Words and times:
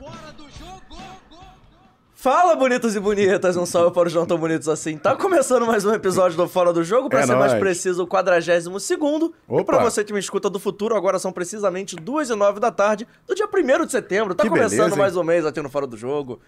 Fora 0.00 0.32
do 0.32 0.48
jogo! 0.48 0.80
Go, 0.88 1.36
go. 1.36 1.59
Fala, 2.20 2.54
bonitos 2.54 2.94
e 2.94 3.00
bonitas, 3.00 3.56
um 3.56 3.64
salve 3.64 3.94
para 3.94 4.06
os 4.06 4.12
não 4.12 4.26
tão 4.26 4.36
bonitos 4.36 4.68
assim. 4.68 4.98
Tá 4.98 5.16
começando 5.16 5.64
mais 5.64 5.86
um 5.86 5.94
episódio 5.94 6.36
do 6.36 6.46
Fora 6.46 6.70
do 6.70 6.84
Jogo, 6.84 7.08
para 7.08 7.20
É 7.20 7.26
ser 7.26 7.34
mais 7.34 7.52
nóis. 7.52 7.60
preciso, 7.62 8.02
o 8.02 8.06
42 8.06 8.82
segundo. 8.82 9.32
E 9.50 9.64
para 9.64 9.78
você 9.78 10.04
que 10.04 10.12
me 10.12 10.20
escuta 10.20 10.50
do 10.50 10.60
futuro, 10.60 10.94
agora 10.94 11.18
são 11.18 11.32
precisamente 11.32 11.96
2 11.96 12.28
e 12.28 12.34
9 12.34 12.60
da 12.60 12.70
tarde 12.70 13.08
do 13.26 13.34
dia 13.34 13.46
1 13.46 13.86
de 13.86 13.92
setembro. 13.92 14.34
Tá 14.34 14.42
Que 14.42 14.50
começando 14.50 14.80
beleza, 14.80 14.96
mais 14.96 15.16
um 15.16 15.22
mês 15.24 15.46
aqui 15.46 15.62
no 15.62 15.70
Fora 15.70 15.86
do 15.86 15.96
Jogo. 15.96 16.42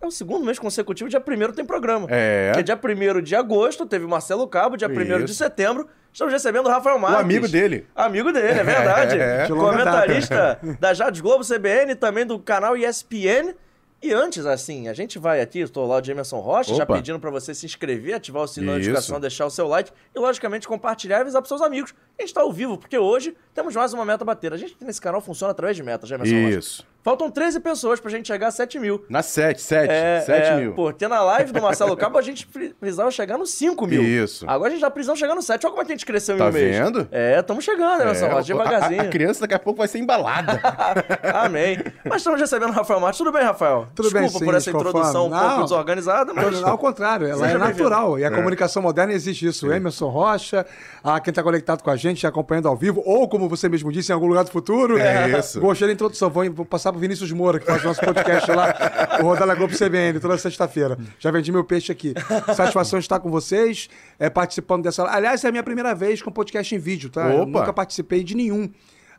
É 0.00 0.06
o 0.06 0.12
segundo 0.12 0.46
mês 0.46 0.60
consecutivo, 0.60 1.10
dia 1.10 1.20
1 1.20 1.52
tem 1.54 1.64
programa. 1.64 2.06
É. 2.08 2.52
Que 2.54 2.60
é 2.60 2.62
dia 2.62 2.78
1 2.80 3.20
de 3.20 3.34
agosto, 3.34 3.84
teve 3.86 4.06
Marcelo 4.06 4.46
Cabo, 4.46 4.76
dia 4.76 4.86
1 4.86 5.24
de 5.24 5.34
setembro. 5.34 5.88
Estamos 6.12 6.32
recebendo 6.32 6.66
o 6.66 6.70
Rafael 6.70 7.00
Marques. 7.00 7.20
amigo 7.20 7.48
dele. 7.48 7.84
Amigo 7.96 8.32
dele, 8.32 8.60
é 8.60 8.62
verdade. 8.62 9.18
É. 9.18 9.48
Longa 9.48 9.72
Comentarista 9.72 10.60
da 10.78 10.94
Jade 10.94 11.20
Globo, 11.20 11.44
CBN, 11.44 11.96
também 11.96 12.24
do 12.24 12.38
canal 12.38 12.76
ESPN. 12.76 13.56
E 14.02 14.12
antes, 14.14 14.46
assim, 14.46 14.88
a 14.88 14.94
gente 14.94 15.18
vai 15.18 15.42
aqui, 15.42 15.58
estou 15.58 15.86
lá 15.86 15.98
o 16.00 16.02
Jamerson 16.04 16.40
Rocha, 16.40 16.74
já 16.74 16.84
Opa. 16.84 16.94
pedindo 16.94 17.20
pra 17.20 17.30
você 17.30 17.54
se 17.54 17.66
inscrever, 17.66 18.14
ativar 18.14 18.42
o 18.42 18.48
sininho 18.48 18.72
de 18.76 18.80
Isso. 18.80 18.90
notificação, 18.90 19.20
deixar 19.20 19.44
o 19.46 19.50
seu 19.50 19.68
like 19.68 19.92
e, 20.14 20.18
logicamente, 20.18 20.66
compartilhar 20.66 21.18
e 21.18 21.20
avisar 21.20 21.42
pros 21.42 21.48
seus 21.48 21.60
amigos. 21.60 21.92
A 22.18 22.22
gente 22.22 22.32
tá 22.32 22.40
ao 22.40 22.50
vivo, 22.50 22.78
porque 22.78 22.96
hoje 22.96 23.36
temos 23.54 23.74
mais 23.76 23.92
uma 23.92 24.04
meta 24.04 24.24
a 24.24 24.26
bater. 24.26 24.54
A 24.54 24.56
gente 24.56 24.74
nesse 24.80 25.00
canal 25.00 25.20
funciona 25.20 25.50
através 25.50 25.76
de 25.76 25.82
metas, 25.82 26.08
Jamerson 26.08 26.34
Rocha. 26.34 26.84
Faltam 27.02 27.30
13 27.30 27.60
pessoas 27.60 27.98
pra 27.98 28.10
gente 28.10 28.26
chegar 28.28 28.48
a 28.48 28.50
7 28.50 28.78
mil. 28.78 29.02
Na 29.08 29.22
7, 29.22 29.60
7, 29.62 29.90
É, 29.90 30.20
7 30.20 30.46
é, 30.48 30.56
mil. 30.56 30.72
Porque 30.74 31.08
na 31.08 31.22
live 31.22 31.50
do 31.52 31.62
Marcelo 31.62 31.96
Cabo 31.96 32.18
a 32.18 32.22
gente 32.22 32.46
pre- 32.46 32.74
precisava 32.78 33.10
chegar 33.10 33.38
nos 33.38 33.50
5 33.52 33.86
mil. 33.86 34.02
Isso. 34.02 34.44
Agora 34.46 34.68
a 34.68 34.70
gente 34.72 34.80
já 34.82 34.90
precisava 34.90 35.18
chegar 35.18 35.34
no 35.34 35.40
7. 35.40 35.64
Olha 35.64 35.70
como 35.70 35.82
é 35.82 35.86
que 35.86 35.92
a 35.92 35.94
gente 35.94 36.04
cresceu 36.04 36.34
em 36.36 36.38
Tá 36.38 36.48
um 36.48 36.52
mês. 36.52 36.76
vendo? 36.76 37.08
É, 37.10 37.40
estamos 37.40 37.64
chegando, 37.64 37.98
né, 38.00 38.04
Marcelo 38.04 38.38
É, 38.38 38.42
Devagarzinho. 38.42 39.00
A, 39.00 39.04
a 39.04 39.08
criança 39.08 39.40
daqui 39.40 39.54
a 39.54 39.58
pouco 39.58 39.78
vai 39.78 39.88
ser 39.88 39.98
embalada. 39.98 40.60
Amém. 41.34 41.78
Mas 42.04 42.16
estamos 42.18 42.38
recebendo 42.40 42.68
o 42.70 42.72
Rafael 42.72 43.00
Martins. 43.00 43.18
Tudo 43.18 43.32
bem, 43.32 43.42
Rafael? 43.44 43.86
Tudo 43.94 44.10
bem, 44.10 44.22
Desculpa 44.24 44.44
sim, 44.44 44.50
por 44.50 44.54
essa 44.56 44.70
conforme. 44.72 44.90
introdução 44.90 45.26
um 45.26 45.30
pouco 45.30 45.44
Não. 45.46 45.62
desorganizada, 45.62 46.34
mas... 46.34 46.62
Ao 46.62 46.76
contrário, 46.76 47.26
ela 47.26 47.44
Seja 47.46 47.54
é 47.56 47.58
natural. 47.58 48.18
E 48.18 48.24
a 48.24 48.30
comunicação 48.30 48.82
moderna 48.82 49.12
existe 49.14 49.46
isso. 49.46 49.66
O 49.68 49.72
Emerson 49.72 50.08
Rocha, 50.08 50.66
a 51.02 51.18
quem 51.18 51.30
está 51.30 51.42
conectado 51.42 51.82
com 51.82 51.90
a 51.90 51.96
gente, 51.96 52.26
acompanhando 52.26 52.68
ao 52.68 52.76
vivo, 52.76 53.02
ou 53.06 53.26
como 53.28 53.48
você 53.48 53.68
mesmo 53.70 53.90
disse, 53.90 54.12
em 54.12 54.14
algum 54.14 54.26
lugar 54.26 54.44
do 54.44 54.50
futuro. 54.50 54.98
É 54.98 55.38
isso. 55.38 55.60
Gostei 55.60 55.88
da 55.88 55.94
introdução. 55.94 56.28
Vou, 56.28 56.44
vou 56.52 56.66
passar 56.90 56.92
pro 56.92 57.00
Vinícius 57.00 57.32
Moura, 57.32 57.58
que 57.58 57.66
faz 57.66 57.82
nosso 57.82 58.00
podcast 58.00 58.50
lá, 58.50 58.74
o 59.20 59.22
Rodar 59.22 59.46
na 59.46 59.54
Globo 59.54 59.74
CBN, 59.76 60.18
toda 60.20 60.36
sexta-feira. 60.36 60.98
Já 61.18 61.30
vendi 61.30 61.50
meu 61.52 61.64
peixe 61.64 61.90
aqui. 61.92 62.14
Satisfação 62.54 62.98
de 62.98 63.04
estar 63.04 63.20
com 63.20 63.30
vocês, 63.30 63.88
é, 64.18 64.28
participando 64.28 64.82
dessa. 64.84 65.04
Aliás, 65.04 65.44
é 65.44 65.48
a 65.48 65.50
minha 65.50 65.62
primeira 65.62 65.94
vez 65.94 66.20
com 66.20 66.30
podcast 66.30 66.74
em 66.74 66.78
vídeo, 66.78 67.08
tá? 67.10 67.30
Eu 67.32 67.42
Opa. 67.42 67.60
nunca 67.60 67.72
participei 67.72 68.22
de 68.22 68.34
nenhum. 68.34 68.70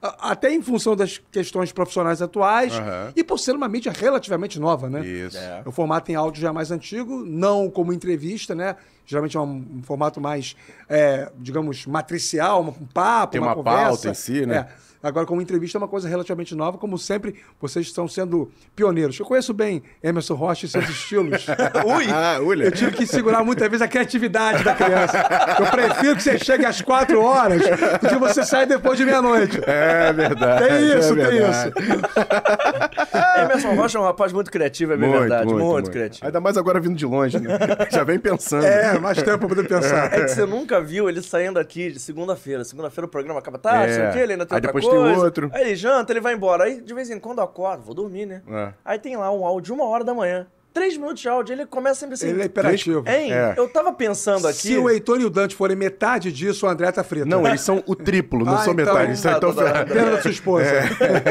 Até 0.01 0.51
em 0.51 0.63
função 0.63 0.95
das 0.95 1.21
questões 1.31 1.71
profissionais 1.71 2.23
atuais 2.23 2.73
Aham. 2.73 3.13
e 3.15 3.23
por 3.23 3.37
ser 3.37 3.55
uma 3.55 3.67
mídia 3.67 3.91
relativamente 3.91 4.59
nova, 4.59 4.89
né? 4.89 5.05
Isso. 5.05 5.37
É. 5.37 5.61
O 5.63 5.71
formato 5.71 6.11
em 6.11 6.15
áudio 6.15 6.41
já 6.41 6.49
é 6.49 6.51
mais 6.51 6.71
antigo, 6.71 7.23
não 7.23 7.69
como 7.69 7.93
entrevista, 7.93 8.55
né? 8.55 8.75
Geralmente 9.05 9.37
é 9.37 9.39
um, 9.39 9.63
um 9.75 9.83
formato 9.83 10.19
mais, 10.19 10.55
é, 10.89 11.31
digamos, 11.37 11.85
matricial, 11.85 12.63
um 12.63 12.87
papo, 12.87 13.33
Tem 13.33 13.41
uma, 13.41 13.49
uma 13.49 13.55
conversa. 13.55 13.89
pauta 13.89 14.09
em 14.09 14.13
si, 14.15 14.43
né? 14.45 14.67
É. 14.87 14.90
Agora, 15.03 15.25
como 15.25 15.41
entrevista, 15.41 15.77
é 15.77 15.79
uma 15.79 15.87
coisa 15.87 16.07
relativamente 16.07 16.53
nova. 16.53 16.77
Como 16.77 16.97
sempre, 16.97 17.35
vocês 17.59 17.87
estão 17.87 18.07
sendo 18.07 18.51
pioneiros. 18.75 19.19
Eu 19.19 19.25
conheço 19.25 19.53
bem 19.53 19.81
Emerson 20.03 20.35
Rocha 20.35 20.65
e 20.65 20.69
seus 20.69 20.87
estilos. 20.89 21.45
Ui! 21.85 22.05
Ah, 22.11 22.39
olha. 22.41 22.65
Eu 22.65 22.71
tive 22.71 22.91
que 22.91 23.05
segurar 23.05 23.43
muitas 23.43 23.67
vezes 23.67 23.81
a 23.81 23.87
criatividade 23.87 24.63
da 24.63 24.75
criança. 24.75 25.17
Eu 25.59 25.65
prefiro 25.67 26.15
que 26.15 26.23
você 26.23 26.37
chegue 26.37 26.65
às 26.65 26.81
quatro 26.81 27.21
horas 27.21 27.61
do 27.61 28.09
que 28.09 28.15
você 28.15 28.43
saia 28.43 28.67
depois 28.67 28.97
de 28.97 29.05
meia-noite. 29.05 29.59
É 29.65 30.13
verdade. 30.13 30.67
Tem 30.67 30.97
isso, 30.97 31.13
é 31.19 31.29
tem 31.29 31.39
verdade. 31.39 31.71
Emerson 33.43 33.75
Rocha 33.75 33.97
é 33.97 34.01
um 34.01 34.03
rapaz 34.03 34.31
muito 34.33 34.51
criativo, 34.51 34.93
é 34.93 34.97
bem 34.97 35.11
verdade. 35.11 35.53
Muito, 35.53 35.91
criativo. 35.91 36.25
Ainda 36.25 36.39
mais 36.39 36.57
agora 36.57 36.79
vindo 36.79 36.95
de 36.95 37.05
longe, 37.05 37.39
né? 37.39 37.57
Já 37.91 38.03
vem 38.03 38.19
pensando. 38.19 38.65
É, 38.65 38.97
mais 38.99 39.21
tempo 39.21 39.39
pra 39.39 39.47
poder 39.49 39.67
pensar. 39.67 40.13
É 40.13 40.21
que 40.23 40.29
você 40.29 40.45
nunca 40.45 40.81
viu 40.81 41.09
ele 41.09 41.21
saindo 41.21 41.59
aqui 41.59 41.91
de 41.91 41.99
segunda-feira. 41.99 42.63
Segunda-feira 42.63 43.05
o 43.05 43.09
programa 43.09 43.39
acaba 43.39 43.57
tarde, 43.57 43.93
É. 43.93 43.95
sei 43.95 44.09
o 44.09 44.11
quê, 44.13 44.19
ele 44.19 44.31
ainda 44.33 44.45
tem 44.45 44.55
Aí 44.55 44.59
outra 44.59 44.67
depois 44.73 44.85
tem 44.87 44.99
coisa. 44.99 45.21
outro. 45.25 45.51
Aí 45.53 45.61
ele 45.61 45.75
janta, 45.75 46.11
ele 46.13 46.21
vai 46.21 46.33
embora. 46.33 46.63
Aí 46.65 46.81
de 46.81 46.93
vez 46.93 47.09
em 47.09 47.19
quando 47.19 47.39
eu 47.39 47.43
acordo, 47.43 47.83
vou 47.83 47.93
dormir, 47.95 48.25
né? 48.25 48.41
É. 48.49 48.73
Aí 48.85 48.99
tem 48.99 49.15
lá 49.17 49.31
um 49.31 49.45
áudio 49.45 49.61
de 49.75 49.81
uma 49.81 49.85
hora 49.89 50.03
da 50.03 50.13
manhã. 50.13 50.47
Três 50.73 50.95
minutos 50.95 51.21
de 51.21 51.27
áudio, 51.27 51.53
ele 51.53 51.65
começa 51.65 51.99
sempre 51.99 52.13
assim. 52.15 52.29
Ele 52.29 52.41
é 52.41 52.45
hiperativo. 52.45 53.03
Hein? 53.07 53.33
É. 53.33 53.53
Eu 53.57 53.67
tava 53.67 53.91
pensando 53.91 54.47
aqui. 54.47 54.57
Se 54.59 54.77
o 54.77 54.89
Heitor 54.89 55.19
e 55.19 55.25
o 55.25 55.29
Dante 55.29 55.53
forem 55.55 55.75
metade 55.75 56.31
disso, 56.31 56.65
o 56.65 56.69
André 56.69 56.89
tá 56.93 57.03
frito. 57.03 57.25
Não, 57.27 57.45
eles 57.45 57.59
são 57.61 57.83
o 57.85 57.93
triplo, 57.95 58.45
não 58.45 58.53
Ah, 58.55 58.59
são 58.63 58.73
então- 58.73 58.85
metade. 58.85 59.07
Eles 59.09 59.19
são 59.19 59.31
então 59.35 59.53
ferrados. 59.53 59.91
Pena 59.93 60.11
da 60.11 60.21
sua 60.21 60.31
esposa. 60.31 60.65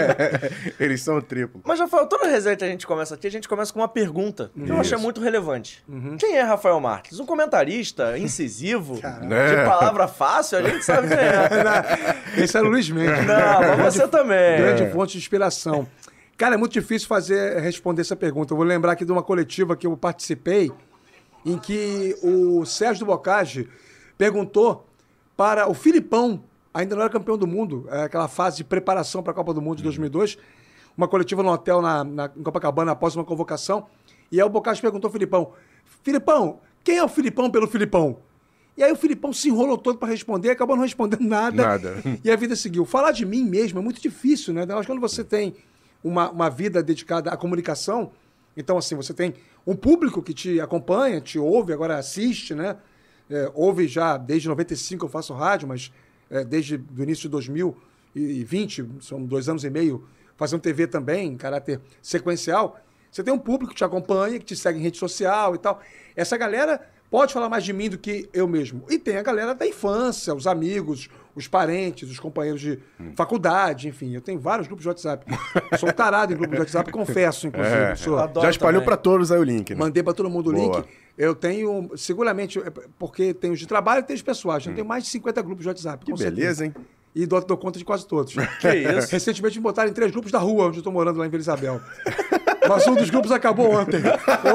Eles 0.78 1.02
são 1.02 1.16
o 1.16 1.22
triplo. 1.22 1.60
Mas, 1.64 1.80
Rafael, 1.80 2.06
toda 2.06 2.26
resenha 2.26 2.56
que 2.56 2.64
a 2.64 2.68
gente 2.68 2.86
começa 2.86 3.14
aqui, 3.14 3.26
a 3.26 3.30
gente 3.30 3.48
começa 3.48 3.72
com 3.72 3.80
uma 3.80 3.88
pergunta 3.88 4.50
que 4.54 4.70
eu 4.70 4.78
achei 4.78 4.94
Isso. 4.96 5.02
muito 5.02 5.20
relevante. 5.20 5.82
Uhum. 5.88 6.16
Quem 6.18 6.36
é 6.36 6.42
Rafael 6.42 6.78
Marques? 6.80 7.18
Um 7.18 7.26
comentarista 7.26 8.18
incisivo, 8.18 8.94
de 8.96 9.34
É. 9.34 9.64
palavra 9.64 10.06
fácil, 10.08 10.58
a 10.58 10.62
gente 10.62 10.84
sabe 10.84 11.08
quem 11.08 11.16
é. 11.16 12.10
Esse 12.44 12.56
era 12.56 12.66
o 12.66 12.70
Luiz 12.70 12.88
Mendes. 12.90 13.26
Não, 13.26 13.76
mas 13.78 13.94
você 13.94 14.06
também. 14.08 14.58
Grande 14.58 14.90
fonte 14.92 15.12
de 15.12 15.18
inspiração. 15.18 15.86
Cara, 16.40 16.54
é 16.54 16.58
muito 16.58 16.72
difícil 16.72 17.06
fazer 17.06 17.58
responder 17.60 18.00
essa 18.00 18.16
pergunta. 18.16 18.54
Eu 18.54 18.56
vou 18.56 18.64
lembrar 18.64 18.92
aqui 18.92 19.04
de 19.04 19.12
uma 19.12 19.22
coletiva 19.22 19.76
que 19.76 19.86
eu 19.86 19.94
participei, 19.94 20.72
em 21.44 21.58
que 21.58 22.16
o 22.22 22.64
Sérgio 22.64 23.04
do 23.04 23.08
Bocage 23.10 23.68
perguntou 24.16 24.86
para 25.36 25.68
o 25.70 25.74
Filipão, 25.74 26.42
ainda 26.72 26.94
não 26.96 27.02
era 27.02 27.10
campeão 27.12 27.36
do 27.36 27.46
mundo, 27.46 27.86
é 27.90 28.04
aquela 28.04 28.26
fase 28.26 28.56
de 28.56 28.64
preparação 28.64 29.22
para 29.22 29.32
a 29.32 29.34
Copa 29.34 29.52
do 29.52 29.60
Mundo 29.60 29.76
de 29.76 29.82
2002, 29.82 30.38
uma 30.96 31.06
coletiva 31.06 31.42
no 31.42 31.50
hotel 31.50 31.82
na, 31.82 32.04
na- 32.04 32.30
em 32.34 32.42
Copacabana 32.42 32.92
após 32.92 33.14
uma 33.14 33.24
convocação. 33.24 33.86
E 34.32 34.40
aí 34.40 34.46
o 34.46 34.48
Bocage 34.48 34.80
perguntou 34.80 35.08
ao 35.08 35.12
Filipão: 35.12 35.52
Filipão, 36.02 36.58
quem 36.82 36.96
é 36.96 37.04
o 37.04 37.08
Filipão 37.08 37.50
pelo 37.50 37.66
Filipão? 37.66 38.16
E 38.78 38.82
aí 38.82 38.90
o 38.90 38.96
Filipão 38.96 39.30
se 39.30 39.50
enrolou 39.50 39.76
todo 39.76 39.98
para 39.98 40.08
responder, 40.08 40.48
acabou 40.52 40.74
não 40.74 40.84
respondendo 40.84 41.20
nada. 41.20 41.62
Nada. 41.66 42.02
E 42.24 42.30
a 42.30 42.36
vida 42.36 42.56
seguiu. 42.56 42.86
Falar 42.86 43.12
de 43.12 43.26
mim 43.26 43.44
mesmo 43.44 43.78
é 43.78 43.82
muito 43.82 44.00
difícil, 44.00 44.54
né? 44.54 44.64
Eu 44.66 44.78
acho 44.78 44.86
que 44.86 44.86
quando 44.86 45.00
você 45.02 45.22
tem 45.22 45.54
uma, 46.02 46.30
uma 46.30 46.48
vida 46.48 46.82
dedicada 46.82 47.30
à 47.30 47.36
comunicação, 47.36 48.12
então, 48.56 48.76
assim, 48.76 48.94
você 48.94 49.14
tem 49.14 49.34
um 49.66 49.74
público 49.74 50.22
que 50.22 50.34
te 50.34 50.60
acompanha, 50.60 51.20
te 51.20 51.38
ouve, 51.38 51.72
agora 51.72 51.98
assiste, 51.98 52.54
né? 52.54 52.76
É, 53.28 53.50
ouve 53.54 53.86
já 53.86 54.16
desde 54.16 54.48
95 54.48 55.04
eu 55.04 55.08
faço 55.08 55.32
rádio, 55.32 55.68
mas 55.68 55.92
é, 56.28 56.44
desde 56.44 56.76
o 56.76 57.02
início 57.02 57.22
de 57.22 57.28
2020, 57.28 58.86
são 59.00 59.24
dois 59.24 59.48
anos 59.48 59.62
e 59.62 59.70
meio, 59.70 60.04
fazendo 60.36 60.60
TV 60.60 60.86
também, 60.86 61.28
em 61.28 61.36
caráter 61.36 61.80
sequencial. 62.02 62.80
Você 63.10 63.22
tem 63.22 63.32
um 63.32 63.38
público 63.38 63.72
que 63.72 63.78
te 63.78 63.84
acompanha, 63.84 64.38
que 64.38 64.44
te 64.44 64.56
segue 64.56 64.78
em 64.78 64.82
rede 64.82 64.98
social 64.98 65.54
e 65.54 65.58
tal. 65.58 65.80
Essa 66.16 66.36
galera 66.36 66.80
pode 67.10 67.32
falar 67.32 67.48
mais 67.48 67.64
de 67.64 67.72
mim 67.72 67.88
do 67.88 67.98
que 67.98 68.28
eu 68.32 68.48
mesmo. 68.48 68.84
E 68.88 68.98
tem 68.98 69.16
a 69.16 69.22
galera 69.22 69.54
da 69.54 69.66
infância, 69.66 70.34
os 70.34 70.46
amigos, 70.46 71.08
os 71.40 71.48
parentes, 71.48 72.08
os 72.10 72.20
companheiros 72.20 72.60
de 72.60 72.78
faculdade, 73.16 73.88
enfim. 73.88 74.14
Eu 74.14 74.20
tenho 74.20 74.38
vários 74.38 74.66
grupos 74.66 74.82
de 74.82 74.88
WhatsApp. 74.88 75.26
Eu 75.72 75.78
sou 75.78 75.88
um 75.88 75.92
tarado 75.92 76.32
em 76.32 76.36
grupos 76.36 76.54
de 76.54 76.60
WhatsApp, 76.60 76.90
confesso, 76.92 77.46
inclusive. 77.46 77.76
É. 77.76 77.96
Já 78.42 78.50
espalhou 78.50 78.82
pra 78.82 78.96
todos 78.96 79.32
aí 79.32 79.38
o 79.38 79.44
link, 79.44 79.70
né? 79.70 79.76
Mandei 79.76 80.02
para 80.02 80.12
todo 80.12 80.30
mundo 80.30 80.50
o 80.50 80.52
Boa. 80.52 80.78
link. 80.78 80.88
Eu 81.18 81.34
tenho, 81.34 81.90
seguramente, 81.96 82.58
é, 82.58 82.70
porque 82.98 83.34
tem 83.34 83.50
os 83.50 83.58
de 83.58 83.66
trabalho 83.66 84.00
e 84.00 84.02
tem 84.04 84.16
os 84.16 84.22
pessoais. 84.22 84.64
Eu 84.66 84.74
tenho 84.74 84.86
mais 84.86 85.04
de 85.04 85.10
50 85.10 85.42
grupos 85.42 85.62
de 85.62 85.68
WhatsApp. 85.68 86.04
Hum. 86.08 86.14
Que 86.14 86.24
beleza, 86.24 86.64
hein? 86.64 86.74
E 87.14 87.26
dou, 87.26 87.40
dou 87.44 87.56
conta 87.56 87.78
de 87.78 87.84
quase 87.84 88.06
todos. 88.06 88.34
Que 88.60 88.74
isso? 88.74 89.10
Recentemente 89.10 89.58
me 89.58 89.62
botaram 89.62 89.90
em 89.90 89.92
três 89.92 90.10
grupos 90.10 90.30
da 90.30 90.38
rua, 90.38 90.68
onde 90.68 90.78
eu 90.78 90.82
tô 90.82 90.90
morando 90.90 91.18
lá 91.18 91.26
em 91.26 91.30
Vila 91.30 91.40
Isabel. 91.40 91.80
Mas 92.68 92.86
um 92.86 92.94
dos 92.94 93.10
grupos 93.10 93.32
acabou 93.32 93.70
ontem. 93.74 94.00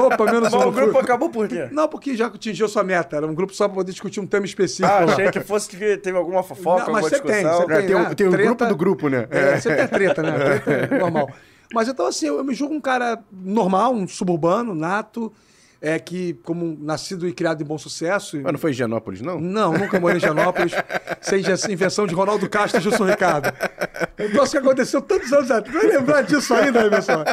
Opa, 0.04 0.24
menos 0.26 0.52
Mas 0.52 0.54
um. 0.54 0.68
o 0.68 0.72
grupo 0.72 0.92
Fui- 0.92 1.00
acabou 1.00 1.28
por 1.30 1.48
quê? 1.48 1.68
Não, 1.72 1.88
porque 1.88 2.16
já 2.16 2.26
atingiu 2.26 2.68
sua 2.68 2.82
meta. 2.84 3.16
Era 3.16 3.26
um 3.26 3.34
grupo 3.34 3.54
só 3.54 3.66
para 3.66 3.74
poder 3.74 3.92
discutir 3.92 4.20
um 4.20 4.26
tema 4.26 4.46
específico. 4.46 4.88
Ah, 4.88 5.04
achei 5.04 5.30
que 5.30 5.40
fosse 5.40 5.68
que 5.68 5.96
teve 5.98 6.16
alguma 6.16 6.42
fofoca, 6.42 6.84
Não, 6.84 6.92
mas 6.92 7.04
alguma 7.04 7.10
você 7.10 7.20
tem, 7.20 7.42
você 7.44 7.72
É, 7.72 7.82
tem, 7.82 7.94
né? 7.94 8.08
o, 8.10 8.14
tem 8.14 8.26
o 8.26 8.30
Treta- 8.30 8.44
grupo 8.46 8.66
do 8.66 8.76
grupo, 8.76 9.08
né? 9.08 9.26
É, 9.30 9.58
você 9.60 9.74
tem 9.74 9.88
treta, 9.88 10.22
né? 10.22 10.32
Treta 10.60 10.94
é 10.94 10.98
normal. 10.98 11.30
Mas 11.74 11.88
então, 11.88 12.06
assim, 12.06 12.26
eu 12.28 12.42
me 12.44 12.54
julgo 12.54 12.74
um 12.74 12.80
cara 12.80 13.18
normal, 13.32 13.92
um 13.92 14.06
suburbano, 14.06 14.74
nato, 14.74 15.32
é 15.80 15.98
que, 15.98 16.34
como 16.42 16.76
nascido 16.80 17.28
e 17.28 17.32
criado 17.32 17.62
em 17.62 17.66
bom 17.66 17.78
sucesso. 17.78 18.40
Mas 18.42 18.52
não 18.52 18.58
foi 18.58 18.70
em 18.70 18.74
Higienópolis, 18.74 19.20
não? 19.20 19.40
Não, 19.40 19.72
nunca 19.72 20.00
morei 20.00 20.16
em 20.16 20.20
Janópolis, 20.20 20.72
sem 21.20 21.42
invenção 21.70 22.06
de 22.06 22.14
Ronaldo 22.14 22.48
Castro 22.48 22.80
e 22.80 22.82
Gilson 22.82 23.04
Ricardo. 23.06 23.52
Um 24.18 24.30
troço 24.30 24.52
que 24.52 24.58
aconteceu 24.58 25.02
tantos 25.02 25.32
anos 25.32 25.50
atrás. 25.50 25.76
Vai 25.76 25.96
lembrar 25.96 26.22
disso 26.22 26.54
ainda, 26.54 26.86
Emerson? 26.86 27.24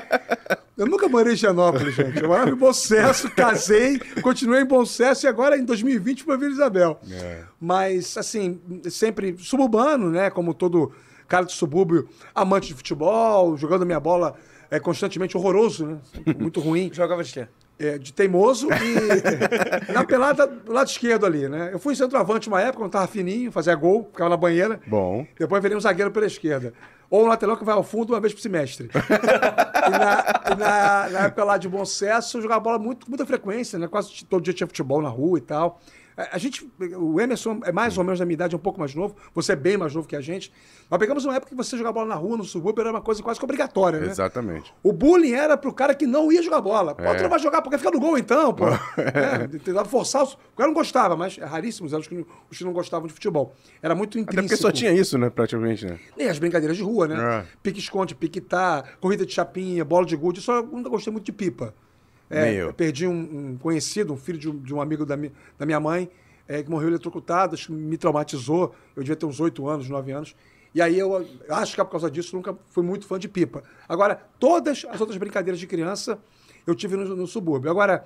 Eu 0.78 0.88
nunca 0.88 1.08
morei 1.08 1.34
em 1.34 1.38
Janópolis, 1.38 1.94
gente. 1.94 2.22
Eu 2.22 2.28
morava 2.28 2.50
em 2.50 2.56
Bom 2.56 2.74
Sucesso, 2.74 3.30
casei, 3.32 4.00
continuei 4.22 4.62
em 4.62 4.66
Bom 4.66 4.86
Sucesso 4.86 5.26
e 5.26 5.30
agora, 5.30 5.58
em 5.58 5.64
2020, 5.64 6.24
fui 6.24 6.38
Vila 6.38 6.52
Isabel. 6.52 7.00
Mas, 7.60 8.18
assim, 8.18 8.60
sempre 8.90 9.36
suburbano, 9.38 10.10
né? 10.10 10.30
Como 10.30 10.54
todo 10.54 10.92
cara 11.28 11.46
de 11.46 11.54
subúrbio, 11.54 12.08
amante 12.36 12.68
de 12.68 12.74
futebol, 12.74 13.56
jogando 13.56 13.86
minha 13.86 14.00
bola 14.00 14.36
é, 14.70 14.80
constantemente 14.80 15.38
horroroso, 15.38 15.86
né? 15.86 15.98
Muito 16.40 16.60
ruim 16.60 16.90
Jogava 16.94 17.24
de 17.24 17.32
quê? 17.32 17.48
É, 17.80 17.98
de 17.98 18.14
teimoso 18.14 18.68
e 18.72 19.92
na 19.92 20.04
pelada 20.04 20.48
do 20.48 20.72
lado 20.72 20.88
esquerdo 20.88 21.26
ali, 21.26 21.48
né? 21.50 21.70
Eu 21.74 21.80
fui 21.80 21.96
centroavante 21.96 22.48
uma 22.48 22.62
época, 22.62 22.80
quando 22.80 22.92
tava 22.92 23.08
fininho, 23.08 23.52
fazia 23.52 23.76
gol, 23.76 24.08
ficava 24.12 24.30
na 24.30 24.38
banheira. 24.38 24.80
Bom. 24.88 25.26
Depois 25.38 25.62
virei 25.62 25.78
um 25.78 25.82
zagueiro 25.82 26.12
pela 26.12 26.26
esquerda. 26.26 26.74
ou 27.10 27.24
um 27.26 27.28
lateral 27.28 27.56
que 27.58 27.64
vai 27.66 27.76
ao 27.76 27.84
fundo 27.84 28.14
uma 28.14 28.20
vez 28.20 28.34
por 28.34 28.42
semestre. 28.42 28.90
e 28.94 29.90
na, 29.92 30.26
e 30.52 30.56
na- 30.58 31.10
na 31.10 31.20
época 31.26 31.44
lá 31.44 31.58
de 31.58 31.68
bom 31.70 31.84
sucesso, 31.86 32.38
eu 32.38 32.42
jogava 32.42 32.60
bola 32.62 32.80
muito, 32.80 33.06
com 33.06 33.12
muita 33.12 33.26
frequência, 33.26 33.78
né? 33.78 33.88
Quase 33.88 34.24
todo 34.26 34.44
dia 34.44 34.54
tinha 34.54 34.68
futebol 34.68 35.02
na 35.02 35.10
rua 35.10 35.38
e 35.38 35.42
tal. 35.42 35.80
A 36.16 36.38
gente, 36.38 36.70
o 36.98 37.20
Emerson 37.20 37.60
é 37.66 37.72
mais 37.72 37.98
ou 37.98 38.04
menos 38.04 38.20
da 38.20 38.26
minha 38.26 38.36
idade, 38.36 38.54
é 38.54 38.58
um 38.58 38.62
pouco 38.62 38.80
mais 38.80 38.94
novo. 38.94 39.16
Você 39.34 39.54
é 39.54 39.56
bem 39.56 39.78
mais 39.78 39.96
novo 39.96 40.08
que 40.08 40.16
a 40.16 40.22
gente. 40.22 40.54
Nós 40.90 41.00
pegamos 41.00 41.26
uma 41.26 41.36
época 41.36 41.50
que 41.50 41.56
você 41.56 41.76
jogar 41.76 41.92
bola 41.92 42.08
na 42.08 42.16
rua, 42.16 42.38
no 42.38 42.44
subúrbio, 42.44 42.82
era 42.82 42.92
uma 42.92 43.02
coisa 43.02 43.24
quase 43.24 43.40
que 43.40 43.46
obrigatória, 43.46 44.00
né? 44.00 44.08
Exatamente. 44.08 44.72
O 44.84 44.94
bullying 44.94 45.32
era 45.34 45.58
pro 45.58 45.74
cara 45.74 45.96
que 45.96 46.06
não 46.06 46.32
ia 46.32 46.44
jogar 46.44 46.62
bola. 46.62 46.94
Pô, 46.94 47.04
É. 47.04 47.16
tu 47.16 47.24
não 47.24 47.30
vai 47.30 47.40
jogar 47.40 47.62
porque 47.64 47.78
fica 47.80 47.90
no 47.90 48.00
gol 48.00 48.18
então, 48.18 48.54
pô. 48.54 48.66
É, 48.98 49.48
tentava 49.60 49.86
forçar. 49.90 50.24
os- 50.24 50.34
O 50.34 50.56
cara 50.56 50.68
não 50.68 50.74
gostava, 50.76 51.16
mas 51.18 51.38
é 51.38 51.46
raríssimos 51.46 51.94
eram 51.94 52.02
os 52.02 52.08
que, 52.08 52.16
não- 52.16 52.26
os 52.52 52.58
que 52.58 52.64
não 52.64 52.74
gostavam 52.74 53.08
de 53.08 53.14
futebol. 53.14 53.56
Era 53.82 53.96
muito 53.96 54.12
Até 54.18 54.22
intrínseco. 54.22 54.48
porque 54.50 54.62
só 54.62 54.72
tinha 54.72 54.92
isso, 54.92 55.18
né? 55.18 55.30
Praticamente, 55.30 55.86
né? 55.86 56.00
Nem 56.16 56.30
as 56.30 56.38
brincadeiras 56.38 56.78
de 56.78 56.84
rua, 56.84 57.08
né? 57.08 57.16
É. 57.40 57.46
Pique-esconde, 57.64 58.14
pique-tá, 58.14 58.84
corrida 59.02 59.26
de 59.26 59.34
chapinha, 59.34 59.84
bola 59.84 60.06
de 60.06 60.16
gude. 60.16 60.42
Só 60.42 60.62
nunca 60.62 60.90
gostei 60.90 61.12
muito 61.12 61.26
de 61.26 61.32
pipa. 61.32 61.74
É, 62.34 62.54
eu. 62.54 62.74
perdi 62.74 63.08
um, 63.08 63.52
um 63.52 63.58
conhecido, 63.58 64.14
um 64.14 64.18
filho 64.18 64.38
de 64.38 64.50
um, 64.50 64.58
de 64.58 64.74
um 64.74 64.82
amigo 64.82 65.06
da, 65.06 65.16
mi, 65.16 65.32
da 65.58 65.66
minha 65.66 65.80
mãe, 65.80 66.10
é, 66.48 66.62
que 66.64 66.70
morreu 66.70 66.90
eletrocutado, 66.90 67.56
acho 67.56 67.68
que 67.68 67.74
me 67.74 67.98
traumatizou. 67.98 68.74
Eu 68.96 69.04
devia 69.04 69.16
ter 69.16 69.26
uns 69.26 69.40
8 69.40 69.68
anos, 69.68 69.90
9 69.90 70.12
anos. 70.12 70.36
E 70.74 70.82
aí 70.82 70.98
eu 70.98 71.26
acho 71.50 71.76
que 71.76 71.82
é 71.82 71.84
por 71.84 71.92
causa 71.92 72.10
disso, 72.10 72.36
nunca 72.36 72.58
fui 72.72 72.84
muito 72.84 73.06
fã 73.06 73.20
de 73.20 73.28
pipa. 73.28 73.64
Agora, 73.88 74.20
todas 74.40 74.86
as 74.90 75.00
outras 75.00 75.18
brincadeiras 75.18 75.60
de 75.60 75.68
criança 75.68 76.20
eu 76.66 76.74
tive 76.74 76.96
no, 76.96 77.16
no 77.16 77.28
subúrbio. 77.28 77.70
Agora, 77.70 78.04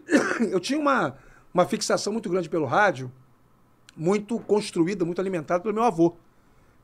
eu 0.50 0.60
tinha 0.60 0.78
uma, 0.78 1.16
uma 1.52 1.64
fixação 1.64 2.12
muito 2.12 2.28
grande 2.28 2.48
pelo 2.48 2.66
rádio, 2.66 3.10
muito 3.96 4.38
construída, 4.40 5.04
muito 5.04 5.20
alimentada 5.20 5.62
pelo 5.62 5.74
meu 5.74 5.84
avô. 5.84 6.16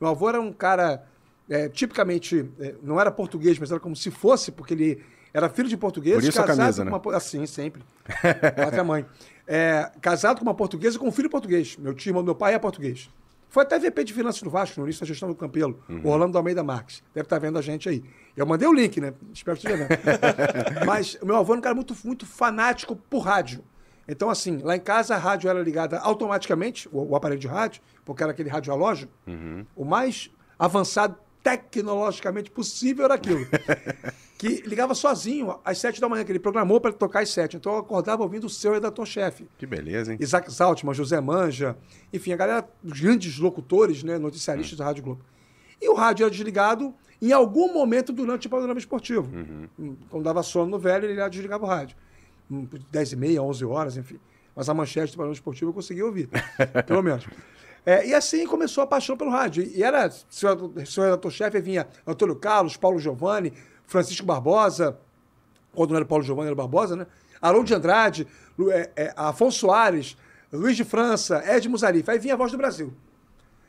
Meu 0.00 0.10
avô 0.10 0.28
era 0.28 0.40
um 0.40 0.52
cara 0.52 1.06
é, 1.48 1.69
tipicamente, 1.69 2.48
é, 2.58 2.75
não 2.82 3.00
era 3.00 3.10
português, 3.10 3.58
mas 3.58 3.70
era 3.70 3.81
como 3.81 3.94
se 3.94 4.10
fosse, 4.10 4.50
porque 4.50 4.75
ele 4.75 5.04
era 5.37 5.49
filho 5.49 5.69
de 5.69 5.77
português, 5.77 6.17
Por 6.17 6.29
isso 6.29 6.41
a 6.41 6.44
casado 6.44 6.59
camisa, 6.59 6.83
com 6.83 6.85
né? 6.87 6.91
uma... 6.93 7.00
po- 7.00 7.11
Assim, 7.11 7.44
sempre. 7.47 7.83
Até 8.67 8.81
a 8.81 8.85
mãe. 8.85 9.05
É, 9.47 9.91
casado 10.00 10.38
com 10.38 10.43
uma 10.44 10.55
portuguesa 10.55 10.97
e 10.97 10.99
com 10.99 11.06
um 11.09 11.12
filho 11.12 11.29
português. 11.31 11.77
Meu 11.77 11.93
tio, 11.94 12.23
meu 12.23 12.35
pai, 12.35 12.55
é 12.55 12.59
português. 12.59 13.11
Foi 13.49 13.62
até 13.62 13.79
VP 13.79 14.05
de 14.05 14.12
Finanças 14.12 14.43
do 14.43 14.50
Vasco, 14.50 14.81
no 14.81 14.87
início 14.87 15.00
da 15.00 15.06
gestão 15.06 15.29
do 15.29 15.35
Campelo, 15.35 15.79
Uhum. 15.88 16.00
o 16.05 16.09
Orlando 16.09 16.37
Almeida 16.37 16.62
Marques. 16.65 17.03
Deve 17.15 17.27
estar 17.27 17.38
vendo 17.38 17.59
a 17.59 17.62
gente 17.62 17.88
aí. 17.88 18.03
Eu 18.37 18.44
mandei 18.44 18.67
o 18.69 18.73
link, 18.73 19.00
né? 19.00 19.15
Espero 19.33 19.56
que 19.56 19.67
esteja 19.67 19.87
vendo. 19.88 19.99
Mas 20.87 21.17
o 21.23 21.27
meu 21.27 21.37
avô 21.37 21.53
era 21.53 21.59
um 21.59 21.62
cara 21.62 21.75
muito, 21.75 21.94
muito 22.05 22.27
fanático 22.27 22.97
por 22.97 23.21
rádio. 23.21 23.62
Então, 24.09 24.29
assim, 24.31 24.59
lá 24.62 24.77
em 24.77 24.81
casa 24.81 25.15
a 25.15 25.19
rádio 25.19 25.49
era 25.49 25.61
ligada 25.62 25.99
automaticamente, 25.99 26.89
o, 26.93 27.11
o 27.12 27.17
aparelho 27.17 27.41
de 27.41 27.47
rádio, 27.47 27.82
porque 28.05 28.23
era 28.23 28.32
aquele 28.32 28.49
rádio 28.49 28.73
relógio. 28.73 29.09
O 29.75 29.85
mais 29.85 30.31
avançado 30.59 31.17
tecnologicamente 31.43 32.50
possível 32.50 33.05
era 33.05 33.15
aquilo. 33.15 33.47
que 34.38 34.62
ligava 34.67 34.94
sozinho 34.94 35.59
às 35.65 35.79
sete 35.79 36.00
da 36.00 36.09
manhã, 36.09 36.25
que 36.25 36.31
ele 36.33 36.38
programou 36.38 36.81
para 36.81 36.93
tocar 36.93 37.21
às 37.21 37.31
sete. 37.31 37.56
Então 37.56 37.73
eu 37.73 37.79
acordava 37.79 38.23
ouvindo 38.23 38.44
o 38.44 38.50
seu 38.50 38.73
redator-chefe. 38.73 39.49
Que 39.56 39.67
beleza, 39.67 40.12
hein? 40.12 40.19
Isaac 40.21 40.50
Zaltman, 40.53 40.93
José 40.94 41.21
Manja, 41.21 41.77
enfim, 42.12 42.33
a 42.33 42.37
galera, 42.37 42.69
os 42.85 43.00
grandes 43.00 43.38
locutores, 43.38 44.03
né, 44.03 44.19
noticiaristas 44.19 44.79
da 44.79 44.85
Rádio 44.85 45.05
Globo. 45.05 45.23
E 45.81 45.88
o 45.88 45.94
rádio 45.94 46.25
era 46.25 46.31
desligado 46.31 46.94
em 47.21 47.33
algum 47.33 47.73
momento 47.73 48.12
durante 48.12 48.47
o 48.47 48.50
panorama 48.50 48.79
esportivo. 48.79 49.31
Hum, 49.79 49.97
Quando 50.11 50.25
dava 50.25 50.43
sono 50.43 50.71
no 50.71 50.79
velho, 50.79 51.06
ele 51.06 51.29
desligava 51.31 51.65
o 51.65 51.69
rádio. 51.69 51.97
Hum, 52.50 52.67
10 52.91 53.12
e 53.12 53.17
meia, 53.17 53.43
11 53.43 53.65
horas, 53.65 53.97
enfim. 53.97 54.19
Mas 54.55 54.69
a 54.69 54.75
manchete 54.75 55.12
do 55.12 55.17
panorama 55.17 55.35
esportivo 55.35 55.71
eu 55.71 55.75
conseguia 55.75 56.05
ouvir, 56.05 56.29
pelo 56.87 57.03
menos. 57.03 57.27
É, 57.85 58.06
e 58.06 58.15
assim 58.15 58.47
começou 58.47 58.82
a 58.82 58.87
paixão 58.87 59.17
pelo 59.17 59.31
rádio. 59.31 59.62
E 59.62 59.82
era, 59.82 60.11
seu, 60.11 60.73
seu 60.85 61.05
redator-chefe 61.05 61.61
vinha 61.61 61.87
Antônio 62.06 62.35
Carlos, 62.37 62.77
Paulo 62.77 62.99
Giovanni, 62.99 63.53
Francisco 63.87 64.27
Barbosa, 64.27 64.99
quando 65.75 65.91
não 65.91 65.97
era 65.97 66.05
Paulo 66.05 66.25
Giovanni, 66.25 66.47
era 66.49 66.55
Barbosa, 66.56 66.97
né? 66.97 67.06
Haroldo 67.41 67.67
de 67.67 67.75
Andrade, 67.75 68.27
Lu- 68.59 68.71
é, 68.71 68.91
é, 68.97 69.12
Afonso 69.17 69.59
Soares, 69.59 70.17
Luiz 70.53 70.77
de 70.77 70.85
França, 70.85 71.43
Ed 71.47 71.69
Musarif. 71.69 72.11
Aí 72.11 72.19
vinha 72.19 72.35
a 72.35 72.37
Voz 72.37 72.50
do 72.53 72.59
Brasil. 72.59 72.93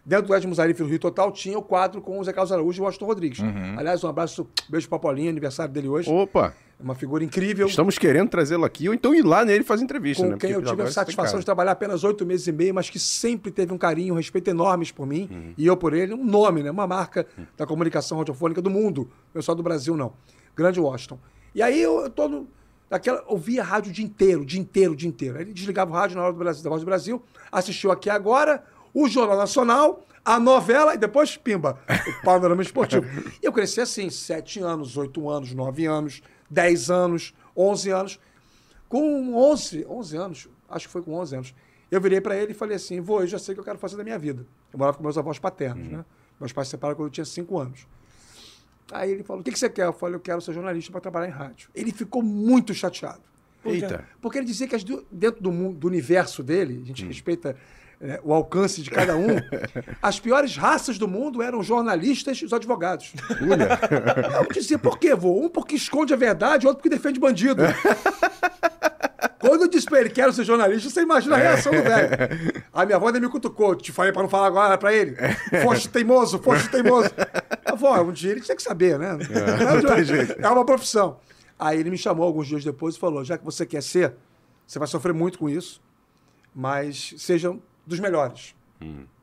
Dentro 0.06 0.28
do 0.28 0.36
Ed 0.36 0.48
Musarif 0.48 0.82
do 0.82 0.88
Rio 0.88 1.00
Total 1.00 1.30
tinha 1.34 1.58
o 1.60 1.62
quadro 1.62 2.02
com 2.02 2.18
o 2.20 2.24
Zé 2.24 2.32
Carlos 2.32 2.52
Araújo 2.52 2.80
e 2.80 2.82
o 2.82 2.86
Washington 2.86 3.06
Rodrigues. 3.08 3.40
Aliás, 3.78 4.02
um 4.04 4.08
abraço, 4.08 4.48
beijo 4.70 4.88
pra 4.88 4.98
Paulinho, 4.98 5.30
aniversário 5.30 5.74
dele 5.74 5.90
hoje. 5.90 6.10
Opa! 6.10 6.54
Uma 6.80 6.94
figura 6.94 7.24
incrível. 7.24 7.66
Estamos 7.66 7.98
querendo 7.98 8.30
trazê-lo 8.30 8.64
aqui, 8.64 8.88
ou 8.88 8.94
então 8.94 9.14
ir 9.16 9.24
lá 9.26 9.44
nele 9.44 9.64
fazer 9.64 9.84
entrevista, 9.84 10.24
com 10.24 10.30
né? 10.30 10.38
quem 10.38 10.54
Porque 10.54 10.64
eu 10.68 10.70
tive 10.70 10.82
a 10.84 10.86
tem 10.86 10.94
satisfação 10.94 11.40
de 11.40 11.46
trabalhar 11.46 11.72
apenas 11.72 12.04
oito 12.04 12.24
meses 12.24 12.46
e 12.46 12.52
meio, 12.52 12.74
mas 12.74 12.88
que 12.88 13.00
sempre 13.00 13.52
teve 13.52 13.74
um 13.74 13.78
carinho, 13.80 14.14
um 14.14 14.18
respeito 14.18 14.48
enormes 14.50 14.92
por 14.92 15.08
mim, 15.08 15.28
Uhum. 15.32 15.54
e 15.58 15.66
eu 15.66 15.76
por 15.76 15.94
ele, 15.94 16.14
um 16.14 16.24
nome, 16.24 16.62
né? 16.62 16.70
uma 16.70 16.86
marca 16.86 17.26
da 17.58 17.66
comunicação 17.66 18.20
radiofônica 18.20 18.62
do 18.62 18.70
mundo, 18.70 19.10
não 19.34 19.42
só 19.42 19.56
do 19.56 19.64
Brasil, 19.64 19.98
não. 19.98 20.14
Grande 20.56 20.80
Washington. 20.80 21.18
E 21.56 21.64
aí 21.64 21.82
eu, 21.82 22.12
no, 22.16 22.48
daquela, 22.88 23.24
ouvia 23.28 23.64
rádio 23.64 23.90
o 23.90 23.94
dia 23.94 24.06
inteiro, 24.06 24.42
o 24.42 24.46
dia 24.46 24.60
inteiro, 24.60 24.94
o 24.94 24.96
dia 24.96 25.10
inteiro. 25.10 25.36
Aí 25.38 25.44
ele 25.46 25.54
desligava 25.54 25.90
o 25.90 25.94
rádio 25.96 26.16
na 26.16 26.24
hora 26.24 26.34
do 26.34 26.38
Brasil, 26.40 26.64
da 26.64 26.70
Voz 26.70 26.82
do 26.84 26.86
Brasil, 26.86 27.24
assistiu 27.52 27.92
aqui 27.92 28.08
agora, 28.08 28.64
o 28.94 29.08
Jornal 29.08 29.36
Nacional, 29.38 30.06
a 30.28 30.42
novela 30.42 30.94
e 30.94 30.98
depois, 30.98 31.38
pimba, 31.38 31.80
o 32.06 32.22
panorama 32.22 32.62
esportivo. 32.62 33.06
E 33.42 33.46
eu 33.46 33.54
cresci 33.54 33.80
assim, 33.80 34.10
sete 34.10 34.60
anos, 34.60 34.98
oito 34.98 35.30
anos, 35.30 35.54
nove 35.54 35.86
anos, 35.86 36.22
dez 36.50 36.92
anos, 36.92 37.34
onze 37.56 37.92
anos. 37.92 38.20
Com 38.90 39.34
11, 39.34 39.86
11 39.88 40.18
anos, 40.18 40.50
acho 40.70 40.88
que 40.88 40.92
foi 40.92 41.02
com 41.02 41.14
11 41.14 41.36
anos, 41.36 41.56
eu 41.90 42.02
virei 42.02 42.20
para 42.20 42.36
ele 42.36 42.52
e 42.52 42.54
falei 42.54 42.76
assim: 42.76 43.00
vou, 43.00 43.22
eu 43.22 43.28
já 43.28 43.40
sei 43.40 43.54
o 43.54 43.56
que 43.56 43.62
eu 43.62 43.64
quero 43.64 43.78
fazer 43.78 43.96
da 43.96 44.04
minha 44.04 44.20
vida. 44.20 44.46
Eu 44.74 44.78
morava 44.78 44.98
com 44.98 45.04
meus 45.04 45.18
avós 45.18 45.40
paternos, 45.40 45.88
né? 45.88 46.04
Meus 46.38 46.52
pais 46.52 46.68
se 46.68 46.72
separaram 46.72 46.98
quando 46.98 47.08
eu 47.08 47.12
tinha 47.12 47.26
5 47.26 47.58
anos. 47.58 47.88
Aí 48.92 49.12
ele 49.12 49.24
falou: 49.24 49.42
o 49.42 49.44
que, 49.46 49.52
que 49.52 49.60
você 49.60 49.70
quer? 49.70 49.86
Eu 49.86 49.94
falei: 49.94 50.16
eu 50.16 50.20
quero 50.20 50.42
ser 50.42 50.52
jornalista 50.54 50.92
para 50.92 51.00
trabalhar 51.00 51.28
em 51.28 51.32
rádio. 51.32 51.70
Ele 51.74 51.94
ficou 51.94 52.22
muito 52.22 52.74
chateado. 52.74 53.24
Por 53.64 53.72
quê? 53.72 53.84
Eita. 53.84 54.08
Porque 54.22 54.38
ele 54.38 54.46
dizia 54.46 54.68
que 54.68 54.76
as 54.76 54.84
dentro 54.84 55.42
do, 55.42 55.52
mundo, 55.52 55.78
do 55.78 55.88
universo 55.88 56.44
dele, 56.44 56.82
a 56.84 56.86
gente 56.86 57.06
respeita 57.06 57.56
é, 58.00 58.20
o 58.24 58.32
alcance 58.32 58.82
de 58.82 58.92
cada 58.92 59.16
um, 59.18 59.38
as 60.02 60.20
piores 60.20 60.56
raças 60.56 61.00
do 61.00 61.08
mundo 61.08 61.42
eram 61.42 61.64
jornalistas 61.64 62.38
e 62.38 62.46
os 62.46 62.54
advogados. 62.54 63.12
Eu 64.40 64.48
dizia, 64.54 64.78
por 64.78 65.00
quê, 65.00 65.16
vô? 65.16 65.46
Um 65.46 65.50
porque 65.50 65.76
esconde 65.76 66.14
a 66.14 66.18
verdade, 66.18 66.68
outro 66.68 66.82
porque 66.82 66.96
defende 66.96 67.20
bandido. 67.20 67.64
Quando 69.40 69.62
eu 69.64 69.68
disse 69.68 69.86
pra 69.86 70.02
ele, 70.02 70.10
quero 70.10 70.34
ser 70.34 70.44
jornalista, 70.44 70.90
você 70.90 71.02
imagina 71.02 71.36
a 71.36 71.40
reação 71.40 71.72
do 71.72 71.82
velho. 71.82 72.10
A 72.74 72.86
minha 72.86 72.96
avó 72.98 73.08
ainda 73.08 73.20
me 73.20 73.30
cutucou, 73.30 73.76
te 73.76 73.92
falei 73.92 74.12
pra 74.12 74.22
não 74.22 74.30
falar 74.30 74.48
agora 74.48 74.78
pra 74.78 74.94
ele. 74.94 75.16
Foste 75.64 75.90
teimoso, 75.90 76.40
foste 76.40 76.70
teimoso. 76.70 77.10
A 77.66 77.72
avó, 77.72 78.02
um 78.02 78.12
dia 78.12 78.32
ele 78.32 78.42
tinha 78.42 78.56
que 78.56 78.62
saber, 78.64 78.98
né? 79.00 79.18
É, 80.40 80.44
é 80.44 80.50
uma 80.50 80.66
profissão. 80.66 81.20
Aí 81.58 81.80
ele 81.80 81.90
me 81.90 81.98
chamou 81.98 82.26
alguns 82.26 82.48
dias 82.48 82.64
depois 82.64 82.96
e 82.96 83.00
falou, 83.00 83.24
já 83.24 83.38
que 83.38 83.46
você 83.46 83.66
quer 83.66 83.82
ser, 83.82 84.14
você 84.66 84.78
vai 84.78 84.88
sofrer 84.88 85.14
muito 85.14 85.40
com 85.40 85.50
isso, 85.50 85.82
mas 86.54 87.14
sejam 87.18 87.62
dos 87.88 88.00
melhores. 88.00 88.56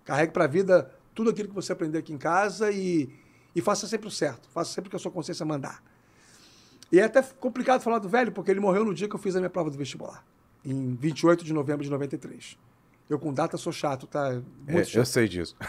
Carregue 0.05 0.33
pra 0.33 0.47
vida 0.47 0.91
tudo 1.15 1.31
aquilo 1.31 1.49
que 1.49 1.55
você 1.55 1.73
aprendeu 1.73 2.01
aqui 2.01 2.13
em 2.13 2.19
casa 2.19 2.71
e, 2.73 3.09
e 3.55 3.61
faça 3.61 3.87
sempre 3.87 4.09
o 4.09 4.11
certo. 4.11 4.49
Faça 4.51 4.73
sempre 4.73 4.89
o 4.89 4.91
que 4.91 4.97
a 4.97 4.99
sua 4.99 5.11
consciência 5.13 5.45
mandar. 5.47 5.83
E 6.91 6.99
é 6.99 7.05
até 7.05 7.23
complicado 7.23 7.81
falar 7.83 7.99
do 7.99 8.09
velho, 8.09 8.33
porque 8.33 8.51
ele 8.51 8.61
morreu 8.61 8.85
no 8.85 8.95
dia 8.95 9.09
que 9.09 9.15
eu 9.15 9.19
fiz 9.21 9.35
a 9.37 9.39
minha 9.39 9.51
prova 9.51 9.71
do 9.71 9.77
vestibular, 9.79 10.25
em 10.65 10.95
28 10.95 11.45
de 11.45 11.53
novembro 11.53 11.83
de 11.85 11.91
93. 11.91 12.59
Eu 13.09 13.19
com 13.19 13.33
data 13.35 13.57
sou 13.59 13.73
chato, 13.73 14.07
tá? 14.07 14.29
É, 14.33 14.73
Muito 14.73 14.79
eu 14.79 14.85
chato. 14.87 15.05
sei 15.07 15.29
disso. 15.29 15.55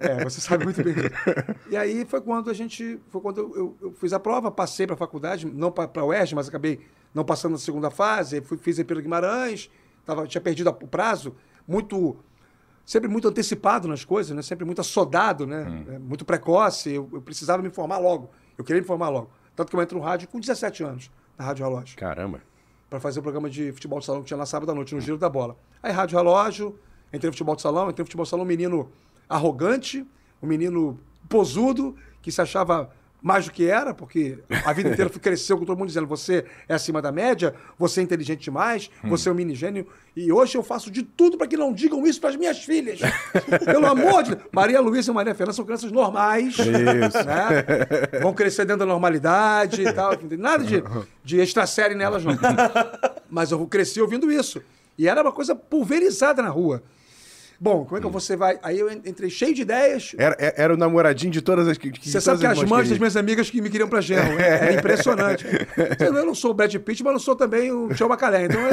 É, 0.00 0.22
você 0.24 0.40
sabe 0.40 0.64
muito 0.64 0.82
bem. 0.82 0.94
E 1.70 1.76
aí 1.76 2.04
foi 2.04 2.20
quando 2.20 2.50
a 2.50 2.54
gente, 2.54 2.98
foi 3.08 3.20
quando 3.20 3.38
eu, 3.38 3.56
eu- 3.56 3.76
eu 3.82 3.92
fiz 3.92 4.12
a 4.12 4.20
prova, 4.20 4.50
passei 4.50 4.86
para 4.86 4.94
a 4.94 4.98
faculdade, 4.98 5.46
não 5.46 5.70
para 5.72 5.90
a 5.94 6.04
UERJ, 6.04 6.34
mas 6.34 6.48
acabei 6.48 6.80
não 7.14 7.24
passando 7.24 7.52
na 7.52 7.58
segunda 7.58 7.90
fase, 7.90 8.40
fui, 8.42 8.58
fiz 8.58 8.82
pelo 8.82 9.00
Guimarães, 9.00 9.70
tava, 10.04 10.26
tinha 10.26 10.40
perdido 10.40 10.68
a- 10.68 10.72
o 10.72 10.86
prazo, 10.88 11.34
muito 11.66 12.16
sempre 12.84 13.08
muito 13.08 13.26
antecipado 13.28 13.88
nas 13.88 14.04
coisas, 14.04 14.36
né? 14.36 14.42
Sempre 14.42 14.64
muito 14.64 14.80
assodado, 14.80 15.46
né? 15.46 15.84
É, 15.88 15.98
Muito 15.98 16.24
precoce, 16.24 16.90
eu, 16.90 17.08
eu 17.12 17.22
precisava 17.22 17.62
me 17.62 17.68
informar 17.68 17.98
logo. 17.98 18.30
Eu 18.58 18.64
queria 18.64 18.80
me 18.80 18.84
informar 18.84 19.08
logo. 19.08 19.30
Tanto 19.56 19.70
que 19.70 19.76
eu 19.76 19.82
entro 19.82 19.98
no 19.98 20.04
rádio 20.04 20.28
com 20.28 20.38
17 20.38 20.82
anos, 20.82 21.10
na 21.38 21.44
Rádio 21.44 21.64
Relógio 21.64 21.96
Caramba. 21.96 22.40
para 22.90 23.00
fazer 23.00 23.20
o 23.20 23.22
programa 23.22 23.48
de 23.48 23.72
futebol 23.72 23.98
de 24.00 24.04
salão 24.04 24.20
que 24.20 24.26
tinha 24.28 24.36
na 24.36 24.46
sábado 24.46 24.70
à 24.70 24.74
noite, 24.74 24.94
no 24.94 25.00
Giro 25.00 25.16
da 25.16 25.28
Bola. 25.28 25.56
Aí, 25.82 25.92
rádio 25.92 26.18
relógio, 26.18 26.78
entrei 27.12 27.28
no 27.28 27.32
futebol 27.32 27.54
de 27.56 27.62
salão, 27.62 27.88
entrei 27.88 28.02
no 28.02 28.06
futebol 28.06 28.24
de 28.24 28.30
salão, 28.30 28.44
um 28.44 28.48
menino 28.48 28.90
arrogante, 29.28 30.06
um 30.42 30.46
menino 30.46 30.98
posudo, 31.28 31.96
que 32.20 32.30
se 32.32 32.40
achava 32.40 32.90
mais 33.24 33.46
do 33.46 33.52
que 33.52 33.66
era, 33.66 33.94
porque 33.94 34.38
a 34.66 34.72
vida 34.74 34.90
inteira 34.90 35.08
cresceu 35.18 35.56
com 35.56 35.64
todo 35.64 35.78
mundo 35.78 35.88
dizendo 35.88 36.06
você 36.06 36.44
é 36.68 36.74
acima 36.74 37.00
da 37.00 37.10
média, 37.10 37.54
você 37.78 38.00
é 38.00 38.02
inteligente 38.02 38.42
demais, 38.42 38.90
você 39.02 39.30
é 39.30 39.32
um 39.32 39.34
mini 39.34 39.54
gênio, 39.54 39.86
e 40.14 40.30
hoje 40.30 40.58
eu 40.58 40.62
faço 40.62 40.90
de 40.90 41.02
tudo 41.02 41.38
para 41.38 41.46
que 41.46 41.56
não 41.56 41.72
digam 41.72 42.06
isso 42.06 42.20
para 42.20 42.28
as 42.28 42.36
minhas 42.36 42.62
filhas. 42.62 43.00
Pelo 43.64 43.86
amor 43.86 44.24
de 44.24 44.34
Deus. 44.34 44.46
Maria 44.52 44.78
Luísa 44.78 45.10
e 45.10 45.14
Maria 45.14 45.34
Fernanda 45.34 45.56
são 45.56 45.64
crianças 45.64 45.90
normais. 45.90 46.54
Isso. 46.58 46.68
né? 46.68 48.20
Vão 48.20 48.34
crescer 48.34 48.66
dentro 48.66 48.80
da 48.80 48.86
normalidade 48.86 49.80
e 49.80 49.90
tal. 49.90 50.10
Não 50.10 50.28
tem 50.28 50.36
nada 50.36 50.62
de, 50.62 50.84
de 51.24 51.40
extra 51.40 51.66
série 51.66 51.94
nelas, 51.94 52.22
não. 52.22 52.36
Mas 53.30 53.52
eu 53.52 53.66
cresci 53.66 54.02
ouvindo 54.02 54.30
isso. 54.30 54.62
E 54.98 55.08
era 55.08 55.22
uma 55.22 55.32
coisa 55.32 55.54
pulverizada 55.54 56.42
na 56.42 56.50
rua. 56.50 56.82
Bom, 57.64 57.86
como 57.86 57.96
é 57.96 58.00
que 58.02 58.06
você 58.08 58.36
vai. 58.36 58.58
Aí 58.62 58.78
eu 58.78 58.92
entrei 58.92 59.30
cheio 59.30 59.54
de 59.54 59.62
ideias. 59.62 60.12
Era, 60.18 60.36
é- 60.38 60.52
era 60.62 60.74
o 60.74 60.76
namoradinho 60.76 61.32
de 61.32 61.40
todas 61.40 61.66
as. 61.66 61.78
que- 61.78 61.90
Você 61.98 62.20
sabe 62.20 62.38
que 62.40 62.46
as 62.46 62.58
mães 62.68 62.90
das 62.90 62.98
minhas 62.98 63.16
amigas 63.16 63.48
que 63.48 63.62
me 63.62 63.70
queriam 63.70 63.88
pra 63.88 64.02
genro. 64.02 64.38
É, 64.38 64.68
é 64.68 64.72
impressionante. 64.74 65.46
Eu 65.98 66.12
não 66.12 66.34
sou 66.34 66.50
o 66.50 66.54
Brad 66.54 66.74
Pitt, 66.76 67.02
mas 67.02 67.12
não 67.14 67.18
sou 67.18 67.34
também 67.34 67.72
o 67.72 67.88
Tchau 67.94 68.06
Bacalé. 68.06 68.44
Então, 68.44 68.60
é 68.60 68.70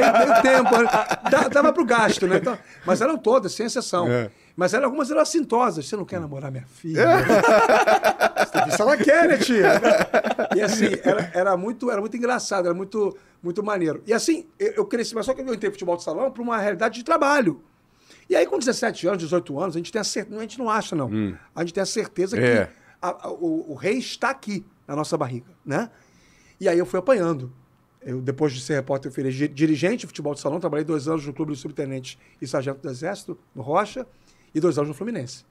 meio, 0.00 0.12
meio 0.30 0.42
tempo. 0.42 0.78
né? 0.82 0.88
Dá- 1.30 1.48
Dava 1.48 1.74
pro 1.74 1.84
gasto, 1.84 2.26
né? 2.26 2.38
Então, 2.38 2.56
mas 2.86 3.02
eram 3.02 3.18
todas, 3.18 3.52
sem 3.52 3.66
exceção. 3.66 4.10
É. 4.10 4.30
Mas 4.56 4.72
eram, 4.72 4.86
algumas 4.86 5.10
eram 5.10 5.20
assintosas. 5.20 5.86
Você 5.86 5.94
não 5.94 6.06
quer 6.06 6.18
namorar 6.18 6.50
minha 6.50 6.64
filha? 6.66 7.04
Isso 8.68 8.80
ela 8.82 8.96
quer, 8.96 9.28
né, 9.28 9.36
tia? 9.36 9.72
E 10.56 10.60
assim, 10.62 10.86
era, 11.04 11.30
era, 11.34 11.56
muito, 11.56 11.90
era 11.90 12.00
muito 12.00 12.16
engraçado, 12.16 12.66
era 12.66 12.74
muito, 12.74 13.16
muito 13.42 13.62
maneiro. 13.62 14.02
E 14.06 14.12
assim, 14.12 14.46
eu, 14.58 14.72
eu 14.78 14.84
cresci, 14.86 15.14
mas 15.14 15.26
só 15.26 15.34
que 15.34 15.40
eu 15.42 15.54
entrei 15.54 15.70
futebol 15.70 15.96
de 15.96 16.02
salão 16.02 16.30
para 16.30 16.42
uma 16.42 16.58
realidade 16.58 16.94
de 16.96 17.04
trabalho. 17.04 17.62
E 18.28 18.36
aí, 18.36 18.46
com 18.46 18.58
17 18.58 19.06
anos, 19.06 19.18
18 19.22 19.58
anos, 19.60 19.76
a 19.76 19.78
gente 19.78 19.92
tem 19.92 20.00
a 20.00 20.04
certeza. 20.04 20.36
A 20.38 20.42
gente 20.42 20.58
não 20.58 20.70
acha, 20.70 20.94
não. 20.96 21.10
A 21.54 21.60
gente 21.60 21.74
tem 21.74 21.82
a 21.82 21.86
certeza 21.86 22.38
É. 22.38 22.66
que 22.66 22.72
a- 23.02 23.26
a- 23.26 23.30
o, 23.30 23.72
o 23.72 23.74
rei 23.74 23.98
está 23.98 24.30
aqui 24.30 24.64
na 24.86 24.94
nossa 24.96 25.16
barriga, 25.18 25.50
né? 25.64 25.90
E 26.60 26.68
aí 26.68 26.78
eu 26.78 26.86
fui 26.86 26.98
apanhando. 26.98 27.52
Eu, 28.00 28.20
depois 28.20 28.52
de 28.52 28.60
ser 28.60 28.74
repórter, 28.74 29.10
eu 29.10 29.14
fui 29.14 29.30
dirigente 29.48 29.98
de 29.98 30.06
futebol 30.08 30.34
de 30.34 30.40
salão, 30.40 30.58
trabalhei 30.58 30.84
dois 30.84 31.06
anos 31.06 31.24
no 31.26 31.32
clube 31.32 31.52
do 31.52 31.56
subtenente 31.56 32.18
e 32.40 32.46
sargento 32.48 32.80
do 32.80 32.88
Exército, 32.90 33.38
no 33.54 33.62
Rocha, 33.62 34.06
e 34.54 34.58
dois 34.60 34.76
anos 34.76 34.88
no 34.88 34.94
Fluminense. 34.94 35.44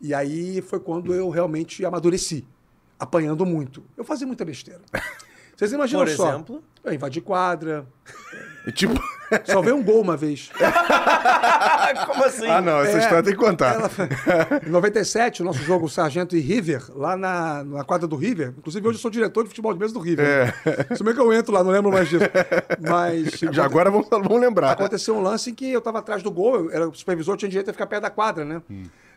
E 0.00 0.14
aí 0.14 0.62
foi 0.62 0.80
quando 0.80 1.14
eu 1.14 1.28
realmente 1.28 1.84
amadureci, 1.84 2.46
apanhando 2.98 3.44
muito. 3.44 3.82
Eu 3.96 4.04
fazia 4.04 4.26
muita 4.26 4.42
besteira. 4.44 4.80
Vocês 5.56 5.70
imaginam 5.72 6.04
Por 6.06 6.10
só? 6.14 6.28
exemplo? 6.30 6.64
Eu 6.82 6.94
invadi 6.94 7.20
quadra, 7.20 7.86
E 8.66 8.72
Tipo. 8.72 8.94
Só 9.44 9.60
veio 9.62 9.76
um 9.76 9.82
gol 9.82 10.00
uma 10.00 10.16
vez. 10.16 10.50
Como 12.06 12.24
assim? 12.24 12.46
ah, 12.48 12.60
não, 12.60 12.80
essa 12.80 12.96
É, 12.98 13.00
história 13.00 13.22
tem 13.22 13.32
que 13.32 13.38
contar. 13.38 13.74
Ela- 13.74 13.90
Em 14.66 14.70
97, 14.70 15.42
o 15.42 15.44
nosso 15.44 15.60
jogo 15.62 15.88
Sargento 15.88 16.36
e 16.36 16.40
River, 16.40 16.84
lá 16.94 17.16
na, 17.16 17.64
na 17.64 17.84
quadra 17.84 18.06
do 18.06 18.16
River. 18.16 18.54
Inclusive, 18.58 18.86
hoje 18.88 18.98
eu 18.98 19.02
sou 19.02 19.10
diretor 19.10 19.42
de 19.42 19.48
futebol 19.48 19.72
de 19.72 19.78
mesa 19.80 19.92
do 19.94 20.00
River. 20.00 20.26
É. 20.90 20.94
Se 20.94 21.02
bem 21.02 21.14
que 21.14 21.20
eu 21.20 21.32
entro 21.32 21.52
lá, 21.52 21.62
não 21.64 21.70
lembro 21.70 21.90
mais 21.92 22.08
disso. 22.08 22.24
Mas. 22.80 23.30
Já 23.52 23.64
agora 23.64 23.90
vamos, 23.90 24.08
vamos 24.08 24.40
lembrar. 24.40 24.72
Aconteceu 24.72 25.16
um 25.16 25.20
lance 25.22 25.50
em 25.50 25.54
que 25.54 25.70
eu 25.72 25.78
estava 25.78 25.98
atrás 25.98 26.22
do 26.22 26.30
gol, 26.30 26.56
eu 26.56 26.70
era 26.70 26.88
o 26.88 26.94
supervisor, 26.94 27.36
tinha 27.36 27.48
direito 27.48 27.70
a 27.70 27.72
ficar 27.72 27.86
perto 27.86 28.02
da 28.02 28.10
quadra, 28.10 28.44
né? 28.44 28.62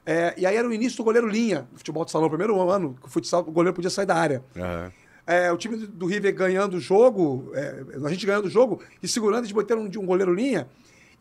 É, 0.05 0.33
e 0.37 0.45
aí 0.45 0.55
era 0.55 0.67
o 0.67 0.73
início 0.73 0.97
do 0.97 1.03
goleiro 1.03 1.27
linha, 1.27 1.65
futebol 1.75 2.03
de 2.03 2.11
salão, 2.11 2.27
primeiro 2.27 2.59
ano 2.69 2.95
que 3.01 3.07
o 3.07 3.09
futsal, 3.09 3.39
o 3.41 3.51
goleiro 3.51 3.73
podia 3.73 3.89
sair 3.89 4.05
da 4.05 4.15
área. 4.15 4.43
Aham. 4.57 4.91
É, 5.25 5.51
o 5.51 5.57
time 5.57 5.77
do- 5.77 6.05
River 6.05 6.33
ganhando 6.35 6.75
o 6.75 6.79
jogo, 6.79 7.51
é, 7.55 7.83
a 8.03 8.09
gente 8.09 8.25
ganhando 8.25 8.45
o 8.45 8.49
jogo 8.49 8.81
e 9.01 9.07
segurando, 9.07 9.39
eles 9.41 9.51
botaram 9.51 9.81
um, 9.81 9.85
um 9.85 10.05
goleiro 10.05 10.33
linha. 10.33 10.67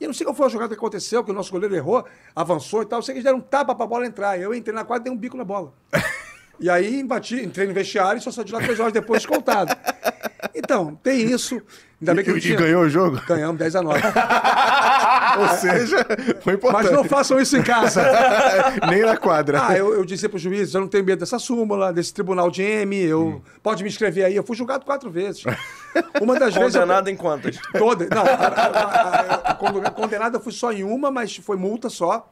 E 0.00 0.04
eu 0.04 0.08
não 0.08 0.14
sei 0.14 0.24
qual 0.26 0.34
foi 0.34 0.46
a 0.46 0.48
jogada 0.48 0.74
que 0.74 0.78
aconteceu, 0.78 1.22
que 1.22 1.30
o 1.30 1.34
nosso 1.34 1.52
goleiro 1.52 1.74
errou, 1.76 2.04
avançou 2.34 2.82
e 2.82 2.86
tal. 2.86 2.98
Eu 2.98 3.02
sei 3.02 3.12
que 3.14 3.18
eles 3.18 3.24
deram 3.24 3.38
um 3.38 3.40
tapa 3.40 3.74
pra 3.74 3.86
bola 3.86 4.04
entrar. 4.04 4.36
Eu 4.40 4.52
entrei 4.52 4.74
na 4.74 4.84
quadra 4.84 5.02
e 5.02 5.04
dei 5.04 5.12
um 5.12 5.16
bico 5.16 5.36
na 5.36 5.44
bola. 5.44 5.72
E 6.58 6.68
aí 6.68 7.02
bati, 7.04 7.36
entrei 7.40 7.66
no 7.68 7.74
vestiário 7.74 8.18
e 8.18 8.22
só 8.22 8.30
saí 8.32 8.44
de 8.44 8.52
lá 8.52 8.60
três 8.60 8.80
horas 8.80 8.92
depois 8.92 9.22
descontado. 9.22 9.72
Então, 10.54 10.96
tem 11.02 11.22
isso. 11.22 11.62
Ainda 12.00 12.14
bem 12.14 12.24
que 12.24 12.30
E, 12.32 12.36
e 12.38 12.40
tinha... 12.40 12.56
ganhou 12.56 12.82
o 12.82 12.88
jogo? 12.88 13.20
Ganhamos 13.26 13.58
10 13.58 13.76
a 13.76 13.82
9. 13.82 14.00
Ou 15.42 15.48
seja, 15.56 16.06
foi 16.40 16.54
importante. 16.54 16.84
Mas 16.84 16.92
não 16.92 17.04
façam 17.04 17.40
isso 17.40 17.56
em 17.56 17.62
casa. 17.62 18.02
Nem 18.90 19.02
na 19.02 19.16
quadra. 19.16 19.66
Ah, 19.68 19.76
eu, 19.76 19.92
eu 19.94 20.04
dizia 20.04 20.28
pro 20.28 20.38
juiz, 20.38 20.72
eu 20.74 20.80
não 20.80 20.88
tenho 20.88 21.04
medo 21.04 21.20
dessa 21.20 21.38
súmula, 21.38 21.92
desse 21.92 22.12
tribunal 22.14 22.50
de 22.50 22.62
M, 22.62 22.96
eu, 22.96 23.42
pode 23.62 23.82
me 23.82 23.88
inscrever 23.88 24.24
aí. 24.24 24.36
Eu 24.36 24.42
fui 24.44 24.56
julgado 24.56 24.84
quatro 24.84 25.10
vezes. 25.10 25.42
Uma 26.20 26.38
das 26.38 26.54
vezes... 26.54 26.74
eu- 26.74 26.80
Condenado 26.82 27.08
em 27.08 27.16
quantas? 27.16 27.56
Toda. 27.76 28.06
Não, 28.14 28.22
a, 28.22 28.26
a- 28.26 28.46
a- 28.46 29.34
a- 29.50 29.54
condenada 29.54 29.90
condenada 29.90 30.36
eu 30.36 30.40
fui 30.42 30.52
só 30.52 30.72
em 30.72 30.84
uma, 30.84 31.10
mas 31.10 31.36
foi 31.36 31.56
multa 31.56 31.88
só. 31.90 32.30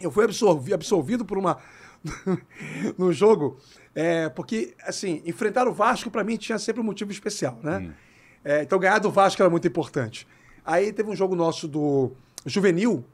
Eu 0.00 0.10
fui 0.10 0.24
absolvi- 0.24 0.74
absolvido 0.74 1.24
por 1.24 1.38
uma. 1.38 1.58
no 2.98 3.12
jogo, 3.12 3.56
é, 3.94 4.28
porque, 4.28 4.74
assim, 4.86 5.22
enfrentar 5.24 5.66
o 5.66 5.72
Vasco, 5.72 6.10
pra 6.10 6.22
mim, 6.24 6.36
tinha 6.36 6.58
sempre 6.58 6.80
um 6.80 6.84
motivo 6.84 7.10
especial, 7.10 7.58
né? 7.62 7.92
É, 8.44 8.62
então, 8.62 8.78
ganhar 8.78 8.98
do 8.98 9.10
Vasco 9.10 9.40
era 9.42 9.48
muito 9.50 9.66
importante. 9.66 10.26
Aí 10.66 10.92
teve 10.92 11.08
um 11.10 11.16
jogo 11.16 11.34
nosso 11.34 11.66
do 11.66 12.12
Juvenil, 12.46 13.04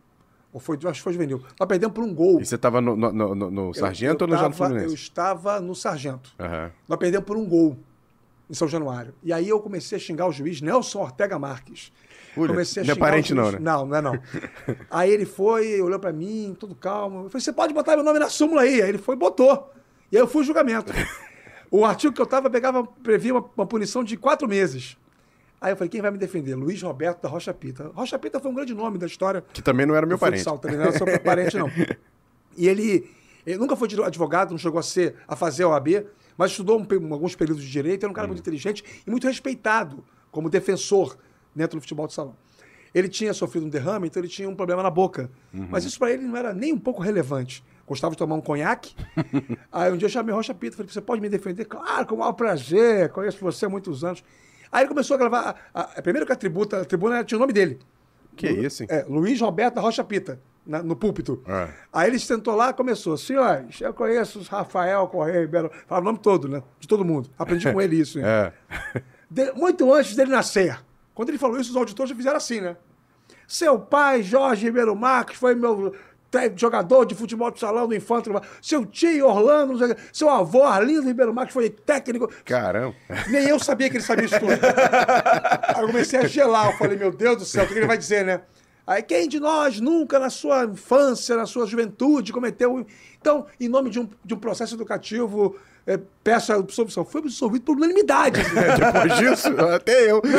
ou 0.52 0.60
foi, 0.60 0.76
acho 0.76 0.92
que 0.94 1.02
foi 1.02 1.12
Juvenil. 1.12 1.42
Nós 1.58 1.68
perdemos 1.68 1.94
por 1.94 2.02
um 2.04 2.14
gol. 2.14 2.40
E 2.40 2.46
você 2.46 2.58
tava 2.58 2.80
no, 2.80 2.96
no, 2.96 3.12
no- 3.12 3.34
no- 3.34 3.50
no 3.50 3.68
Eu- 3.70 3.74
Sargento 3.74 4.24
eu 4.24 4.26
ou 4.28 4.34
no 4.34 4.36
já 4.40 4.48
no 4.48 4.54
tava- 4.54 4.64
Eu 4.64 4.68
Fluminense? 4.70 4.94
estava 4.94 5.60
no 5.60 5.74
Sargento. 5.74 6.32
Aham. 6.38 6.70
Nós 6.88 6.98
perdemos 6.98 7.26
por 7.26 7.36
um 7.36 7.46
gol 7.46 7.76
em 8.48 8.54
São 8.54 8.66
Januário. 8.66 9.14
E 9.22 9.32
aí 9.32 9.48
eu 9.48 9.60
comecei 9.60 9.96
a 9.96 10.00
xingar 10.00 10.26
o 10.26 10.32
juiz 10.32 10.60
Nelson 10.60 11.00
Ortega 11.02 11.38
Marques. 11.38 11.92
Comecei 12.34 12.82
a 12.82 12.86
não 12.86 12.92
é 12.92 12.94
xingar 12.94 13.06
parente 13.06 13.34
não, 13.34 13.52
né? 13.52 13.58
Não, 13.60 13.86
não 13.86 13.96
é 13.96 14.00
não. 14.02 14.18
aí 14.90 15.10
ele 15.10 15.24
foi, 15.26 15.80
olhou 15.80 15.98
pra 15.98 16.12
mim, 16.12 16.56
todo 16.58 16.74
calmo. 16.74 17.24
Eu 17.24 17.30
falei, 17.30 17.42
você 17.44 17.52
pode 17.52 17.72
botar 17.74 17.94
meu 17.96 18.04
nome 18.04 18.18
na 18.18 18.28
súmula 18.28 18.62
aí. 18.62 18.82
Aí 18.82 18.88
ele 18.88 18.98
foi 18.98 19.14
e 19.14 19.18
botou. 19.18 19.72
E 20.10 20.16
aí 20.16 20.22
eu 20.22 20.26
fui 20.28 20.42
julgamento. 20.44 20.92
o 21.70 21.84
artigo 21.84 22.12
que 22.12 22.20
eu 22.20 22.26
tava 22.26 22.50
pegava, 22.50 22.84
previa 22.84 23.34
uma, 23.34 23.44
uma 23.56 23.66
punição 23.66 24.02
de 24.02 24.16
quatro 24.16 24.48
meses. 24.48 24.96
Aí 25.60 25.72
eu 25.72 25.76
falei, 25.76 25.90
quem 25.90 26.00
vai 26.00 26.10
me 26.10 26.16
defender? 26.16 26.54
Luiz 26.54 26.80
Roberto 26.82 27.20
da 27.20 27.28
Rocha 27.28 27.52
Pita. 27.52 27.90
Rocha 27.94 28.18
Pita 28.18 28.40
foi 28.40 28.50
um 28.50 28.54
grande 28.54 28.72
nome 28.72 28.96
da 28.96 29.06
história 29.06 29.44
Que 29.52 29.60
também 29.60 29.84
não 29.84 29.94
era 29.94 30.06
meu 30.06 30.18
parente. 30.18 30.38
futsal, 30.38 30.58
também 30.58 30.78
não 30.78 30.84
era 30.84 30.92
seu 30.96 31.06
parente, 31.20 31.56
não. 31.58 31.70
E 32.56 32.66
ele, 32.66 33.10
ele 33.46 33.58
nunca 33.58 33.76
foi 33.76 33.88
advogado, 34.04 34.52
não 34.52 34.58
chegou 34.58 34.80
a 34.80 34.82
ser 34.82 35.16
a 35.28 35.36
fazer 35.36 35.64
a 35.64 35.68
OAB, 35.68 36.06
mas 36.36 36.52
estudou 36.52 36.80
um 36.80 37.12
alguns 37.12 37.36
períodos 37.36 37.62
de 37.62 37.70
direito, 37.70 38.04
era 38.04 38.10
um 38.10 38.14
cara 38.14 38.26
muito 38.26 38.40
inteligente 38.40 38.82
e 39.06 39.10
muito 39.10 39.26
respeitado 39.26 40.02
como 40.30 40.48
defensor 40.48 41.18
dentro 41.54 41.78
do 41.78 41.82
futebol 41.82 42.06
de 42.06 42.14
salão. 42.14 42.34
Ele 42.94 43.08
tinha 43.08 43.32
sofrido 43.34 43.66
um 43.66 43.68
derrame, 43.68 44.08
então 44.08 44.20
ele 44.20 44.28
tinha 44.28 44.48
um 44.48 44.54
problema 44.54 44.82
na 44.82 44.90
boca. 44.90 45.30
Mas 45.52 45.84
isso 45.84 45.98
para 45.98 46.10
ele 46.10 46.24
não 46.24 46.36
era 46.36 46.54
nem 46.54 46.72
um 46.72 46.78
pouco 46.78 47.02
relevante. 47.02 47.62
Gostava 47.86 48.12
de 48.12 48.18
tomar 48.18 48.36
um 48.36 48.40
conhaque. 48.40 48.94
Aí 49.70 49.92
um 49.92 49.96
dia 49.96 50.06
eu 50.06 50.10
chamei 50.10 50.34
Rocha 50.34 50.54
Pita, 50.54 50.76
falei, 50.76 50.90
você 50.90 51.00
pode 51.00 51.20
me 51.20 51.28
defender? 51.28 51.64
Claro, 51.66 52.06
com 52.06 52.14
o 52.14 52.18
maior 52.18 52.32
prazer, 52.32 53.10
conheço 53.10 53.38
você 53.40 53.66
há 53.66 53.68
muitos 53.68 54.04
anos. 54.04 54.24
Aí 54.72 54.82
ele 54.82 54.88
começou 54.88 55.14
a 55.14 55.18
gravar. 55.18 55.56
A, 55.74 55.80
a, 55.80 56.02
primeiro 56.02 56.26
que 56.26 56.32
a 56.32 56.36
tributa, 56.36 56.80
a 56.80 56.84
tribuna 56.84 57.24
tinha 57.24 57.36
o 57.38 57.40
nome 57.40 57.52
dele. 57.52 57.78
Que 58.36 58.48
isso, 58.48 58.82
hein? 58.82 58.88
É, 58.90 59.04
Luiz 59.08 59.40
Roberto 59.40 59.80
Rocha 59.80 60.02
Pita, 60.04 60.40
na- 60.64 60.82
no 60.82 60.94
púlpito. 60.96 61.42
É. 61.46 61.68
Aí 61.92 62.08
ele 62.08 62.18
sentou 62.18 62.54
lá 62.54 62.70
e 62.70 62.72
começou. 62.74 63.16
Senhores, 63.16 63.80
eu 63.80 63.92
conheço 63.92 64.38
os 64.38 64.48
Rafael 64.48 65.06
Correia 65.08 65.40
Ribeiro. 65.40 65.70
Falava 65.86 66.06
o 66.06 66.12
nome 66.12 66.18
todo, 66.22 66.48
né? 66.48 66.62
De 66.78 66.86
todo 66.88 67.04
mundo. 67.04 67.28
Aprendi 67.38 67.70
com 67.72 67.80
ele 67.82 67.96
isso. 67.96 68.18
hein? 68.18 68.24
É. 68.26 68.52
De- 69.30 69.52
muito 69.52 69.92
antes 69.92 70.14
dele 70.14 70.30
nascer. 70.30 70.78
Quando 71.14 71.28
ele 71.30 71.38
falou 71.38 71.58
isso, 71.60 71.70
os 71.70 71.76
auditores 71.76 72.10
já 72.10 72.16
fizeram 72.16 72.36
assim, 72.36 72.60
né? 72.60 72.76
Seu 73.46 73.78
pai, 73.80 74.22
Jorge 74.22 74.64
Ribeiro 74.66 74.94
Marques, 74.94 75.36
foi 75.36 75.54
meu 75.56 75.92
jogador 76.56 77.04
de 77.04 77.14
futebol 77.14 77.50
de 77.50 77.60
salão 77.60 77.88
do 77.88 77.94
Infante. 77.94 78.30
Seu 78.62 78.86
tio, 78.86 79.26
Orlando, 79.26 79.78
sei 79.78 79.96
seu 80.12 80.28
avô, 80.28 80.62
Arlindo 80.64 81.02
Ribeiro 81.02 81.34
Marques, 81.34 81.54
foi 81.54 81.70
técnico. 81.70 82.30
Caramba. 82.44 82.94
Nem 83.28 83.48
eu 83.48 83.58
sabia 83.58 83.88
que 83.90 83.96
ele 83.96 84.04
sabia 84.04 84.26
isso 84.26 84.38
tudo. 84.38 84.52
Aí 85.74 85.82
eu 85.82 85.86
comecei 85.86 86.20
a 86.20 86.26
gelar. 86.26 86.66
Eu 86.70 86.78
falei, 86.78 86.96
meu 86.96 87.10
Deus 87.10 87.36
do 87.36 87.44
céu, 87.44 87.64
o 87.64 87.66
que 87.66 87.74
ele 87.74 87.86
vai 87.86 87.98
dizer, 87.98 88.24
né? 88.24 88.42
Aí, 88.86 89.02
quem 89.02 89.28
de 89.28 89.38
nós 89.38 89.78
nunca 89.78 90.18
na 90.18 90.28
sua 90.28 90.64
infância, 90.64 91.36
na 91.36 91.46
sua 91.46 91.64
juventude, 91.64 92.32
cometeu. 92.32 92.84
Então, 93.20 93.46
em 93.60 93.68
nome 93.68 93.88
de 93.88 94.00
um, 94.00 94.08
de 94.24 94.34
um 94.34 94.36
processo 94.36 94.74
educativo, 94.74 95.56
é, 95.86 95.98
peço 96.24 96.52
a 96.52 96.56
absolvição. 96.56 97.04
Foi 97.04 97.20
absolvido 97.20 97.62
por 97.62 97.76
unanimidade. 97.76 98.42
né? 98.52 98.74
Depois 98.76 99.18
disso, 99.18 99.48
até 99.60 100.10
eu. 100.10 100.20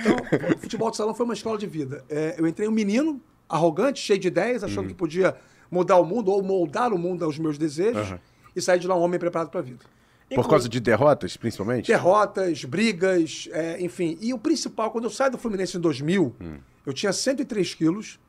Então, 0.00 0.16
o 0.56 0.58
futebol 0.58 0.90
de 0.90 0.96
salão 0.96 1.14
foi 1.14 1.24
uma 1.24 1.34
escola 1.34 1.58
de 1.58 1.66
vida. 1.66 2.02
É, 2.08 2.34
eu 2.38 2.46
entrei 2.46 2.66
um 2.66 2.72
menino, 2.72 3.20
arrogante, 3.50 4.00
cheio 4.00 4.18
de 4.18 4.28
ideias, 4.28 4.62
achando 4.62 4.88
que 4.88 4.94
podia 4.94 5.36
mudar 5.70 5.96
o 5.96 6.04
mundo 6.04 6.30
ou 6.30 6.42
moldar 6.42 6.92
o 6.92 6.98
mundo 6.98 7.24
aos 7.24 7.38
meus 7.38 7.58
desejos, 7.58 8.14
e 8.54 8.60
saí 8.60 8.78
de 8.78 8.86
lá 8.86 8.96
um 8.96 9.00
homem 9.00 9.18
preparado 9.18 9.50
para 9.50 9.60
a 9.60 9.62
vida. 9.62 9.84
Por 10.34 10.48
causa 10.48 10.68
de 10.68 10.78
derrotas, 10.78 11.36
principalmente? 11.36 11.88
derrotas, 11.88 12.64
brigas, 12.64 13.48
é, 13.50 13.82
enfim. 13.82 14.16
E 14.20 14.32
o 14.32 14.38
principal, 14.38 14.92
quando 14.92 15.04
eu 15.04 15.10
saio 15.10 15.32
do 15.32 15.38
Fluminense 15.38 15.76
em 15.76 15.80
2000, 15.80 16.36
eu 16.86 16.92
tinha 16.92 17.12
103 17.12 17.74
quilos, 17.74 18.20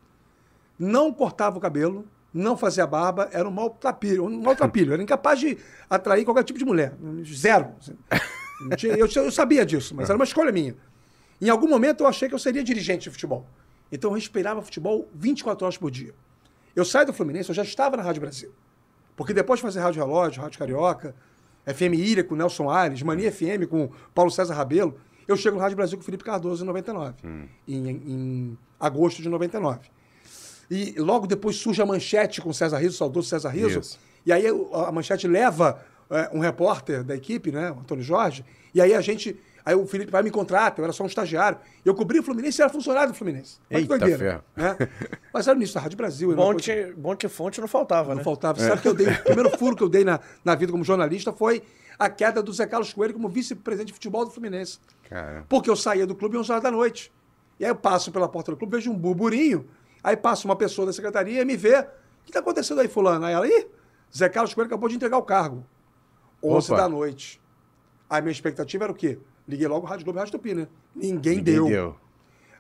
não 0.80 1.14
cortava 1.14 1.60
o 1.60 1.62
cabelo, 1.62 2.06
não 2.34 2.58
fazia 2.58 2.88
barba, 2.88 3.30
era 3.32 3.48
um 3.48 3.52
maltrapilho, 3.52 4.26
um 4.26 4.42
maltrapilho, 4.42 4.94
era 4.94 5.04
incapaz 5.04 5.40
de 5.40 5.58
atrair 5.90 6.26
qualquer 6.26 6.44
tipo 6.44 6.58
de 6.58 6.66
mulher. 6.66 6.94
Zero. 7.24 7.70
assim. 7.80 7.96
Eu, 8.98 9.08
eu 9.08 9.32
sabia 9.32 9.66
disso, 9.66 9.96
mas 9.96 10.10
era 10.10 10.18
uma 10.18 10.24
escolha 10.24 10.52
minha. 10.52 10.76
Em 11.42 11.50
algum 11.50 11.68
momento 11.68 12.04
eu 12.04 12.08
achei 12.08 12.28
que 12.28 12.36
eu 12.36 12.40
seria 12.40 12.64
dirigente 12.64 13.04
de 13.04 13.10
futebol. 13.10 13.46
Então 13.92 14.12
eu 14.12 14.16
respirava 14.16 14.62
futebol 14.62 15.08
24 15.14 15.66
horas 15.66 15.78
por 15.78 15.92
dia. 15.92 16.14
Eu 16.76 16.86
saí 16.86 17.06
do 17.06 17.14
Fluminense, 17.14 17.50
eu 17.50 17.56
já 17.56 17.64
estava 17.64 17.98
na 17.98 18.04
Rádio 18.04 18.22
Brasil. 18.22 18.52
Porque 19.16 19.34
depois 19.34 19.60
de 19.60 19.64
fazer 19.64 19.80
Rádio 19.80 20.02
Relógio, 20.04 20.42
Rádio 20.42 20.58
Carioca, 20.58 21.14
FM 21.66 21.94
Ilha 21.96 22.24
com 22.24 22.36
Nelson 22.36 22.70
Aires, 22.70 23.02
Mania 23.04 23.32
FM 23.32 23.68
com 23.70 23.90
Paulo 24.16 24.32
César 24.32 24.54
Rabelo, 24.54 24.98
eu 25.28 25.36
chego 25.38 25.58
no 25.58 25.62
Rádio 25.62 25.76
Brasil 25.76 25.98
com 25.98 26.02
o 26.02 26.06
Felipe 26.06 26.24
Cardoso 26.24 26.64
em 26.64 26.68
99, 26.68 27.16
em, 27.68 27.90
em 27.90 28.58
agosto 28.80 29.22
de 29.22 29.30
99. 29.30 29.80
E 30.70 30.96
logo 30.98 31.28
depois 31.28 31.58
surge 31.58 31.82
a 31.82 31.86
manchete 31.86 32.42
com 32.42 32.54
César 32.54 32.78
Riso, 32.78 32.98
saudoso 32.98 33.28
César 33.28 33.50
Riso. 33.50 33.80
Isso. 33.80 34.00
E 34.26 34.32
aí 34.32 34.46
a 34.48 34.92
manchete 34.92 35.28
leva 35.28 35.84
é, 36.10 36.30
um 36.34 36.40
repórter 36.40 37.04
da 37.04 37.16
equipe, 37.16 37.52
né? 37.52 37.72
O 37.72 37.80
Antônio 37.80 38.04
Jorge. 38.04 38.46
E 38.74 38.82
aí 38.82 38.94
a 38.94 39.02
gente. 39.02 39.38
Aí 39.66 39.76
o 39.76 39.86
Felipe 39.86 40.12
vai 40.12 40.24
me 40.24 40.32
contrata, 40.32 40.82
eu 40.82 40.84
era 40.86 40.94
só 40.94 41.04
um 41.04 41.08
estagiário. 41.08 41.58
Eu 41.86 41.94
cobri 41.94 42.20
o 42.20 42.24
Fluminense 42.24 42.60
e 42.60 42.64
era 42.64 42.70
funcionário 42.70 43.12
do 43.12 43.16
Fluminense. 43.16 43.60
Olha 43.70 43.86
que 43.86 43.94
Eita 43.94 44.06
doideira, 44.08 44.46
né? 44.56 44.76
Mas 45.34 45.48
era 45.48 45.58
nisso 45.58 45.76
da 45.76 45.82
Rádio 45.82 45.98
Brasil. 45.98 46.30
não 46.30 46.36
Bonte, 46.36 46.94
Bonte 46.98 47.28
Fonte 47.28 47.62
não 47.62 47.68
faltava, 47.68 48.10
não 48.10 48.18
né? 48.18 48.24
faltava. 48.24 48.60
Sabe 48.60 48.82
que 48.82 48.88
eu 48.88 48.94
dei. 48.94 49.08
O 49.22 49.24
primeiro 49.24 49.58
furo 49.58 49.76
que 49.76 49.84
eu 49.84 49.90
dei 49.90 50.04
na, 50.04 50.20
na 50.44 50.56
vida 50.56 50.72
como 50.72 50.84
jornalista 50.84 51.32
foi 51.32 51.64
a 51.98 52.10
queda 52.10 52.42
do 52.42 52.52
Zé 52.52 52.66
Carlos 52.66 52.92
Coelho 52.94 53.14
como 53.14 53.30
vice-presidente 53.30 53.88
de 53.88 53.94
futebol 53.94 54.26
do 54.26 54.32
Fluminense. 54.32 54.80
Cara. 55.08 55.46
Porque 55.48 55.70
eu 55.70 55.76
saía 55.76 56.08
do 56.08 56.16
clube 56.16 56.36
às 56.36 56.42
11 56.42 56.52
horas 56.52 56.64
da 56.64 56.72
noite. 56.72 57.12
E 57.60 57.64
aí 57.64 57.70
eu 57.70 57.76
passo 57.76 58.12
pela 58.12 58.28
porta 58.28 58.52
do 58.52 58.58
clube, 58.58 58.78
vejo 58.78 58.92
um 58.92 58.98
burburinho. 58.98 59.68
Aí 60.04 60.18
passa 60.18 60.46
uma 60.46 60.56
pessoa 60.56 60.88
da 60.88 60.94
secretaria 60.94 61.42
e 61.42 61.46
me 61.46 61.56
vê. 61.56 61.80
O 61.80 61.86
que 62.26 62.32
tá 62.32 62.40
acontecendo 62.40 62.82
aí, 62.82 62.88
fulano? 62.88 63.26
Aí 63.26 63.34
ela, 63.34 63.48
ih, 63.48 63.68
Zé 64.16 64.30
Carlos 64.30 64.54
Coelho 64.54 64.68
acabou 64.68 64.90
de 64.90 64.96
entregar 64.96 65.18
o 65.18 65.24
cargo. 65.24 65.64
11 66.44 66.72
Opa. 66.72 66.82
da 66.82 66.90
noite. 66.90 67.40
A 68.10 68.20
minha 68.20 68.32
expectativa 68.32 68.86
era 68.86 68.92
o 68.92 68.96
quê? 68.96 69.20
Liguei 69.52 69.68
logo 69.68 69.86
Rádio 69.86 70.06
Globo 70.06 70.18
e 70.18 70.22
Rádio 70.22 70.32
Tupi, 70.32 70.54
né? 70.54 70.68
Ninguém, 70.96 71.38
Ninguém 71.38 71.44
deu. 71.44 71.66
deu. 71.68 71.96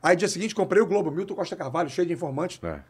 Aí 0.03 0.15
dia 0.15 0.27
seguinte 0.27 0.53
comprei 0.53 0.81
o 0.81 0.86
Globo, 0.86 1.10
Milton 1.10 1.36
Costa 1.36 1.55
Carvalho, 1.55 1.89
cheio 1.89 2.05
de 2.05 2.13
informantes. 2.13 2.60
É, 2.62 2.81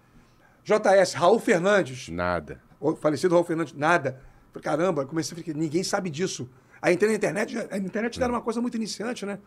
JS, 0.63 1.13
Raul 1.13 1.39
Fernandes. 1.39 2.09
nada. 2.09 2.59
O 2.79 2.95
falecido 2.95 3.35
Raul 3.35 3.45
Fernandes, 3.45 3.73
nada. 3.75 4.19
Falei, 4.51 4.63
Caramba, 4.63 5.05
comecei 5.05 5.37
a 5.37 5.39
ficar, 5.41 5.53
ninguém 5.57 5.83
sabe 5.83 6.09
disso. 6.09 6.49
Aí 6.81 6.95
entrei 6.95 7.11
na 7.11 7.15
internet, 7.15 7.55
a 7.69 7.77
internet 7.77 8.21
era 8.21 8.33
uma 8.33 8.41
coisa 8.41 8.59
muito 8.59 8.75
iniciante, 8.75 9.23
né? 9.23 9.37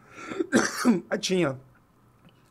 Aí 1.11 1.18
tinha 1.18 1.58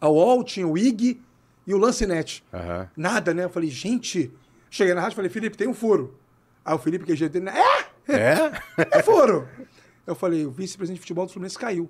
a 0.02 0.10
UOL, 0.10 0.44
tinha 0.44 0.68
o 0.68 0.78
IG 0.78 1.22
e 1.66 1.74
o 1.74 1.78
Lancinete. 1.78 2.44
Aham. 2.54 2.90
Nada, 2.98 3.34
né? 3.34 3.46
Eu 3.46 3.50
falei, 3.50 3.70
gente. 3.70 4.30
Cheguei 4.70 4.94
na 4.94 5.00
rádio 5.02 5.14
e 5.14 5.16
falei, 5.16 5.30
Felipe, 5.32 5.56
tem 5.56 5.68
um 5.70 5.74
furo. 5.74 6.18
Aí 6.66 6.76
o 6.76 6.78
Felipe, 6.80 7.06
que 7.06 7.14
é 7.14 7.16
jeito 7.16 7.32
dele? 7.32 7.50
É! 7.50 8.14
É? 8.14 8.52
É 9.00 9.02
furo! 9.02 9.48
Eu 10.06 10.16
falei, 10.16 10.46
o 10.46 10.52
vice-presidente 10.52 10.98
de 10.98 11.02
futebol 11.02 11.26
do 11.26 11.32
Fluminense 11.32 11.58
caiu. 11.58 11.90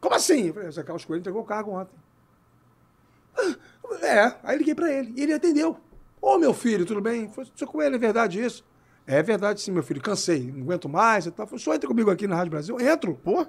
Como 0.00 0.14
assim? 0.14 0.46
Eu 0.48 0.54
falei, 0.54 0.68
o 0.68 0.72
Zé 0.72 0.82
Carlos 0.82 1.04
Coelho 1.04 1.20
entregou 1.20 1.42
o 1.42 1.44
cargo 1.44 1.72
ontem. 1.72 1.94
"Ah, 3.36 3.54
É, 4.02 4.34
aí 4.44 4.58
liguei 4.58 4.74
pra 4.74 4.92
ele. 4.92 5.12
E 5.16 5.22
ele 5.22 5.32
atendeu. 5.32 5.78
Ô, 6.20 6.36
meu 6.38 6.52
filho, 6.52 6.84
tudo 6.84 7.00
bem? 7.00 7.24
Eu 7.24 7.30
falei, 7.30 7.50
seu 7.56 7.66
Coelho, 7.66 7.94
é 7.94 7.98
verdade 7.98 8.42
isso? 8.42 8.64
É 9.06 9.22
verdade 9.22 9.60
sim, 9.60 9.70
meu 9.72 9.82
filho. 9.82 10.00
Cansei, 10.00 10.52
não 10.52 10.62
aguento 10.62 10.88
mais 10.88 11.26
e 11.26 11.30
tal. 11.30 11.46
Falei, 11.46 11.62
só 11.62 11.74
entra 11.74 11.88
comigo 11.88 12.10
aqui 12.10 12.26
na 12.26 12.36
Rádio 12.36 12.50
Brasil. 12.50 12.78
Entro. 12.80 13.14
Pô, 13.24 13.46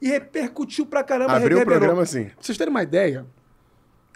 E 0.00 0.08
repercutiu 0.08 0.86
pra 0.86 1.04
caramba. 1.04 1.34
Abriu 1.34 1.58
o 1.58 1.64
programa 1.64 2.02
assim. 2.02 2.24
Pra 2.24 2.34
vocês 2.40 2.56
terem 2.58 2.70
uma 2.72 2.82
ideia, 2.82 3.26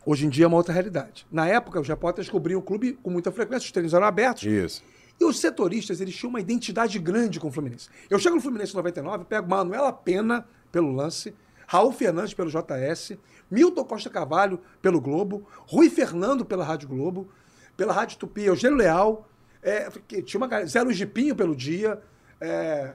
hoje 0.05 0.27
em 0.27 0.29
dia 0.31 0.45
é 0.47 0.49
uma 0.49 0.57
outra 0.57 0.73
realidade. 0.73 1.27
Na 1.31 1.47
época, 1.47 1.81
os 1.81 1.87
repórteres 1.87 2.29
cobriam 2.31 2.59
o 2.59 2.63
clube 2.63 2.95
com 3.03 3.11
muita 3.11 3.31
frequência, 3.31 3.67
os 3.67 3.73
treinos 3.73 3.93
eram 3.95 4.07
abertos. 4.07 4.43
isso. 4.45 4.83
E 5.19 5.25
os 5.25 5.39
setoristas, 5.41 6.01
eles 6.01 6.15
tinham 6.15 6.31
uma 6.31 6.41
identidade 6.41 6.99
grande 6.99 7.41
com 7.41 7.49
o 7.49 7.53
Fluminense. 7.53 7.89
Eu 8.11 8.19
chego 8.19 8.37
no 8.37 8.43
Fluminense 8.43 8.73
em 8.73 8.77
99, 8.77 9.25
pego 9.25 9.49
Manuela 9.49 9.93
Pena 9.93 10.47
pelo 10.71 10.93
lance, 10.93 11.35
Raul 11.67 11.93
Fernandes 11.93 12.35
pelo 12.35 12.51
JS, 12.51 13.17
Milton 13.51 13.85
Costa 13.85 14.11
Carvalho 14.11 14.61
pelo 14.83 15.01
Globo, 15.01 15.47
Rui 15.67 15.89
Fernando 15.89 16.45
pela 16.45 16.65
Rádio 16.65 16.89
Globo, 16.89 17.29
pela 17.77 17.93
Rádio 17.93 18.19
Tupi, 18.19 18.43
Eugênio 18.43 18.77
Leal, 18.77 19.29
é, 19.63 19.89
tinha 20.23 20.39
uma 20.39 20.47
galera, 20.47 20.69
Zé 20.69 20.83
Luiz 20.83 20.97
Gipinho 20.97 21.35
pelo 21.35 21.57
dia, 21.57 22.01
é, 22.41 22.93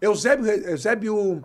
Eusébio, 0.00 0.46
Eusébio, 0.46 1.44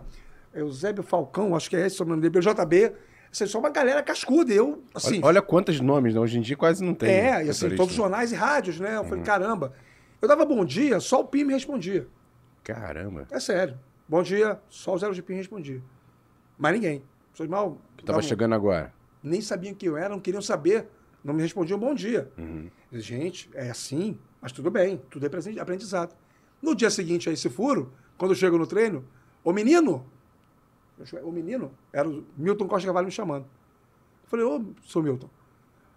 Eusébio 0.54 1.02
Falcão, 1.02 1.54
acho 1.54 1.68
que 1.68 1.76
é 1.76 1.86
esse 1.86 2.00
o 2.00 2.04
nome 2.04 2.28
dele, 2.28 2.40
JB. 2.40 2.92
Assim, 3.30 3.46
só 3.46 3.58
uma 3.58 3.70
galera 3.70 4.02
cascuda. 4.02 4.52
Eu, 4.52 4.82
assim, 4.94 5.16
olha, 5.16 5.26
olha 5.26 5.42
quantos 5.42 5.80
nomes, 5.80 6.14
né? 6.14 6.20
Hoje 6.20 6.38
em 6.38 6.42
dia 6.42 6.56
quase 6.56 6.84
não 6.84 6.94
tem. 6.94 7.08
é, 7.08 7.44
e 7.46 7.50
assim, 7.50 7.70
todos 7.70 7.92
os 7.92 7.96
jornais 7.96 8.30
e 8.30 8.34
rádios, 8.34 8.78
né? 8.78 8.96
Eu 8.96 9.04
falei, 9.04 9.24
caramba. 9.24 9.72
Eu 10.22 10.28
dava 10.28 10.44
bom 10.44 10.64
dia, 10.64 11.00
só 11.00 11.20
o 11.20 11.24
PIM 11.26 11.42
me 11.44 11.52
respondia. 11.52 12.06
Caramba. 12.62 13.26
É 13.30 13.40
sério. 13.40 13.76
Bom 14.08 14.22
dia, 14.22 14.60
só 14.68 14.94
o 14.94 14.98
Zero 14.98 15.12
de 15.12 15.20
PIM 15.22 15.34
respondia. 15.34 15.82
Mas 16.56 16.74
ninguém. 16.74 17.02
Pessoas 17.32 17.48
mal. 17.48 17.72
Que 17.96 18.04
tava 18.04 18.18
davam- 18.18 18.22
chegando 18.28 18.54
agora. 18.54 18.94
Nem 19.20 19.40
sabiam 19.40 19.74
quem 19.74 19.88
eu 19.88 19.96
era, 19.96 20.08
não 20.10 20.20
queriam 20.20 20.40
saber. 20.40 20.86
Não 21.24 21.34
me 21.34 21.42
respondiam 21.42 21.78
bom 21.78 21.92
dia. 21.94 22.30
Uhum. 22.38 22.70
Gente, 22.92 23.50
é 23.54 23.70
assim, 23.70 24.16
mas 24.40 24.52
tudo 24.52 24.70
bem, 24.70 25.00
tudo 25.10 25.24
é 25.26 25.60
aprendizado. 25.60 26.14
No 26.60 26.74
dia 26.74 26.90
seguinte 26.90 27.28
a 27.28 27.32
esse 27.32 27.48
furo, 27.48 27.92
quando 28.16 28.30
eu 28.32 28.36
chego 28.36 28.56
no 28.58 28.66
treino, 28.66 29.04
ô 29.42 29.52
menino, 29.52 30.04
o 31.22 31.30
menino, 31.32 31.72
era 31.92 32.08
o 32.08 32.24
Milton 32.36 32.68
Costa 32.68 32.86
Cavalho 32.86 33.06
me 33.06 33.12
chamando. 33.12 33.44
Eu 33.44 34.28
falei, 34.28 34.44
ô, 34.46 34.64
sou 34.82 35.02
Milton. 35.02 35.28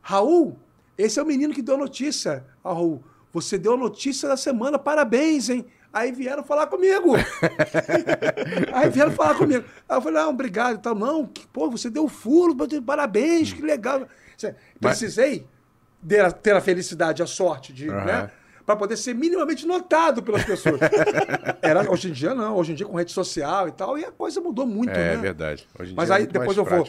Raul, 0.02 0.58
esse 0.98 1.20
é 1.20 1.24
o 1.24 1.26
menino 1.26 1.54
que 1.54 1.62
deu 1.62 1.76
a 1.76 1.80
notícia. 1.80 2.46
Ah, 2.64 2.74
Raul, 2.74 3.04
você 3.36 3.58
deu 3.58 3.74
a 3.74 3.78
notícia 3.78 4.30
da 4.30 4.38
semana, 4.38 4.80
parabéns, 4.80 5.50
hein? 5.50 5.66
Aí 5.92 6.12
vieram 6.12 6.44
falar 6.44 6.68
comigo. 6.68 7.16
Aí 8.74 8.90
vieram 8.90 9.12
falar 9.12 9.36
comigo. 9.36 9.66
Aí 9.88 9.98
eu 9.98 10.02
falei, 10.02 10.22
não, 10.22 10.30
obrigado 10.30 10.76
e 10.76 10.78
tal. 10.80 10.96
Não, 10.96 11.26
que, 11.26 11.46
pô, 11.48 11.70
você 11.70 11.90
deu 11.90 12.08
furo, 12.08 12.56
parabéns, 12.86 13.52
que 13.54 13.62
legal. 13.62 14.08
Cê- 14.38 14.56
Mas- 14.82 15.00
Precisei 15.00 15.46
ter 16.42 16.56
a, 16.56 16.62
felicidade, 16.62 17.22
a 17.22 17.26
sorte 17.28 17.74
de, 17.74 17.90
Aham. 17.90 18.06
né? 18.06 18.32
Para 18.66 18.76
poder 18.76 18.98
ser 18.98 19.14
minimamente 19.14 19.66
notado 19.68 20.24
pelas 20.24 20.44
pessoas. 20.44 20.80
Era, 21.62 21.90
hoje 21.92 22.10
em 22.10 22.12
dia 22.14 22.34
não, 22.34 22.56
hoje 22.56 22.72
em 22.72 22.76
dia 22.76 22.86
com 22.86 22.96
rede 22.98 23.12
social 23.12 23.68
e 23.68 23.72
tal, 23.72 23.98
e 23.98 24.04
a 24.06 24.12
coisa 24.12 24.42
mudou 24.42 24.66
muito, 24.66 24.90
É, 24.92 25.16
né? 25.16 25.22
verdade. 25.22 25.68
Hoje 25.80 25.92
em 25.92 25.96
Mas 25.96 26.08
dia 26.08 26.16
é 26.16 26.18
aí 26.18 26.24
muito 26.24 26.34
depois 26.40 26.58
eu 26.58 26.64
vou. 26.66 26.88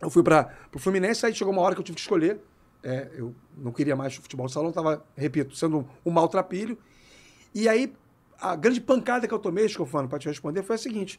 Eu 0.00 0.08
fui 0.10 0.22
para 0.22 0.48
o 0.74 0.78
Fluminense, 0.78 1.26
aí 1.26 1.34
chegou 1.34 1.52
uma 1.52 1.60
hora 1.62 1.74
que 1.74 1.80
eu 1.80 1.84
tive 1.84 1.96
que 1.96 2.00
escolher. 2.00 2.38
É, 2.84 3.10
eu 3.14 3.34
não 3.56 3.72
queria 3.72 3.96
mais 3.96 4.14
futebol 4.14 4.46
de 4.46 4.52
salão, 4.52 4.68
estava, 4.68 5.02
repito, 5.16 5.56
sendo 5.56 5.78
um, 5.78 5.84
um 6.04 6.10
maltrapilho. 6.10 6.76
E 7.54 7.66
aí, 7.66 7.90
a 8.38 8.54
grande 8.54 8.80
pancada 8.80 9.26
que 9.26 9.32
eu 9.32 9.38
tomei, 9.38 9.64
Escofano, 9.64 10.06
para 10.06 10.18
te 10.18 10.28
responder, 10.28 10.62
foi 10.62 10.76
a 10.76 10.78
seguinte: 10.78 11.18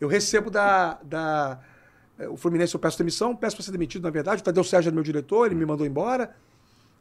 eu 0.00 0.08
recebo 0.08 0.50
da. 0.50 0.94
da 1.02 1.60
é, 2.18 2.28
o 2.28 2.36
Fluminense 2.36 2.74
eu 2.74 2.80
peço 2.80 2.96
demissão, 2.96 3.36
peço 3.36 3.56
para 3.56 3.64
ser 3.64 3.72
demitido, 3.72 4.02
na 4.02 4.10
verdade. 4.10 4.40
O 4.40 4.44
Tadeu 4.44 4.64
Sérgio 4.64 4.88
era 4.88 4.94
meu 4.94 5.04
diretor, 5.04 5.46
ele 5.46 5.54
me 5.54 5.66
mandou 5.66 5.86
embora. 5.86 6.34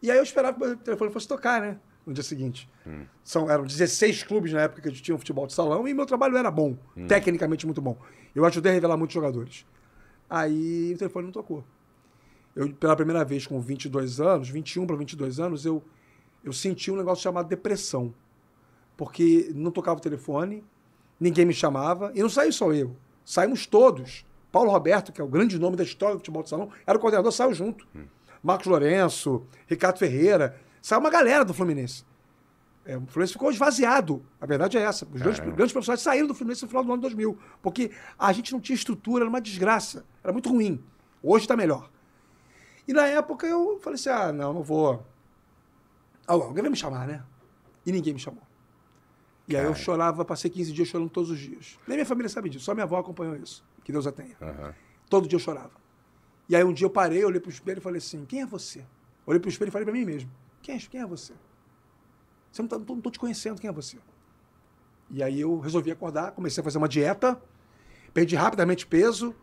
E 0.02 0.12
aí 0.12 0.18
eu 0.18 0.24
esperava 0.24 0.58
que 0.58 0.66
o 0.66 0.78
telefone 0.78 1.12
fosse 1.12 1.28
tocar, 1.28 1.62
né? 1.62 1.78
No 2.06 2.13
dia 2.13 2.24
seguinte. 2.24 2.70
São, 3.24 3.50
eram 3.50 3.63
16 3.63 4.24
clubes 4.24 4.52
na 4.52 4.63
época 4.63 4.82
que 4.82 4.89
a 4.89 4.92
gente 4.92 5.02
tinha 5.02 5.16
um 5.16 5.18
futebol 5.18 5.48
de 5.48 5.54
salão 5.54 5.88
e 5.88 5.94
meu 5.94 6.06
trabalho 6.06 6.36
era 6.36 6.52
bom, 6.52 6.78
tecnicamente 7.08 7.66
muito 7.66 7.82
bom. 7.82 7.98
Eu 8.36 8.44
ajudei 8.44 8.72
a 8.72 8.76
revelar 8.76 8.98
muitos 8.98 9.13
jogadores. 9.13 9.66
Aí 10.30 10.94
o 10.94 10.98
telefone 10.98 11.28
não 11.28 11.32
tocou. 11.32 11.63
Eu, 12.56 12.72
pela 12.74 12.96
primeira 12.96 13.24
vez, 13.26 13.48
com 13.48 13.60
22 13.60 14.20
anos, 14.20 14.50
21 14.50 14.86
para 14.86 14.96
22 14.96 15.39
anos, 15.39 15.66
eu, 15.66 15.84
eu 16.44 16.54
senti 16.54 16.92
um 16.92 16.96
negócio 16.96 17.24
chamado 17.24 17.48
depressão. 17.48 18.13
Porque 18.96 19.52
não 19.56 19.72
tocava 19.72 19.98
o 19.98 20.02
telefone, 20.02 20.63
ninguém 21.20 21.46
me 21.46 21.54
chamava, 21.54 22.12
e 22.13 22.22
não 22.22 22.30
saiu 22.30 22.52
só 22.52 22.72
eu. 22.74 22.96
Saímos 23.26 23.66
todos. 23.66 24.26
Paulo 24.52 24.70
Roberto, 24.70 25.12
que 25.12 25.20
é 25.20 25.24
o 25.24 25.28
grande 25.28 25.58
nome 25.58 25.76
da 25.76 25.84
história 25.84 26.16
do 26.16 26.20
futebol 26.20 26.44
de 26.44 26.50
salão, 26.50 26.70
era 26.86 26.96
o 26.96 27.02
coordenador, 27.02 27.32
saiu 27.32 27.54
junto. 27.54 27.88
Marcos 28.44 28.68
Lourenço, 28.68 29.44
Ricardo 29.66 29.98
Ferreira, 29.98 30.60
saiu 30.82 31.00
uma 31.00 31.10
galera 31.10 31.44
do 31.44 31.54
Fluminense. 31.54 32.04
É, 32.86 32.98
o 32.98 33.06
Fluminense 33.08 33.34
ficou 33.34 33.50
esvaziado. 33.50 34.24
A 34.39 34.46
verdade 34.46 34.78
é 34.78 34.82
essa. 34.82 35.06
Os 35.12 35.22
grandes, 35.22 35.39
grandes 35.39 35.72
profissionais 35.72 36.02
saíram 36.02 36.28
do 36.28 36.36
Fluminense 36.36 36.62
no 36.63 36.68
final 36.68 36.84
do 36.84 36.92
ano 36.92 37.02
2000. 37.02 37.38
Porque 37.62 37.89
a 38.20 38.32
gente 38.34 38.52
não 38.52 38.60
tinha 38.60 38.76
estrutura, 38.76 39.24
era 39.24 39.30
uma 39.30 39.42
desgraça. 39.42 40.06
Era 40.22 40.34
muito 40.34 40.50
ruim. 40.50 40.84
Hoje 41.24 41.46
está 41.46 41.56
melhor. 41.56 41.89
E 42.88 42.93
na 42.93 43.06
época 43.08 43.48
eu 43.48 43.80
falei 43.80 43.96
assim: 43.96 44.10
ah, 44.10 44.32
não, 44.32 44.54
não 44.54 44.63
vou. 44.63 45.06
Alguém 46.28 46.62
vai 46.62 46.69
me 46.69 46.76
chamar, 46.78 47.08
né? 47.08 47.24
E 47.86 47.91
ninguém 47.91 48.13
me 48.13 48.19
chamou. 48.19 48.43
E 49.48 49.58
aí 49.58 49.63
eu 49.63 49.72
Cara. 49.72 49.84
chorava, 49.84 50.24
passei 50.26 50.50
15 50.50 50.72
dias 50.72 50.88
chorando 50.88 51.10
todos 51.10 51.30
os 51.30 51.39
dias. 51.39 51.78
Nem 51.88 51.98
minha 51.98 52.06
família 52.06 52.30
sabe 52.30 52.50
disso, 52.50 52.65
só 52.65 52.74
minha 52.74 52.86
avó 52.86 52.98
acompanhou 52.98 53.36
isso. 53.36 53.63
Que 53.84 53.91
Deus 53.91 54.08
a 54.08 54.12
tenha. 54.12 54.36
Aham. 54.41 54.74
Todo 55.10 55.28
dia 55.28 55.36
eu 55.36 55.41
chorava. 55.41 55.72
E 56.48 56.56
aí 56.56 56.63
um 56.63 56.74
dia 56.74 56.86
eu 56.86 56.89
parei, 56.89 57.24
olhei 57.26 57.39
pro 57.41 57.50
espelho 57.50 57.80
e 57.80 57.82
falei 57.82 57.98
assim: 57.98 58.26
quem 58.26 58.41
é 58.41 58.46
você? 58.46 58.86
Olhei 59.26 59.39
pro 59.39 59.50
espelho 59.50 59.69
e 59.69 59.72
falei 59.72 59.86
para 59.86 59.93
mim 59.93 60.06
mesmo: 60.06 60.32
quem 60.62 60.76
é, 60.76 60.80
quem 60.80 61.02
é 61.02 61.06
você? 61.06 61.34
Você 62.52 62.62
não 62.62 62.69
tá, 62.69 62.78
não 62.78 63.02
tô 63.02 63.10
te 63.10 63.19
conhecendo, 63.19 63.60
quem 63.60 63.69
é 63.69 63.74
você? 63.74 63.98
E 65.10 65.22
aí 65.22 65.41
eu 65.41 65.60
resolvi 65.60 65.91
acordar, 65.91 66.32
comecei 66.32 66.62
a 66.62 66.63
fazer 66.63 66.78
uma 66.78 66.88
dieta, 66.88 67.41
perdi 68.13 68.36
rapidamente 68.36 68.88
peso, 68.88 69.36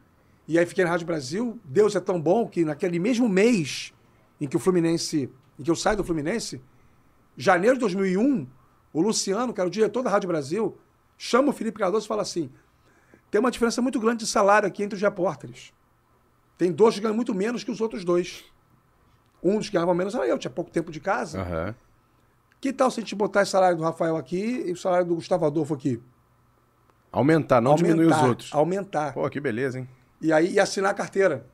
e 0.51 0.59
aí 0.59 0.67
fiquei 0.67 0.83
na 0.83 0.91
Rádio 0.91 1.07
Brasil. 1.07 1.61
Deus 1.65 1.95
é 1.95 2.01
tão 2.01 2.21
bom 2.21 2.45
que 2.49 2.65
naquele 2.65 2.99
mesmo 2.99 3.29
mês 3.29 3.95
em 4.41 4.49
que 4.49 4.57
o 4.57 4.59
Fluminense, 4.59 5.31
em 5.57 5.63
que 5.63 5.71
eu 5.71 5.77
saio 5.77 5.99
do 5.99 6.03
Fluminense, 6.03 6.61
janeiro 7.37 7.77
de 7.77 7.81
2001, 7.83 8.49
o 8.93 9.01
Luciano, 9.01 9.55
que 9.55 9.61
era 9.61 9.69
o 9.69 9.71
diretor 9.71 10.03
da 10.03 10.11
Rádio 10.11 10.27
Brasil, 10.27 10.77
chama 11.17 11.51
o 11.51 11.53
Felipe 11.53 11.79
Cardoso 11.79 12.05
e 12.05 12.09
fala 12.09 12.23
assim: 12.23 12.51
tem 13.31 13.39
uma 13.41 13.53
diferença 13.53 13.81
muito 13.81 14.01
grande 14.01 14.25
de 14.25 14.27
salário 14.27 14.67
aqui 14.67 14.83
entre 14.83 14.97
os 14.97 15.01
repórteres. 15.01 15.73
Tem 16.59 16.73
dois 16.73 16.97
que 16.97 17.01
ganham 17.01 17.15
muito 17.15 17.33
menos 17.33 17.63
que 17.63 17.71
os 17.71 17.81
outros 17.81 18.05
dois. 18.05 18.43
Um 19.41 19.57
dos 19.57 19.69
que 19.69 19.75
ganhava 19.75 19.95
menos 19.95 20.17
era 20.17 20.27
eu, 20.27 20.37
tinha 20.37 20.51
pouco 20.51 20.73
tempo 20.73 20.91
de 20.91 20.99
casa. 20.99 21.43
Aham. 21.43 21.77
Que 22.61 22.73
tal 22.73 22.91
se 22.91 22.99
a 22.99 23.03
gente 23.05 23.15
botar 23.15 23.43
esse 23.43 23.53
salário 23.53 23.77
do 23.77 23.85
Rafael 23.85 24.17
aqui 24.17 24.65
e 24.67 24.73
o 24.73 24.77
salário 24.77 25.07
do 25.07 25.15
Gustavo 25.15 25.47
Adolfo 25.47 25.75
aqui? 25.75 26.03
Aumentar, 27.13 27.61
não 27.61 27.77
diminuir 27.77 28.07
os 28.07 28.21
outros. 28.21 28.51
Aumentar. 28.53 29.15
Pô, 29.15 29.31
que 29.31 29.39
beleza, 29.39 29.79
hein? 29.79 29.89
E 30.21 30.33
aí 30.33 30.53
e 30.53 30.61
assinar 30.61 30.91
a 30.91 30.95
carteira. 30.95 31.47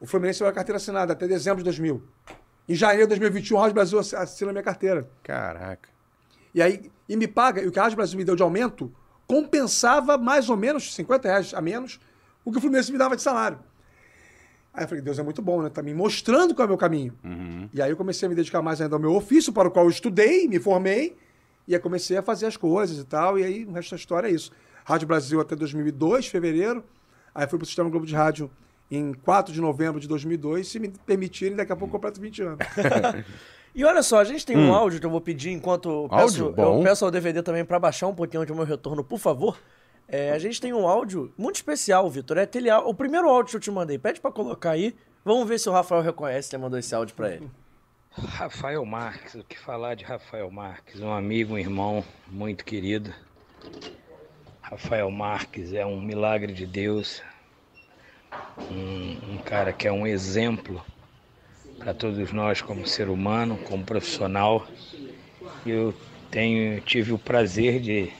O 0.00 0.06
Fluminense 0.06 0.40
vai 0.40 0.48
a 0.48 0.52
carteira 0.52 0.76
assinada 0.76 1.12
até 1.12 1.28
dezembro 1.28 1.58
de 1.58 1.64
2000. 1.64 2.02
Em 2.68 2.74
janeiro 2.74 3.04
de 3.04 3.08
2021, 3.08 3.56
o 3.56 3.60
Rádio 3.60 3.74
Brasil 3.74 3.98
assina 3.98 4.50
a 4.50 4.52
minha 4.52 4.62
carteira. 4.62 5.08
Caraca. 5.22 5.88
E 6.54 6.60
aí, 6.60 6.90
e 7.08 7.16
me 7.16 7.28
paga, 7.28 7.62
e 7.62 7.66
o 7.66 7.72
que 7.72 7.78
a 7.78 7.82
Rádio 7.82 7.96
Brasil 7.96 8.18
me 8.18 8.24
deu 8.24 8.36
de 8.36 8.42
aumento 8.42 8.92
compensava 9.26 10.18
mais 10.18 10.50
ou 10.50 10.56
menos 10.56 10.94
50 10.94 11.28
reais 11.28 11.54
a 11.54 11.60
menos 11.60 12.00
o 12.44 12.50
que 12.50 12.58
o 12.58 12.60
Fluminense 12.60 12.92
me 12.92 12.98
dava 12.98 13.16
de 13.16 13.22
salário. 13.22 13.58
Aí 14.74 14.84
eu 14.84 14.88
falei, 14.88 15.02
Deus 15.02 15.18
é 15.18 15.22
muito 15.22 15.42
bom, 15.42 15.62
né? 15.62 15.68
Tá 15.68 15.82
me 15.82 15.94
mostrando 15.94 16.54
qual 16.54 16.64
é 16.64 16.66
o 16.66 16.68
meu 16.68 16.78
caminho. 16.78 17.14
Uhum. 17.22 17.68
E 17.72 17.80
aí 17.80 17.90
eu 17.90 17.96
comecei 17.96 18.26
a 18.26 18.28
me 18.28 18.34
dedicar 18.34 18.62
mais 18.62 18.80
ainda 18.80 18.96
ao 18.96 19.00
meu 19.00 19.14
ofício, 19.14 19.52
para 19.52 19.68
o 19.68 19.70
qual 19.70 19.84
eu 19.84 19.90
estudei, 19.90 20.48
me 20.48 20.58
formei, 20.58 21.16
e 21.68 21.74
aí 21.74 21.80
comecei 21.80 22.16
a 22.16 22.22
fazer 22.22 22.46
as 22.46 22.56
coisas 22.56 22.98
e 22.98 23.04
tal, 23.04 23.38
e 23.38 23.44
aí 23.44 23.64
o 23.64 23.72
resto 23.72 23.90
da 23.90 23.96
história 23.96 24.28
é 24.28 24.30
isso. 24.30 24.50
Rádio 24.84 25.06
Brasil 25.06 25.40
até 25.40 25.54
2002, 25.54 26.26
fevereiro, 26.26 26.82
aí 27.34 27.46
fui 27.46 27.58
para 27.58 27.64
o 27.64 27.66
Sistema 27.66 27.90
Globo 27.90 28.06
de 28.06 28.14
Rádio 28.14 28.50
em 28.90 29.12
4 29.14 29.52
de 29.52 29.60
novembro 29.60 30.00
de 30.00 30.06
2002, 30.06 30.68
se 30.68 30.78
me 30.78 30.88
permitirem, 30.88 31.56
daqui 31.56 31.72
a 31.72 31.76
pouco 31.76 31.92
completo 31.92 32.20
20 32.20 32.42
anos. 32.42 32.58
E 33.74 33.84
olha 33.84 34.02
só, 34.02 34.20
a 34.20 34.24
gente 34.24 34.44
tem 34.44 34.54
um 34.54 34.72
áudio 34.72 35.00
que 35.00 35.06
eu 35.06 35.10
vou 35.10 35.20
pedir 35.20 35.50
enquanto 35.50 35.88
eu 35.88 36.08
peço, 36.10 36.44
Áudio? 36.44 36.52
Bom. 36.52 36.78
eu 36.80 36.82
peço 36.82 37.06
ao 37.06 37.10
DVD 37.10 37.42
também 37.42 37.64
para 37.64 37.78
baixar 37.78 38.06
um 38.06 38.14
pouquinho 38.14 38.44
do 38.44 38.54
meu 38.54 38.64
retorno, 38.64 39.02
por 39.02 39.18
favor. 39.18 39.58
É, 40.06 40.30
a 40.32 40.38
gente 40.38 40.60
tem 40.60 40.74
um 40.74 40.86
áudio 40.86 41.32
muito 41.38 41.56
especial, 41.56 42.10
Vitor. 42.10 42.36
É 42.36 42.42
aquele, 42.42 42.70
o 42.70 42.92
primeiro 42.92 43.26
áudio 43.30 43.52
que 43.52 43.56
eu 43.56 43.60
te 43.60 43.70
mandei. 43.70 43.98
Pede 43.98 44.20
para 44.20 44.30
colocar 44.30 44.72
aí. 44.72 44.94
Vamos 45.24 45.48
ver 45.48 45.58
se 45.58 45.70
o 45.70 45.72
Rafael 45.72 46.02
reconhece 46.02 46.50
que 46.50 46.58
mandou 46.58 46.78
esse 46.78 46.94
áudio 46.94 47.14
para 47.14 47.34
ele. 47.34 47.50
Rafael 48.10 48.84
Marques, 48.84 49.36
o 49.36 49.42
que 49.42 49.58
falar 49.58 49.94
de 49.94 50.04
Rafael 50.04 50.50
Marques? 50.50 51.00
Um 51.00 51.10
amigo, 51.10 51.54
um 51.54 51.58
irmão 51.58 52.04
muito 52.30 52.66
querido. 52.66 53.10
Rafael 54.72 55.10
Marques 55.10 55.74
é 55.74 55.84
um 55.84 56.00
milagre 56.00 56.50
de 56.50 56.64
Deus, 56.64 57.22
um, 58.70 59.34
um 59.34 59.38
cara 59.44 59.70
que 59.70 59.86
é 59.86 59.92
um 59.92 60.06
exemplo 60.06 60.82
para 61.78 61.92
todos 61.92 62.32
nós 62.32 62.62
como 62.62 62.86
ser 62.86 63.10
humano, 63.10 63.58
como 63.68 63.84
profissional. 63.84 64.66
Eu 65.66 65.94
tenho, 66.30 66.80
tive 66.80 67.12
o 67.12 67.18
prazer 67.18 67.80
de 67.80 68.10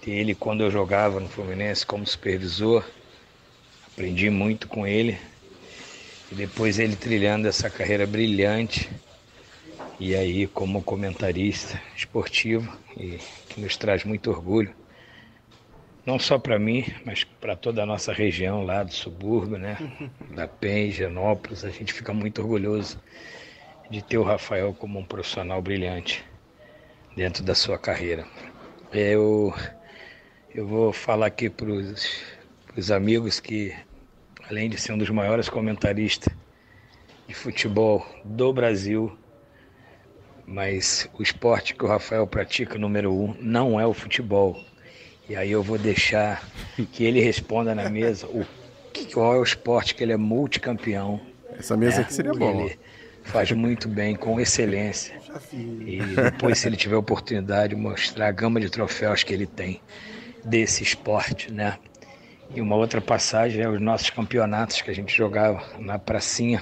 ter 0.00 0.12
ele 0.12 0.32
quando 0.32 0.62
eu 0.62 0.70
jogava 0.70 1.18
no 1.18 1.28
Fluminense 1.28 1.84
como 1.84 2.06
supervisor. 2.06 2.84
Aprendi 3.88 4.30
muito 4.30 4.68
com 4.68 4.86
ele. 4.86 5.18
E 6.30 6.36
depois 6.36 6.78
ele 6.78 6.94
trilhando 6.94 7.48
essa 7.48 7.68
carreira 7.68 8.06
brilhante 8.06 8.88
e 9.98 10.14
aí 10.14 10.46
como 10.46 10.84
comentarista 10.84 11.82
esportivo 11.96 12.72
e 12.96 13.18
que 13.48 13.60
nos 13.60 13.76
traz 13.76 14.04
muito 14.04 14.30
orgulho 14.30 14.72
não 16.04 16.18
só 16.18 16.38
para 16.38 16.58
mim 16.58 16.84
mas 17.04 17.24
para 17.24 17.56
toda 17.56 17.82
a 17.82 17.86
nossa 17.86 18.12
região 18.12 18.64
lá 18.64 18.82
do 18.82 18.92
subúrbio 18.92 19.58
né 19.58 19.76
da 20.34 20.46
PEN, 20.46 20.90
Genópolis 20.90 21.64
a 21.64 21.70
gente 21.70 21.92
fica 21.92 22.12
muito 22.12 22.40
orgulhoso 22.40 23.00
de 23.90 24.02
ter 24.02 24.18
o 24.18 24.22
Rafael 24.22 24.72
como 24.72 24.98
um 24.98 25.04
profissional 25.04 25.60
brilhante 25.60 26.24
dentro 27.16 27.42
da 27.42 27.54
sua 27.54 27.78
carreira 27.78 28.26
eu 28.92 29.54
eu 30.54 30.66
vou 30.66 30.92
falar 30.92 31.26
aqui 31.26 31.48
para 31.48 31.70
os 31.70 32.90
amigos 32.90 33.40
que 33.40 33.74
além 34.48 34.68
de 34.68 34.78
ser 34.78 34.92
um 34.92 34.98
dos 34.98 35.10
maiores 35.10 35.48
comentaristas 35.48 36.34
de 37.28 37.34
futebol 37.34 38.04
do 38.24 38.52
Brasil 38.52 39.16
mas 40.50 41.08
o 41.16 41.22
esporte 41.22 41.74
que 41.74 41.84
o 41.84 41.88
Rafael 41.88 42.26
pratica, 42.26 42.76
número 42.76 43.14
um, 43.14 43.36
não 43.40 43.78
é 43.78 43.86
o 43.86 43.94
futebol. 43.94 44.60
E 45.30 45.36
aí 45.36 45.52
eu 45.52 45.62
vou 45.62 45.78
deixar 45.78 46.42
que 46.90 47.04
ele 47.04 47.20
responda 47.20 47.72
na 47.72 47.88
mesa 47.88 48.26
o 48.26 48.44
qual 49.14 49.36
é 49.36 49.38
o 49.38 49.44
esporte 49.44 49.94
que 49.94 50.02
ele 50.02 50.12
é 50.12 50.16
multicampeão. 50.16 51.20
Essa 51.56 51.76
mesa 51.76 51.98
né? 51.98 52.02
aqui 52.02 52.14
seria 52.14 52.32
bom. 52.32 52.62
Ele 52.62 52.76
faz 53.22 53.52
muito 53.52 53.88
bem, 53.88 54.16
com 54.16 54.40
excelência. 54.40 55.14
E 55.86 56.00
depois, 56.02 56.58
se 56.58 56.66
ele 56.66 56.76
tiver 56.76 56.96
oportunidade, 56.96 57.76
mostrar 57.76 58.26
a 58.26 58.32
gama 58.32 58.58
de 58.58 58.68
troféus 58.68 59.22
que 59.22 59.32
ele 59.32 59.46
tem 59.46 59.80
desse 60.44 60.82
esporte, 60.82 61.52
né? 61.52 61.78
E 62.52 62.60
uma 62.60 62.74
outra 62.74 63.00
passagem 63.00 63.62
é 63.62 63.68
os 63.68 63.80
nossos 63.80 64.10
campeonatos 64.10 64.82
que 64.82 64.90
a 64.90 64.94
gente 64.94 65.16
jogava 65.16 65.62
na 65.78 65.96
pracinha, 65.96 66.60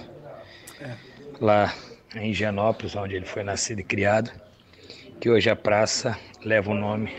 lá 1.41 1.75
em 2.15 2.33
Higienópolis, 2.33 2.95
onde 2.95 3.15
ele 3.15 3.25
foi 3.25 3.43
nascido 3.43 3.81
e 3.81 3.85
criado, 3.85 4.31
que 5.19 5.31
hoje 5.31 5.49
a 5.49 5.57
praça 5.57 6.19
leva 6.45 6.71
o 6.71 6.75
nome 6.75 7.11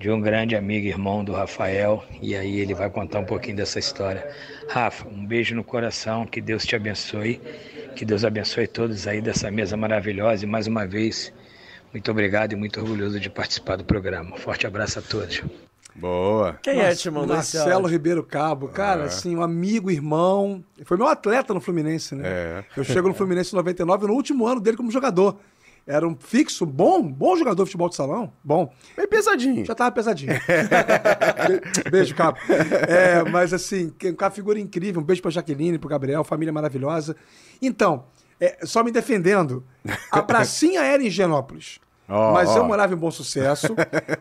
de 0.00 0.10
um 0.10 0.18
grande 0.18 0.56
amigo 0.56 0.86
e 0.86 0.88
irmão 0.88 1.22
do 1.22 1.34
Rafael, 1.34 2.02
e 2.22 2.34
aí 2.34 2.58
ele 2.58 2.72
vai 2.72 2.88
contar 2.88 3.18
um 3.18 3.24
pouquinho 3.26 3.56
dessa 3.56 3.78
história. 3.78 4.26
Rafa, 4.66 5.06
um 5.06 5.26
beijo 5.26 5.54
no 5.54 5.62
coração, 5.62 6.24
que 6.24 6.40
Deus 6.40 6.64
te 6.64 6.74
abençoe, 6.74 7.38
que 7.94 8.06
Deus 8.06 8.24
abençoe 8.24 8.66
todos 8.66 9.06
aí 9.06 9.20
dessa 9.20 9.50
mesa 9.50 9.76
maravilhosa, 9.76 10.46
e 10.46 10.48
mais 10.48 10.66
uma 10.66 10.86
vez, 10.86 11.30
muito 11.92 12.10
obrigado 12.10 12.54
e 12.54 12.56
muito 12.56 12.80
orgulhoso 12.80 13.20
de 13.20 13.28
participar 13.28 13.76
do 13.76 13.84
programa. 13.84 14.38
Forte 14.38 14.66
abraço 14.66 15.00
a 15.00 15.02
todos. 15.02 15.42
Boa. 15.94 16.58
Quem 16.62 16.80
é 16.80 16.88
que 16.88 16.96
te 16.96 17.10
mandou 17.10 17.36
Marcelo? 17.36 17.86
Ribeiro 17.86 18.24
Cabo, 18.24 18.68
cara, 18.68 19.04
assim, 19.04 19.36
um 19.36 19.42
amigo, 19.42 19.90
irmão. 19.90 20.64
Foi 20.84 20.96
meu 20.96 21.08
atleta 21.08 21.52
no 21.52 21.60
Fluminense, 21.60 22.14
né? 22.14 22.22
É. 22.26 22.64
Eu 22.74 22.84
chego 22.84 23.06
no 23.06 23.12
Fluminense 23.12 23.52
em 23.52 23.56
99, 23.56 24.06
no 24.06 24.14
último 24.14 24.46
ano 24.46 24.62
dele 24.62 24.78
como 24.78 24.90
jogador. 24.90 25.38
Era 25.90 26.06
um 26.06 26.16
fixo, 26.16 26.64
bom, 26.64 27.02
bom 27.02 27.36
jogador 27.36 27.64
de 27.64 27.70
futebol 27.70 27.88
de 27.88 27.96
salão. 27.96 28.32
Bom. 28.44 28.72
Bem 28.96 29.08
pesadinho. 29.08 29.66
Já 29.66 29.74
tava 29.74 29.90
pesadinho. 29.90 30.32
Be- 31.82 31.90
beijo, 31.90 32.14
Cabo. 32.14 32.38
É, 32.88 33.28
mas 33.28 33.52
assim, 33.52 33.92
uma 34.16 34.30
figura 34.30 34.60
incrível. 34.60 35.02
Um 35.02 35.04
beijo 35.04 35.20
pra 35.20 35.32
Jaqueline, 35.32 35.78
pro 35.80 35.88
Gabriel, 35.88 36.22
família 36.22 36.52
maravilhosa. 36.52 37.16
Então, 37.60 38.04
é, 38.40 38.64
só 38.64 38.84
me 38.84 38.92
defendendo, 38.92 39.64
a 40.12 40.22
pracinha 40.22 40.80
era 40.82 41.02
em 41.02 41.06
Higienópolis. 41.06 41.80
Ó, 42.08 42.32
mas 42.34 42.48
ó. 42.50 42.58
eu 42.58 42.64
morava 42.64 42.94
em 42.94 42.96
Bom 42.96 43.10
Sucesso, 43.10 43.74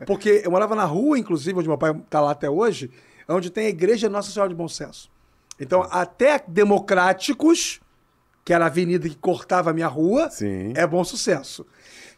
porque 0.07 0.41
eu 0.43 0.49
morava 0.49 0.75
na 0.75 0.85
rua, 0.85 1.19
inclusive, 1.19 1.59
onde 1.59 1.67
meu 1.67 1.77
pai 1.77 1.93
tá 2.09 2.19
lá 2.19 2.31
até 2.31 2.49
hoje, 2.49 2.89
onde 3.27 3.51
tem 3.51 3.67
a 3.67 3.69
igreja 3.69 4.09
Nossa 4.09 4.31
Senhora 4.31 4.49
de 4.49 4.55
Bom 4.55 4.67
Sucesso. 4.67 5.09
Então, 5.59 5.87
até 5.91 6.43
Democráticos, 6.47 7.79
que 8.45 8.53
era 8.53 8.65
a 8.65 8.67
avenida 8.67 9.07
que 9.07 9.15
cortava 9.15 9.69
a 9.69 9.73
minha 9.73 9.87
rua, 9.87 10.29
Sim. 10.29 10.73
é 10.75 10.85
Bom 10.87 11.03
Sucesso. 11.03 11.65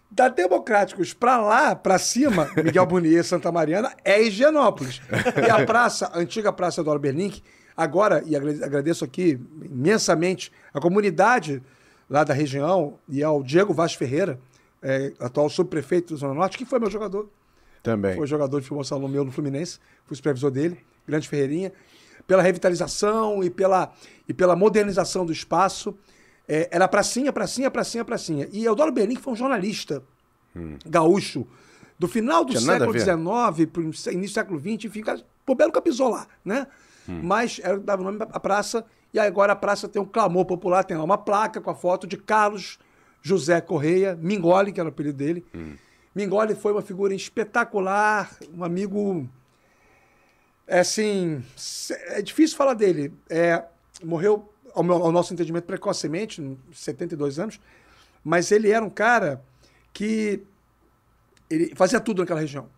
Da 0.09 0.27
Democráticos 0.27 1.13
pra 1.13 1.37
lá, 1.41 1.75
pra 1.75 1.97
cima, 1.97 2.49
Miguel 2.63 2.85
Bonier, 2.85 3.23
Santa 3.23 3.51
Mariana, 3.51 3.93
é 4.03 4.21
Higienópolis. 4.21 5.01
E 5.45 5.49
a 5.49 5.63
praça, 5.65 6.07
a 6.13 6.19
antiga 6.19 6.51
praça 6.51 6.83
do 6.83 6.99
Berlink, 6.99 7.41
agora, 7.77 8.21
e 8.25 8.35
agrade- 8.35 8.63
agradeço 8.63 9.05
aqui 9.05 9.39
imensamente 9.63 10.51
a 10.73 10.79
comunidade 10.79 11.61
lá 12.09 12.23
da 12.25 12.33
região 12.33 12.99
e 13.07 13.23
ao 13.23 13.41
Diego 13.41 13.73
Vaz 13.73 13.93
Ferreira, 13.93 14.37
é, 14.81 15.13
atual 15.19 15.49
subprefeito 15.49 16.13
da 16.13 16.19
Zona 16.19 16.33
Norte, 16.33 16.57
que 16.57 16.65
foi 16.65 16.77
meu 16.79 16.89
jogador. 16.89 17.29
Também. 17.81 18.15
Foi 18.15 18.27
jogador 18.27 18.59
de 18.59 18.63
futebol 18.65 18.83
salão 18.83 19.07
meu 19.07 19.23
no 19.23 19.31
Fluminense, 19.31 19.79
fui 20.05 20.15
supervisor 20.17 20.51
dele, 20.51 20.77
grande 21.07 21.27
Ferreirinha, 21.27 21.71
pela 22.27 22.41
revitalização 22.41 23.43
e 23.43 23.49
pela, 23.49 23.91
e 24.27 24.33
pela 24.33 24.55
modernização 24.55 25.25
do 25.25 25.31
espaço. 25.31 25.95
É, 26.47 26.69
era 26.71 26.87
pracinha, 26.87 27.31
pracinha, 27.31 27.69
pracinha, 27.71 28.03
pracinha. 28.03 28.47
E 28.51 28.63
Eudoro 28.65 28.91
Berlim, 28.91 29.15
que 29.15 29.21
foi 29.21 29.33
um 29.33 29.35
jornalista 29.35 30.03
gaúcho, 30.85 31.47
do 31.97 32.07
final 32.07 32.43
do 32.43 32.51
Tinha 32.51 32.61
século. 32.61 32.93
XIX 32.93 33.69
para 33.71 33.81
o 33.81 33.83
início 33.83 34.19
do 34.19 34.27
século 34.29 34.59
XX, 34.59 34.85
enfim, 34.85 35.03
pô, 35.45 35.55
belo 35.55 35.71
capisou 35.71 36.09
lá, 36.09 36.27
né? 36.43 36.67
Mas 37.07 37.59
era, 37.63 37.79
dava 37.79 38.01
o 38.01 38.05
nome 38.05 38.17
à 38.19 38.39
praça, 38.39 38.85
e 39.13 39.19
agora 39.19 39.53
a 39.53 39.55
praça 39.55 39.87
tem 39.87 40.01
um 40.01 40.05
clamor 40.05 40.45
popular, 40.45 40.83
tem 40.83 40.97
lá 40.97 41.03
uma 41.03 41.17
placa 41.17 41.59
com 41.59 41.69
a 41.69 41.75
foto 41.75 42.07
de 42.07 42.17
Carlos 42.17 42.79
José 43.21 43.59
Correia, 43.61 44.17
Mingoli, 44.19 44.71
que 44.71 44.79
era 44.79 44.89
o 44.89 44.91
apelido 44.91 45.17
dele. 45.17 45.45
Mingoli 46.15 46.55
foi 46.55 46.71
uma 46.71 46.81
figura 46.81 47.13
espetacular, 47.13 48.31
um 48.53 48.63
amigo. 48.63 49.29
É 50.67 50.79
assim. 50.79 51.43
É 52.07 52.21
difícil 52.21 52.55
falar 52.57 52.73
dele. 52.73 53.13
É, 53.29 53.63
morreu, 54.03 54.51
ao, 54.73 54.83
meu- 54.83 55.03
ao 55.03 55.11
nosso 55.11 55.33
entendimento, 55.33 55.65
precocemente, 55.65 56.41
com 56.41 56.57
72 56.73 57.39
anos, 57.39 57.59
mas 58.23 58.51
ele 58.51 58.69
era 58.71 58.83
um 58.83 58.89
cara 58.89 59.41
que 59.93 60.43
ele 61.49 61.73
fazia 61.75 61.99
tudo 61.99 62.21
naquela 62.21 62.39
região. 62.39 62.69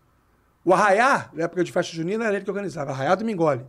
O 0.65 0.73
Arraiá, 0.73 1.29
na 1.33 1.43
época 1.43 1.63
de 1.63 1.71
festa 1.71 1.93
junina, 1.95 2.25
era 2.25 2.35
ele 2.35 2.43
que 2.45 2.49
organizava, 2.49 2.91
Arraiá 2.91 3.15
do 3.15 3.25
Mingoli. 3.25 3.65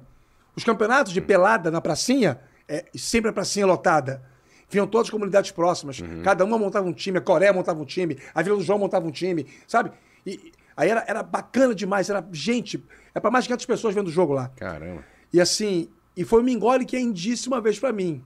Os 0.56 0.62
campeonatos 0.64 1.12
de 1.12 1.20
pelada 1.20 1.70
na 1.70 1.80
pracinha, 1.80 2.40
é, 2.68 2.84
sempre 2.96 3.30
a 3.30 3.32
pracinha 3.32 3.66
lotada. 3.66 4.22
Vinham 4.70 4.86
todas 4.86 5.08
as 5.08 5.10
comunidades 5.10 5.50
próximas. 5.50 6.00
Cada 6.22 6.44
uma 6.44 6.56
montava 6.56 6.86
um 6.88 6.92
time, 6.92 7.18
a 7.18 7.20
Coreia 7.20 7.52
montava 7.52 7.80
um 7.80 7.84
time, 7.84 8.18
a 8.34 8.40
Vila 8.42 8.56
do 8.56 8.62
João 8.62 8.78
montava 8.78 9.06
um 9.06 9.10
time, 9.10 9.46
sabe? 9.68 9.90
E 10.24 10.52
aí 10.76 10.90
era, 10.90 11.04
era 11.06 11.22
bacana 11.22 11.74
demais, 11.74 12.10
era 12.10 12.26
gente. 12.32 12.84
É 13.14 13.20
para 13.20 13.30
mais 13.30 13.44
de 13.44 13.48
500 13.48 13.66
pessoas 13.66 13.94
vendo 13.94 14.08
o 14.08 14.10
jogo 14.10 14.32
lá. 14.32 14.48
Caramba. 14.56 15.04
E 15.32 15.40
assim, 15.40 15.88
e 16.16 16.24
foi 16.24 16.40
o 16.40 16.44
Mingoli 16.44 16.84
que 16.84 17.12
disse 17.12 17.48
uma 17.48 17.60
vez 17.60 17.78
pra 17.78 17.92
mim. 17.92 18.22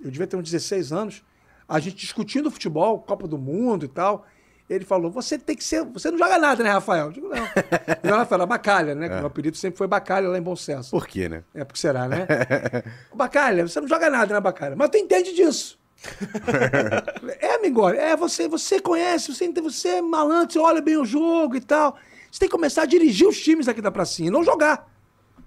Eu 0.00 0.10
devia 0.10 0.26
ter 0.26 0.36
uns 0.36 0.44
16 0.44 0.92
anos, 0.92 1.24
a 1.68 1.78
gente 1.80 1.96
discutindo 1.96 2.50
futebol, 2.50 3.00
Copa 3.00 3.26
do 3.26 3.38
Mundo 3.38 3.84
e 3.84 3.88
tal. 3.88 4.26
Ele 4.68 4.84
falou: 4.84 5.10
"Você 5.10 5.38
tem 5.38 5.56
que 5.56 5.64
ser, 5.64 5.82
você 5.84 6.10
não 6.10 6.18
joga 6.18 6.38
nada, 6.38 6.62
né, 6.62 6.70
Rafael?" 6.70 7.06
Eu 7.06 7.12
digo: 7.12 7.28
"Não". 7.28 7.36
e 8.04 8.12
o 8.12 8.16
Rafael 8.16 8.40
era 8.40 8.46
Bacalha, 8.46 8.94
né? 8.94 9.08
que 9.08 9.14
Meu 9.14 9.26
apelido 9.26 9.56
sempre 9.56 9.78
foi 9.78 9.86
Bacalha 9.86 10.28
lá 10.28 10.36
em 10.36 10.42
Bom 10.42 10.54
Sucesso. 10.54 10.90
Por 10.90 11.06
quê, 11.06 11.28
né? 11.28 11.42
É 11.54 11.64
porque 11.64 11.80
será, 11.80 12.06
né? 12.06 12.26
Bacalha, 13.14 13.66
você 13.66 13.80
não 13.80 13.88
joga 13.88 14.10
nada, 14.10 14.34
né, 14.34 14.40
Bacalha? 14.40 14.76
Mas 14.76 14.90
tu 14.90 14.98
entende 14.98 15.34
disso. 15.34 15.77
É, 17.40 17.58
Mingoli, 17.58 17.96
é, 17.98 18.16
você, 18.16 18.48
você 18.48 18.80
conhece, 18.80 19.34
você, 19.34 19.50
você 19.60 19.88
é 19.88 20.02
malandro, 20.02 20.52
você 20.52 20.58
olha 20.58 20.80
bem 20.80 20.96
o 20.96 21.04
jogo 21.04 21.56
e 21.56 21.60
tal. 21.60 21.96
Você 22.30 22.40
tem 22.40 22.48
que 22.48 22.52
começar 22.54 22.82
a 22.82 22.86
dirigir 22.86 23.26
os 23.26 23.40
times 23.40 23.68
aqui 23.68 23.80
da 23.80 23.90
pracinha, 23.90 24.28
e 24.28 24.30
não 24.30 24.44
jogar. 24.44 24.88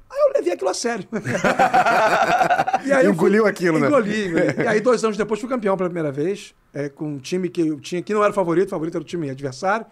Aí 0.09 0.19
eu 0.27 0.33
levei 0.33 0.53
aquilo 0.53 0.69
a 0.69 0.73
sério. 0.73 1.07
e 2.85 2.91
aí 2.91 3.05
eu 3.05 3.13
fui- 3.13 3.27
Engoliu 3.27 3.45
aquilo, 3.45 3.79
né? 3.79 3.87
Engoli, 3.87 4.27
engoli. 4.27 4.45
E 4.63 4.67
aí, 4.67 4.81
dois 4.81 5.03
anos 5.03 5.15
depois, 5.15 5.39
fui 5.39 5.47
campeão 5.47 5.77
pela 5.77 5.87
primeira 5.89 6.11
vez, 6.11 6.53
é, 6.73 6.89
com 6.89 7.13
um 7.13 7.17
time 7.19 7.47
que 7.49 7.61
eu 7.61 7.79
tinha, 7.79 8.01
que 8.01 8.13
não 8.13 8.21
era 8.21 8.31
o 8.31 8.35
favorito, 8.35 8.67
o 8.67 8.71
favorito 8.71 8.95
era 8.95 9.01
o 9.03 9.07
time 9.07 9.29
adversário. 9.29 9.85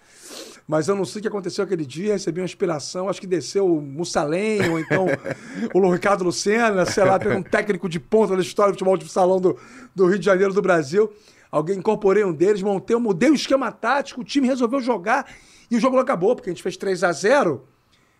Mas 0.69 0.88
eu 0.88 0.95
não 0.95 1.03
sei 1.03 1.17
o 1.17 1.21
que 1.23 1.27
aconteceu 1.27 1.63
aquele 1.63 1.84
dia, 1.84 2.13
recebi 2.13 2.39
uma 2.39 2.45
inspiração, 2.45 3.10
acho 3.10 3.19
que 3.19 3.25
desceu 3.25 3.65
o 3.65 3.82
Mussalem, 3.82 4.69
ou 4.69 4.79
então 4.79 5.08
o 5.73 5.91
Ricardo 5.91 6.23
Lucena, 6.23 6.86
sei 6.86 7.03
lá, 7.03 7.17
pegou 7.17 7.39
um 7.39 7.41
técnico 7.41 7.89
de 7.89 7.99
ponta 7.99 8.36
da 8.36 8.41
história 8.43 8.71
do 8.71 8.75
futebol 8.75 8.95
de 8.95 9.10
salão 9.10 9.41
do, 9.41 9.58
do 9.95 10.05
Rio 10.05 10.19
de 10.19 10.25
Janeiro, 10.25 10.53
do 10.53 10.62
Brasil. 10.62 11.12
Alguém 11.49 11.79
incorporei 11.79 12.23
um 12.23 12.32
deles, 12.32 12.62
montei, 12.62 12.95
eu 12.95 12.99
mudei 12.99 13.32
o 13.32 13.34
esquema 13.34 13.71
tático, 13.71 14.21
o 14.21 14.23
time 14.23 14.45
resolveu 14.45 14.79
jogar 14.79 15.25
e 15.71 15.75
o 15.75 15.79
jogo 15.79 15.95
não 15.95 16.03
acabou, 16.03 16.36
porque 16.36 16.51
a 16.51 16.53
gente 16.53 16.62
fez 16.62 16.77
3 16.77 17.03
a 17.03 17.12
0 17.13 17.65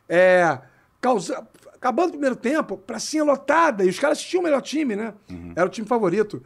é, 0.10 0.60
causa... 1.00 1.48
Acabando 1.76 2.08
o 2.08 2.12
primeiro 2.14 2.36
tempo, 2.36 2.80
pracinha 2.80 3.24
lotada, 3.24 3.86
e 3.86 3.90
os 3.90 4.00
caras 4.00 4.20
tinham 4.20 4.42
o 4.42 4.44
melhor 4.44 4.62
time, 4.62 4.96
né? 4.96 5.14
Era 5.56 5.68
o 5.68 5.70
time 5.70 5.88
favorito. 5.88 6.44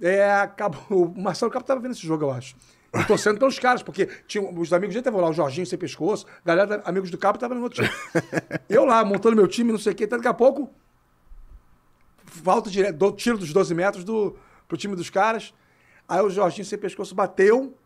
É, 0.00 0.32
acabou, 0.32 0.82
o 0.90 1.20
Marcelo 1.20 1.50
Capo 1.50 1.66
tava 1.66 1.80
vendo 1.80 1.92
esse 1.92 2.06
jogo, 2.06 2.24
eu 2.24 2.30
acho. 2.30 2.54
E 2.92 3.04
torcendo 3.04 3.38
pelos 3.38 3.58
caras, 3.58 3.82
porque 3.82 4.06
tinha, 4.26 4.42
os 4.42 4.72
amigos 4.72 4.94
dele 4.94 5.00
estavam 5.00 5.20
lá, 5.20 5.28
o 5.28 5.32
Jorginho 5.32 5.64
sem 5.64 5.78
pescoço, 5.78 6.26
a 6.44 6.46
galera, 6.46 6.82
amigos 6.84 7.10
do 7.10 7.16
Cabo, 7.16 7.38
tava 7.38 7.54
no 7.54 7.62
outro 7.62 7.84
time. 7.84 7.94
eu 8.68 8.84
lá, 8.84 9.04
montando 9.04 9.36
meu 9.36 9.46
time, 9.46 9.70
não 9.70 9.78
sei 9.78 9.92
o 9.92 9.94
quê, 9.94 10.04
até 10.04 10.16
daqui 10.16 10.26
a 10.26 10.34
pouco, 10.34 10.68
volta 12.24 12.68
direto, 12.68 12.96
dou 12.96 13.12
tiro 13.12 13.38
dos 13.38 13.52
12 13.52 13.74
metros 13.74 14.02
do, 14.02 14.36
pro 14.66 14.76
time 14.76 14.96
dos 14.96 15.08
caras. 15.08 15.54
Aí 16.08 16.20
o 16.20 16.30
Jorginho 16.30 16.64
sem 16.64 16.78
pescoço 16.78 17.14
bateu, 17.14 17.76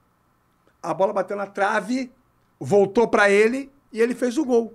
a 0.83 0.95
bola 0.95 1.13
bateu 1.13 1.37
na 1.37 1.47
trave, 1.47 2.11
voltou 2.59 3.07
pra 3.07 3.29
ele 3.29 3.71
e 3.93 4.01
ele 4.01 4.15
fez 4.15 4.39
o 4.39 4.45
gol. 4.45 4.73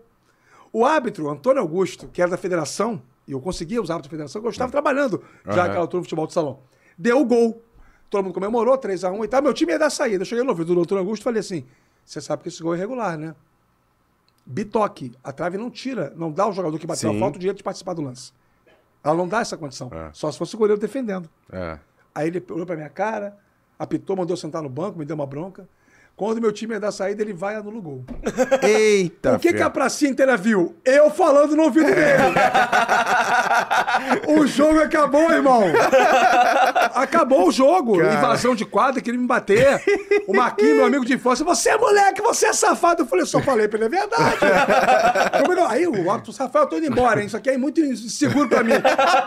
O 0.72 0.86
árbitro, 0.86 1.28
Antônio 1.28 1.60
Augusto, 1.62 2.08
que 2.08 2.22
era 2.22 2.30
da 2.30 2.38
federação, 2.38 3.02
e 3.28 3.32
eu 3.32 3.42
conseguia 3.42 3.82
os 3.82 3.90
árbitros 3.90 4.10
da 4.10 4.12
federação, 4.12 4.42
porque 4.42 4.50
eu 4.50 4.52
estava 4.52 4.72
trabalhando 4.72 5.24
já 5.46 5.52
Aham. 5.52 5.62
naquela 5.64 5.80
altura 5.82 6.00
no 6.00 6.04
futebol 6.04 6.28
de 6.28 6.34
salão. 6.34 6.60
Deu 6.98 7.20
o 7.20 7.26
gol. 7.26 7.64
Todo 8.10 8.24
mundo 8.24 8.34
comemorou, 8.34 8.78
3x1 8.78 9.24
e 9.24 9.28
tal. 9.28 9.42
Meu 9.42 9.54
time 9.54 9.72
ia 9.72 9.80
dar 9.80 9.90
saída. 9.90 10.24
Eu 10.24 10.26
cheguei 10.26 10.44
no 10.44 10.50
ouvido 10.50 10.74
do 10.74 10.82
Antônio 10.82 11.02
Augusto 11.04 11.22
e 11.22 11.24
falei 11.24 11.40
assim: 11.40 11.66
você 12.04 12.20
sabe 12.20 12.42
que 12.44 12.50
esse 12.50 12.62
gol 12.62 12.74
é 12.74 12.78
irregular, 12.78 13.18
né? 13.18 13.36
Bitoque. 14.46 15.12
A 15.24 15.32
trave 15.32 15.58
não 15.58 15.70
tira, 15.70 16.12
não 16.16 16.32
dá 16.32 16.44
ao 16.44 16.54
jogador 16.54 16.80
que 16.80 16.88
bateu 16.88 17.12
a 17.12 17.14
Sim. 17.14 17.20
falta 17.20 17.38
o 17.38 17.40
direito 17.40 17.58
de 17.58 17.64
participar 17.64 17.94
do 17.94 18.02
lance. 18.02 18.32
Ela 19.04 19.16
não 19.16 19.28
dá 19.28 19.42
essa 19.42 19.56
condição. 19.56 19.90
É. 19.94 20.10
Só 20.12 20.32
se 20.32 20.38
fosse 20.38 20.56
o 20.56 20.58
goleiro 20.58 20.82
defendendo. 20.82 21.30
É. 21.52 21.80
Aí 22.14 22.28
ele 22.28 22.44
olhou 22.50 22.66
pra 22.66 22.76
minha 22.76 22.90
cara, 22.90 23.38
apitou, 23.78 24.16
mandou 24.16 24.34
eu 24.34 24.38
sentar 24.38 24.64
no 24.64 24.70
banco, 24.70 24.98
me 24.98 25.06
deu 25.06 25.16
uma 25.16 25.28
bronca. 25.28 25.70
Quando 26.20 26.42
meu 26.42 26.52
time 26.52 26.74
ia 26.74 26.82
dar 26.82 26.92
saída, 26.92 27.22
ele 27.22 27.32
vai 27.32 27.54
e 27.56 27.58
anula 27.60 27.78
o 27.78 27.82
gol. 27.82 28.04
Eita, 28.62 29.36
o 29.38 29.40
que, 29.40 29.54
que 29.54 29.62
a 29.62 29.70
pracinha 29.70 30.12
inteira 30.12 30.36
viu? 30.36 30.76
Eu 30.84 31.10
falando 31.10 31.56
no 31.56 31.64
ouvido 31.64 31.86
dele. 31.86 32.36
o 34.28 34.46
jogo 34.46 34.82
acabou, 34.82 35.32
irmão. 35.32 35.64
Acabou 36.94 37.48
o 37.48 37.52
jogo. 37.54 38.00
Cara. 38.00 38.16
Invasão 38.16 38.54
de 38.54 38.66
quadra, 38.66 39.00
queria 39.02 39.18
me 39.18 39.26
bater. 39.26 39.82
O 40.28 40.36
Marquinhos, 40.36 40.76
meu 40.76 40.86
amigo 40.88 41.06
de 41.06 41.14
infância, 41.14 41.46
você 41.46 41.70
é 41.70 41.78
moleque, 41.78 42.22
você 42.22 42.48
é 42.48 42.54
safado. 42.54 43.04
Eu 43.04 43.08
falei, 43.08 43.26
só 43.26 43.40
falei 43.40 43.70
pra 43.70 43.78
ele, 43.78 43.86
é 43.86 43.90
verdade. 43.90 44.38
É 45.34 45.42
eu- 45.50 45.60
Aí 45.70 45.88
o 45.88 46.12
árbitro, 46.12 46.34
Rafael, 46.38 46.66
eu 46.66 46.70
tô 46.70 46.78
indo 46.78 46.88
embora, 46.88 47.22
hein? 47.22 47.28
Isso 47.28 47.38
aqui 47.38 47.50
é 47.52 47.58
muito 47.58 47.80
inseguro 47.80 48.50
pra 48.50 48.62
mim. 48.62 48.74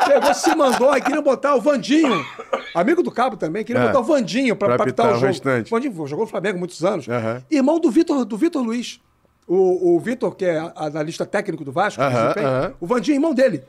Pegou, 0.07 0.35
se 0.35 0.55
mandou, 0.55 0.91
aí 0.91 1.01
queria 1.01 1.23
botar 1.23 1.55
o 1.55 1.61
Vandinho, 1.61 2.23
amigo 2.75 3.03
do 3.03 3.11
Cabo 3.11 3.37
também, 3.37 3.65
queria 3.65 3.81
É. 3.83 3.87
botar 3.87 4.01
o 4.01 4.05
Vandinho 4.05 4.55
pra, 4.57 4.69
Pra 4.69 4.77
pra 4.77 4.85
apitar 4.85 5.07
apitar 5.07 5.15
o 5.15 5.17
o 5.17 5.21
jogo. 5.21 5.27
restante. 5.33 5.71
Vandinho 5.71 6.07
jogou 6.07 6.25
no 6.25 6.31
Flamengo 6.31 6.59
há 6.59 6.61
muitos 6.83 6.85
anos. 6.85 7.09
Aham. 7.09 7.43
Irmão 7.51 7.79
do 7.79 7.91
Vitor, 7.91 8.25
do 8.25 8.37
Vitor 8.37 8.63
Luiz. 8.63 9.01
O, 9.47 9.97
o 9.97 10.01
Vitor, 10.01 10.35
que 10.35 10.45
é 10.45 10.73
analista 10.77 11.27
técnico 11.27 11.65
do 11.65 11.73
Vasco, 11.73 12.01
desempenho, 12.01 12.47
aham. 12.47 12.75
o 12.81 12.87
Vandinho 12.87 13.15
é 13.15 13.17
irmão 13.17 13.35
dele. 13.35 13.63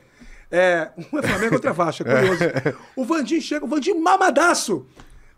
É, 0.50 0.90
um 1.12 1.18
é 1.18 1.22
Flamengo, 1.22 1.54
outro 1.54 1.70
é 1.70 1.72
Vasco, 1.72 2.04
é 2.06 2.14
curioso. 2.14 2.44
O 2.96 3.04
Vandinho 3.04 3.42
chega, 3.42 3.64
o 3.64 3.68
Vandinho 3.68 4.00
mamadaço. 4.00 4.86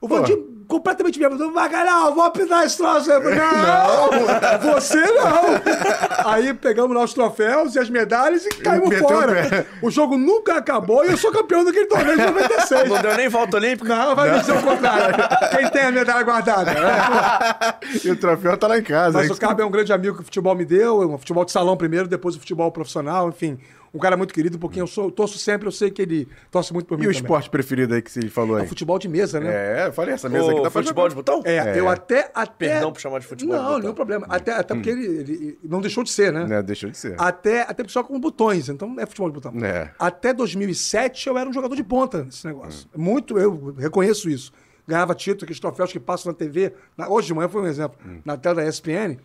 O 0.07 0.19
Vandinho 0.19 0.57
completamente 0.67 1.19
bêbado. 1.19 1.51
Bacalhau, 1.53 2.15
vou 2.15 2.25
apitar 2.25 2.65
esse 2.65 2.77
troço. 2.77 3.11
Eu 3.11 3.23
falei, 3.23 3.39
não, 3.39 4.75
você 4.75 5.01
não. 5.01 6.31
Aí 6.31 6.53
pegamos 6.55 6.97
lá 6.97 7.05
os 7.05 7.15
troféus 7.15 7.75
e 7.75 7.79
as 7.79 7.89
medalhas 7.89 8.45
e 8.47 8.49
caímos 8.51 8.89
meteu 8.89 9.07
o 9.07 9.09
fora. 9.09 9.49
pé. 9.49 9.67
O 9.83 9.91
jogo 9.91 10.17
nunca 10.17 10.57
acabou 10.57 11.05
e 11.05 11.11
eu 11.11 11.17
sou 11.17 11.31
campeão 11.31 11.65
daquele 11.65 11.87
torneio 11.87 12.19
de 12.19 12.27
96. 12.27 12.89
Não 12.89 13.01
deu 13.01 13.17
nem 13.17 13.29
volta 13.29 13.57
olímpica. 13.57 13.97
Não, 13.97 14.15
vai 14.15 14.33
me 14.33 14.41
dizer 14.41 14.53
o 14.53 14.63
contrário. 14.63 15.15
Quem 15.57 15.71
tem 15.71 15.83
a 15.83 15.93
medalha 15.93 16.23
guardada? 16.23 16.73
É. 16.73 18.07
E 18.07 18.11
o 18.11 18.17
troféu 18.17 18.57
tá 18.57 18.67
lá 18.67 18.79
em 18.79 18.83
casa. 18.83 19.19
Mas 19.19 19.29
hein? 19.29 19.33
o 19.33 19.37
Cabo 19.37 19.63
é 19.63 19.65
um 19.65 19.71
grande 19.71 19.93
amigo 19.93 20.17
que 20.17 20.23
o 20.23 20.25
futebol 20.25 20.55
me 20.55 20.65
deu, 20.65 21.01
um 21.01 21.19
futebol 21.19 21.45
de 21.45 21.53
salão 21.53 21.77
primeiro, 21.77 22.09
depois 22.09 22.35
o 22.35 22.39
futebol 22.39 22.71
profissional, 22.73 23.29
enfim. 23.29 23.59
Um 23.97 23.99
cara 23.99 24.17
muito 24.17 24.33
querido, 24.35 24.59
porque 24.59 24.81
eu 24.81 24.87
sou, 24.87 25.11
torço 25.11 25.39
sempre, 25.39 25.67
eu 25.67 25.73
sei 25.73 25.91
que 25.91 26.03
ele 26.03 26.29
torce 26.51 26.73
muito 26.73 26.87
por 26.87 26.99
mim 26.99 27.05
E 27.05 27.07
o 27.07 27.11
também. 27.11 27.23
esporte 27.23 27.49
preferido 27.51 27.95
aí 27.95 28.03
que 28.03 28.11
você 28.13 28.29
falou 28.29 28.57
É 28.59 28.61
aí? 28.61 28.67
o 28.67 28.69
futebol 28.69 28.99
de 28.99 29.09
mesa, 29.09 29.41
né? 29.41 29.49
É, 29.85 29.87
eu 29.89 29.93
falei, 29.93 30.15
essa 30.15 30.29
mesa 30.29 30.51
aqui 30.51 30.61
O 30.61 30.63
dá 30.63 30.71
pra 30.71 30.83
futebol 30.83 31.09
de 31.09 31.15
botão? 31.15 31.43
É, 31.45 31.79
eu 31.79 31.89
até, 31.89 32.31
até... 32.35 32.69
Perdão 32.69 32.93
por 32.93 33.01
chamar 33.01 33.19
de 33.21 33.27
futebol 33.27 33.55
de 33.57 33.61
Não, 33.61 33.67
botão. 33.69 33.81
nenhum 33.81 33.95
problema. 33.95 34.27
Até, 34.29 34.53
até 34.53 34.75
porque 34.75 34.91
ele, 34.91 35.07
ele 35.07 35.59
não 35.65 35.81
deixou 35.81 36.05
de 36.05 36.11
ser, 36.11 36.33
né? 36.33 36.45
Né, 36.47 36.63
deixou 36.63 36.91
de 36.91 36.97
ser. 36.99 37.15
Até, 37.19 37.63
até 37.63 37.83
só 37.89 38.03
com 38.05 38.21
botões, 38.21 38.69
então 38.69 38.95
é 38.99 39.07
futebol 39.07 39.29
de 39.31 39.35
botão. 39.35 39.53
É. 39.65 39.91
Até 39.99 40.33
2007 40.35 41.29
eu 41.29 41.39
era 41.39 41.49
um 41.49 41.53
jogador 41.53 41.75
de 41.75 41.83
ponta 41.85 42.25
nesse 42.25 42.47
negócio. 42.47 42.89
Muito, 42.95 43.39
eu 43.39 43.75
reconheço 43.79 44.29
isso. 44.29 44.53
Ganhava 44.87 45.15
título, 45.15 45.45
aqueles 45.45 45.59
troféus 45.59 45.91
que 45.91 45.99
passam 45.99 46.31
na 46.31 46.39
TV. 46.39 46.73
Na- 46.97 47.09
hoje 47.09 47.27
de 47.29 47.35
manhã 47.35 47.49
foi 47.49 47.63
um 47.63 47.67
exemplo. 47.67 47.99
Na 48.25 48.37
tela 48.37 48.57
da 48.57 48.69
ESPN. 48.69 49.17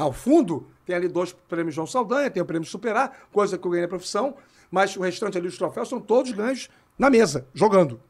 Ao 0.00 0.12
fundo, 0.12 0.66
tem 0.86 0.96
ali 0.96 1.08
dois 1.08 1.32
prêmios 1.32 1.74
João 1.74 1.86
Saldanha, 1.86 2.30
tem 2.30 2.42
o 2.42 2.46
prêmio 2.46 2.66
Superar, 2.66 3.28
coisa 3.30 3.58
que 3.58 3.66
eu 3.66 3.70
ganhei 3.70 3.82
na 3.82 3.88
profissão, 3.88 4.34
mas 4.70 4.96
o 4.96 5.02
restante 5.02 5.36
ali 5.36 5.46
dos 5.46 5.58
troféus 5.58 5.88
são 5.88 6.00
todos 6.00 6.32
ganhos 6.32 6.70
na 6.98 7.10
mesa, 7.10 7.46
jogando. 7.52 8.00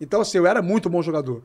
Então, 0.00 0.22
assim, 0.22 0.38
eu 0.38 0.46
era 0.46 0.62
muito 0.62 0.88
bom 0.88 1.02
jogador. 1.02 1.42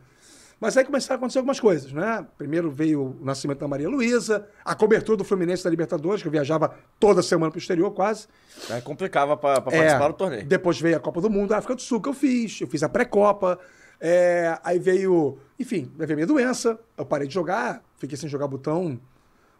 Mas 0.62 0.78
aí 0.78 0.86
começaram 0.86 1.16
a 1.16 1.18
acontecer 1.18 1.40
algumas 1.40 1.60
coisas, 1.60 1.92
né? 1.92 2.26
Primeiro 2.38 2.72
veio 2.72 3.18
o 3.20 3.26
nascimento 3.26 3.60
da 3.60 3.68
Maria 3.68 3.90
Luísa, 3.90 4.48
a 4.64 4.74
cobertura 4.74 5.18
do 5.18 5.26
Fluminense 5.26 5.62
da 5.66 5.70
Libertadores, 5.70 6.22
que 6.22 6.28
eu 6.30 6.32
viajava 6.32 6.74
toda 6.98 7.22
semana 7.22 7.52
para 7.52 7.58
o 7.58 7.62
exterior, 7.62 7.92
quase. 7.92 8.28
Aí 8.70 8.82
complicava 8.82 9.36
pra, 9.36 9.60
pra 9.60 9.74
É, 9.74 9.78
participar 9.80 10.08
do 10.08 10.14
torneio. 10.14 10.46
Depois 10.46 10.80
veio 10.80 10.96
a 10.96 11.00
Copa 11.02 11.20
do 11.20 11.30
Mundo 11.30 11.50
da 11.50 11.58
África 11.58 11.76
do 11.76 11.82
Sul, 11.82 12.00
que 12.00 12.08
eu 12.08 12.14
fiz. 12.14 12.62
Eu 12.62 12.68
fiz 12.68 12.82
a 12.84 12.88
pré-copa. 12.88 13.60
É, 14.00 14.58
aí 14.64 14.80
veio, 14.80 15.40
enfim, 15.60 15.92
veio 15.98 16.16
minha 16.16 16.28
doença. 16.28 16.80
Eu 16.98 17.06
parei 17.06 17.28
de 17.28 17.34
jogar, 17.34 17.84
fiquei 17.98 18.16
sem 18.18 18.30
jogar 18.30 18.48
botão 18.48 18.98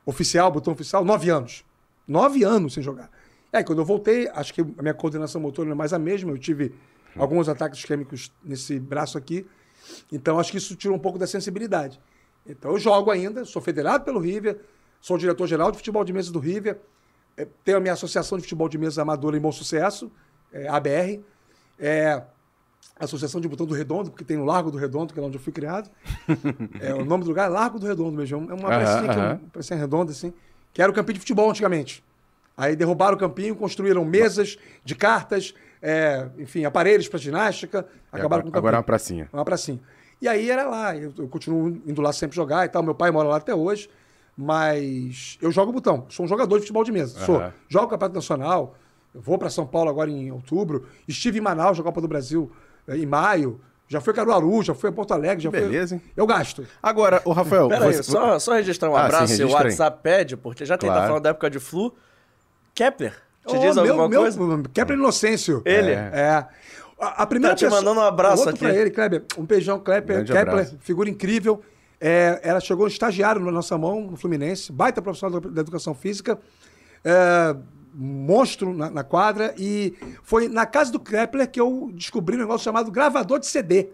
oficial, 0.06 0.52
botão 0.52 0.74
oficial, 0.74 1.04
nove 1.04 1.30
anos. 1.30 1.64
Nove 2.08 2.44
anos 2.44 2.74
sem 2.74 2.84
jogar. 2.84 3.10
Aí, 3.52 3.64
quando 3.64 3.80
eu 3.80 3.86
voltei, 3.86 4.28
acho 4.30 4.54
que 4.54 4.62
a 4.62 4.82
minha 4.82 4.94
coordenação 4.94 5.40
motora 5.40 5.68
não 5.68 5.74
é 5.74 5.78
mais 5.78 5.94
a 5.94 6.00
mesma. 6.00 6.32
Eu 6.32 6.38
tive 6.38 6.74
alguns 7.16 7.48
ataques 7.48 7.80
isquêmicos 7.80 8.32
nesse 8.44 8.80
braço 8.80 9.18
aqui. 9.18 9.46
Então, 10.12 10.40
acho 10.40 10.52
que 10.52 10.58
isso 10.58 10.76
tirou 10.76 10.98
um 10.98 11.00
pouco 11.00 11.20
da 11.20 11.28
sensibilidade. 11.28 12.02
Então, 12.46 12.72
eu 12.72 12.80
jogo 12.80 13.12
ainda, 13.12 13.46
sou 13.46 13.62
federado 13.62 14.04
pelo 14.04 14.20
River, 14.20 14.60
sou 15.00 15.18
diretor-geral 15.18 15.72
de 15.72 15.78
futebol 15.78 16.04
de 16.04 16.12
mesa 16.12 16.32
do 16.32 16.40
River, 16.40 16.80
eh, 17.38 17.48
tenho 17.64 17.78
a 17.78 17.80
minha 17.80 17.94
associação 17.94 18.38
de 18.38 18.44
futebol 18.44 18.68
de 18.68 18.78
mesa 18.78 19.02
amadora 19.02 19.38
em 19.38 19.40
bom 19.40 19.52
sucesso, 19.52 20.12
é, 20.52 20.68
ABR, 20.68 21.24
é, 21.80 22.24
Associação 23.00 23.42
de 23.42 23.48
Botão 23.48 23.66
do 23.66 23.74
Redondo, 23.74 24.12
porque 24.12 24.24
tem 24.24 24.38
no 24.38 24.46
Largo 24.46 24.70
do 24.70 24.78
Redondo, 24.78 25.14
que 25.14 25.20
é 25.20 25.24
onde 25.24 25.38
eu 25.38 25.42
fui 25.42 25.52
criado. 25.52 25.90
É, 26.80 26.94
o 26.94 27.06
nome 27.06 27.24
do 27.24 27.30
lugar 27.30 27.46
é 27.46 27.50
Largo 27.50 27.80
do 27.80 27.86
Redondo 27.86 28.18
mesmo. 28.18 28.50
É 28.50 28.54
uma 28.54 28.68
pracinha, 28.68 29.14
que 29.14 29.20
é 29.20 29.24
uma 29.24 29.40
pracinha 29.52 29.80
redonda, 29.80 30.12
assim, 30.12 30.34
que 30.74 30.82
era 30.82 30.92
o 30.92 30.94
campinho 30.94 31.16
de 31.16 31.20
futebol 31.20 31.50
antigamente. 31.50 32.04
Aí 32.58 32.76
derrubaram 32.76 33.16
o 33.16 33.20
campinho, 33.20 33.56
construíram 33.56 34.06
mesas 34.06 34.58
de 34.84 34.96
cartas, 34.96 35.54
é, 35.82 36.28
enfim, 36.38 36.66
aparelhos 36.66 37.08
para 37.08 37.20
ginástica, 37.20 37.86
acabaram 38.12 38.44
com 38.44 38.50
o 38.50 38.52
campinho. 38.52 38.60
Agora 38.60 38.78
é 38.78 38.80
uma 38.80 38.84
pracinha. 38.84 39.30
Uma 39.34 39.46
pracinha. 39.46 39.80
E 40.22 40.28
aí 40.28 40.50
era 40.50 40.70
lá, 40.70 40.96
eu, 40.96 41.14
eu 41.18 41.28
continuo 41.28 41.82
indo 41.86 42.02
lá 42.02 42.14
sempre 42.14 42.36
jogar 42.36 42.66
e 42.66 42.70
tal. 42.70 42.84
Meu 42.84 42.96
pai 42.96 43.12
mora 43.12 43.28
lá 43.28 43.38
até 43.38 43.54
hoje, 43.54 43.90
mas 44.38 45.38
eu 45.42 45.52
jogo 45.52 45.72
botão. 45.72 46.06
Sou 46.10 46.26
um 46.26 46.28
jogador 46.30 46.56
de 46.56 46.62
futebol 46.62 46.84
de 46.84 46.92
mesa. 46.92 47.20
Sou. 47.26 47.38
Aham. 47.38 47.54
Jogo 47.68 47.88
Campeonato 47.88 48.16
Nacional. 48.16 48.76
Eu 49.14 49.22
vou 49.22 49.38
para 49.38 49.50
São 49.50 49.66
Paulo 49.66 49.90
agora 49.90 50.10
em 50.10 50.32
outubro. 50.32 50.88
Estive 51.08 51.40
em 51.40 51.42
Manaus, 51.42 51.78
jogar 51.78 51.90
Copa 51.90 52.02
do 52.02 52.08
Brasil 52.08 52.52
em 52.90 53.06
maio. 53.06 53.60
Já 53.88 54.02
fui 54.02 54.12
a 54.12 54.16
Caruaru, 54.16 54.64
já 54.64 54.74
fui 54.74 54.90
a 54.90 54.94
Porto 54.94 55.14
Alegre. 55.14 55.44
Já 55.44 55.52
Beleza, 55.52 55.96
hein? 55.96 56.02
Eu 56.18 56.26
gasto. 56.26 56.66
Agora, 56.82 57.22
o 57.26 57.32
Rafael. 57.32 57.68
Pera 57.68 57.86
aí, 57.86 57.94
você- 57.94 58.04
só, 58.04 58.40
só 58.40 58.54
registrar 58.54 58.90
um 58.90 58.96
Ah, 58.96 59.02
sim, 59.02 59.06
abraço. 59.06 59.24
e 59.24 59.26
o 59.26 59.38
registra 59.38 59.60
aí. 59.60 59.66
WhatsApp 59.66 60.00
pede, 60.02 60.38
porque 60.38 60.66
já 60.66 60.78
tem 60.78 60.88
tá 60.90 60.94
Claro. 60.96 61.08
falando 61.10 61.24
da 61.24 61.30
época 61.30 61.50
de 61.50 61.60
flu. 61.60 61.94
Kepler, 62.74 63.14
te 63.46 63.56
Ô, 63.56 63.60
diz 63.60 63.76
meu- 63.76 63.86
alguma 63.86 64.10
meu- 64.10 64.22
coisa? 64.22 64.40
Kepler 64.74 64.98
Inocêncio. 64.98 65.62
Ele? 65.66 65.92
É. 65.92 66.46
A, 67.00 67.24
a 67.24 67.26
primeira 67.28 67.56
Tá 67.56 67.60
te 67.60 67.70
mandando 67.70 68.00
um 68.00 68.04
abraço 68.04 68.38
outro 68.48 68.56
aqui. 68.56 68.60
pra 68.66 68.74
ele, 68.74 68.90
Kleber. 68.90 69.26
Um 69.38 69.44
beijão, 69.46 69.80
Kleber. 69.80 70.16
Grande 70.18 70.32
Kepler, 70.34 70.50
abraço. 70.54 70.78
figura 70.80 71.10
incrível. 71.10 71.62
É, 72.02 72.40
ela 72.44 72.60
chegou 72.60 72.88
estagiário 72.88 73.42
na 73.42 73.52
nossa 73.52 73.78
mão, 73.78 74.02
no 74.02 74.18
Fluminense, 74.18 74.72
baita 74.72 75.02
profissional 75.02 75.40
da, 75.40 75.50
da 75.50 75.62
educação 75.62 75.94
física. 75.94 76.38
É, 77.04 77.56
monstro 77.94 78.74
na, 78.74 78.90
na 78.90 79.04
quadra 79.04 79.54
e 79.58 79.94
foi 80.24 80.48
na 80.48 80.66
casa 80.66 80.92
do 80.92 81.00
Kepler 81.00 81.50
que 81.50 81.60
eu 81.60 81.92
descobri 81.94 82.36
um 82.36 82.40
negócio 82.40 82.64
chamado 82.64 82.92
gravador 82.92 83.40
de 83.40 83.48
CD. 83.48 83.90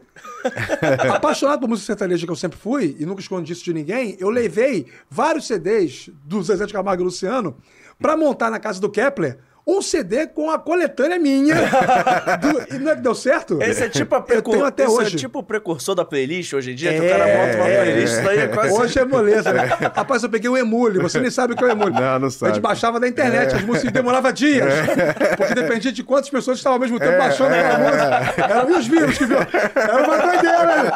Apaixonado 1.13 1.59
por 1.59 1.69
música 1.69 1.87
sertaneja 1.87 2.25
que 2.25 2.31
eu 2.31 2.35
sempre 2.35 2.57
fui 2.57 2.95
e 2.99 3.05
nunca 3.05 3.21
escondi 3.21 3.51
isso 3.53 3.63
de 3.63 3.73
ninguém, 3.73 4.15
eu 4.19 4.29
levei 4.29 4.87
vários 5.09 5.47
CDs 5.47 6.09
do 6.23 6.41
Zezé 6.41 6.65
de 6.65 6.73
Camargo 6.73 7.03
e 7.03 7.05
Luciano 7.05 7.57
pra 7.99 8.15
montar 8.15 8.49
na 8.49 8.59
casa 8.59 8.79
do 8.79 8.89
Kepler 8.89 9.39
um 9.77 9.81
CD 9.81 10.27
com 10.27 10.49
a 10.49 10.57
coletânea 10.59 11.19
minha. 11.19 11.55
Do- 12.41 12.75
e 12.75 12.79
não 12.79 12.91
é 12.91 12.95
que 12.95 13.01
deu 13.01 13.15
certo? 13.15 13.61
Esse 13.61 13.83
é 13.83 13.89
tipo 13.89 14.15
a 14.15 14.19
até 14.67 14.83
esse 14.83 14.91
hoje. 14.93 15.15
é 15.15 15.19
tipo 15.19 15.39
o 15.39 15.43
precursor 15.43 15.95
da 15.95 16.03
playlist 16.05 16.53
hoje 16.53 16.71
em 16.71 16.75
dia, 16.75 16.91
que 16.91 16.97
É, 16.97 17.01
o 17.05 17.09
cara 17.19 17.25
monta 17.37 17.57
uma 17.57 17.65
playlist, 17.65 18.13
isso 18.13 18.23
daí 18.23 18.39
é 18.39 18.47
quase... 18.47 18.73
Hoje 18.73 18.99
é 18.99 19.05
moleza, 19.05 19.53
né? 19.53 19.65
Rapaz, 19.93 20.23
eu 20.23 20.29
peguei 20.29 20.49
o 20.49 20.57
Emule, 20.57 20.99
você 20.99 21.19
nem 21.19 21.29
sabe 21.29 21.53
o 21.53 21.55
que 21.57 21.63
é 21.63 21.67
o 21.67 21.71
Emule. 21.71 21.93
Não, 21.93 22.19
não 22.19 22.27
A 22.27 22.31
sabe. 22.31 22.53
gente 22.53 22.61
baixava 22.61 22.99
da 22.99 23.07
internet, 23.07 23.55
as 23.55 23.63
músicas 23.63 23.91
demoravam 23.91 24.31
dias. 24.31 24.65
Porque 25.37 25.53
dependia 25.55 25.91
de 25.91 26.03
quantas 26.03 26.29
pessoas 26.29 26.57
estavam 26.57 26.75
ao 26.77 26.79
mesmo 26.81 26.99
tempo 26.99 27.17
baixando 27.17 27.53
aquela 27.53 27.77
música. 27.79 28.43
Era 28.43 28.63
mil 28.65 28.81
vírus 28.81 29.17
que 29.17 29.25
viu. 29.25 29.37
Era 29.75 30.03
uma 30.03 30.17
doideira. 30.17 30.93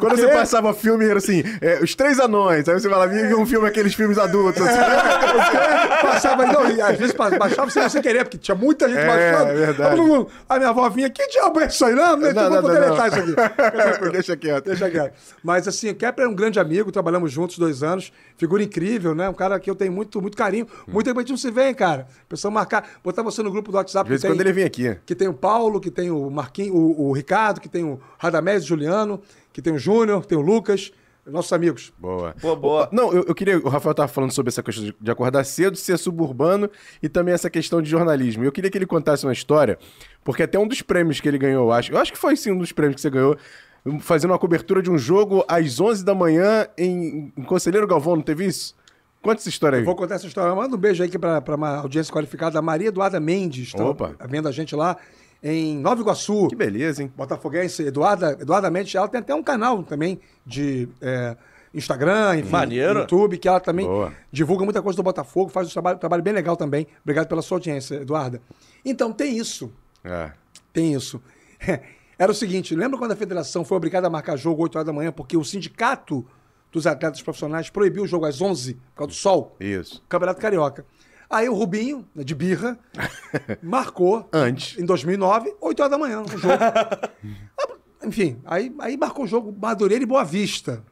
Quando 0.00 0.16
você 0.16 0.28
passava 0.28 0.74
filme, 0.74 1.06
era 1.06 1.18
assim, 1.18 1.42
é, 1.60 1.78
os 1.82 1.94
três 1.94 2.18
anões. 2.20 2.68
Aí 2.68 2.74
você 2.80 2.88
vai 2.88 2.98
lá, 2.98 3.06
via 3.06 3.36
um 3.36 3.46
filme, 3.46 3.66
aqueles 3.68 3.94
filmes 3.94 4.18
adultos. 4.18 4.62
assim. 4.62 4.78
Passava, 6.02 6.46
não, 6.46 6.70
e 6.70 6.80
às 6.80 6.96
vezes 6.98 7.14
baixava 7.14 7.70
você 7.70 7.80
querer, 8.06 8.24
porque 8.24 8.38
tinha 8.38 8.54
muita 8.54 8.88
gente 8.88 8.98
É, 8.98 9.06
baixando. 9.06 9.50
é 9.50 9.54
verdade. 9.54 9.96
Todo 9.96 10.06
mundo- 10.06 10.28
A 10.48 10.56
minha 10.58 10.70
avó 10.70 10.88
vinha, 10.88 11.10
que 11.10 11.26
diabo 11.28 11.60
é 11.60 11.66
isso 11.66 11.84
aí? 11.84 11.94
Não, 11.94 12.16
não, 12.16 12.32
Não, 12.32 12.50
vou 12.50 12.62
não, 12.62 12.70
deletar 12.72 12.96
não. 12.98 13.06
isso 13.06 13.16
aqui. 13.18 13.34
Deixa 14.12 14.36
quieto. 14.36 14.64
Deixa 14.64 14.90
quieto. 14.90 15.12
Mas 15.42 15.66
assim, 15.66 15.90
o 15.90 15.94
Kepler 15.94 16.26
é 16.26 16.30
um 16.30 16.34
grande 16.34 16.60
amigo, 16.60 16.92
trabalhamos 16.92 17.32
juntos 17.32 17.58
dois 17.58 17.82
anos. 17.82 18.12
Figura 18.36 18.62
incrível, 18.62 19.14
né? 19.14 19.28
Um 19.28 19.34
cara 19.34 19.58
que 19.58 19.68
eu 19.70 19.74
tenho 19.74 19.92
muito, 19.92 20.20
muito 20.20 20.36
carinho. 20.36 20.66
Muito 20.86 21.06
tempo 21.06 21.18
a 21.18 21.22
gente 21.22 21.30
não 21.30 21.36
se 21.36 21.50
vê, 21.50 21.68
hein, 21.68 21.74
cara. 21.74 22.06
Pessoal 22.28 22.52
marcar, 22.52 22.88
botar 23.02 23.22
você 23.22 23.42
no 23.42 23.50
grupo 23.50 23.70
do 23.70 23.76
WhatsApp. 23.76 24.04
De 24.04 24.10
vez 24.10 24.22
tem- 24.22 24.30
quando 24.30 24.40
ele 24.40 24.52
vem 24.52 24.64
aqui. 24.64 24.96
que 25.04 25.14
tem 25.14 25.28
o 25.28 25.34
Paulo, 25.34 25.80
que 25.80 25.90
tem 25.90 26.10
o 26.10 26.30
Marquinhos, 26.30 26.74
o, 26.74 27.08
o 27.08 27.12
Ricardo, 27.12 27.60
que 27.60 27.68
tem 27.68 27.82
o 27.84 28.00
Radamés 28.18 28.62
e 28.62 28.66
Juliano, 28.66 29.20
que 29.52 29.60
tem 29.62 29.72
o 29.72 29.78
Júnior, 29.78 30.20
que 30.22 30.28
tem 30.28 30.38
o 30.38 30.40
Lucas, 30.42 30.92
nossos 31.26 31.52
amigos. 31.52 31.92
Boa. 31.98 32.34
Boa, 32.40 32.56
boa. 32.56 32.88
Não, 32.92 33.12
eu, 33.12 33.24
eu 33.26 33.34
queria. 33.34 33.58
O 33.58 33.68
Rafael 33.68 33.94
tava 33.94 34.08
falando 34.08 34.32
sobre 34.32 34.48
essa 34.48 34.62
questão 34.62 34.84
de, 34.84 34.96
de 35.00 35.10
acordar 35.10 35.44
cedo, 35.44 35.76
ser 35.76 35.98
suburbano 35.98 36.70
e 37.02 37.08
também 37.08 37.34
essa 37.34 37.50
questão 37.50 37.82
de 37.82 37.90
jornalismo. 37.90 38.44
Eu 38.44 38.52
queria 38.52 38.70
que 38.70 38.78
ele 38.78 38.86
contasse 38.86 39.26
uma 39.26 39.32
história, 39.32 39.78
porque 40.24 40.42
até 40.42 40.58
um 40.58 40.66
dos 40.66 40.82
prêmios 40.82 41.20
que 41.20 41.28
ele 41.28 41.38
ganhou, 41.38 41.66
eu 41.66 41.72
acho. 41.72 41.92
Eu 41.92 41.98
acho 41.98 42.12
que 42.12 42.18
foi 42.18 42.36
sim 42.36 42.52
um 42.52 42.58
dos 42.58 42.72
prêmios 42.72 42.96
que 42.96 43.00
você 43.02 43.10
ganhou, 43.10 43.36
fazendo 44.00 44.30
uma 44.30 44.38
cobertura 44.38 44.82
de 44.82 44.90
um 44.90 44.98
jogo 44.98 45.44
às 45.48 45.80
11 45.80 46.04
da 46.04 46.14
manhã 46.14 46.66
em, 46.76 47.32
em 47.36 47.42
Conselheiro 47.42 47.86
Galvão, 47.86 48.16
não 48.16 48.22
teve 48.22 48.46
isso? 48.46 48.74
Conta 49.26 49.40
essa 49.40 49.48
história 49.48 49.78
aí. 49.78 49.84
Vou 49.84 49.96
contar 49.96 50.14
essa 50.14 50.26
história. 50.26 50.54
Manda 50.54 50.76
um 50.76 50.78
beijo 50.78 51.02
aí 51.02 51.10
para 51.10 51.54
uma 51.54 51.78
audiência 51.78 52.12
qualificada, 52.12 52.58
a 52.58 52.62
Maria 52.62 52.88
Eduarda 52.88 53.18
Mendes. 53.18 53.72
tá 53.72 53.84
Opa. 53.84 54.14
vendo 54.28 54.48
a 54.48 54.52
gente 54.52 54.74
lá 54.76 54.96
em 55.42 55.76
Nova 55.78 56.00
Iguaçu. 56.00 56.48
Que 56.48 56.56
beleza, 56.56 57.02
hein? 57.02 57.12
Botafoguense, 57.16 57.82
Eduarda, 57.82 58.36
Eduarda 58.40 58.70
Mendes, 58.70 58.94
ela 58.94 59.08
tem 59.08 59.20
até 59.20 59.34
um 59.34 59.42
canal 59.42 59.82
também 59.82 60.20
de 60.44 60.88
é, 61.00 61.36
Instagram, 61.74 62.38
enfim, 62.38 62.50
Maneiro. 62.50 63.00
YouTube, 63.00 63.38
que 63.38 63.48
ela 63.48 63.60
também 63.60 63.86
Boa. 63.86 64.12
divulga 64.30 64.64
muita 64.64 64.80
coisa 64.80 64.96
do 64.96 65.02
Botafogo, 65.02 65.50
faz 65.50 65.68
um 65.68 65.72
trabalho, 65.72 65.98
trabalho 65.98 66.22
bem 66.22 66.32
legal 66.32 66.56
também. 66.56 66.86
Obrigado 67.02 67.26
pela 67.26 67.42
sua 67.42 67.56
audiência, 67.56 67.96
Eduarda. 67.96 68.40
Então, 68.84 69.12
tem 69.12 69.36
isso. 69.36 69.72
É. 70.04 70.30
Tem 70.72 70.94
isso. 70.94 71.20
Era 72.18 72.32
o 72.32 72.34
seguinte, 72.34 72.74
lembra 72.74 72.96
quando 72.98 73.12
a 73.12 73.16
federação 73.16 73.62
foi 73.62 73.76
obrigada 73.76 74.06
a 74.06 74.10
marcar 74.10 74.36
jogo 74.36 74.62
8 74.62 74.76
horas 74.76 74.86
da 74.86 74.92
manhã 74.92 75.12
porque 75.12 75.36
o 75.36 75.44
sindicato 75.44 76.24
dos 76.76 76.86
atletas 76.86 77.20
profissionais 77.22 77.70
proibiu 77.70 78.04
o 78.04 78.06
jogo 78.06 78.26
às 78.26 78.40
11 78.40 78.74
por 78.74 78.94
causa 78.98 79.08
do 79.08 79.14
sol? 79.14 79.56
Isso. 79.58 80.02
Campeonato 80.08 80.40
Carioca. 80.40 80.84
Aí 81.28 81.48
o 81.48 81.54
Rubinho, 81.54 82.06
né, 82.14 82.22
de 82.22 82.34
birra, 82.34 82.78
marcou 83.62 84.28
Antes. 84.32 84.78
em 84.78 84.84
2009, 84.84 85.56
8 85.60 85.80
horas 85.80 85.90
da 85.90 85.98
manhã, 85.98 86.22
o 86.22 86.28
jogo. 86.38 86.54
Enfim, 88.04 88.40
aí, 88.44 88.72
aí 88.78 88.96
marcou 88.96 89.24
o 89.24 89.28
jogo 89.28 89.52
Madureira 89.60 90.04
e 90.04 90.06
Boa 90.06 90.24
Vista. 90.24 90.84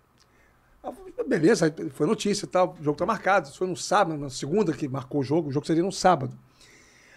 Ah, 0.83 0.90
Beleza, 1.27 1.73
foi 1.92 2.07
notícia 2.07 2.44
e 2.44 2.49
tal, 2.49 2.77
o 2.81 2.83
jogo 2.83 2.99
tá 2.99 3.07
marcado. 3.07 3.49
Isso 3.49 3.59
foi 3.59 3.68
no 3.68 3.77
sábado, 3.77 4.18
na 4.18 4.29
segunda 4.31 4.73
que 4.73 4.88
marcou 4.88 5.20
o 5.20 5.25
jogo, 5.25 5.49
o 5.49 5.53
jogo 5.53 5.66
seria 5.66 5.83
no 5.83 5.92
sábado. 5.92 6.37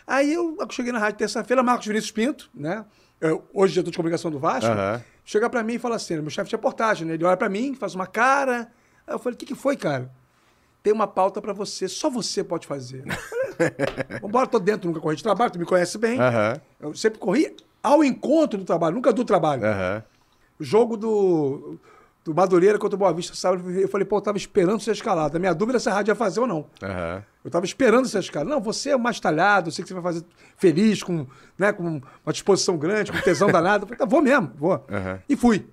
Aí 0.06 0.32
eu 0.34 0.56
cheguei 0.70 0.92
na 0.92 1.00
rádio 1.00 1.18
terça-feira, 1.18 1.64
Marcos 1.64 1.88
Vinícius 1.88 2.12
Pinto, 2.12 2.50
né? 2.54 2.86
Eu, 3.20 3.44
hoje 3.52 3.74
diretor 3.74 3.90
de 3.92 3.98
comunicação 3.98 4.30
do 4.30 4.38
Vasco, 4.40 4.70
Aham. 4.70 5.02
Chega 5.28 5.50
pra 5.50 5.62
mim 5.62 5.74
e 5.74 5.80
fala 5.80 5.98
assim: 5.98 6.16
meu 6.16 6.32
chefe 6.32 6.50
de 6.50 6.56
reportagem, 6.56 7.06
né? 7.06 7.14
Ele 7.14 7.26
olha 7.26 7.38
pra 7.38 7.50
mim, 7.50 7.76
faz 7.76 7.94
uma 7.94 8.08
cara. 8.08 8.72
Aí 9.06 9.14
eu 9.14 9.20
falei: 9.20 9.36
o 9.36 9.38
que, 9.38 9.46
que 9.46 9.54
foi, 9.54 9.76
cara? 9.76 10.10
Tem 10.82 10.94
uma 10.94 11.06
pauta 11.06 11.42
pra 11.42 11.52
você, 11.52 11.88
só 11.88 12.10
você 12.10 12.44
pode 12.44 12.66
fazer. 12.66 13.04
Vambora, 14.22 14.48
tô 14.48 14.58
dentro, 14.58 14.88
nunca 14.88 15.02
corri 15.02 15.18
de 15.18 15.24
trabalho, 15.24 15.52
tu 15.52 15.60
me 15.60 15.66
conhece 15.66 15.98
bem. 15.98 16.20
Aham. 16.20 16.62
Eu 16.80 16.96
sempre 16.96 17.20
corri 17.20 17.54
ao 17.84 18.04
encontro 18.04 18.58
do 18.58 18.64
trabalho, 18.64 18.96
nunca 18.96 19.12
do 19.12 19.26
trabalho. 19.26 19.66
Aham. 19.66 20.04
O 20.60 20.64
jogo 20.64 20.96
do, 20.96 21.78
do 22.24 22.34
Madureira 22.34 22.80
contra 22.80 22.96
o 22.96 23.00
Boa 23.00 23.12
Vista, 23.14 23.36
sábado, 23.36 23.70
eu 23.70 23.88
falei, 23.90 24.06
pô, 24.06 24.18
eu 24.18 24.22
tava 24.22 24.38
esperando 24.38 24.80
ser 24.80 24.92
escalado. 24.92 25.36
A 25.36 25.40
minha 25.40 25.54
dúvida 25.54 25.78
é 25.78 25.80
se 25.80 25.90
a 25.90 25.94
rádio 25.94 26.12
ia 26.12 26.16
fazer 26.16 26.40
ou 26.40 26.48
não. 26.48 26.66
Aham. 26.82 27.24
Eu 27.48 27.52
tava 27.52 27.66
esperando 27.66 28.06
ser 28.10 28.20
escalado. 28.20 28.50
Não, 28.50 28.60
você 28.60 28.90
é 28.90 28.96
o 28.96 29.00
mais 29.00 29.22
talhado, 29.22 29.70
eu 29.70 29.72
sei 29.72 29.82
que 29.82 29.88
você 29.88 29.94
vai 29.94 30.04
fazer 30.04 30.26
feliz, 30.58 31.02
com, 31.02 31.26
né, 31.58 31.72
com 31.72 32.02
uma 32.26 32.34
disposição 32.34 32.78
grande, 32.78 33.10
com 33.10 33.18
tesão 33.22 33.50
danado. 33.50 33.84
Eu 33.84 33.88
falei, 33.88 33.98
tá, 34.00 34.04
vou 34.06 34.22
mesmo, 34.22 34.52
vou. 34.58 34.86
Aham. 34.92 35.20
E 35.30 35.36
fui. 35.38 35.66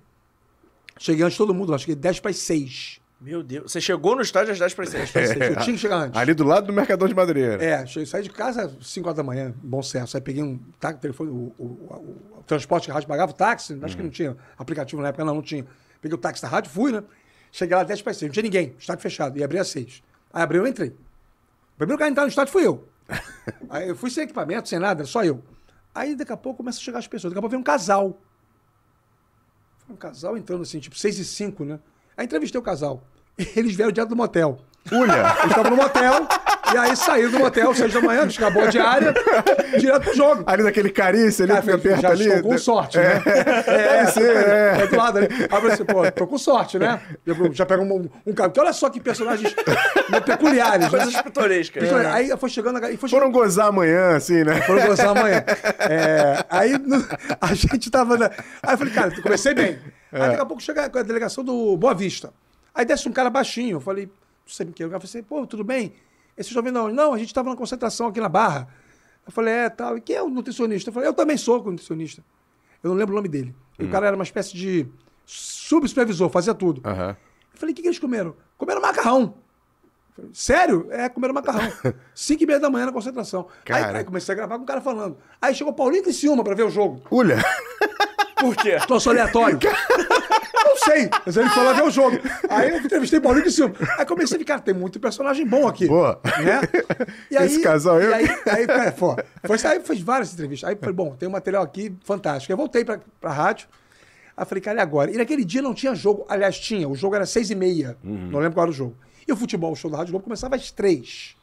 Cheguei 0.97 1.23
antes 1.25 1.33
de 1.33 1.37
todo 1.39 1.53
mundo, 1.53 1.71
lá, 1.73 1.77
cheguei 1.77 1.95
10 1.95 2.21
para 2.21 2.31
6. 2.31 3.01
Meu 3.19 3.43
Deus. 3.43 3.71
Você 3.71 3.81
chegou 3.81 4.15
no 4.15 4.21
estádio 4.21 4.53
às 4.53 4.59
10 4.59 4.73
para 4.73 4.85
6. 4.85 5.13
Eu 5.15 5.55
tinha 5.57 5.75
que 5.75 5.77
chegar 5.77 5.97
antes. 5.97 6.15
Ali 6.19 6.33
do 6.33 6.45
lado 6.45 6.67
do 6.67 6.71
Mercadão 6.73 7.07
de 7.09 7.13
Madureira. 7.13 7.61
É, 7.61 7.85
cheguei, 7.85 8.05
saí 8.05 8.23
de 8.23 8.29
casa 8.29 8.63
às 8.79 8.87
5 8.87 9.05
horas 9.07 9.17
da 9.17 9.23
manhã, 9.23 9.53
bom 9.61 9.81
senso. 9.83 10.15
Aí 10.15 10.21
peguei 10.21 10.43
um 10.43 10.57
táxi, 10.79 10.99
telefone, 11.01 11.29
o, 11.31 11.53
o, 11.57 11.63
o- 11.65 12.37
o 12.39 12.43
transporte 12.47 12.85
que 12.85 12.91
a 12.91 12.93
rádio 12.93 13.09
pagava, 13.09 13.31
o 13.31 13.35
táxi, 13.35 13.77
acho 13.81 13.97
que 13.97 14.03
não 14.03 14.09
tinha 14.09 14.37
aplicativo 14.57 15.01
na 15.01 15.09
época, 15.09 15.25
não, 15.25 15.35
não 15.35 15.41
tinha. 15.41 15.65
Peguei 16.01 16.15
o 16.15 16.17
táxi 16.17 16.41
da 16.41 16.47
rádio, 16.47 16.71
fui, 16.71 16.91
né? 16.93 17.03
Cheguei 17.51 17.75
lá 17.75 17.83
10 17.83 18.01
para 18.01 18.13
6, 18.13 18.29
não 18.29 18.33
tinha 18.33 18.43
ninguém, 18.43 18.75
estádio 18.79 19.01
fechado, 19.01 19.37
e 19.37 19.43
abri 19.43 19.57
às 19.59 19.67
6. 19.69 20.01
Aí 20.31 20.43
abriu, 20.43 20.61
eu 20.61 20.67
entrei. 20.67 20.93
O 21.75 21.77
primeiro 21.77 21.99
cara 21.99 22.09
a 22.09 22.11
entrar 22.11 22.23
no 22.23 22.29
estádio 22.29 22.53
fui 22.53 22.65
eu. 22.65 22.87
Aí 23.69 23.89
eu 23.89 23.95
fui 23.95 24.09
sem 24.09 24.23
equipamento, 24.23 24.69
sem 24.69 24.79
nada, 24.79 25.05
só 25.05 25.23
eu. 25.23 25.43
Aí 25.93 26.15
daqui 26.15 26.31
a 26.31 26.37
pouco 26.37 26.57
começa 26.57 26.79
a 26.79 26.81
chegar 26.81 26.99
as 26.99 27.07
pessoas, 27.07 27.31
daqui 27.31 27.39
a 27.39 27.41
pouco 27.41 27.51
vem 27.51 27.59
um 27.59 27.63
casal. 27.63 28.19
Um 29.89 29.95
casal 29.95 30.37
entrando 30.37 30.63
assim, 30.63 30.79
tipo 30.79 30.97
6 30.97 31.19
e 31.19 31.25
5, 31.25 31.65
né? 31.65 31.79
Aí 32.17 32.25
entrevistei 32.25 32.59
o 32.59 32.63
casal. 32.63 33.03
Eles 33.37 33.75
vieram 33.75 33.91
direto 33.91 34.09
do 34.09 34.15
motel. 34.15 34.57
Ulha! 34.91 35.35
Eles 35.39 35.51
estavam 35.51 35.71
no 35.71 35.77
motel, 35.77 36.27
e 36.75 36.77
aí 36.77 36.95
saíram 36.95 37.31
do 37.31 37.39
motel, 37.39 37.73
seis 37.73 37.93
da 37.93 38.01
manhã, 38.01 38.23
acabou 38.27 38.63
a 38.63 38.67
diária, 38.67 39.13
direto 39.79 40.03
pro 40.03 40.13
jogo. 40.15 40.43
Ali 40.45 40.63
naquele 40.63 40.89
carícia, 40.89 41.43
ali, 41.45 41.53
Cara, 41.53 41.61
fica 41.63 41.77
falei, 41.77 41.91
perto 41.93 42.01
já 42.01 42.09
ali. 42.09 42.27
estou 42.27 42.51
com 42.51 42.57
sorte, 42.57 42.97
né? 42.97 43.21
Deve 43.65 44.11
ser, 44.11 44.35
é. 44.35 44.77
É 44.83 44.87
do 44.87 44.95
lado 44.95 45.17
ali. 45.19 45.27
Aí 45.31 45.41
eu 45.43 45.49
falei 45.49 45.71
assim, 45.73 45.85
pô, 45.85 46.11
tô 46.11 46.27
com 46.27 46.37
sorte, 46.37 46.77
né? 46.77 46.99
Eu 47.25 47.53
já 47.53 47.65
pego 47.65 47.83
um, 47.83 48.09
um 48.25 48.33
cara. 48.33 48.49
Porque 48.49 48.59
olha 48.59 48.73
só 48.73 48.89
que 48.89 48.99
personagens 48.99 49.55
peculiares, 50.25 50.91
né? 50.91 50.99
Coisas 50.99 51.21
pitorescas. 51.21 51.83
Então, 51.83 51.97
Aí 51.97 52.29
foi 52.37 52.49
chegando, 52.49 52.85
e 52.87 52.97
foi 52.97 53.09
Foram 53.09 53.31
gozar 53.31 53.67
amanhã, 53.67 54.15
assim, 54.15 54.43
né? 54.43 54.61
foram 54.63 54.85
gozar 54.87 55.09
amanhã. 55.09 55.43
É, 55.79 56.45
aí 56.49 56.77
no- 56.77 57.05
a 57.41 57.53
gente 57.53 57.89
tava. 57.89 58.17
Na... 58.17 58.25
Aí 58.61 58.73
eu 58.73 58.77
falei, 58.77 58.93
cara, 58.93 59.21
comecei 59.21 59.53
bem. 59.53 59.79
Aí 60.11 60.19
daqui 60.29 60.41
a 60.41 60.45
pouco 60.45 60.61
chega 60.61 60.85
a 60.85 61.01
delegação 61.03 61.43
do 61.43 61.75
Boa 61.77 61.93
Vista. 61.93 62.33
Aí 62.73 62.85
desce 62.85 63.07
um 63.07 63.11
cara 63.11 63.29
baixinho. 63.29 63.77
Eu 63.77 63.81
falei, 63.81 64.05
não 64.05 64.11
sei 64.47 64.65
o 64.65 64.71
que. 64.71 64.83
O 64.83 64.89
cara 64.89 64.99
falou 64.99 65.09
assim, 65.09 65.23
pô, 65.23 65.45
tudo 65.47 65.63
bem? 65.63 65.93
Esse 66.37 66.53
jovem 66.53 66.71
não. 66.71 66.91
Não, 66.91 67.13
a 67.13 67.17
gente 67.17 67.33
tava 67.33 67.49
na 67.49 67.55
concentração 67.55 68.07
aqui 68.07 68.19
na 68.19 68.29
Barra. 68.29 68.67
Eu 69.25 69.31
falei, 69.31 69.53
é, 69.53 69.69
tal. 69.69 69.97
E 69.97 70.01
quem 70.01 70.15
é 70.15 70.23
o 70.23 70.29
nutricionista? 70.29 70.89
Eu 70.89 70.93
falei, 70.93 71.09
eu 71.09 71.13
também 71.13 71.37
sou 71.37 71.63
nutricionista. 71.63 72.23
Eu 72.83 72.89
não 72.89 72.97
lembro 72.97 73.13
o 73.13 73.15
nome 73.15 73.27
dele. 73.27 73.55
E 73.79 73.83
o 73.85 73.89
cara 73.89 74.07
era 74.07 74.15
uma 74.15 74.23
espécie 74.23 74.55
de 74.55 74.87
subsupervisor, 75.25 76.29
fazia 76.29 76.53
tudo. 76.53 76.81
Aham. 76.85 77.17
Eu 77.53 77.59
falei, 77.59 77.73
o 77.73 77.75
que, 77.75 77.81
que 77.81 77.87
eles 77.87 77.99
comeram? 77.99 78.35
Comeram 78.57 78.81
macarrão. 78.81 79.35
Falei, 80.15 80.31
Sério? 80.33 80.87
É, 80.91 81.09
comeram 81.09 81.33
macarrão. 81.33 81.71
Cinco 82.13 82.43
e 82.43 82.45
meia 82.45 82.59
da 82.59 82.69
manhã 82.69 82.85
na 82.85 82.91
concentração. 82.91 83.47
Aí, 83.69 83.83
aí 83.83 84.03
comecei 84.03 84.33
a 84.33 84.35
gravar 84.35 84.57
com 84.57 84.63
o 84.63 84.67
cara 84.67 84.81
falando. 84.81 85.17
Aí 85.41 85.55
chegou 85.55 85.73
Paulinho 85.73 86.03
Criciúma 86.03 86.43
pra 86.43 86.53
ver 86.53 86.63
o 86.63 86.69
jogo. 86.69 87.01
Ulha! 87.09 87.37
Por 88.39 88.55
quê? 88.55 88.77
Troço 88.85 89.09
aleatório. 89.09 89.57
Sei, 90.85 91.09
mas 91.25 91.35
ele 91.35 91.49
foi 91.49 91.63
lá 91.63 91.73
ver 91.73 91.83
o 91.83 91.89
jogo. 91.91 92.17
Aí 92.49 92.69
eu 92.69 92.77
entrevistei 92.79 93.19
Paulinho 93.19 93.43
Criciúma. 93.43 93.73
Aí 93.97 94.05
comecei 94.05 94.37
a 94.37 94.39
ficar, 94.39 94.59
tem 94.59 94.73
muito 94.73 94.99
personagem 94.99 95.45
bom 95.45 95.67
aqui. 95.67 95.87
Boa. 95.87 96.19
Né? 96.23 96.61
E 97.31 97.35
Esse 97.35 97.61
casal, 97.61 97.99
eu- 98.01 98.11
E 98.11 98.13
aí, 98.13 98.27
aí, 98.45 98.67
cara, 98.67 98.91
pô, 98.91 99.15
foi, 99.45 99.57
aí 99.65 99.79
fez 99.81 99.99
várias 100.01 100.33
entrevistas. 100.33 100.69
Aí 100.69 100.75
falei, 100.75 100.93
bom, 100.95 101.15
tem 101.15 101.27
um 101.27 101.31
material 101.31 101.63
aqui 101.63 101.93
fantástico. 102.03 102.51
Eu 102.53 102.57
voltei 102.57 102.85
pra, 102.85 102.99
pra 103.19 103.31
rádio. 103.31 103.67
Aí 104.37 104.45
falei, 104.45 104.61
cara, 104.61 104.77
e 104.79 104.81
agora? 104.81 105.11
E 105.11 105.17
naquele 105.17 105.43
dia 105.43 105.61
não 105.61 105.73
tinha 105.73 105.95
jogo. 105.95 106.25
Aliás, 106.29 106.59
tinha. 106.59 106.87
O 106.87 106.95
jogo 106.95 107.15
era 107.15 107.25
seis 107.25 107.49
e 107.49 107.55
meia. 107.55 107.97
Não 108.03 108.39
lembro 108.39 108.53
qual 108.53 108.63
era 108.65 108.71
o 108.71 108.73
jogo. 108.73 108.95
E 109.27 109.31
o 109.33 109.35
futebol, 109.35 109.71
o 109.71 109.75
show 109.75 109.89
da 109.89 109.97
Rádio 109.97 110.11
Globo, 110.11 110.23
começava 110.25 110.55
às 110.55 110.69
três. 110.71 111.35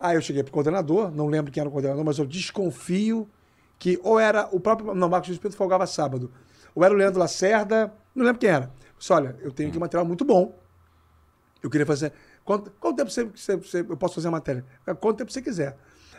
Aí 0.00 0.16
eu 0.16 0.20
cheguei 0.20 0.42
pro 0.42 0.52
coordenador, 0.52 1.10
não 1.10 1.26
lembro 1.26 1.50
quem 1.52 1.60
era 1.60 1.68
o 1.68 1.72
coordenador, 1.72 2.04
mas 2.04 2.18
eu 2.18 2.26
desconfio 2.26 3.28
que 3.78 3.98
ou 4.02 4.18
era 4.18 4.48
o 4.52 4.58
próprio. 4.60 4.94
Não, 4.94 5.08
Marcos 5.08 5.30
Espírito 5.30 5.56
folgava 5.56 5.86
sábado. 5.86 6.30
Ou 6.74 6.84
era 6.84 6.92
o 6.92 6.96
Leandro 6.96 7.18
Lacerda, 7.20 7.92
não 8.16 8.24
lembro 8.24 8.38
quem 8.40 8.50
era. 8.50 8.70
Disse, 8.98 9.12
olha, 9.12 9.36
eu 9.40 9.50
tenho 9.52 9.68
aqui 9.68 9.78
um 9.78 9.80
material 9.80 10.04
muito 10.06 10.24
bom. 10.24 10.58
Eu 11.62 11.68
queria 11.70 11.86
fazer. 11.86 12.12
Quanto, 12.44 12.70
quanto 12.80 12.96
tempo 12.96 13.10
você, 13.10 13.24
você- 13.24 13.56
você- 13.56 13.80
eu 13.80 13.96
posso 13.96 14.14
fazer 14.14 14.28
a 14.28 14.30
matéria? 14.30 14.64
Quanto 15.00 15.18
tempo 15.18 15.30
você 15.32 15.42
quiser. 15.42 15.76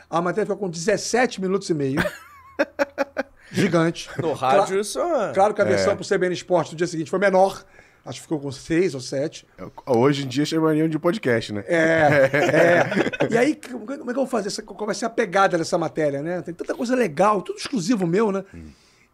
A 0.10 0.22
matéria 0.22 0.46
ficou 0.46 0.58
com 0.58 0.70
17 0.70 1.42
minutos 1.42 1.70
e 1.70 1.74
meio. 1.74 2.00
Gigante. 3.52 4.10
No 4.22 4.34
rádio, 4.34 4.68
Cla- 4.68 4.82
isso 4.82 5.00
é... 5.00 5.34
Claro 5.34 5.54
que 5.54 5.62
a 5.62 5.66
versão 5.66 5.96
pro 5.96 6.06
CBN 6.08 6.34
Esporte 6.34 6.72
no 6.72 6.78
dia 6.78 6.88
seguinte 6.88 7.10
foi 7.10 7.20
menor. 7.20 7.64
Acho 8.06 8.20
que 8.20 8.24
ficou 8.24 8.40
com 8.40 8.52
6 8.52 8.94
ou 8.96 9.02
7. 9.02 9.46
Hoje 9.86 10.24
em 10.24 10.28
dia 10.28 10.46
chamariam 10.46 10.88
de 10.88 10.98
podcast, 11.00 11.52
né? 11.54 11.64
É, 11.68 12.30
é. 13.28 13.34
E 13.34 13.38
aí, 13.38 13.56
como 13.56 13.92
é 13.92 13.98
como 13.98 14.12
é 14.12 14.14
que 14.14 14.20
eu 14.20 14.24
vou 14.24 14.28
fazer? 14.28 14.48
essa- 14.48 14.62
Qual 14.62 14.86
vai 14.86 14.96
ser 14.96 15.06
a 15.06 15.10
pegada 15.10 15.58
dessa 15.58 15.78
matéria, 15.78 16.22
né? 16.22 16.42
Tem 16.42 16.54
tanta 16.54 16.74
coisa 16.76 16.96
legal, 16.96 17.42
tudo 17.42 17.58
exclusivo 17.58 18.06
meu, 18.08 18.32
né? 18.32 18.44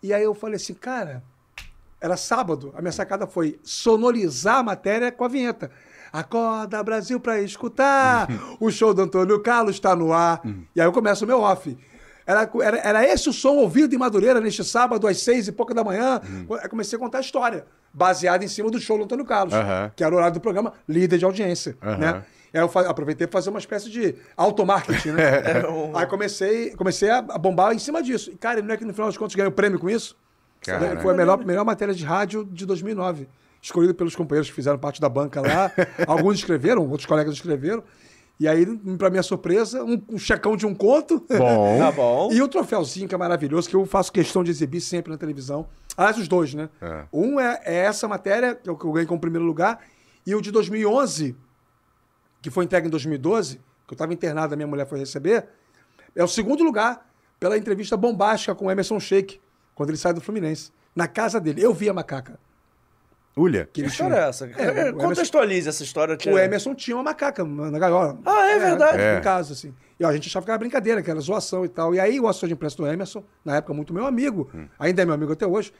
E 0.02 0.14
aí 0.14 0.24
eu 0.24 0.34
falei 0.36 0.58
assim, 0.58 0.74
cara, 0.74 1.24
era 2.04 2.18
sábado, 2.18 2.74
a 2.76 2.82
minha 2.82 2.92
sacada 2.92 3.26
foi 3.26 3.58
sonorizar 3.64 4.58
a 4.58 4.64
matéria 4.64 5.10
com 5.10 5.24
a 5.24 5.30
vinheta. 5.30 5.72
Acorda, 6.12 6.84
Brasil, 6.84 7.18
pra 7.18 7.40
escutar! 7.40 8.28
o 8.60 8.70
show 8.70 8.94
do 8.94 9.04
Antônio 9.04 9.40
Carlos 9.42 9.76
está 9.76 9.96
no 9.96 10.12
ar. 10.12 10.42
E 10.76 10.82
aí 10.82 10.86
eu 10.86 10.92
começo 10.92 11.24
o 11.24 11.28
meu 11.28 11.40
off. 11.40 11.78
Era, 12.28 12.50
era, 12.62 12.78
era 12.80 13.08
esse 13.08 13.30
o 13.30 13.34
som 13.34 13.56
ouvido 13.56 13.96
em 13.96 13.98
Madureira 13.98 14.42
neste 14.42 14.66
sábado, 14.66 15.08
às 15.08 15.22
seis 15.22 15.48
e 15.48 15.52
pouca 15.54 15.74
da 15.74 15.82
manhã. 15.82 16.20
Eu 16.50 16.70
comecei 16.70 16.98
a 16.98 17.00
contar 17.00 17.20
a 17.20 17.22
história, 17.22 17.66
baseada 17.94 18.44
em 18.44 18.50
cima 18.50 18.70
do 18.70 18.82
show 18.82 18.98
do 18.98 19.06
Antônio 19.06 19.24
Carlos, 19.24 19.54
Aham. 19.54 19.90
que 19.96 20.04
era 20.04 20.14
o 20.14 20.18
horário 20.18 20.34
do 20.34 20.42
programa 20.42 20.74
líder 20.86 21.18
de 21.18 21.24
audiência. 21.24 21.78
Aham. 21.82 21.98
Né? 21.98 22.24
Aí 22.54 22.62
eu 22.62 22.70
aproveitei 22.88 23.28
para 23.28 23.40
fazer 23.40 23.50
uma 23.50 23.60
espécie 23.60 23.90
de 23.90 24.14
automarketing, 24.36 25.12
né? 25.12 25.42
Aí 25.96 26.06
comecei, 26.06 26.76
comecei 26.76 27.10
a 27.10 27.22
bombar 27.22 27.74
em 27.74 27.80
cima 27.80 28.04
disso. 28.04 28.30
E, 28.30 28.36
cara, 28.36 28.62
não 28.62 28.74
é 28.74 28.78
que 28.78 28.84
no 28.84 28.94
final 28.94 29.08
das 29.08 29.18
contas 29.18 29.34
ganhei 29.36 29.50
o 29.50 29.52
prêmio 29.52 29.80
com 29.80 29.90
isso? 29.90 30.16
Caraca. 30.64 31.02
Foi 31.02 31.14
a 31.14 31.18
melhor, 31.18 31.44
melhor 31.46 31.66
matéria 31.66 31.94
de 31.94 32.04
rádio 32.04 32.46
de 32.46 32.66
2009. 32.66 33.28
Escolhido 33.62 33.94
pelos 33.94 34.16
companheiros 34.16 34.50
que 34.50 34.56
fizeram 34.56 34.78
parte 34.78 35.00
da 35.00 35.08
banca 35.08 35.42
lá. 35.42 35.72
Alguns 36.08 36.38
escreveram, 36.38 36.88
outros 36.90 37.06
colegas 37.06 37.34
escreveram. 37.34 37.84
E 38.40 38.48
aí, 38.48 38.66
para 38.98 39.10
minha 39.10 39.24
surpresa, 39.24 39.84
um, 39.84 40.02
um 40.10 40.18
checão 40.18 40.58
de 40.58 40.66
um 40.66 40.74
conto. 40.74 41.26
Bom. 41.30 41.78
Tá 41.80 41.92
bom. 41.92 42.32
E 42.32 42.42
o 42.42 42.48
troféuzinho 42.48 43.08
que 43.08 43.16
é 43.16 43.18
maravilhoso, 43.18 43.70
que 43.70 43.76
eu 43.76 43.86
faço 43.86 44.12
questão 44.12 44.44
de 44.44 44.52
exibir 44.52 44.82
sempre 44.82 45.12
na 45.12 45.18
televisão. 45.18 45.68
Aliás, 45.96 46.18
os 46.18 46.28
dois, 46.28 46.54
né? 46.54 46.70
É. 46.82 47.06
Um 47.14 47.40
é, 47.40 47.62
é 47.64 47.76
essa 47.86 48.08
matéria, 48.08 48.56
que 48.56 48.70
eu, 48.70 48.76
que 48.76 48.86
eu 48.86 48.92
ganhei 48.92 49.06
como 49.06 49.20
primeiro 49.20 49.46
lugar, 49.46 49.80
e 50.26 50.34
o 50.34 50.42
de 50.42 50.52
2011, 50.52 51.36
que 52.42 52.50
foi 52.50 52.66
entregue 52.66 52.88
em 52.88 52.90
2012, 52.90 53.58
que 53.88 53.94
eu 53.94 53.96
estava 53.96 54.14
internado, 54.14 54.54
a 54.54 54.58
minha 54.58 54.68
mulher 54.68 54.88
foi 54.88 55.00
receber, 55.00 55.46
é 56.16 56.24
o 56.24 56.28
segundo 56.28 56.64
lugar 56.64 57.08
pela 57.40 57.58
entrevista 57.58 57.96
bombástica 57.98 58.56
com 58.56 58.66
o 58.66 58.72
Emerson 58.72 59.00
Sheik, 59.00 59.40
quando 59.76 59.90
ele 59.90 59.98
sai 59.98 60.14
do 60.14 60.22
Fluminense. 60.22 60.72
Na 60.96 61.08
casa 61.08 61.40
dele. 61.40 61.62
Eu 61.64 61.74
vi 61.74 61.90
a 61.90 61.94
macaca. 61.94 62.40
Ulha. 63.36 63.68
Que 63.74 63.82
Que 63.82 63.88
história 63.88 64.14
tinha. 64.16 64.26
é 64.26 64.30
essa? 64.30 64.46
É, 64.46 64.70
Emerson- 64.90 64.98
Contextualize 65.08 65.68
essa 65.68 65.84
história. 65.84 66.16
O 66.28 66.38
Emerson 66.38 66.76
tinha 66.76 66.96
uma 66.96 67.04
macaca 67.04 67.44
na 67.44 67.80
gaiola. 67.80 68.20
Ah, 68.26 68.46
é 68.52 68.60
verdade. 68.60 68.98
Em 69.20 69.22
casa, 69.24 69.54
assim. 69.54 69.74
E 70.00 70.06
ó, 70.06 70.10
a 70.10 70.14
gente 70.14 70.28
achava 70.30 70.46
que 70.46 70.52
era 70.52 70.58
brincadeira, 70.60 71.02
que 71.02 71.10
era 71.10 71.20
zoação 71.20 71.66
e 71.66 71.70
tal. 71.70 71.96
E 71.96 72.00
aí 72.00 72.20
o 72.20 72.28
assessor 72.28 72.48
de 72.48 72.54
imprensa 72.54 72.78
do 72.78 72.86
Emerson, 72.86 73.24
na 73.44 73.56
época 73.56 73.74
muito 73.74 73.92
meu 73.94 74.06
amigo, 74.06 74.50
ainda 74.78 75.02
é 75.02 75.06
meu 75.06 75.16
amigo 75.16 75.32
até 75.34 75.48
hoje, 75.48 75.74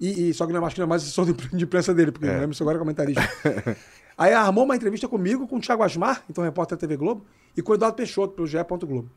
e, 0.00 0.28
e- 0.30 0.34
só 0.34 0.46
que 0.46 0.52
não 0.52 0.58
é 0.58 0.60
mais, 0.60 0.74
que 0.74 0.80
não 0.80 0.86
é 0.86 0.88
mais 0.88 1.02
assessor 1.02 1.24
de 1.24 1.32
impre- 1.32 1.56
de 1.56 1.64
imprensa 1.64 1.92
dele, 1.92 2.12
porque 2.12 2.26
o 2.26 2.30
Emerson 2.30 2.62
agora 2.62 2.76
é 2.76 2.78
comentarista. 2.78 3.22
aí 4.16 4.32
armou 4.32 4.64
uma 4.64 4.76
entrevista 4.76 5.08
comigo, 5.08 5.48
com 5.48 5.56
o 5.56 5.60
Thiago 5.60 5.82
Asmar, 5.82 6.22
então 6.30 6.44
repórter 6.44 6.76
da 6.76 6.80
TV 6.80 6.96
Globo, 6.96 7.24
e 7.56 7.62
com 7.62 7.72
o 7.72 7.74
Eduardo 7.74 7.96
Peixoto, 7.96 8.34
pelo 8.34 8.46
GE. 8.46 8.58
Globo. 8.86 9.10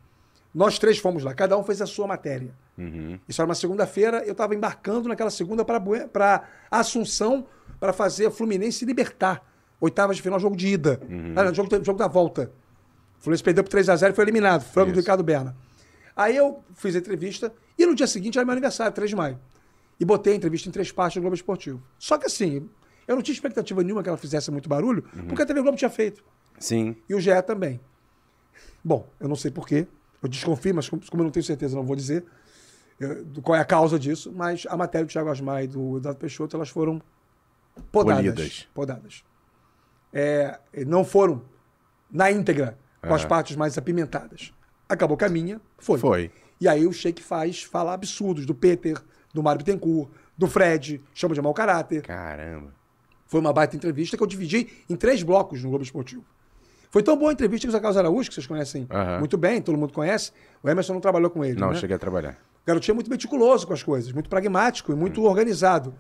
Nós 0.56 0.80
três 0.80 0.97
fomos 0.97 1.22
lá, 1.22 1.34
cada 1.34 1.58
um 1.58 1.64
fez 1.66 1.82
a 1.82 1.86
sua 1.86 2.08
matéria. 2.08 2.56
Isso 3.28 3.41
era 3.41 3.47
uma 3.47 3.53
segunda-feira, 3.56 4.24
eu 4.26 4.32
estava 4.32 4.56
embarcando 4.56 5.10
naquela 5.10 5.30
segunda 5.30 5.66
para 5.66 6.43
Assunção 6.72 7.45
para 7.78 7.91
fazer 7.91 8.32
Fluminense 8.32 8.86
libertar. 8.86 9.45
Oitavas 9.82 10.16
de 10.16 10.22
final, 10.22 10.39
jogo 10.39 10.56
de 10.56 10.70
ida. 10.70 11.01
Ah, 11.36 11.43
não, 11.43 11.53
jogo, 11.53 11.70
jogo 11.84 11.99
da 11.99 12.08
volta. 12.08 12.49
O 13.20 13.24
Fluminense 13.24 13.43
perdeu 13.43 13.66
por 13.66 13.70
3x0 13.70 14.12
e 14.12 14.14
foi 14.14 14.24
eliminado. 14.24 14.62
Frango 14.64 14.88
do 14.88 14.93
Isso. 14.93 15.01
Ricardo 15.01 15.24
Berna. 15.24 15.58
Aí 16.16 16.38
eu 16.38 16.64
fiz 16.74 16.95
a 16.95 16.99
entrevista 16.99 17.53
e 17.78 17.86
no 17.86 17.93
dia 17.93 18.08
seguinte 18.08 18.38
era 18.38 18.45
meu 18.45 18.53
aniversário, 18.53 18.93
3 18.93 19.10
de 19.10 19.16
maio. 19.18 19.38
E 19.99 20.06
botei 20.06 20.32
a 20.32 20.36
entrevista 20.38 20.70
em 20.70 20.72
três 20.72 20.89
partes 20.89 21.18
no 21.18 21.22
Globo 21.22 21.36
Esportivo. 21.36 21.84
Só 21.99 22.18
que 22.18 22.28
assim, 22.28 22.70
eu 23.06 23.16
não 23.16 23.22
tinha 23.22 23.34
expectativa 23.34 23.84
nenhuma 23.84 24.01
que 24.01 24.08
ela 24.08 24.18
fizesse 24.18 24.49
muito 24.51 24.70
barulho, 24.70 25.03
porque 25.28 25.41
a 25.41 25.45
TV 25.45 25.62
Globo 25.62 25.78
tinha 25.78 25.89
feito. 25.89 26.24
Sim. 26.58 26.95
E 27.10 27.14
o 27.14 27.20
GE 27.20 27.41
também. 27.45 27.82
Bom, 28.82 29.06
eu 29.20 29.28
não 29.28 29.36
sei 29.36 29.51
porquê. 29.51 29.86
Eu 30.26 30.30
desconfio, 30.30 30.73
mas 30.73 30.89
como 30.89 31.03
eu 31.13 31.23
não 31.23 31.30
tenho 31.30 31.43
certeza, 31.43 31.76
não 31.76 31.86
vou 31.86 31.95
dizer 31.95 32.26
qual 33.43 33.55
é 33.55 33.61
a 33.61 33.65
causa 33.65 33.99
disso. 33.99 34.32
Mas 34.34 34.65
a 34.67 34.76
matéria 34.76 35.05
do 35.05 35.11
Thiago 35.11 35.30
Asmar 35.30 35.63
e 35.63 35.67
do 35.67 35.97
Eduardo 35.97 36.19
Peixoto, 36.19 36.55
elas 36.55 36.69
foram 36.69 37.01
podadas. 37.91 38.23
Polidas. 38.23 38.67
Podadas. 38.73 39.23
É, 40.11 40.59
não 40.88 41.03
foram 41.03 41.43
na 42.09 42.32
íntegra, 42.32 42.78
com 43.01 43.13
as 43.13 43.21
Aham. 43.21 43.30
partes 43.30 43.55
mais 43.55 43.78
apimentadas. 43.78 44.53
Acabou 44.88 45.17
que 45.17 45.26
a 45.26 45.30
minha 45.30 45.61
foi. 45.78 45.99
Foi. 45.99 46.32
E 46.59 46.67
aí 46.67 46.88
o 46.88 46.93
Sheik 46.93 47.21
faz 47.21 47.63
falar 47.63 47.93
absurdos 47.93 48.45
do 48.45 48.55
Peter, 48.55 48.97
do 49.34 49.43
Mário 49.43 49.59
Bittencourt, 49.59 50.09
do 50.38 50.47
Fred, 50.47 51.03
chama 51.13 51.36
de 51.36 51.41
mau 51.41 51.53
caráter. 51.53 52.01
Caramba. 52.01 52.73
Foi 53.28 53.39
uma 53.39 53.51
baita 53.51 53.76
entrevista 53.76 54.15
que 54.15 54.23
eu 54.23 54.28
dividi 54.28 54.69
em 54.89 54.95
três 54.95 55.21
blocos 55.21 55.61
no 55.61 55.69
Globo 55.69 55.84
Esportivo. 55.84 56.23
Foi 56.96 57.04
tão 57.04 57.18
boa 57.18 57.30
a 57.30 57.34
entrevista 57.34 57.68
que 57.68 57.70
o 57.70 57.72
Zé 57.74 57.80
Carlos 57.82 57.98
Araújo, 57.98 58.30
que 58.30 58.36
vocês 58.36 58.48
conhecem 58.48 58.88
Aham. 58.89 59.20
muito 59.20 59.38
bem, 59.38 59.62
todo 59.62 59.78
mundo 59.78 59.91
conhece, 59.91 60.32
o 60.64 60.70
Emerson 60.70 60.93
não 60.93 61.02
trabalhou 61.02 61.30
com 61.30 61.43
ele. 61.43 61.60
Não, 61.60 61.72
né? 61.72 61.76
cheguei 61.76 61.93
a 61.93 62.00
trabalhar. 62.00 62.38
O 62.64 62.66
garotinho 62.66 62.93
é 62.93 62.96
muito 62.96 63.10
meticuloso 63.10 63.68
com 63.68 63.74
as 63.74 63.84
coisas, 63.84 64.14
muito 64.14 64.30
pragmático 64.30 64.93
e 64.93 64.96
muito 64.96 65.22
Hum. 65.22 65.26
organizado. 65.26 65.93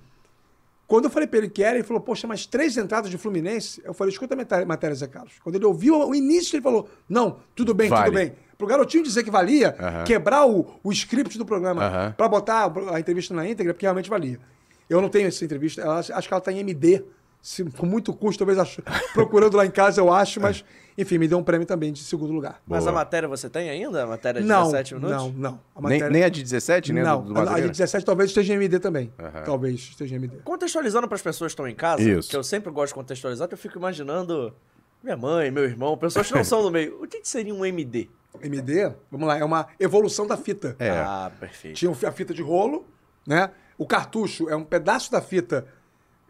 Quando 0.87 1.03
eu 1.03 1.09
falei 1.09 1.27
para 1.27 1.39
ele 1.39 1.49
que 1.49 1.61
era, 1.61 1.75
ele 1.75 1.83
falou, 1.83 2.01
poxa, 2.01 2.25
mas 2.25 2.45
três 2.45 2.77
entradas 2.77 3.11
de 3.11 3.17
Fluminense? 3.17 3.81
Eu 3.83 3.93
falei, 3.93 4.13
escuta 4.13 4.35
a 4.35 4.37
matéria, 4.37 4.65
matéria, 4.65 4.95
Zé 4.95 5.05
Carlos. 5.07 5.33
Quando 5.43 5.55
ele 5.55 5.65
ouviu 5.65 5.99
o 5.99 6.15
início, 6.15 6.55
ele 6.55 6.63
falou, 6.63 6.87
não, 7.09 7.39
tudo 7.53 7.73
bem, 7.73 7.89
Vale. 7.89 8.05
tudo 8.05 8.13
bem. 8.15 8.31
Pro 8.57 8.65
garotinho 8.65 9.03
dizer 9.03 9.21
que 9.23 9.29
valia, 9.29 9.75
Aham. 9.77 10.03
quebrar 10.05 10.47
o, 10.47 10.65
o 10.81 10.93
script 10.93 11.37
do 11.37 11.45
programa 11.45 11.83
Aham. 11.83 12.13
para 12.15 12.29
botar 12.29 12.71
a 12.93 12.99
entrevista 13.01 13.33
na 13.33 13.45
íntegra, 13.45 13.73
porque 13.73 13.85
realmente 13.85 14.09
valia. 14.09 14.39
Eu 14.89 15.01
não 15.01 15.09
tenho 15.09 15.27
essa 15.27 15.43
entrevista, 15.43 15.81
ela- 15.81 15.99
acho 15.99 16.09
que 16.25 16.33
ela 16.33 16.39
está 16.39 16.53
em 16.53 16.59
MD, 16.59 17.03
se- 17.41 17.65
com 17.65 17.85
muito 17.85 18.13
custo, 18.13 18.39
talvez 18.39 18.57
acho- 18.57 18.81
procurando 19.13 19.57
lá 19.57 19.65
em 19.65 19.71
casa 19.71 19.99
eu 19.99 20.09
acho, 20.13 20.39
mas 20.39 20.63
enfim, 20.97 21.17
me 21.17 21.27
deu 21.27 21.37
um 21.37 21.43
prêmio 21.43 21.67
também 21.67 21.91
de 21.91 21.99
segundo 22.03 22.31
lugar. 22.33 22.61
Mas 22.65 22.83
Boa. 22.85 22.91
a 22.91 22.95
matéria 22.95 23.27
você 23.27 23.49
tem 23.49 23.69
ainda? 23.69 24.03
A 24.03 24.07
matéria 24.07 24.41
de 24.41 24.47
Não, 24.47 24.63
17 24.63 24.95
minutos? 24.95 25.15
não, 25.17 25.29
não. 25.31 25.59
A 25.75 25.81
Nem, 25.81 25.99
matéria- 25.99 26.09
nem 26.09 26.23
a 26.23 26.29
de 26.29 26.41
17, 26.43 26.93
né? 26.93 27.03
não, 27.03 27.21
do, 27.21 27.27
do 27.27 27.31
a- 27.31 27.41
de 27.41 27.45
Madureira? 27.49 27.69
17 27.71 28.05
talvez 28.05 28.29
esteja 28.29 28.53
em 28.53 28.55
MD 28.55 28.79
também. 28.79 29.11
Aham. 29.19 29.43
Talvez 29.43 29.75
esteja 29.79 30.15
em 30.15 30.17
MD. 30.17 30.37
Contextualizando 30.43 31.07
para 31.07 31.15
as 31.15 31.21
pessoas 31.21 31.51
que 31.51 31.53
estão 31.53 31.67
em 31.67 31.75
casa, 31.75 32.01
Isso. 32.01 32.29
que 32.29 32.35
eu 32.37 32.43
sempre 32.43 32.71
gosto 32.71 32.89
de 32.93 32.95
contextualizar, 32.95 33.47
que 33.47 33.53
eu 33.53 33.57
fico 33.57 33.77
imaginando 33.77 34.53
minha 35.03 35.17
mãe, 35.17 35.51
meu 35.51 35.63
irmão, 35.65 35.97
pessoas 35.97 36.27
que 36.27 36.33
não 36.33 36.43
são 36.43 36.61
do 36.63 36.71
meio. 36.71 37.03
O 37.03 37.07
que, 37.07 37.19
que 37.19 37.27
seria 37.27 37.53
um 37.53 37.65
MD? 37.65 38.09
MD, 38.41 38.91
vamos 39.11 39.27
lá, 39.27 39.37
é 39.37 39.43
uma 39.45 39.67
evolução 39.79 40.25
da 40.27 40.35
fita. 40.37 40.75
É. 40.79 40.89
Ah, 40.91 41.31
perfeito. 41.39 41.75
Tinha 41.75 41.91
a 41.91 42.11
fita 42.11 42.33
de 42.33 42.41
rolo, 42.41 42.85
né? 43.25 43.49
O 43.77 43.85
cartucho 43.85 44.49
é 44.49 44.55
um 44.55 44.63
pedaço 44.63 45.11
da 45.11 45.21
fita 45.21 45.65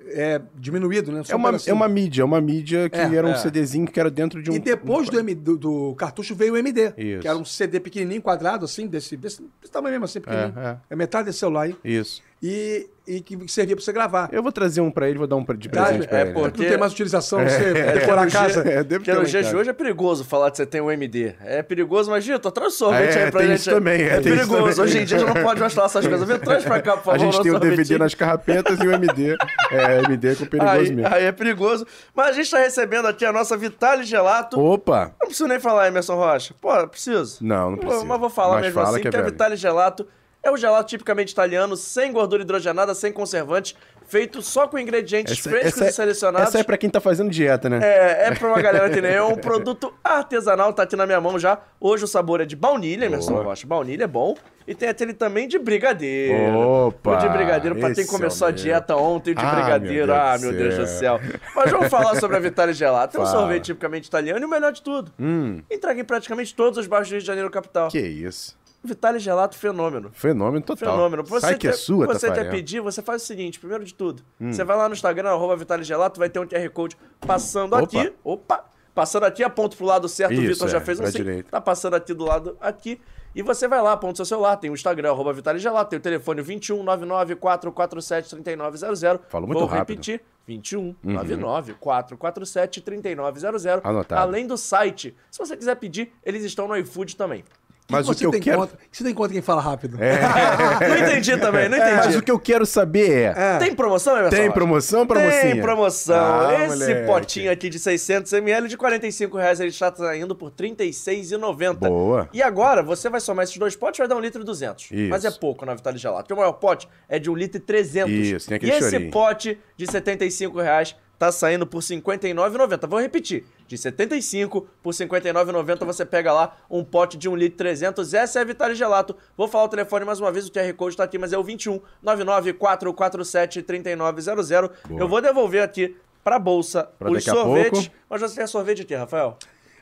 é, 0.07 0.41
diminuído, 0.55 1.11
né? 1.11 1.23
Só 1.23 1.33
É 1.33 1.35
um 1.35 1.39
uma, 1.39 1.57
é 1.65 1.73
uma 1.73 1.87
mídia, 1.87 2.21
é 2.21 2.25
uma 2.25 2.39
mídia 2.41 2.89
que 2.89 2.97
É, 2.97 3.15
era 3.15 3.25
um 3.27 3.31
é. 3.31 3.35
CDzinho 3.37 3.87
que 3.87 3.99
era 3.99 4.09
dentro 4.11 4.41
de 4.41 4.51
um. 4.51 4.53
E 4.55 4.59
depois 4.59 5.09
do, 5.09 5.19
M- 5.19 5.33
do- 5.35 5.57
do 5.57 5.95
cartucho 5.95 6.35
veio 6.35 6.53
o 6.53 6.57
MD, 6.57 6.93
Isso. 6.97 7.21
que 7.21 7.27
era 7.27 7.37
um 7.37 7.45
CD 7.45 7.79
pequenininho, 7.79 8.21
quadrado, 8.21 8.65
assim, 8.65 8.87
desse, 8.87 9.17
desse, 9.17 9.41
desse 9.61 9.71
tamanho 9.71 9.93
mesmo, 9.93 10.05
assim, 10.05 10.19
pequenininho. 10.21 10.59
É, 10.59 10.77
É, 10.89 10.95
metade 10.95 11.25
desse 11.25 11.39
celular 11.39 11.63
aí. 11.63 11.75
Isso. 11.83 12.21
E, 12.47 12.87
e 13.07 13.21
que 13.21 13.35
servia 13.47 13.75
pra 13.75 13.83
você 13.83 13.91
gravar. 13.91 14.29
Eu 14.31 14.43
vou 14.43 14.51
trazer 14.51 14.79
um 14.79 14.91
pra 14.91 15.09
ele, 15.09 15.17
vou 15.17 15.25
dar 15.25 15.35
um 15.35 15.43
de 15.43 15.67
presente 15.67 16.07
pra 16.07 16.19
é, 16.19 16.21
ele. 16.21 16.31
pô, 16.33 16.41
né? 16.45 16.53
Não 16.55 16.65
tem 16.65 16.77
mais 16.77 16.91
utilização, 16.91 17.39
você 17.43 17.73
decorar 17.73 18.21
a 18.21 18.27
casa. 18.29 18.61
dia- 18.61 18.71
É, 18.71 18.83
Porque 18.83 19.11
no 19.13 19.23
dia 19.25 19.41
de 19.41 19.55
hoje 19.55 19.69
é 19.71 19.73
perigoso 19.73 20.23
falar 20.23 20.51
que 20.51 20.57
você 20.57 20.65
tem 20.65 20.79
um 20.79 20.91
MD. 20.91 21.33
É 21.43 21.63
perigoso, 21.63 22.11
mas 22.11 22.23
Gito, 22.23 22.51
traz 22.51 22.73
o 22.73 22.77
sorvete 22.77 23.17
É, 23.17 23.23
aí 23.25 23.31
pra 23.31 23.39
tem 23.39 23.49
gente. 23.49 23.59
isso 23.61 23.71
também, 23.71 23.99
é, 23.99 24.05
é 24.05 24.09
tem 24.09 24.17
isso 24.19 24.23
perigoso. 24.47 24.57
também. 24.75 24.83
Hoje 24.83 24.97
em 24.99 25.05
dia 25.05 25.17
já 25.17 25.25
não 25.25 25.33
pode 25.41 25.59
mais 25.59 25.73
falar 25.73 25.87
essas 25.87 26.05
coisas. 26.07 26.27
Viu? 26.27 26.37
Traz 26.37 26.63
pra 26.63 26.81
cá, 26.83 26.97
por 26.97 27.03
favor. 27.05 27.15
A 27.15 27.17
gente 27.17 27.41
tem 27.41 27.51
o 27.51 27.59
DVD 27.59 27.69
sorvetinho. 27.77 27.99
nas 27.99 28.13
carrapetas 28.13 28.79
e 28.79 28.87
o 28.87 28.91
MD. 28.91 29.35
É, 29.71 29.97
MD 30.05 30.35
com 30.35 30.45
perigoso 30.45 30.77
aí, 30.77 30.91
mesmo. 30.93 31.15
aí 31.15 31.23
é 31.25 31.31
perigoso. 31.31 31.87
Mas 32.13 32.27
a 32.27 32.31
gente 32.33 32.51
tá 32.51 32.59
recebendo 32.59 33.07
aqui 33.07 33.25
a 33.25 33.33
nossa 33.33 33.57
Vitale 33.57 34.03
Gelato. 34.03 34.59
Opa! 34.59 35.13
Não 35.19 35.27
preciso 35.27 35.47
nem 35.47 35.59
falar, 35.59 35.87
Emerson 35.87 36.13
Rocha. 36.15 36.53
Pô, 36.61 36.87
preciso. 36.87 37.43
Não, 37.43 37.71
não 37.71 37.77
precisa. 37.79 38.05
Mas 38.05 38.19
vou 38.19 38.29
falar 38.29 38.55
Mas 38.57 38.65
mesmo 38.65 38.75
fala 38.75 38.89
assim, 38.89 39.01
que 39.01 39.09
que, 39.09 39.17
é 39.17 39.19
a. 39.19 39.23
Vitale 39.23 39.55
Gelato 39.55 40.07
é 40.45 40.51
o 40.51 40.55
gelato 40.57 40.87
tipicamente 40.89 41.31
italiano, 41.31 41.75
sem 41.75 42.11
gordura 42.13 42.43
hidrogenada, 42.43 42.93
sem 42.93 43.11
conservantes, 43.11 43.75
feito 44.07 44.41
só 44.43 44.67
com 44.67 44.77
ingredientes 44.77 45.39
Essa, 45.39 45.49
frescos 45.49 45.81
essa, 45.81 45.89
e 45.89 45.93
selecionados. 45.93 46.49
essa 46.49 46.59
é 46.59 46.63
pra 46.63 46.77
quem 46.77 46.87
tá 46.87 47.01
fazendo 47.01 47.31
dieta, 47.31 47.67
né? 47.67 47.79
É, 47.81 48.27
é 48.27 48.35
pra 48.35 48.47
uma 48.49 48.61
galera 48.61 48.87
entender. 48.87 49.11
É 49.13 49.23
um 49.23 49.33
produto 49.37 49.91
artesanal, 50.03 50.71
tá 50.71 50.83
aqui 50.83 50.95
na 50.95 51.07
minha 51.07 51.19
mão 51.19 51.39
já. 51.39 51.57
Hoje 51.81 52.03
o 52.03 52.07
sabor 52.07 52.41
é 52.41 52.45
de 52.45 52.55
baunilha, 52.55 53.05
Emerson. 53.05 53.41
Rocha. 53.41 53.65
Baunilha 53.65 54.03
é 54.03 54.07
bom. 54.07 54.35
E 54.67 54.73
tem 54.75 54.89
aquele 54.89 55.13
também 55.13 55.47
de 55.47 55.57
brigadeiro. 55.59 56.57
Opa, 56.87 57.11
O 57.13 57.17
de 57.17 57.29
brigadeiro, 57.29 57.75
pra 57.75 57.93
quem 57.93 58.05
começou 58.05 58.47
é 58.47 58.51
a 58.51 58.53
dieta 58.53 58.95
ontem, 58.95 59.31
o 59.31 59.35
de 59.35 59.41
Ah, 59.45 59.55
brigadeiro. 59.55 60.07
meu 60.07 60.15
ah, 60.15 60.37
meu 60.39 60.51
Deus 60.53 60.75
do 60.75 60.87
céu. 60.87 61.19
Mas 61.55 61.71
vamos 61.71 61.87
falar 61.87 62.15
sobre 62.19 62.37
a 62.37 62.39
Vitale 62.39 62.73
Gelato. 62.73 63.17
É 63.17 63.19
um 63.21 63.25
sorvete 63.27 63.65
tipicamente 63.65 64.07
italiano 64.07 64.39
e 64.39 64.45
o 64.45 64.49
melhor 64.49 64.71
de 64.71 64.81
tudo. 64.83 65.11
Hum, 65.19 65.61
Entrega 65.71 65.99
em 66.01 66.03
praticamente 66.03 66.53
todos 66.55 66.77
os 66.79 66.85
bairros 66.87 67.07
do 67.09 67.11
Rio 67.13 67.21
de 67.21 67.27
Janeiro 67.27 67.49
capital. 67.51 67.89
que 67.89 67.99
isso. 67.99 68.55
Vitale 68.85 69.19
Gelato, 69.19 69.57
fenômeno. 69.57 70.09
Fenômeno 70.13 70.63
total. 70.63 70.93
Fenômeno. 70.95 71.23
Você 71.23 71.47
Sai 71.47 71.57
que 71.57 71.67
é 71.67 71.73
sua, 71.73 72.05
Você 72.07 72.31
quer 72.31 72.49
pedir, 72.49 72.79
você 72.79 73.01
faz 73.01 73.23
o 73.23 73.25
seguinte, 73.25 73.59
primeiro 73.59 73.83
de 73.83 73.93
tudo. 73.93 74.23
Hum. 74.39 74.51
Você 74.51 74.63
vai 74.63 74.77
lá 74.77 74.87
no 74.87 74.93
Instagram, 74.93 75.29
arroba 75.29 75.55
Vitale 75.55 75.83
Gelato, 75.83 76.19
vai 76.19 76.29
ter 76.29 76.39
um 76.39 76.47
QR 76.47 76.69
Code 76.69 76.97
passando 77.19 77.73
Opa. 77.73 77.83
aqui. 77.83 78.13
Opa! 78.23 78.65
passando 78.95 79.25
aqui, 79.25 79.43
aponta 79.43 79.75
pro 79.75 79.85
lado 79.85 80.07
certo, 80.07 80.31
o 80.31 80.35
Isso, 80.35 80.53
Vitor 80.53 80.69
já 80.69 80.77
é, 80.77 80.81
fez 80.81 80.99
um 80.99 81.05
sim. 81.05 81.43
Tá 81.43 81.59
passando 81.59 81.95
aqui 81.95 82.13
do 82.13 82.23
lado 82.23 82.57
aqui. 82.61 82.99
E 83.35 83.41
você 83.41 83.67
vai 83.67 83.81
lá, 83.81 83.91
aponta 83.91 84.13
o 84.13 84.15
seu 84.15 84.25
celular, 84.25 84.55
tem 84.55 84.69
o 84.69 84.73
Instagram, 84.73 85.09
arroba 85.09 85.33
Vitale 85.33 85.59
Gelato, 85.59 85.89
tem 85.89 85.99
o 85.99 86.01
telefone 86.01 86.41
21 86.41 86.81
99 86.81 87.35
447 87.35 88.29
3900. 88.29 89.25
Falou 89.27 89.45
muito 89.45 89.59
Vou 89.59 89.67
rápido. 89.67 89.97
Repetir, 89.97 90.21
21 90.47 90.95
99 91.03 91.73
447 91.73 92.81
3900. 92.81 93.85
Anotado. 93.85 94.21
Além 94.21 94.47
do 94.47 94.55
site, 94.55 95.13
se 95.29 95.37
você 95.37 95.57
quiser 95.57 95.75
pedir, 95.75 96.13
eles 96.23 96.45
estão 96.45 96.65
no 96.65 96.77
iFood 96.77 97.17
também. 97.17 97.43
Mas 97.87 98.07
o 98.09 98.13
você 98.13 98.19
que 98.21 98.25
eu 98.25 98.31
tem 98.31 98.41
quero. 98.41 98.57
contra, 98.57 98.77
você 98.91 99.03
tem 99.03 99.13
contra 99.13 99.33
quem 99.33 99.41
fala 99.41 99.61
rápido? 99.61 99.97
não 100.01 100.97
entendi 100.97 101.37
também, 101.37 101.69
não 101.69 101.77
entendi. 101.77 101.95
Mas 101.95 102.15
o 102.15 102.21
que 102.21 102.31
eu 102.31 102.39
quero 102.39 102.65
saber 102.65 103.33
é. 103.37 103.57
Tem 103.59 103.75
promoção, 103.75 104.17
Emerson? 104.17 104.35
Tem 104.35 104.51
promoção 104.51 105.05
pra 105.05 105.19
Tem 105.29 105.61
promoção. 105.61 106.15
Ah, 106.15 106.65
Esse 106.65 106.77
moleque. 106.77 107.05
potinho 107.05 107.51
aqui 107.51 107.69
de 107.69 107.77
600ml 107.79 108.67
de 108.67 108.75
45 108.75 109.37
reais 109.37 109.59
ele 109.59 109.69
está 109.69 109.93
saindo 109.95 110.35
por 110.35 110.47
R$ 110.49 110.69
36,90. 110.69 111.75
Boa. 111.75 112.29
E 112.33 112.41
agora 112.41 112.81
você 112.81 113.09
vai 113.09 113.19
somar 113.19 113.43
esses 113.43 113.57
dois 113.57 113.75
potes 113.75 113.99
vai 113.99 114.07
dar 114.07 114.15
um 114.15 114.19
litro 114.19 114.41
e 114.41 114.45
200. 114.45 114.85
Isso. 114.91 115.09
Mas 115.09 115.23
é 115.23 115.31
pouco 115.31 115.65
na 115.65 115.75
Vitale 115.75 115.97
Gelato. 115.97 116.23
Porque 116.23 116.33
o 116.33 116.37
maior 116.37 116.53
pote 116.53 116.87
é 117.07 117.19
de 117.19 117.29
um 117.29 117.35
litro 117.35 117.57
e 117.57 117.61
300. 117.61 118.11
Isso, 118.11 118.47
tem 118.47 118.55
aquele 118.57 118.71
E 118.71 118.75
esse 118.75 118.89
chorinho. 118.91 119.11
pote 119.11 119.59
de 119.77 119.91
75 119.91 120.59
reais 120.59 120.95
tá 121.17 121.31
saindo 121.31 121.65
por 121.65 121.79
R$ 121.81 121.85
59,90. 121.85 122.87
Vou 122.87 122.99
repetir. 122.99 123.45
De 123.67 123.77
75 123.77 124.67
por 124.83 124.93
R$ 124.93 125.05
59,90 125.05 125.85
você 125.85 126.05
pega 126.05 126.31
lá 126.31 126.55
um 126.69 126.83
pote 126.83 127.17
de 127.17 127.27
1 127.27 127.35
litro 127.35 127.55
e 127.55 127.57
300. 127.57 128.13
Essa 128.13 128.39
é 128.39 128.41
a 128.41 128.45
Vitale 128.45 128.75
Gelato. 128.75 129.15
Vou 129.35 129.47
falar 129.47 129.65
o 129.65 129.69
telefone 129.69 130.05
mais 130.05 130.19
uma 130.19 130.31
vez, 130.31 130.47
o 130.47 130.51
QR 130.51 130.71
Code 130.73 130.97
tá 130.97 131.03
aqui, 131.03 131.17
mas 131.17 131.33
é 131.33 131.37
o 131.37 131.43
21 131.43 131.79
99 132.01 132.53
447 132.53 133.61
3900. 133.63 134.51
Eu 134.99 135.07
vou 135.07 135.21
devolver 135.21 135.63
aqui 135.63 135.95
pra 136.23 136.37
bolsa 136.39 136.89
Pra 136.99 137.09
os 137.11 137.23
sorvetes. 137.23 137.89
Mas 138.09 138.21
você 138.21 138.35
tem 138.35 138.47
sorvete 138.47 138.81
aqui, 138.81 138.95
Rafael? 138.95 139.37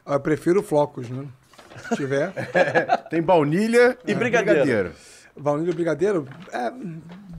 Eu 0.05 0.19
prefiro 0.19 0.61
flocos, 0.61 1.09
né? 1.09 1.25
Se 1.89 1.95
tiver. 1.95 2.31
Tem 3.09 3.21
baunilha 3.21 3.97
E 4.05 4.13
brigadeiro. 4.13 4.91
baunilha 5.35 5.73
brigadeiro? 5.73 6.27
É, 6.51 6.71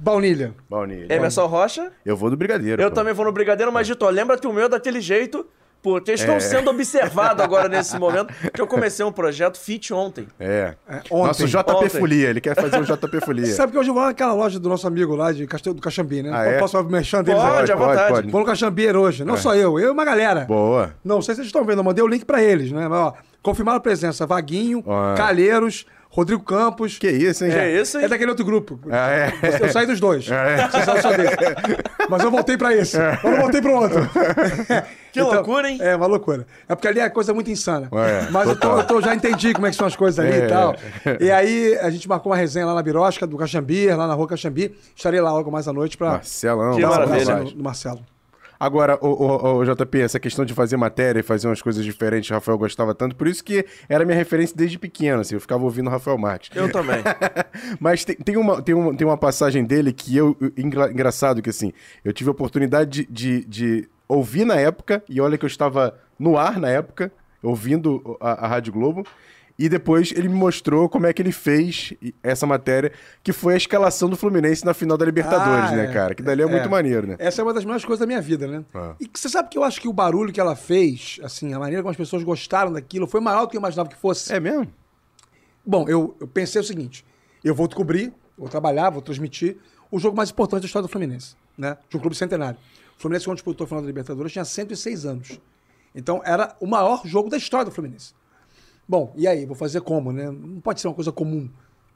baunilha. 0.05 0.55
Baunilha. 0.69 1.07
Emerson 1.13 1.47
Rocha. 1.47 1.91
Eu 2.05 2.17
vou 2.17 2.31
do 2.31 2.37
brigadeiro. 2.37 2.81
Eu 2.83 2.91
pô. 2.91 2.95
também 2.95 3.15
vou 3.15 3.25
no 3.25 3.33
Brigadeiro, 3.33 3.73
mas 3.73 3.87
Dito, 3.87 4.07
lembra 4.09 4.37
que 4.39 4.47
o 4.47 4.53
meu 4.53 4.67
é 4.67 4.69
daquele 4.69 5.01
jeito, 5.01 5.47
porque 5.83 6.13
estou 6.13 6.39
sendo 6.41 6.71
observado 6.71 7.43
agora 7.43 7.69
nesse 7.71 7.99
momento, 7.99 8.33
que 8.53 8.61
eu 8.61 8.67
comecei 8.67 9.05
um 9.05 9.13
projeto 9.13 9.59
fit 9.59 9.93
ontem. 9.93 10.27
É. 10.39 10.75
É, 10.89 10.97
ontem. 11.11 11.27
Nosso 11.27 11.47
JP 11.47 11.71
Ontem. 11.73 11.89
Folia, 11.89 12.29
ele 12.31 12.41
quer 12.41 12.55
fazer 12.55 12.79
um 12.79 12.83
JP 12.85 13.21
Folia. 13.25 13.47
Sabe 13.47 13.73
que 13.73 13.79
hoje 13.79 13.91
eu 13.91 13.95
vou 13.95 14.03
lá 14.03 14.09
naquela 14.11 14.33
loja 14.35 14.59
do 14.59 14.69
nosso 14.69 14.87
amigo 14.87 15.15
lá 15.17 15.33
de 15.33 15.47
Castelo 15.47 15.75
do 15.75 15.83
Caxambi, 15.83 16.23
né? 16.23 16.31
Ah, 16.33 16.45
é? 16.45 16.59
Posso 16.59 16.73
fazer 16.73 16.87
o 16.87 16.91
merchan 16.91 17.23
deles 17.23 17.43
Pode, 17.43 17.73
à 17.73 17.77
vontade. 17.77 18.31
Vou 18.31 18.41
no 18.41 18.47
Caxambi 18.47 18.89
hoje. 18.97 19.25
Não 19.25 19.37
só 19.37 19.55
eu, 19.55 19.79
eu 19.79 19.89
e 19.89 19.91
uma 19.91 20.05
galera. 20.05 20.45
Boa. 20.47 20.95
Não 21.05 21.21
sei 21.23 21.35
se 21.35 21.39
vocês 21.39 21.47
estão 21.49 21.65
vendo, 21.65 21.79
eu 21.79 21.85
mandei 21.85 22.03
o 22.05 22.09
link 22.09 22.25
pra 22.25 22.43
eles, 22.43 22.71
né? 22.73 22.89
Mas, 22.89 22.99
ó, 22.99 23.15
confirmaram 23.43 23.79
a 23.79 23.81
presença. 23.81 24.27
Vaguinho, 24.27 24.83
Ah. 24.89 25.15
Calheiros, 25.17 25.85
Rodrigo 26.17 26.43
Campos. 26.45 26.97
Que 26.97 27.11
isso, 27.11 27.45
hein? 27.45 27.51
Que 27.51 27.81
isso, 27.81 27.99
hein? 27.99 28.05
É 28.05 28.09
daquele 28.09 28.31
outro 28.31 28.45
grupo. 28.45 28.79
Ah, 28.89 29.11
é. 29.11 29.33
Eu 29.61 29.69
saí 29.69 29.85
dos 29.85 29.99
dois. 29.99 30.31
É. 30.31 30.69
Você 30.69 30.83
saiu 30.85 31.03
só 31.03 31.11
dele. 31.11 31.31
Mas 32.09 32.23
eu 32.23 32.31
voltei 32.31 32.57
pra 32.57 32.73
esse. 32.73 32.97
Eu 32.97 33.31
não 33.33 33.41
voltei 33.41 33.61
pro 33.61 33.73
outro. 33.75 34.09
Que 35.13 35.21
loucura, 35.21 35.69
hein? 35.71 35.79
É, 35.81 35.97
uma 35.97 36.07
loucura. 36.07 36.47
É 36.69 36.75
porque 36.77 36.87
ali 36.87 37.01
é 37.01 37.09
coisa 37.09 37.35
muito 37.35 37.51
insana. 37.51 37.89
É, 37.93 38.31
Mas 38.31 38.49
eu, 38.49 38.57
tô, 38.57 38.79
eu 38.79 38.85
tô- 38.85 39.01
já 39.01 39.13
entendi 39.15 39.53
como 39.55 39.67
é 39.67 39.71
que 39.71 39.77
são 39.77 39.87
as 39.89 39.97
coisas 39.97 40.25
ali 40.25 40.35
É. 40.41 40.45
e 40.45 40.49
tal. 40.49 40.77
E 41.21 41.31
aí 41.33 41.77
a 41.79 41.91
gente 41.91 42.09
marcou 42.09 42.31
uma 42.31 42.37
resenha 42.39 42.67
lá 42.67 42.75
na 42.75 42.83
Birosca, 42.83 43.27
do 43.27 43.37
Caxambi, 43.37 43.89
lá 43.89 44.07
na 44.07 44.15
rua 44.15 44.29
Caxambi. 44.29 44.75
Estarei 44.95 45.21
lá 45.21 45.33
logo 45.33 45.51
mais 45.51 45.67
à 45.67 45.73
noite 45.73 45.97
pra 45.97 46.11
Marcelão. 46.11 46.77
Que 46.77 46.83
maravilha. 46.87 47.37
no 47.57 47.63
Marcelo. 47.65 48.01
Agora, 48.65 48.99
o, 49.03 49.09
o, 49.09 49.59
o 49.59 49.65
JP, 49.65 50.01
essa 50.01 50.19
questão 50.19 50.43
de 50.43 50.55
fazer 50.55 50.79
matéria 50.79 51.21
e 51.21 51.23
fazer 51.23 51.47
umas 51.49 51.61
coisas 51.61 51.85
diferentes, 51.85 52.31
o 52.31 52.33
Rafael 52.33 52.57
gostava 52.57 52.95
tanto, 52.95 53.15
por 53.15 53.29
isso 53.29 53.45
que 53.45 53.67
era 53.91 54.07
minha 54.07 54.17
referência 54.17 54.57
desde 54.57 54.79
pequeno, 54.79 55.21
assim, 55.21 55.35
eu 55.35 55.41
ficava 55.41 55.63
ouvindo 55.65 55.89
o 55.89 55.91
Rafael 55.91 56.17
Marques. 56.17 56.57
Eu 56.57 56.73
também. 56.73 57.03
Mas 57.79 58.07
tem, 58.07 58.17
tem, 58.17 58.39
uma, 58.39 58.63
tem, 58.63 58.75
uma, 58.75 58.97
tem 58.97 59.07
uma 59.07 59.19
passagem 59.19 59.65
dele 59.65 59.93
que 59.93 60.17
eu. 60.17 60.35
engra- 60.57 60.91
engraçado 60.91 61.43
que 61.43 61.51
assim, 61.51 61.75
eu 62.03 62.11
tive 62.11 62.31
a 62.31 62.33
oportunidade 62.33 63.05
de, 63.05 63.11
de, 63.11 63.45
de 63.45 63.89
ouvir 64.09 64.47
na 64.47 64.57
época, 64.57 65.03
e 65.11 65.21
olha 65.21 65.37
que 65.37 65.45
eu 65.45 65.49
estava 65.49 65.95
no 66.19 66.39
ar 66.39 66.59
na 66.59 66.71
época, 66.71 67.13
ouvindo 67.43 68.17
a, 68.19 68.47
a 68.47 68.49
Rádio 68.49 68.73
Globo. 68.73 69.05
E 69.57 69.69
depois 69.69 70.11
ele 70.11 70.29
me 70.29 70.35
mostrou 70.35 70.89
como 70.89 71.07
é 71.07 71.13
que 71.13 71.23
ele 71.23 71.31
fez 71.31 71.95
essa 72.25 72.45
matéria, 72.45 72.91
que 73.23 73.33
foi 73.33 73.55
a 73.55 73.57
escalação 73.57 74.09
do 74.09 74.17
Fluminense 74.17 74.65
na 74.65 74.75
final 74.75 74.97
da 74.99 75.05
Libertadores, 75.05 75.71
Ah, 75.71 75.77
né, 75.77 75.85
é. 75.85 75.93
cara? 75.93 76.13
Que 76.15 76.23
dali 76.25 76.43
é, 76.43 76.47
muito 76.47 76.69
maneiro, 76.69 77.07
né? 77.07 77.17
Essa 77.21 77.41
é 77.41 77.45
uma 77.45 77.55
das 77.55 77.65
melhores 77.65 77.85
coisas 77.85 78.01
da 78.01 78.07
minha 78.07 78.21
vida, 78.21 78.49
né? 78.49 78.65
Ah. 78.75 78.97
E 79.01 79.09
você 79.13 79.29
sabe 79.29 79.49
que 79.49 79.57
eu 79.57 79.63
acho 79.63 79.81
que 79.81 79.87
o 79.87 79.93
barulho 79.93 80.33
que 80.33 80.41
ela 80.41 80.57
fez, 80.57 81.21
assim, 81.23 81.55
a 81.55 81.59
maneira 81.61 81.83
como 81.83 81.91
as 81.93 81.97
pessoas 81.97 82.25
gostaram 82.25 82.73
daquilo, 82.73 83.07
foi 83.07 83.21
maior 83.21 83.43
do 83.43 83.49
que 83.49 83.57
eu 83.57 83.61
imaginava 83.61 83.89
que 83.89 83.97
fosse. 83.97 84.33
É 84.33 84.41
mesmo? 84.41 84.67
Bom, 85.65 85.89
eu, 85.89 86.17
eu 86.21 86.27
pensei 86.27 86.61
o 86.61 86.65
seguinte: 86.65 87.05
eu 87.45 87.55
vou 87.55 87.69
cobrir, 87.69 88.13
vou 88.37 88.49
trabalhar, 88.49 88.91
vou 88.91 89.01
transmitir 89.03 89.57
o 89.89 90.01
jogo 90.01 90.17
mais 90.17 90.31
importante 90.31 90.63
da 90.63 90.67
história 90.67 90.89
do 90.89 90.91
Fluminense, 90.91 91.37
né? 91.57 91.79
De 91.89 91.97
um 91.97 92.01
clube 92.01 92.17
centenário. 92.17 92.59
O 92.99 93.01
Fluminense, 93.01 93.25
quando 93.25 93.37
disputou 93.37 93.65
a 93.65 93.69
final 93.69 93.83
da 93.83 93.87
Libertadores, 93.87 94.33
tinha 94.33 94.45
106 94.45 95.07
anos. 95.07 95.41
Então, 95.95 96.21
era 96.25 96.57
o 96.59 96.67
maior 96.67 97.03
jogo 97.05 97.31
da 97.31 97.37
história 97.37 97.65
do 97.67 97.71
Fluminense. 97.71 98.15
Bom, 98.89 99.13
e 99.17 99.27
aí? 99.27 99.47
Vou 99.47 99.57
fazer 99.57 99.81
como, 99.81 100.13
né? 100.13 100.31
Não 100.31 100.61
pode 100.61 100.81
ser 100.81 100.89
uma 100.89 100.95
coisa 100.95 101.11
comum, 101.11 101.49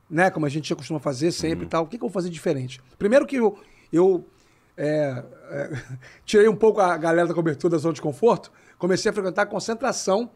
né? 0.09 0.31
Como 0.31 0.47
a 0.47 0.49
gente 0.49 0.75
costuma 0.75 0.99
fazer 0.99 1.33
sempre 1.33 1.67
e 1.67 1.69
tal. 1.69 1.85
O 1.85 1.87
que, 1.87 1.99
que 1.99 2.05
eu 2.05 2.09
vou 2.09 2.15
fazer 2.15 2.31
diferente? 2.31 2.81
Primeiro 2.99 3.27
que 3.27 3.37
eu, 3.37 3.59
eu 3.93 4.25
é, 4.77 5.23
é, 5.51 5.71
tirei 6.25 6.49
um 6.49 6.57
pouco 6.57 6.81
a 6.81 6.97
galera 6.97 7.29
da 7.29 7.35
cobertura 7.35 7.73
da 7.73 7.79
zona 7.79 7.95
de 7.95 8.01
conforto, 8.01 8.51
comecei 8.79 9.11
a 9.11 9.13
frequentar 9.13 9.43
a 9.43 9.47
concentração 9.47 10.31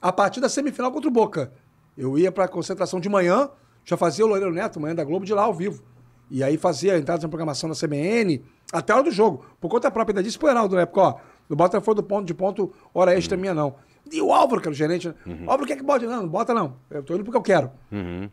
a 0.00 0.12
partir 0.12 0.40
da 0.40 0.48
semifinal 0.48 0.92
contra 0.92 1.08
o 1.08 1.12
Boca. 1.12 1.52
Eu 1.96 2.16
ia 2.16 2.30
para 2.30 2.44
a 2.44 2.48
concentração 2.48 3.00
de 3.00 3.08
manhã, 3.08 3.50
já 3.84 3.96
fazia 3.96 4.24
o 4.24 4.28
Loureiro 4.28 4.54
Neto, 4.54 4.78
manhã 4.78 4.94
da 4.94 5.02
Globo, 5.02 5.26
de 5.26 5.34
lá 5.34 5.42
ao 5.42 5.52
vivo. 5.52 5.82
E 6.30 6.44
aí 6.44 6.56
fazia 6.56 6.96
entradas 6.96 7.22
na 7.22 7.28
programação 7.28 7.68
da 7.68 7.74
CBN, 7.74 8.44
até 8.72 8.92
a 8.92 8.96
hora 8.96 9.04
do 9.04 9.10
jogo. 9.10 9.44
Por 9.60 9.68
conta 9.68 9.90
própria, 9.90 10.12
ainda 10.12 10.22
disse 10.22 10.38
pro 10.38 10.48
Heraldo 10.48 10.76
na 10.76 10.82
época, 10.82 11.00
ó, 11.00 11.14
no 11.48 11.56
Bota 11.56 11.80
foi 11.80 11.94
do 11.94 12.02
ponto 12.02 12.26
de 12.26 12.34
ponto, 12.34 12.72
hora 12.92 13.16
extra 13.16 13.36
minha 13.36 13.54
não. 13.54 13.74
E 14.10 14.20
o 14.22 14.32
Álvaro, 14.32 14.60
que 14.60 14.68
era 14.68 14.72
o 14.72 14.76
gerente, 14.76 15.08
né? 15.08 15.14
Álvaro 15.46 15.66
quer 15.66 15.76
que 15.76 15.82
bote? 15.82 16.06
Não, 16.06 16.22
não 16.22 16.28
bota 16.28 16.54
não. 16.54 16.76
Eu 16.90 17.02
tô 17.02 17.14
indo 17.14 17.24
porque 17.24 17.36
eu 17.36 17.42
quero. 17.42 17.70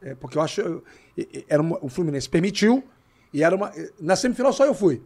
É, 0.02 0.16
porque 0.16 0.38
eu 0.38 0.42
acho. 0.42 0.62
eu- 0.62 0.84
era 1.50 1.62
uma- 1.62 1.78
o 1.82 1.90
Fluminense 1.90 2.30
permitiu, 2.30 2.84
e 3.34 3.44
era 3.44 3.56
uma. 3.56 3.72
Na 4.00 4.16
semifinal 4.16 4.54
só 4.54 4.66
eu 4.66 4.74
fui. 4.74 5.02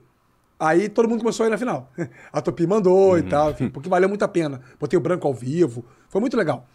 Aí 0.59 0.89
todo 0.89 1.07
mundo 1.07 1.19
começou 1.21 1.45
a 1.45 1.47
ir 1.47 1.49
na 1.51 1.57
final. 1.57 1.89
A 2.33 2.41
Topi 2.41 2.67
mandou 2.67 3.17
e 3.17 3.23
tal, 3.23 3.51
enfim, 3.51 3.69
porque 3.69 3.87
valeu 3.87 4.09
muito 4.09 4.23
a 4.23 4.27
pena. 4.27 4.59
Botei 4.79 4.97
o 4.97 5.01
branco 5.01 5.25
ao 5.25 5.33
vivo, 5.33 5.85
foi 6.09 6.19
muito 6.19 6.35
legal. 6.35 6.67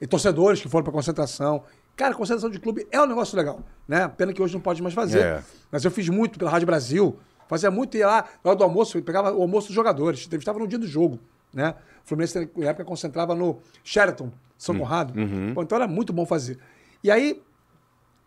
E 0.00 0.06
torcedores 0.06 0.60
que 0.60 0.68
foram 0.68 0.84
pra 0.84 0.92
concentração. 0.92 1.62
Cara, 1.96 2.14
concentração 2.14 2.50
de 2.50 2.58
clube 2.60 2.86
é 2.90 3.00
um 3.00 3.06
negócio 3.06 3.36
legal, 3.36 3.60
né? 3.88 4.08
Pena 4.08 4.32
que 4.32 4.42
hoje 4.42 4.52
não 4.54 4.60
pode 4.60 4.82
mais 4.82 4.94
fazer. 4.94 5.20
É. 5.20 5.42
Mas 5.72 5.84
eu 5.84 5.90
fiz 5.90 6.08
muito 6.08 6.38
pela 6.38 6.50
Rádio 6.50 6.66
Brasil, 6.66 7.16
fazia 7.48 7.70
muito, 7.70 7.96
ia 7.96 8.06
lá, 8.06 8.24
na 8.44 8.50
hora 8.50 8.58
do 8.58 8.64
almoço, 8.64 9.00
pegava 9.02 9.32
o 9.32 9.40
almoço 9.42 9.68
dos 9.68 9.74
jogadores, 9.74 10.24
entrevistava 10.26 10.58
no 10.58 10.66
dia 10.68 10.78
do 10.78 10.86
jogo, 10.86 11.18
né? 11.52 11.74
O 12.04 12.08
Fluminense, 12.08 12.50
na 12.56 12.66
época, 12.66 12.84
concentrava 12.84 13.34
no 13.34 13.60
Sheraton, 13.84 14.32
São 14.56 14.76
Conrado. 14.78 15.14
Pô, 15.54 15.62
então 15.62 15.76
era 15.76 15.88
muito 15.88 16.12
bom 16.12 16.26
fazer. 16.26 16.58
E 17.02 17.10
aí, 17.10 17.42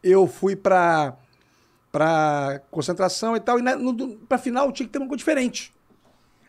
eu 0.01 0.27
fui 0.27 0.55
pra, 0.55 1.17
pra 1.91 2.61
concentração 2.71 3.35
e 3.35 3.39
tal, 3.39 3.57
e 3.59 3.63
pra 4.27 4.37
final 4.37 4.71
tinha 4.71 4.85
que 4.85 4.91
ter 4.91 4.99
uma 4.99 5.07
coisa 5.07 5.19
diferente. 5.19 5.73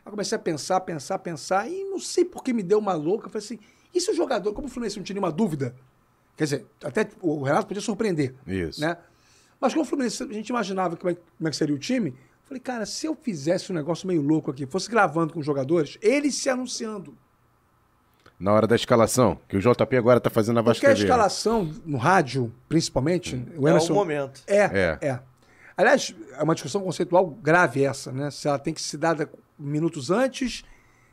Aí 0.05 0.11
comecei 0.11 0.37
a 0.37 0.39
pensar, 0.39 0.81
pensar, 0.81 1.19
pensar, 1.19 1.69
e 1.69 1.85
não 1.85 1.99
sei 1.99 2.25
por 2.25 2.43
que 2.43 2.53
me 2.53 2.63
deu 2.63 2.79
uma 2.79 2.95
louca. 2.95 3.27
Eu 3.27 3.31
falei 3.31 3.45
assim, 3.45 3.59
e 3.95 4.01
se 4.01 4.11
o 4.11 4.15
jogador, 4.15 4.53
como 4.53 4.67
o 4.67 4.71
Fluminense 4.71 4.97
não 4.97 5.05
tinha 5.05 5.15
nenhuma 5.15 5.33
dúvida, 5.33 5.75
quer 6.37 6.45
dizer, 6.45 6.67
até 6.83 7.09
o 7.23 7.43
Renato 7.43 7.67
podia 7.67 7.81
surpreender. 7.81 8.35
Isso. 8.47 8.81
Né? 8.81 8.97
Mas 9.61 9.73
como 9.73 9.85
o 9.85 9.89
Fluminense, 9.89 10.23
a 10.23 10.33
gente 10.33 10.49
imaginava 10.49 10.97
como 10.97 11.11
é, 11.11 11.15
como 11.15 11.49
é 11.49 11.51
que 11.51 11.57
seria 11.57 11.75
o 11.75 11.79
time, 11.79 12.15
falei, 12.45 12.61
cara, 12.61 12.87
se 12.87 13.07
eu 13.07 13.15
fizesse 13.15 13.73
um 13.73 13.75
negócio 13.75 14.07
meio 14.07 14.23
louco 14.23 14.51
aqui, 14.51 14.67
fosse 14.67 14.91
gravando 14.91 15.33
com 15.33 15.41
os 15.41 15.47
jogadores, 15.47 15.99
eles 16.01 16.35
se 16.37 16.49
anunciando. 16.49 17.17
Na 18.39 18.53
hora 18.53 18.67
da 18.67 18.75
escalação, 18.75 19.39
que 19.49 19.57
o 19.57 19.61
JP 19.61 19.97
agora 19.97 20.21
tá 20.21 20.29
fazendo 20.29 20.57
na 20.57 20.63
Vasco 20.63 20.81
Porque 20.85 21.01
a 21.01 21.05
escalação, 21.05 21.73
no 21.87 21.97
rádio, 21.97 22.53
principalmente, 22.69 23.37
o 23.57 23.67
É 23.69 23.71
o 23.71 23.75
Emerson... 23.75 23.95
momento. 23.95 24.43
É, 24.47 24.59
É. 24.65 24.99
é, 25.01 25.21
Aliás, 25.77 26.15
é 26.39 26.43
uma 26.43 26.55
discussão 26.55 26.83
conceitual 26.83 27.27
grave 27.27 27.85
essa, 27.85 28.13
né? 28.13 28.31
Se 28.31 28.47
ela 28.47 28.59
tem 28.59 28.73
que 28.73 28.81
ser 28.81 28.97
dada 28.97 29.29
minutos 29.59 30.11
antes, 30.11 30.65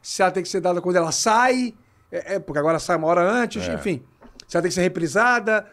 se 0.02 0.22
ela 0.22 0.32
tem 0.32 0.44
que 0.44 0.50
ser 0.50 0.62
dada 0.62 0.82
quando 0.82 0.96
ela 0.96 1.12
sai, 1.12 1.74
é, 2.12 2.36
é, 2.36 2.40
porque 2.40 2.60
agora 2.60 2.78
sai 2.78 2.98
uma 2.98 3.08
hora 3.08 3.22
antes, 3.22 3.68
É. 3.68 3.74
enfim. 3.74 4.04
Se 4.48 4.58
ela 4.58 4.62
tem 4.62 4.70
que 4.70 4.76
ser 4.76 4.82
reprisada. 4.82 5.66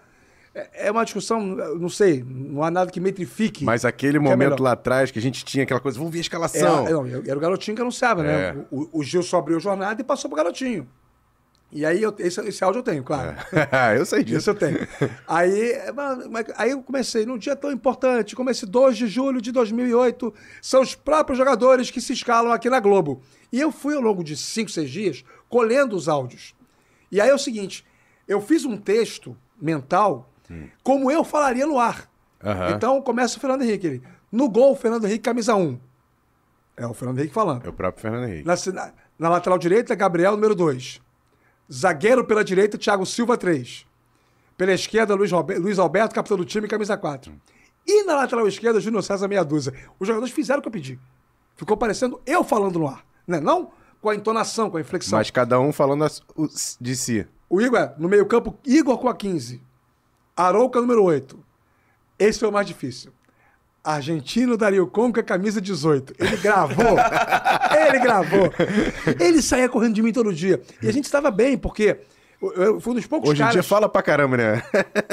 É, 0.58 0.88
é 0.88 0.90
uma 0.90 1.04
discussão, 1.04 1.40
não 1.40 1.88
sei, 1.88 2.24
não 2.26 2.62
há 2.62 2.70
nada 2.70 2.90
que 2.90 2.98
metrifique. 3.00 3.64
Mas 3.64 3.84
aquele 3.84 4.16
é 4.16 4.20
momento 4.20 4.38
melhor. 4.38 4.60
lá 4.60 4.72
atrás 4.72 5.10
que 5.10 5.18
a 5.18 5.22
gente 5.22 5.44
tinha 5.44 5.64
aquela 5.64 5.80
coisa, 5.80 5.96
vamos 5.98 6.12
ver 6.12 6.18
a 6.18 6.20
É, 6.20 6.22
escalação. 6.22 6.86
é, 6.86 6.90
não, 6.92 7.06
era 7.06 7.36
o 7.36 7.40
garotinho 7.40 7.74
que 7.74 7.80
anunciava, 7.82 8.24
É. 8.26 8.52
né? 8.54 8.64
O, 8.70 9.00
o 9.00 9.02
Gilson 9.04 9.36
abriu 9.38 9.56
a 9.56 9.60
jornada 9.60 10.00
e 10.00 10.04
passou 10.04 10.28
pro 10.28 10.36
garotinho. 10.36 10.88
E 11.70 11.84
aí, 11.84 12.02
eu, 12.02 12.14
esse, 12.18 12.40
esse 12.48 12.64
áudio 12.64 12.78
eu 12.78 12.82
tenho, 12.82 13.04
claro. 13.04 13.36
eu 13.98 14.06
sei 14.06 14.24
disso. 14.24 14.38
Isso 14.38 14.50
eu 14.50 14.54
tenho. 14.54 14.78
Aí, 15.26 15.74
aí 16.56 16.70
eu 16.70 16.82
comecei, 16.82 17.26
num 17.26 17.36
dia 17.36 17.54
tão 17.54 17.70
importante, 17.70 18.34
como 18.34 18.48
esse 18.48 18.64
2 18.64 18.96
de 18.96 19.06
julho 19.06 19.38
de 19.40 19.52
2008, 19.52 20.32
são 20.62 20.80
os 20.80 20.94
próprios 20.94 21.36
jogadores 21.36 21.90
que 21.90 22.00
se 22.00 22.14
escalam 22.14 22.52
aqui 22.52 22.70
na 22.70 22.80
Globo. 22.80 23.20
E 23.52 23.60
eu 23.60 23.70
fui 23.70 23.94
ao 23.94 24.00
longo 24.00 24.24
de 24.24 24.34
5, 24.34 24.70
6 24.70 24.90
dias 24.90 25.24
colhendo 25.46 25.94
os 25.94 26.08
áudios. 26.08 26.54
E 27.12 27.20
aí 27.20 27.28
é 27.28 27.34
o 27.34 27.38
seguinte, 27.38 27.84
eu 28.26 28.40
fiz 28.40 28.64
um 28.64 28.78
texto 28.78 29.36
mental 29.60 30.32
como 30.82 31.10
eu 31.10 31.24
falaria 31.24 31.66
no 31.66 31.78
ar. 31.78 32.08
Aham. 32.42 32.70
Então 32.76 33.02
começa 33.02 33.36
o 33.36 33.40
Fernando 33.40 33.62
Henrique. 33.62 33.86
Ele, 33.86 34.02
no 34.30 34.48
gol, 34.48 34.74
Fernando 34.76 35.04
Henrique, 35.06 35.20
camisa 35.24 35.54
1. 35.54 35.78
É 36.76 36.86
o 36.86 36.94
Fernando 36.94 37.18
Henrique 37.18 37.34
falando. 37.34 37.64
É 37.66 37.68
o 37.68 37.72
próprio 37.72 38.00
Fernando 38.02 38.24
Henrique. 38.28 38.46
Na, 38.46 38.54
na- 39.18 39.28
lateral 39.28 39.58
direita, 39.58 39.94
Gabriel, 39.94 40.32
número 40.32 40.54
2. 40.54 41.00
Zagueiro 41.72 42.24
pela 42.24 42.44
direita, 42.44 42.78
Thiago 42.78 43.04
Silva, 43.04 43.36
3. 43.36 43.84
Pela 44.56 44.72
esquerda, 44.72 45.14
Luiz, 45.14 45.30
Luiz 45.60 45.78
Alberto, 45.78 46.14
capitão 46.14 46.36
do 46.36 46.44
time, 46.44 46.66
camisa 46.68 46.96
4. 46.96 47.32
E 47.86 48.04
na 48.04 48.14
lateral 48.16 48.46
esquerda, 48.46 48.80
Júnior 48.80 49.02
César, 49.02 49.26
meia 49.28 49.42
dúzia. 49.44 49.72
Os 49.98 50.06
jogadores 50.06 50.32
fizeram 50.34 50.58
o 50.60 50.62
que 50.62 50.68
eu 50.68 50.72
pedi. 50.72 50.98
Ficou 51.56 51.76
parecendo 51.76 52.20
eu 52.26 52.44
falando 52.44 52.78
no 52.78 52.86
ar. 52.86 53.04
Né? 53.26 53.40
Não 53.40 53.70
com 54.00 54.08
a 54.10 54.14
entonação, 54.14 54.70
com 54.70 54.76
a 54.76 54.80
inflexão. 54.80 55.18
Mas 55.18 55.30
cada 55.30 55.58
um 55.58 55.72
falando 55.72 56.06
de 56.80 56.94
si. 56.96 57.26
O 57.50 57.60
Igor, 57.60 57.78
é, 57.80 57.94
no 57.98 58.08
meio-campo, 58.08 58.56
Igor 58.64 58.98
com 58.98 59.08
a 59.08 59.14
15. 59.14 59.60
Arouca, 60.46 60.80
número 60.80 61.02
8. 61.02 61.38
Esse 62.18 62.38
foi 62.40 62.48
o 62.48 62.52
mais 62.52 62.66
difícil. 62.66 63.12
Argentino 63.82 64.56
Dario 64.56 64.86
Conca, 64.86 65.22
camisa 65.22 65.60
18. 65.60 66.14
Ele 66.18 66.36
gravou. 66.36 66.96
ele 67.88 67.98
gravou. 68.00 68.52
Ele 69.18 69.40
saía 69.40 69.68
correndo 69.68 69.94
de 69.94 70.02
mim 70.02 70.12
todo 70.12 70.32
dia. 70.32 70.60
E 70.82 70.88
a 70.88 70.92
gente 70.92 71.04
estava 71.04 71.30
bem, 71.30 71.56
porque 71.56 71.98
eu- 72.42 72.52
eu 72.52 72.80
fui 72.80 72.92
um 72.92 72.96
dos 72.96 73.06
poucos 73.06 73.30
Hoje 73.30 73.38
em 73.40 73.44
caras... 73.44 73.54
dia 73.54 73.62
fala 73.62 73.88
pra 73.88 74.02
caramba, 74.02 74.36
né? 74.36 74.62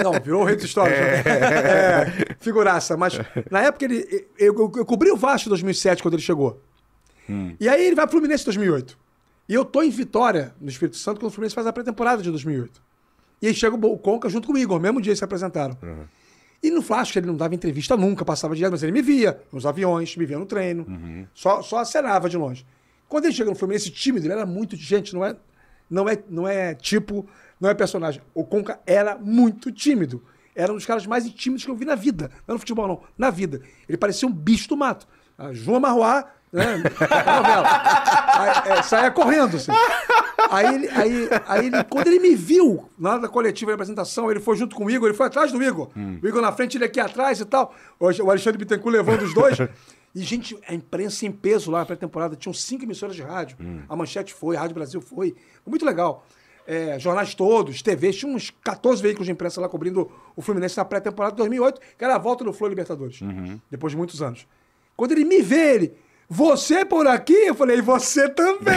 Não, 0.04 0.12
virou 0.14 0.42
o 0.42 0.46
rei 0.46 0.56
dos 0.56 0.66
histórias. 0.66 0.98
É, 1.00 2.36
figuraça. 2.40 2.98
Mas 2.98 3.20
na 3.50 3.62
época 3.62 3.86
ele. 3.86 4.28
Eu, 4.38 4.54
eu, 4.56 4.72
eu 4.78 4.86
cobri 4.86 5.10
o 5.12 5.16
Vasco 5.18 5.48
em 5.48 5.52
2007 5.52 6.02
quando 6.02 6.16
ele 6.16 6.24
chegou. 6.24 6.62
E 7.60 7.68
aí 7.70 7.86
ele 7.86 7.96
vai 7.96 8.06
pro 8.06 8.18
Fluminense 8.18 8.44
em 8.44 8.46
2008. 8.46 8.98
E 9.48 9.54
eu 9.54 9.64
tô 9.64 9.82
em 9.84 9.90
Vitória, 9.90 10.54
no 10.60 10.70
Espírito 10.70 10.98
Santo, 10.98 11.20
quando 11.20 11.30
o 11.32 11.34
Fluminense 11.34 11.56
faz 11.56 11.66
a 11.68 11.72
pré-temporada 11.74 12.22
de 12.22 12.30
2008. 12.32 12.82
E 13.46 13.50
aí 13.50 13.54
chega 13.54 13.76
o 13.76 13.98
Conca 14.00 14.28
junto 14.28 14.48
com 14.48 14.54
o 14.54 14.58
Igor, 14.58 14.80
mesmo 14.80 15.00
dia 15.00 15.12
eles 15.12 15.20
se 15.20 15.24
apresentaram. 15.24 15.78
E 16.64 16.72
no 16.72 16.82
Flasco 16.82 17.16
ele 17.20 17.28
não 17.28 17.36
dava 17.36 17.54
entrevista 17.54 17.96
nunca, 17.96 18.26
passava 18.26 18.56
direto, 18.56 18.72
mas 18.72 18.82
ele 18.82 18.92
me 18.92 19.04
via 19.04 19.40
nos 19.52 19.68
aviões, 19.68 20.18
me 20.18 20.26
via 20.26 20.40
no 20.40 20.48
treino. 20.48 21.28
Só, 21.32 21.62
só 21.62 21.78
acenava 21.78 22.28
de 22.28 22.38
longe. 22.38 22.66
Quando 23.08 23.26
ele 23.26 23.36
chega 23.36 23.52
no 23.52 23.56
Fluminense 23.56 23.92
tímido, 23.92 24.26
ele 24.26 24.34
era 24.34 24.48
muito. 24.48 24.76
Gente, 24.76 25.14
não 25.14 25.24
é, 25.24 25.36
não 25.88 26.10
é, 26.10 26.18
não 26.28 26.48
é 26.48 26.74
tipo, 26.74 27.30
não 27.62 27.70
é 27.70 27.76
personagem. 27.76 28.20
O 28.34 28.44
Conca 28.44 28.80
era 28.84 29.16
muito 29.16 29.72
tímido. 29.72 30.24
Era 30.56 30.72
um 30.72 30.76
dos 30.76 30.86
caras 30.88 31.06
mais 31.06 31.30
tímidos 31.30 31.64
que 31.64 31.70
eu 31.70 31.76
vi 31.76 31.86
na 31.86 31.94
vida. 31.94 32.32
Não 32.48 32.56
no 32.56 32.60
futebol, 32.60 32.88
não. 32.88 33.04
Na 33.16 33.30
vida. 33.30 33.62
Ele 33.88 33.96
parecia 33.96 34.28
um 34.28 34.34
bicho 34.34 34.68
do 34.70 34.76
mato. 34.76 35.08
A 35.38 35.54
João 35.54 35.80
Marroá, 35.80 36.32
né? 36.56 36.78
na 37.26 37.36
novela. 37.36 37.68
Aí, 38.34 38.72
é, 38.72 38.82
saía 38.82 39.12
correndo, 39.12 39.58
assim. 39.58 39.72
Aí, 40.50 40.76
ele, 40.76 40.90
aí, 40.90 41.30
aí 41.48 41.66
ele, 41.68 41.84
quando 41.86 42.08
ele 42.08 42.20
me 42.20 42.36
viu 42.36 42.90
na 42.98 43.12
hora 43.12 43.22
da 43.22 43.28
coletiva 43.28 43.72
de 43.72 43.76
apresentação, 43.76 44.32
ele 44.32 44.40
foi 44.40 44.56
junto 44.56 44.76
com 44.76 44.86
o 44.86 44.90
Igor, 44.90 45.10
ele 45.10 45.18
foi 45.18 45.28
atrás 45.28 45.52
do 45.52 45.62
Igor. 45.62 45.90
O 45.96 46.28
Igor 46.28 46.42
na 46.42 46.52
frente, 46.52 46.78
ele 46.78 46.86
aqui 46.86 47.00
atrás 47.00 47.40
e 47.40 47.46
tal. 47.46 47.74
O 48.00 48.30
Alexandre 48.30 48.58
Bittencourt 48.58 48.96
levando 48.96 49.22
os 49.24 49.34
dois. 49.34 49.58
E, 50.16 50.22
gente, 50.22 50.58
a 50.66 50.74
imprensa 50.74 51.26
em 51.26 51.32
peso 51.32 51.70
lá 51.70 51.80
na 51.80 51.86
pré-temporada. 51.86 52.38
Tinham 52.38 52.54
cinco 52.54 52.86
emissoras 52.86 53.18
de 53.18 53.22
rádio. 53.22 53.58
A 53.90 53.98
Manchete 53.98 54.34
foi, 54.34 54.56
a 54.56 54.62
Rádio 54.62 54.74
Brasil 54.74 55.02
foi. 55.02 55.36
Muito 55.68 55.86
legal. 55.86 56.26
É, 56.66 56.98
jornais 56.98 57.36
todos, 57.36 57.82
TVs, 57.82 58.16
tinha 58.16 58.34
uns 58.34 58.50
14 58.64 59.02
veículos 59.02 59.26
de 59.26 59.34
imprensa 59.34 59.60
lá 59.60 59.68
cobrindo 59.68 60.10
o 60.34 60.42
Fluminense 60.42 60.78
na 60.78 60.86
pré-temporada 60.86 61.34
de 61.34 61.40
2008, 61.40 61.82
que 61.98 62.04
era 62.04 62.16
a 62.16 62.18
volta 62.18 62.46
do 62.46 62.54
Flow 62.54 62.70
Libertadores, 62.70 63.20
depois 63.70 63.92
de 63.92 63.98
muitos 63.98 64.22
anos. 64.22 64.48
Quando 64.96 65.12
ele 65.12 65.26
me 65.26 65.42
vê, 65.42 65.76
ele, 65.76 65.94
você 66.28 66.84
por 66.84 67.08
aqui? 67.08 67.34
Eu 67.34 67.56
falei, 67.56 67.78
e 67.78 67.82
você 67.82 68.28
também! 68.30 68.74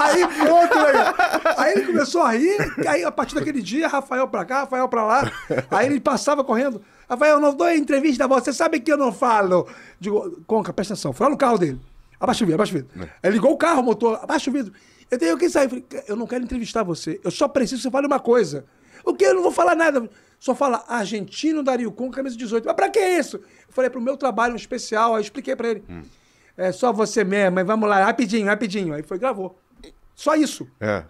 aí 0.00 0.26
pronto, 0.26 0.78
legal. 0.78 1.14
Aí 1.56 1.72
ele 1.72 1.86
começou 1.86 2.22
a 2.22 2.32
rir, 2.32 2.58
aí 2.86 3.04
a 3.04 3.12
partir 3.12 3.34
daquele 3.34 3.62
dia, 3.62 3.86
Rafael 3.86 4.26
pra 4.26 4.44
cá, 4.44 4.60
Rafael 4.60 4.88
pra 4.88 5.04
lá. 5.04 5.32
Aí 5.70 5.86
ele 5.86 6.00
passava 6.00 6.42
correndo. 6.42 6.82
Rafael, 7.08 7.38
não 7.38 7.54
dou 7.54 7.70
entrevista 7.70 8.24
a 8.24 8.26
você, 8.26 8.52
sabe 8.52 8.80
que 8.80 8.92
eu 8.92 8.96
não 8.96 9.12
falo. 9.12 9.68
Digo, 10.00 10.42
Conca, 10.46 10.72
presta 10.72 10.94
atenção, 10.94 11.12
foi 11.12 11.26
lá 11.26 11.30
no 11.30 11.38
carro 11.38 11.58
dele. 11.58 11.80
Abaixa 12.18 12.44
o 12.44 12.46
vidro, 12.46 12.54
abaixa 12.54 12.72
o 12.72 12.74
vidro. 12.78 13.10
Aí 13.22 13.30
ligou 13.30 13.52
o 13.52 13.56
carro, 13.56 13.80
o 13.80 13.84
motor, 13.84 14.18
abaixa 14.22 14.50
o 14.50 14.52
vidro. 14.52 14.72
Eu 15.10 15.18
tenho 15.18 15.36
que 15.36 15.48
sair. 15.50 15.64
Eu 15.64 15.68
falei, 15.68 15.84
eu 16.08 16.16
não 16.16 16.26
quero 16.26 16.42
entrevistar 16.42 16.82
você. 16.82 17.20
Eu 17.22 17.30
só 17.30 17.46
preciso 17.46 17.76
que 17.76 17.82
você 17.82 17.90
fale 17.90 18.06
uma 18.06 18.18
coisa. 18.18 18.64
O 19.04 19.12
que? 19.14 19.24
Eu 19.24 19.34
não 19.34 19.42
vou 19.42 19.52
falar 19.52 19.76
nada. 19.76 20.08
Só 20.42 20.56
fala 20.56 20.84
argentino 20.88 21.62
Dario 21.62 21.92
com 21.92 22.10
camisa 22.10 22.36
18. 22.36 22.64
Mas 22.66 22.74
pra 22.74 22.90
que 22.90 22.98
isso? 22.98 23.36
Eu 23.36 23.44
falei, 23.68 23.88
pro 23.88 24.00
meu 24.00 24.16
trabalho 24.16 24.54
um 24.54 24.56
especial. 24.56 25.12
Aí 25.14 25.18
eu 25.18 25.22
expliquei 25.22 25.54
pra 25.54 25.68
ele. 25.68 25.84
É 26.56 26.72
só 26.72 26.92
você 26.92 27.22
mesmo, 27.22 27.54
mas 27.54 27.64
vamos 27.64 27.88
lá, 27.88 28.04
rapidinho, 28.04 28.46
rapidinho. 28.48 28.92
Aí 28.92 29.04
foi, 29.04 29.20
gravou. 29.20 29.56
Só 30.16 30.34
isso. 30.34 30.66
É. 30.80 31.04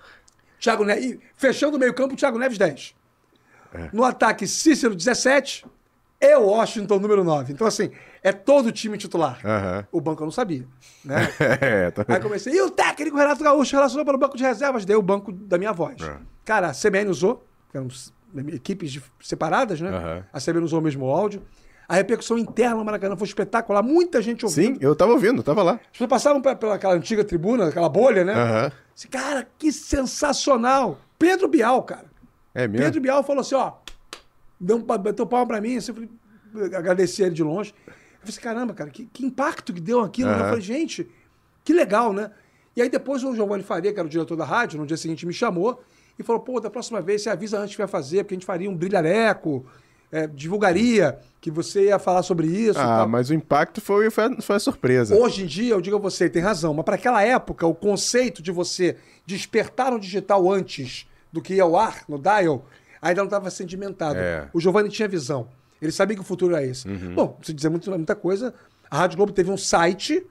Thiago 0.60 0.84
Neves, 0.84 1.16
fechando 1.34 1.78
o 1.78 1.80
meio-campo, 1.80 2.14
Thiago 2.14 2.38
Neves 2.38 2.58
10. 2.58 2.94
No 3.90 4.04
ataque, 4.04 4.46
Cícero 4.46 4.94
17. 4.94 5.64
E 6.20 6.36
Washington, 6.36 6.98
número 6.98 7.24
9. 7.24 7.54
Então, 7.54 7.66
assim, 7.66 7.90
é 8.22 8.32
todo 8.32 8.66
o 8.66 8.70
time 8.72 8.98
titular. 8.98 9.40
Aham. 9.42 9.86
O 9.90 9.98
banco 9.98 10.22
eu 10.22 10.26
não 10.26 10.30
sabia. 10.30 10.68
Né? 11.02 11.16
É, 11.58 11.90
tá... 11.90 12.04
Aí 12.06 12.20
comecei, 12.20 12.52
e 12.54 12.60
o 12.60 12.70
técnico 12.70 13.16
Renato 13.16 13.42
Gaúcho 13.42 13.74
relacionou 13.74 14.04
para 14.04 14.14
o 14.14 14.18
banco 14.18 14.36
de 14.36 14.42
reservas? 14.42 14.84
Dei 14.84 14.94
o 14.94 15.00
banco 15.00 15.32
da 15.32 15.56
minha 15.56 15.72
voz. 15.72 15.96
É. 16.02 16.18
Cara, 16.44 16.68
a 16.68 16.72
CBN 16.74 17.08
usou, 17.10 17.44
que 17.70 17.78
eram 17.78 17.86
s- 17.86 18.12
equipes 18.52 18.92
de- 18.92 19.02
separadas, 19.20 19.80
né? 19.80 19.90
Aham. 19.90 20.24
A 20.32 20.40
CBN 20.40 20.64
usou 20.64 20.80
o 20.80 20.82
mesmo 20.82 21.06
áudio. 21.08 21.42
A 21.88 21.94
repercussão 21.96 22.38
interna 22.38 22.76
no 22.76 22.84
Maracanã 22.84 23.16
foi 23.16 23.26
espetacular, 23.26 23.82
muita 23.82 24.22
gente 24.22 24.44
ouvindo. 24.46 24.76
Sim, 24.76 24.78
eu 24.80 24.94
tava 24.96 25.12
ouvindo, 25.12 25.42
tava 25.42 25.62
lá. 25.62 25.72
As 25.74 25.88
pessoas 25.92 26.08
passavam 26.08 26.40
pe- 26.40 26.54
pela 26.56 26.76
aquela 26.76 26.94
antiga 26.94 27.22
tribuna, 27.24 27.68
aquela 27.68 27.88
bolha, 27.88 28.24
né? 28.24 28.32
Assim, 28.96 29.08
cara, 29.08 29.46
que 29.58 29.70
sensacional. 29.72 30.98
Pedro 31.18 31.48
Bial, 31.48 31.82
cara. 31.82 32.06
É 32.54 32.66
mesmo? 32.66 32.84
Pedro 32.84 33.00
Bial 33.00 33.22
falou 33.22 33.40
assim, 33.40 33.54
ó, 33.54 33.72
deu 34.58 34.76
um, 34.76 34.82
bateu 34.82 35.26
palma 35.26 35.46
pra 35.46 35.60
mim, 35.60 35.76
assim, 35.76 35.92
agradeci 36.76 37.22
ele 37.22 37.34
de 37.34 37.42
longe. 37.42 37.74
Eu 37.86 37.92
falei 37.92 38.28
assim, 38.28 38.40
caramba, 38.40 38.74
cara, 38.74 38.90
que, 38.90 39.06
que 39.06 39.24
impacto 39.26 39.72
que 39.72 39.80
deu 39.80 40.00
aquilo. 40.00 40.30
né? 40.30 40.36
Eu 40.36 40.44
falei, 40.46 40.60
gente, 40.60 41.08
que 41.64 41.72
legal, 41.72 42.12
né? 42.12 42.30
E 42.76 42.80
aí 42.80 42.88
depois 42.88 43.22
o 43.24 43.34
Giovanni 43.34 43.62
Faria, 43.62 43.92
que 43.92 43.98
era 43.98 44.06
o 44.06 44.10
diretor 44.10 44.36
da 44.36 44.44
rádio, 44.44 44.78
no 44.78 44.86
dia 44.86 44.96
seguinte 44.96 45.26
me 45.26 45.32
chamou 45.32 45.82
e 46.18 46.22
falou, 46.22 46.40
pô, 46.42 46.60
da 46.60 46.70
próxima 46.70 47.00
vez 47.00 47.22
você 47.22 47.30
avisa 47.30 47.58
antes 47.58 47.74
que 47.74 47.78
vai 47.82 47.88
fazer, 47.88 48.24
porque 48.24 48.34
a 48.34 48.36
gente 48.36 48.46
faria 48.46 48.68
um 48.70 48.76
brilhareco, 48.76 49.64
é, 50.10 50.26
divulgaria 50.26 51.18
que 51.40 51.50
você 51.50 51.86
ia 51.86 51.98
falar 51.98 52.22
sobre 52.22 52.46
isso 52.46 52.78
Ah, 52.78 53.06
mas 53.06 53.30
o 53.30 53.34
impacto 53.34 53.80
foi, 53.80 54.10
foi, 54.10 54.24
a- 54.24 54.40
foi 54.42 54.56
a 54.56 54.60
surpresa. 54.60 55.14
Hoje 55.16 55.42
em 55.42 55.46
dia, 55.46 55.72
eu 55.74 55.80
digo 55.80 55.96
a 55.96 55.98
você, 55.98 56.28
tem 56.28 56.42
razão, 56.42 56.74
mas 56.74 56.84
para 56.84 56.96
aquela 56.96 57.22
época, 57.22 57.66
o 57.66 57.74
conceito 57.74 58.42
de 58.42 58.50
você 58.52 58.96
despertar 59.26 59.90
no 59.90 59.98
digital 59.98 60.50
antes 60.52 61.08
do 61.32 61.40
que 61.40 61.54
ir 61.54 61.60
ao 61.60 61.76
ar, 61.76 62.04
no 62.08 62.18
dial, 62.18 62.66
ainda 63.00 63.22
não 63.22 63.26
estava 63.26 63.50
sedimentado. 63.50 64.18
É. 64.18 64.48
O 64.52 64.60
Giovanni 64.60 64.90
tinha 64.90 65.08
visão. 65.08 65.48
Ele 65.80 65.90
sabia 65.90 66.14
que 66.14 66.22
o 66.22 66.24
futuro 66.24 66.54
era 66.54 66.64
esse. 66.64 66.86
Bom, 66.88 67.38
se 67.42 67.52
dizer 67.52 67.68
muito, 67.70 67.90
muita 67.90 68.14
coisa, 68.14 68.54
a 68.90 68.98
Rádio 68.98 69.16
Globo 69.16 69.32
teve 69.32 69.50
um 69.50 69.56
site 69.56 70.24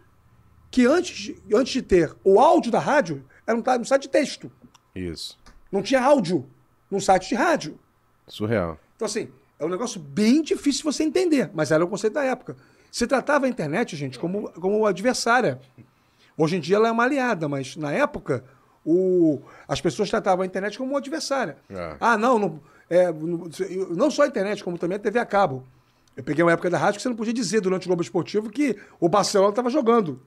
que 0.69 0.85
antes 0.85 1.17
de, 1.17 1.35
antes 1.53 1.73
de 1.73 1.81
ter 1.81 2.13
o 2.23 2.39
áudio 2.39 2.71
da 2.71 2.79
rádio, 2.79 3.25
era 3.45 3.57
um, 3.57 3.63
um 3.81 3.83
site 3.83 4.03
de 4.03 4.09
texto. 4.09 4.49
Isso. 4.95 5.37
Não 5.71 5.81
tinha 5.81 6.01
áudio 6.01 6.45
num 6.89 6.99
site 6.99 7.29
de 7.29 7.35
rádio. 7.35 7.79
Surreal. 8.27 8.77
Então, 8.95 9.05
assim, 9.05 9.29
é 9.59 9.65
um 9.65 9.69
negócio 9.69 9.99
bem 9.99 10.41
difícil 10.41 10.79
de 10.79 10.83
você 10.95 11.03
entender, 11.03 11.49
mas 11.53 11.71
era 11.71 11.83
o 11.83 11.87
conceito 11.87 12.13
da 12.13 12.23
época. 12.23 12.57
Se 12.91 13.07
tratava 13.07 13.45
a 13.45 13.49
internet, 13.49 13.95
gente, 13.95 14.19
como, 14.19 14.51
como 14.53 14.85
adversária. 14.85 15.59
Hoje 16.37 16.57
em 16.57 16.59
dia 16.59 16.75
ela 16.75 16.87
é 16.87 16.91
uma 16.91 17.03
aliada, 17.03 17.47
mas 17.47 17.75
na 17.77 17.91
época 17.91 18.43
o, 18.85 19.39
as 19.67 19.79
pessoas 19.79 20.09
tratavam 20.09 20.43
a 20.43 20.45
internet 20.45 20.77
como 20.77 20.91
uma 20.91 20.99
adversária. 20.99 21.57
É. 21.69 21.95
Ah, 21.99 22.17
não, 22.17 22.37
não, 22.37 22.59
é, 22.89 23.11
não, 23.11 23.49
não 23.91 24.11
só 24.11 24.23
a 24.23 24.27
internet, 24.27 24.63
como 24.63 24.77
também 24.77 24.97
a 24.97 24.99
TV 24.99 25.19
a 25.19 25.25
cabo. 25.25 25.63
Eu 26.17 26.23
peguei 26.23 26.43
uma 26.43 26.51
época 26.51 26.69
da 26.69 26.77
rádio 26.77 26.97
que 26.97 27.03
você 27.03 27.09
não 27.09 27.15
podia 27.15 27.33
dizer 27.33 27.61
durante 27.61 27.85
o 27.85 27.87
Globo 27.87 28.01
Esportivo 28.01 28.49
que 28.49 28.75
o 28.99 29.07
Barcelona 29.07 29.51
estava 29.51 29.69
jogando. 29.69 30.21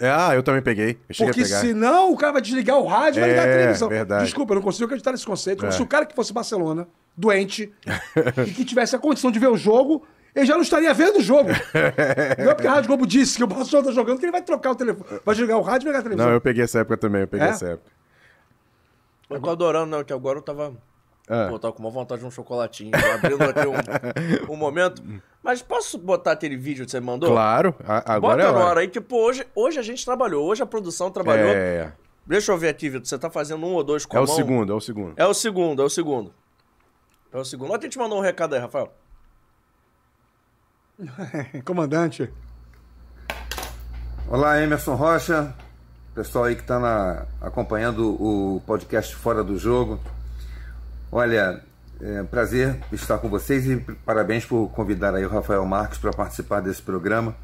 É, 0.00 0.08
Ah, 0.10 0.34
eu 0.34 0.42
também 0.42 0.62
peguei. 0.62 0.98
Eu 1.08 1.14
Porque 1.16 1.24
a 1.24 1.44
pegar. 1.44 1.60
senão 1.60 2.10
o 2.12 2.16
cara 2.16 2.32
vai 2.32 2.40
desligar 2.42 2.78
o 2.78 2.86
rádio 2.86 3.18
e 3.18 3.20
vai 3.20 3.30
ligar 3.30 3.44
a 3.44 3.48
É, 3.48 3.56
televisão. 3.58 3.88
verdade. 3.88 4.24
Desculpa, 4.24 4.52
eu 4.52 4.56
não 4.56 4.62
consigo 4.62 4.84
acreditar 4.86 5.12
nesse 5.12 5.26
conceito. 5.26 5.58
Como 5.60 5.70
É. 5.70 5.74
se 5.74 5.82
o 5.82 5.86
cara 5.86 6.06
que 6.06 6.14
fosse 6.14 6.32
Barcelona, 6.32 6.88
doente, 7.16 7.72
e 8.46 8.50
que 8.52 8.64
tivesse 8.64 8.96
a 8.96 8.98
condição 8.98 9.30
de 9.30 9.38
ver 9.38 9.48
o 9.48 9.56
jogo, 9.56 10.06
ele 10.34 10.46
já 10.46 10.54
não 10.54 10.62
estaria 10.62 10.92
vendo 10.94 11.18
o 11.18 11.22
jogo. 11.22 11.50
não 12.38 12.50
é 12.50 12.54
porque 12.54 12.66
a 12.66 12.72
Rádio 12.72 12.88
Globo 12.88 13.06
disse 13.06 13.36
que 13.36 13.44
o 13.44 13.46
Barcelona 13.46 13.88
tá 13.88 13.92
jogando 13.94 14.18
que 14.18 14.24
ele 14.24 14.32
vai 14.32 14.42
trocar 14.42 14.70
o 14.70 14.74
telefone. 14.74 15.20
Vai 15.24 15.34
desligar 15.34 15.58
o 15.58 15.62
rádio 15.62 15.86
e 15.86 15.88
ligar 15.88 15.98
a 15.98 16.02
televisão. 16.02 16.26
Não, 16.28 16.34
eu 16.34 16.40
peguei 16.40 16.64
essa 16.64 16.78
época 16.78 16.96
também, 16.96 17.20
eu 17.22 17.28
peguei 17.28 17.46
É? 17.46 17.50
essa 17.50 17.66
época. 17.68 17.90
Eu 19.28 19.40
tô 19.40 19.50
adorando, 19.50 19.96
né? 19.96 20.02
Que 20.04 20.12
agora 20.12 20.38
eu 20.38 20.42
tava. 20.42 20.72
Ah. 21.28 21.46
Pô, 21.48 21.58
tava 21.58 21.72
com 21.72 21.80
uma 21.80 21.90
vontade 21.90 22.20
de 22.22 22.26
um 22.26 22.30
chocolatinho. 22.30 22.90
Tô 22.90 23.06
abrindo 23.26 23.42
aqui 23.44 23.66
um, 23.68 23.74
um 24.54 24.56
momento. 24.56 25.00
Mas 25.42 25.62
posso 25.62 25.96
botar 25.96 26.32
aquele 26.32 26.56
vídeo 26.56 26.84
que 26.84 26.90
você 26.90 27.00
mandou? 27.00 27.30
Claro, 27.30 27.74
a- 27.86 28.14
agora 28.14 28.36
Bota 28.36 28.42
é 28.42 28.46
a 28.46 28.52
na 28.52 28.58
hora. 28.58 28.66
hora 28.70 28.80
aí, 28.80 28.88
tipo, 28.88 29.16
hoje, 29.16 29.46
hoje 29.54 29.78
a 29.78 29.82
gente 29.82 30.04
trabalhou, 30.04 30.46
hoje 30.46 30.62
a 30.62 30.66
produção 30.66 31.10
trabalhou. 31.10 31.48
É, 31.48 31.92
Deixa 32.26 32.52
eu 32.52 32.58
ver 32.58 32.68
aqui, 32.68 32.88
Vitor. 32.90 33.06
Você 33.06 33.18
tá 33.18 33.30
fazendo 33.30 33.64
um 33.66 33.72
ou 33.72 33.82
dois 33.82 34.04
com 34.06 34.16
é 34.16 34.20
a 34.20 34.22
o 34.22 34.26
mão? 34.26 34.36
segundo, 34.36 34.72
é 34.72 34.76
o 34.76 34.80
segundo. 34.80 35.14
É 35.16 35.26
o 35.26 35.34
segundo, 35.34 35.82
é 35.82 35.84
o 35.84 35.88
segundo. 35.90 36.34
É 37.32 37.38
o 37.38 37.44
segundo. 37.44 37.70
Olha 37.70 37.80
quem 37.80 37.88
te 37.90 37.98
mandou 37.98 38.18
um 38.18 38.22
recado 38.22 38.54
aí, 38.54 38.60
Rafael. 38.60 38.92
Comandante. 41.64 42.30
Olá, 44.28 44.60
Emerson 44.62 44.94
Rocha. 44.94 45.54
pessoal 46.14 46.44
aí 46.44 46.54
que 46.54 46.60
está 46.62 47.26
acompanhando 47.40 48.10
o 48.22 48.60
podcast 48.66 49.14
Fora 49.16 49.42
do 49.42 49.56
Jogo. 49.58 49.98
Olha, 51.10 51.64
é 52.02 52.22
um 52.22 52.26
prazer 52.26 52.78
estar 52.92 53.18
com 53.18 53.28
vocês 53.28 53.66
e 53.66 53.76
parabéns 54.06 54.46
por 54.46 54.68
convidar 54.70 55.14
aí 55.14 55.24
o 55.24 55.28
Rafael 55.28 55.64
Marques 55.66 55.98
para 55.98 56.10
participar 56.10 56.60
desse 56.60 56.80
programa, 56.80 57.36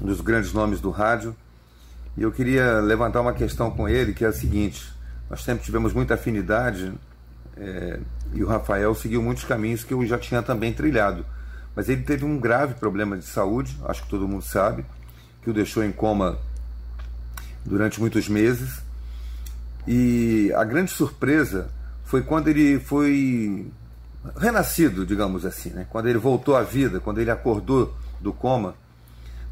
um 0.00 0.06
dos 0.06 0.20
grandes 0.20 0.52
nomes 0.52 0.80
do 0.80 0.90
rádio. 0.90 1.36
E 2.16 2.22
eu 2.22 2.32
queria 2.32 2.80
levantar 2.80 3.20
uma 3.20 3.32
questão 3.32 3.70
com 3.70 3.88
ele, 3.88 4.12
que 4.12 4.24
é 4.24 4.28
a 4.28 4.32
seguinte: 4.32 4.92
nós 5.30 5.44
sempre 5.44 5.64
tivemos 5.64 5.92
muita 5.92 6.14
afinidade 6.14 6.92
é, 7.56 8.00
e 8.34 8.42
o 8.42 8.48
Rafael 8.48 8.92
seguiu 8.94 9.22
muitos 9.22 9.44
caminhos 9.44 9.84
que 9.84 9.94
eu 9.94 10.04
já 10.04 10.18
tinha 10.18 10.42
também 10.42 10.72
trilhado. 10.72 11.24
Mas 11.74 11.88
ele 11.88 12.02
teve 12.02 12.24
um 12.24 12.40
grave 12.40 12.74
problema 12.74 13.16
de 13.16 13.24
saúde, 13.24 13.78
acho 13.84 14.02
que 14.02 14.08
todo 14.08 14.26
mundo 14.26 14.42
sabe, 14.42 14.84
que 15.42 15.50
o 15.50 15.52
deixou 15.52 15.84
em 15.84 15.92
coma 15.92 16.38
durante 17.64 18.00
muitos 18.00 18.28
meses. 18.28 18.82
E 19.86 20.52
a 20.56 20.64
grande 20.64 20.90
surpresa 20.90 21.70
foi 22.06 22.22
quando 22.22 22.48
ele 22.48 22.78
foi 22.78 23.70
renascido, 24.38 25.04
digamos 25.04 25.44
assim, 25.44 25.70
né? 25.70 25.86
quando 25.90 26.06
ele 26.06 26.18
voltou 26.18 26.56
à 26.56 26.62
vida, 26.62 27.00
quando 27.00 27.20
ele 27.20 27.30
acordou 27.30 27.94
do 28.20 28.32
coma. 28.32 28.74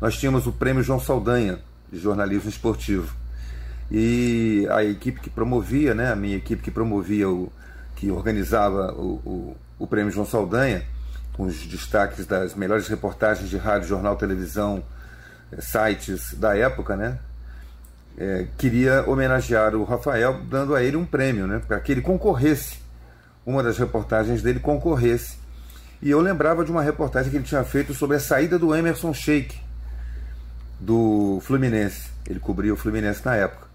Nós 0.00 0.16
tínhamos 0.16 0.46
o 0.46 0.52
prêmio 0.52 0.82
João 0.82 1.00
Saldanha 1.00 1.59
de 1.92 1.98
jornalismo 1.98 2.48
esportivo. 2.48 3.14
E 3.90 4.66
a 4.70 4.82
equipe 4.84 5.20
que 5.20 5.28
promovia, 5.28 5.94
né, 5.94 6.11
a 6.11 6.16
minha 6.16 6.36
equipe 6.36 6.62
que 6.62 6.70
promovia, 6.70 7.28
o, 7.28 7.52
que 7.96 8.11
organizava 8.11 8.92
o, 8.92 9.20
o, 9.24 9.57
o 9.78 9.86
prêmio 9.86 10.12
João 10.12 10.26
Saldanha, 10.26 10.84
com 11.34 11.44
os 11.44 11.66
destaques 11.66 12.24
das 12.24 12.55
melhores 12.55 12.86
reportagens 12.86 13.50
de 13.50 13.57
rádio, 13.57 13.88
jornal, 13.88 14.16
televisão, 14.16 14.82
eh, 15.52 15.61
sites 15.61 16.34
da 16.34 16.57
época, 16.57 16.96
né? 16.96 17.18
É, 18.16 18.46
queria 18.56 19.04
homenagear 19.08 19.74
o 19.74 19.82
Rafael 19.84 20.40
dando 20.48 20.74
a 20.74 20.82
ele 20.82 20.96
um 20.96 21.04
prêmio, 21.04 21.46
né? 21.46 21.60
Para 21.66 21.80
que 21.80 21.92
ele 21.92 22.00
concorresse, 22.00 22.78
uma 23.44 23.62
das 23.62 23.76
reportagens 23.76 24.42
dele 24.42 24.60
concorresse. 24.60 25.38
E 26.00 26.10
eu 26.10 26.20
lembrava 26.20 26.64
de 26.64 26.70
uma 26.70 26.82
reportagem 26.82 27.30
que 27.30 27.36
ele 27.36 27.44
tinha 27.44 27.64
feito 27.64 27.94
sobre 27.94 28.16
a 28.16 28.20
saída 28.20 28.58
do 28.58 28.74
Emerson 28.74 29.12
Sheik 29.12 29.58
do 30.78 31.40
Fluminense. 31.42 32.10
Ele 32.28 32.38
cobria 32.38 32.72
o 32.72 32.76
Fluminense 32.76 33.24
na 33.24 33.34
época. 33.34 33.66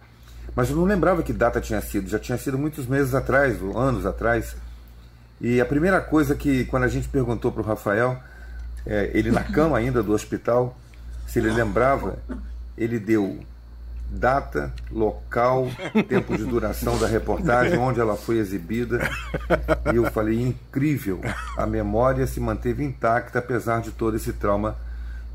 Mas 0.55 0.69
eu 0.69 0.75
não 0.75 0.83
lembrava 0.83 1.23
que 1.23 1.33
data 1.33 1.61
tinha 1.61 1.81
sido, 1.81 2.09
já 2.09 2.19
tinha 2.19 2.37
sido 2.37 2.57
muitos 2.57 2.87
meses 2.87 3.13
atrás, 3.13 3.57
anos 3.75 4.05
atrás. 4.05 4.55
E 5.39 5.61
a 5.61 5.65
primeira 5.65 6.01
coisa 6.01 6.35
que, 6.35 6.65
quando 6.65 6.83
a 6.83 6.87
gente 6.87 7.07
perguntou 7.07 7.51
para 7.51 7.61
o 7.61 7.65
Rafael, 7.65 8.21
é, 8.85 9.11
ele 9.13 9.31
na 9.31 9.43
cama 9.43 9.77
ainda 9.77 10.01
do 10.01 10.11
hospital, 10.11 10.77
se 11.27 11.39
ele 11.39 11.51
lembrava, 11.51 12.17
ele 12.77 12.99
deu 12.99 13.39
data, 14.10 14.74
local, 14.91 15.68
tempo 16.07 16.36
de 16.36 16.43
duração 16.43 16.97
da 16.97 17.07
reportagem, 17.07 17.78
onde 17.80 17.99
ela 17.99 18.16
foi 18.16 18.38
exibida. 18.38 18.99
E 19.93 19.95
eu 19.95 20.10
falei, 20.12 20.41
incrível, 20.41 21.22
a 21.57 21.66
memória 21.66 22.26
se 22.26 22.39
manteve 22.39 22.84
intacta 22.84 23.39
apesar 23.39 23.82
de 23.82 23.91
todo 23.91 24.16
esse 24.18 24.34
trauma 24.34 24.76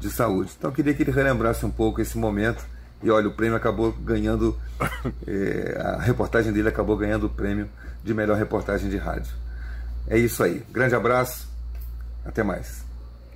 de 0.01 0.11
saúde. 0.11 0.53
Então 0.57 0.71
eu 0.71 0.75
queria 0.75 0.93
que 0.95 1.03
ele 1.03 1.13
relembrasse 1.13 1.65
um 1.65 1.71
pouco 1.71 2.01
esse 2.01 2.19
momento. 2.19 2.65
E 3.03 3.11
olha, 3.11 3.29
o 3.29 3.33
prêmio 3.33 3.57
acabou 3.57 3.93
ganhando, 3.93 4.59
é, 5.27 5.79
a 5.79 6.01
reportagem 6.01 6.53
dele 6.53 6.69
acabou 6.69 6.97
ganhando 6.97 7.27
o 7.27 7.31
prêmio 7.31 7.69
de 8.03 8.15
melhor 8.15 8.37
reportagem 8.37 8.89
de 8.89 8.97
rádio. 8.97 9.33
É 10.09 10.19
isso 10.19 10.43
aí. 10.43 10.65
Grande 10.73 10.95
abraço. 10.95 11.49
Até 12.25 12.43
mais. 12.43 12.84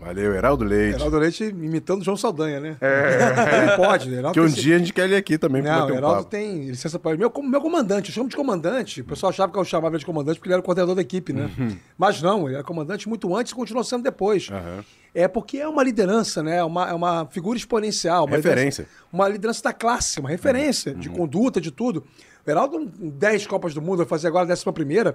Valeu, 0.01 0.33
Heraldo 0.35 0.65
Leite. 0.65 0.97
Heraldo 0.97 1.19
Leite 1.19 1.45
imitando 1.45 2.05
João 2.05 2.17
Saldanha, 2.17 2.61
né? 2.61 2.77
É. 2.81 3.63
Ele 3.63 3.77
pode, 3.77 4.09
né? 4.09 4.19
Heraldo 4.19 4.35
Que 4.35 4.41
um 4.41 4.49
dia 4.49 4.77
a 4.77 4.79
gente 4.79 4.93
quer 4.93 5.05
ele 5.05 5.17
aqui 5.17 5.37
também 5.37 5.61
Não, 5.61 5.89
o 5.89 5.91
um 5.91 5.95
Heraldo 5.95 6.17
papo. 6.19 6.31
tem 6.31 6.67
licença 6.67 6.99
para 6.99 7.17
meu, 7.17 7.33
meu 7.43 7.61
comandante, 7.61 8.09
eu 8.11 8.15
chamo 8.15 8.29
de 8.29 8.37
comandante. 8.37 9.01
O 9.01 9.05
pessoal 9.05 9.31
achava 9.31 9.53
que 9.53 9.59
eu 9.59 9.65
chamava 9.65 9.95
ele 9.95 9.99
de 10.01 10.07
comandante 10.07 10.39
porque 10.39 10.49
ele 10.49 10.55
era 10.55 10.61
o 10.61 10.65
coordenador 10.65 10.95
da 10.95 11.03
equipe, 11.03 11.33
né? 11.33 11.51
Uhum. 11.59 11.77
Mas 11.97 12.23
não, 12.23 12.47
ele 12.47 12.55
era 12.55 12.65
comandante 12.65 13.09
muito 13.09 13.35
antes 13.35 13.53
e 13.53 13.55
continuou 13.55 13.83
sendo 13.83 14.03
depois. 14.05 14.49
É 15.15 15.27
porque 15.27 15.59
é 15.59 15.67
uma 15.67 15.83
liderança, 15.83 16.43
né? 16.43 16.59
É 16.59 16.65
uma, 16.65 16.89
é 16.89 16.95
uma 16.95 17.27
figura 17.27 17.59
exponencial. 17.59 18.25
Uma 18.25 18.37
Referência. 18.37 18.83
Liderança, 18.83 19.07
uma 19.13 19.29
liderança 19.29 19.63
da 19.65 19.73
classe, 19.73 20.21
uma 20.21 20.29
referência 20.29 20.95
de 20.95 21.09
conduta, 21.09 21.61
de 21.61 21.71
tudo. 21.71 22.05
O 22.47 22.51
Heraldo, 22.51 22.79
um 22.79 23.11
10 23.11 23.47
Copas 23.47 23.75
do 23.75 23.83
Mundo, 23.83 23.99
vai 23.99 24.07
fazer 24.07 24.29
agora 24.29 24.49
a 24.49 24.53
11 24.53 24.65
primeira. 24.73 25.15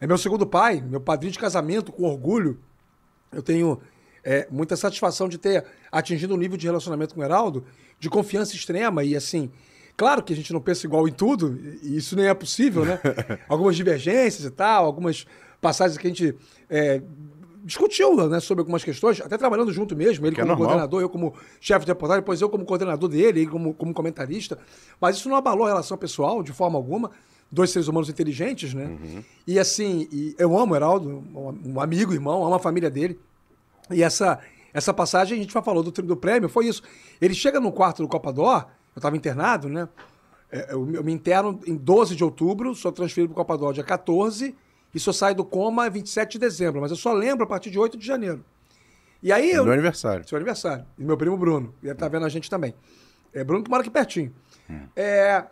É 0.00 0.06
meu 0.06 0.18
segundo 0.18 0.46
pai, 0.46 0.82
meu 0.86 1.00
padrinho 1.00 1.32
de 1.32 1.38
casamento, 1.38 1.92
com 1.92 2.02
orgulho. 2.02 2.58
Eu 3.32 3.42
tenho 3.42 3.80
é, 4.24 4.48
muita 4.50 4.76
satisfação 4.76 5.28
de 5.28 5.38
ter 5.38 5.64
atingido 5.92 6.34
um 6.34 6.36
nível 6.36 6.56
de 6.56 6.66
relacionamento 6.66 7.14
com 7.14 7.20
o 7.20 7.24
Heraldo 7.24 7.64
de 7.98 8.08
confiança 8.08 8.54
extrema 8.54 9.04
e 9.04 9.14
assim. 9.14 9.50
Claro 9.96 10.22
que 10.22 10.32
a 10.32 10.36
gente 10.36 10.52
não 10.52 10.60
pensa 10.60 10.86
igual 10.86 11.06
em 11.06 11.12
tudo, 11.12 11.56
e 11.80 11.96
isso 11.96 12.16
nem 12.16 12.26
é 12.26 12.34
possível, 12.34 12.84
né? 12.84 12.98
algumas 13.48 13.76
divergências 13.76 14.44
e 14.44 14.50
tal, 14.50 14.84
algumas 14.84 15.24
passagens 15.60 15.96
que 15.96 16.06
a 16.06 16.10
gente 16.10 16.34
é, 16.68 17.00
discutiu 17.64 18.28
né, 18.28 18.40
sobre 18.40 18.60
algumas 18.60 18.84
questões, 18.84 19.20
até 19.20 19.38
trabalhando 19.38 19.72
junto 19.72 19.96
mesmo, 19.96 20.26
ele 20.26 20.34
Que 20.34 20.40
é 20.40 20.44
como 20.44 20.52
normal. 20.52 20.68
coordenador, 20.68 21.00
eu 21.00 21.08
como 21.08 21.34
chefe 21.60 21.86
de 21.86 21.92
reportagem, 21.92 22.20
depois 22.20 22.40
eu 22.40 22.50
como 22.50 22.64
coordenador 22.64 23.08
dele, 23.08 23.40
ele 23.40 23.46
como, 23.46 23.72
como 23.72 23.94
comentarista. 23.94 24.58
Mas 25.00 25.16
isso 25.16 25.28
não 25.28 25.36
abalou 25.36 25.64
a 25.64 25.68
relação 25.68 25.96
pessoal 25.96 26.42
de 26.42 26.52
forma 26.52 26.76
alguma. 26.78 27.10
Dois 27.50 27.70
seres 27.70 27.86
humanos 27.86 28.08
inteligentes, 28.08 28.74
né? 28.74 28.98
E 29.46 29.58
assim, 29.60 30.08
e 30.10 30.34
eu 30.38 30.58
amo 30.58 30.72
o 30.72 30.76
Heraldo, 30.76 31.22
um 31.64 31.80
amigo, 31.80 32.12
irmão, 32.12 32.44
amo 32.44 32.54
a 32.54 32.58
família 32.58 32.90
dele. 32.90 33.18
E 33.90 34.02
essa, 34.02 34.40
essa 34.72 34.92
passagem, 34.92 35.38
a 35.38 35.42
gente 35.42 35.52
já 35.52 35.62
falou 35.62 35.82
do, 35.82 35.90
do 35.90 36.16
prêmio, 36.16 36.48
foi 36.48 36.66
isso. 36.66 36.82
Ele 37.20 37.34
chega 37.34 37.60
no 37.60 37.72
quarto 37.72 38.02
do 38.02 38.08
Copa 38.08 38.32
Dor, 38.32 38.66
eu 38.94 39.00
estava 39.00 39.16
internado, 39.16 39.68
né? 39.68 39.88
É, 40.50 40.72
Eu, 40.72 40.90
eu 40.92 41.04
me 41.04 41.12
interno 41.12 41.60
em 41.66 41.76
12 41.76 42.14
de 42.14 42.24
outubro, 42.24 42.74
sou 42.74 42.92
transferido 42.92 43.32
para 43.34 43.42
o 43.42 43.44
Copa 43.44 43.58
Dor 43.58 43.72
dia 43.74 43.84
14 43.84 44.54
e 44.94 45.00
só 45.00 45.12
saio 45.12 45.34
do 45.34 45.44
coma 45.44 45.90
27 45.90 46.32
de 46.32 46.38
dezembro, 46.38 46.80
mas 46.80 46.90
eu 46.90 46.96
só 46.96 47.12
lembro 47.12 47.44
a 47.44 47.46
partir 47.46 47.70
de 47.70 47.78
8 47.78 47.98
de 47.98 48.06
janeiro. 48.06 48.44
E 49.22 49.32
aí 49.32 49.50
eu. 49.50 49.64
Meu 49.64 49.72
aniversário. 49.72 50.26
Seu 50.28 50.36
aniversário. 50.36 50.84
E 50.98 51.02
meu 51.02 51.16
primo 51.16 51.36
Bruno. 51.36 51.74
Ele 51.82 51.94
tá 51.94 52.06
vendo 52.08 52.26
a 52.26 52.28
gente 52.28 52.48
também. 52.48 52.74
É, 53.32 53.42
Bruno 53.42 53.64
que 53.64 53.70
mora 53.70 53.80
aqui 53.82 53.90
pertinho. 53.90 54.32
É, 54.94 55.44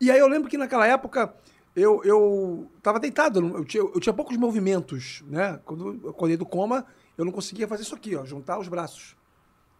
e 0.00 0.10
aí 0.10 0.18
eu 0.18 0.28
lembro 0.28 0.50
que 0.50 0.58
naquela 0.58 0.86
época 0.86 1.32
eu, 1.74 2.02
eu 2.04 2.70
tava 2.82 3.00
deitado, 3.00 3.40
eu 3.40 3.64
tinha, 3.64 3.82
eu 3.82 3.98
tinha 4.00 4.12
poucos 4.12 4.36
movimentos, 4.36 5.24
né? 5.26 5.58
Quando 5.64 6.00
eu 6.04 6.10
acordei 6.10 6.36
do 6.36 6.44
coma, 6.44 6.84
eu 7.16 7.24
não 7.24 7.32
conseguia 7.32 7.66
fazer 7.68 7.82
isso 7.82 7.94
aqui, 7.94 8.14
ó, 8.16 8.24
juntar 8.24 8.58
os 8.58 8.68
braços. 8.68 9.16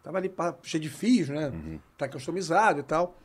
Tava 0.03 0.17
ali 0.17 0.31
cheio 0.63 0.81
de 0.81 0.89
fios, 0.89 1.29
né? 1.29 1.51
Tá 1.97 2.07
customizado 2.07 2.79
e 2.79 2.83
tal. 2.83 3.19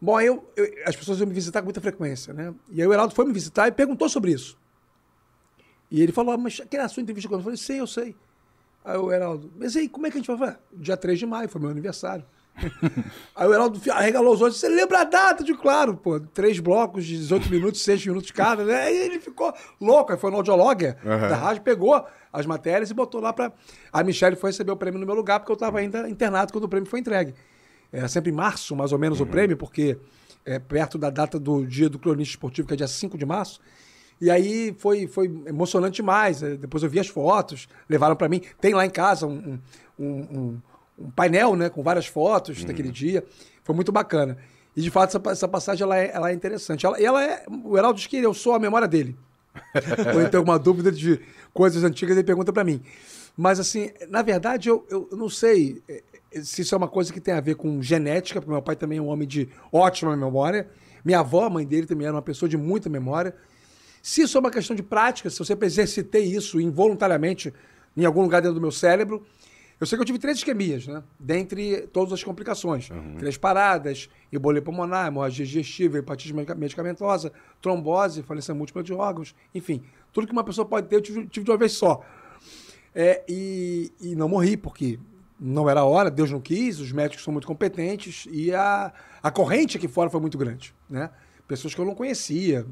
Bom, 0.00 0.16
aí 0.16 0.26
eu, 0.26 0.52
eu- 0.56 0.82
as 0.84 0.96
pessoas 0.96 1.20
iam 1.20 1.26
me 1.28 1.34
visitar 1.34 1.60
com 1.60 1.66
muita 1.66 1.80
frequência, 1.80 2.34
né? 2.34 2.52
E 2.70 2.80
aí 2.82 2.86
o 2.86 2.92
Heraldo 2.92 3.14
foi 3.14 3.24
me 3.24 3.32
visitar 3.32 3.68
e 3.68 3.72
perguntou 3.72 4.08
sobre 4.08 4.32
isso. 4.32 4.58
E 5.90 6.02
ele 6.02 6.10
falou, 6.10 6.34
ah, 6.34 6.38
mas 6.38 6.58
que 6.58 6.76
era 6.76 6.86
a 6.86 6.88
sua 6.88 7.02
entrevista 7.02 7.28
quando? 7.28 7.40
Eu 7.40 7.44
falei, 7.44 7.56
sei, 7.56 7.78
eu 7.80 7.86
sei. 7.86 8.16
Aí 8.84 8.96
o 8.96 9.12
Heraldo, 9.12 9.52
mas 9.56 9.76
aí, 9.76 9.88
como 9.88 10.06
é 10.06 10.10
que 10.10 10.16
a 10.16 10.20
gente 10.20 10.26
vai 10.26 10.36
fazer? 10.38 10.58
Dia 10.72 10.96
3 10.96 11.18
de 11.18 11.26
maio, 11.26 11.48
foi 11.48 11.60
meu 11.60 11.70
aniversário. 11.70 12.24
Aí 13.34 13.48
o 13.48 13.52
Heraldo 13.52 13.80
arregalou 13.90 14.34
os 14.34 14.42
olhos, 14.42 14.58
você 14.58 14.68
lembra 14.68 15.00
a 15.00 15.04
data? 15.04 15.42
De 15.42 15.54
claro, 15.54 15.96
pô, 15.96 16.20
três 16.20 16.60
blocos 16.60 17.04
de 17.04 17.16
18 17.16 17.50
minutos, 17.50 17.82
6 17.82 18.06
minutos 18.06 18.30
cada, 18.30 18.64
né? 18.64 18.82
Aí 18.82 18.96
ele 18.96 19.18
ficou 19.18 19.52
louco, 19.80 20.12
aí 20.12 20.18
foi 20.18 20.30
no 20.30 20.36
audiologger 20.36 20.96
da 21.28 21.36
rádio, 21.36 21.62
pegou 21.62 22.04
as 22.32 22.46
matérias 22.46 22.90
e 22.90 22.94
botou 22.94 23.20
lá 23.20 23.32
pra... 23.32 23.52
A 23.92 24.02
Michelle 24.04 24.36
foi 24.36 24.50
receber 24.50 24.70
o 24.72 24.76
prêmio 24.76 25.00
no 25.00 25.06
meu 25.06 25.14
lugar, 25.14 25.40
porque 25.40 25.52
eu 25.52 25.56
tava 25.56 25.78
ainda 25.78 26.08
internado 26.08 26.52
quando 26.52 26.64
o 26.64 26.68
prêmio 26.68 26.88
foi 26.88 27.00
entregue. 27.00 27.34
Era 27.92 28.08
sempre 28.08 28.30
em 28.30 28.34
março, 28.34 28.74
mais 28.76 28.92
ou 28.92 28.98
menos, 28.98 29.20
o 29.20 29.26
prêmio, 29.26 29.56
porque 29.56 29.98
é 30.44 30.58
perto 30.58 30.96
da 30.98 31.10
data 31.10 31.38
do 31.38 31.66
dia 31.66 31.88
do 31.88 31.98
cronista 31.98 32.32
esportivo, 32.32 32.66
que 32.68 32.74
é 32.74 32.76
dia 32.76 32.88
5 32.88 33.18
de 33.18 33.26
março. 33.26 33.60
E 34.20 34.30
aí 34.30 34.74
foi, 34.78 35.06
foi 35.06 35.26
emocionante 35.46 35.96
demais. 35.96 36.42
Eh, 36.42 36.56
Depois 36.56 36.82
eu 36.82 36.88
vi 36.88 37.00
as 37.00 37.08
fotos, 37.08 37.68
levaram 37.88 38.14
para 38.16 38.28
mim. 38.28 38.40
Tem 38.60 38.72
lá 38.72 38.86
em 38.86 38.90
casa 38.90 39.26
um, 39.26 39.58
um, 39.98 40.06
um- 40.08 40.60
um 41.02 41.10
painel 41.10 41.56
né, 41.56 41.68
com 41.68 41.82
várias 41.82 42.06
fotos 42.06 42.64
daquele 42.64 42.90
dia. 42.90 43.24
Foi 43.64 43.74
muito 43.74 43.90
bacana. 43.90 44.38
E 44.76 44.80
de 44.80 44.90
fato, 44.90 45.16
essa, 45.16 45.30
essa 45.30 45.48
passagem 45.48 45.82
ela 45.82 45.98
é, 45.98 46.10
ela 46.12 46.30
é 46.30 46.34
interessante. 46.34 46.86
Ela, 46.86 47.00
e 47.00 47.04
ela 47.04 47.22
é. 47.22 47.44
O 47.64 47.76
Heraldo 47.76 47.98
diz 47.98 48.06
que 48.06 48.16
eu 48.16 48.32
sou 48.32 48.54
a 48.54 48.58
memória 48.58 48.88
dele. 48.88 49.16
Quando 49.72 50.20
ele 50.20 50.28
tem 50.28 50.38
alguma 50.38 50.58
dúvida 50.58 50.90
de 50.90 51.20
coisas 51.52 51.84
antigas, 51.84 52.16
ele 52.16 52.24
pergunta 52.24 52.52
para 52.52 52.64
mim. 52.64 52.80
Mas, 53.36 53.60
assim, 53.60 53.90
na 54.08 54.22
verdade, 54.22 54.68
eu, 54.68 54.86
eu 54.90 55.08
eu 55.10 55.16
não 55.16 55.28
sei 55.28 55.82
eh, 55.88 56.02
se 56.42 56.62
isso 56.62 56.74
é 56.74 56.78
uma 56.78 56.88
coisa 56.88 57.12
que 57.12 57.20
tem 57.20 57.34
a 57.34 57.40
ver 57.40 57.54
com 57.54 57.82
genética, 57.82 58.40
porque 58.40 58.52
meu 58.52 58.62
pai 58.62 58.76
também 58.76 58.98
é 58.98 59.02
um 59.02 59.08
homem 59.08 59.26
de 59.26 59.48
ótima 59.70 60.16
memória. 60.16 60.68
Minha 61.04 61.20
avó, 61.20 61.44
a 61.44 61.50
mãe 61.50 61.66
dele, 61.66 61.86
também 61.86 62.06
era 62.06 62.14
uma 62.14 62.22
pessoa 62.22 62.48
de 62.48 62.56
muita 62.56 62.88
memória. 62.88 63.34
Se 64.02 64.22
isso 64.22 64.36
é 64.36 64.40
uma 64.40 64.50
questão 64.50 64.74
de 64.74 64.82
prática, 64.82 65.30
se 65.30 65.40
eu 65.40 65.46
sempre 65.46 65.66
exercitei 65.66 66.24
isso 66.24 66.60
involuntariamente 66.60 67.52
em 67.96 68.04
algum 68.04 68.22
lugar 68.22 68.40
dentro 68.40 68.54
do 68.54 68.60
meu 68.60 68.72
cérebro, 68.72 69.24
eu 69.82 69.86
sei 69.86 69.96
que 69.98 70.02
eu 70.02 70.06
tive 70.06 70.18
três 70.18 70.38
isquemias, 70.38 70.86
né? 70.86 71.02
Dentre 71.18 71.88
todas 71.88 72.12
as 72.12 72.22
complicações. 72.22 72.88
Três 73.18 73.36
paradas, 73.36 74.08
embolia 74.32 74.62
pulmonar, 74.62 75.08
hemorragia 75.08 75.44
digestiva, 75.44 75.98
hepatite 75.98 76.32
medica- 76.32 76.54
medicamentosa, 76.54 77.32
trombose, 77.60 78.22
falência 78.22 78.54
múltipla 78.54 78.82
de 78.82 78.92
órgãos, 78.92 79.34
enfim. 79.52 79.82
Tudo 80.12 80.26
que 80.26 80.32
uma 80.32 80.44
pessoa 80.44 80.64
pode 80.64 80.86
ter, 80.88 80.96
eu 80.96 81.00
tive, 81.02 81.26
tive 81.26 81.44
de 81.44 81.50
uma 81.50 81.56
vez 81.58 81.72
só. 81.72 82.00
É, 82.94 83.24
e, 83.28 83.90
e 84.00 84.14
não 84.14 84.28
morri, 84.28 84.56
porque 84.56 84.98
Não 85.40 85.68
era 85.68 85.80
a 85.80 85.84
hora, 85.84 86.08
Deus 86.08 86.30
não 86.30 86.40
quis, 86.40 86.78
os 86.78 86.92
médicos 86.92 87.24
são 87.24 87.32
muito 87.32 87.48
competentes 87.48 88.28
e 88.30 88.54
a, 88.54 88.92
a 89.20 89.30
corrente 89.32 89.76
aqui 89.76 89.88
fora 89.88 90.08
foi 90.08 90.20
muito 90.20 90.38
grande, 90.38 90.72
né? 90.88 91.10
Pessoas 91.48 91.74
que 91.74 91.80
eu 91.80 91.84
não 91.84 91.96
conhecia, 91.96 92.64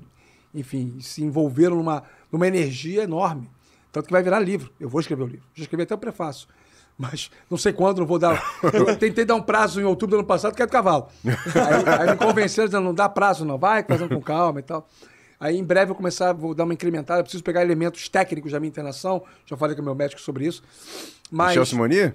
enfim, 0.54 1.00
se 1.00 1.24
envolveram 1.24 1.74
numa, 1.74 2.04
numa 2.30 2.46
energia 2.46 3.02
enorme. 3.02 3.50
Tanto 3.90 4.06
que 4.06 4.12
vai 4.12 4.22
virar 4.22 4.38
livro. 4.38 4.70
Eu 4.78 4.88
vou 4.88 5.00
escrever 5.00 5.24
o 5.24 5.26
livro. 5.26 5.44
Já 5.52 5.62
escrevi 5.64 5.82
até 5.82 5.92
o 5.96 5.98
prefácio. 5.98 6.46
Mas 7.00 7.30
não 7.48 7.56
sei 7.56 7.72
quando, 7.72 8.00
não 8.00 8.06
vou 8.06 8.18
dar. 8.18 8.44
Eu 8.74 8.94
tentei 8.94 9.24
dar 9.24 9.34
um 9.34 9.40
prazo 9.40 9.80
em 9.80 9.84
outubro 9.84 10.16
do 10.16 10.18
ano 10.18 10.26
passado, 10.26 10.54
que 10.54 10.62
é 10.62 10.66
do 10.66 10.70
cavalo. 10.70 11.08
Aí, 11.24 12.00
aí 12.00 12.10
me 12.10 12.16
convenceram, 12.16 12.68
dizendo, 12.68 12.84
não 12.84 12.92
dá 12.92 13.08
prazo, 13.08 13.42
não, 13.42 13.56
vai, 13.56 13.82
fazendo 13.82 14.14
com 14.14 14.20
calma 14.20 14.60
e 14.60 14.62
tal. 14.62 14.86
Aí 15.40 15.56
em 15.56 15.64
breve 15.64 15.84
eu 15.84 15.88
vou 15.88 15.96
começar, 15.96 16.34
vou 16.34 16.54
dar 16.54 16.64
uma 16.64 16.74
incrementada, 16.74 17.22
preciso 17.22 17.42
pegar 17.42 17.62
elementos 17.62 18.06
técnicos 18.10 18.52
da 18.52 18.60
minha 18.60 18.68
internação. 18.68 19.22
Já 19.46 19.56
falei 19.56 19.74
com 19.74 19.80
o 19.80 19.84
meu 19.86 19.94
médico 19.94 20.20
sobre 20.20 20.44
isso. 20.44 20.62
Mas. 21.30 21.48
Michel 21.48 21.64
Simoni? 21.64 22.12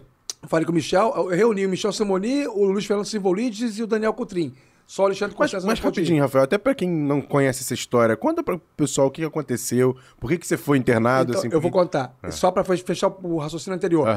Falei 0.47 0.65
com 0.67 0.71
o 0.71 0.75
Michel, 0.75 1.11
eu 1.15 1.27
reuni 1.29 1.65
o 1.65 1.69
Michel 1.69 1.91
Simoni, 1.91 2.45
o 2.45 2.65
Luiz 2.65 2.85
Fernando 2.85 3.07
Simvolides 3.07 3.79
e 3.79 3.83
o 3.83 3.87
Daniel 3.87 4.13
Cotrim. 4.13 4.53
Só 4.87 5.03
o 5.03 5.05
Alexandre 5.07 5.35
Mas, 5.37 5.51
Constância 5.51 5.67
mas 5.67 5.79
ir. 5.79 5.83
rapidinho, 5.83 6.21
Rafael, 6.21 6.43
até 6.43 6.57
pra 6.59 6.75
quem 6.75 6.87
não 6.89 7.19
conhece 7.19 7.63
essa 7.63 7.73
história, 7.73 8.15
conta 8.15 8.43
pro 8.43 8.59
pessoal 8.77 9.07
o 9.07 9.11
que 9.11 9.23
aconteceu, 9.23 9.97
por 10.19 10.29
que, 10.29 10.37
que 10.37 10.45
você 10.45 10.57
foi 10.57 10.77
internado, 10.77 11.31
Então, 11.31 11.39
assim. 11.39 11.49
eu 11.51 11.59
vou 11.59 11.71
que- 11.71 11.77
contar, 11.77 12.15
só 12.29 12.51
para 12.51 12.63
fechar 12.63 13.07
o 13.23 13.37
raciocínio 13.37 13.75
anterior. 13.75 14.07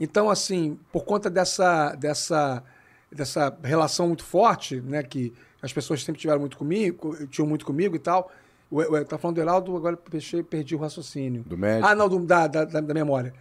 Então, 0.00 0.28
assim, 0.28 0.78
por 0.92 1.04
conta 1.04 1.30
dessa, 1.30 1.94
dessa, 1.94 2.62
dessa 3.10 3.56
relação 3.62 4.08
muito 4.08 4.24
forte, 4.24 4.80
né, 4.80 5.02
que 5.04 5.32
as 5.62 5.72
pessoas 5.72 6.02
sempre 6.02 6.20
tiveram 6.20 6.40
muito 6.40 6.56
comigo, 6.56 7.16
tinham 7.28 7.46
muito 7.48 7.64
comigo 7.64 7.94
e 7.94 8.00
tal. 8.00 8.30
O, 8.68 8.80
o, 8.80 9.04
tá 9.04 9.16
falando 9.16 9.36
do 9.36 9.40
Heraldo, 9.42 9.76
agora 9.76 9.96
perdi, 9.96 10.42
perdi 10.42 10.74
o 10.74 10.78
raciocínio. 10.78 11.44
Do 11.46 11.56
médico? 11.56 11.86
Ah, 11.86 11.94
não, 11.94 12.08
do- 12.08 12.18
da, 12.26 12.48
da, 12.48 12.64
da, 12.64 12.94
memória. 12.94 13.32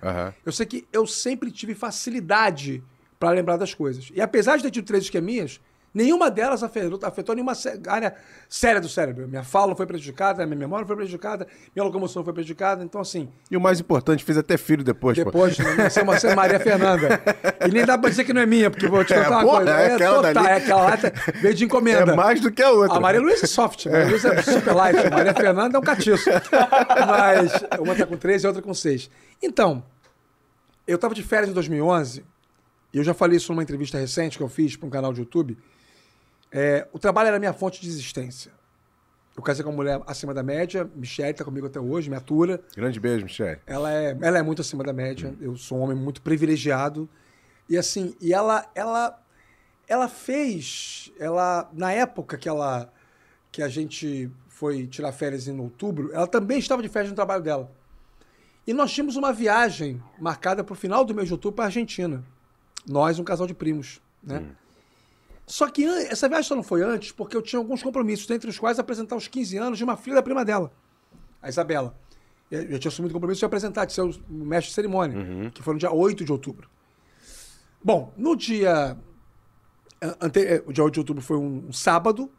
Eu 0.46 0.52
sei 0.52 0.68
que 0.68 0.86
eu 0.94 1.08
sempre 1.08 1.50
tive 1.52 1.74
facilidade 1.74 2.84
para 3.20 3.32
lembrar 3.32 3.58
das 3.58 3.74
coisas. 3.74 4.12
E 4.14 4.22
apesar 4.22 4.58
de 4.58 4.64
ter 4.64 4.70
tido 4.72 4.86
três 4.86 5.06
isquemias, 5.06 5.60
nenhuma 5.96 6.30
delas 6.30 6.62
afetou, 6.62 7.00
afetou 7.02 7.34
nenhuma 7.34 7.54
área 7.88 8.14
séria 8.50 8.82
do 8.82 8.90
cérebro. 8.90 9.28
Minha 9.28 9.44
fala 9.44 9.76
foi 9.76 9.86
prejudicada, 9.86 10.46
minha 10.46 10.58
memória 10.58 10.86
foi 10.86 10.96
prejudicada, 10.96 11.48
minha 11.74 11.86
locomoção 11.86 12.24
foi 12.24 12.34
prejudicada. 12.34 12.84
Então, 12.84 13.00
assim, 13.00 13.30
E 13.50 13.56
o 13.56 13.62
mais 13.62 13.80
importante, 13.80 14.24
fez 14.24 14.38
até 14.38 14.58
filho 14.58 14.84
depois, 14.84 15.18
depois, 15.18 15.58
né, 15.78 15.90
ser 15.90 16.04
uma 16.04 16.20
ser 16.20 16.36
Maria 16.36 16.60
Fernanda. 16.60 17.22
E 17.66 17.72
nem 17.72 17.86
dá 17.86 17.98
pra 17.98 18.10
dizer 18.10 18.26
que 18.26 18.34
não 18.34 18.42
é 18.42 18.46
minha, 18.46 18.70
porque 18.70 18.88
vou 18.88 19.06
te 19.06 19.14
contar 19.14 19.30
uma 19.30 19.42
porra, 19.42 19.56
coisa. 19.58 19.72
é 19.72 19.96
aquela 19.96 20.28
total, 20.28 20.46
é 20.46 20.58
aquela 20.58 20.84
lá, 20.84 20.98
veio 21.42 21.56
de 21.56 21.64
encomenda. 21.64 22.12
É 22.12 22.16
mais 22.16 22.42
do 22.42 22.52
que 22.52 22.62
a 22.62 22.70
outra. 22.72 22.98
A 22.98 23.00
Maria 23.00 23.22
Luísa 23.22 23.46
é 23.46 23.48
soft, 23.48 23.88
a 23.88 23.92
Maria 23.92 24.08
Luísa 24.08 24.34
é 24.34 24.42
super 24.42 24.74
light, 24.74 25.00
a 25.00 25.10
Maria 25.10 25.34
Fernanda 25.34 25.78
é 25.78 25.80
um 25.80 25.84
catiço. 25.84 26.30
Mas 27.08 27.64
uma 27.80 27.96
tá 27.96 28.06
com 28.06 28.18
13 28.18 28.44
e 28.44 28.46
a 28.46 28.50
outra 28.50 28.62
com 28.62 28.74
6. 28.74 29.10
Então, 29.42 29.84
eu 30.86 30.98
tava 30.98 31.16
de 31.16 31.24
férias 31.24 31.50
em 31.50 31.54
2011, 31.54 32.24
e 32.94 32.98
eu 32.98 33.04
já 33.04 33.14
falei 33.14 33.38
isso 33.38 33.52
numa 33.52 33.64
entrevista 33.64 33.98
recente 33.98 34.38
que 34.38 34.44
eu 34.44 34.50
fiz 34.50 34.76
para 34.76 34.88
um 34.88 34.90
canal 34.90 35.14
de 35.14 35.20
YouTube. 35.20 35.58
É, 36.58 36.88
o 36.94 36.98
trabalho 36.98 37.28
era 37.28 37.36
a 37.36 37.40
minha 37.40 37.52
fonte 37.52 37.82
de 37.82 37.90
existência. 37.90 38.50
Eu 39.36 39.44
casei 39.44 39.62
com 39.62 39.72
uma 39.72 39.76
mulher 39.76 40.02
acima 40.08 40.34
da 40.34 40.42
média, 40.42 40.90
Michelle 40.96 41.34
tá 41.34 41.44
comigo 41.44 41.68
até 41.68 41.82
hoje, 41.82 42.10
me 42.10 42.16
atura. 42.16 42.64
Grande 42.74 42.98
beijo, 42.98 43.26
Michele. 43.26 43.60
Ela 43.68 43.92
é, 43.92 44.18
ela 44.22 44.38
é 44.38 44.42
muito 44.42 44.62
acima 44.62 44.82
da 44.82 44.94
média. 44.94 45.36
Eu 45.42 45.58
sou 45.58 45.78
um 45.78 45.82
homem 45.82 45.98
muito 45.98 46.22
privilegiado. 46.22 47.10
E 47.68 47.78
assim, 47.78 48.16
e 48.22 48.34
ela, 48.34 48.72
ela, 48.74 49.22
ela 49.86 50.08
fez, 50.08 51.12
ela 51.20 51.70
na 51.74 51.92
época 51.92 52.38
que 52.38 52.48
ela, 52.48 52.90
que 53.52 53.62
a 53.62 53.68
gente 53.68 54.32
foi 54.48 54.88
tirar 54.88 55.12
férias 55.12 55.50
em 55.50 55.60
outubro, 55.60 56.10
ela 56.14 56.26
também 56.26 56.58
estava 56.58 56.82
de 56.82 56.88
férias 56.88 57.10
no 57.10 57.16
trabalho 57.18 57.44
dela. 57.44 57.70
E 58.66 58.72
nós 58.72 58.94
tínhamos 58.94 59.18
uma 59.18 59.34
viagem 59.34 60.02
marcada 60.18 60.64
para 60.64 60.72
o 60.72 60.76
final 60.78 61.04
do 61.04 61.14
mês 61.14 61.28
de 61.28 61.34
outubro 61.34 61.58
para 61.58 61.66
a 61.66 61.68
Argentina. 61.68 62.24
Nós, 62.88 63.20
um 63.20 63.26
casal 63.26 63.46
de 63.46 63.54
primos, 63.54 64.00
né? 64.24 64.56
Só 65.48 65.70
que 65.70 65.86
essa 65.86 66.28
viagem 66.28 66.48
só 66.48 66.56
não 66.56 66.64
foi 66.64 66.82
antes 66.82 67.12
porque 67.12 67.38
eu 67.38 67.42
tinha 67.42 67.60
alguns 67.60 67.84
compromissos, 67.84 68.26
dentre 68.26 68.50
os 68.50 68.58
quais 68.58 68.80
apresentar 68.80 69.16
os 69.16 69.28
15 69.28 69.58
anos 69.58 69.78
de 69.78 69.84
uma 69.84 69.96
filha 69.96 70.16
da 70.16 70.24
prima 70.24 70.44
dela, 70.44 70.72
a 71.42 71.50
Isabela. 71.50 71.96
Eu 72.50 72.62
eu 72.64 72.80
tinha 72.80 72.90
assumido 72.90 73.12
o 73.12 73.14
compromisso 73.16 73.40
de 73.40 73.46
apresentar, 73.46 73.86
de 73.86 73.94
ser 73.94 74.02
o 74.02 74.14
mestre 74.30 74.70
de 74.70 74.74
cerimônia, 74.76 75.52
que 75.52 75.62
foi 75.62 75.74
no 75.74 75.80
dia 75.80 75.92
8 75.92 76.24
de 76.26 76.32
outubro. 76.32 76.70
Bom, 77.84 78.12
no 78.18 78.36
dia. 78.36 78.98
Ante... 80.22 80.40
eh, 80.40 80.64
O 80.66 80.74
dia 80.74 80.84
8 80.84 80.94
de 80.94 81.00
outubro 81.00 81.22
foi 81.24 81.38
um, 81.38 81.68
um 81.70 81.74
sábado. 81.74 82.32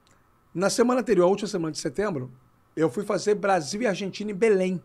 Na 0.54 0.70
semana 0.70 1.00
anterior, 1.00 1.24
a 1.26 1.28
última 1.28 1.48
semana 1.48 1.72
de 1.72 1.78
setembro, 1.78 2.32
eu 2.74 2.88
fui 2.90 3.04
fazer 3.04 3.34
Brasil 3.34 3.82
e 3.82 3.86
Argentina 3.86 4.30
em 4.30 4.34
Belém. 4.34 4.82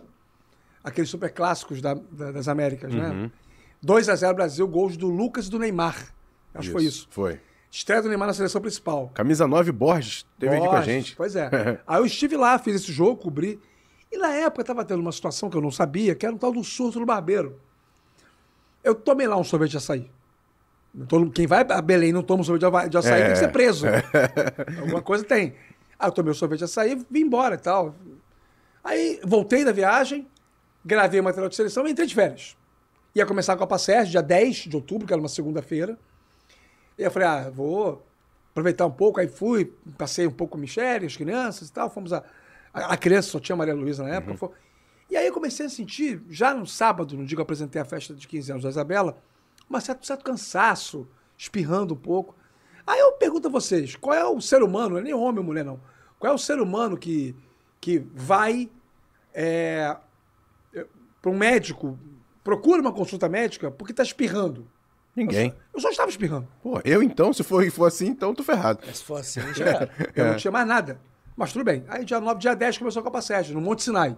Aqueles 0.84 1.10
super 1.10 1.32
clássicos 1.32 1.82
da- 1.82 1.94
da- 1.94 2.32
das 2.32 2.48
Américas, 2.48 2.94
né? 2.94 3.32
2 3.82 4.10
a 4.10 4.16
0 4.16 4.36
Brasil, 4.36 4.68
gols 4.68 4.98
do 4.98 5.08
Lucas 5.10 5.48
e 5.48 5.50
do 5.50 5.58
Neymar. 5.60 6.14
Acho 6.54 6.68
que 6.68 6.74
foi 6.74 6.84
isso. 6.84 7.08
Foi. 7.10 7.40
Estreia 7.72 8.02
do 8.02 8.10
Neymar 8.10 8.28
na 8.28 8.34
seleção 8.34 8.60
principal. 8.60 9.10
Camisa 9.14 9.48
9 9.48 9.72
Borges 9.72 10.26
teve 10.38 10.54
aqui 10.56 10.66
com 10.66 10.72
a 10.72 10.76
Borges, 10.76 10.94
gente. 10.94 11.16
Pois 11.16 11.36
é. 11.38 11.50
Aí 11.88 12.00
eu 12.02 12.06
estive 12.06 12.36
lá, 12.36 12.60
fiz 12.60 12.76
esse 12.76 12.92
jogo, 12.92 13.16
cobri. 13.16 13.58
E 14.12 14.18
na 14.18 14.28
época 14.34 14.62
estava 14.62 14.84
tendo 14.84 15.00
uma 15.00 15.12
situação 15.14 15.50
que 15.50 15.56
eu 15.56 15.62
não 15.62 15.72
sabia, 15.72 16.14
que 16.14 16.26
era 16.26 16.36
um 16.36 16.38
tal 16.38 16.52
do 16.52 16.62
surto 16.66 17.00
no 17.00 17.06
barbeiro. 17.06 17.58
Eu 18.84 18.94
tomei 18.94 19.26
lá 19.26 19.38
um 19.38 19.44
sorvete 19.44 19.72
de 19.72 19.78
açaí. 19.78 20.12
Quem 21.34 21.48
vai 21.48 21.66
a 21.70 21.82
Belém 21.82 22.12
não 22.12 22.22
toma 22.22 22.42
um 22.42 22.44
sorvete 22.44 22.90
de 22.90 22.98
açaí 22.98 23.22
É. 23.22 23.24
tem 23.26 23.34
que 23.34 23.40
ser 23.40 23.52
preso. 23.54 23.86
Alguma 24.82 25.02
coisa 25.02 25.24
tem. 25.24 25.56
Aí 25.98 26.08
eu 26.10 26.12
tomei 26.12 26.32
o 26.34 26.36
sorvete 26.36 26.60
de 26.60 26.66
açaí 26.66 26.92
e 26.92 27.06
vim 27.10 27.22
embora 27.22 27.56
e 27.56 27.58
tal. 27.60 27.96
Aí 28.84 29.22
voltei 29.24 29.64
da 29.64 29.72
viagem, 29.72 30.28
gravei 30.84 31.22
o 31.22 31.24
material 31.24 31.48
de 31.48 31.56
seleção 31.56 31.88
e 31.88 31.92
entrei 31.92 32.06
de 32.08 32.16
férias. 32.16 32.58
Ia 33.16 33.26
começar 33.26 33.54
a 33.54 33.58
Copa 33.58 33.78
Sérgio, 33.78 34.12
dia 34.12 34.22
10 34.22 34.56
de 34.68 34.76
outubro, 34.76 35.08
que 35.08 35.14
era 35.14 35.22
uma 35.22 35.30
segunda-feira. 35.30 35.98
E 37.02 37.06
eu 37.06 37.10
falei, 37.12 37.28
ah, 37.28 37.50
vou 37.50 38.06
aproveitar 38.52 38.86
um 38.86 38.92
pouco. 38.92 39.20
Aí 39.20 39.28
fui, 39.28 39.74
passei 39.98 40.28
um 40.28 40.32
pouco 40.32 40.52
com 40.52 40.58
a 40.58 40.62
Michelle, 40.62 41.06
as 41.08 41.18
crianças 41.18 41.70
e 41.70 41.74
tal. 41.74 41.90
Fomos 41.90 42.14
a. 42.14 42.24
A, 42.74 42.94
a 42.94 42.98
criança 42.98 43.30
só 43.30 43.40
tinha 43.40 43.56
Maria 43.56 43.74
Luísa 43.74 44.04
na 44.04 44.10
época. 44.16 44.38
foi- 44.38 44.50
E 45.10 45.18
aí 45.18 45.26
eu 45.28 45.34
comecei 45.34 45.66
a 45.66 45.70
sentir, 45.70 46.22
já 46.30 46.54
no 46.54 46.66
sábado, 46.68 47.18
no 47.18 47.26
dia 47.26 47.36
que 47.36 47.40
eu 47.40 47.44
apresentei 47.44 47.82
a 47.82 47.86
festa 47.86 48.14
de 48.14 48.28
15 48.28 48.52
anos 48.52 48.64
da 48.64 48.70
Isabela, 48.70 49.18
um 49.70 49.80
certo, 49.80 50.06
certo 50.06 50.24
cansaço, 50.24 51.08
espirrando 51.38 51.96
um 51.96 51.98
pouco. 51.98 52.36
Aí 52.86 53.00
eu 53.00 53.14
pergunto 53.14 53.48
a 53.48 53.52
vocês, 53.52 53.96
qual 53.96 54.16
é 54.16 54.24
o 54.26 54.40
ser 54.40 54.62
humano, 54.64 54.92
não 54.92 54.98
é 55.00 55.02
nem 55.02 55.14
homem 55.14 55.40
ou 55.40 55.44
mulher, 55.44 55.66
não. 55.66 55.82
Qual 56.20 56.32
é 56.32 56.36
o 56.36 56.38
ser 56.38 56.60
humano 56.62 56.96
que, 56.98 57.36
que 57.80 58.00
vai 58.14 58.70
para 61.22 61.32
um 61.32 61.38
médico, 61.38 61.98
procura 62.44 62.82
uma 62.82 62.92
consulta 62.94 63.28
médica 63.28 63.70
porque 63.72 63.92
está 63.92 64.04
espirrando? 64.04 64.68
Ninguém. 65.16 65.54
Eu 65.74 65.80
só 65.80 65.90
estava 65.90 66.10
espirrando. 66.10 66.48
Pô, 66.64 66.80
eu 66.86 67.04
então, 67.04 67.34
se 67.34 67.44
for, 67.44 67.70
for 67.72 67.86
assim, 67.86 68.08
então 68.08 68.34
tô 68.34 68.44
ferrado. 68.44 68.80
Se 68.94 69.04
for 69.04 69.20
assim, 69.20 69.42
já 69.54 69.66
era. 69.66 69.92
Eu 70.16 70.26
não 70.28 70.36
tinha 70.38 70.52
mais 70.52 70.68
nada. 70.68 71.00
Mas 71.36 71.52
tudo 71.52 71.66
bem. 71.66 71.84
Aí 71.88 72.06
dia 72.06 72.20
9, 72.20 72.40
dia 72.40 72.54
10 72.56 72.78
começou 72.78 73.00
a 73.02 73.04
Copa 73.04 73.22
Sérgio, 73.22 73.54
no 73.54 73.62
Monte 73.62 73.84
Sinai. 73.84 74.18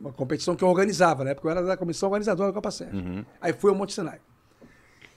Uma 0.00 0.12
competição 0.12 0.56
que 0.56 0.64
eu 0.64 0.68
organizava, 0.68 1.22
né? 1.24 1.34
Porque 1.34 1.46
eu 1.46 1.50
era 1.50 1.62
da 1.62 1.76
comissão 1.76 2.08
organizadora 2.08 2.48
da 2.50 2.54
Copa 2.54 2.70
Sérgio. 2.70 3.26
Aí 3.40 3.52
fui 3.52 3.70
ao 3.70 3.76
Monte 3.76 3.92
Sinai. 3.92 4.20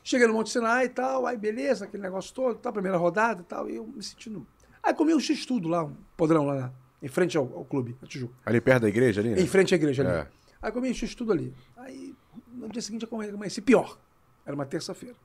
Cheguei 0.03 0.27
no 0.27 0.33
Monte 0.33 0.49
Sinai 0.49 0.85
e 0.85 0.89
tal, 0.89 1.25
aí 1.25 1.37
beleza, 1.37 1.85
aquele 1.85 2.03
negócio 2.03 2.33
todo, 2.33 2.57
tal, 2.57 2.73
primeira 2.73 2.97
rodada 2.97 3.41
e 3.41 3.45
tal, 3.45 3.69
e 3.69 3.77
eu 3.77 3.87
me 3.87 4.03
sentindo. 4.03 4.45
Aí 4.83 4.93
comi 4.93 5.15
um 5.15 5.19
X-tudo 5.19 5.69
lá, 5.69 5.85
um 5.85 5.95
podrão 6.17 6.45
lá, 6.45 6.55
na- 6.55 6.71
em 7.01 7.07
frente 7.07 7.37
ao, 7.37 7.45
ao 7.55 7.63
clube, 7.63 7.95
na 8.01 8.07
Tijuca. 8.07 8.33
Ali 8.45 8.59
perto 8.59 8.81
da 8.81 8.89
igreja, 8.89 9.21
ali, 9.21 9.29
né? 9.29 9.39
Em 9.41 9.47
frente 9.47 9.73
à 9.73 9.77
igreja 9.77 10.03
ali. 10.03 10.11
É. 10.11 10.27
Aí 10.61 10.71
comi 10.73 10.89
um 10.91 10.93
X-tudo 10.93 11.31
ali. 11.31 11.53
Aí 11.77 12.13
no 12.53 12.67
dia 12.67 12.81
seguinte 12.81 13.07
eu 13.09 13.21
amanheci 13.21 13.61
pior. 13.61 13.97
Era 14.45 14.55
uma 14.55 14.65
terça-feira. 14.65 15.15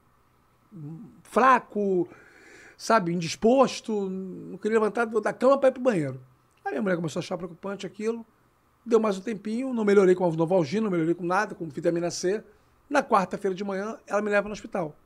Fraco, 1.23 2.09
sabe, 2.77 3.13
indisposto, 3.13 4.09
não 4.09 4.59
queria 4.59 4.79
levantar 4.79 5.07
da 5.07 5.33
cama 5.33 5.59
para 5.59 5.71
ir 5.71 5.73
pro 5.73 5.83
banheiro. 5.83 6.21
Aí 6.65 6.73
minha 6.73 6.83
mulher 6.83 6.97
começou 6.97 7.21
a 7.21 7.23
achar 7.23 7.37
preocupante 7.37 7.87
aquilo. 7.87 8.25
Deu 8.85 9.01
mais 9.01 9.19
um 9.19 9.21
tempinho, 9.21 9.73
não 9.73 9.85
melhorei 9.85 10.15
com 10.15 10.25
a 10.25 10.31
Novalgina, 10.31 10.85
não 10.85 10.91
melhorei 10.91 11.15
com 11.15 11.25
nada, 11.25 11.55
com 11.55 11.67
vitamina 11.69 12.11
C. 12.11 12.43
Na 12.89 13.03
quarta-feira 13.03 13.55
de 13.55 13.65
manhã, 13.65 13.99
ela 14.07 14.23
me 14.23 14.31
leva 14.31 14.49
no 14.49 14.53
hospital. 14.53 14.97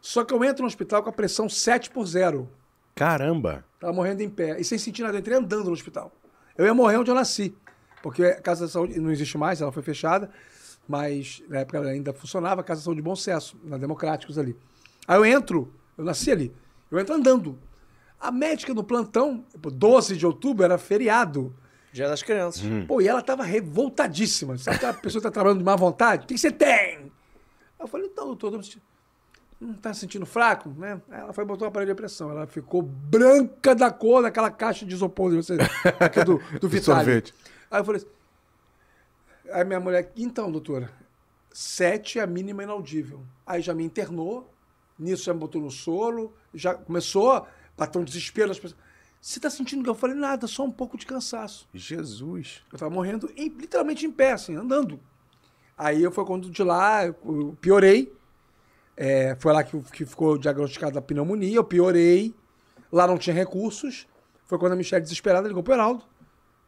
Só 0.00 0.24
que 0.24 0.34
eu 0.34 0.44
entro 0.44 0.62
no 0.62 0.68
hospital 0.68 1.02
com 1.02 1.08
a 1.08 1.12
pressão 1.12 1.48
7 1.48 1.90
por 1.90 2.06
0. 2.06 2.48
Caramba. 2.94 3.64
Tava 3.80 3.92
morrendo 3.92 4.22
em 4.22 4.28
pé. 4.28 4.60
E 4.60 4.64
sem 4.64 4.78
sentir 4.78 5.02
nada, 5.02 5.16
eu 5.16 5.20
entrei 5.20 5.36
andando 5.36 5.64
no 5.64 5.72
hospital. 5.72 6.12
Eu 6.56 6.66
ia 6.66 6.74
morrer 6.74 6.98
onde 6.98 7.10
eu 7.10 7.14
nasci. 7.14 7.56
Porque 8.02 8.22
a 8.24 8.40
Casa 8.40 8.66
da 8.66 8.70
Saúde 8.70 9.00
não 9.00 9.10
existe 9.10 9.38
mais, 9.38 9.60
ela 9.60 9.72
foi 9.72 9.82
fechada. 9.82 10.30
Mas 10.86 11.42
na 11.48 11.60
época 11.60 11.78
ela 11.78 11.88
ainda 11.88 12.12
funcionava, 12.12 12.60
a 12.60 12.64
Casa 12.64 12.94
de 12.94 13.02
Bom 13.02 13.16
Sucesso, 13.16 13.56
na 13.64 13.78
Democráticos 13.78 14.38
ali. 14.38 14.56
Aí 15.08 15.16
eu 15.16 15.24
entro, 15.24 15.72
eu 15.96 16.04
nasci 16.04 16.30
ali, 16.30 16.52
eu 16.90 16.98
entro 16.98 17.14
andando. 17.14 17.58
A 18.20 18.30
médica 18.30 18.72
no 18.74 18.84
plantão, 18.84 19.44
pô, 19.60 19.70
12 19.70 20.16
de 20.16 20.26
outubro, 20.26 20.64
era 20.64 20.78
feriado. 20.78 21.54
Dia 21.92 22.08
das 22.08 22.22
crianças. 22.22 22.62
Pô, 22.88 23.00
e 23.00 23.06
ela 23.08 23.22
tava 23.22 23.44
revoltadíssima. 23.44 24.56
Sabe 24.58 24.76
aquela 24.78 24.94
pessoa 24.94 25.20
que 25.20 25.28
tá 25.28 25.30
trabalhando 25.30 25.58
de 25.58 25.64
má 25.64 25.76
vontade? 25.76 26.24
O 26.24 26.26
que 26.26 26.34
que 26.34 26.40
você 26.40 26.50
tem? 26.50 27.12
Eu 27.78 27.86
falei, 27.86 28.06
então, 28.06 28.26
doutor, 28.26 28.50
tô 28.50 28.58
me 28.58 28.64
sentindo- 28.64 28.82
não 29.60 29.74
tá 29.74 29.94
se 29.94 30.00
sentindo 30.00 30.26
fraco, 30.26 30.70
né? 30.76 31.00
Aí 31.10 31.20
ela 31.20 31.32
foi 31.32 31.44
e 31.44 31.46
botou 31.46 31.66
o 31.66 31.68
aparelho 31.68 31.92
de 31.92 31.96
pressão. 31.96 32.30
Ela 32.30 32.46
ficou 32.46 32.82
branca 32.82 33.74
da 33.74 33.90
cor 33.90 34.22
daquela 34.22 34.50
caixa 34.50 34.84
de 34.84 34.92
isopor 34.94 35.30
de 35.30 35.38
aqui 36.00 36.24
do, 36.24 36.38
do 36.60 36.68
Vitale. 36.68 36.98
sorvete. 37.04 37.34
Aí 37.70 37.80
eu 37.80 37.84
falei 37.84 38.00
assim, 38.02 38.10
aí 39.54 39.64
minha 39.64 39.80
mulher, 39.80 40.12
então, 40.16 40.50
doutora, 40.50 40.90
Sete 41.56 42.18
é 42.18 42.22
a 42.22 42.26
mínima 42.26 42.64
inaudível. 42.64 43.22
Aí 43.46 43.62
já 43.62 43.72
me 43.72 43.84
internou, 43.84 44.52
nisso 44.98 45.22
já 45.22 45.32
me 45.32 45.38
botou 45.38 45.62
no 45.62 45.70
solo, 45.70 46.34
já 46.52 46.74
começou 46.74 47.46
a 47.78 47.86
ter 47.86 47.96
um 47.96 48.02
desespero 48.02 48.48
das 48.48 48.58
pessoas. 48.58 48.80
Você 49.20 49.38
tá 49.38 49.48
sentindo 49.48 49.84
que 49.84 49.88
eu 49.88 49.94
falei 49.94 50.16
nada, 50.16 50.48
só 50.48 50.64
um 50.64 50.70
pouco 50.70 50.98
de 50.98 51.06
cansaço. 51.06 51.68
Jesus. 51.72 52.64
Eu 52.72 52.78
tava 52.78 52.90
morrendo 52.92 53.30
em- 53.36 53.48
literalmente 53.48 54.04
em 54.04 54.10
pé, 54.10 54.32
assim, 54.32 54.56
andando. 54.56 54.98
Aí 55.78 56.02
eu 56.02 56.10
foi 56.10 56.24
quando 56.24 56.50
de 56.50 56.62
lá 56.64 57.06
eu 57.06 57.56
piorei. 57.60 58.12
É, 58.96 59.36
foi 59.38 59.52
lá 59.52 59.62
que, 59.62 59.80
que 59.92 60.04
ficou 60.04 60.36
diagnosticada 60.36 60.98
a 60.98 61.02
pneumonia, 61.02 61.54
eu 61.56 61.64
piorei. 61.64 62.34
Lá 62.90 63.06
não 63.06 63.16
tinha 63.16 63.32
recursos. 63.34 64.08
Foi 64.46 64.58
quando 64.58 64.72
a 64.72 64.76
Michelle, 64.76 65.02
desesperada, 65.04 65.46
ligou 65.46 65.62
pro 65.62 65.72
Heraldo. 65.74 66.04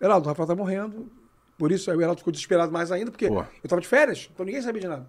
Heraldo, 0.00 0.26
o 0.26 0.28
Rafael 0.28 0.46
tá 0.46 0.54
morrendo. 0.54 1.10
Por 1.58 1.72
isso 1.72 1.90
aí 1.90 1.96
o 1.96 2.00
Heraldo 2.00 2.18
ficou 2.18 2.32
desesperado 2.32 2.70
mais 2.70 2.92
ainda, 2.92 3.10
porque 3.10 3.26
eu 3.26 3.68
tava 3.68 3.80
de 3.80 3.88
férias, 3.88 4.28
então 4.32 4.44
ninguém 4.44 4.60
sabia 4.60 4.80
de 4.80 4.88
nada. 4.88 5.06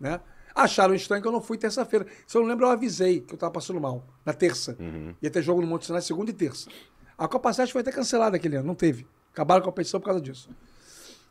Né? 0.00 0.20
Acharam 0.54 0.94
estranho 0.94 1.20
que 1.20 1.28
eu 1.28 1.32
não 1.32 1.42
fui 1.42 1.58
terça-feira. 1.58 2.06
Se 2.26 2.36
eu 2.36 2.42
não 2.42 2.48
lembro, 2.48 2.66
eu 2.66 2.70
avisei 2.70 3.20
que 3.20 3.34
eu 3.34 3.38
tava 3.38 3.52
passando 3.52 3.80
mal, 3.80 4.06
na 4.24 4.32
terça. 4.32 4.76
Ia 5.20 5.30
ter 5.30 5.42
jogo 5.42 5.60
no 5.60 5.66
Monte 5.66 5.86
Sinai 5.86 6.00
segunda 6.00 6.30
e 6.30 6.34
terça. 6.34 6.70
A 7.18 7.28
Copa 7.28 7.52
Sete 7.52 7.72
foi 7.72 7.80
até 7.80 7.92
cancelada 7.92 8.36
aquele 8.36 8.56
ano, 8.56 8.66
não 8.66 8.74
teve. 8.74 9.06
Acabaram 9.32 9.62
a 9.62 9.64
competição 9.64 10.00
por 10.00 10.06
causa 10.06 10.20
disso. 10.20 10.48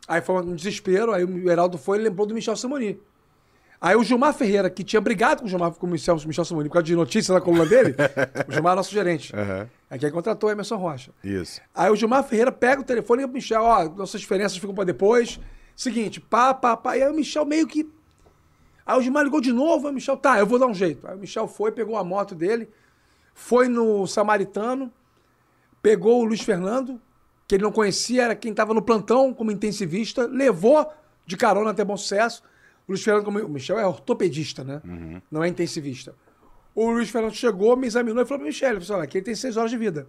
Aí 0.06 0.20
foi 0.20 0.42
um 0.42 0.54
desespero, 0.54 1.12
aí 1.12 1.24
o 1.24 1.50
Heraldo 1.50 1.78
foi 1.78 1.98
e 1.98 2.02
lembrou 2.02 2.26
do 2.26 2.34
Michel 2.34 2.56
Samoni. 2.56 3.00
Aí 3.84 3.94
o 3.96 4.02
Gilmar 4.02 4.32
Ferreira, 4.32 4.70
que 4.70 4.82
tinha 4.82 4.98
brigado 4.98 5.42
com 5.42 5.46
o 5.46 5.50
Gilmar, 5.50 5.70
com 5.72 5.86
o 5.86 5.90
Michel, 5.90 6.16
Michel 6.24 6.46
Samoni 6.46 6.70
por 6.70 6.72
causa 6.72 6.86
de 6.86 6.96
notícia 6.96 7.34
na 7.34 7.38
coluna 7.38 7.66
dele, 7.66 7.94
o 8.48 8.50
Gilmar 8.50 8.72
é 8.72 8.76
nosso 8.76 8.90
gerente. 8.90 9.36
Aham. 9.36 9.68
É 9.90 9.98
quem 9.98 10.10
contratou 10.10 10.48
o 10.48 10.52
Emerson 10.52 10.76
Rocha. 10.76 11.10
Isso. 11.22 11.60
Aí 11.74 11.90
o 11.90 11.94
Gilmar 11.94 12.24
Ferreira 12.24 12.50
pega 12.50 12.80
o 12.80 12.84
telefone 12.84 13.24
e 13.24 13.26
pro 13.26 13.34
Michel, 13.34 13.62
ó, 13.62 13.84
nossas 13.90 14.22
diferenças 14.22 14.56
ficam 14.56 14.74
pra 14.74 14.84
depois. 14.84 15.38
Seguinte, 15.76 16.18
pá, 16.18 16.54
pá, 16.54 16.78
pá. 16.78 16.96
E 16.96 17.02
aí 17.02 17.10
o 17.10 17.14
Michel 17.14 17.44
meio 17.44 17.66
que. 17.66 17.86
Aí 18.86 18.98
o 18.98 19.02
Gilmar 19.02 19.22
ligou 19.22 19.38
de 19.38 19.52
novo, 19.52 19.86
aí 19.86 19.92
o 19.92 19.94
Michel, 19.94 20.16
tá, 20.16 20.38
eu 20.38 20.46
vou 20.46 20.58
dar 20.58 20.66
um 20.66 20.72
jeito. 20.72 21.06
Aí 21.06 21.14
o 21.14 21.18
Michel 21.18 21.46
foi, 21.46 21.70
pegou 21.70 21.98
a 21.98 22.02
moto 22.02 22.34
dele, 22.34 22.70
foi 23.34 23.68
no 23.68 24.06
Samaritano, 24.06 24.90
pegou 25.82 26.22
o 26.22 26.24
Luiz 26.24 26.40
Fernando, 26.40 26.98
que 27.46 27.56
ele 27.56 27.64
não 27.64 27.70
conhecia, 27.70 28.22
era 28.22 28.34
quem 28.34 28.50
estava 28.50 28.72
no 28.72 28.80
plantão 28.80 29.34
como 29.34 29.50
intensivista, 29.50 30.26
levou 30.26 30.90
de 31.26 31.36
carona 31.36 31.72
até 31.72 31.84
bom 31.84 31.98
sucesso. 31.98 32.42
O 32.86 32.92
Luiz 32.92 33.02
Fernando, 33.02 33.24
como... 33.24 33.38
o 33.40 33.48
Michel 33.48 33.78
é 33.78 33.86
ortopedista, 33.86 34.62
né? 34.62 34.80
Não 35.30 35.42
é 35.42 35.48
intensivista. 35.48 36.14
O 36.74 36.90
Luiz 36.90 37.08
Fernando 37.10 37.34
chegou, 37.34 37.76
me 37.76 37.86
examinou 37.86 38.22
e 38.22 38.26
falou 38.26 38.40
para 38.40 38.46
Michel, 38.48 38.80
falou, 38.80 38.96
olha, 38.98 39.04
aqui 39.04 39.18
ele 39.18 39.24
tem 39.24 39.34
seis 39.34 39.56
horas 39.56 39.70
de 39.70 39.76
vida. 39.78 40.06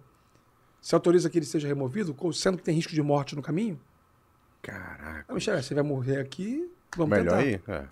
Você 0.80 0.94
autoriza 0.94 1.30
que 1.30 1.38
ele 1.38 1.46
seja 1.46 1.66
removido, 1.68 2.14
sendo 2.32 2.58
que 2.58 2.62
tem 2.64 2.74
risco 2.74 2.92
de 2.92 3.02
morte 3.02 3.34
no 3.34 3.42
caminho? 3.42 3.80
Caraca. 4.62 5.32
Michel, 5.32 5.62
você 5.62 5.74
vai 5.74 5.84
morrer 5.84 6.18
aqui, 6.20 6.70
vamos 6.96 7.16
Melhor 7.16 7.42
tentar. 7.42 7.72
aí? 7.72 7.80
É. 7.80 7.84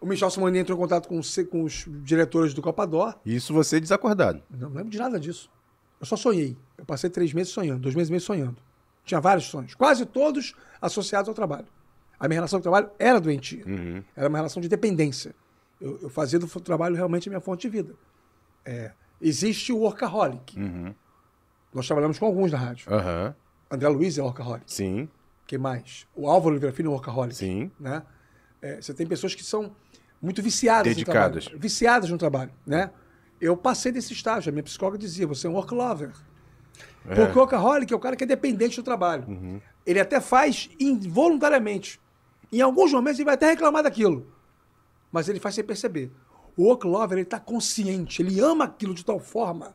O 0.00 0.06
Michel 0.06 0.30
Simoni 0.30 0.58
entrou 0.58 0.78
em 0.78 0.80
contato 0.80 1.08
com, 1.08 1.18
os- 1.18 1.36
com 1.50 1.64
os 1.64 1.84
diretores 2.04 2.54
do 2.54 2.62
Copador. 2.62 3.16
Isso 3.26 3.52
você 3.52 3.80
desacordado. 3.80 4.42
Não 4.48 4.68
lembro 4.68 4.90
de 4.90 4.98
nada 4.98 5.18
disso. 5.18 5.50
Eu 6.00 6.06
só 6.06 6.16
sonhei. 6.16 6.56
Eu 6.76 6.84
passei 6.84 7.10
três 7.10 7.32
meses 7.32 7.52
sonhando, 7.52 7.80
dois 7.80 7.94
meses 7.96 8.08
e 8.08 8.12
meio 8.12 8.20
sonhando. 8.20 8.56
Tinha 9.04 9.20
vários 9.20 9.46
sonhos, 9.46 9.74
quase 9.74 10.04
todos 10.06 10.54
associados 10.80 11.28
ao 11.28 11.34
trabalho. 11.34 11.66
A 12.18 12.26
minha 12.26 12.38
relação 12.38 12.58
com 12.58 12.68
o 12.68 12.70
trabalho 12.70 12.90
era 12.98 13.20
doentia. 13.20 13.64
Era 14.16 14.28
uma 14.28 14.38
relação 14.38 14.60
de 14.60 14.68
dependência. 14.68 15.34
Eu, 15.80 15.98
eu 16.02 16.10
fazia 16.10 16.38
do 16.38 16.46
trabalho 16.60 16.96
realmente 16.96 17.28
a 17.28 17.30
minha 17.30 17.40
fonte 17.40 17.62
de 17.62 17.68
vida. 17.68 17.94
É, 18.64 18.92
existe 19.20 19.72
o 19.72 19.78
workaholic. 19.78 20.58
Nós 21.72 21.86
trabalhamos 21.86 22.18
com 22.18 22.26
alguns 22.26 22.50
na 22.50 22.58
rádio. 22.58 22.92
Aham. 22.92 23.34
André 23.70 23.88
Luiz 23.88 24.18
é 24.18 24.22
workaholic. 24.22 24.64
Sim, 24.72 25.08
Quem 25.46 25.58
mais? 25.58 26.06
O 26.14 26.28
Álvaro 26.28 26.52
Oliveira 26.52 26.74
Filho 26.74 26.88
é 26.88 26.90
workaholic. 26.90 27.36
Sim. 27.36 27.70
Né? 27.78 28.02
É, 28.60 28.80
você 28.80 28.92
tem 28.92 29.06
pessoas 29.06 29.34
que 29.34 29.44
são 29.44 29.74
muito 30.20 30.42
viciadas 30.42 30.94
Dedicadas. 30.94 31.36
no 31.36 31.42
trabalho. 31.42 31.62
Viciadas 31.62 32.10
no 32.10 32.18
trabalho, 32.18 32.50
né? 32.66 32.90
Eu 33.40 33.56
passei 33.56 33.92
desse 33.92 34.12
estágio. 34.12 34.50
A 34.50 34.52
minha 34.52 34.62
psicóloga 34.64 34.98
dizia, 34.98 35.26
você 35.26 35.46
é 35.46 35.50
um 35.50 35.54
work 35.54 35.72
lover. 35.72 36.10
Porque 37.04 37.38
o 37.38 37.40
workaholic 37.40 37.92
é 37.92 37.96
o 37.96 38.00
cara 38.00 38.16
que 38.16 38.24
é 38.24 38.26
dependente 38.26 38.76
do 38.76 38.82
trabalho. 38.82 39.62
Ele 39.86 40.00
até 40.00 40.20
faz 40.20 40.68
involuntariamente. 40.80 42.00
Em 42.52 42.60
alguns 42.60 42.92
momentos 42.92 43.18
ele 43.18 43.26
vai 43.26 43.34
até 43.34 43.46
reclamar 43.50 43.82
daquilo. 43.82 44.26
Mas 45.12 45.28
ele 45.28 45.40
faz 45.40 45.54
sem 45.54 45.64
perceber. 45.64 46.10
O 46.56 46.64
work 46.64 46.86
lover, 46.86 47.18
ele 47.18 47.22
está 47.26 47.38
consciente. 47.38 48.20
Ele 48.22 48.40
ama 48.40 48.64
aquilo 48.64 48.94
de 48.94 49.04
tal 49.04 49.18
forma 49.20 49.74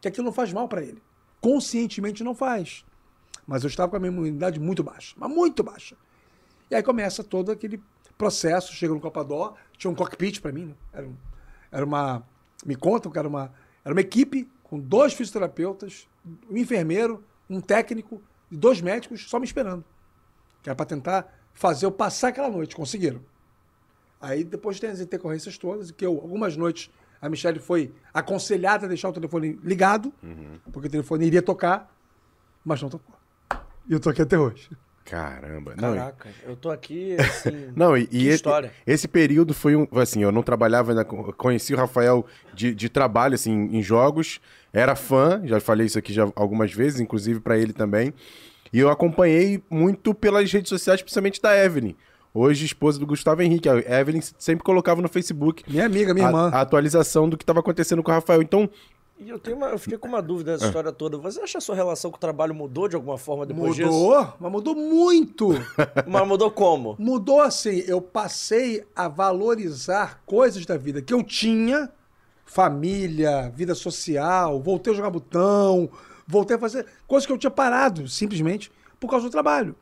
que 0.00 0.08
aquilo 0.08 0.24
não 0.26 0.32
faz 0.32 0.52
mal 0.52 0.68
para 0.68 0.82
ele. 0.82 1.02
Conscientemente 1.40 2.22
não 2.24 2.34
faz. 2.34 2.84
Mas 3.46 3.64
eu 3.64 3.68
estava 3.68 3.90
com 3.90 3.96
a 3.96 4.00
minha 4.00 4.10
imunidade 4.12 4.58
muito 4.60 4.82
baixa. 4.82 5.14
Mas 5.18 5.30
muito 5.30 5.62
baixa. 5.62 5.96
E 6.70 6.74
aí 6.74 6.82
começa 6.82 7.22
todo 7.24 7.50
aquele 7.52 7.82
processo, 8.16 8.72
chega 8.72 8.94
no 8.94 9.00
Copador, 9.00 9.54
tinha 9.76 9.90
um 9.90 9.94
cockpit 9.94 10.40
para 10.40 10.52
mim, 10.52 10.66
né? 10.66 10.74
era, 10.92 11.06
um- 11.06 11.16
era 11.72 11.84
uma, 11.84 12.22
me 12.64 12.76
contam 12.76 13.10
que 13.10 13.18
era 13.18 13.26
uma, 13.26 13.52
era 13.84 13.92
uma 13.92 14.00
equipe 14.00 14.48
com 14.62 14.78
dois 14.78 15.12
fisioterapeutas, 15.12 16.08
um 16.48 16.56
enfermeiro, 16.56 17.22
um 17.50 17.60
técnico 17.60 18.22
e 18.50 18.56
dois 18.56 18.80
médicos 18.80 19.28
só 19.28 19.38
me 19.40 19.44
esperando. 19.44 19.84
Que 20.62 20.70
era 20.70 20.76
para 20.76 20.86
tentar 20.86 21.41
fazer 21.54 21.86
eu 21.86 21.92
passar 21.92 22.28
aquela 22.28 22.50
noite, 22.50 22.74
conseguiram. 22.76 23.20
Aí 24.20 24.44
depois 24.44 24.78
tem 24.78 24.90
as 24.90 25.00
intercorrências 25.00 25.58
todas, 25.58 25.90
que 25.90 26.04
eu, 26.06 26.12
algumas 26.12 26.56
noites 26.56 26.90
a 27.20 27.28
Michelle 27.28 27.58
foi 27.60 27.92
aconselhada 28.12 28.86
a 28.86 28.88
deixar 28.88 29.08
o 29.08 29.12
telefone 29.12 29.58
ligado, 29.62 30.12
porque 30.72 30.88
o 30.88 30.90
telefone 30.90 31.26
iria 31.26 31.42
tocar, 31.42 31.94
mas 32.64 32.82
não 32.82 32.88
tocou. 32.88 33.14
E 33.88 33.92
eu 33.92 34.00
tô 34.00 34.10
aqui 34.10 34.22
até 34.22 34.38
hoje. 34.38 34.68
Caramba. 35.04 35.74
Não, 35.76 35.94
e- 35.94 35.98
Caraca, 35.98 36.28
eu 36.44 36.56
tô 36.56 36.70
aqui, 36.70 37.16
assim... 37.16 37.72
Não, 37.74 37.96
e, 37.96 38.02
e 38.02 38.06
que 38.06 38.16
esse, 38.18 38.34
história. 38.36 38.72
esse 38.86 39.08
período 39.08 39.52
foi 39.52 39.74
um. 39.74 39.86
Assim, 39.92 40.22
eu 40.22 40.30
não 40.30 40.44
trabalhava 40.44 40.92
ainda. 40.92 41.04
Conheci 41.04 41.74
o 41.74 41.76
Rafael 41.76 42.24
de, 42.54 42.72
de 42.72 42.88
trabalho, 42.88 43.34
assim, 43.34 43.52
em 43.52 43.82
jogos. 43.82 44.40
Era 44.72 44.94
fã, 44.94 45.42
já 45.44 45.58
falei 45.60 45.86
isso 45.86 45.98
aqui 45.98 46.12
já 46.12 46.22
algumas 46.36 46.72
vezes, 46.72 47.00
inclusive 47.00 47.40
pra 47.40 47.58
ele 47.58 47.72
também. 47.72 48.14
E 48.72 48.78
eu 48.78 48.88
acompanhei 48.88 49.62
muito 49.68 50.14
pelas 50.14 50.50
redes 50.52 50.68
sociais, 50.70 51.02
principalmente 51.02 51.40
da 51.42 51.56
Evelyn. 51.56 51.94
Hoje, 52.34 52.64
esposa 52.64 52.98
do 52.98 53.06
Gustavo 53.06 53.42
Henrique. 53.42 53.68
A 53.68 53.76
Evelyn 54.00 54.20
sempre 54.38 54.64
colocava 54.64 55.02
no 55.02 55.08
Facebook 55.08 55.62
Minha 55.68 55.84
amiga, 55.84 56.14
minha 56.14 56.26
a, 56.26 56.30
irmã. 56.30 56.50
a 56.52 56.60
atualização 56.62 57.28
do 57.28 57.36
que 57.36 57.42
estava 57.42 57.60
acontecendo 57.60 58.02
com 58.02 58.10
o 58.10 58.14
Rafael. 58.14 58.40
Então, 58.40 58.68
E 59.20 59.28
eu, 59.28 59.38
tenho 59.38 59.56
uma- 59.58 59.68
eu 59.68 59.78
fiquei 59.78 59.96
com 59.98 60.08
uma 60.08 60.20
dúvida 60.22 60.50
Ah. 60.50 60.54
dessa 60.54 60.66
história 60.66 60.90
toda. 60.90 61.16
Você 61.18 61.40
acha 61.40 61.52
que 61.52 61.58
a 61.58 61.60
sua 61.60 61.76
relação 61.76 62.10
com 62.10 62.16
o 62.16 62.20
trabalho 62.20 62.52
mudou 62.54 62.88
de 62.88 62.96
alguma 62.96 63.16
forma 63.18 63.46
depois 63.46 63.76
disso? 63.76 63.88
Mudou, 63.92 64.32
mas 64.40 64.50
mudou 64.50 64.74
muito. 64.74 65.50
Mas 66.08 66.26
mudou 66.26 66.50
como? 66.50 66.96
Mudou 66.98 67.40
assim, 67.40 67.84
eu 67.86 68.00
passei 68.00 68.82
a 68.96 69.06
valorizar 69.06 70.20
coisas 70.26 70.64
da 70.66 70.76
vida 70.76 71.00
que 71.02 71.14
eu 71.14 71.22
tinha, 71.22 71.88
família, 72.44 73.50
vida 73.54 73.74
social, 73.76 74.60
voltei 74.60 74.92
a 74.92 74.96
jogar 74.96 75.10
botão, 75.10 75.88
voltei 76.32 76.56
a 76.56 76.58
fazer 76.58 76.86
coisas 77.06 77.26
que 77.26 77.32
eu 77.32 77.38
tinha 77.38 77.50
parado, 77.50 78.08
simplesmente, 78.08 78.72
por 78.98 79.08
causa 79.08 79.26
do 79.26 79.30
trabalho. 79.30 79.76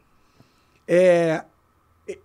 É, 0.86 1.44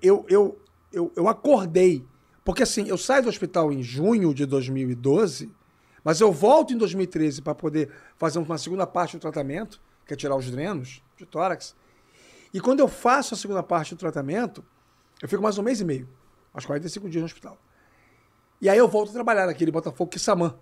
eu, 0.01 0.25
eu, 0.27 0.59
eu, 0.91 1.11
eu 1.15 1.27
acordei, 1.27 2.03
porque 2.43 2.63
assim, 2.63 2.87
eu 2.87 2.97
saio 2.97 3.23
do 3.23 3.29
hospital 3.29 3.71
em 3.71 3.83
junho 3.83 4.33
de 4.33 4.45
2012, 4.45 5.51
mas 6.03 6.19
eu 6.19 6.31
volto 6.31 6.73
em 6.73 6.77
2013 6.77 7.41
para 7.41 7.53
poder 7.53 7.91
fazer 8.17 8.39
uma 8.39 8.57
segunda 8.57 8.87
parte 8.87 9.15
do 9.15 9.19
tratamento, 9.19 9.79
que 10.05 10.13
é 10.13 10.17
tirar 10.17 10.35
os 10.35 10.49
drenos 10.49 11.03
de 11.15 11.25
tórax. 11.25 11.75
E 12.53 12.59
quando 12.59 12.79
eu 12.79 12.87
faço 12.87 13.35
a 13.35 13.37
segunda 13.37 13.61
parte 13.61 13.93
do 13.93 13.99
tratamento, 13.99 14.63
eu 15.21 15.29
fico 15.29 15.41
mais 15.41 15.57
um 15.57 15.63
mês 15.63 15.81
e 15.81 15.85
meio, 15.85 16.09
aos 16.53 16.65
45 16.65 17.09
dias 17.09 17.21
no 17.21 17.25
hospital. 17.25 17.57
E 18.61 18.69
aí 18.69 18.77
eu 18.77 18.87
volto 18.87 19.09
a 19.09 19.13
trabalhar 19.13 19.45
naquele 19.45 19.71
Botafogo 19.71 20.09
Kissamã. 20.09 20.55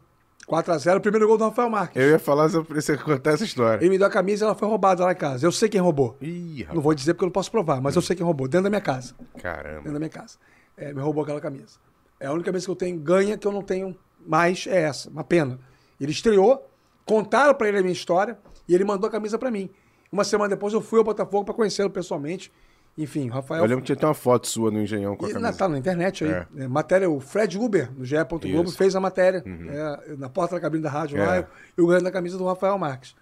4x0, 0.48 1.00
primeiro 1.00 1.28
gol 1.28 1.38
do 1.38 1.46
Rafael 1.46 1.70
Marques. 1.70 2.02
eu 2.02 2.10
ia 2.12 2.20
falar 2.20 2.48
você 2.48 2.98
contar 2.98 3.32
essa 3.32 3.44
história. 3.44 3.82
Ele 3.84 3.92
me 3.92 3.98
deu 3.98 4.08
a 4.08 4.10
camisa 4.10 4.44
e 4.44 4.46
ela 4.46 4.56
foi 4.56 4.68
roubada 4.68 5.04
lá 5.04 5.12
em 5.12 5.16
casa. 5.16 5.46
Eu 5.46 5.52
sei 5.52 5.70
quem 5.70 5.80
roubou. 5.82 6.18
Ih, 6.22 6.68
Não 6.74 6.82
vou 6.82 6.94
dizer 6.94 7.14
porque 7.14 7.24
eu 7.24 7.28
não 7.28 7.32
posso 7.34 7.50
provar, 7.52 7.82
mas 7.82 7.96
eu 7.96 8.02
sei 8.02 8.16
quem 8.16 8.26
roubou, 8.26 8.48
dentro 8.48 8.64
da 8.66 8.70
minha 8.70 8.82
casa. 8.82 9.14
Caramba. 9.42 9.78
Dentro 9.78 9.94
da 9.94 10.00
minha 10.00 10.10
casa. 10.10 10.38
É, 10.76 10.94
me 10.94 11.02
roubou 11.02 11.24
aquela 11.24 11.40
camisa. 11.42 11.78
É 12.20 12.28
a 12.28 12.32
única 12.34 12.46
camisa 12.52 12.66
que 12.66 12.72
eu 12.72 12.76
tenho 12.76 12.98
ganha 13.00 13.38
que 13.38 13.48
eu 13.48 13.52
não 13.52 13.62
tenho 13.62 13.96
mais 14.26 14.66
é 14.68 14.82
essa. 14.82 15.10
Uma 15.10 15.24
pena. 15.24 15.60
Ele 16.00 16.12
estreou, 16.12 16.68
contaram 17.06 17.54
pra 17.54 17.68
ele 17.68 17.78
a 17.80 17.82
minha 17.82 17.94
história 17.94 18.38
e 18.68 18.74
ele 18.74 18.84
mandou 18.84 19.08
a 19.08 19.12
camisa 19.12 19.38
pra 19.38 19.52
mim. 19.52 19.70
Uma 20.12 20.24
semana 20.24 20.50
depois 20.50 20.74
eu 20.74 20.82
fui 20.82 21.00
ao 21.00 21.04
Botafogo 21.06 21.46
pra 21.46 21.54
conhecê-lo 21.54 21.90
pessoalmente. 21.90 22.52
Enfim, 22.98 23.30
o 23.30 23.34
Rafael. 23.34 23.64
Eu 23.64 23.68
lembro 23.68 23.82
que 23.82 23.88
tinha 23.88 23.96
até 23.96 24.06
uma 24.06 24.14
foto 24.14 24.48
sua 24.48 24.70
no 24.70 24.80
Engenhão 24.82 25.16
com 25.16 25.26
a 25.26 25.30
E, 25.30 25.34
na, 25.34 25.40
camisa. 25.40 25.58
tá 25.58 25.68
na 25.68 25.78
internet 25.80 26.24
aí. 26.26 26.32
É. 26.32 26.48
É, 26.58 26.68
matéria, 26.68 27.10
o 27.10 27.20
Fred 27.20 27.58
Uber, 27.58 27.92
no 27.98 28.06
GE. 28.06 28.16
Globo. 28.30 28.46
Uhum. 28.46 28.68
fez 28.72 28.96
a 28.96 29.00
matéria 29.00 29.44
é, 29.46 30.16
na 30.16 30.30
porta 30.30 30.56
da 30.56 30.62
cabine 30.62 30.84
da 30.84 30.90
rádio 30.92 31.18
lá. 31.18 31.38
É. 31.38 31.40
Eu, 31.40 31.46
eu 31.78 31.88
ganhando 31.88 32.08
a 32.08 32.12
camisa 32.12 32.38
do 32.38 32.46
Rafael 32.46 32.78
Marques. 32.78 33.16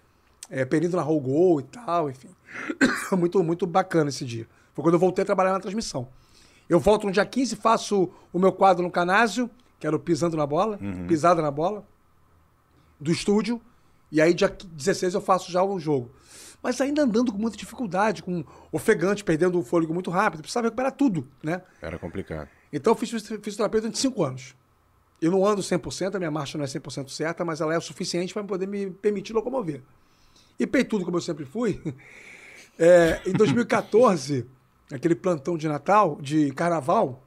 É, 0.50 0.64
Penido 0.66 0.96
narrou 0.96 1.16
o 1.16 1.20
gol 1.20 1.60
e 1.60 1.62
tal, 1.62 2.10
enfim. 2.10 2.28
muito, 3.16 3.42
muito 3.42 3.66
bacana 3.66 4.10
esse 4.10 4.24
dia. 4.26 4.46
Foi 4.74 4.82
quando 4.82 4.94
eu 4.94 5.00
voltei 5.00 5.22
a 5.22 5.26
trabalhar 5.26 5.52
na 5.52 5.60
transmissão. 5.60 6.08
Eu 6.68 6.78
volto 6.78 7.06
no 7.06 7.12
dia 7.12 7.24
15, 7.24 7.56
faço 7.56 8.10
o 8.32 8.38
meu 8.38 8.52
quadro 8.52 8.82
no 8.82 8.90
Canásio, 8.90 9.48
que 9.80 9.86
era 9.86 9.96
o 9.96 9.98
Pisando 9.98 10.36
na 10.36 10.46
Bola, 10.46 10.78
Uhum. 10.82 11.06
Pisada 11.06 11.40
na 11.40 11.50
Bola, 11.50 11.82
do 13.00 13.10
estúdio. 13.10 13.60
E 14.10 14.20
aí, 14.20 14.34
dia 14.34 14.54
16, 14.72 15.14
eu 15.14 15.20
faço 15.22 15.50
já 15.50 15.62
o 15.62 15.80
jogo. 15.80 16.10
Mas 16.62 16.80
ainda 16.80 17.02
andando 17.02 17.32
com 17.32 17.38
muita 17.38 17.56
dificuldade, 17.56 18.22
com 18.22 18.44
ofegante, 18.70 19.24
perdendo 19.24 19.58
o 19.58 19.62
fôlego 19.64 19.92
muito 19.92 20.10
rápido, 20.10 20.40
precisava 20.42 20.66
recuperar 20.68 20.92
tudo, 20.92 21.26
né? 21.42 21.60
Era 21.80 21.98
complicado. 21.98 22.48
Então 22.72 22.92
eu 22.92 22.96
fiz 22.96 23.10
fisi- 23.10 23.38
fisioterapia 23.38 23.80
durante 23.80 23.98
cinco 23.98 24.22
anos. 24.22 24.54
Eu 25.20 25.30
não 25.30 25.46
ando 25.46 25.62
100%, 25.62 26.14
a 26.14 26.18
minha 26.18 26.30
marcha 26.30 26.56
não 26.58 26.64
é 26.64 26.68
100% 26.68 27.08
certa, 27.08 27.44
mas 27.44 27.60
ela 27.60 27.74
é 27.74 27.78
o 27.78 27.80
suficiente 27.80 28.32
para 28.32 28.42
poder 28.44 28.66
me 28.66 28.90
permitir 28.90 29.32
locomover. 29.32 29.82
E 30.58 30.66
peitudo, 30.66 31.04
como 31.04 31.16
eu 31.16 31.20
sempre 31.20 31.44
fui, 31.44 31.80
é, 32.78 33.20
em 33.26 33.32
2014, 33.32 34.46
aquele 34.92 35.14
plantão 35.14 35.56
de 35.56 35.68
Natal, 35.68 36.18
de 36.20 36.50
Carnaval, 36.52 37.22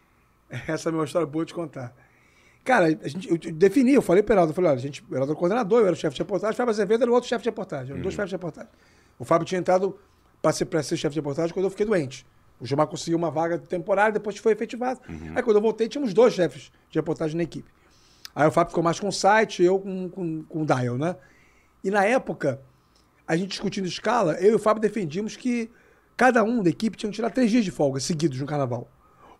essa 0.66 0.88
é 0.88 0.92
uma 0.92 1.04
história 1.04 1.26
boa 1.26 1.44
de 1.44 1.54
contar. 1.54 1.94
Cara, 2.70 2.86
a 2.86 3.08
gente, 3.08 3.28
eu 3.28 3.36
defini, 3.36 3.94
eu 3.94 4.00
falei 4.00 4.22
para 4.22 4.32
o 4.32 4.36
Heraldo, 4.36 4.50
eu 4.52 4.54
falei, 4.54 4.70
olha, 4.70 4.78
a 4.78 4.80
gente, 4.80 5.02
o 5.02 5.12
Heraldo 5.12 5.32
era 5.32 5.36
o 5.36 5.36
coordenador, 5.36 5.80
eu 5.80 5.86
era 5.86 5.92
o 5.92 5.96
chefe 5.96 6.14
de 6.14 6.22
reportagem, 6.22 6.54
o 6.54 6.56
Fábio 6.56 6.70
Azevedo 6.70 7.02
era 7.02 7.10
o 7.10 7.14
outro 7.14 7.28
chefe 7.28 7.42
de 7.42 7.48
reportagem, 7.48 7.90
eram 7.90 8.00
dois 8.00 8.14
chefes 8.14 8.30
de 8.30 8.36
reportagem. 8.36 8.70
O 9.18 9.24
Fábio 9.24 9.44
tinha 9.44 9.58
entrado 9.58 9.98
para 10.40 10.52
ser, 10.52 10.66
pra 10.66 10.80
ser 10.80 10.96
chefe 10.96 11.14
de 11.14 11.18
reportagem 11.18 11.52
quando 11.52 11.64
eu 11.64 11.70
fiquei 11.70 11.84
doente. 11.84 12.24
O 12.60 12.64
Gilmar 12.64 12.86
conseguiu 12.86 13.18
uma 13.18 13.28
vaga 13.28 13.58
temporária, 13.58 14.12
depois 14.12 14.36
foi 14.38 14.52
efetivado. 14.52 15.00
Aí 15.34 15.42
quando 15.42 15.56
eu 15.56 15.60
voltei, 15.60 15.88
tínhamos 15.88 16.14
dois 16.14 16.32
chefes 16.32 16.70
de 16.88 16.96
reportagem 16.96 17.36
na 17.36 17.42
equipe. 17.42 17.68
Aí 18.36 18.46
o 18.46 18.52
Fábio 18.52 18.70
ficou 18.70 18.84
mais 18.84 19.00
com 19.00 19.08
o 19.08 19.12
site, 19.12 19.64
eu 19.64 19.80
com, 19.80 20.08
com, 20.08 20.44
com 20.44 20.62
o 20.62 20.64
Dial, 20.64 20.96
né? 20.96 21.16
E 21.82 21.90
na 21.90 22.04
época, 22.04 22.60
a 23.26 23.36
gente 23.36 23.48
discutindo 23.48 23.88
escala, 23.88 24.34
eu 24.34 24.52
e 24.52 24.54
o 24.54 24.60
Fábio 24.60 24.80
defendíamos 24.80 25.36
que 25.36 25.68
cada 26.16 26.44
um 26.44 26.62
da 26.62 26.70
equipe 26.70 26.96
tinha 26.96 27.10
que 27.10 27.16
tirar 27.16 27.30
três 27.30 27.50
dias 27.50 27.64
de 27.64 27.72
folga 27.72 27.98
seguidos 27.98 28.38
no 28.38 28.46
carnaval. 28.46 28.88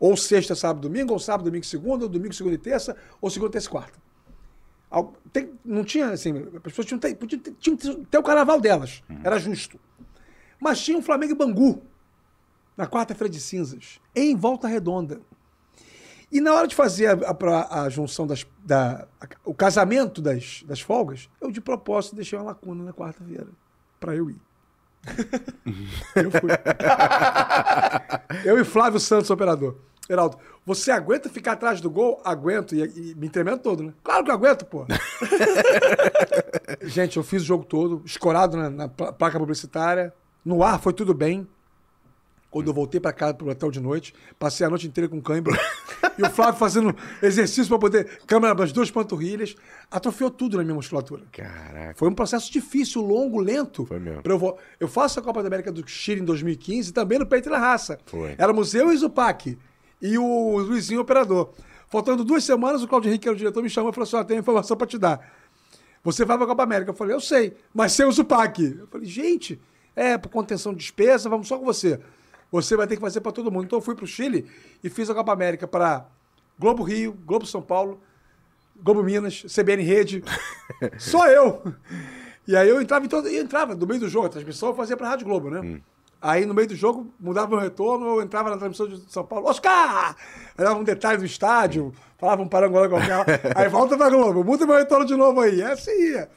Ou 0.01 0.17
sexta, 0.17 0.55
sábado, 0.57 0.89
domingo, 0.89 1.13
ou 1.13 1.19
sábado, 1.19 1.45
domingo, 1.45 1.65
segunda, 1.65 2.05
ou 2.07 2.09
domingo, 2.09 2.33
segunda 2.35 2.55
e 2.57 2.59
terça, 2.59 2.97
ou 3.21 3.29
segunda, 3.31 3.53
terça 3.53 3.69
e 3.69 3.71
quarta. 3.71 3.99
Tem- 5.33 5.53
não 5.65 5.85
tinha, 5.85 6.09
assim, 6.09 6.33
as 6.57 6.63
pessoas 6.63 6.87
tinham, 6.89 6.99
que 6.99 7.07
ter- 7.09 7.15
podiam 7.15 7.41
ter, 7.41 7.53
tinham 7.61 7.77
que 7.77 7.95
ter 8.07 8.19
o 8.19 8.23
carnaval 8.23 8.61
delas. 8.61 9.03
Era 9.23 9.39
justo. 9.39 9.79
Mas 10.59 10.81
tinha 10.83 10.99
um 10.99 11.03
Flamengo 11.03 11.33
e 11.33 11.37
Bangu, 11.37 11.83
na 12.77 12.87
quarta-feira 12.87 13.31
de 13.31 13.39
cinzas, 13.41 14.01
em 14.17 14.35
Volta 14.35 14.67
Redonda. 14.67 15.21
E 16.33 16.41
na 16.41 16.55
hora 16.55 16.67
de 16.67 16.75
fazer 16.75 17.07
a, 17.09 17.13
a- 17.31 17.83
a 17.83 17.89
junção 17.89 18.27
das. 18.27 18.47
Da, 18.65 19.07
a- 19.21 19.27
o 19.45 19.53
casamento 19.55 20.21
das, 20.23 20.63
das 20.67 20.81
folgas, 20.81 21.29
eu 21.41 21.51
de 21.51 21.61
propósito 21.61 22.17
deixei 22.17 22.39
uma 22.39 22.47
lacuna 22.47 22.83
na 22.85 22.93
quarta-feira. 22.93 23.49
Pra 24.01 24.17
eu 24.17 24.31
ir. 24.31 24.41
eu 26.17 26.31
fui. 26.31 26.51
eu 28.45 28.59
e 28.59 28.65
Flávio 28.65 29.01
Santos, 29.01 29.31
operador. 29.31 29.77
Heraldo, 30.13 30.37
você 30.67 30.91
aguenta 30.91 31.29
ficar 31.29 31.53
atrás 31.53 31.81
do 31.81 31.89
gol? 31.91 32.21
Aguento. 32.25 32.75
E, 32.75 32.83
e 32.83 33.15
me 33.15 33.29
tremendo 33.29 33.59
todo, 33.61 33.83
né? 33.85 33.93
Claro 34.03 34.25
que 34.25 34.31
eu 34.31 34.35
aguento, 34.35 34.65
pô. 34.67 34.85
Gente, 36.83 37.17
eu 37.17 37.23
fiz 37.23 37.43
o 37.43 37.47
jogo 37.47 37.65
todo, 37.65 38.03
escorado 38.05 38.57
na, 38.57 38.71
na 38.71 38.89
pla- 38.89 39.13
placa 39.13 39.39
publicitária. 39.39 40.13
No 40.45 40.63
ar 40.63 40.81
foi 40.81 40.93
tudo 40.93 41.13
bem. 41.15 41.47
Quando 42.51 42.67
eu 42.67 42.75
voltei 42.75 42.99
pra 43.01 43.13
casa 43.13 43.35
pro 43.35 43.49
hotel 43.49 43.71
de 43.71 43.79
noite, 43.79 44.13
passei 44.37 44.67
a 44.67 44.71
noite 44.71 44.85
inteira 44.89 45.09
com 45.09 45.21
cãibra. 45.21 45.57
e 46.19 46.23
o 46.23 46.31
Flávio 46.31 46.59
fazendo 46.59 46.97
exercício 47.23 47.69
pra 47.69 47.79
poder. 47.79 48.19
Câmera 48.27 48.53
das 48.57 48.73
duas 48.73 48.91
panturrilhas. 48.91 49.55
Atrofiou 49.89 50.31
tudo 50.33 50.57
na 50.57 50.65
minha 50.65 50.75
musculatura. 50.75 51.23
Caraca. 51.31 51.95
Foi 51.97 52.09
um 52.09 52.15
processo 52.15 52.51
difícil, 52.51 53.03
longo, 53.03 53.39
lento. 53.41 53.87
Foi 53.87 54.01
mesmo. 54.01 54.23
pra 54.23 54.33
Eu, 54.33 54.39
vo- 54.39 54.59
eu 54.81 54.89
faço 54.89 55.21
a 55.21 55.23
Copa 55.23 55.43
da 55.43 55.47
América 55.47 55.71
do 55.71 55.87
Chile 55.89 56.23
em 56.23 56.25
2015, 56.25 56.93
também 56.93 57.21
no 57.21 57.27
Peito 57.27 57.49
da 57.49 57.59
Raça. 57.59 58.01
Foi. 58.07 58.35
Éramos 58.37 58.75
eu 58.75 58.91
e 58.93 58.97
Zupac. 58.97 59.57
E 60.01 60.19
o 60.19 60.59
Luizinho, 60.59 61.01
o 61.01 61.03
operador. 61.03 61.51
Faltando 61.89 62.25
duas 62.25 62.45
semanas, 62.45 62.83
o 62.83 62.89
Claudio 62.89 63.09
Henrique, 63.09 63.23
que 63.23 63.29
era 63.29 63.35
o 63.35 63.39
diretor, 63.39 63.63
me 63.63 63.69
chamou 63.69 63.91
e 63.91 63.95
falou 63.95 64.05
assim: 64.05 64.17
ó, 64.17 64.25
tem 64.25 64.39
informação 64.39 64.77
pra 64.77 64.87
te 64.87 64.97
dar. 64.97 65.21
Você 66.03 66.25
vai 66.25 66.39
pra 66.39 66.47
Copa 66.47 66.63
América. 66.63 66.91
Eu 66.91 66.95
falei, 66.95 67.15
eu 67.15 67.21
sei, 67.21 67.57
mas 67.75 67.93
sem 67.93 68.07
o 68.07 68.13
Zupac. 68.13 68.63
Eu 68.63 68.87
falei, 68.87 69.07
gente, 69.07 69.61
é, 69.95 70.17
por 70.17 70.31
contenção 70.31 70.73
de 70.73 70.79
despesa, 70.79 71.29
vamos 71.29 71.47
só 71.49 71.59
com 71.59 71.65
você. 71.65 72.01
Você 72.51 72.77
vai 72.77 72.87
ter 72.87 72.97
que 72.97 73.01
fazer 73.01 73.21
pra 73.21 73.33
todo 73.33 73.51
mundo. 73.51 73.65
Então 73.65 73.79
eu 73.79 73.83
fui 73.83 73.95
pro 73.95 74.07
Chile 74.07 74.47
e 74.83 74.89
fiz 74.89 75.11
a 75.11 75.15
Copa 75.15 75.33
América 75.33 75.69
para 75.69 76.07
Globo 76.59 76.83
Rio, 76.83 77.13
Globo 77.25 77.47
São 77.47 77.61
Paulo, 77.61 78.01
Globo 78.83 79.03
Minas, 79.03 79.45
CBN 79.45 79.83
Rede. 79.83 80.25
Só 80.99 81.29
eu. 81.29 81.63
E 82.47 82.57
aí 82.57 82.69
eu 82.69 82.81
entrava 82.81 83.05
em 83.05 83.09
todo. 83.09 83.29
Eu 83.29 83.43
entrava 83.43 83.75
no 83.75 83.87
meio 83.87 84.01
do 84.01 84.09
jogo, 84.09 84.27
a 84.27 84.31
transmissão 84.31 84.71
eu 84.71 84.75
fazia 84.75 84.97
pra 84.97 85.09
Rádio 85.09 85.27
Globo, 85.27 85.51
né? 85.51 85.81
Aí 86.23 86.45
no 86.45 86.53
meio 86.53 86.69
do 86.69 86.77
jogo, 86.77 87.13
mudava 87.19 87.49
meu 87.49 87.59
retorno, 87.59 88.07
eu 88.07 88.23
entrava 88.23 88.51
na 88.51 88.57
transmissão 88.59 88.87
de 88.87 89.01
São 89.11 89.25
Paulo, 89.25 89.47
Oscar! 89.49 90.15
Aí 90.59 90.65
dava 90.65 90.79
um 90.79 90.85
detalhe 90.85 91.17
do 91.19 91.25
estádio, 91.25 91.95
falava 92.19 92.43
um 92.43 92.49
parangolé 92.49 92.89
qualquer. 92.89 93.25
Aí 93.57 93.69
volta 93.69 93.97
pra 93.97 94.11
Globo, 94.11 94.45
muda 94.45 94.67
meu 94.67 94.77
retorno 94.77 95.07
de 95.07 95.17
novo 95.17 95.41
aí. 95.41 95.57
E 95.57 95.63
assim 95.63 95.91
ia. 96.13 96.29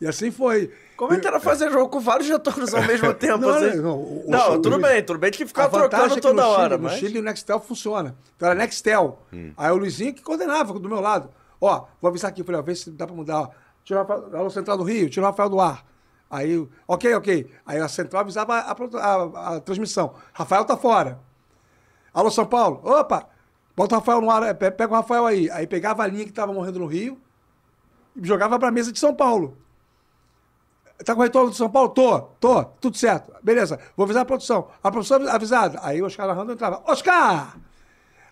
E 0.00 0.06
assim 0.06 0.30
foi. 0.30 0.70
Como 0.96 1.12
é 1.12 1.18
que 1.18 1.26
era 1.26 1.40
fazer 1.40 1.70
jogo 1.70 1.88
com 1.88 1.98
vários 2.00 2.28
retornos 2.28 2.72
ao 2.72 2.82
mesmo 2.82 3.12
tempo? 3.14 3.38
Não, 3.38 3.50
assim? 3.50 3.76
não, 3.78 3.96
o- 3.98 4.26
o- 4.26 4.30
Não, 4.30 4.54
o- 4.54 4.62
tudo 4.62 4.76
o- 4.76 4.80
bem, 4.80 5.02
tudo 5.02 5.18
bem 5.18 5.30
que 5.30 5.44
vantagem 5.44 5.70
trocando 5.70 6.04
é 6.12 6.14
que 6.14 6.20
toda 6.20 6.46
hora, 6.46 6.74
Chile, 6.76 6.82
mas... 6.82 6.92
No 6.92 6.98
Chile 6.98 7.18
o 7.18 7.22
Nextel 7.22 7.60
funciona. 7.60 8.16
Então 8.36 8.48
era 8.48 8.58
Nextel. 8.58 9.18
Aí 9.56 9.70
o 9.72 9.76
Luizinho 9.76 10.14
que 10.14 10.22
coordenava 10.22 10.72
do 10.78 10.88
meu 10.88 11.00
lado. 11.00 11.30
Ó, 11.60 11.84
vou 12.00 12.08
avisar 12.10 12.30
aqui, 12.30 12.44
falei, 12.44 12.60
ó, 12.60 12.62
vê 12.64 12.74
se 12.74 12.90
dá 12.90 13.06
pra 13.06 13.16
mudar. 13.16 13.40
ó. 13.40 13.48
Tira 13.84 14.02
o 14.02 14.06
Rafael, 14.06 14.50
Central 14.50 14.76
do 14.76 14.84
Rio, 14.84 15.08
tira 15.10 15.24
o 15.26 15.30
Rafael 15.30 15.48
do 15.48 15.58
ar. 15.60 15.84
Aí, 16.30 16.66
ok, 16.88 17.14
ok. 17.14 17.50
Aí 17.64 17.78
a 17.78 17.88
Central 17.88 18.20
avisava 18.22 18.54
a, 18.54 18.72
a- 18.72 19.02
a- 19.52 19.56
a 19.56 19.60
transmissão. 19.60 20.14
Rafael 20.32 20.64
tá 20.64 20.76
fora. 20.76 21.20
Alô, 22.12 22.30
São 22.30 22.46
Paulo. 22.46 22.80
Opa! 22.82 23.28
Bota 23.76 23.94
o 23.94 23.98
Rafael 23.98 24.20
no 24.20 24.30
ar, 24.30 24.42
é, 24.42 24.54
pe- 24.54 24.70
pega 24.70 24.92
o 24.92 24.96
Rafael 24.96 25.26
aí. 25.26 25.50
Aí 25.50 25.66
pegava 25.66 26.02
a 26.02 26.06
linha 26.06 26.24
que 26.24 26.32
tava 26.32 26.52
morrendo 26.52 26.78
no 26.78 26.86
Rio 26.86 27.20
e 28.16 28.26
jogava 28.26 28.58
pra 28.58 28.70
mesa 28.70 28.90
de 28.90 28.98
São 28.98 29.14
Paulo. 29.14 29.56
Tá 31.04 31.14
com 31.14 31.20
o 31.20 31.24
retorno 31.24 31.50
de 31.50 31.56
São 31.56 31.68
Paulo? 31.70 31.90
Tô, 31.90 32.20
tô, 32.40 32.64
tudo 32.64 32.96
certo. 32.96 33.30
Beleza, 33.42 33.78
vou 33.94 34.04
avisar 34.04 34.22
a 34.22 34.24
produção. 34.26 34.68
A 34.82 34.90
produção 34.90 35.28
avisada. 35.28 35.78
Aí 35.82 36.00
o 36.00 36.06
Oscar 36.06 36.26
narrando 36.26 36.52
entrava, 36.52 36.82
Oscar! 36.86 37.56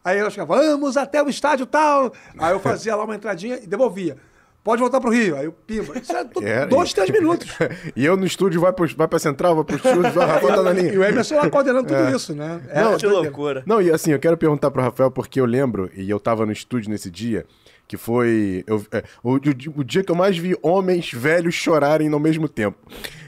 Aí 0.03 0.23
o 0.23 0.27
Oscar, 0.27 0.47
vamos 0.47 0.97
até 0.97 1.23
o 1.23 1.29
estádio 1.29 1.67
tal. 1.67 2.11
Aí 2.39 2.53
eu 2.53 2.61
fazia 2.61 2.97
lá 2.97 3.05
uma 3.05 3.15
entradinha 3.15 3.57
e 3.63 3.67
devolvia. 3.67 4.17
Pode 4.65 4.81
voltar 4.81 4.99
pro 5.01 5.11
Rio. 5.11 5.37
Aí 5.37 5.45
eu, 5.45 5.53
pimba. 5.53 5.97
Isso 5.99 6.11
é 6.17 6.25
dois, 6.67 6.87
isso. 6.89 6.95
três 6.97 7.11
minutos. 7.11 7.47
e 7.95 8.05
eu 8.05 8.17
no 8.17 8.25
estúdio, 8.25 8.61
vai, 8.63 8.73
pro, 8.73 8.89
vai 8.97 9.07
pra 9.07 9.19
central, 9.19 9.55
vai 9.57 9.65
pro 9.65 9.77
estúdio, 9.77 10.11
vai, 10.11 10.27
Rafael 10.27 10.57
tá 10.57 10.63
na 10.63 10.73
linha. 10.73 10.93
E 10.93 10.99
o 10.99 11.05
Emerson 11.05 11.37
lá 11.37 11.51
coordenando 11.51 11.87
tudo 11.87 12.17
isso, 12.17 12.35
né? 12.35 12.61
É, 12.71 12.83
Não, 12.83 12.95
é 12.95 12.97
Que 12.97 13.07
loucura. 13.07 13.63
Não, 13.67 13.83
e 13.83 13.91
assim, 13.91 14.13
eu 14.13 14.19
quero 14.19 14.37
perguntar 14.39 14.71
pro 14.71 14.81
Rafael, 14.83 15.11
porque 15.11 15.39
eu 15.39 15.45
lembro, 15.45 15.91
e 15.95 16.09
eu 16.09 16.19
tava 16.19 16.47
no 16.47 16.53
estúdio 16.53 16.91
nesse 16.91 17.11
dia, 17.11 17.45
que 17.87 17.99
foi 17.99 18.65
eu- 18.67 18.83
é, 18.91 19.05
o, 19.23 19.35
o- 19.35 19.41
o 19.77 19.85
dia 19.85 20.03
que 20.03 20.11
eu 20.11 20.17
mais 20.17 20.39
vi 20.39 20.57
homens 20.63 21.13
velhos 21.13 21.55
chorarem 21.55 22.11
ao 22.11 22.19
mesmo 22.19 22.49
tempo. 22.49 22.79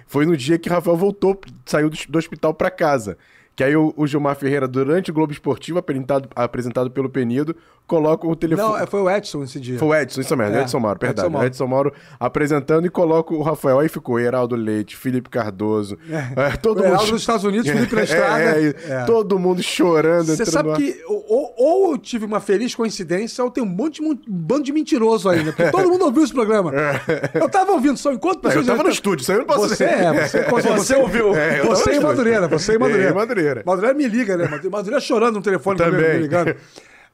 Foi 0.07 0.25
no 0.25 0.37
dia 0.37 0.59
que 0.59 0.69
Rafael 0.71 0.97
voltou, 0.97 1.39
saiu 1.67 1.91
do, 1.91 1.99
do 2.09 2.17
hospital 2.19 2.55
pra 2.55 2.71
casa. 2.71 3.19
Que 3.57 3.65
aí 3.65 3.75
o, 3.75 3.93
o 3.97 4.07
Gilmar 4.07 4.37
Ferreira, 4.37 4.69
durante 4.69 5.11
o 5.11 5.15
Globo 5.15 5.33
Esportivo, 5.33 5.79
apresentado, 5.79 6.29
apresentado 6.37 6.91
pelo 6.91 7.09
Penido, 7.09 7.57
coloca 7.87 8.27
o 8.27 8.37
telefone. 8.37 8.69
Não, 8.69 8.77
é, 8.79 8.85
foi 8.87 9.01
o 9.01 9.09
Edson 9.11 9.43
esse 9.45 9.59
dia. 9.59 9.79
Foi 9.79 9.89
o 9.89 9.95
Edson, 9.95 10.21
isso 10.21 10.37
mesmo, 10.37 10.57
É, 10.57 10.61
Edson 10.61 10.79
Mauro, 10.79 10.97
Edson 10.99 11.07
perdão. 11.15 11.31
Mauro. 11.31 11.47
Edson 11.47 11.67
Mauro 11.67 11.93
apresentando 12.21 12.87
e 12.87 12.91
coloca 12.91 13.33
o 13.33 13.41
Rafael. 13.41 13.79
Aí 13.81 13.89
ficou 13.89 14.21
Heraldo 14.21 14.55
Leite, 14.57 14.95
Felipe 14.95 15.31
Cardoso, 15.31 15.97
é, 16.37 16.55
todo 16.59 16.81
O 16.81 16.83
mundo. 16.83 16.93
Heraldo 16.93 17.13
dos 17.13 17.21
Estados 17.23 17.45
Unidos, 17.45 17.67
Felipe 17.71 17.95
na 17.95 18.01
É, 18.03 18.05
estrada. 18.05 18.43
é, 18.43 18.75
É. 18.91 19.05
Todo 19.07 19.39
mundo 19.39 19.63
chorando. 19.63 20.27
Você 20.37 20.45
sabe 20.45 20.71
ar. 20.73 20.77
que 20.77 21.01
ou, 21.07 21.25
ou- 21.57 21.93
eu 21.93 21.99
tive 21.99 22.27
uma 22.27 22.41
feliz 22.41 22.75
coincidência 22.75 23.43
ou 23.43 23.51
tem 23.51 23.63
um 23.65 23.67
monte 23.67 24.03
de 24.03 24.07
um 24.07 24.19
bando 24.29 24.65
de 24.65 24.73
mentiroso 24.73 25.31
ainda. 25.31 25.53
Porque 25.55 25.71
todo 25.71 25.89
mundo 25.89 26.05
ouviu 26.05 26.25
esse 26.25 26.33
programa. 26.33 26.73
Eu 27.33 27.49
tava 27.49 27.73
ouvindo, 27.73 27.97
só 27.97 28.13
enquanto 28.13 28.37
É. 28.37 28.39
eu 28.39 28.43
pessoas. 28.51 28.67
tava 28.67 28.83
no 28.83 28.91
estúdio, 28.91 29.33
eu 29.33 29.39
não 29.39 29.47
posso 29.47 29.69
Você 29.71 29.85
é, 29.85 30.27
você, 30.29 30.43
você, 30.51 30.69
Você 30.73 30.97
ouviu. 30.97 31.35
É, 31.35 31.63
Você 31.63 31.93
e. 31.95 32.01
Madureira, 32.01 32.47
você 32.49 32.75
e 32.75 32.79
Madureira. 32.79 33.46
Madureira. 33.47 33.63
Madureira 33.65 33.97
me 33.97 34.07
liga, 34.09 34.37
né? 34.37 34.49
Madureira- 34.71 35.01
chorando 35.01 35.37
no 35.37 35.43
telefone 35.43 35.79
Também. 35.79 36.15
me 36.15 36.19
ligando. 36.23 36.55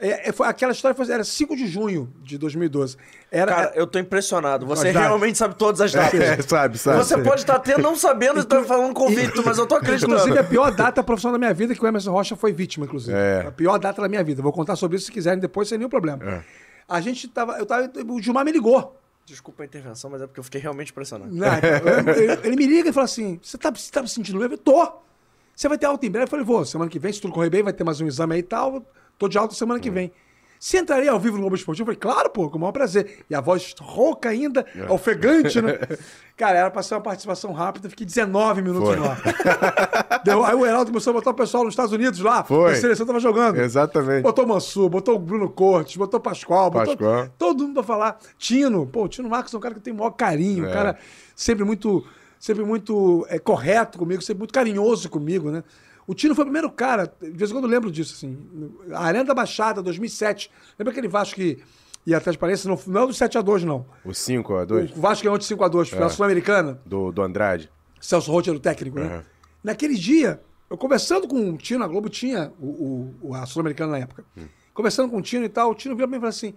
É, 0.04 0.30
é, 0.30 0.32
foi- 0.32 0.48
aquela 0.48 0.72
história 0.72 0.96
foi, 0.96 1.08
era 1.12 1.22
5 1.22 1.54
de 1.54 1.68
junho 1.68 2.12
de 2.24 2.36
2012. 2.36 2.96
Era, 3.30 3.54
Cara, 3.54 3.72
eu 3.76 3.86
tô 3.86 4.00
impressionado. 4.00 4.66
Você 4.66 4.92
datas. 4.92 5.00
realmente 5.08 5.38
sabe 5.38 5.54
todas 5.54 5.80
as 5.80 5.92
datas. 5.92 6.20
É, 6.20 6.42
sabe, 6.42 6.76
sabe. 6.76 6.98
Você 6.98 7.18
pode 7.18 7.42
estar 7.42 7.54
até 7.54 7.78
não 7.78 7.94
sabendo 7.94 8.40
e 8.40 8.44
tá 8.44 8.64
falando 8.64 8.92
convicto, 8.94 9.44
mas 9.44 9.58
eu 9.58 9.66
tô 9.66 9.76
acreditando. 9.76 10.14
Inclusive, 10.14 10.38
a 10.38 10.42
pior 10.42 10.72
data 10.72 11.04
profissional 11.04 11.34
da 11.34 11.38
minha 11.38 11.54
vida, 11.54 11.72
que 11.72 11.84
o 11.84 11.86
Emerson 11.86 12.10
Rocha 12.10 12.34
foi 12.34 12.52
vítima, 12.52 12.84
inclusive. 12.84 13.16
É. 13.16 13.44
A 13.46 13.52
pior 13.52 13.78
data 13.78 14.02
da 14.02 14.08
minha 14.08 14.24
vida. 14.24 14.42
Vou 14.42 14.52
contar 14.52 14.74
sobre 14.74 14.96
isso 14.96 15.06
se 15.06 15.12
quiserem 15.12 15.38
depois, 15.38 15.68
sem 15.68 15.78
nenhum 15.78 15.90
problema. 15.90 16.18
É. 16.24 16.42
A 16.88 17.00
gente 17.00 17.28
tava. 17.28 17.56
Eu 17.58 17.64
tava. 17.64 17.88
O 18.08 18.20
Gilmar 18.20 18.44
me 18.44 18.50
ligou. 18.50 18.98
Desculpa 19.24 19.62
a 19.62 19.66
intervenção, 19.66 20.10
mas 20.10 20.20
é 20.20 20.26
porque 20.26 20.40
eu 20.40 20.44
fiquei 20.44 20.60
realmente 20.60 20.90
impressionado. 20.90 21.32
Né? 21.32 21.46
ele, 22.16 22.32
ele 22.48 22.56
me 22.56 22.66
liga 22.66 22.88
e 22.88 22.92
fala 22.92 23.04
assim: 23.04 23.38
Você 23.40 23.56
tá, 23.56 23.70
você 23.70 23.88
tá 23.90 24.02
me 24.02 24.08
sentindo 24.08 24.36
leve? 24.36 24.54
Eu 24.54 24.58
tô. 24.58 24.92
Você 25.62 25.68
vai 25.68 25.78
ter 25.78 25.86
alta 25.86 26.04
em 26.04 26.10
breve? 26.10 26.24
Eu 26.24 26.28
falei: 26.28 26.44
Vou, 26.44 26.64
semana 26.64 26.90
que 26.90 26.98
vem, 26.98 27.12
se 27.12 27.20
tudo 27.20 27.32
correr 27.32 27.48
bem, 27.48 27.62
vai 27.62 27.72
ter 27.72 27.84
mais 27.84 28.00
um 28.00 28.06
exame 28.08 28.34
aí 28.34 28.40
e 28.40 28.42
tal. 28.42 28.84
Tô 29.16 29.28
de 29.28 29.38
alta 29.38 29.54
semana 29.54 29.78
que 29.78 29.92
vem. 29.92 30.10
Você 30.58 30.78
entraria 30.78 31.12
ao 31.12 31.20
vivo 31.20 31.36
no 31.36 31.42
Globo 31.42 31.54
Esportivo? 31.54 31.88
Eu 31.90 31.94
falei, 31.94 31.98
claro, 32.14 32.30
pô, 32.30 32.50
com 32.50 32.56
o 32.56 32.60
maior 32.60 32.72
prazer. 32.72 33.24
E 33.30 33.34
a 33.34 33.40
voz 33.40 33.72
rouca 33.80 34.28
ainda, 34.28 34.66
ofegante, 34.88 35.62
né? 35.62 35.78
Cara, 36.36 36.58
era 36.58 36.70
pra 36.70 36.82
ser 36.82 36.94
uma 36.96 37.00
participação 37.00 37.52
rápida, 37.52 37.88
fiquei 37.88 38.04
19 38.04 38.62
minutos 38.62 38.88
Foi. 38.88 38.96
no 38.96 39.04
ar. 39.08 39.20
Deu- 40.24 40.44
aí 40.44 40.54
o 40.56 40.66
Heraldo 40.66 40.90
começou 40.90 41.12
a 41.12 41.14
botar 41.14 41.30
o 41.30 41.34
pessoal 41.34 41.62
nos 41.62 41.72
Estados 41.74 41.92
Unidos 41.92 42.18
lá, 42.18 42.42
Foi. 42.42 42.72
a 42.72 42.76
seleção 42.76 43.06
tava 43.06 43.20
jogando. 43.20 43.58
Exatamente. 43.60 44.22
Botou 44.22 44.44
o 44.44 44.48
Mansur, 44.48 44.88
botou 44.88 45.14
o 45.14 45.18
Bruno 45.20 45.48
Cortes, 45.48 45.96
botou 45.96 46.18
o 46.18 46.22
Pascoal, 46.22 46.70
botou 46.72 46.96
Pascoal. 46.96 47.28
todo 47.38 47.62
mundo 47.62 47.74
pra 47.74 47.82
falar. 47.84 48.18
Tino, 48.36 48.84
pô, 48.84 49.04
o 49.04 49.08
Tino 49.08 49.28
Marcos 49.28 49.54
é 49.54 49.56
um 49.56 49.60
cara 49.60 49.74
que 49.76 49.80
tem 49.80 49.92
o 49.92 49.96
maior 49.96 50.10
carinho, 50.10 50.64
um 50.64 50.68
É. 50.68 50.72
cara 50.72 50.98
sempre 51.36 51.64
muito 51.64 52.04
sempre 52.42 52.64
muito 52.64 53.24
é, 53.28 53.38
correto 53.38 53.96
comigo, 53.98 54.20
sempre 54.20 54.40
muito 54.40 54.52
carinhoso 54.52 55.08
comigo, 55.08 55.48
né? 55.52 55.62
O 56.08 56.12
Tino 56.12 56.34
foi 56.34 56.42
o 56.42 56.46
primeiro 56.46 56.68
cara, 56.72 57.06
de 57.20 57.30
vez 57.30 57.50
em 57.50 57.54
quando 57.54 57.66
eu 57.66 57.70
lembro 57.70 57.88
disso, 57.88 58.14
assim. 58.16 58.36
A 58.90 59.04
Arena 59.04 59.24
da 59.24 59.32
Baixada, 59.34 59.80
2007. 59.80 60.50
Lembra 60.76 60.90
aquele 60.90 61.06
Vasco 61.06 61.36
que 61.36 61.62
ia 62.04 62.16
atrás 62.18 62.34
de 62.34 62.38
Parece? 62.40 62.66
Não, 62.66 62.76
não 62.88 63.04
é 63.04 63.06
do 63.06 63.12
7x2, 63.12 63.62
não. 63.62 63.86
O 64.04 64.12
5 64.12 64.54
a 64.56 64.64
2 64.64 64.90
O 64.90 65.00
Vasco 65.00 65.22
ganhou 65.22 65.38
de 65.38 65.44
5x2, 65.44 65.90
foi 65.90 66.02
a 66.02 66.08
Sul-Americana. 66.08 66.80
do, 66.84 67.12
do 67.12 67.22
Andrade. 67.22 67.70
Celso 68.00 68.32
Roth 68.32 68.48
era 68.48 68.56
o 68.56 68.60
técnico, 68.60 68.98
né? 68.98 69.18
Uhum. 69.18 69.22
Naquele 69.62 69.94
dia, 69.94 70.42
eu 70.68 70.76
conversando 70.76 71.28
com 71.28 71.50
o 71.50 71.56
Tino, 71.56 71.84
a 71.84 71.86
Globo 71.86 72.08
tinha 72.08 72.52
o, 72.58 73.14
o- 73.22 73.34
a 73.36 73.46
Sul-Americana 73.46 73.92
na 73.92 73.98
época. 73.98 74.24
Conversando 74.74 75.08
com 75.08 75.18
o 75.18 75.22
Tino 75.22 75.44
e 75.44 75.48
tal, 75.48 75.70
o 75.70 75.74
Tino 75.76 75.94
virou 75.94 76.08
pra 76.08 76.18
mim 76.18 76.18
e 76.18 76.20
falou 76.20 76.30
assim: 76.30 76.52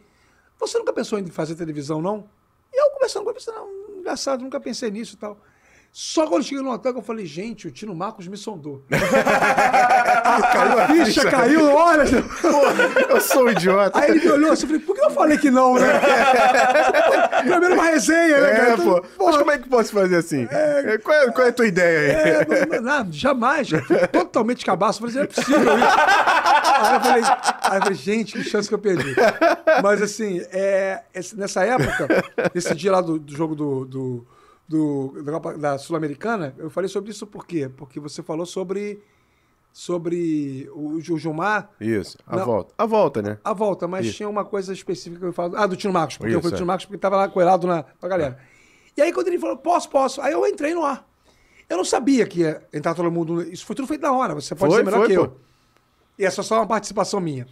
Você 0.60 0.80
nunca 0.80 0.92
pensou 0.92 1.20
em 1.20 1.28
fazer 1.28 1.54
televisão, 1.54 2.02
não? 2.02 2.28
E 2.74 2.82
eu 2.84 2.90
conversando 2.90 3.24
com 3.26 3.30
ele, 3.30 3.38
pensei, 3.38 3.54
não, 3.54 3.70
engraçado, 4.00 4.42
nunca 4.42 4.60
pensei 4.60 4.90
nisso 4.90 5.14
e 5.14 5.18
tal. 5.18 5.40
Só 5.98 6.28
quando 6.28 6.44
cheguei 6.44 6.62
no 6.62 6.72
hotel 6.72 6.92
que 6.92 7.00
eu 7.00 7.04
falei, 7.04 7.26
gente, 7.26 7.70
o 7.70 7.72
Tino 7.72 7.96
Marcos 7.96 8.28
me 8.28 8.36
sondou. 8.36 8.84
a 8.92 10.88
ficha 10.90 11.32
caiu, 11.32 11.74
olha. 11.74 12.04
Eu 13.08 13.22
sou 13.22 13.46
um 13.46 13.50
idiota. 13.50 13.98
Aí 13.98 14.12
ele 14.12 14.20
me 14.20 14.30
olhou 14.30 14.52
assim, 14.52 14.64
eu 14.64 14.68
falei, 14.68 14.82
por 14.82 14.94
que 14.94 15.02
eu 15.06 15.12
falei 15.12 15.38
que 15.38 15.50
não, 15.50 15.76
né? 15.76 15.88
Primeiro 17.40 17.76
uma 17.76 17.84
resenha, 17.86 18.42
né, 18.42 18.50
cara? 18.52 18.70
É, 18.72 18.74
Então, 18.74 18.86
pô. 18.86 19.02
porra, 19.18 19.32
Mas 19.32 19.38
como 19.38 19.52
é 19.52 19.58
que 19.58 19.70
posso 19.70 19.94
fazer 19.94 20.18
assim? 20.18 20.46
É, 20.52 20.98
Qual, 20.98 21.16
é, 21.16 21.32
qual 21.32 21.48
é 21.48 21.50
a 21.50 21.54
tua 21.54 21.66
ideia 21.66 22.00
aí? 22.00 22.30
É, 22.30 22.46
não, 22.46 22.82
não, 22.82 23.04
não, 23.06 23.14
jamais. 23.14 23.70
Totalmente 24.12 24.66
cabaço. 24.66 25.02
Eu 25.02 25.10
falei, 25.10 25.16
não 25.16 25.24
é 25.24 25.28
possível 25.28 25.78
isso. 25.78 25.88
Aí 26.76 26.94
eu 26.94 27.00
falei, 27.00 27.24
aí 27.24 27.78
eu 27.78 27.82
falei, 27.84 27.98
gente, 27.98 28.34
que 28.34 28.44
chance 28.44 28.68
que 28.68 28.76
eu 28.76 28.80
perdi. 28.80 29.16
Mas 29.82 30.02
assim, 30.02 30.42
é, 30.52 31.04
nessa 31.38 31.64
época, 31.64 32.22
nesse 32.54 32.76
dia 32.76 32.92
lá 32.92 33.00
do, 33.00 33.18
do 33.18 33.34
jogo 33.34 33.56
do, 33.56 33.86
do, 33.86 34.28
do- 34.68 35.14
da, 35.60 35.78
Sul-Americana, 35.78 36.54
eu 36.58 36.70
falei 36.70 36.88
sobre 36.90 37.12
isso 37.12 37.26
por 37.28 37.46
quê? 37.46 37.70
Porque 37.70 38.00
você 38.00 38.24
falou 38.24 38.46
sobre, 38.46 39.02
sobre 39.72 40.70
o, 40.74 40.96
o 40.96 41.02
Gilmar. 41.02 41.70
Isso, 41.80 42.18
a 42.26 42.38
Não. 42.38 42.46
volta. 42.46 42.74
A 42.78 42.86
volta, 42.86 43.22
né? 43.22 43.38
A 43.44 43.54
volta, 43.54 43.88
mas 43.88 44.06
Isso. 44.06 44.18
tinha 44.18 44.30
uma 44.30 44.46
coisa 44.46 44.72
específica 44.74 45.20
que 45.20 45.26
eu 45.28 45.34
falo. 45.34 45.56
Ah, 45.58 45.68
do 45.68 45.76
Tino 45.76 45.94
Marcos, 45.94 46.18
porque 46.18 46.34
eu 46.34 46.40
Isso, 46.40 46.42
fui 46.44 46.52
do 46.52 46.56
é. 46.56 46.58
Tino 46.58 46.68
Marcos 46.68 46.86
porque 46.86 46.98
tava 46.98 47.18
lá 47.18 47.28
coelado 47.30 47.68
na, 47.68 47.84
com 47.84 48.06
a 48.06 48.10
galera. 48.10 48.40
E 48.98 49.02
aí, 49.02 49.12
quando 49.12 49.28
ele 49.28 49.38
falou, 49.40 49.58
posso, 49.58 49.90
posso, 49.90 50.22
aí 50.22 50.32
eu 50.34 50.46
entrei 50.48 50.74
no 50.74 50.84
ar. 50.86 51.06
Eu 51.68 51.78
não 51.78 51.84
sabia 51.84 52.26
que 52.26 52.42
ia 52.42 52.62
entrar 52.72 52.94
todo 52.94 53.12
mundo. 53.12 53.42
Isso 53.42 53.66
foi 53.66 53.76
tudo 53.76 53.88
feito 53.88 54.02
na 54.02 54.14
hora, 54.14 54.34
você 54.34 54.56
pode 54.56 54.72
Foi, 54.74 54.80
ser 54.82 54.86
melhor 54.86 55.00
foi, 55.00 55.08
que 55.10 55.16
pô. 55.16 55.24
eu. 55.26 55.38
E 56.18 56.26
essa 56.26 56.40
é 56.42 56.44
só 56.44 56.56
uma 56.56 56.68
participação 56.68 57.20
minha. 57.20 57.46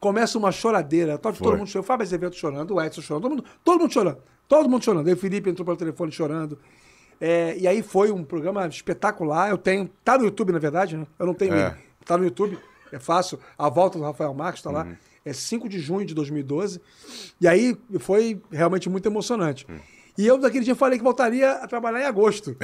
Começa 0.00 0.38
uma 0.38 0.52
choradeira, 0.52 1.18
todo, 1.18 1.36
todo 1.36 1.48
Foi. 1.48 1.56
mundo 1.58 1.66
chorando, 1.68 1.84
o 1.84 1.86
Fábio 1.86 2.04
Azevedo 2.04 2.34
chorando, 2.34 2.74
o 2.74 2.80
Edson 2.82 3.02
chorando, 3.02 3.22
todo 3.22 3.30
mundo, 3.32 3.44
todo 3.64 3.80
mundo 3.80 3.92
chorando. 3.92 4.18
Todo 4.48 4.68
mundo 4.68 4.84
chorando. 4.84 5.06
Aí 5.06 5.14
o 5.14 5.16
Felipe 5.16 5.50
entrou 5.50 5.64
pelo 5.64 5.76
telefone 5.76 6.12
chorando. 6.12 6.58
É, 7.20 7.56
e 7.58 7.66
aí 7.66 7.82
foi 7.82 8.10
um 8.10 8.22
programa 8.22 8.66
espetacular. 8.66 9.50
Eu 9.50 9.58
tenho. 9.58 9.90
Tá 10.04 10.18
no 10.18 10.24
YouTube, 10.24 10.52
na 10.52 10.58
verdade, 10.58 10.96
né? 10.96 11.06
Eu 11.18 11.26
não 11.26 11.34
tenho. 11.34 11.54
É. 11.54 11.76
Tá 12.04 12.16
no 12.16 12.24
YouTube. 12.24 12.58
É 12.92 12.98
fácil. 12.98 13.38
A 13.58 13.68
volta 13.68 13.98
do 13.98 14.04
Rafael 14.04 14.32
Marques 14.32 14.62
tá 14.62 14.70
lá. 14.70 14.86
É 15.24 15.32
5 15.32 15.68
de 15.68 15.80
junho 15.80 16.06
de 16.06 16.14
2012. 16.14 16.80
E 17.40 17.48
aí 17.48 17.76
foi 17.98 18.40
realmente 18.50 18.88
muito 18.88 19.06
emocionante. 19.06 19.66
E 20.16 20.26
eu, 20.26 20.38
daquele 20.38 20.64
dia, 20.64 20.74
falei 20.74 20.98
que 20.98 21.04
voltaria 21.04 21.52
a 21.52 21.66
trabalhar 21.66 22.00
em 22.00 22.04
agosto. 22.04 22.56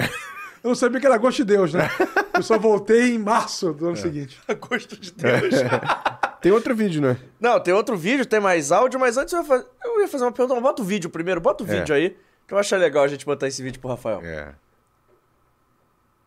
Eu 0.63 0.69
não 0.69 0.75
sabia 0.77 1.01
que 1.01 1.07
era 1.07 1.17
agosto 1.17 1.39
de 1.39 1.45
Deus, 1.45 1.75
né? 1.75 1.91
Eu 2.35 2.43
só 2.43 2.57
voltei 2.57 3.15
em 3.15 3.19
março 3.19 3.73
do 3.73 3.89
ano 3.89 3.97
seguinte. 3.97 4.41
Gosto 4.61 4.97
de 4.97 5.11
Deus. 5.11 5.55
Tem 6.43 6.51
outro 6.53 6.75
vídeo, 6.75 7.01
né? 7.01 7.17
Não, 7.41 7.61
tem 7.61 7.73
outro 7.73 7.97
vídeo, 7.97 8.27
tem 8.27 8.41
mais 8.41 8.73
áudio, 8.73 8.99
mas 8.99 9.17
antes 9.17 9.33
eu 9.33 9.41
ia, 9.41 9.45
faz- 9.47 9.65
eu 9.85 10.01
ia 10.01 10.09
fazer 10.09 10.25
uma 10.25 10.33
pergunta. 10.33 10.61
Bota 10.61 10.83
o 10.83 10.85
vídeo 10.85 11.09
primeiro, 11.09 11.41
bota 11.41 11.63
o 11.63 11.67
É. 11.67 11.79
vídeo 11.79 11.95
aí, 11.95 12.17
que 12.49 12.53
eu 12.53 12.59
achei 12.59 12.77
legal 12.77 13.05
a 13.05 13.09
gente 13.09 13.25
botar 13.25 13.47
esse 13.47 13.63
vídeo 13.63 13.81
pro 13.81 13.91
Rafael. 13.91 14.21
É. 14.25 14.53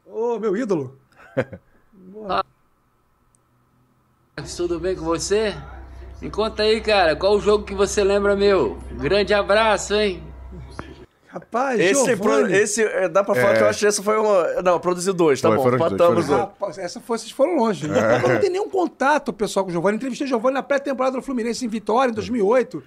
Ô, 0.06 0.40
meu 0.40 0.56
ídolo. 0.56 0.98
Tudo 4.56 4.80
bem 4.80 4.96
com 4.96 5.04
você? 5.06 5.54
Me 6.22 6.30
conta 6.30 6.64
aí, 6.64 6.80
cara, 6.82 7.16
qual 7.16 7.36
o 7.36 7.42
jogo 7.42 7.66
que 7.66 7.74
você 7.76 8.04
lembra 8.04 8.36
meu? 8.36 8.78
Grande 8.94 9.34
abraço, 9.34 9.94
hein? 9.96 10.24
Rapaz, 11.36 11.80
Esse, 11.82 12.16
pro- 12.16 12.48
esse 12.50 12.82
é, 12.82 13.10
dá 13.10 13.22
pra 13.22 13.36
falar 13.36 13.52
É. 13.52 13.58
que 13.58 13.64
eu 13.64 13.68
achei 13.68 13.90
essa 13.90 14.02
foi 14.02 14.18
uma. 14.18 14.62
Não, 14.62 14.80
produziu 14.80 15.14
dois, 15.14 15.42
tá 15.42 15.50
Foi, 15.50 15.58
bom. 15.58 15.76
Empatamos 15.76 16.28
dois. 16.28 16.40
Rapaz, 16.40 16.78
essa 16.78 17.02
foi, 17.02 17.18
vocês 17.18 17.30
foram 17.32 17.58
longe. 17.58 17.88
né? 17.90 18.22
Eu 18.24 18.30
não 18.30 18.40
tenho 18.40 18.54
nenhum 18.54 18.70
contato 18.70 19.34
pessoal 19.34 19.66
com 19.66 19.70
o 19.70 19.74
Giovanni. 19.74 19.98
Entrevistei 19.98 20.26
o 20.26 20.30
Giovanni 20.30 20.54
na 20.54 20.64
pré-temporada 20.64 21.18
do 21.18 21.22
Fluminense 21.22 21.66
em 21.66 21.68
Vitória, 21.68 22.10
em 22.10 22.14
2008. 22.16 22.82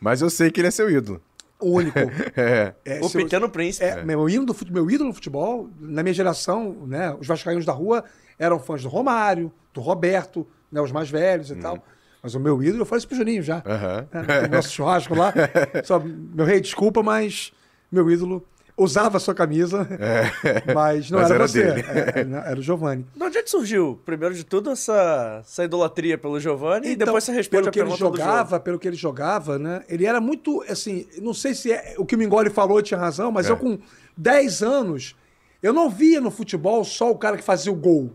Mas 0.00 0.20
eu 0.20 0.28
sei 0.28 0.50
que 0.50 0.60
ele 0.60 0.66
é 0.66 0.70
seu 0.72 0.90
ídolo. 0.90 1.22
O 1.60 1.76
único. 1.76 1.96
É. 2.36 2.74
É, 2.84 3.00
O 3.00 3.08
se 3.08 3.16
eu- 3.18 3.22
Pequeno 3.22 3.48
Príncipe. 3.48 3.84
É, 3.86 4.02
meu, 4.04 4.28
ídolo 4.28 4.46
do 4.46 4.54
fute- 4.54 4.72
meu 4.72 4.90
ídolo 4.90 5.10
no 5.10 5.14
futebol, 5.14 5.68
na 5.78 6.02
minha 6.02 6.12
geração, 6.12 6.76
né, 6.88 7.16
os 7.20 7.26
vascaínos 7.28 7.64
da 7.64 7.72
rua 7.72 8.02
eram 8.36 8.58
fãs 8.58 8.82
do 8.82 8.88
Romário, 8.88 9.52
do 9.72 9.80
Roberto, 9.80 10.44
né, 10.72 10.80
os 10.80 10.90
mais 10.90 11.08
velhos 11.08 11.52
e 11.52 11.54
tal. 11.54 11.78
Mas 12.20 12.34
o 12.34 12.40
meu 12.40 12.60
ídolo, 12.62 12.82
eu 12.82 12.86
falei 12.86 12.98
isso 12.98 13.06
pro 13.06 13.16
Juninho 13.16 13.42
já. 13.44 13.62
Aham. 13.64 14.08
né, 14.12 14.40
no 14.48 14.56
nosso 14.56 14.70
churrasco 14.72 15.14
lá. 15.14 15.32
Só, 15.84 16.00
meu 16.00 16.44
rei, 16.44 16.60
desculpa, 16.60 17.00
mas 17.00 17.52
meu 17.92 18.10
ídolo 18.10 18.46
usava 18.76 19.18
a 19.18 19.20
sua 19.20 19.34
camisa, 19.34 19.86
mas 20.74 21.10
não 21.10 21.18
Mas 21.20 21.30
era, 21.30 21.34
era 21.38 21.48
você. 21.48 21.62
dele. 21.62 21.80
É, 21.88 22.20
Era, 22.20 22.38
era 22.50 22.58
o 22.58 22.62
Giovanni. 22.62 23.06
De 23.14 23.22
onde 23.22 23.38
é 23.38 23.42
que 23.42 23.50
surgiu, 23.50 24.00
primeiro 24.04 24.34
de 24.34 24.44
tudo, 24.44 24.70
essa, 24.70 25.40
essa 25.40 25.64
idolatria 25.64 26.16
pelo 26.16 26.40
Giovanni 26.40 26.88
e 26.88 26.92
Então, 26.92 27.06
depois 27.06 27.22
você 27.24 27.32
responde 27.32 27.62
pelo 27.64 27.68
a 27.68 27.72
que 27.72 27.80
ele 27.80 27.96
jogava, 27.98 28.58
pelo 28.58 28.78
que 28.78 28.88
ele 28.88 28.96
jogava, 28.96 29.58
né? 29.58 29.84
Ele 29.88 30.06
era 30.06 30.20
muito, 30.20 30.64
assim, 30.68 31.06
não 31.20 31.34
sei 31.34 31.54
se 31.54 31.70
é, 31.70 31.94
o 31.98 32.06
que 32.06 32.14
o 32.14 32.18
Mingoli 32.18 32.50
falou 32.50 32.80
tinha 32.82 32.98
razão, 32.98 33.30
mas 33.30 33.46
É. 33.46 33.50
eu 33.52 33.56
com 33.56 33.78
10 34.16 34.62
anos, 34.62 35.14
eu 35.62 35.72
não 35.72 35.90
via 35.90 36.20
no 36.20 36.30
futebol 36.30 36.82
só 36.84 37.10
o 37.10 37.18
cara 37.18 37.36
que 37.36 37.44
fazia 37.44 37.70
o 37.70 37.76
gol. 37.76 38.10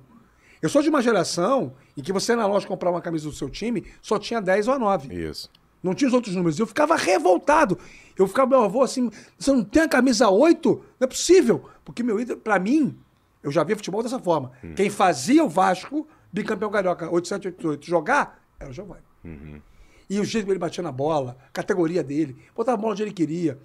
Eu 0.59 0.69
sou 0.69 0.81
de 0.81 0.89
uma 0.89 1.03
geração 1.03 1.73
em 1.95 2.01
que 2.01 2.11
você 2.11 2.31
ia 2.31 2.35
na 2.35 2.47
loja 2.47 2.67
comprar 2.67 2.89
uma 2.89 2.99
camisa 3.01 3.25
do 3.29 3.31
seu 3.35 3.47
time, 3.49 3.85
só 4.01 4.17
tinha 4.17 4.41
10 4.41 4.67
ou 4.67 4.79
9. 4.79 5.13
Isso. 5.13 5.49
Não 5.87 5.95
tinha 5.95 6.07
os 6.07 6.13
outros 6.13 6.35
números. 6.35 6.59
Eu 6.59 6.67
ficava 6.67 6.95
revoltado. 6.95 7.77
Eu 8.17 8.27
ficava, 8.27 8.49
meu 8.49 8.63
avô, 8.63 8.81
assim, 8.81 9.09
você 9.37 9.51
não 9.51 9.63
tem 9.63 9.83
a 9.83 9.87
camisa 9.87 10.29
8? 10.29 10.69
Não 10.99 11.05
é 11.05 11.07
possível. 11.07 11.63
Porque, 11.85 12.03
meu 12.03 12.19
ídolo, 12.19 12.39
pra 12.39 12.59
mim, 12.59 12.97
eu 13.41 13.51
já 13.51 13.63
via 13.63 13.75
futebol 13.75 14.03
dessa 14.03 14.19
forma. 14.19 14.51
Quem 14.75 14.89
fazia 14.89 15.43
o 15.43 15.49
Vasco, 15.49 16.07
bicampeão 16.31 16.69
carioca 16.69 17.05
8788, 17.09 17.85
jogar, 17.85 18.43
era 18.59 18.69
o 18.69 18.73
Giovanni. 18.73 19.03
E 20.09 20.19
o 20.19 20.25
jeito 20.25 20.45
que 20.45 20.51
ele 20.51 20.59
batia 20.59 20.83
na 20.83 20.91
bola, 20.91 21.37
a 21.47 21.51
categoria 21.51 22.03
dele, 22.03 22.35
botava 22.55 22.77
a 22.77 22.81
bola 22.81 22.93
onde 22.93 23.03
ele 23.03 23.11
queria. 23.11 23.59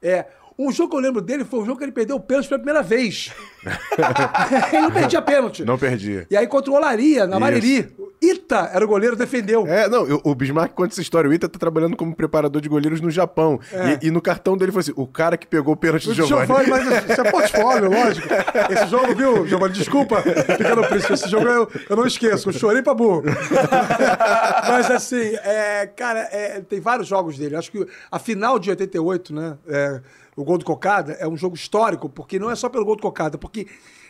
É, 0.00 0.26
um 0.58 0.72
jogo 0.72 0.90
que 0.90 0.96
eu 0.96 1.00
lembro 1.00 1.20
dele 1.20 1.44
foi 1.44 1.60
o 1.60 1.64
jogo 1.64 1.78
que 1.78 1.84
ele 1.84 1.92
perdeu 1.92 2.16
o 2.16 2.20
pênalti 2.20 2.48
pela 2.48 2.58
primeira 2.58 2.82
vez. 2.82 3.30
ele 4.72 4.82
não 4.82 4.90
perdia 4.90 5.22
pênalti. 5.22 5.64
Não 5.64 5.78
perdi. 5.78 6.26
E 6.28 6.36
aí 6.36 6.46
contra 6.46 6.72
o 6.72 6.74
Olaria, 6.74 7.26
na 7.26 7.36
Isso. 7.36 7.40
Mariri. 7.40 7.96
Ita 8.20 8.70
era 8.72 8.84
o 8.84 8.88
goleiro, 8.88 9.14
defendeu. 9.14 9.64
É, 9.68 9.88
não, 9.88 10.04
eu- 10.04 10.20
o 10.24 10.34
Bismarck 10.34 10.74
conta 10.74 10.92
essa 10.92 11.00
história. 11.00 11.30
O 11.30 11.32
Ita 11.32 11.48
tá 11.48 11.56
trabalhando 11.56 11.96
como 11.96 12.12
preparador 12.16 12.60
de 12.60 12.68
goleiros 12.68 13.00
no 13.00 13.10
Japão. 13.12 13.60
E, 14.02 14.08
e 14.08 14.10
no 14.10 14.20
cartão 14.20 14.56
dele 14.56 14.72
foi 14.72 14.80
assim: 14.80 14.92
o 14.96 15.06
cara 15.06 15.36
que 15.36 15.46
pegou 15.46 15.74
o 15.74 15.76
pênalti 15.76 16.08
do 16.08 16.14
Giovanni. 16.14 16.46
Giovanni, 16.46 16.68
mas 16.68 17.10
isso 17.10 17.20
é 17.20 17.30
portfólio, 17.30 17.88
lógico. 17.88 18.26
Esse 18.72 18.86
jogo, 18.88 19.14
viu, 19.14 19.46
Giovanni? 19.46 19.74
Desculpa, 19.74 20.20
Pequeno 20.22 20.84
Príncipe. 20.88 21.12
Esse 21.12 21.28
jogo 21.28 21.46
eu, 21.46 21.70
eu 21.88 21.96
não 21.96 22.06
esqueço. 22.06 22.48
Eu 22.48 22.52
chorei 22.52 22.82
pra 22.82 22.92
burro. 22.92 23.22
mas 24.68 24.90
assim, 24.90 25.36
é, 25.44 25.86
cara, 25.86 26.28
é, 26.32 26.60
tem 26.60 26.80
vários 26.80 27.06
jogos 27.06 27.38
dele. 27.38 27.54
Acho 27.54 27.70
que 27.70 27.86
a 28.10 28.18
final 28.18 28.58
de 28.58 28.70
88, 28.70 29.32
né? 29.32 29.56
é, 29.68 30.00
o 30.38 30.44
gol 30.44 30.56
do 30.56 30.64
Cocada 30.64 31.14
é 31.14 31.26
um 31.26 31.36
jogo 31.36 31.56
histórico, 31.56 32.08
porque 32.08 32.38
não 32.38 32.48
é 32.48 32.54
só 32.54 32.68
pelo 32.68 32.84
gol 32.84 32.94
do 32.94 33.02
Cocada, 33.02 33.36
porque. 33.36 33.66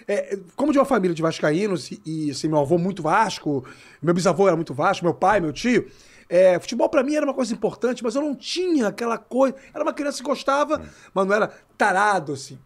é, 0.06 0.38
como 0.54 0.72
de 0.72 0.78
uma 0.78 0.84
família 0.84 1.14
de 1.14 1.22
vascaínos 1.22 1.90
e, 1.90 2.02
e, 2.04 2.30
assim, 2.30 2.48
meu 2.48 2.58
avô 2.58 2.76
muito 2.76 3.02
Vasco, 3.02 3.64
meu 4.02 4.12
bisavô 4.12 4.46
era 4.46 4.54
muito 4.54 4.74
Vasco, 4.74 5.06
meu 5.06 5.14
pai, 5.14 5.40
meu 5.40 5.52
tio, 5.54 5.90
é, 6.28 6.58
futebol 6.58 6.88
pra 6.90 7.02
mim 7.02 7.14
era 7.14 7.24
uma 7.24 7.32
coisa 7.32 7.54
importante, 7.54 8.04
mas 8.04 8.14
eu 8.14 8.20
não 8.20 8.34
tinha 8.34 8.88
aquela 8.88 9.16
coisa. 9.16 9.56
Era 9.72 9.82
uma 9.82 9.94
criança 9.94 10.18
que 10.18 10.28
gostava, 10.28 10.82
mas 11.14 11.26
não 11.26 11.34
era 11.34 11.48
tarado, 11.78 12.34
assim. 12.34 12.58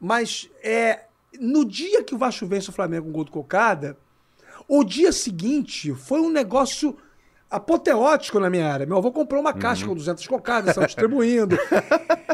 Mas 0.00 0.50
é, 0.60 1.04
no 1.38 1.64
dia 1.64 2.02
que 2.02 2.16
o 2.16 2.18
Vasco 2.18 2.46
vence 2.46 2.68
o 2.68 2.72
Flamengo 2.72 3.04
com 3.04 3.10
o 3.10 3.12
gol 3.12 3.24
do 3.24 3.30
Cocada, 3.30 3.96
o 4.66 4.82
dia 4.82 5.12
seguinte 5.12 5.94
foi 5.94 6.20
um 6.20 6.30
negócio 6.30 6.96
apoteótico 7.50 8.38
na 8.40 8.50
minha 8.50 8.70
área. 8.72 8.86
Meu 8.86 8.96
avô 8.98 9.10
comprou 9.12 9.40
uma 9.40 9.52
caixa 9.52 9.86
com 9.86 9.94
200 9.94 10.26
cocadas, 10.26 10.70
estão 10.70 10.84
distribuindo. 10.86 11.56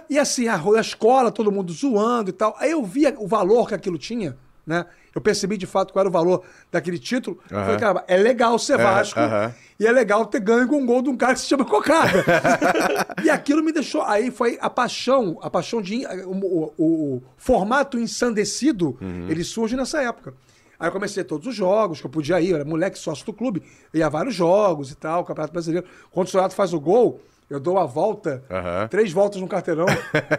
e 0.09 0.19
assim, 0.19 0.49
a, 0.49 0.57
a 0.57 0.81
escola, 0.81 1.31
todo 1.31 1.53
mundo 1.53 1.73
zoando 1.73 2.31
e 2.31 2.33
tal. 2.33 2.57
Aí 2.59 2.71
eu 2.71 2.83
via 2.85 3.15
o 3.19 3.27
valor 3.27 3.69
que 3.69 3.75
aquilo 3.75 3.99
tinha, 3.99 4.37
né? 4.67 4.87
Eu 5.13 5.21
percebi 5.21 5.57
de 5.57 5.67
fato 5.67 5.93
qual 5.93 6.03
era 6.03 6.09
o 6.09 6.13
valor 6.13 6.45
daquele 6.71 6.97
título. 6.99 7.39
Aham. 7.51 7.65
Falei, 7.65 7.81
caramba, 7.81 8.05
é 8.07 8.17
legal 8.17 8.57
ser 8.61 8.79
Vasco 8.79 9.19
aham. 9.19 9.53
e 9.79 9.85
é 9.85 9.91
legal 9.91 10.25
ter 10.25 10.39
ganho 10.39 10.69
com 10.69 10.77
um 10.77 10.87
gol 10.87 11.03
de 11.03 11.09
um 11.11 11.17
cara 11.17 11.35
que 11.35 11.41
se 11.41 11.47
chama 11.49 11.65
Cocada. 11.65 12.25
e 13.25 13.29
aquilo 13.29 13.61
me 13.63 13.73
deixou. 13.73 14.03
Aí 14.03 14.31
foi 14.31 14.57
a 14.61 14.71
paixão, 14.71 15.37
a 15.43 15.51
paixão 15.51 15.83
de. 15.83 16.07
O, 16.25 16.31
o- 16.31 16.73
o 16.79 17.23
formato 17.37 17.99
ensandecido, 17.99 18.97
ele 19.29 19.43
surge 19.43 19.75
nessa 19.77 20.01
época. 20.01 20.33
Aí 20.81 20.89
eu 20.89 20.93
comecei 20.93 21.23
todos 21.23 21.47
os 21.47 21.55
jogos 21.55 22.01
que 22.01 22.07
eu 22.07 22.11
podia 22.11 22.41
ir, 22.41 22.49
eu 22.51 22.57
era 22.57 22.65
moleque 22.65 22.99
sócio 22.99 23.25
do 23.27 23.35
clube, 23.35 23.63
ia 23.93 24.07
a 24.07 24.09
vários 24.09 24.35
jogos 24.35 24.91
e 24.91 24.95
tal, 24.97 25.23
Campeonato 25.25 25.53
Brasileiro. 25.53 25.87
Quando 26.11 26.27
o 26.27 26.31
Sonato 26.31 26.55
faz 26.55 26.73
o 26.73 26.81
gol, 26.81 27.21
Eu 27.51 27.59
dou 27.59 27.79
a 27.81 27.85
volta, 27.85 28.45
Aham. 28.49 28.87
três 28.89 29.11
voltas 29.13 29.41
no 29.41 29.49
quarteirão. 29.49 29.85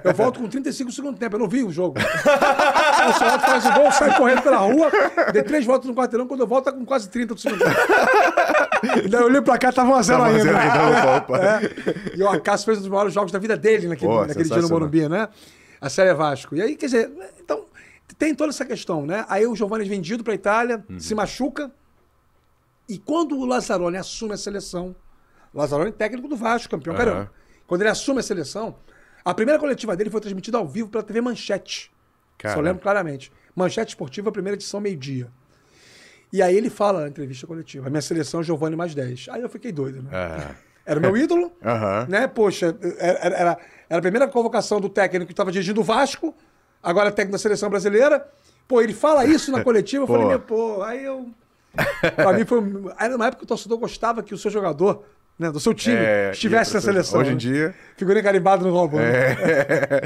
Eu 0.01 0.13
volto 0.13 0.39
com 0.39 0.47
35 0.47 0.89
do 0.91 0.95
segundo 0.95 1.17
tempo. 1.19 1.35
Eu 1.35 1.39
não 1.39 1.47
vi 1.49 1.61
o 1.61 1.69
jogo. 1.69 1.95
o 1.99 3.13
São 3.19 3.37
faz 3.41 3.65
o 3.65 3.73
gol, 3.73 3.91
sai 3.91 4.15
correndo 4.17 4.41
pela 4.41 4.59
rua, 4.59 4.89
dei 5.33 5.43
três 5.43 5.65
voltas 5.65 5.89
no 5.89 5.93
quarteirão. 5.93 6.25
Quando 6.25 6.39
eu 6.39 6.47
volto, 6.47 6.65
tá 6.65 6.71
com 6.71 6.85
quase 6.85 7.09
30 7.09 7.33
do 7.35 7.39
segundo 7.41 7.59
tempo. 7.59 7.75
Daí 9.09 9.21
eu 9.21 9.27
olhei 9.27 9.41
pra 9.41 9.57
cá, 9.57 9.73
tava 9.73 9.91
1x0 9.91 10.07
Tava 10.07 10.25
ainda. 10.27 10.39
zero 10.41 10.57
ainda, 10.57 11.17
opa. 11.17 11.37
É. 11.37 11.61
E 12.15 12.23
o 12.23 12.29
Acácio 12.29 12.65
fez 12.65 12.77
um 12.77 12.81
dos 12.81 12.89
maiores 12.89 13.13
jogos 13.13 13.29
da 13.31 13.39
vida 13.39 13.57
dele 13.57 13.89
naquele, 13.89 14.09
Pô, 14.09 14.25
naquele 14.25 14.47
dia 14.47 14.61
no. 14.61 14.69
Morumbi, 14.69 15.09
né? 15.09 15.27
A 15.81 15.89
Série 15.89 16.13
Vasco. 16.13 16.55
E 16.55 16.61
aí, 16.61 16.75
quer 16.77 16.85
dizer, 16.85 17.11
então, 17.43 17.65
tem 18.15 18.33
toda 18.35 18.49
essa 18.49 18.65
questão, 18.65 19.05
né? 19.05 19.25
Aí 19.29 19.45
o 19.45 19.55
Giovanni 19.55 19.85
é 19.85 19.87
vendido 19.89 20.23
pra 20.23 20.33
Itália, 20.33 20.83
Uhum. 20.89 20.99
se 20.99 21.13
machuca. 21.15 21.71
E 22.89 22.97
quando 22.97 23.37
o 23.37 23.45
Lazzaroni 23.45 23.97
assume 23.97 24.33
a 24.33 24.37
seleção, 24.37 24.95
Lazzaroni 25.53 25.89
é 25.89 25.93
técnico 25.93 26.27
do 26.27 26.35
Vasco, 26.35 26.69
campeão 26.69 26.93
Aham. 26.95 27.05
caramba. 27.05 27.31
Quando 27.67 27.81
ele 27.81 27.89
assume 27.89 28.19
a 28.19 28.23
seleção, 28.23 28.75
a 29.23 29.33
primeira 29.33 29.59
coletiva 29.59 29.95
dele 29.95 30.09
foi 30.09 30.19
transmitida 30.19 30.57
ao 30.57 30.67
vivo 30.67 30.89
pela 30.89 31.03
TV 31.03 31.21
Manchete. 31.21 31.91
Cara. 32.37 32.55
Só 32.55 32.61
lembro 32.61 32.81
claramente. 32.81 33.31
Manchete 33.55 33.89
Esportiva, 33.89 34.31
primeira 34.31 34.55
edição, 34.55 34.79
meio-dia. 34.81 35.29
E 36.33 36.41
aí 36.41 36.55
ele 36.55 36.69
fala 36.69 37.01
na 37.01 37.07
entrevista 37.09 37.45
coletiva: 37.45 37.87
a 37.87 37.89
minha 37.89 38.01
seleção 38.01 38.39
é 38.39 38.43
Giovanni 38.43 38.75
mais 38.75 38.95
10. 38.95 39.27
Aí 39.29 39.41
eu 39.41 39.49
fiquei 39.49 39.71
doido, 39.71 40.01
né? 40.01 40.09
Ah. 40.13 40.55
Era 40.85 40.99
o 40.99 41.01
meu 41.01 41.15
ídolo, 41.17 41.51
Aham. 41.63 42.07
né? 42.09 42.27
Poxa, 42.27 42.75
era- 42.97 43.19
era, 43.37 43.57
era 43.89 43.99
a 43.99 44.01
primeira 44.01 44.27
convocação 44.27 44.81
do 44.81 44.89
técnico 44.89 45.27
que 45.27 45.33
estava 45.33 45.51
dirigindo 45.51 45.81
o 45.81 45.83
Vasco, 45.83 46.33
agora 46.81 47.09
é 47.09 47.11
técnico 47.11 47.33
da 47.33 47.37
seleção 47.39 47.69
brasileira. 47.69 48.25
Pô, 48.67 48.81
ele 48.81 48.93
fala 48.93 49.25
isso 49.25 49.51
na 49.51 49.61
coletiva, 49.65 50.03
eu 50.03 50.07
Pô. 50.07 50.13
falei, 50.13 50.27
meu, 50.29 50.39
pô, 50.39 50.81
aí 50.83 51.03
eu. 51.03 51.27
Pra 52.15 52.33
mim 52.33 52.45
foi. 52.45 52.61
Era 52.99 53.15
uma 53.15 53.27
época 53.27 53.39
que 53.39 53.43
o 53.45 53.47
torcedor 53.47 53.77
gostava 53.77 54.21
que 54.23 54.33
o 54.33 54.37
seu 54.37 54.51
jogador, 54.51 55.03
né, 55.39 55.49
do 55.51 55.59
seu 55.59 55.73
time, 55.73 55.95
É, 55.97 56.31
estivesse 56.31 56.73
na 56.73 56.81
seleção. 56.81 57.21
Hoje 57.21 57.29
em 57.31 57.33
né? 57.33 57.39
dia. 57.39 57.75
Figurinha 57.97 58.23
carimbada 58.23 58.63
no 58.65 58.77
álbum. 58.77 58.97
né? 58.97 59.35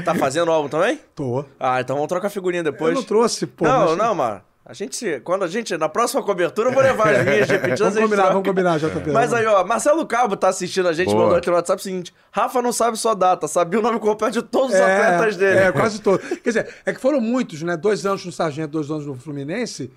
Tá 0.04 0.14
fazendo 0.14 0.50
álbum 0.50 0.68
também? 0.68 1.00
Tô. 1.14 1.44
Ah, 1.58 1.80
então 1.80 1.96
vamos 1.96 2.08
trocar 2.08 2.28
figurinha 2.30 2.62
depois. 2.62 2.92
Eu 2.94 3.00
não 3.00 3.06
trouxe, 3.06 3.46
pô. 3.46 3.64
não, 3.64 3.86
mas- 3.88 3.98
não, 3.98 4.14
mano. 4.14 4.42
A 4.68 4.72
gente, 4.72 4.96
se- 4.96 5.20
quando 5.20 5.44
a 5.44 5.46
gente, 5.46 5.76
na 5.76 5.88
próxima 5.88 6.20
cobertura, 6.24 6.70
eu 6.70 6.72
vou 6.74 6.82
levar 6.82 7.14
as 7.14 7.24
minhas 7.24 7.48
repetidas. 7.48 7.78
Vamos 7.78 7.96
a 7.96 8.00
gente 8.00 8.08
combinar, 8.10 8.28
vamos 8.30 8.48
combinar, 8.48 8.78
JP. 8.80 9.10
Mas 9.14 9.32
aí, 9.32 9.46
ó, 9.46 9.64
Marcelo 9.64 10.04
Cabo 10.04 10.36
tá 10.36 10.48
assistindo 10.48 10.88
a 10.88 10.92
gente, 10.92 11.06
Boa. 11.06 11.22
mandou 11.22 11.38
aqui 11.38 11.48
no 11.48 11.54
WhatsApp 11.54 11.80
o 11.80 11.82
seguinte: 11.84 12.12
Rafa 12.32 12.60
não 12.60 12.72
sabe 12.72 12.98
sua 12.98 13.14
data, 13.14 13.46
sabia 13.46 13.78
o 13.78 13.82
nome 13.82 14.00
completo 14.00 14.32
de 14.32 14.42
todos 14.42 14.74
os 14.74 14.80
atletas 14.80 15.36
dele. 15.36 15.58
É, 15.60 15.70
quase 15.72 16.00
todos. 16.00 16.26
Quer 16.40 16.48
dizer, 16.50 16.74
é 16.84 16.92
que 16.92 17.00
foram 17.00 17.20
muitos, 17.20 17.62
né? 17.62 17.76
Dois 17.76 18.04
anos 18.04 18.24
no 18.26 18.32
Sargento, 18.32 18.70
dois 18.72 18.90
anos 18.90 19.06
no 19.06 19.14
Fluminense. 19.14 19.88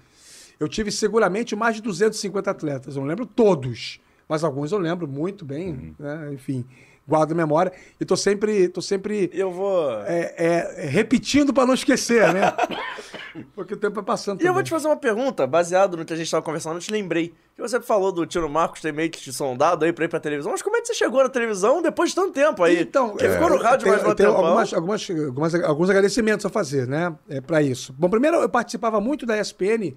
Eu 0.60 0.68
tive 0.68 0.91
seguramente 0.91 1.56
mais 1.56 1.78
de 1.78 1.82
250 1.82 2.52
atletas. 2.52 2.96
Eu 2.96 3.02
não 3.02 3.08
lembro 3.10 3.26
todos, 3.26 4.00
mas 4.28 4.44
alguns 4.44 4.72
eu 4.72 4.78
lembro 4.78 5.08
muito 5.08 5.44
bem, 5.46 5.96
né? 5.98 6.30
Enfim, 6.32 6.64
guardo 7.10 7.36
memória. 7.36 7.73
E 7.99 8.06
tô 8.06 8.15
sempre, 8.15 8.69
tô 8.69 8.81
sempre 8.81 9.30
eu 9.34 9.52
vou. 9.52 9.91
é, 10.03 10.34
é, 10.38 10.86
repetindo 10.86 11.53
para 11.53 11.65
não 11.65 11.73
esquecer, 11.73 12.34
né? 12.34 12.53
Porque 13.56 13.73
o 13.73 13.77
tempo 13.77 13.95
vai 13.95 14.03
passando. 14.03 14.41
E 14.41 14.45
eu 14.45 14.53
vou 14.53 14.64
te 14.64 14.69
fazer 14.69 14.88
uma 14.88 14.98
pergunta, 14.98 15.45
baseado 15.45 15.98
no 15.98 16.06
que 16.06 16.14
a 16.14 16.15
gente 16.15 16.30
tava 16.30 16.44
conversando, 16.44 16.76
eu 16.76 16.81
te 16.81 16.91
lembrei. 16.91 17.34
Que 17.56 17.61
você 17.61 17.81
falou 17.81 18.11
do 18.11 18.26
Tino 18.26 18.48
Marcos 18.48 18.80
ter 18.80 18.94
meio 18.94 19.10
que 19.10 19.19
te 19.19 19.34
sondado 19.34 19.84
aí 19.84 19.91
pra 19.91 20.06
ir 20.06 20.07
pra 20.07 20.19
televisão. 20.19 20.52
Mas 20.52 20.61
como 20.61 20.77
é 20.77 20.81
que 20.81 20.88
você 20.88 20.94
chegou 20.94 21.22
na 21.22 21.30
televisão 21.30 21.81
depois 21.81 22.11
de 22.11 22.15
tanto 22.15 22.31
tempo 22.31 22.64
aí? 22.64 22.81
Então, 22.81 23.10
Porque 23.10 23.27
ficou 23.27 23.49
no 23.49 23.57
rádio 23.57 23.88
mais 23.88 24.02
um 24.02 24.15
tenho 24.15 24.30
tempão. 24.30 24.45
algumas, 24.45 24.73
algumas, 24.73 25.10
algumas, 25.10 25.56
alguns 25.56 25.90
agradecimentos 25.90 26.45
a 26.45 26.49
fazer, 26.49 26.88
né? 26.88 27.14
É, 27.27 27.41
para 27.41 27.61
isso. 27.61 27.94
Bom, 27.98 28.10
primeiro 28.10 28.38
eu 28.38 28.49
participava 28.49 29.02
muito 29.02 29.26
da 29.26 29.38
ESPN 29.40 29.94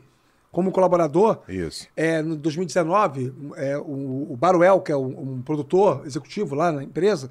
como 0.53 0.71
colaborador. 0.71 1.39
Isso. 1.49 1.89
É, 1.97 2.21
no 2.21 2.37
2019, 2.37 3.33
é, 3.57 3.79
o, 3.79 4.29
o 4.31 4.37
Baruel, 4.37 4.81
que 4.83 4.93
é 4.93 4.97
um, 4.97 5.37
um 5.37 5.43
produtor 5.43 6.03
executivo 6.05 6.55
lá 6.55 6.71
na 6.71 6.85
empresa, 6.85 7.31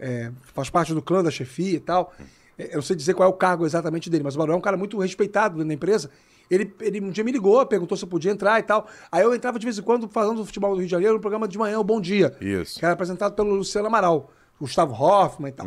é, 0.00 0.32
faz 0.54 0.70
parte 0.70 0.94
do 0.94 1.02
clã 1.02 1.22
da 1.22 1.30
chefia 1.30 1.76
e 1.76 1.80
tal. 1.80 2.12
É, 2.58 2.70
eu 2.70 2.76
não 2.76 2.82
sei 2.82 2.96
dizer 2.96 3.12
qual 3.14 3.28
é 3.28 3.30
o 3.30 3.36
cargo 3.36 3.66
exatamente 3.66 4.08
dele, 4.08 4.24
mas 4.24 4.34
o 4.34 4.38
Baruel 4.38 4.56
é 4.56 4.58
um 4.58 4.62
cara 4.62 4.78
muito 4.78 4.98
respeitado 4.98 5.62
da 5.62 5.74
empresa. 5.74 6.10
Ele, 6.50 6.74
ele 6.80 7.00
um 7.00 7.10
dia 7.10 7.22
me 7.22 7.32
ligou, 7.32 7.64
perguntou 7.66 7.96
se 7.96 8.04
eu 8.04 8.08
podia 8.08 8.32
entrar 8.32 8.58
e 8.58 8.62
tal. 8.62 8.88
Aí 9.12 9.22
eu 9.22 9.34
entrava 9.34 9.58
de 9.58 9.66
vez 9.66 9.78
em 9.78 9.82
quando 9.82 10.08
falando 10.08 10.38
do 10.38 10.46
futebol 10.46 10.72
do 10.72 10.78
Rio 10.78 10.86
de 10.86 10.90
Janeiro 10.90 11.14
no 11.14 11.20
programa 11.20 11.46
de 11.46 11.58
manhã, 11.58 11.78
o 11.78 11.84
Bom 11.84 12.00
Dia. 12.00 12.34
Isso. 12.40 12.78
Que 12.78 12.84
era 12.84 12.94
apresentado 12.94 13.34
pelo 13.34 13.54
Luciano 13.54 13.86
Amaral, 13.86 14.30
Gustavo 14.58 14.94
Hoffman 14.94 15.50
e 15.50 15.52
tal. 15.52 15.66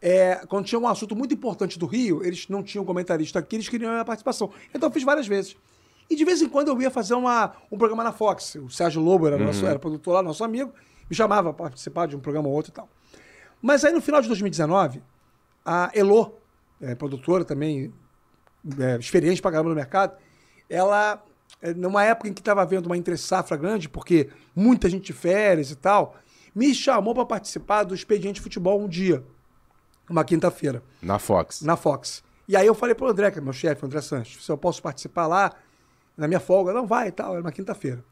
É, 0.00 0.42
quando 0.46 0.66
tinha 0.66 0.78
um 0.78 0.86
assunto 0.86 1.16
muito 1.16 1.34
importante 1.34 1.78
do 1.78 1.86
Rio, 1.86 2.24
eles 2.24 2.48
não 2.48 2.62
tinham 2.62 2.84
comentarista 2.84 3.38
aqui, 3.38 3.56
eles 3.56 3.68
queriam 3.68 3.90
a 3.90 3.94
minha 3.94 4.04
participação. 4.04 4.50
Então 4.74 4.88
eu 4.88 4.92
fiz 4.92 5.02
várias 5.02 5.26
vezes. 5.26 5.56
E 6.10 6.16
de 6.16 6.24
vez 6.24 6.40
em 6.40 6.48
quando 6.48 6.68
eu 6.68 6.80
ia 6.80 6.90
fazer 6.90 7.14
uma, 7.14 7.52
um 7.70 7.76
programa 7.76 8.02
na 8.02 8.12
Fox. 8.12 8.54
O 8.56 8.70
Sérgio 8.70 9.00
Lobo 9.02 9.26
era, 9.26 9.36
nosso, 9.36 9.66
era 9.66 9.78
produtor 9.78 10.14
lá, 10.14 10.22
nosso 10.22 10.42
amigo, 10.42 10.72
me 11.08 11.14
chamava 11.14 11.52
para 11.52 11.64
participar 11.64 12.06
de 12.06 12.16
um 12.16 12.20
programa 12.20 12.48
ou 12.48 12.54
outro 12.54 12.70
e 12.70 12.74
tal. 12.74 12.88
Mas 13.60 13.84
aí 13.84 13.92
no 13.92 14.00
final 14.00 14.20
de 14.22 14.28
2019, 14.28 15.02
a 15.64 15.90
Elo, 15.94 16.34
é, 16.80 16.94
produtora 16.94 17.44
também, 17.44 17.92
é, 18.78 18.96
experiente 18.96 19.42
pra 19.42 19.50
caramba 19.50 19.70
no 19.70 19.76
mercado, 19.76 20.16
ela, 20.68 21.22
é, 21.60 21.74
numa 21.74 22.04
época 22.04 22.28
em 22.28 22.32
que 22.32 22.40
estava 22.40 22.62
havendo 22.62 22.86
uma 22.86 22.96
entre-safra 22.96 23.56
grande, 23.56 23.88
porque 23.88 24.30
muita 24.54 24.88
gente 24.88 25.06
de 25.06 25.12
férias 25.12 25.70
e 25.70 25.76
tal, 25.76 26.16
me 26.54 26.74
chamou 26.74 27.14
para 27.14 27.26
participar 27.26 27.84
do 27.84 27.94
Expediente 27.94 28.40
Futebol 28.40 28.80
um 28.80 28.88
dia, 28.88 29.22
uma 30.08 30.24
quinta-feira 30.24 30.82
Na 31.02 31.18
Fox. 31.18 31.60
na 31.60 31.76
Fox. 31.76 32.22
E 32.48 32.56
aí 32.56 32.66
eu 32.66 32.74
falei 32.74 32.94
pro 32.94 33.06
André, 33.08 33.30
que 33.30 33.38
é 33.38 33.42
meu 33.42 33.52
chefe, 33.52 33.82
o 33.82 33.86
André 33.86 34.00
Sanches, 34.00 34.42
se 34.42 34.50
eu 34.50 34.56
posso 34.56 34.80
participar 34.80 35.26
lá 35.26 35.52
na 36.18 36.28
minha 36.28 36.40
folga. 36.40 36.72
Não, 36.72 36.86
vai 36.86 37.08
e 37.08 37.12
tal, 37.12 37.32
era 37.32 37.40
uma 37.40 37.52
quinta-feira. 37.52 38.04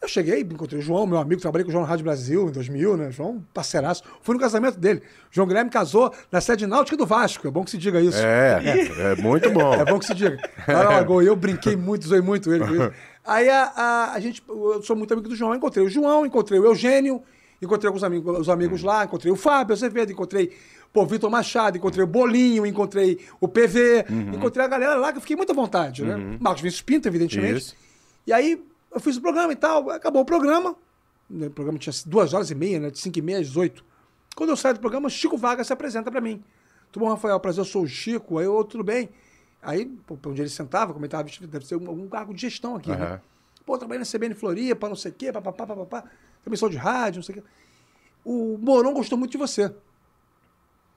Eu 0.00 0.08
cheguei, 0.08 0.40
encontrei 0.40 0.78
o 0.78 0.82
João, 0.82 1.06
meu 1.06 1.18
amigo, 1.18 1.40
trabalhei 1.40 1.64
com 1.64 1.70
o 1.70 1.72
João 1.72 1.82
na 1.82 1.88
Rádio 1.88 2.04
Brasil 2.04 2.48
em 2.48 2.52
2000, 2.52 2.96
né? 2.98 3.10
João, 3.10 3.42
parceiraço. 3.54 4.04
Fui 4.20 4.34
no 4.34 4.40
casamento 4.40 4.78
dele. 4.78 5.02
João 5.30 5.48
Guilherme 5.48 5.70
casou 5.70 6.12
na 6.30 6.40
sede 6.40 6.66
náutica 6.66 6.96
do 6.96 7.06
Vasco. 7.06 7.48
É 7.48 7.50
bom 7.50 7.64
que 7.64 7.70
se 7.70 7.78
diga 7.78 7.98
isso. 7.98 8.18
É, 8.18 8.60
é 9.12 9.16
muito 9.16 9.50
bom. 9.50 9.72
É 9.74 9.84
bom 9.84 9.98
que 9.98 10.06
se 10.06 10.14
diga. 10.14 10.38
Lá 10.68 11.02
na 11.02 11.22
eu 11.22 11.34
brinquei 11.34 11.76
muito, 11.76 12.06
zoei 12.06 12.20
muito 12.20 12.52
ele 12.52 12.64
com 12.64 12.74
isso. 12.74 12.92
Aí 13.24 13.48
a, 13.48 13.72
a, 13.74 14.12
a 14.12 14.20
gente, 14.20 14.42
eu 14.48 14.82
sou 14.82 14.94
muito 14.94 15.12
amigo 15.12 15.28
do 15.28 15.34
João, 15.34 15.54
encontrei 15.54 15.84
o 15.84 15.88
João, 15.88 16.24
encontrei 16.24 16.60
o 16.60 16.64
Eugênio, 16.64 17.20
encontrei 17.60 17.88
alguns 17.88 18.04
amigos, 18.04 18.38
os 18.38 18.48
amigos 18.48 18.82
lá, 18.84 19.04
encontrei 19.04 19.32
o 19.32 19.36
Fábio 19.36 19.72
Azevedo, 19.72 20.12
encontrei 20.12 20.56
pô, 20.96 21.04
Vitor 21.04 21.30
Machado, 21.30 21.76
encontrei 21.76 22.02
o 22.02 22.06
Bolinho, 22.06 22.64
encontrei 22.64 23.20
o 23.38 23.46
PV, 23.46 24.06
encontrei 24.34 24.64
a 24.64 24.68
galera 24.68 24.94
lá 24.94 25.12
que 25.12 25.18
eu 25.18 25.20
fiquei 25.20 25.36
muito 25.36 25.52
à 25.52 25.54
vontade, 25.54 26.02
né? 26.02 26.16
Marcos 26.40 26.62
Vinícius 26.62 26.80
Pinto, 26.80 27.06
evidentemente. 27.06 27.58
Isso. 27.58 27.76
E 28.26 28.32
aí 28.32 28.64
eu 28.90 28.98
fiz 28.98 29.18
o 29.18 29.20
programa 29.20 29.52
e 29.52 29.56
tal, 29.56 29.90
acabou 29.90 30.22
o 30.22 30.24
programa. 30.24 30.74
O 31.28 31.50
programa 31.50 31.78
tinha 31.78 31.92
duas 32.06 32.32
horas 32.32 32.50
e 32.50 32.54
meia, 32.54 32.80
né? 32.80 32.90
De 32.90 32.98
5 32.98 33.18
e 33.18 33.20
meia 33.20 33.40
às 33.40 33.48
18. 33.48 33.84
Quando 34.34 34.48
eu 34.48 34.56
saio 34.56 34.74
do 34.74 34.80
programa, 34.80 35.10
Chico 35.10 35.36
Vargas 35.36 35.66
se 35.66 35.72
apresenta 35.74 36.10
pra 36.10 36.18
mim. 36.18 36.42
Tudo 36.90 37.04
bom, 37.04 37.10
Rafael? 37.10 37.38
Prazer, 37.40 37.60
eu 37.60 37.66
sou 37.66 37.82
o 37.82 37.86
Chico. 37.86 38.38
Aí 38.38 38.46
eu, 38.46 38.64
tudo 38.64 38.82
bem. 38.82 39.10
Aí, 39.60 39.84
pô, 40.06 40.16
pra 40.16 40.30
onde 40.30 40.40
ele 40.40 40.48
sentava, 40.48 40.94
comentava, 40.94 41.24
"Vixe, 41.24 41.46
deve 41.46 41.66
ser 41.66 41.74
algum 41.74 42.08
cargo 42.08 42.32
de 42.32 42.40
gestão 42.40 42.74
aqui, 42.74 42.88
né? 42.88 42.96
Aham. 42.96 43.20
Pô, 43.66 43.76
trabalhei 43.76 43.98
na 43.98 44.06
CBN 44.06 44.34
Floripa, 44.34 44.88
não 44.88 44.96
sei 44.96 45.10
o 45.10 45.14
quê, 45.14 45.30
papapá, 45.30 45.66
papapá. 45.66 46.04
Também 46.42 46.56
sou 46.56 46.70
de 46.70 46.78
rádio, 46.78 47.18
não 47.18 47.22
sei 47.22 47.34
o 47.34 47.42
quê. 47.42 47.44
O 48.24 48.56
Moron 48.58 48.94
gostou 48.94 49.18
muito 49.18 49.32
de 49.32 49.36
você. 49.38 49.70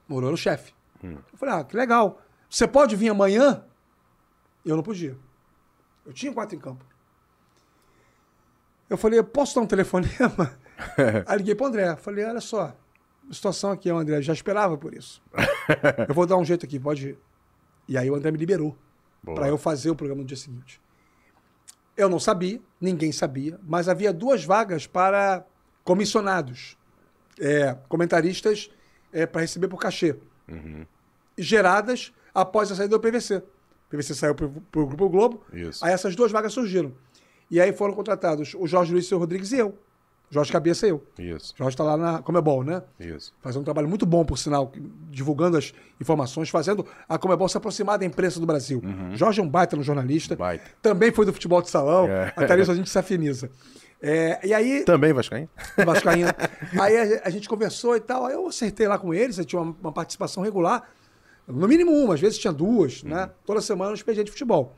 Moron 0.10 0.28
era 0.28 0.34
o 0.34 0.38
chefe. 0.38 0.74
Eu 1.04 1.38
falei, 1.38 1.56
ah, 1.56 1.64
que 1.64 1.78
legal. 1.78 2.20
Você 2.50 2.68
pode 2.68 2.96
vir 2.96 3.10
amanhã? 3.10 3.64
Eu 4.66 4.76
não 4.76 4.84
podia. 4.84 5.16
Eu 6.06 6.12
tinha 6.12 6.34
quatro 6.34 6.56
em 6.56 6.60
campo. 6.60 6.84
Eu 8.90 8.98
falei, 8.98 9.22
posso 9.22 9.56
dar 9.56 9.62
um 9.62 9.68
telefonema? 9.68 10.58
Aí 11.28 11.38
liguei 11.38 11.54
pro 11.54 11.68
André. 11.68 11.96
Falei, 11.96 12.26
olha 12.26 12.42
só, 12.42 12.76
a 13.30 13.34
situação 13.34 13.72
aqui, 13.72 13.92
o 13.92 13.98
André 13.98 14.22
já 14.22 14.34
esperava 14.34 14.78
por 14.78 14.96
isso. 14.96 15.22
eu 16.08 16.16
vou 16.16 16.26
dar 16.26 16.38
um 16.38 16.44
jeito 16.44 16.66
aqui, 16.66 16.80
pode 16.80 17.10
ir. 17.10 17.18
E 17.88 17.98
aí 17.98 18.10
o 18.10 18.16
André 18.16 18.32
me 18.32 18.38
liberou 18.38 18.76
para 19.24 19.48
eu 19.48 19.58
fazer 19.58 19.90
o 19.90 19.96
programa 19.96 20.22
no 20.22 20.28
dia 20.28 20.38
seguinte. 20.38 20.82
Eu 21.96 22.10
não 22.10 22.20
sabia, 22.20 22.62
ninguém 22.80 23.12
sabia, 23.12 23.60
mas 23.64 23.90
havia 23.90 24.14
duas 24.14 24.44
vagas 24.44 24.88
para 24.88 25.46
comissionados, 25.84 26.78
é, 27.40 27.76
comentaristas 27.88 28.70
para 29.32 29.42
receber 29.42 29.68
por 29.68 29.78
cachê, 29.80 30.16
geradas 31.38 32.12
após 32.34 32.72
a 32.72 32.76
saída 32.76 32.98
do 32.98 33.00
PVC. 33.00 33.38
O 33.38 33.90
PVC 33.90 34.14
saiu 34.14 34.36
para 34.36 34.46
o 34.46 34.86
Grupo 34.86 35.10
Globo, 35.10 35.42
Isso. 35.52 35.84
aí 35.84 35.92
essas 35.92 36.16
duas 36.16 36.32
vagas 36.32 36.54
surgiram. 36.54 36.92
E 37.50 37.60
aí 37.60 37.74
foram 37.74 37.94
contratados 37.94 38.54
o 38.56 38.68
Jorge 38.68 38.92
Luiz 38.92 39.08
Seu 39.08 39.18
Rodrigues 39.18 39.52
e 39.52 39.58
eu. 39.58 39.76
Jorge 40.32 40.52
Cabeça 40.52 40.86
e 40.86 40.92
eu. 40.92 41.04
Isso, 41.18 41.56
O 41.56 41.58
Jorge 41.58 41.74
está 41.74 41.84
lá 41.84 41.98
na 41.98 42.22
Comebol, 42.22 42.64
né? 42.64 42.84
isso. 43.00 43.34
Fazendo 43.42 43.62
um 43.62 43.64
trabalho 43.64 43.90
muito 43.90 44.06
bom, 44.06 44.24
por 44.24 44.38
sinal, 44.38 44.72
divulgando 45.10 45.58
as 45.58 45.74
informações, 46.00 46.50
fazendo 46.50 46.86
a 47.08 47.18
Comebol 47.18 47.50
se 47.50 47.58
aproximar 47.58 47.98
da 47.98 48.06
imprensa 48.06 48.40
do 48.40 48.46
Brasil. 48.46 48.80
Jorge 49.16 49.40
é 49.42 49.44
um 49.44 49.50
baita 49.50 49.76
no 49.76 49.82
jornalista. 49.82 50.36
Baita. 50.36 50.64
Também 50.84 51.12
foi 51.12 51.26
do 51.26 51.34
futebol 51.34 51.64
de 51.64 51.70
salão. 51.72 52.08
É. 52.08 52.32
Até 52.36 52.56
nisso 52.56 52.72
a 52.72 52.76
gente 52.76 52.92
se 52.92 53.00
afiniza. 53.00 53.50
É, 54.02 54.40
e 54.48 54.54
aí, 54.54 54.84
Também, 54.86 55.12
Vascaíno? 55.12 55.50
Vascaína. 55.86 56.34
aí 56.80 56.98
a, 57.18 57.22
a 57.26 57.30
gente 57.30 57.50
conversou 57.50 57.96
e 57.96 58.00
tal. 58.00 58.26
Aí 58.26 58.34
eu 58.34 58.48
acertei 58.48 58.88
lá 58.88 58.98
com 58.98 59.14
eles, 59.14 59.38
eu 59.38 59.46
tinha 59.46 59.62
uma, 59.62 59.76
uma 59.82 59.92
participação 59.92 60.42
regular. 60.44 60.90
No 61.48 61.68
mínimo 61.68 61.92
uma, 61.92 62.14
às 62.14 62.20
vezes 62.22 62.38
tinha 62.38 62.54
duas, 62.54 63.04
né? 63.04 63.30
Toda 63.46 63.60
semana 63.60 63.90
no 63.90 63.96
expediente 63.96 64.26
de 64.26 64.32
futebol. 64.32 64.74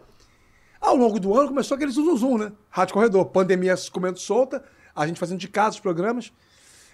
Ao 0.80 0.95
longo 0.95 1.19
do 1.19 1.38
ano 1.38 1.49
começou 1.49 1.76
aquele 1.76 1.91
zum, 1.91 2.15
zum 2.15 2.38
né? 2.38 2.52
Rádio 2.69 2.93
Corredor, 2.93 3.26
pandemia 3.26 3.76
comendo 3.91 4.18
solta, 4.18 4.64
a 4.95 5.06
gente 5.06 5.19
fazendo 5.19 5.38
de 5.39 5.48
casa 5.48 5.76
os 5.76 5.80
programas. 5.80 6.31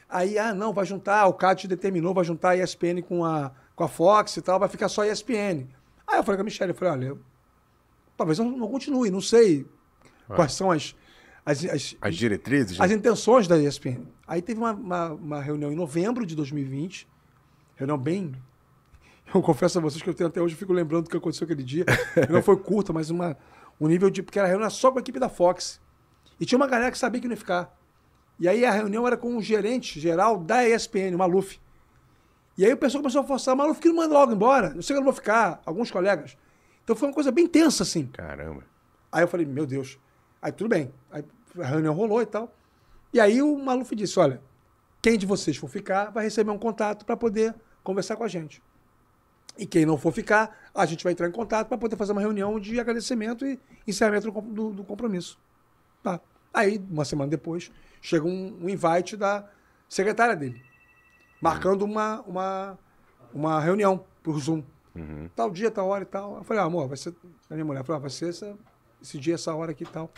Aí, 0.09 0.37
ah, 0.37 0.53
não, 0.53 0.73
vai 0.73 0.85
juntar, 0.85 1.27
o 1.27 1.33
CAD 1.33 1.67
determinou, 1.67 2.13
vai 2.13 2.23
juntar 2.25 2.49
a 2.51 2.57
ESPN 2.57 3.01
com 3.07 3.23
a, 3.23 3.51
com 3.75 3.83
a 3.83 3.87
Fox 3.87 4.35
e 4.37 4.41
tal, 4.41 4.59
vai 4.59 4.67
ficar 4.67 4.89
só 4.89 5.03
a 5.03 5.07
ESPN. 5.07 5.67
Aí 6.07 6.17
eu 6.17 6.23
falei 6.23 6.37
com 6.37 6.41
a 6.41 6.43
Michelle, 6.45 6.71
eu 6.71 6.75
falei, 6.75 6.93
olha, 6.93 7.05
eu- 7.07 7.19
talvez 8.17 8.39
eu 8.39 8.45
não 8.45 8.67
continue, 8.67 9.09
não 9.11 9.21
sei 9.21 9.65
quais 10.35 10.53
são 10.53 10.71
as, 10.71 10.95
as, 11.51 11.65
as, 11.65 11.95
As 12.01 12.15
diretrizes? 12.15 12.79
as 12.79 12.91
intenções 12.91 13.47
da 13.47 13.57
ESPN. 13.57 14.05
Aí 14.27 14.41
teve 14.41 14.59
uma, 14.59 14.73
uma, 14.73 15.13
uma 15.13 15.41
reunião 15.41 15.71
em 15.71 15.75
novembro 15.75 16.25
de 16.25 16.35
2020, 16.35 17.07
reunião 17.75 17.97
bem... 17.97 18.33
Eu 19.33 19.41
confesso 19.41 19.77
a 19.77 19.81
vocês 19.81 20.01
que 20.01 20.09
eu 20.09 20.13
tenho 20.13 20.29
até 20.29 20.41
hoje, 20.41 20.55
eu 20.55 20.57
fico 20.57 20.71
lembrando 20.71 21.03
do 21.03 21.09
que 21.09 21.17
aconteceu 21.17 21.43
aquele 21.43 21.61
dia. 21.63 21.85
Não 22.29 22.41
foi 22.41 22.55
curta, 22.55 22.93
mas 22.93 23.09
uma, 23.09 23.37
um 23.79 23.87
nível 23.87 24.09
de... 24.09 24.23
Porque 24.23 24.39
era 24.39 24.47
reunião 24.47 24.69
só 24.69 24.89
com 24.89 24.99
a 24.99 25.01
equipe 25.01 25.19
da 25.19 25.27
Fox. 25.27 25.81
E 26.39 26.45
tinha 26.45 26.57
uma 26.57 26.67
galera 26.67 26.91
que 26.91 26.97
sabia 26.97 27.19
que 27.19 27.27
não 27.27 27.33
ia 27.33 27.37
ficar. 27.37 27.77
E 28.39 28.47
aí 28.47 28.63
a 28.63 28.71
reunião 28.71 29.05
era 29.05 29.17
com 29.17 29.35
o 29.35 29.41
gerente 29.41 29.99
geral 29.99 30.37
da 30.37 30.67
ESPN, 30.67 31.13
o 31.15 31.17
Maluf. 31.17 31.59
E 32.57 32.65
aí 32.65 32.71
o 32.71 32.77
pessoal 32.77 33.01
começou 33.01 33.21
a 33.21 33.23
forçar, 33.25 33.55
Maluf, 33.55 33.81
que 33.81 33.89
não 33.89 33.95
manda 33.95 34.13
logo 34.13 34.31
embora. 34.31 34.73
Eu 34.75 34.81
sei 34.81 34.93
que 34.93 34.99
eu 34.99 35.03
não 35.03 35.05
vou 35.05 35.13
ficar, 35.13 35.61
alguns 35.65 35.91
colegas. 35.91 36.37
Então 36.83 36.95
foi 36.95 37.09
uma 37.09 37.13
coisa 37.13 37.31
bem 37.31 37.47
tensa, 37.47 37.83
assim. 37.83 38.05
Caramba. 38.07 38.63
Aí 39.11 39.23
eu 39.23 39.27
falei, 39.27 39.45
meu 39.45 39.65
Deus. 39.65 39.99
Aí 40.41 40.51
tudo 40.51 40.69
bem. 40.69 40.93
Aí 41.11 41.23
a 41.59 41.65
reunião 41.65 41.93
rolou 41.93 42.21
e 42.21 42.25
tal. 42.25 42.53
E 43.13 43.19
aí 43.19 43.41
o 43.41 43.57
Maluf 43.57 43.95
disse: 43.95 44.19
olha, 44.19 44.41
quem 45.01 45.17
de 45.17 45.25
vocês 45.25 45.57
for 45.57 45.67
ficar 45.69 46.11
vai 46.11 46.23
receber 46.25 46.51
um 46.51 46.57
contato 46.57 47.05
para 47.05 47.15
poder 47.17 47.53
conversar 47.83 48.15
com 48.15 48.23
a 48.23 48.27
gente. 48.27 48.61
E 49.57 49.65
quem 49.65 49.85
não 49.85 49.97
for 49.97 50.11
ficar, 50.11 50.69
a 50.73 50.85
gente 50.85 51.03
vai 51.03 51.13
entrar 51.13 51.27
em 51.27 51.31
contato 51.31 51.67
para 51.67 51.77
poder 51.77 51.95
fazer 51.95 52.11
uma 52.11 52.21
reunião 52.21 52.59
de 52.59 52.79
agradecimento 52.79 53.45
e 53.45 53.59
encerramento 53.87 54.29
do, 54.29 54.41
do- 54.41 54.69
do 54.71 54.83
compromisso. 54.83 55.39
Tá. 56.03 56.19
Aí, 56.53 56.79
uma 56.91 57.03
semana 57.05 57.29
depois, 57.29 57.71
chega 58.01 58.25
um, 58.25 58.57
um 58.61 58.69
invite 58.69 59.17
da 59.17 59.49
secretária 59.89 60.35
dele, 60.35 60.61
marcando 61.41 61.83
uma, 61.83 62.21
uma, 62.21 62.79
uma 63.33 63.59
reunião 63.59 64.05
por 64.21 64.39
Zoom. 64.39 64.63
Tal 65.35 65.49
dia, 65.51 65.69
tal 65.71 65.87
hora 65.87 66.03
e 66.03 66.07
tal. 66.07 66.37
Eu 66.37 66.43
falei, 66.43 66.61
ah, 66.61 66.65
amor, 66.65 66.87
vai 66.87 66.97
ser. 66.97 67.13
A 67.49 67.53
minha 67.53 67.65
mulher 67.65 67.83
falou, 67.83 67.97
ah, 67.97 68.01
vai 68.01 68.09
ser 68.09 68.29
essa, 68.29 68.55
esse 69.01 69.17
dia, 69.19 69.35
essa 69.35 69.53
hora 69.55 69.71
aqui 69.71 69.83
e 69.83 69.87
tal. 69.87 70.11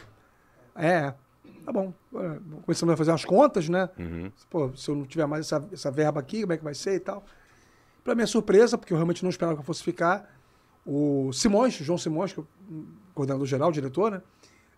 É, 0.79 1.13
tá 1.65 1.71
bom. 1.71 1.93
É, 2.15 2.39
Começamos 2.63 2.93
a 2.93 2.97
fazer 2.97 3.11
as 3.11 3.25
contas, 3.25 3.67
né? 3.67 3.89
Pô, 4.49 4.71
se 4.75 4.89
eu 4.89 4.95
não 4.95 5.05
tiver 5.05 5.25
mais 5.25 5.45
essa, 5.45 5.67
essa 5.71 5.91
verba 5.91 6.19
aqui, 6.19 6.41
como 6.41 6.53
é 6.53 6.57
que 6.57 6.63
vai 6.63 6.73
ser 6.73 6.95
e 6.95 6.99
tal. 6.99 7.23
Para 8.03 8.15
minha 8.15 8.27
surpresa, 8.27 8.77
porque 8.77 8.93
eu 8.93 8.97
realmente 8.97 9.21
não 9.23 9.29
esperava 9.29 9.55
que 9.55 9.61
eu 9.61 9.65
fosse 9.65 9.83
ficar, 9.83 10.33
o 10.85 11.31
Simões, 11.33 11.73
João 11.73 11.97
Simões, 11.97 12.31
que 12.31 12.39
é 12.39 12.43
o 12.43 12.47
coordenador 13.13 13.45
geral, 13.45 13.71
diretor, 13.71 14.11
né? 14.11 14.21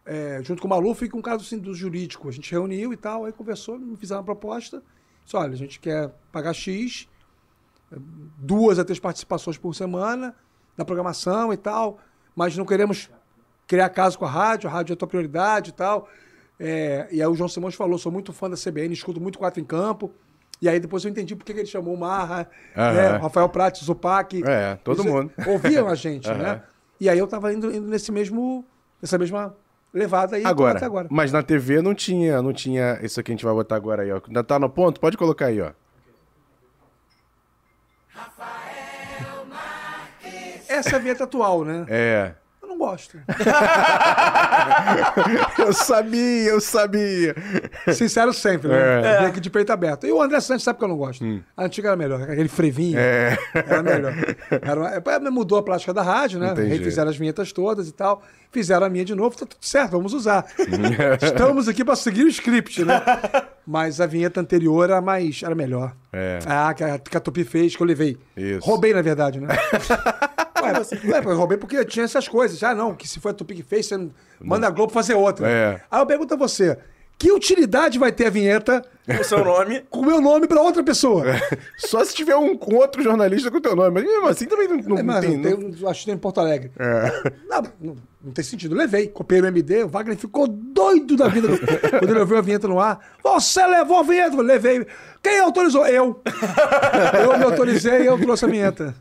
É, 0.03 0.41
junto 0.43 0.59
com 0.61 0.67
o 0.67 0.69
Maluf 0.69 1.05
e 1.05 1.09
com 1.09 1.19
o 1.19 1.21
caso 1.21 1.45
assim, 1.45 1.59
do 1.59 1.73
jurídico. 1.75 2.27
A 2.27 2.31
gente 2.31 2.51
reuniu 2.51 2.91
e 2.91 2.97
tal, 2.97 3.25
aí 3.25 3.31
conversou, 3.31 3.77
me 3.77 3.95
fizeram 3.95 4.21
uma 4.21 4.25
proposta. 4.25 4.83
Disse, 5.23 5.37
olha, 5.37 5.53
a 5.53 5.55
gente 5.55 5.79
quer 5.79 6.11
pagar 6.31 6.53
X, 6.53 7.07
duas 8.37 8.79
a 8.79 8.83
três 8.83 8.99
participações 8.99 9.57
por 9.57 9.75
semana 9.75 10.35
na 10.75 10.83
programação 10.83 11.53
e 11.53 11.57
tal, 11.57 11.99
mas 12.35 12.57
não 12.57 12.65
queremos 12.65 13.09
criar 13.71 13.87
caso 13.87 14.19
com 14.19 14.25
a 14.25 14.29
rádio, 14.29 14.69
a 14.69 14.73
rádio 14.73 14.91
é 14.91 14.95
a 14.95 14.97
tua 14.97 15.07
prioridade 15.07 15.69
e 15.69 15.73
tal. 15.73 16.09
É, 16.59 17.07
e 17.09 17.21
aí 17.21 17.27
o 17.27 17.33
João 17.33 17.47
Simões 17.47 17.73
falou, 17.73 17.97
sou 17.97 18.11
muito 18.11 18.33
fã 18.33 18.49
da 18.49 18.57
CBN, 18.57 18.93
escuto 18.93 19.21
muito 19.21 19.39
quatro 19.39 19.61
em 19.61 19.63
campo. 19.63 20.11
E 20.61 20.67
aí 20.67 20.77
depois 20.77 21.05
eu 21.05 21.09
entendi 21.09 21.37
por 21.37 21.45
que 21.45 21.53
ele 21.53 21.65
chamou 21.65 21.93
o 21.93 21.97
Marra, 21.97 22.49
Aham. 22.75 22.93
né, 22.93 23.17
o 23.17 23.21
Rafael 23.21 23.47
Prates, 23.47 23.81
o 23.81 23.85
Zupac. 23.85 24.43
É, 24.45 24.75
todo 24.83 25.05
mundo. 25.05 25.31
Ouviam 25.47 25.87
a 25.87 25.95
gente, 25.95 26.27
Aham. 26.29 26.37
né? 26.37 26.61
E 26.99 27.07
aí 27.09 27.17
eu 27.17 27.27
tava 27.27 27.53
indo, 27.53 27.73
indo 27.73 27.87
nesse 27.87 28.11
mesmo, 28.11 28.65
nessa 29.01 29.17
mesma 29.17 29.55
levada 29.93 30.35
aí 30.35 30.45
Agora, 30.45 30.77
até 30.77 30.85
agora. 30.85 31.07
mas 31.09 31.31
na 31.31 31.41
TV 31.41 31.81
não 31.81 31.95
tinha, 31.95 32.41
não 32.41 32.51
tinha 32.51 32.99
isso 33.01 33.21
aqui 33.21 33.27
que 33.27 33.31
a 33.31 33.35
gente 33.35 33.45
vai 33.45 33.53
botar 33.53 33.77
agora 33.77 34.03
aí, 34.03 34.11
ó. 34.11 34.19
Ainda 34.27 34.43
tá 34.43 34.59
no 34.59 34.69
ponto? 34.69 34.99
Pode 34.99 35.15
colocar 35.17 35.45
aí, 35.45 35.61
ó. 35.61 35.71
Essa 40.67 40.89
é 40.91 40.95
a 40.95 40.99
vinheta 40.99 41.23
atual, 41.23 41.63
né? 41.63 41.85
É. 41.87 42.33
Gosto. 42.91 43.17
Eu 45.57 45.71
sabia, 45.73 46.49
eu 46.49 46.59
sabia. 46.59 47.35
Sincero 47.93 48.33
sempre, 48.33 48.67
né? 48.69 49.01
Vem 49.19 49.27
aqui 49.27 49.39
de 49.39 49.49
peito 49.49 49.71
aberto. 49.71 50.05
E 50.05 50.11
o 50.11 50.21
André 50.21 50.39
Santos 50.41 50.63
sabe 50.63 50.77
que 50.79 50.83
eu 50.83 50.89
não 50.89 50.97
gosto. 50.97 51.23
A 51.55 51.63
antiga 51.65 51.89
era 51.89 51.97
melhor, 51.97 52.21
aquele 52.21 52.49
frevinho. 52.49 52.97
É. 52.99 53.37
Era 53.53 53.81
melhor. 53.83 54.13
Era 54.61 54.79
uma- 54.79 54.89
é, 55.27 55.29
mudou 55.29 55.57
a 55.57 55.63
plástica 55.63 55.93
da 55.93 56.01
rádio, 56.01 56.39
né? 56.39 56.51
Entendi. 56.51 56.69
Refizeram 56.69 57.09
as 57.09 57.17
vinhetas 57.17 57.51
todas 57.53 57.87
e 57.87 57.91
tal. 57.93 58.21
Fizeram 58.51 58.85
a 58.85 58.89
minha 58.89 59.05
de 59.05 59.15
novo, 59.15 59.35
tá 59.37 59.45
tudo 59.45 59.61
certo, 59.65 59.91
vamos 59.91 60.13
usar. 60.13 60.45
Estamos 61.21 61.67
aqui 61.69 61.85
para 61.85 61.95
seguir 61.95 62.23
o 62.23 62.27
script, 62.27 62.83
né? 62.83 63.01
Mas 63.65 64.01
a 64.01 64.05
vinheta 64.05 64.41
anterior 64.41 64.83
era 64.89 64.99
mais. 64.99 65.41
era 65.43 65.55
melhor. 65.55 65.93
É. 66.11 66.39
Ah, 66.45 66.73
que 66.73 66.83
a, 66.83 66.99
que 66.99 67.15
a 67.15 67.19
Tupi 67.19 67.43
fez, 67.45 67.75
que 67.75 67.81
eu 67.81 67.87
levei. 67.87 68.17
Isso. 68.35 68.59
Roubei, 68.65 68.93
na 68.93 69.01
verdade, 69.01 69.39
né? 69.39 69.47
Ué, 70.61 70.71
ué, 71.05 71.23
eu 71.25 71.37
roubei 71.37 71.57
porque 71.57 71.83
tinha 71.85 72.05
essas 72.05 72.27
coisas. 72.27 72.61
Ah, 72.63 72.73
não, 72.73 72.95
que 72.95 73.07
se 73.07 73.19
foi 73.19 73.31
a 73.31 73.33
Tupi 73.33 73.55
que 73.55 73.63
fez, 73.63 73.87
você 73.87 74.09
manda 74.39 74.67
a 74.67 74.69
Globo 74.69 74.91
fazer 74.91 75.13
outra. 75.15 75.49
É. 75.49 75.81
Aí 75.89 76.01
eu 76.01 76.05
pergunto 76.05 76.33
a 76.33 76.37
você: 76.37 76.77
que 77.21 77.31
utilidade 77.31 77.99
vai 77.99 78.11
ter 78.11 78.25
a 78.25 78.29
vinheta 78.31 78.83
O 79.19 79.23
seu 79.23 79.45
nome. 79.45 79.83
com 79.91 79.99
o 79.99 80.05
meu 80.05 80.19
nome 80.19 80.47
para 80.47 80.59
outra 80.59 80.81
pessoa? 80.83 81.23
Só 81.77 82.03
se 82.03 82.15
tiver 82.15 82.35
um 82.35 82.57
com 82.57 82.75
outro 82.75 83.03
jornalista 83.03 83.51
com 83.51 83.57
o 83.57 83.61
teu 83.61 83.75
nome. 83.75 83.91
Mas 83.91 84.03
mesmo 84.03 84.27
assim 84.27 84.45
também 84.45 84.67
não, 84.67 84.77
não 84.77 84.97
É, 84.97 85.03
mas 85.03 85.21
tem. 85.25 85.33
eu, 85.45 85.57
não- 85.59 85.71
eu 85.79 85.87
acho 85.89 85.99
que 85.99 86.05
tem 86.07 86.15
em 86.15 86.17
Porto 86.17 86.39
Alegre. 86.39 86.71
Não, 87.47 87.61
não, 87.79 87.95
não 88.23 88.31
tem 88.31 88.43
sentido. 88.43 88.73
Levei, 88.75 89.07
copiei 89.07 89.39
no 89.39 89.47
MD, 89.47 89.83
o 89.83 89.87
Wagner 89.87 90.17
ficou 90.17 90.47
doido 90.47 91.15
da 91.15 91.27
vida 91.27 91.47
quando 91.99 92.09
ele 92.09 92.19
ouviu 92.19 92.37
a 92.37 92.41
vinheta 92.41 92.67
no 92.67 92.79
ar. 92.79 92.99
Você 93.23 93.63
levou 93.67 93.97
a 93.99 94.03
vinheta? 94.03 94.35
Eu 94.35 94.41
levei. 94.41 94.85
Quem 95.21 95.39
autorizou? 95.39 95.85
Eu. 95.85 96.19
Eu 97.23 97.37
me 97.37 97.43
autorizei 97.43 98.01
e 98.01 98.05
eu 98.07 98.17
trouxe 98.19 98.45
a 98.45 98.47
vinheta. 98.47 98.95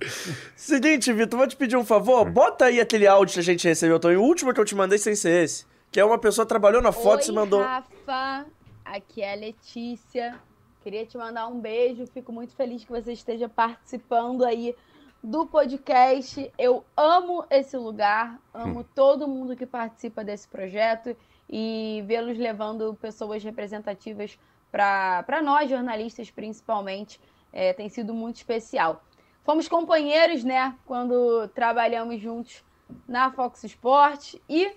Seguinte, 0.54 1.10
Vitor, 1.12 1.38
vou 1.38 1.48
te 1.48 1.56
pedir 1.56 1.76
um 1.76 1.84
favor. 1.86 2.28
Bota 2.30 2.66
aí 2.66 2.80
aquele 2.80 3.06
áudio 3.06 3.32
que 3.34 3.40
a 3.40 3.42
gente 3.42 3.66
recebeu, 3.66 3.98
Tony. 3.98 4.16
O 4.16 4.22
último 4.22 4.52
que 4.52 4.60
eu 4.60 4.64
te 4.64 4.74
mandei 4.74 4.98
sem 4.98 5.14
ser 5.14 5.44
esse. 5.44 5.64
Que 5.90 5.98
é 5.98 6.04
uma 6.04 6.18
pessoa 6.18 6.44
que 6.44 6.50
trabalhou 6.50 6.80
na 6.80 6.92
Fox 6.92 7.26
e 7.26 7.32
mandou. 7.32 7.62
Rafa, 7.62 8.46
aqui 8.84 9.22
é 9.22 9.32
a 9.32 9.34
Letícia. 9.34 10.40
Queria 10.82 11.04
te 11.04 11.18
mandar 11.18 11.48
um 11.48 11.58
beijo. 11.58 12.06
Fico 12.06 12.32
muito 12.32 12.54
feliz 12.54 12.84
que 12.84 12.90
você 12.90 13.12
esteja 13.12 13.48
participando 13.48 14.44
aí 14.44 14.76
do 15.20 15.46
podcast. 15.46 16.50
Eu 16.56 16.84
amo 16.96 17.44
esse 17.50 17.76
lugar, 17.76 18.38
amo 18.54 18.84
todo 18.84 19.26
mundo 19.26 19.56
que 19.56 19.66
participa 19.66 20.22
desse 20.22 20.46
projeto 20.46 21.16
e 21.48 22.04
vê-los 22.06 22.38
levando 22.38 22.94
pessoas 22.94 23.42
representativas 23.42 24.38
para 24.70 25.42
nós, 25.42 25.68
jornalistas, 25.68 26.30
principalmente, 26.30 27.20
é, 27.52 27.72
tem 27.72 27.88
sido 27.88 28.14
muito 28.14 28.36
especial. 28.36 29.02
Fomos 29.42 29.66
companheiros, 29.66 30.44
né, 30.44 30.76
quando 30.86 31.48
trabalhamos 31.48 32.20
juntos 32.20 32.62
na 33.08 33.32
Fox 33.32 33.64
Sport 33.64 34.36
e 34.48 34.72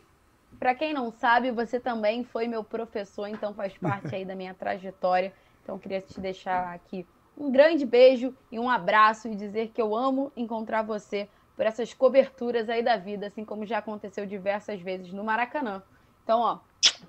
para 0.60 0.76
quem 0.76 0.94
não 0.94 1.12
sabe, 1.12 1.52
você 1.52 1.80
também 1.80 2.24
foi 2.24 2.48
meu 2.48 2.64
professor, 2.64 3.28
então 3.28 3.54
faz 3.54 3.78
parte 3.78 4.16
aí 4.16 4.26
da 4.26 4.36
minha 4.36 4.54
trajetória. 4.54 5.34
Então 5.64 5.80
queria 5.80 6.02
te 6.02 6.20
deixar 6.20 6.74
aqui 6.74 7.06
um 7.38 7.52
grande 7.52 7.86
beijo 7.86 8.36
e 8.52 8.60
um 8.60 8.70
abraço 8.70 9.28
e 9.28 9.36
dizer 9.36 9.70
que 9.70 9.82
eu 9.82 9.96
amo 9.96 10.32
encontrar 10.36 10.84
você 10.84 11.28
por 11.56 11.66
essas 11.66 11.94
coberturas 11.94 12.70
aí 12.70 12.84
da 12.84 12.98
vida, 12.98 13.28
assim 13.28 13.46
como 13.46 13.66
já 13.66 13.78
aconteceu 13.78 14.26
diversas 14.26 14.82
vezes 14.82 15.12
no 15.14 15.24
Maracanã. 15.24 15.84
Então, 16.24 16.40
ó, 16.40 16.60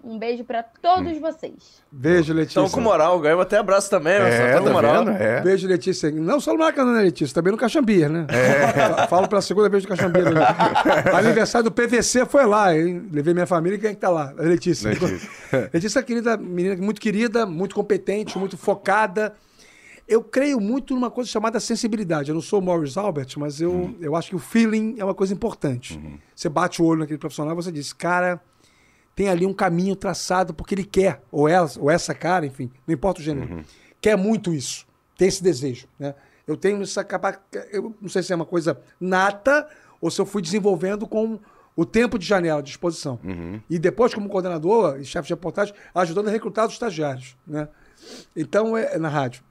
um 0.03 0.19
beijo 0.19 0.45
para 0.45 0.63
todos 0.63 1.17
vocês. 1.19 1.83
Beijo, 1.91 2.33
Letícia. 2.33 2.61
Estão 2.61 2.71
com 2.71 2.81
moral, 2.81 3.21
ganhamos 3.21 3.43
até 3.43 3.59
abraço 3.59 3.89
também, 3.91 4.19
só 4.19 4.25
É, 4.27 4.53
tá 4.55 4.61
com 4.61 4.71
moral. 4.71 5.05
vendo? 5.05 5.17
É. 5.17 5.41
Beijo, 5.41 5.69
Letícia. 5.69 6.11
Não 6.11 6.41
só 6.41 6.53
no 6.53 6.59
Maracanã, 6.59 6.93
né, 6.93 7.03
Letícia? 7.03 7.35
Também 7.35 7.53
no 7.53 7.59
Caxambir, 7.59 8.09
né? 8.11 8.27
Falo 9.09 9.29
pela 9.29 9.43
segunda 9.43 9.69
vez 9.69 9.83
do 9.83 9.89
Caxambir. 9.89 10.25
Né? 10.25 10.41
Aniversário 11.15 11.71
do 11.71 11.73
PVC 11.73 12.25
foi 12.27 12.47
lá, 12.47 12.77
hein? 12.77 13.09
Levei 13.13 13.35
minha 13.35 13.47
família. 13.47 13.79
Quem 13.79 13.91
é 13.91 13.95
que 13.95 14.01
tá 14.01 14.11
lá? 14.11 14.33
A 14.39 14.43
Letícia. 14.43 14.91
Letícia. 14.91 15.31
Letícia 15.73 15.99
é 15.99 16.03
querida, 16.03 16.37
menina 16.37 16.77
muito 16.77 17.01
querida, 17.01 17.47
muito 17.47 17.75
competente, 17.75 18.39
muito 18.39 18.57
focada. 18.57 19.35
Eu 20.07 20.23
creio 20.23 20.61
muito 20.61 20.93
numa 20.95 21.11
coisa 21.11 21.31
chamada 21.31 21.59
sensibilidade. 21.59 22.29
Eu 22.29 22.35
não 22.35 22.43
sou 22.43 22.59
o 22.59 22.63
Morris 22.63 22.99
Albert, 22.99 23.29
mas 23.39 23.59
eu, 23.61 23.95
eu 24.01 24.15
acho 24.15 24.29
que 24.29 24.37
o 24.37 24.39
feeling 24.39 24.97
é 24.99 25.05
uma 25.05 25.15
coisa 25.15 25.33
importante. 25.33 25.99
Você 26.37 26.47
bate 26.49 26.83
o 26.83 26.85
olho 26.85 27.01
naquele 27.01 27.19
profissional 27.19 27.55
e 27.55 27.57
você 27.57 27.73
diz, 27.73 27.91
cara, 27.93 28.39
tem 29.15 29.29
ali 29.29 29.47
um 29.47 29.55
caminho 29.55 29.95
traçado 29.95 30.53
porque 30.53 30.75
ele 30.75 30.85
quer, 30.85 31.23
ou 31.31 31.49
ela, 31.49 31.71
ou 31.79 31.91
essa 31.91 32.15
cara, 32.15 32.45
enfim, 32.47 32.71
não 32.87 32.95
importa 32.95 33.21
o 33.21 33.25
gênero, 33.25 33.65
quer 34.01 34.17
muito 34.17 34.53
isso, 34.53 34.87
tem 35.17 35.29
esse 35.29 35.43
desejo, 35.43 35.87
né? 35.99 36.15
Eu 36.47 36.57
tenho 36.57 36.83
essa 36.83 37.03
capacidade, 37.03 37.69
eu 37.73 37.95
não 38.01 38.09
sei 38.09 38.23
se 38.23 38.33
é 38.33 38.37
uma 38.37 38.45
coisa 38.45 38.79
nata 39.01 39.67
ou 39.99 40.11
se 40.11 40.21
eu 40.21 40.27
fui 40.27 40.43
desenvolvendo 40.43 41.07
com 41.07 41.39
o 41.75 41.87
tempo 41.87 42.19
de 42.19 42.27
janela 42.27 42.63
de 42.63 42.71
exposição. 42.71 43.19
E 43.69 43.79
depois, 43.79 44.13
como 44.13 44.29
coordenador 44.29 45.01
e 45.01 45.05
chefe 45.05 45.29
de 45.29 45.33
reportagem, 45.33 45.75
ajudando 45.95 46.29
a 46.29 46.31
recrutar 46.31 46.67
os 46.67 46.75
estagiários, 46.75 47.37
né? 47.47 47.69
Então, 48.37 48.77
é, 48.77 48.95
é 48.95 48.99
na 48.99 49.09
rádio. 49.09 49.43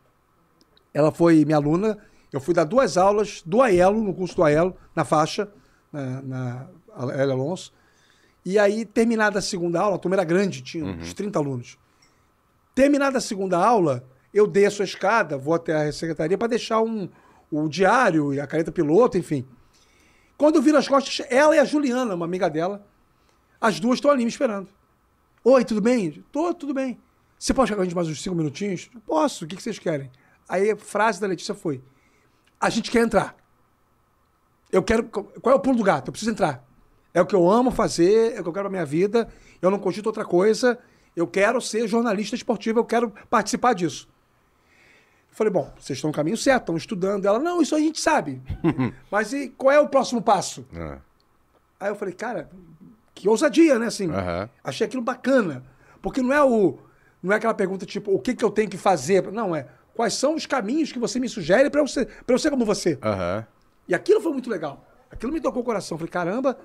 Ela 0.93 1.11
foi 1.11 1.43
minha 1.43 1.57
aluna, 1.57 1.97
eu 2.31 2.39
fui 2.39 2.53
dar 2.53 2.63
duas 2.63 2.97
aulas 2.97 3.41
do 3.43 3.61
AELO, 3.61 4.03
no 4.03 4.13
curso 4.13 4.35
do 4.35 4.43
AELO, 4.43 4.75
na 4.95 5.03
faixa, 5.03 5.49
na, 5.91 6.21
na 6.21 6.67
L. 7.13 7.31
Alonso. 7.31 7.73
E 8.45 8.59
aí, 8.59 8.85
terminada 8.85 9.39
a 9.39 9.41
segunda 9.41 9.79
aula, 9.79 9.95
a 9.95 9.99
turma 9.99 10.15
era 10.15 10.23
grande, 10.23 10.61
tinha 10.61 10.83
uns 10.83 11.13
30 11.13 11.39
alunos. 11.39 11.77
Terminada 12.75 13.17
a 13.17 13.21
segunda 13.21 13.57
aula, 13.57 14.03
eu 14.33 14.45
desço 14.45 14.81
a 14.81 14.85
escada, 14.85 15.37
vou 15.37 15.53
até 15.53 15.87
a 15.87 15.93
secretaria 15.93 16.37
para 16.37 16.47
deixar 16.47 16.81
um, 16.81 17.07
o 17.49 17.69
diário 17.69 18.33
e 18.33 18.41
a 18.41 18.47
caneta 18.47 18.71
piloto, 18.71 19.17
enfim. 19.17 19.45
Quando 20.37 20.55
eu 20.55 20.61
viro 20.61 20.77
as 20.77 20.87
costas, 20.87 21.25
ela 21.29 21.55
e 21.55 21.59
a 21.59 21.65
Juliana, 21.65 22.15
uma 22.15 22.25
amiga 22.25 22.49
dela, 22.49 22.85
as 23.61 23.79
duas 23.79 23.97
estão 23.97 24.11
ali 24.11 24.23
me 24.23 24.29
esperando. 24.29 24.67
Oi, 25.43 25.63
tudo 25.63 25.81
bem? 25.81 26.23
Tô, 26.31 26.53
tudo 26.53 26.73
bem. 26.73 26.99
Você 27.37 27.53
pode 27.53 27.67
ficar 27.67 27.75
com 27.77 27.81
a 27.81 27.85
gente 27.85 27.95
mais 27.95 28.07
uns 28.07 28.21
cinco 28.21 28.35
minutinhos? 28.35 28.89
Posso, 29.05 29.45
o 29.45 29.47
que 29.47 29.55
que 29.55 29.63
vocês 29.63 29.77
querem? 29.77 30.09
Aí 30.49 30.71
a 30.71 30.75
frase 30.77 31.19
da 31.19 31.27
Letícia 31.27 31.53
foi: 31.53 31.81
A 32.59 32.69
gente 32.69 32.89
quer 32.89 33.03
entrar. 33.03 33.35
Eu 34.71 34.81
quero. 34.81 35.03
Qual 35.03 35.53
é 35.53 35.55
o 35.55 35.59
pulo 35.59 35.77
do 35.77 35.83
gato? 35.83 36.07
Eu 36.07 36.11
preciso 36.11 36.31
entrar. 36.31 36.65
É 37.13 37.21
o 37.21 37.25
que 37.25 37.35
eu 37.35 37.49
amo 37.49 37.69
fazer, 37.71 38.33
é 38.35 38.39
o 38.39 38.43
que 38.43 38.49
eu 38.49 38.53
quero 38.53 38.65
pra 38.65 38.69
minha 38.71 38.85
vida. 38.85 39.27
Eu 39.61 39.69
não 39.69 39.77
cogito 39.79 40.07
outra 40.07 40.25
coisa. 40.25 40.79
Eu 41.15 41.27
quero 41.27 41.61
ser 41.61 41.87
jornalista 41.87 42.35
esportivo, 42.35 42.79
eu 42.79 42.85
quero 42.85 43.13
participar 43.29 43.73
disso. 43.73 44.07
Eu 45.29 45.35
falei, 45.35 45.51
bom, 45.53 45.71
vocês 45.79 45.97
estão 45.97 46.09
no 46.09 46.13
caminho 46.13 46.37
certo, 46.37 46.61
estão 46.63 46.77
estudando. 46.77 47.25
Ela, 47.25 47.39
não, 47.39 47.61
isso 47.61 47.75
a 47.75 47.79
gente 47.79 47.99
sabe. 47.99 48.41
Mas 49.11 49.31
e 49.33 49.49
qual 49.49 49.71
é 49.71 49.79
o 49.79 49.87
próximo 49.87 50.21
passo? 50.21 50.65
Ah, 50.75 50.97
Aí 51.79 51.89
eu 51.89 51.95
falei, 51.95 52.13
cara, 52.13 52.49
que 53.13 53.27
ousadia, 53.27 53.77
né? 53.77 53.87
Assim, 53.87 54.09
Aham. 54.09 54.49
achei 54.63 54.87
aquilo 54.87 55.01
bacana. 55.03 55.63
Porque 56.01 56.21
não 56.21 56.33
é 56.33 56.43
o. 56.43 56.77
Não 57.21 57.31
é 57.31 57.37
aquela 57.37 57.53
pergunta 57.53 57.85
tipo, 57.85 58.11
o 58.13 58.19
que, 58.19 58.35
que 58.35 58.43
eu 58.43 58.49
tenho 58.51 58.69
que 58.69 58.77
fazer? 58.77 59.31
Não, 59.31 59.55
é 59.55 59.67
quais 59.93 60.13
são 60.15 60.35
os 60.35 60.45
caminhos 60.45 60.91
que 60.91 60.99
você 60.99 61.19
me 61.19 61.29
sugere 61.29 61.69
para 61.69 61.79
eu, 61.81 61.87
ser- 61.87 62.07
eu 62.27 62.39
ser 62.39 62.49
como 62.49 62.65
você. 62.65 62.97
Aham. 63.03 63.45
E 63.87 63.93
aquilo 63.95 64.19
foi 64.21 64.31
muito 64.33 64.49
legal. 64.49 64.85
Aquilo 65.11 65.31
me 65.31 65.39
tocou 65.41 65.61
o 65.61 65.65
coração. 65.65 65.97
Falei, 65.97 66.11
caramba. 66.11 66.57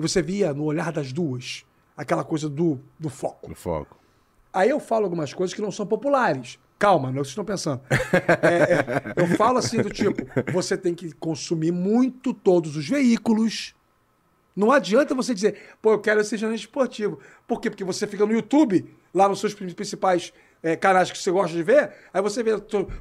E 0.00 0.02
você 0.02 0.22
via 0.22 0.54
no 0.54 0.64
olhar 0.64 0.90
das 0.90 1.12
duas 1.12 1.62
aquela 1.94 2.24
coisa 2.24 2.48
do, 2.48 2.80
do 2.98 3.10
foco. 3.10 3.50
No 3.50 3.54
foco. 3.54 3.98
Aí 4.50 4.70
eu 4.70 4.80
falo 4.80 5.04
algumas 5.04 5.34
coisas 5.34 5.52
que 5.52 5.60
não 5.60 5.70
são 5.70 5.86
populares. 5.86 6.58
Calma, 6.78 7.10
não 7.10 7.18
é 7.18 7.20
o 7.20 7.22
que 7.22 7.28
vocês 7.28 7.32
estão 7.32 7.44
pensando. 7.44 7.82
É, 8.40 9.10
é, 9.18 9.22
eu 9.22 9.26
falo 9.36 9.58
assim 9.58 9.82
do 9.82 9.90
tipo, 9.90 10.22
você 10.50 10.74
tem 10.74 10.94
que 10.94 11.12
consumir 11.12 11.70
muito 11.70 12.32
todos 12.32 12.78
os 12.78 12.88
veículos. 12.88 13.74
Não 14.56 14.72
adianta 14.72 15.14
você 15.14 15.34
dizer, 15.34 15.74
pô, 15.82 15.92
eu 15.92 15.98
quero 16.00 16.24
ser 16.24 16.38
jornalista 16.38 16.66
esportivo. 16.66 17.18
Por 17.46 17.60
quê? 17.60 17.68
Porque 17.68 17.84
você 17.84 18.06
fica 18.06 18.24
no 18.24 18.32
YouTube, 18.32 18.86
lá 19.12 19.28
nos 19.28 19.38
seus 19.38 19.52
prin- 19.52 19.68
principais 19.74 20.32
é, 20.62 20.76
canais 20.76 21.10
que 21.10 21.18
você 21.18 21.30
gosta 21.30 21.56
de 21.56 21.62
ver, 21.62 21.92
aí 22.12 22.20
você 22.20 22.42
vê, 22.42 22.52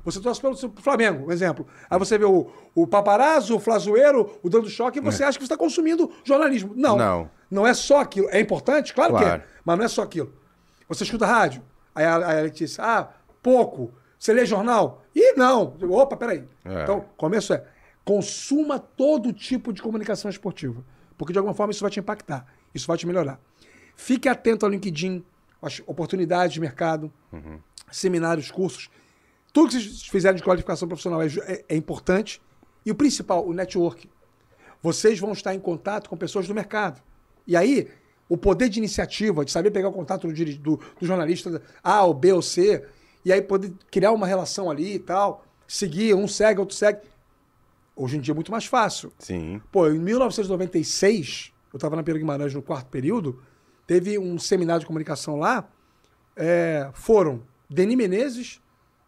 você 0.03 0.19
torce 0.21 0.41
pelo 0.41 0.55
Flamengo, 0.81 1.27
um 1.27 1.31
exemplo. 1.31 1.67
Aí 1.89 1.99
você 1.99 2.17
vê 2.17 2.25
o, 2.25 2.49
o 2.73 2.87
paparazzo, 2.87 3.55
o 3.55 3.59
flazoeiro, 3.59 4.39
o 4.41 4.49
dando 4.49 4.69
choque, 4.69 4.99
e 4.99 5.01
você 5.01 5.23
acha 5.23 5.37
que 5.37 5.43
você 5.43 5.53
está 5.53 5.57
consumindo 5.57 6.11
jornalismo. 6.23 6.73
Não. 6.75 6.97
Não. 6.97 7.29
Não 7.51 7.67
é 7.67 7.73
só 7.73 7.99
aquilo. 7.99 8.29
É 8.29 8.39
importante? 8.39 8.93
Claro, 8.93 9.11
Claro. 9.11 9.25
que 9.25 9.31
é. 9.31 9.47
Mas 9.65 9.77
não 9.77 9.85
é 9.85 9.87
só 9.87 10.03
aquilo. 10.03 10.31
Você 10.87 11.03
escuta 11.03 11.25
rádio. 11.25 11.61
Aí 11.93 12.05
a, 12.05 12.15
a 12.15 12.41
Letícia, 12.41 12.83
ah, 12.83 13.09
pouco. 13.41 13.91
Você 14.17 14.33
lê 14.33 14.45
jornal? 14.45 15.03
Ih, 15.15 15.33
não. 15.35 15.75
Opa, 15.89 16.15
peraí. 16.15 16.43
É. 16.63 16.83
Então, 16.83 17.05
começo 17.17 17.53
é, 17.53 17.63
consuma 18.05 18.79
todo 18.79 19.33
tipo 19.33 19.73
de 19.73 19.81
comunicação 19.81 20.29
esportiva. 20.29 20.83
Porque 21.17 21.33
de 21.33 21.39
alguma 21.39 21.53
forma 21.53 21.71
isso 21.71 21.81
vai 21.81 21.91
te 21.91 21.99
impactar. 21.99 22.45
Isso 22.73 22.87
vai 22.87 22.97
te 22.97 23.05
melhorar. 23.07 23.39
Fique 23.95 24.29
atento 24.29 24.65
ao 24.65 24.71
LinkedIn, 24.71 25.23
às 25.61 25.81
oportunidades 25.85 26.53
de 26.53 26.59
mercado, 26.59 27.11
seminários, 27.91 28.49
cursos. 28.51 28.89
Tudo 29.51 29.69
que 29.69 29.73
vocês 29.79 30.03
fizerem 30.07 30.37
de 30.37 30.43
qualificação 30.43 30.87
profissional 30.87 31.21
é, 31.21 31.27
é- 31.27 31.65
é 31.69 31.75
importante. 31.75 32.41
E 32.85 32.91
o 32.91 32.95
principal, 32.95 33.45
o 33.47 33.53
network. 33.53 34.09
Vocês 34.81 35.19
vão 35.19 35.31
estar 35.33 35.53
em 35.53 35.59
contato 35.59 36.09
com 36.09 36.15
pessoas 36.15 36.47
do 36.47 36.53
mercado. 36.55 37.01
E 37.45 37.55
aí, 37.57 37.89
o 38.29 38.37
poder 38.37 38.69
de 38.69 38.77
iniciativa, 38.79 39.43
de 39.43 39.51
saber 39.51 39.71
pegar 39.71 39.89
o 39.89 39.93
contato 39.93 40.27
do, 40.27 40.33
do, 40.33 40.77
do 40.99 41.05
jornalista 41.05 41.61
A 41.83 42.03
ou 42.03 42.13
B 42.13 42.31
ou 42.31 42.41
C, 42.41 42.85
e 43.25 43.33
aí 43.33 43.41
poder 43.41 43.73
criar 43.91 44.11
uma 44.11 44.25
relação 44.27 44.69
ali 44.71 44.93
e 44.95 44.99
tal, 44.99 45.43
seguir, 45.67 46.13
um 46.15 46.27
segue, 46.27 46.59
outro 46.59 46.75
segue. 46.75 46.99
Hoje 47.95 48.15
em 48.17 48.21
dia 48.21 48.31
é 48.31 48.35
muito 48.35 48.51
mais 48.51 48.65
fácil. 48.65 49.11
Sim. 49.19 49.61
Pô, 49.71 49.89
em 49.89 49.99
1996, 49.99 51.51
eu 51.73 51.77
estava 51.77 51.95
na 51.95 52.03
Pedro 52.03 52.19
Guimarães 52.19 52.53
no 52.53 52.61
quarto 52.61 52.87
período, 52.87 53.41
teve 53.89 54.19
um 54.19 54.37
seminário 54.37 54.81
de 54.81 54.85
comunicação 54.85 55.35
lá. 55.35 55.67
é, 56.37 56.91
foram 56.93 57.41
Denis 57.67 57.97
Menezes, 57.97 58.61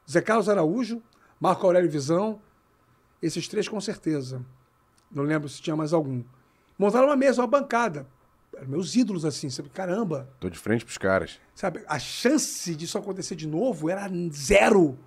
Zé 0.10 0.22
Carlos 0.22 0.50
Araújo, 0.50 1.04
Marco 1.40 1.64
Aurélio 1.68 1.88
Visão, 1.90 2.42
esses 3.22 3.48
três 3.48 3.68
com 3.70 3.80
certeza. 3.80 4.44
Não 5.12 5.22
lembro 5.24 5.48
se 5.48 5.62
tinha 5.62 5.76
mais 5.76 5.94
algum. 5.94 6.24
Montaram 6.80 7.06
uma 7.10 7.16
mesa, 7.16 7.44
uma 7.44 7.48
bancada. 7.48 8.08
Eram 8.58 8.70
meus 8.70 8.96
ídolos 8.96 9.24
assim, 9.24 9.52
sabe? 9.52 9.70
Caramba, 9.70 10.28
Tô 10.40 10.50
de 10.50 10.58
frente 10.58 10.84
pros 10.84 10.98
caras. 10.98 11.40
sabe? 11.54 11.84
A 11.88 12.00
chance 12.00 12.74
disso 12.74 12.98
acontecer 12.98 13.36
de 13.36 13.48
novo 13.48 13.88
era 13.88 14.10
zero. 14.34 14.98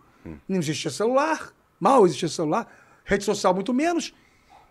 Não 0.48 0.58
existia 0.60 0.90
celular, 0.90 1.52
mal 1.80 2.06
existia 2.06 2.28
celular, 2.28 2.72
rede 3.04 3.24
social 3.24 3.52
muito 3.52 3.74
menos. 3.74 4.14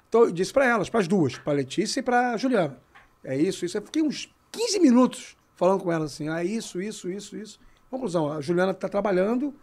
Então 0.07 0.21
eu 0.23 0.31
disse 0.31 0.53
para 0.53 0.65
elas, 0.65 0.89
para 0.89 1.01
as 1.01 1.09
duas, 1.09 1.37
para 1.37 1.51
Letícia 1.53 1.99
e 1.99 2.03
para 2.03 2.37
Juliana. 2.37 2.77
É 3.21 3.35
isso, 3.35 3.65
isso. 3.65 3.77
Eu 3.77 3.81
fiquei 3.81 4.01
uns 4.01 4.33
15 4.53 4.79
minutos 4.79 5.35
falando 5.55 5.83
com 5.83 5.91
elas 5.91 6.13
assim, 6.13 6.29
ah, 6.29 6.43
isso, 6.43 6.81
isso, 6.81 7.09
isso, 7.09 7.37
isso. 7.37 7.59
Conclusão, 7.89 8.31
a 8.31 8.41
Juliana 8.41 8.71
está 8.71 8.89
trabalhando, 8.89 9.53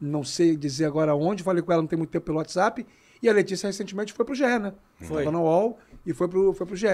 não 0.00 0.24
sei 0.24 0.56
dizer 0.56 0.86
agora 0.86 1.14
onde, 1.14 1.42
falei 1.42 1.62
com 1.62 1.72
ela 1.72 1.82
não 1.82 1.88
tem 1.88 1.96
muito 1.96 2.10
tempo 2.10 2.26
pelo 2.26 2.38
WhatsApp, 2.38 2.86
e 3.22 3.28
a 3.28 3.32
Letícia 3.32 3.66
recentemente 3.66 4.12
foi 4.12 4.24
pro 4.24 4.34
GE, 4.34 4.58
né? 4.58 4.72
Foi. 4.96 5.24
Tava 5.24 5.32
na 5.32 5.40
UOL 5.40 5.78
e 6.06 6.12
foi 6.12 6.26
pro, 6.26 6.54
foi 6.54 6.66
pro 6.66 6.74
GE. 6.74 6.86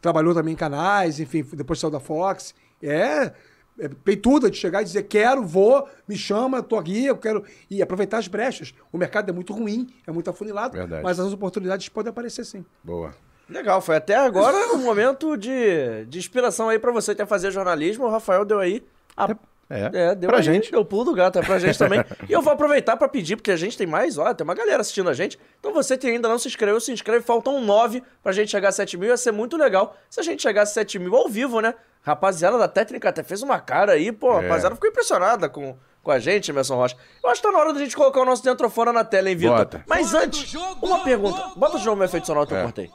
Trabalhou 0.00 0.34
também 0.34 0.54
em 0.54 0.56
canais, 0.56 1.20
enfim, 1.20 1.42
depois 1.52 1.78
saiu 1.78 1.90
da 1.90 2.00
Fox. 2.00 2.54
É, 2.82 3.32
é 3.78 3.88
peituda 4.04 4.50
de 4.50 4.56
chegar 4.56 4.80
e 4.80 4.84
dizer, 4.84 5.02
quero, 5.02 5.44
vou, 5.44 5.86
me 6.08 6.16
chama, 6.16 6.62
tô 6.62 6.76
aqui, 6.76 7.04
eu 7.04 7.16
quero. 7.18 7.44
E 7.70 7.82
aproveitar 7.82 8.18
as 8.18 8.26
brechas. 8.26 8.74
O 8.90 8.96
mercado 8.96 9.28
é 9.28 9.32
muito 9.32 9.52
ruim, 9.52 9.86
é 10.06 10.12
muito 10.12 10.30
afunilado, 10.30 10.76
Verdade. 10.76 11.02
mas 11.02 11.20
as 11.20 11.32
oportunidades 11.32 11.88
podem 11.90 12.10
aparecer 12.10 12.44
sim. 12.44 12.64
Boa. 12.82 13.14
Legal, 13.48 13.80
foi 13.80 13.96
até 13.96 14.16
agora 14.16 14.56
um 14.74 14.78
momento 14.78 15.36
de, 15.36 16.04
de 16.06 16.18
inspiração 16.18 16.68
aí 16.68 16.78
pra 16.78 16.90
você 16.90 17.14
quer 17.14 17.26
fazer 17.26 17.50
jornalismo. 17.50 18.06
O 18.06 18.10
Rafael 18.10 18.44
deu 18.44 18.58
aí 18.58 18.82
a 19.16 19.28
É. 19.68 19.90
É, 19.92 20.14
deu 20.14 20.28
pra 20.28 20.38
aí, 20.38 20.44
gente. 20.44 20.70
Deu 20.70 20.80
o 20.80 20.84
pulo 20.84 21.06
do 21.06 21.12
gato, 21.14 21.38
é 21.40 21.42
pra 21.42 21.58
gente 21.58 21.76
também. 21.76 22.04
e 22.28 22.32
eu 22.32 22.40
vou 22.40 22.52
aproveitar 22.52 22.96
pra 22.96 23.08
pedir, 23.08 23.34
porque 23.36 23.50
a 23.50 23.56
gente 23.56 23.76
tem 23.76 23.86
mais, 23.86 24.16
ó, 24.16 24.32
tem 24.32 24.44
uma 24.44 24.54
galera 24.54 24.80
assistindo 24.80 25.10
a 25.10 25.12
gente. 25.12 25.38
Então 25.58 25.72
você 25.72 25.96
que 25.98 26.06
ainda 26.06 26.28
não 26.28 26.38
se 26.38 26.46
inscreveu, 26.46 26.80
se 26.80 26.92
inscreve. 26.92 27.24
Faltam 27.24 27.60
nove 27.60 28.00
pra 28.22 28.30
gente 28.32 28.48
chegar 28.50 28.68
a 28.68 28.72
7 28.72 28.96
mil. 28.96 29.08
Ia 29.08 29.16
ser 29.16 29.32
muito 29.32 29.56
legal 29.56 29.96
se 30.08 30.20
a 30.20 30.22
gente 30.22 30.40
chegasse 30.42 30.70
a 30.72 30.74
7 30.82 30.98
mil 31.00 31.14
ao 31.16 31.28
vivo, 31.28 31.60
né? 31.60 31.74
Rapaziada 32.02 32.56
da 32.58 32.68
técnica 32.68 33.08
até 33.08 33.24
fez 33.24 33.42
uma 33.42 33.58
cara 33.58 33.92
aí, 33.92 34.12
pô. 34.12 34.38
É. 34.38 34.42
rapaziada 34.42 34.74
ficou 34.76 34.88
impressionada 34.88 35.48
com, 35.48 35.76
com 36.00 36.10
a 36.12 36.18
gente, 36.20 36.48
Emerson 36.52 36.76
Rocha. 36.76 36.96
Eu 37.22 37.28
acho 37.30 37.40
que 37.42 37.46
tá 37.48 37.52
na 37.52 37.58
hora 37.58 37.72
da 37.72 37.80
gente 37.80 37.96
colocar 37.96 38.20
o 38.20 38.24
nosso 38.24 38.44
dentro 38.44 38.64
ou 38.66 38.70
fora 38.70 38.92
na 38.92 39.02
tela, 39.04 39.28
hein, 39.28 39.34
Vitor? 39.36 39.56
Bota. 39.58 39.84
Mas 39.88 40.14
antes, 40.14 40.48
jogo, 40.48 40.86
uma 40.86 41.02
pergunta. 41.02 41.50
Bota 41.56 41.76
de 41.78 41.84
novo 41.84 41.96
meu 41.96 42.04
efeito 42.06 42.26
sonoro 42.26 42.46
que 42.46 42.54
eu 42.54 42.58
É. 42.58 42.62
cortei. 42.62 42.90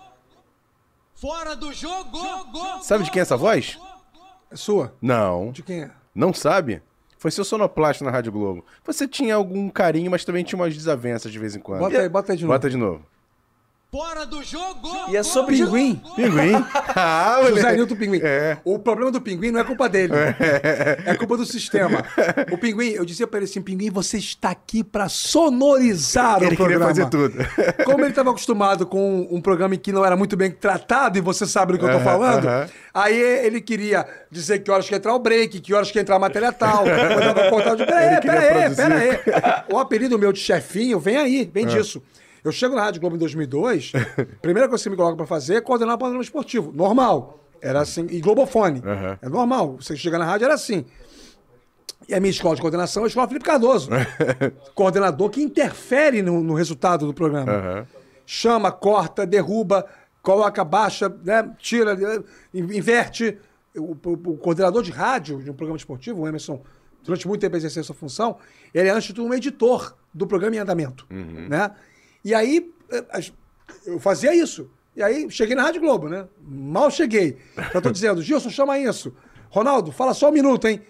Fora 1.22 1.56
do 1.56 1.72
jogo! 1.72 2.18
Sabe 2.82 3.04
de 3.04 3.12
quem 3.12 3.20
é 3.20 3.22
essa 3.22 3.38
voz? 3.38 3.80
É 4.50 4.56
sua? 4.56 4.92
Não. 5.00 5.52
De 5.52 5.62
quem 5.62 5.84
é? 5.84 5.92
Não 6.16 6.34
sabe? 6.34 6.82
Foi 7.20 7.30
seu 7.30 7.44
sonoplasta 7.44 8.04
na 8.04 8.10
Rádio 8.10 8.32
Globo. 8.32 8.66
Você 8.84 9.08
tinha 9.08 9.36
algum 9.36 9.70
carinho, 9.70 10.10
mas 10.10 10.26
também 10.26 10.44
tinha 10.44 10.58
umas 10.58 10.76
desavenças 10.76 11.32
de 11.32 11.38
vez 11.38 11.56
em 11.56 11.60
quando. 11.60 11.82
Bota 11.82 12.00
aí, 12.00 12.10
bota 12.10 12.32
aí 12.32 12.38
de 12.40 12.44
novo. 12.44 12.54
Bota 12.56 12.70
de 12.72 12.76
novo. 12.76 13.06
Fora 13.92 14.26
do 14.26 14.42
jogo! 14.42 14.88
E 15.10 15.18
é 15.18 15.22
sobre... 15.22 15.58
Pinguim. 15.58 16.02
Pinguim. 16.16 16.54
ah, 16.96 17.42
José. 17.50 17.74
Nilton 17.74 17.98
Pinguim. 17.98 18.22
É. 18.24 18.58
O 18.64 18.80
problema 18.80 19.12
do 19.12 19.20
Pinguim 19.20 19.52
não 19.52 19.60
é 19.60 19.66
culpa 19.66 19.90
dele. 19.90 20.14
É 21.06 21.14
culpa 21.16 21.36
do 21.36 21.46
sistema. 21.46 22.02
O 22.54 22.58
Pinguim, 22.58 22.92
eu 22.92 23.04
dizia 23.04 23.28
pra 23.28 23.40
ele 23.40 23.50
assim, 23.50 23.62
Pinguim, 23.62 23.90
você 23.90 24.18
está 24.18 24.50
aqui 24.50 24.82
pra 24.82 25.10
sonorizar 25.10 26.42
Ele 26.42 26.54
o 26.54 26.56
programa. 26.56 26.86
queria 26.86 27.04
fazer 27.04 27.10
tudo. 27.10 27.36
Como 27.84 28.00
ele 28.00 28.12
estava 28.12 28.30
acostumado 28.30 28.88
com 28.88 29.28
um 29.30 29.42
programa 29.42 29.76
que 29.76 29.92
não 29.92 30.06
era 30.06 30.16
muito 30.16 30.38
bem 30.38 30.52
tratado, 30.52 31.18
e 31.18 31.22
você 31.22 31.46
sabe 31.46 31.74
do 31.74 31.80
que 31.80 31.84
eu 31.84 31.92
tô 31.92 32.00
falando, 32.00 32.48
aham. 32.48 32.70
aí 32.94 33.20
ele 33.20 33.60
queria 33.60 34.08
dizer 34.32 34.60
que 34.60 34.72
horas 34.72 34.88
que 34.88 34.94
ia 34.94 35.00
entrar 35.00 35.14
o 35.14 35.20
break, 35.20 35.60
que 35.60 35.74
horas 35.74 35.92
que 35.92 35.98
ia 35.98 36.02
entrar 36.02 36.16
a 36.16 36.20
matéria 36.20 36.54
tal. 36.54 36.88
eu 36.88 37.20
tava 37.20 37.50
cortado 37.50 37.76
de, 37.76 37.86
pera 37.86 38.06
Ele 38.06 38.16
aí, 38.16 38.22
queria 38.22 38.40
pera 38.40 38.54
aí, 38.54 38.62
produzir. 38.62 38.82
pera 38.82 38.96
aí. 38.96 39.64
O 39.70 39.78
apelido 39.78 40.18
meu 40.18 40.32
de 40.32 40.40
chefinho 40.40 40.98
vem 40.98 41.18
aí, 41.18 41.52
vem 41.54 41.66
disso. 41.66 42.02
Eu 42.44 42.52
chego 42.52 42.76
na 42.76 42.82
Rádio 42.82 43.00
Globo 43.02 43.16
em 43.16 43.20
2002, 43.20 43.92
primeira 44.42 44.68
coisa 44.68 44.82
que 44.82 44.84
você 44.84 44.90
me 44.90 44.96
coloca 44.96 45.16
pra 45.18 45.26
fazer 45.28 45.56
é 45.56 45.62
coordenar 45.62 45.96
o 45.96 45.98
programa 45.98 46.24
esportivo. 46.24 46.72
Normal. 46.74 47.40
Era 47.62 47.82
assim, 47.82 48.08
e 48.10 48.20
Globofone. 48.20 48.82
Aham. 48.84 49.20
É 49.22 49.30
normal. 49.30 49.76
Você 49.80 49.96
chega 49.96 50.18
na 50.18 50.26
rádio, 50.26 50.46
era 50.46 50.54
assim. 50.56 50.84
E 52.10 52.16
a 52.16 52.20
minha 52.20 52.32
escola 52.32 52.56
de 52.56 52.62
coordenação 52.62 53.04
é 53.04 53.06
a 53.06 53.08
escola 53.08 53.28
Felipe 53.28 53.46
Cardoso. 53.46 53.90
Coordenador 54.74 55.30
que 55.30 55.42
interfere 55.42 56.22
no, 56.24 56.42
no 56.42 56.54
resultado 56.56 57.06
do 57.06 57.14
programa. 57.14 57.52
Aham. 57.52 57.88
Chama, 58.26 58.72
corta, 58.72 59.26
derruba, 59.26 59.86
coloca, 60.24 60.64
baixa, 60.64 61.10
né, 61.24 61.52
tira, 61.60 61.94
in- 62.54 62.76
inverte. 62.78 63.38
O, 63.78 63.92
o- 63.94 64.32
o 64.32 64.38
coordenador 64.38 64.82
de 64.84 64.92
rádio 64.92 65.42
de 65.44 65.50
um 65.50 65.54
programa 65.54 65.78
esportivo, 65.78 66.22
o 66.22 66.28
Emerson, 66.28 66.62
durante 67.04 67.28
muito 67.28 67.40
tempo 67.42 67.56
exerceu 67.56 67.82
essa 67.82 67.94
função, 67.94 68.38
ele 68.74 68.90
é, 68.90 68.92
antes 68.92 69.06
de 69.08 69.14
tudo, 69.14 69.28
um 69.30 69.34
editor 69.34 69.96
do 70.14 70.26
programa 70.28 70.56
em 70.56 70.60
andamento. 70.60 71.06
Né? 71.10 71.72
E 72.24 72.34
aí, 72.34 72.72
eh, 72.92 73.22
eu 73.86 74.00
fazia 74.00 74.34
isso. 74.36 74.70
E 74.96 75.02
aí, 75.02 75.30
cheguei 75.30 75.56
na 75.56 75.64
Rádio 75.64 75.82
Globo, 75.82 76.10
né? 76.10 76.28
Mal 76.42 76.92
cheguei. 76.92 77.38
Já 77.74 77.82
tô 77.82 77.90
dizendo, 77.92 78.22
Gilson, 78.22 78.50
chama 78.50 78.78
isso. 78.78 79.16
Ronaldo, 79.54 79.92
fala 79.92 80.14
só 80.14 80.30
um 80.30 80.32
minuto, 80.32 80.66
hein? 80.68 80.82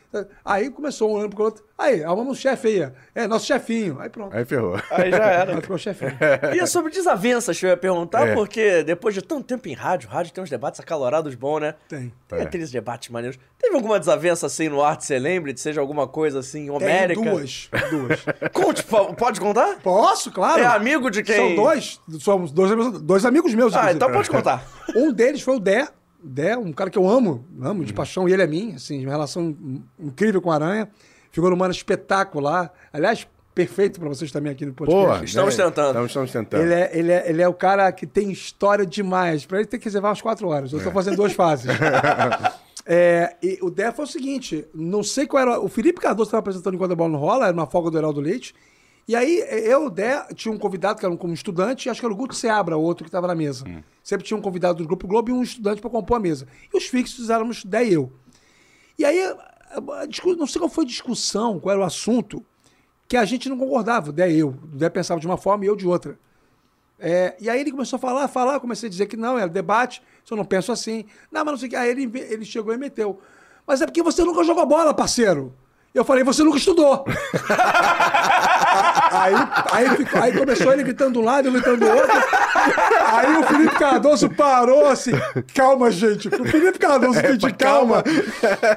Aí 0.46 0.70
começou 0.70 1.10
um 1.10 1.14
olhando 1.14 1.36
pro 1.36 1.46
outro. 1.46 1.64
Aí, 1.78 2.04
arrumamos 2.04 2.38
um 2.38 2.40
chefe 2.40 2.68
aí. 2.68 2.92
É, 3.16 3.28
nosso 3.28 3.46
chefinho. 3.48 3.98
Aí 4.00 4.08
pronto. 4.08 4.36
Aí 4.36 4.46
ferrou. 4.46 4.76
Aí 4.92 5.10
já 5.10 5.24
era. 5.26 5.56
Aí 5.56 5.62
ficou 5.62 5.78
chefinho. 5.80 6.12
E 6.54 6.60
é 6.60 6.66
sobre 6.68 6.92
desavenças 6.92 7.58
que 7.60 7.66
eu 7.66 7.70
ia 7.72 7.78
perguntar, 7.78 8.28
É. 8.28 8.34
porque 8.36 8.84
depois 8.84 9.16
de 9.16 9.22
tanto 9.24 9.46
tempo 9.46 9.68
em 9.68 9.74
rádio, 9.74 10.10
rádio 10.10 10.32
tem 10.32 10.44
uns 10.44 10.50
debates 10.50 10.80
acalorados 10.80 11.34
bons, 11.34 11.62
né? 11.62 11.74
Tem. 11.90 12.14
Tem 12.28 12.40
É. 12.40 12.44
aqueles 12.44 12.70
debates 12.70 13.10
maneiros. 13.10 13.40
Teve 13.58 13.74
alguma 13.76 13.98
desavença 14.00 14.46
assim 14.46 14.70
no 14.70 14.84
ar 14.84 14.96
que 14.98 15.06
você 15.06 15.18
lembre, 15.18 15.54
de 15.54 15.60
seja 15.60 15.82
alguma 15.82 16.08
coisa 16.08 16.40
assim, 16.40 16.62
Tem 16.66 16.70
homérica? 16.70 17.20
duas. 17.22 17.70
Duas. 17.90 18.20
Conte, 18.54 18.84
pode 19.18 19.40
contar? 19.42 19.78
Posso, 19.82 20.30
claro. 20.32 20.62
É 20.62 20.66
amigo 20.68 21.10
de 21.10 21.24
quem? 21.24 21.36
São 21.36 21.56
dois. 21.56 22.00
Somos 22.20 22.52
dois, 22.52 22.72
amigos- 22.72 23.02
dois 23.02 23.26
amigos 23.26 23.56
meus. 23.56 23.74
Ah, 23.74 23.78
inclusive. 23.92 23.96
então 23.98 24.12
pode 24.12 24.30
contar. 24.30 24.64
Um 24.96 25.12
deles 25.12 25.42
foi 25.42 25.56
o 25.56 25.60
Dé. 25.60 25.88
Dé, 26.24 26.58
um 26.58 26.72
cara 26.72 26.90
que 26.90 26.98
eu 26.98 27.08
amo, 27.10 27.46
amo 27.62 27.84
de 27.84 27.94
paixão, 27.94 28.28
e 28.28 28.34
ele 28.34 28.42
é 28.44 28.48
mim, 28.48 28.74
assim, 28.76 29.04
uma 29.06 29.12
relação 29.12 29.44
in- 29.62 29.84
incrível 30.00 30.42
com 30.42 30.52
a 30.52 30.56
Aranha. 30.56 30.90
Ficou 31.32 31.50
num 31.50 31.56
mano 31.56 31.72
espetacular. 31.72 32.72
Aliás, 32.92 33.28
perfeito 33.56 34.00
pra 34.00 34.10
vocês 34.10 34.32
também 34.32 34.52
aqui 34.52 34.66
no 34.66 34.74
podcast. 34.74 35.06
Porra. 35.08 35.24
Estamos 35.26 35.58
né? 35.58 35.64
tentando. 35.66 35.88
Estamos, 35.88 36.10
estamos 36.12 36.32
tentando. 36.32 36.62
Ele 36.64 36.74
é, 36.74 36.92
ele, 36.94 37.12
é, 37.12 37.30
ele 37.30 37.42
é 37.42 37.48
o 37.48 37.54
cara 37.54 37.92
que 37.92 38.06
tem 38.06 38.32
história 38.32 38.86
demais. 38.86 39.46
Pra 39.46 39.60
ele 39.60 39.68
tem 39.68 39.80
que 39.80 39.86
reservar 39.86 40.10
umas 40.12 40.22
quatro 40.22 40.48
horas. 40.48 40.72
Eu 40.74 40.84
tô 40.84 40.92
fazendo 40.92 41.16
duas 41.18 41.34
fases. 41.34 41.68
É, 42.84 43.36
e 43.44 43.60
o 43.62 43.70
Dé 43.70 43.92
foi 43.92 44.06
o 44.06 44.08
seguinte: 44.08 44.66
não 44.74 45.04
sei 45.04 45.28
qual 45.28 45.42
era. 45.42 45.60
O 45.60 45.68
Felipe 45.68 46.02
Cardoso 46.02 46.30
estava 46.30 46.40
apresentando 46.40 46.74
enquanto 46.74 46.94
a 46.94 46.96
bola 46.96 47.12
não 47.12 47.20
rola, 47.20 47.46
era 47.46 47.54
uma 47.54 47.68
folga 47.68 47.92
do 47.92 47.98
Heraldo 47.98 48.20
Leite. 48.20 48.56
E 49.08 49.16
aí, 49.16 49.44
eu, 49.66 49.90
Dé, 49.90 50.26
tinha 50.36 50.54
um 50.54 50.58
convidado 50.58 51.00
que 51.00 51.06
era 51.06 51.14
um, 51.14 51.34
estudante, 51.34 51.90
acho 51.90 52.00
que 52.00 52.06
era 52.06 52.14
o 52.14 52.18
Guto 52.18 52.36
Seabra, 52.36 52.78
o 52.78 52.82
outro 52.82 53.04
que 53.04 53.10
estava 53.10 53.28
na 53.28 53.36
mesa. 53.36 53.66
Sempre 54.04 54.26
tinha 54.26 54.38
um 54.38 54.42
convidado 54.42 54.78
do 54.78 54.88
Grupo 54.88 55.08
Globo 55.08 55.30
e 55.30 55.34
um 55.34 55.42
estudante 55.42 55.82
para 55.82 55.90
compor 55.90 56.18
a 56.18 56.20
mesa. 56.20 56.48
E 56.74 56.78
os 56.78 56.86
fixos 56.86 57.30
éramos 57.30 57.66
Dé 57.66 57.86
e 57.86 57.94
eu. 57.94 58.12
E 58.98 59.04
aí, 59.04 59.20
não 60.38 60.48
sei 60.48 60.60
qual 60.60 60.70
foi 60.70 60.86
a 60.86 60.88
discussão, 60.88 61.60
qual 61.60 61.74
era 61.74 61.82
o 61.82 61.86
assunto, 61.86 62.46
que 63.08 63.18
a 63.18 63.26
gente 63.26 63.50
não 63.50 63.58
concordava, 63.58 64.10
o 64.10 64.14
Dé 64.14 64.32
e 64.32 64.40
eu. 64.40 64.50
O 64.50 64.78
Dé 64.78 64.90
pensava 64.90 65.20
de 65.20 65.26
uma 65.26 65.38
forma 65.38 65.66
e 65.66 65.68
eu 65.68 65.76
de 65.76 65.88
outra. 65.88 66.18
É, 67.04 67.36
e 67.40 67.50
aí 67.50 67.60
ele 67.60 67.72
começou 67.72 67.98
a 67.98 68.00
falar, 68.00 68.28
falar, 68.28 68.60
comecei 68.60 68.88
a 68.88 68.90
dizer 68.90 69.08
que 69.08 69.18
não, 69.18 69.38
era 69.38 69.50
debate, 69.50 70.04
eu 70.30 70.38
não 70.38 70.46
penso 70.46 70.72
assim. 70.72 71.06
Não, 71.32 71.44
mas 71.44 71.54
não 71.54 71.58
sei 71.58 71.68
o 71.68 71.70
que. 71.72 71.76
Aí 71.76 71.90
ele, 71.90 72.10
ele 72.14 72.46
chegou 72.46 72.74
e 72.74 72.78
meteu. 72.78 73.20
Mas 73.66 73.82
é 73.82 73.86
porque 73.86 74.04
você 74.04 74.24
nunca 74.24 74.44
jogou 74.44 74.66
bola, 74.66 74.94
parceiro. 74.94 75.54
Eu 75.94 76.06
falei, 76.06 76.24
você 76.24 76.44
nunca 76.44 76.58
estudou. 76.58 77.04
aí, 79.22 79.34
aí, 79.72 79.88
aí 80.22 80.38
começou 80.38 80.74
ele 80.74 80.84
gritando 80.84 81.14
de 81.14 81.20
um 81.20 81.24
lado, 81.24 81.48
eu 81.48 81.52
gritando 81.52 81.78
do 81.78 81.88
outro. 81.88 82.12
Aí 83.12 83.38
o 83.38 83.44
Felipe 83.44 83.76
Cardoso 83.78 84.30
parou 84.30 84.88
assim. 84.88 85.12
Calma, 85.54 85.92
gente. 85.92 86.28
O 86.28 86.46
Felipe 86.46 86.80
Cardoso 86.80 87.22
pediu 87.22 87.54
calma. 87.56 88.04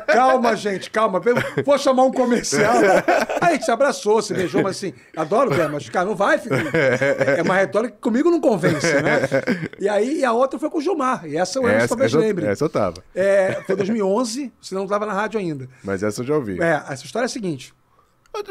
Calma, 0.06 0.56
gente, 0.56 0.90
calma. 0.90 1.20
Vou 1.64 1.78
chamar 1.78 2.04
um 2.04 2.12
comercial. 2.12 2.74
Aí 3.40 3.48
a 3.48 3.52
gente 3.52 3.64
se 3.64 3.70
abraçou, 3.70 4.22
se 4.22 4.34
beijou, 4.34 4.62
mas 4.62 4.76
assim, 4.76 4.92
adoro 5.16 5.50
o 5.52 5.72
mas 5.72 5.88
cara, 5.88 6.06
não 6.06 6.14
vai, 6.14 6.38
filho. 6.38 6.56
É 7.36 7.42
uma 7.42 7.56
retórica 7.56 7.94
que 7.94 8.00
comigo 8.00 8.30
não 8.30 8.40
convence, 8.40 8.86
né? 9.02 9.20
E 9.78 9.88
aí 9.88 10.20
e 10.20 10.24
a 10.24 10.32
outra 10.32 10.58
foi 10.58 10.70
com 10.70 10.78
o 10.78 10.80
Gilmar. 10.80 11.26
E 11.26 11.36
essa 11.36 11.58
Emerson 11.58 11.76
Essa, 11.78 11.88
talvez 11.88 12.12
essa, 12.12 12.20
lembre. 12.20 12.46
essa 12.46 12.64
eu 12.64 12.68
tava. 12.68 13.02
É, 13.14 13.62
foi 13.66 13.76
2011, 13.76 14.52
você 14.60 14.74
não 14.74 14.84
estava 14.84 15.06
na 15.06 15.12
rádio 15.12 15.38
ainda. 15.38 15.68
Mas 15.82 16.02
essa 16.02 16.22
eu 16.22 16.26
já 16.26 16.34
ouvi. 16.34 16.60
É, 16.60 16.82
essa 16.88 17.04
história 17.04 17.24
é 17.24 17.26
a 17.26 17.28
seguinte. 17.28 17.72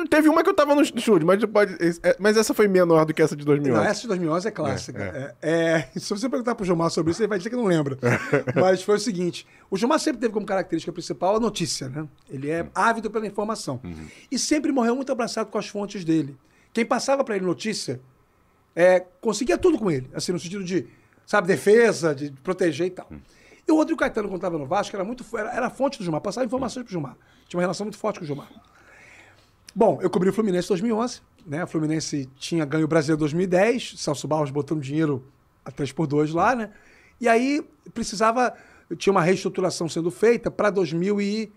Teve 0.09 0.29
uma 0.29 0.43
que 0.43 0.49
eu 0.49 0.53
tava 0.53 0.73
no 0.73 0.81
estúdio, 0.81 1.27
mas, 1.27 1.43
pode, 1.45 1.73
é, 2.03 2.15
mas 2.17 2.37
essa 2.37 2.53
foi 2.53 2.67
menor 2.67 3.05
do 3.05 3.13
que 3.13 3.21
essa 3.21 3.35
de 3.35 3.43
2011. 3.43 3.83
Não, 3.83 3.89
essa 3.89 4.01
de 4.01 4.07
2011 4.07 4.47
é 4.47 4.51
clássica. 4.51 5.35
É, 5.41 5.51
é, 5.51 5.89
se 5.99 6.09
você 6.09 6.29
perguntar 6.29 6.55
pro 6.55 6.65
Gilmar 6.65 6.89
sobre 6.89 7.11
isso, 7.11 7.21
ele 7.21 7.27
vai 7.27 7.37
dizer 7.37 7.49
que 7.49 7.55
não 7.55 7.65
lembra. 7.65 7.97
Mas 8.55 8.81
foi 8.81 8.95
o 8.95 8.99
seguinte: 8.99 9.45
o 9.69 9.77
Gilmar 9.77 9.99
sempre 9.99 10.21
teve 10.21 10.33
como 10.33 10.45
característica 10.45 10.91
principal 10.91 11.35
a 11.35 11.39
notícia, 11.39 11.89
né? 11.89 12.07
Ele 12.29 12.49
é 12.49 12.65
ávido 12.73 13.11
pela 13.11 13.27
informação. 13.27 13.81
E 14.31 14.39
sempre 14.39 14.71
morreu 14.71 14.95
muito 14.95 15.11
abraçado 15.11 15.49
com 15.49 15.57
as 15.57 15.67
fontes 15.67 16.05
dele. 16.05 16.37
Quem 16.71 16.85
passava 16.85 17.23
para 17.23 17.35
ele 17.35 17.45
notícia 17.45 17.99
é, 18.75 19.01
conseguia 19.21 19.57
tudo 19.57 19.77
com 19.77 19.91
ele, 19.91 20.09
assim, 20.13 20.31
no 20.31 20.39
sentido 20.39 20.63
de, 20.63 20.87
sabe, 21.25 21.47
defesa, 21.47 22.15
de 22.15 22.31
proteger 22.43 22.87
e 22.87 22.91
tal. 22.91 23.07
E 23.67 23.71
o 23.71 23.75
Rodrigo 23.75 23.99
Caetano, 23.99 24.27
quando 24.27 24.37
estava 24.37 24.57
no 24.57 24.65
Vasco, 24.65 24.95
era 24.95 25.05
muito 25.05 25.25
era, 25.37 25.53
era 25.53 25.67
a 25.67 25.69
fonte 25.69 25.97
do 25.97 26.03
Gilmar, 26.03 26.21
passava 26.21 26.45
informações 26.45 26.83
pro 26.83 26.91
Gilmar. 26.91 27.15
Tinha 27.47 27.57
uma 27.57 27.63
relação 27.63 27.85
muito 27.85 27.97
forte 27.97 28.19
com 28.19 28.25
o 28.25 28.27
Gilmar. 28.27 28.49
Bom, 29.75 29.99
eu 30.01 30.09
cobri 30.09 30.29
o 30.29 30.33
Fluminense 30.33 30.67
em 30.67 30.69
2011, 30.69 31.21
né? 31.47 31.63
O 31.63 31.67
Fluminense 31.67 32.29
tinha 32.35 32.63
ganho 32.63 32.85
o 32.85 32.87
Brasileiro 32.87 33.19
em 33.19 33.21
2010, 33.21 33.95
Celso 33.97 34.27
Barros 34.27 34.51
botando 34.51 34.81
dinheiro 34.81 35.25
a 35.65 35.71
3 35.71 35.91
por 35.91 36.05
2 36.05 36.31
lá, 36.31 36.55
né? 36.55 36.69
E 37.19 37.27
aí 37.27 37.65
precisava, 37.93 38.53
tinha 38.97 39.11
uma 39.11 39.21
reestruturação 39.21 39.89
sendo 39.89 40.11
feita 40.11 40.51
para 40.51 40.69
2000 40.69 41.21
e... 41.21 41.51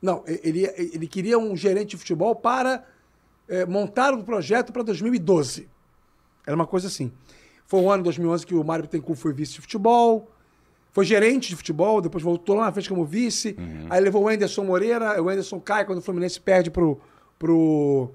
Não, 0.00 0.22
ele, 0.26 0.64
ele 0.76 1.06
queria 1.08 1.38
um 1.38 1.56
gerente 1.56 1.90
de 1.90 1.96
futebol 1.96 2.34
para 2.36 2.84
eh, 3.48 3.66
montar 3.66 4.14
um 4.14 4.22
projeto 4.22 4.72
para 4.72 4.82
2012. 4.84 5.68
Era 6.46 6.54
uma 6.54 6.66
coisa 6.66 6.86
assim. 6.86 7.12
Foi 7.66 7.80
o 7.80 7.90
ano 7.90 8.04
2011 8.04 8.46
que 8.46 8.54
o 8.54 8.62
Mário 8.64 8.84
Bittencourt 8.84 9.18
foi 9.18 9.32
vice 9.32 9.54
de 9.54 9.60
futebol, 9.60 10.30
foi 10.92 11.04
gerente 11.04 11.48
de 11.48 11.56
futebol, 11.56 12.00
depois 12.00 12.22
voltou 12.22 12.56
lá 12.56 12.66
na 12.66 12.72
frente 12.72 12.88
como 12.88 13.04
vice. 13.04 13.56
Aí 13.90 14.00
levou 14.00 14.22
o 14.22 14.28
Anderson 14.28 14.64
Moreira, 14.64 15.20
o 15.20 15.28
Anderson 15.28 15.60
cai 15.60 15.84
quando 15.84 15.98
o 15.98 16.02
Fluminense 16.02 16.40
perde 16.40 16.70
pro, 16.70 17.00
pro 17.38 18.10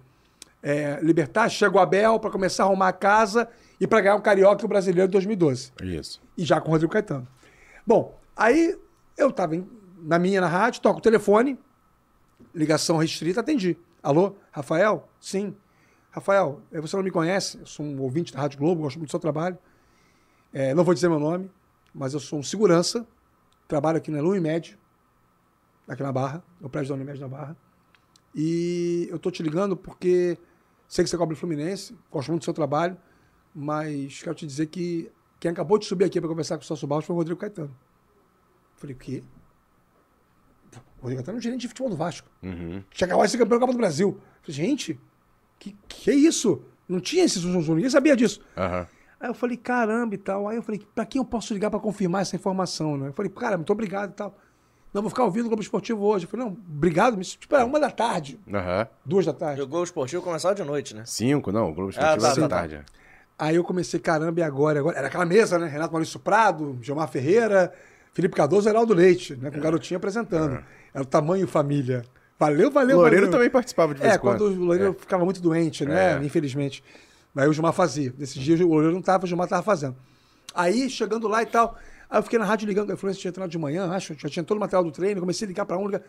é, 0.62 1.00
Libertar, 1.02 1.50
chega 1.50 1.76
o 1.76 1.80
Abel 1.80 2.20
para 2.20 2.30
começar 2.30 2.64
a 2.64 2.68
arrumar 2.68 2.90
a 2.90 2.94
casa 2.94 3.48
e 3.80 3.88
para 3.88 4.02
ganhar 4.02 4.16
o 4.16 4.22
Carioca 4.22 4.62
e 4.62 4.66
o 4.66 4.68
Brasileiro 4.68 5.08
de 5.08 5.12
2012. 5.14 5.72
Isso. 5.82 6.22
E 6.38 6.44
já 6.46 6.60
com 6.62 6.70
o 6.70 6.72
Rodrigo 6.72 6.92
Caetano. 6.92 7.28
Bom, 7.86 8.18
aí 8.36 8.78
eu 9.18 9.32
tava 9.32 9.56
em- 9.56 9.68
na 10.02 10.18
minha 10.20 10.40
na 10.42 10.48
rádio, 10.48 10.82
toco 10.82 11.00
o 11.00 11.02
telefone, 11.02 11.58
ligação 12.54 12.98
restrita, 12.98 13.40
atendi. 13.42 13.78
Alô, 14.02 14.36
Rafael? 14.52 15.08
Sim. 15.20 15.56
Rafael, 16.12 16.62
eh, 16.72 16.80
você 16.80 16.96
não 16.96 17.04
me 17.04 17.10
conhece, 17.12 17.58
eu 17.60 17.66
sou 17.66 17.86
um 17.86 18.00
ouvinte 18.02 18.32
da 18.34 18.40
Rádio 18.42 18.60
Globo, 18.60 18.82
gosto 18.84 18.98
muito 18.98 19.10
do 19.10 19.12
seu 19.12 19.20
trabalho. 19.20 19.58
Eh, 20.54 20.74
não 20.76 20.84
vou 20.84 20.94
dizer 20.94 21.10
meu 21.10 21.20
nome, 21.20 21.50
mas 21.94 22.14
eu 22.14 22.20
sou 22.20 22.38
um 22.40 22.44
segurança, 22.44 23.08
trabalho 23.68 23.98
aqui 23.98 24.12
na 24.12 24.22
Lumimed, 24.22 24.78
aqui 25.88 26.04
na 26.04 26.12
Barra, 26.12 26.44
no 26.62 26.70
prédio 26.70 26.90
da 26.90 26.96
Unimed 26.96 27.20
na 27.20 27.28
Barra. 27.28 27.58
E 28.36 29.08
eu 29.10 29.20
tô 29.20 29.30
te 29.30 29.44
ligando 29.44 29.76
porque 29.78 30.38
sei 30.88 31.04
que 31.04 31.10
você 31.10 31.18
cobra 31.18 31.34
o 31.34 31.38
Fluminense, 31.38 31.96
gosto 32.12 32.30
muito 32.30 32.42
do 32.42 32.46
seu 32.46 32.54
trabalho, 32.54 32.98
mas 33.54 34.22
quero 34.22 34.36
te 34.36 34.46
dizer 34.46 34.68
que 34.68 35.12
quem 35.40 35.52
acabou 35.52 35.78
de 35.78 35.86
subir 35.86 36.06
aqui 36.06 36.20
para 36.20 36.30
conversar 36.30 36.58
com 36.58 36.64
o 36.64 36.66
Celso 36.66 36.88
Barros 36.88 37.06
foi 37.06 37.14
o 37.14 37.18
Rodrigo 37.18 37.40
Caetano. 37.40 37.76
Falei, 38.76 38.96
o 38.96 39.00
quê? 39.00 39.24
O 41.00 41.04
Rodrigo 41.04 41.20
Caetano 41.20 41.38
é 41.38 41.40
o 41.40 41.42
gerente 41.42 41.62
de 41.62 41.68
futebol 41.68 41.90
do 41.90 41.98
Vasco. 41.98 42.30
Tinha 42.92 43.06
acabado 43.06 43.26
de 43.26 43.32
ser 43.32 43.38
campeão 43.38 43.60
da 43.60 43.66
Copa 43.66 43.74
do 43.74 43.78
Brasil. 43.78 44.20
Falei, 44.42 44.56
gente, 44.56 45.00
que, 45.64 45.76
que 45.88 46.12
é 46.12 46.16
isso? 46.16 46.62
Não 46.88 47.00
tinha 47.00 47.24
esse 47.24 47.40
zum, 47.40 47.62
zum, 47.62 47.76
ninguém 47.76 47.90
sabia 47.90 48.16
disso. 48.16 48.42
Aham. 48.58 48.86
Aí 49.20 49.30
eu 49.30 49.34
falei, 49.34 49.56
caramba 49.56 50.16
e 50.16 50.18
tal. 50.18 50.50
Aí 50.50 50.58
eu 50.58 50.62
falei, 50.62 50.86
pra 50.94 51.06
quem 51.06 51.20
eu 51.20 51.26
posso 51.26 51.54
ligar 51.54 51.70
pra 51.70 51.80
confirmar 51.80 52.24
essa 52.24 52.36
informação, 52.36 52.98
né? 52.98 53.08
Eu 53.08 53.14
falei, 53.14 53.32
cara, 53.32 53.56
muito 53.56 53.72
obrigado 53.72 54.12
e 54.12 54.14
tal. 54.14 54.38
Não, 54.94 55.02
vou 55.02 55.10
ficar 55.10 55.24
ouvindo 55.24 55.46
o 55.46 55.48
Globo 55.48 55.62
Esportivo 55.64 56.04
hoje. 56.06 56.26
Eu 56.26 56.30
falei, 56.30 56.46
não, 56.46 56.52
obrigado, 56.54 57.18
mas 57.18 57.30
tipo, 57.36 57.56
era 57.56 57.66
uma 57.66 57.80
da 57.80 57.90
tarde, 57.90 58.40
Aham. 58.54 58.88
duas 59.04 59.26
da 59.26 59.34
tarde. 59.34 59.60
Jogou 59.60 59.82
o 59.82 59.84
esportivo 59.84 60.22
começava 60.22 60.54
de 60.54 60.64
noite, 60.64 60.96
né? 60.96 61.04
Cinco, 61.06 61.52
não. 61.52 61.72
O 61.72 61.74
Globo 61.74 61.90
Ah, 61.98 62.16
Esportivo 62.16 62.22
tá, 62.22 62.28
era 62.28 62.36
tá, 62.36 62.42
da 62.42 62.48
tá. 62.48 62.56
tarde. 62.58 62.76
é. 62.76 62.84
Aí 63.40 63.56
eu 63.56 63.64
comecei, 63.64 64.00
caramba, 64.00 64.40
e 64.40 64.44
agora? 64.44 64.78
E 64.78 64.80
agora? 64.80 64.98
Era 64.98 65.08
aquela 65.08 65.26
mesa, 65.26 65.58
né? 65.58 65.68
Renato 65.68 65.92
Maurício 65.92 66.20
Prado, 66.20 66.78
Gilmar 66.82 67.08
Ferreira, 67.08 67.74
Felipe 68.14 68.36
Cardoso 68.36 68.68
e 68.68 68.70
Heraldo 68.70 68.94
Leite, 68.94 69.36
né? 69.36 69.50
Com 69.50 69.58
o 69.58 69.62
garotinho 69.62 69.98
apresentando. 69.98 70.64
Era 70.94 71.04
o 71.04 71.08
tamanho 71.08 71.48
família. 71.48 72.04
Valeu, 72.38 72.70
valeu, 72.70 72.98
Loureiro 72.98 73.26
valeu. 73.26 73.32
também 73.32 73.50
participava 73.50 73.94
de 73.96 74.02
vez 74.02 74.14
É, 74.14 74.18
quando. 74.20 74.38
quando 74.38 74.52
o 74.62 74.66
Loureiro 74.66 74.96
ficava 75.00 75.26
muito 75.26 75.42
doente, 75.42 75.84
né? 75.86 76.20
É. 76.22 76.24
Infelizmente. 76.24 76.84
Aí 77.36 77.48
o 77.48 77.54
Gilmar 77.54 77.74
fazia. 77.74 78.14
Nesses 78.18 78.36
dias 78.36 78.60
o 78.60 78.68
Loureiro 78.68 78.94
não 78.94 79.02
tava, 79.02 79.24
o 79.26 79.28
Gilmar 79.28 79.48
tava 79.48 79.64
fazendo. 79.64 79.96
Aí, 80.54 80.88
chegando 80.90 81.28
lá 81.28 81.42
e 81.42 81.48
tal, 81.48 81.76
aí 82.10 82.20
eu 82.20 82.24
fiquei 82.24 82.40
na 82.40 82.46
rádio 82.46 82.68
ligando, 82.68 82.92
a 82.92 82.98
Fluminense 82.98 83.22
tinha 83.22 83.32
treinado 83.32 83.52
de 83.52 83.58
manhã, 83.58 83.92
acho, 83.92 84.14
já 84.16 84.30
tinha 84.30 84.44
todo 84.44 84.58
o 84.58 84.60
material 84.60 84.84
do 84.84 84.92
treino, 84.92 85.20
comecei 85.20 85.46
a 85.46 85.50
ligar 85.50 85.66
pra 85.66 85.78
um, 85.78 85.88
ligar... 85.88 86.02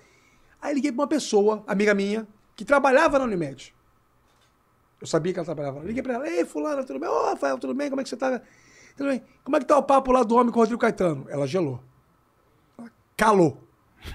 Aí 0.61 0.75
liguei 0.75 0.91
pra 0.93 1.03
uma 1.03 1.09
pessoa, 1.09 1.63
amiga 1.67 1.95
minha, 1.95 2.27
que 2.57 2.65
trabalhava 2.65 3.19
na 3.19 3.25
Unimed. 3.25 3.75
Eu 5.01 5.07
sabia 5.07 5.33
que 5.33 5.39
ela 5.39 5.45
trabalhava. 5.45 5.81
Liguei 5.81 6.03
pra 6.03 6.15
ela, 6.15 6.29
ei, 6.29 6.45
fulana, 6.45 6.83
tudo 6.85 6.99
bem? 6.99 7.09
Ô, 7.09 7.27
Rafael, 7.27 7.59
tudo 7.59 7.75
bem? 7.75 7.91
Como 7.91 8.01
é 8.01 8.05
que 8.05 8.09
você 8.09 8.17
tá? 8.17 8.41
Tudo 8.97 9.11
bem. 9.11 9.23
Como 9.43 9.57
é 9.57 9.61
que 9.61 9.67
tá 9.67 9.77
o 9.77 9.83
papo 9.83 10.13
lá 10.13 10.23
do 10.23 10.35
homem 10.37 10.51
com 10.51 10.59
o 10.59 10.63
Rodrigo 10.63 10.81
Caetano? 10.81 11.27
Ela 11.29 11.47
gelou. 11.47 11.81
Ela 12.79 12.91
calou. 13.17 13.59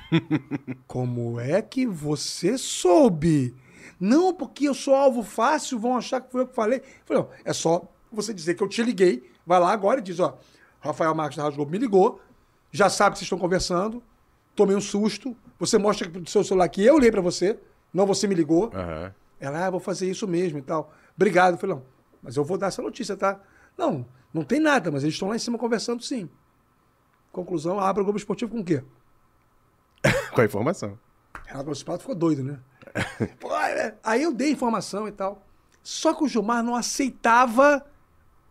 Como 0.88 1.40
é 1.40 1.62
que 1.62 1.86
você 1.86 2.58
soube? 2.58 3.56
Não, 4.00 4.34
porque 4.34 4.68
eu 4.68 4.74
sou 4.74 4.96
alvo 4.96 5.22
fácil, 5.24 5.78
vão 5.78 5.98
achar 5.98 6.22
que 6.22 6.32
foi 6.32 6.42
eu 6.42 6.48
que 6.48 6.56
falei. 6.56 6.80
Eu 6.80 6.84
falei, 7.06 7.24
não, 7.24 7.30
é 7.44 7.54
só 7.54 7.84
você 8.12 8.34
dizer 8.34 8.56
que 8.56 8.64
eu 8.64 8.68
te 8.68 8.82
liguei, 8.82 9.30
vai 9.46 9.60
lá 9.60 9.72
agora 9.72 10.00
e 10.00 10.04
diz, 10.04 10.20
ó, 10.20 10.40
Rafael 10.80 11.14
Marques 11.14 11.38
da 11.38 11.44
Rádio 11.44 11.58
Globo 11.58 11.72
me 11.72 11.78
ligou, 11.78 12.22
já 12.72 12.90
sabe 12.90 13.14
que 13.14 13.20
vocês 13.20 13.26
estão 13.26 13.38
conversando, 13.38 14.02
tomei 14.56 14.76
um 14.76 14.82
susto, 14.82 15.36
você 15.58 15.78
mostra 15.78 16.10
pro 16.10 16.30
seu 16.30 16.44
celular 16.44 16.70
que 16.70 16.84
eu 16.84 16.96
liguei 16.96 17.12
pra 17.12 17.22
você, 17.22 17.60
não 17.94 18.06
você 18.06 18.28
me 18.28 18.36
ligou. 18.36 18.72
Aham. 18.74 19.14
Ela, 19.40 19.68
ah, 19.68 19.70
vou 19.70 19.80
fazer 19.80 20.10
isso 20.10 20.28
mesmo 20.28 20.60
e 20.60 20.62
tal. 20.62 20.94
Obrigado. 21.16 21.54
Eu 21.54 21.58
falei, 21.58 21.76
não, 21.78 21.84
mas 22.22 22.36
eu 22.36 22.44
vou 22.44 22.58
dar 22.58 22.68
essa 22.68 22.82
notícia, 22.82 23.16
tá? 23.16 23.40
Não, 23.78 24.06
não 24.34 24.44
tem 24.44 24.60
nada, 24.60 24.92
mas 24.92 25.04
eles 25.04 25.16
estão 25.16 25.30
lá 25.30 25.36
em 25.36 25.40
cima 25.40 25.58
conversando 25.58 26.04
sim. 26.04 26.30
Conclusão, 27.32 27.80
abre 27.80 28.02
o 28.02 28.04
Globo 28.04 28.18
Esportivo 28.18 28.52
com 28.52 28.60
o 28.60 28.66
quê? 28.66 28.84
Com 30.34 30.42
a 30.42 30.46
informação. 30.46 31.00
Renato 31.46 31.66
Municipal 31.66 32.00
ficou 32.00 32.16
doido, 32.16 32.44
né? 32.44 32.60
Pô, 33.40 33.54
é. 33.56 33.96
Aí 34.04 34.24
eu 34.24 34.34
dei 34.34 34.52
informação 34.52 35.08
e 35.08 35.12
tal. 35.12 35.46
Só 35.82 36.14
que 36.14 36.24
o 36.24 36.28
Gilmar 36.28 36.64
não 36.64 36.76
aceitava 36.76 37.86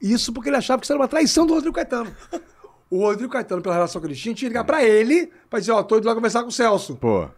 isso 0.01 0.33
porque 0.33 0.49
ele 0.49 0.57
achava 0.57 0.81
que 0.81 0.87
isso 0.87 0.93
era 0.93 1.01
uma 1.01 1.09
traição 1.09 1.47
do 1.47 1.55
Rodrigo 1.55 1.75
Caetano. 1.75 2.15
O 2.91 3.01
Rodrigo 3.01 3.33
Caetano, 3.33 3.61
pela 3.61 3.75
relação 3.75 4.01
que 4.01 4.07
ele 4.07 4.15
tinha, 4.15 4.35
tinha 4.35 4.49
que 4.49 4.53
ligar 4.55 4.65
pra 4.65 4.83
ele 4.83 5.31
pra 5.51 5.59
dizer, 5.59 5.73
ó, 5.73 5.83
tô 5.83 5.99
indo 5.99 6.07
lá 6.07 6.15
conversar 6.15 6.43
com 6.43 6.49
o 6.49 6.53
Celso. 6.53 6.97
Pô. 6.97 7.29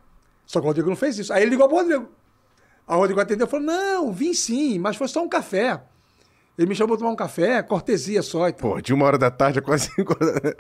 Só 0.47 0.61
que 0.61 0.65
o 0.65 0.69
Rodrigo 0.69 0.89
não 0.89 0.97
fez 0.97 1.19
isso. 1.19 1.33
Aí 1.33 1.43
ele 1.43 1.51
ligou 1.51 1.69
pro 1.69 1.79
Rodrigo. 1.79 2.09
Aí 2.87 2.97
o 2.97 2.99
Rodrigo 2.99 3.21
atendeu 3.21 3.47
e 3.47 3.51
falou: 3.51 3.67
não, 3.67 4.13
vim 4.13 4.35
sim, 4.35 4.79
mas 4.79 4.97
foi 4.97 5.07
só 5.09 5.23
um 5.23 5.29
café. 5.29 5.83
Ele 6.59 6.69
me 6.69 6.75
chamou 6.75 6.97
pra 6.97 6.99
tomar 6.99 7.13
um 7.13 7.17
café, 7.17 7.63
cortesia 7.63 8.21
só 8.21 8.49
e 8.49 8.53
tal. 8.53 8.73
Pô, 8.73 8.81
de 8.81 8.93
uma 8.93 9.07
hora 9.07 9.17
da 9.17 9.31
tarde 9.31 9.61
a 9.61 9.63
quase 9.63 9.91
cinco 9.95 10.13
horas. 10.13 10.55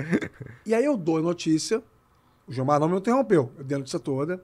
E 0.64 0.72
aí 0.72 0.84
eu 0.84 0.96
dou 0.96 1.18
a 1.18 1.20
notícia, 1.20 1.82
o 2.46 2.52
Gilmar 2.52 2.80
não 2.80 2.88
me 2.88 2.96
interrompeu, 2.96 3.52
eu 3.58 3.64
dei 3.64 3.74
a 3.74 3.78
notícia 3.78 3.98
toda. 3.98 4.42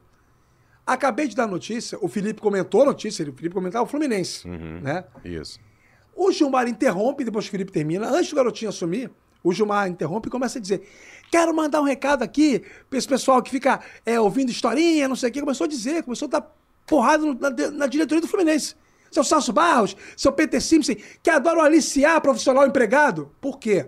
Acabei 0.84 1.26
de 1.28 1.34
dar 1.34 1.44
a 1.44 1.48
notícia, 1.48 1.96
o 2.00 2.08
Felipe 2.08 2.40
comentou 2.40 2.82
a 2.82 2.86
notícia, 2.86 3.22
o 3.22 3.32
Felipe 3.32 3.54
comentava 3.54 3.84
o 3.84 3.88
Fluminense, 3.88 4.46
né? 4.46 5.04
Isso. 5.24 5.58
O 6.16 6.32
Gilmar 6.32 6.66
interrompe, 6.66 7.22
depois 7.24 7.44
que 7.44 7.50
o 7.50 7.52
Felipe 7.52 7.70
termina, 7.70 8.08
antes 8.08 8.30
do 8.30 8.36
garotinho 8.36 8.70
assumir, 8.70 9.10
o 9.44 9.52
Gilmar 9.52 9.86
interrompe 9.88 10.28
e 10.28 10.30
começa 10.30 10.58
a 10.58 10.62
dizer: 10.62 10.82
Quero 11.30 11.54
mandar 11.54 11.80
um 11.80 11.84
recado 11.84 12.22
aqui 12.22 12.62
pra 12.88 12.98
esse 12.98 13.06
pessoal 13.06 13.42
que 13.42 13.50
fica 13.50 13.80
é, 14.04 14.18
ouvindo 14.18 14.50
historinha, 14.50 15.06
não 15.06 15.14
sei 15.16 15.28
o 15.28 15.32
quê. 15.32 15.40
Começou 15.40 15.66
a 15.66 15.68
dizer, 15.68 16.02
começou 16.02 16.26
a 16.26 16.30
dar 16.30 16.56
porrada 16.86 17.24
no- 17.24 17.34
na, 17.38 17.50
na 17.70 17.86
diretoria 17.86 18.20
do 18.22 18.26
Fluminense. 18.28 18.74
Seu 19.10 19.22
Celso 19.22 19.52
Barros, 19.52 19.96
seu 20.16 20.32
Peter 20.32 20.60
Simpson, 20.60 20.94
que 21.22 21.30
adoram 21.30 21.60
aliciar 21.62 22.20
profissional 22.20 22.66
empregado. 22.66 23.30
Por 23.40 23.58
quê? 23.58 23.86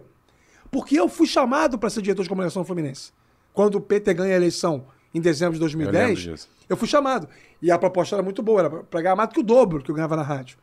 Porque 0.70 0.98
eu 0.98 1.08
fui 1.08 1.26
chamado 1.26 1.78
para 1.78 1.90
ser 1.90 2.02
diretor 2.02 2.22
de 2.22 2.28
comunicação 2.28 2.62
do 2.62 2.66
Fluminense. 2.66 3.10
Quando 3.52 3.76
o 3.76 3.80
PT 3.80 4.14
ganha 4.14 4.34
a 4.34 4.36
eleição 4.36 4.86
em 5.14 5.20
dezembro 5.20 5.54
de 5.54 5.60
2010, 5.60 6.08
lembro 6.18 6.22
disso. 6.36 6.48
eu 6.68 6.76
fui 6.76 6.86
chamado. 6.86 7.28
E 7.60 7.70
a 7.70 7.78
proposta 7.78 8.14
era 8.14 8.22
muito 8.22 8.42
boa, 8.42 8.60
era 8.60 8.70
pra 8.70 9.00
ganhar 9.00 9.16
mais 9.16 9.28
do 9.30 9.32
que 9.34 9.40
o 9.40 9.42
dobro 9.42 9.82
que 9.82 9.90
eu 9.90 9.94
ganhava 9.94 10.14
na 10.14 10.22
rádio. 10.22 10.56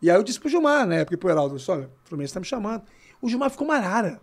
E 0.00 0.10
aí 0.10 0.16
eu 0.16 0.22
disse 0.22 0.38
pro 0.38 0.48
Gilmar, 0.48 0.86
na 0.86 0.96
época, 0.96 1.14
e 1.14 1.16
pro 1.16 1.28
Heraldo, 1.28 1.56
disse, 1.56 1.70
olha, 1.70 1.86
o 2.04 2.08
Fluminense 2.08 2.34
tá 2.34 2.40
me 2.40 2.46
chamando. 2.46 2.82
O 3.20 3.28
Gilmar 3.28 3.50
ficou 3.50 3.66
marara. 3.66 4.20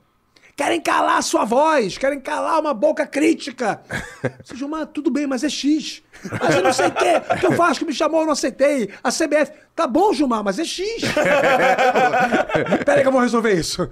Querem 0.56 0.80
calar 0.80 1.18
a 1.18 1.22
sua 1.22 1.44
voz, 1.44 1.98
querem 1.98 2.18
calar 2.18 2.62
uma 2.62 2.74
boca 2.74 3.06
crítica. 3.06 3.82
Eu 4.24 4.30
disse, 4.42 4.56
Gilmar, 4.56 4.88
tudo 4.88 5.12
bem, 5.12 5.28
mas 5.28 5.44
é 5.44 5.50
X. 5.50 6.02
Mas 6.32 6.56
eu 6.56 6.64
não 6.64 6.72
sei 6.72 6.88
o 6.88 6.92
quê, 6.92 7.22
que 7.42 7.48
o 7.48 7.52
Vasco 7.52 7.84
me 7.84 7.94
chamou, 7.94 8.22
eu 8.22 8.26
não 8.26 8.32
aceitei. 8.32 8.90
A 9.04 9.12
CBF, 9.12 9.52
tá 9.76 9.86
bom, 9.86 10.14
Gilmar, 10.14 10.46
mas 10.46 10.58
é 10.58 10.64
X. 10.64 10.86
Peraí 12.86 13.02
que 13.02 13.08
eu 13.08 13.12
vou 13.12 13.20
resolver 13.20 13.54
isso. 13.54 13.90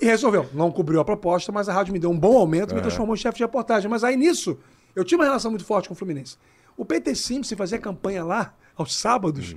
E 0.00 0.06
resolveu. 0.06 0.50
Não 0.52 0.72
cobriu 0.72 0.98
a 0.98 1.04
proposta, 1.04 1.52
mas 1.52 1.68
a 1.68 1.72
rádio 1.72 1.92
me 1.92 2.00
deu 2.00 2.10
um 2.10 2.18
bom 2.18 2.36
aumento 2.36 2.74
me 2.74 2.80
transformou 2.80 3.14
em 3.14 3.18
chefe 3.18 3.38
de 3.38 3.44
reportagem. 3.44 3.88
Mas 3.88 4.02
aí 4.02 4.16
nisso, 4.16 4.58
eu 4.96 5.04
tinha 5.04 5.16
uma 5.16 5.24
relação 5.24 5.52
muito 5.52 5.64
forte 5.64 5.86
com 5.86 5.94
o 5.94 5.96
Fluminense. 5.96 6.36
O 6.76 6.84
PT 6.84 7.14
Simpson 7.14 7.56
fazia 7.56 7.78
campanha 7.78 8.24
lá, 8.24 8.52
aos 8.74 8.96
sábados, 8.96 9.54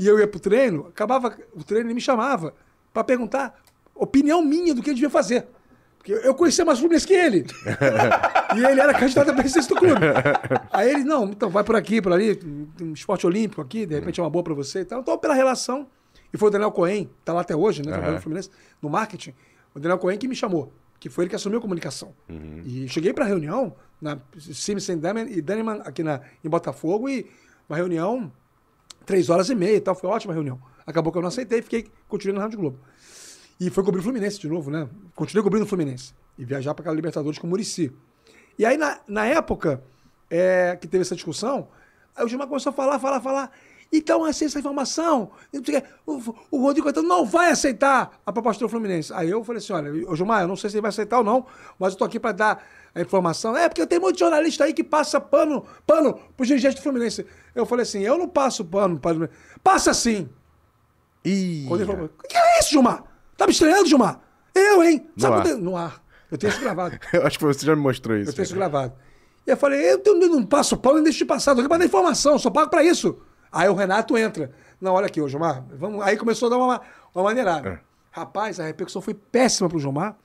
e 0.00 0.06
eu 0.06 0.18
ia 0.18 0.26
pro 0.26 0.40
treino, 0.40 0.86
acabava 0.88 1.36
o 1.54 1.62
treino, 1.62 1.88
ele 1.88 1.94
me 1.94 2.00
chamava 2.00 2.54
pra 2.92 3.04
perguntar 3.04 3.60
opinião 3.94 4.42
minha 4.42 4.74
do 4.74 4.82
que 4.82 4.88
ele 4.88 4.94
devia 4.94 5.10
fazer. 5.10 5.46
Porque 5.98 6.12
eu 6.12 6.34
conhecia 6.34 6.64
mais 6.64 6.78
Fluminense 6.78 7.06
que 7.06 7.12
ele. 7.12 7.44
e 8.56 8.64
ele 8.64 8.80
era 8.80 8.94
candidato 8.94 9.30
a 9.30 9.34
presidência 9.34 9.74
do 9.74 9.78
clube. 9.78 10.00
Aí 10.72 10.88
ele, 10.88 11.04
não, 11.04 11.26
então 11.26 11.50
vai 11.50 11.62
por 11.62 11.76
aqui, 11.76 12.00
por 12.00 12.10
ali, 12.14 12.40
um 12.80 12.94
esporte 12.94 13.26
olímpico 13.26 13.60
aqui, 13.60 13.84
de 13.84 13.96
repente 13.96 14.18
é 14.18 14.22
uma 14.22 14.30
boa 14.30 14.42
pra 14.42 14.54
você 14.54 14.80
e 14.80 14.84
tal. 14.86 15.00
Então, 15.00 15.18
pela 15.18 15.34
relação. 15.34 15.86
E 16.32 16.38
foi 16.38 16.48
o 16.48 16.50
Daniel 16.50 16.72
Cohen, 16.72 17.10
tá 17.22 17.34
lá 17.34 17.42
até 17.42 17.54
hoje, 17.54 17.82
né? 17.82 17.90
Trabalhando 17.90 18.14
no 18.14 18.22
Fluminense, 18.22 18.50
no 18.80 18.88
marketing. 18.88 19.34
O 19.74 19.78
Daniel 19.78 19.98
Cohen 19.98 20.16
que 20.16 20.26
me 20.26 20.34
chamou, 20.34 20.72
que 20.98 21.10
foi 21.10 21.24
ele 21.24 21.28
que 21.28 21.36
assumiu 21.36 21.58
a 21.58 21.60
comunicação. 21.62 22.14
E 22.64 22.88
cheguei 22.88 23.12
pra 23.12 23.26
reunião, 23.26 23.74
na 24.00 24.18
Simpson 24.38 24.92
e 25.28 25.42
Daneman 25.42 25.82
aqui 25.84 26.02
na, 26.02 26.22
em 26.42 26.48
Botafogo, 26.48 27.10
e 27.10 27.30
uma 27.68 27.76
reunião, 27.76 28.32
três 29.04 29.30
horas 29.30 29.50
e 29.50 29.54
meia 29.54 29.76
e 29.76 29.80
tal. 29.80 29.94
Foi 29.94 30.08
ótima 30.08 30.32
reunião. 30.32 30.60
Acabou 30.86 31.12
que 31.12 31.18
eu 31.18 31.22
não 31.22 31.28
aceitei, 31.28 31.62
fiquei, 31.62 31.86
continuei 32.08 32.36
na 32.36 32.42
Rádio 32.42 32.58
Globo. 32.58 32.78
E 33.60 33.68
foi 33.70 33.84
cobrir 33.84 34.00
o 34.00 34.02
Fluminense 34.02 34.38
de 34.38 34.48
novo, 34.48 34.70
né? 34.70 34.88
Continuei 35.14 35.42
cobrindo 35.42 35.66
o 35.66 35.68
Fluminense. 35.68 36.14
E 36.38 36.44
viajar 36.44 36.72
para 36.74 36.82
aquela 36.82 36.96
Libertadores 36.96 37.38
com 37.38 37.46
o 37.46 37.50
Murici. 37.50 37.92
E 38.58 38.64
aí, 38.64 38.76
na, 38.76 39.00
na 39.06 39.26
época 39.26 39.82
é, 40.30 40.76
que 40.80 40.88
teve 40.88 41.02
essa 41.02 41.14
discussão, 41.14 41.68
aí 42.16 42.24
o 42.24 42.28
Gilmar 42.28 42.48
começou 42.48 42.70
a 42.70 42.72
falar, 42.72 42.98
falar, 42.98 43.20
falar. 43.20 43.52
Então, 43.92 44.24
aceita 44.24 44.52
essa 44.52 44.58
informação. 44.60 45.30
o. 46.06 46.12
O, 46.12 46.34
o 46.52 46.62
Rodrigo 46.62 46.84
Caetano 46.84 47.08
não 47.08 47.26
vai 47.26 47.50
aceitar 47.50 48.20
a 48.24 48.32
proposta 48.32 48.64
do 48.64 48.68
Fluminense. 48.68 49.12
Aí 49.12 49.28
eu 49.28 49.42
falei 49.42 49.58
assim: 49.58 49.72
olha, 49.72 49.92
Gilmar, 50.14 50.42
eu 50.42 50.48
não 50.48 50.54
sei 50.56 50.70
se 50.70 50.76
ele 50.76 50.82
vai 50.82 50.90
aceitar 50.90 51.18
ou 51.18 51.24
não, 51.24 51.44
mas 51.78 51.92
eu 51.94 51.98
tô 51.98 52.04
aqui 52.04 52.20
para 52.20 52.32
dar 52.32 52.64
a 52.94 53.00
informação. 53.00 53.56
É, 53.56 53.68
porque 53.68 53.84
tem 53.86 53.98
muito 53.98 54.18
jornalista 54.18 54.64
aí 54.64 54.72
que 54.72 54.84
passa 54.84 55.20
pano, 55.20 55.64
pano 55.86 56.14
pro 56.36 56.46
dirigente 56.46 56.76
do 56.76 56.82
Fluminense. 56.82 57.26
Eu 57.54 57.66
falei 57.66 57.82
assim: 57.82 58.00
eu 58.00 58.16
não 58.16 58.28
passo 58.28 58.64
pano 58.64 58.98
para. 58.98 59.28
Passa 59.62 59.92
sim. 59.92 60.28
Quando 61.68 61.80
ele 61.82 61.92
falou, 61.92 62.06
o 62.06 62.28
que 62.28 62.36
é 62.36 62.60
isso, 62.60 62.70
Gilmar? 62.70 63.04
Tá 63.36 63.46
me 63.46 63.52
estranhando, 63.52 63.86
Gilmar? 63.86 64.20
Eu, 64.54 64.82
hein? 64.82 65.06
No 65.16 65.20
Sabe 65.22 65.34
ar. 65.34 65.42
quando 65.42 65.50
eu- 65.50 65.58
No 65.58 65.76
ar. 65.76 66.02
Eu 66.30 66.38
tenho 66.38 66.50
isso 66.52 66.60
gravado. 66.60 66.96
Eu 67.12 67.26
acho 67.26 67.38
que 67.38 67.44
você 67.44 67.66
já 67.66 67.74
me 67.74 67.82
mostrou 67.82 68.16
isso. 68.16 68.30
Eu 68.30 68.34
tenho 68.34 68.44
isso 68.44 68.54
gravado. 68.54 68.92
E 69.46 69.50
eu 69.50 69.56
falei, 69.56 69.80
eu, 69.80 70.00
eu 70.04 70.28
não 70.28 70.44
passo 70.46 70.76
pau 70.76 70.94
nem 70.94 71.02
deixo 71.02 71.18
de 71.18 71.24
passar, 71.24 71.54
tô 71.54 71.60
aqui 71.60 71.68
pra 71.68 71.78
dar 71.78 71.84
informação, 71.86 72.38
só 72.38 72.50
pago 72.50 72.70
pra 72.70 72.84
isso. 72.84 73.18
Aí 73.52 73.68
o 73.68 73.74
Renato 73.74 74.16
entra. 74.16 74.52
Não, 74.80 74.94
olha 74.94 75.06
aqui, 75.06 75.20
ô 75.20 75.28
Gilmar, 75.28 75.64
vamos... 75.74 76.02
aí 76.02 76.16
começou 76.16 76.46
a 76.46 76.50
dar 76.50 76.56
uma, 76.56 76.80
uma 77.14 77.24
maneirada. 77.24 77.80
Rapaz, 78.10 78.58
a 78.58 78.64
repercussão 78.64 79.02
foi 79.02 79.14
péssima 79.14 79.68
pro 79.68 79.78
Gilmar. 79.78 80.16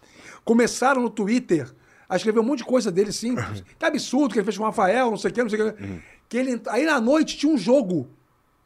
Começaram 0.44 1.02
no 1.02 1.10
Twitter 1.10 1.72
a 2.08 2.16
escrever 2.16 2.40
um 2.40 2.44
monte 2.44 2.60
de 2.60 2.66
coisa 2.66 2.92
dele, 2.92 3.10
assim. 3.10 3.36
que 3.78 3.86
absurdo 3.86 4.34
que 4.34 4.40
ele 4.40 4.46
fez 4.46 4.58
com 4.58 4.64
o 4.64 4.68
Rafael, 4.68 5.10
não 5.10 5.18
sei 5.18 5.32
o 5.32 5.34
que, 5.34 5.44
não 5.44 5.50
sei 5.50 5.62
o 5.62 5.74
que. 5.74 6.02
que 6.30 6.38
ele... 6.38 6.62
Aí 6.68 6.86
na 6.86 7.02
noite 7.02 7.38
tinha 7.38 7.52
um 7.52 7.58
jogo, 7.58 8.08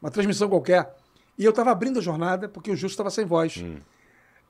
uma 0.00 0.10
transmissão 0.10 0.48
qualquer. 0.48 0.94
E 1.38 1.44
eu 1.44 1.52
tava 1.52 1.70
abrindo 1.70 1.98
a 1.98 2.02
jornada, 2.02 2.48
porque 2.48 2.70
o 2.70 2.76
Justo 2.76 2.98
tava 2.98 3.10
sem 3.10 3.24
voz. 3.24 3.64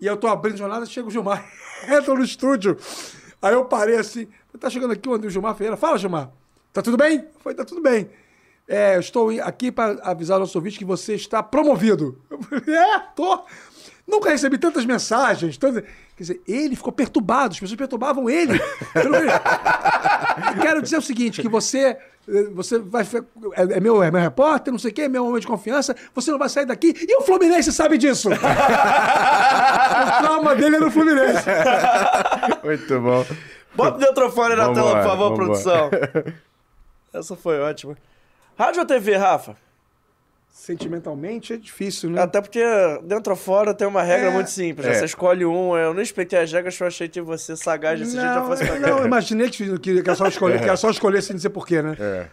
E 0.00 0.06
eu 0.06 0.16
tô 0.16 0.26
abrindo 0.26 0.54
a 0.54 0.58
jornada, 0.58 0.86
chega 0.86 1.06
o 1.06 1.10
Gilmar, 1.10 1.48
entra 1.88 2.14
no 2.14 2.24
estúdio. 2.24 2.76
Aí 3.40 3.54
eu 3.54 3.64
parei 3.64 3.96
assim, 3.96 4.28
tá 4.58 4.68
chegando 4.68 4.92
aqui 4.92 5.08
o 5.08 5.30
Gilmar 5.30 5.54
Ferreira. 5.54 5.76
Fala, 5.76 5.98
Gilmar, 5.98 6.30
tá 6.72 6.82
tudo 6.82 6.96
bem? 6.96 7.26
Foi, 7.40 7.54
tá 7.54 7.64
tudo 7.64 7.80
bem. 7.80 8.10
É, 8.72 8.94
eu 8.94 9.00
estou 9.00 9.30
aqui 9.42 9.72
para 9.72 9.98
avisar 10.04 10.36
o 10.36 10.40
nosso 10.40 10.56
ouvinte 10.56 10.78
que 10.78 10.84
você 10.84 11.14
está 11.14 11.42
promovido. 11.42 12.16
É, 12.68 13.00
tô. 13.16 13.40
Nunca 14.06 14.30
recebi 14.30 14.58
tantas 14.58 14.84
mensagens. 14.84 15.56
tantas- 15.56 15.82
Quer 16.16 16.22
dizer, 16.22 16.40
ele 16.46 16.76
ficou 16.76 16.92
perturbado, 16.92 17.52
as 17.54 17.58
pessoas 17.60 17.76
perturbavam 17.78 18.28
ele. 18.30 18.60
Quero 20.60 20.82
dizer 20.82 20.98
o 20.98 21.02
seguinte, 21.02 21.40
que 21.42 21.48
você, 21.48 21.96
você 22.52 22.78
vai, 22.78 23.02
é, 23.54 23.62
é 23.78 23.80
meu, 23.80 24.02
é 24.02 24.10
meu 24.10 24.20
repórter, 24.20 24.72
não 24.72 24.78
sei 24.78 24.90
o 24.90 24.94
quê, 24.94 25.02
é 25.02 25.08
meu 25.08 25.26
homem 25.26 25.40
de 25.40 25.46
confiança, 25.46 25.96
você 26.14 26.30
não 26.30 26.38
vai 26.38 26.48
sair 26.48 26.66
daqui. 26.66 26.94
E 27.08 27.16
o 27.16 27.22
Fluminense 27.22 27.72
sabe 27.72 27.96
disso. 27.98 28.28
o 28.32 30.22
trauma 30.22 30.54
dele 30.54 30.76
é 30.76 30.80
no 30.80 30.90
Fluminense. 30.90 31.44
Muito 32.62 33.00
bom. 33.00 33.24
Bota 33.74 33.96
o 33.96 34.00
Neutrofone 34.00 34.54
na 34.56 34.66
Vambora, 34.66 34.74
tela, 34.84 34.96
por 35.02 35.04
favor, 35.08 35.28
vambora. 35.30 35.44
produção. 35.46 35.90
Essa 37.12 37.34
foi 37.36 37.58
ótima. 37.60 37.96
Rádio 38.60 38.80
ou 38.80 38.86
TV, 38.86 39.16
Rafa? 39.16 39.56
Sentimentalmente 40.50 41.54
é 41.54 41.56
difícil, 41.56 42.10
né? 42.10 42.20
Até 42.20 42.40
porque 42.42 42.60
dentro 43.04 43.32
ou 43.32 43.36
fora 43.36 43.72
tem 43.72 43.88
uma 43.88 44.02
regra 44.02 44.28
É. 44.28 44.30
muito 44.34 44.50
simples. 44.50 44.86
É. 44.86 44.92
Você 44.94 45.04
escolhe 45.06 45.46
um, 45.46 45.74
eu 45.76 45.94
não 45.94 46.02
expliquei 46.02 46.38
as 46.38 46.52
regras, 46.52 46.78
eu 46.78 46.86
achei 46.86 47.08
que 47.08 47.22
você 47.22 47.56
sagaz 47.56 47.98
desse 47.98 48.12
jeito 48.12 48.24
já 48.26 48.34
Não, 48.40 48.46
fosse 48.46 48.68
eu- 48.68 48.78
não, 48.78 48.98
eu 48.98 49.06
imaginei 49.06 49.48
que, 49.48 49.78
que, 49.78 50.02
que 50.02 50.08
era 50.10 50.14
só 50.14 50.26
escolher, 50.26 50.58
que 50.58 50.64
era 50.66 50.76
só 50.76 50.90
escolher 50.90 51.22
sem 51.22 51.34
dizer 51.34 51.48
porquê, 51.48 51.80
né? 51.80 51.96
É. 51.98 52.26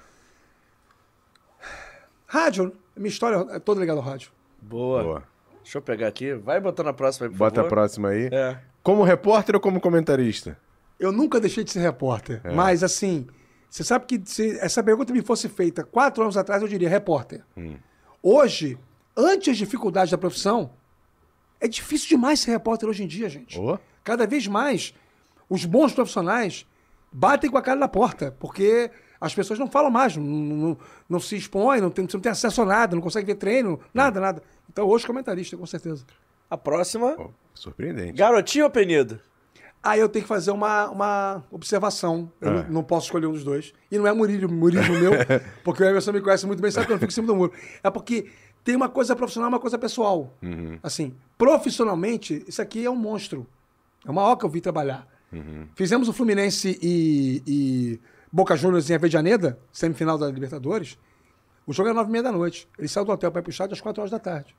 Rádio, 2.25 2.73
minha 2.95 3.07
história 3.07 3.45
é 3.51 3.59
toda 3.59 3.79
ligada 3.79 3.99
ao 3.99 4.05
rádio. 4.05 4.29
Boa. 4.61 5.03
Boa. 5.03 5.23
Deixa 5.63 5.77
eu 5.77 5.81
pegar 5.81 6.07
aqui. 6.07 6.33
Vai 6.33 6.59
botando 6.59 6.87
a 6.87 6.93
próxima 6.93 7.27
aí, 7.27 7.31
por 7.31 7.37
Bota 7.37 7.61
a 7.61 7.63
favor. 7.63 7.69
próxima 7.69 8.09
aí. 8.09 8.29
É. 8.31 8.57
Como 8.83 9.03
repórter 9.03 9.55
ou 9.55 9.61
como 9.61 9.79
comentarista? 9.79 10.57
Eu 10.99 11.11
nunca 11.11 11.39
deixei 11.39 11.63
de 11.63 11.71
ser 11.71 11.79
repórter, 11.79 12.41
É. 12.43 12.51
mas 12.51 12.83
assim, 12.83 13.27
você 13.69 13.83
sabe 13.83 14.05
que 14.05 14.21
se 14.25 14.57
essa 14.59 14.81
pergunta 14.83 15.11
me 15.13 15.21
fosse 15.21 15.47
feita 15.49 15.83
quatro 15.83 16.23
anos 16.23 16.37
atrás, 16.37 16.61
eu 16.61 16.67
diria 16.67 16.89
repórter. 16.89 17.43
Hum. 17.55 17.75
Hoje, 18.23 18.77
ante 19.15 19.49
as 19.49 19.57
dificuldades 19.57 20.11
da 20.11 20.17
profissão, 20.17 20.71
é 21.59 21.67
difícil 21.67 22.07
demais 22.09 22.39
ser 22.39 22.51
repórter 22.51 22.87
hoje 22.89 23.03
em 23.03 23.07
dia, 23.07 23.29
gente. 23.29 23.59
Ô. 23.59 23.77
Cada 24.03 24.25
vez 24.25 24.47
mais, 24.47 24.93
os 25.49 25.65
bons 25.65 25.93
profissionais 25.93 26.65
batem 27.11 27.49
com 27.49 27.57
a 27.57 27.61
cara 27.61 27.79
na 27.79 27.87
porta, 27.87 28.35
porque 28.39 28.89
as 29.19 29.33
pessoas 29.33 29.57
não 29.59 29.67
falam 29.69 29.89
mais, 29.91 30.15
não, 30.15 30.23
não- 30.23 30.77
não 31.09 31.19
se 31.19 31.35
expõem, 31.35 31.81
não 31.81 31.89
tem, 31.89 32.05
você 32.07 32.15
não 32.17 32.21
tem 32.21 32.31
acesso 32.31 32.61
a 32.61 32.65
nada, 32.65 32.95
não 32.95 33.01
consegue 33.01 33.25
ver 33.27 33.35
treino, 33.35 33.79
nada, 33.93 34.19
nada. 34.19 34.43
Então, 34.69 34.87
hoje, 34.87 35.05
comentarista, 35.05 35.57
com 35.57 35.65
certeza. 35.65 36.05
A 36.49 36.57
próxima. 36.57 37.15
Ó, 37.17 37.29
surpreendente. 37.53 38.13
Garotinho 38.13 38.65
ou 38.65 38.71
penido? 38.71 39.19
Aí 39.87 39.99
eu 39.99 40.09
tenho 40.09 40.23
que 40.23 40.27
fazer 40.29 40.51
uma, 40.51 40.89
uma 40.89 41.43
observação. 41.49 42.31
Eu 42.41 42.49
Ah. 42.49 42.53
não, 42.63 42.69
não 42.69 42.83
posso 42.83 43.05
escolher 43.07 43.25
um 43.27 43.31
dos 43.31 43.43
dois. 43.43 43.73
E 43.91 43.97
não 43.97 44.05
é 44.07 44.11
murismo, 44.13 44.49
murismo 44.49 44.93
meu, 44.99 45.11
porque 45.63 45.81
o 45.83 45.85
Emerson 45.85 46.11
me 46.11 46.21
conhece 46.21 46.45
muito 46.45 46.61
bem, 46.61 46.69
sabe 46.71 46.85
que 46.87 46.91
eu 46.91 46.95
não 46.95 46.99
fico 46.99 47.11
em 47.11 47.13
cima 47.13 47.27
do 47.27 47.35
muro. 47.35 47.53
É 47.83 47.89
porque 47.89 48.29
tem 48.63 48.75
uma 48.75 48.89
coisa 48.89 49.15
profissional 49.15 49.49
e 49.49 49.53
uma 49.53 49.59
coisa 49.59 49.77
pessoal. 49.77 50.33
Assim, 50.83 51.15
profissionalmente, 51.37 52.43
isso 52.47 52.61
aqui 52.61 52.85
é 52.85 52.89
um 52.89 52.95
monstro. 52.95 53.47
É 54.05 54.11
uma 54.11 54.35
que 54.37 54.45
eu 54.45 54.49
vi 54.49 54.59
trabalhar. 54.61 55.07
Fizemos 55.75 56.07
o 56.09 56.13
Fluminense 56.13 56.77
e, 56.81 57.41
e 57.47 57.99
Boca 58.31 58.55
Juniors 58.55 58.89
em 58.89 58.93
Avejaneda, 58.95 59.57
semifinal 59.71 60.17
da 60.17 60.27
Libertadores, 60.29 60.97
o 61.65 61.73
jogo 61.73 61.89
era 61.89 61.95
nove 61.95 62.09
e 62.09 62.11
meia 62.13 62.23
da 62.23 62.31
noite. 62.31 62.67
Ele 62.77 62.87
saiu 62.87 63.05
do 63.05 63.11
hotel 63.11 63.29
para 63.31 63.39
ir 63.39 63.43
pro 63.43 63.51
estádio 63.51 63.73
às 63.73 63.81
quatro 63.81 64.01
horas 64.01 64.11
da 64.11 64.19
tarde. 64.19 64.55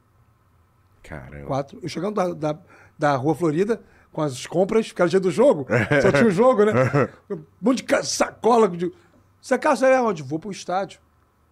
Caramba. 1.03 1.47
Quatro. 1.47 1.79
Eu 1.83 1.89
chegando 1.89 2.15
da, 2.17 2.35
da, 2.53 2.59
da 2.99 3.17
Rua 3.17 3.35
Florida 3.35 3.81
com 4.19 4.23
as 4.23 4.49
compras, 4.49 4.91
que 4.91 5.01
era 5.01 5.07
o 5.07 5.11
dia 5.11 5.21
do 5.21 5.31
jogo, 5.31 5.65
só 6.03 6.11
tinha 6.11 6.27
o 6.27 6.31
jogo, 6.31 6.65
né? 6.65 6.73
Um 7.31 7.41
monte 7.63 7.85
de 7.85 8.03
sacola. 8.05 8.69
De... 8.69 8.93
Você 9.41 9.57
quer 9.57 9.77
saber 9.77 9.95
aonde? 9.95 10.25
Vou 10.25 10.41
pro 10.41 10.51
estádio. 10.51 10.99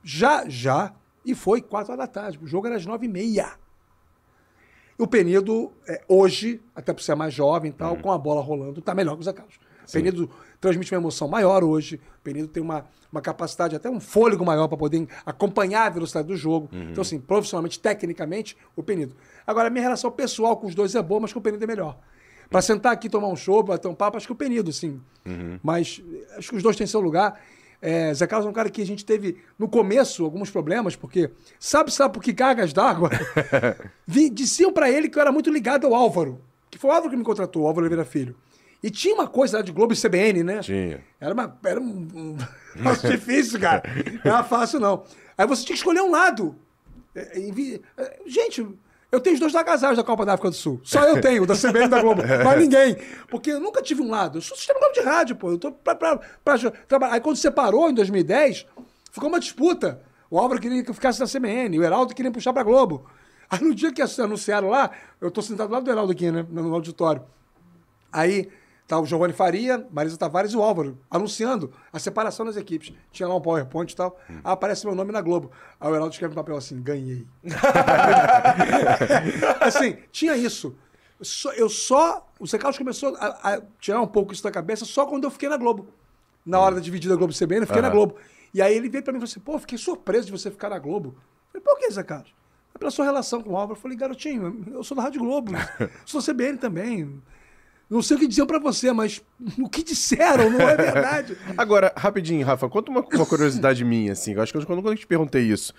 Já, 0.02 0.48
já. 0.48 0.93
E 1.24 1.32
foi 1.32 1.62
quatro 1.62 1.93
horas 1.93 2.05
da 2.05 2.12
tarde. 2.12 2.40
O 2.43 2.47
jogo 2.47 2.66
era 2.66 2.74
às 2.74 2.84
nove 2.84 3.06
e 3.06 3.09
meia. 3.09 3.52
O 4.98 5.06
Penido, 5.06 5.72
é, 5.86 6.02
hoje, 6.09 6.60
até 6.74 6.93
por 6.93 7.02
ser 7.02 7.14
mais 7.14 7.32
jovem 7.32 7.70
e 7.70 7.72
tal, 7.72 7.97
com 7.98 8.10
a 8.10 8.18
bola 8.18 8.40
rolando, 8.40 8.82
tá 8.82 8.93
melhor 8.97 9.14
que 9.14 9.20
o 9.20 9.24
Zé 9.24 9.32
Carlos. 9.32 9.60
O 9.88 9.93
Penido 9.93 10.28
transmite 10.60 10.93
uma 10.93 11.01
emoção 11.01 11.28
maior 11.28 11.62
hoje. 11.62 12.01
O 12.18 12.22
Penido 12.24 12.48
tem 12.48 12.60
uma, 12.60 12.84
uma 13.12 13.20
capacidade, 13.20 13.76
até 13.76 13.88
um 13.88 14.01
fôlego 14.01 14.44
maior 14.44 14.66
para 14.66 14.76
poder 14.76 15.06
acompanhar 15.24 15.86
a 15.86 15.90
velocidade 15.90 16.26
do 16.26 16.36
jogo. 16.36 16.68
Então, 16.72 17.02
assim, 17.02 17.20
profissionalmente, 17.20 17.78
tecnicamente, 17.78 18.56
o 18.74 18.82
Penido. 18.82 19.14
Agora, 19.47 19.68
a 19.68 19.70
minha 19.70 19.82
relação 19.82 20.10
pessoal 20.10 20.56
com 20.56 20.66
os 20.66 20.74
dois 20.74 20.97
é 20.97 21.02
boa, 21.02 21.20
mas 21.20 21.32
com 21.32 21.38
o 21.38 21.43
Penido 21.43 21.62
é 21.62 21.66
melhor. 21.68 21.97
Para 22.51 22.62
sentar 22.62 22.93
aqui, 22.93 23.09
tomar 23.09 23.28
um 23.28 23.36
show, 23.36 23.62
bater 23.62 23.89
um 23.89 23.94
papo, 23.94 24.16
acho 24.16 24.27
que 24.27 24.32
o 24.32 24.36
Penido, 24.36 24.73
sim. 24.73 25.01
Mas 25.62 26.02
eh, 26.12 26.39
acho 26.39 26.51
que 26.51 26.56
os 26.56 26.62
dois 26.62 26.77
têm 26.77 26.86
seu 26.86 27.01
lugar. 27.01 27.40
É, 27.81 28.12
Zé 28.14 28.27
Carlos 28.27 28.47
é 28.47 28.51
um 28.51 28.55
cara 28.55 28.70
que 28.70 28.81
a 28.81 28.86
gente 28.86 29.05
teve, 29.05 29.36
no 29.59 29.68
começo, 29.68 30.24
alguns 30.24 30.51
problemas, 30.51 30.97
porque 30.97 31.31
sabe, 31.59 31.93
sabe 31.93 32.14
por 32.14 32.23
que 32.23 32.32
cargas 32.32 32.73
d'água? 32.73 33.10
Diziam 34.32 34.73
para 34.73 34.90
ele 34.90 35.09
que 35.09 35.18
eu 35.18 35.20
era 35.20 35.31
muito 35.31 35.51
ligado 35.51 35.86
ao 35.86 35.94
Álvaro, 35.94 36.40
que 36.70 36.78
foi 36.78 36.90
o 36.90 36.93
Álvaro 36.93 37.10
que 37.10 37.16
me 37.16 37.24
contratou, 37.24 37.62
o 37.62 37.66
Álvaro 37.66 37.85
Oliveira 37.85 38.05
Filho. 38.05 38.35
E 38.82 38.90
tinha 38.90 39.14
uma 39.14 39.27
coisa 39.27 39.59
lá 39.59 39.62
de 39.62 39.73
Globo 39.73 39.93
e 39.93 39.97
CBN, 39.97 40.43
né? 40.43 40.60
Tinha. 40.60 41.02
Era, 41.20 41.35
uma, 41.35 41.59
era 41.64 41.81
um, 41.81 42.09
um 42.14 42.36
difícil, 43.10 43.59
cara. 43.59 43.82
Não 44.24 44.32
era 44.32 44.44
fácil, 44.44 44.78
não. 44.78 45.02
Aí 45.36 45.47
você 45.47 45.64
tinha 45.64 45.74
que 45.74 45.81
escolher 45.81 46.02
um 46.02 46.10
lado. 46.10 46.55
É, 47.14 47.39
é, 47.98 48.18
Gente, 48.27 48.66
eu 49.10 49.20
tenho 49.20 49.34
os 49.34 49.40
dois 49.40 49.54
agasalhos 49.54 49.96
da 49.96 50.04
Copa 50.04 50.26
da 50.26 50.34
África 50.34 50.50
do 50.50 50.56
Sul. 50.56 50.80
Só 50.82 51.04
eu 51.04 51.20
tenho, 51.20 51.46
da 51.46 51.54
CBN 51.54 51.86
e 51.86 51.88
da 51.88 52.00
Globo. 52.00 52.22
Mas 52.44 52.58
ninguém. 52.58 52.96
Porque 53.28 53.52
eu 53.52 53.60
nunca 53.60 53.80
tive 53.80 54.02
um 54.02 54.10
lado. 54.10 54.38
Eu 54.38 54.42
sou 54.42 54.56
sistema 54.56 54.80
Globo 54.80 54.94
de 54.94 55.00
rádio, 55.00 55.36
pô. 55.36 55.50
Eu 55.50 55.58
tô 55.58 55.72
pra, 55.72 55.94
pra, 55.94 56.20
pra 56.44 56.58
trabalhar. 56.88 57.14
Aí 57.14 57.20
quando 57.20 57.36
separou, 57.36 57.88
em 57.88 57.94
2010, 57.94 58.66
ficou 59.12 59.28
uma 59.28 59.40
disputa. 59.40 60.02
O 60.28 60.38
Álvaro 60.38 60.60
queria 60.60 60.82
que 60.82 60.90
eu 60.90 60.94
ficasse 60.94 61.20
na 61.20 61.26
CBN, 61.26 61.78
o 61.78 61.84
Heraldo 61.84 62.14
queria 62.14 62.32
puxar 62.32 62.52
pra 62.52 62.62
Globo. 62.62 63.06
Aí 63.48 63.62
no 63.62 63.74
dia 63.74 63.92
que 63.92 64.02
anunciaram 64.02 64.68
lá, 64.68 64.90
eu 65.20 65.30
tô 65.30 65.40
sentado 65.40 65.68
do 65.68 65.72
lado 65.72 65.84
do 65.84 65.90
Heraldo 65.90 66.12
aqui, 66.12 66.30
né? 66.30 66.44
No 66.50 66.74
auditório. 66.74 67.22
Aí 68.12 68.48
tá 68.86 68.98
o 68.98 69.04
Giovanni 69.04 69.32
Faria, 69.32 69.86
Marisa 69.90 70.16
Tavares 70.16 70.52
e 70.52 70.56
o 70.56 70.62
Álvaro 70.62 70.98
anunciando 71.10 71.72
a 71.92 71.98
separação 71.98 72.46
das 72.46 72.56
equipes. 72.56 72.92
Tinha 73.10 73.28
lá 73.28 73.34
um 73.34 73.40
PowerPoint 73.40 73.92
e 73.92 73.96
tal. 73.96 74.18
Aí 74.28 74.40
aparece 74.44 74.86
meu 74.86 74.94
nome 74.94 75.12
na 75.12 75.20
Globo. 75.20 75.50
Aí 75.80 75.90
o 75.90 75.94
Heraldo 75.94 76.12
escreve 76.12 76.34
no 76.34 76.40
papel 76.40 76.56
assim: 76.56 76.80
ganhei. 76.80 77.26
assim, 79.60 79.98
tinha 80.12 80.36
isso. 80.36 80.74
Eu 81.56 81.68
só. 81.68 82.26
O 82.38 82.46
Zé 82.46 82.58
Carlos 82.58 82.78
começou 82.78 83.16
a, 83.16 83.54
a 83.54 83.62
tirar 83.80 84.00
um 84.00 84.06
pouco 84.06 84.32
isso 84.32 84.42
da 84.42 84.50
cabeça 84.50 84.84
só 84.84 85.06
quando 85.06 85.24
eu 85.24 85.30
fiquei 85.30 85.48
na 85.48 85.56
Globo. 85.56 85.88
Na 86.44 86.60
hora 86.60 86.76
da 86.76 86.80
dividida 86.80 87.16
Globo 87.16 87.32
CBN, 87.32 87.62
eu 87.62 87.66
fiquei 87.66 87.82
na 87.82 87.90
Globo. 87.90 88.16
E 88.54 88.62
aí 88.62 88.76
ele 88.76 88.88
veio 88.88 89.02
pra 89.02 89.12
mim 89.12 89.18
e 89.18 89.20
falou 89.20 89.30
assim: 89.30 89.40
pô, 89.40 89.58
fiquei 89.58 89.78
surpreso 89.78 90.26
de 90.26 90.32
você 90.32 90.50
ficar 90.50 90.68
na 90.68 90.78
Globo. 90.78 91.16
Eu 91.52 91.60
falei, 91.60 91.64
por 91.64 91.78
que, 91.78 91.90
Zé 91.90 92.02
Carlos? 92.02 92.34
É 92.74 92.78
pela 92.78 92.90
sua 92.90 93.04
relação 93.04 93.42
com 93.42 93.50
o 93.50 93.56
Álvaro. 93.56 93.76
Eu 93.76 93.82
falei, 93.82 93.96
garotinho, 93.96 94.64
eu 94.70 94.84
sou 94.84 94.96
da 94.96 95.02
Rádio 95.02 95.20
Globo, 95.20 95.52
sou 96.04 96.20
da 96.20 96.32
CBN 96.32 96.58
também. 96.58 97.20
Não 97.88 98.02
sei 98.02 98.16
o 98.16 98.20
que 98.20 98.26
diziam 98.26 98.46
pra 98.46 98.58
você, 98.58 98.92
mas 98.92 99.22
o 99.58 99.68
que 99.68 99.82
disseram 99.82 100.50
não 100.50 100.60
é 100.68 100.74
verdade. 100.76 101.36
Agora, 101.56 101.92
rapidinho, 101.96 102.44
Rafa, 102.44 102.68
conta 102.68 102.90
uma, 102.90 103.00
uma 103.00 103.26
curiosidade 103.26 103.84
minha, 103.84 104.12
assim. 104.12 104.32
Eu 104.34 104.42
acho 104.42 104.52
que 104.52 104.58
eu- 104.58 104.66
quando, 104.66 104.82
quando 104.82 104.94
eu 104.94 104.98
te 104.98 105.06
perguntei 105.06 105.42
isso. 105.42 105.72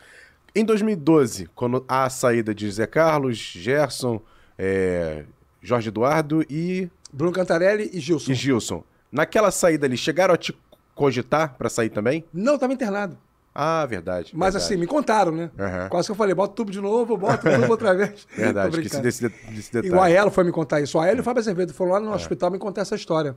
Em 0.56 0.64
2012, 0.64 1.48
quando 1.54 1.84
há 1.88 2.06
a 2.06 2.10
saída 2.10 2.56
de 2.56 2.70
Zé 2.72 2.88
Carlos, 2.88 3.38
Gerson, 3.38 4.22
é, 4.58 5.26
Jorge 5.62 5.90
Eduardo 5.90 6.44
e, 6.50 6.90
Bruno 7.12 7.34
Cantarelli 7.34 7.90
e 7.94 8.00
Gilson. 8.00 8.32
e 8.32 8.36
Gilson. 8.36 8.84
Naquela 9.12 9.52
saída 9.52 9.86
ali, 9.86 9.98
chegaram 9.98 10.34
a 10.34 10.38
te 10.38 10.56
cogitar 10.96 11.56
pra 11.58 11.70
sair 11.70 11.90
também? 11.90 12.24
Não, 12.34 12.56
estava 12.56 12.74
internado. 12.74 13.18
Ah, 13.60 13.84
verdade. 13.88 14.34
Mas 14.36 14.54
verdade. 14.54 14.72
assim, 14.72 14.80
me 14.80 14.86
contaram, 14.86 15.32
né? 15.32 15.50
Aham. 15.58 15.90
Quase 15.90 16.08
que 16.08 16.12
eu 16.12 16.16
falei, 16.16 16.36
bota 16.36 16.52
o 16.52 16.56
tubo 16.56 16.70
de 16.70 16.80
novo, 16.80 17.18
bota 17.18 17.50
o 17.50 17.60
tubo 17.60 17.72
outra 17.72 17.96
vez. 17.96 18.28
Verdade, 18.38 18.70
brincando. 18.78 19.02
desse, 19.02 19.28
desse 19.28 19.76
E 19.76 19.80
o 19.80 19.82
detalhe. 19.82 20.16
Aelo 20.16 20.30
foi 20.30 20.44
me 20.44 20.52
contar 20.52 20.80
isso. 20.80 20.96
O 21.00 21.02
Aelo 21.02 21.18
e 21.18 21.22
o 21.22 21.24
Fábio 21.24 21.40
Azevedo 21.40 21.74
foram 21.74 21.94
lá 21.94 22.00
no 22.00 22.14
hospital 22.14 22.52
me 22.52 22.60
contar 22.60 22.82
essa 22.82 22.94
história. 22.94 23.36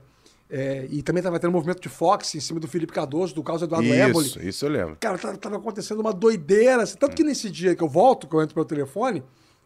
É, 0.51 0.87
e 0.91 1.03
também 1.03 1.21
estava 1.21 1.39
tendo 1.39 1.49
um 1.51 1.55
movimento 1.55 1.81
de 1.81 1.89
Fox 1.89 2.35
em 2.35 2.41
cima 2.41 2.61
do 2.61 2.69
Felipe 2.69 2.93
Cardoso, 2.93 3.35
do 3.35 3.43
caso 3.43 3.65
Eduardo 3.65 3.89
Éboli. 3.89 4.27
Isso, 4.27 4.43
isso 4.43 4.67
eu 4.67 4.71
lembro. 4.71 4.97
Cara, 5.01 5.17
tava, 5.17 5.39
tava 5.39 5.57
acontecendo 5.57 6.01
uma 6.01 6.13
doideira. 6.13 6.83
assim, 6.83 6.99
Tanto 6.99 7.17
que 7.17 7.25
nesse 7.25 7.49
dia 7.49 7.75
que 7.75 7.83
eu 7.83 7.89
volto, 7.89 8.29
que 8.29 8.35
eu 8.35 8.43
entro 8.43 8.53
pelo 8.55 8.67
telefone, 8.67 9.23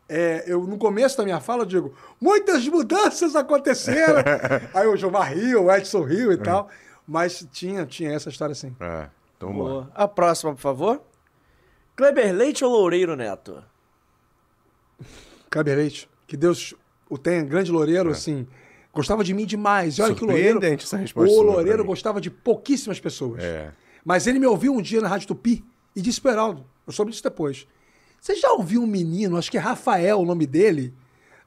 é, 0.09 0.45
eu 0.47 0.63
no 0.65 0.79
começo 0.79 1.17
da 1.17 1.25
minha 1.25 1.41
fala 1.41 1.63
eu 1.63 1.67
digo, 1.67 1.95
muitas 2.21 2.69
mudanças 2.69 3.35
aconteceram. 3.35 4.23
Aí 4.73 4.87
o 4.87 4.97
Gilmar 4.97 5.33
riu, 5.35 5.65
o 5.65 5.73
Edson 5.73 6.03
riu 6.03 6.31
e 6.31 6.37
tal. 6.37 6.69
Mas 7.09 7.47
tinha, 7.51 7.85
tinha 7.85 8.13
essa 8.13 8.29
história 8.29 8.53
assim. 8.53 8.75
É, 8.79 9.09
então 9.37 9.49
vamos 9.51 9.65
lá. 9.65 9.71
Boa. 9.73 9.91
A 9.95 10.09
próxima, 10.09 10.53
por 10.55 10.61
favor. 10.61 11.03
Kleber 11.97 12.33
Leite 12.35 12.65
ou 12.65 12.71
Loureiro 12.73 13.15
Neto? 13.17 13.63
Kleber 15.51 15.77
Leite, 15.77 16.09
que 16.27 16.37
Deus 16.37 16.75
o 17.09 17.17
tenha, 17.19 17.43
grande 17.45 17.71
loureiro, 17.71 18.11
assim. 18.11 18.47
Gostava 18.93 19.23
de 19.25 19.35
mim 19.35 19.45
demais. 19.47 19.99
E 19.99 20.03
olha 20.03 20.15
que 20.15 20.25
o 20.25 20.27
Loureiro. 20.27 20.65
É. 20.65 20.75
Essa 20.75 20.97
resposta 20.97 21.35
O 21.35 21.43
Loureiro 21.43 21.85
gostava 21.85 22.21
de 22.21 22.31
pouquíssimas 22.31 22.99
pessoas. 23.01 23.43
É. 23.43 23.73
Mas 24.05 24.27
ele 24.27 24.39
me 24.39 24.47
ouviu 24.47 24.73
um 24.73 24.83
dia 24.83 25.01
na 25.01 25.09
Rádio 25.09 25.29
Tupi 25.29 25.65
e 25.97 26.01
disse 26.03 26.21
pro 26.21 26.31
Heraldo, 26.31 26.65
eu 26.87 26.93
soube 26.93 27.11
disso 27.11 27.23
depois. 27.23 27.67
Você 28.21 28.35
já 28.37 28.51
ouviu 28.53 28.83
um 28.83 28.87
menino, 28.87 29.37
acho 29.37 29.51
que 29.51 29.57
é 29.57 29.61
Rafael 29.61 30.21
o 30.21 30.25
nome 30.25 30.47
dele? 30.47 30.95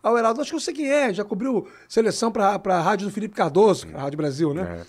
Aí 0.04 0.12
o 0.12 0.18
Heraldo, 0.18 0.42
acho 0.42 0.52
que 0.52 0.56
eu 0.56 0.60
sei 0.60 0.74
quem 0.74 0.90
é, 0.92 1.14
já 1.14 1.24
cobriu 1.24 1.68
seleção 1.88 2.32
pra, 2.32 2.58
pra 2.60 2.80
rádio 2.82 3.08
do 3.08 3.14
Felipe 3.14 3.36
Cardoso, 3.36 3.88
a 3.94 4.02
Rádio 4.02 4.18
Brasil, 4.18 4.54
né? 4.54 4.86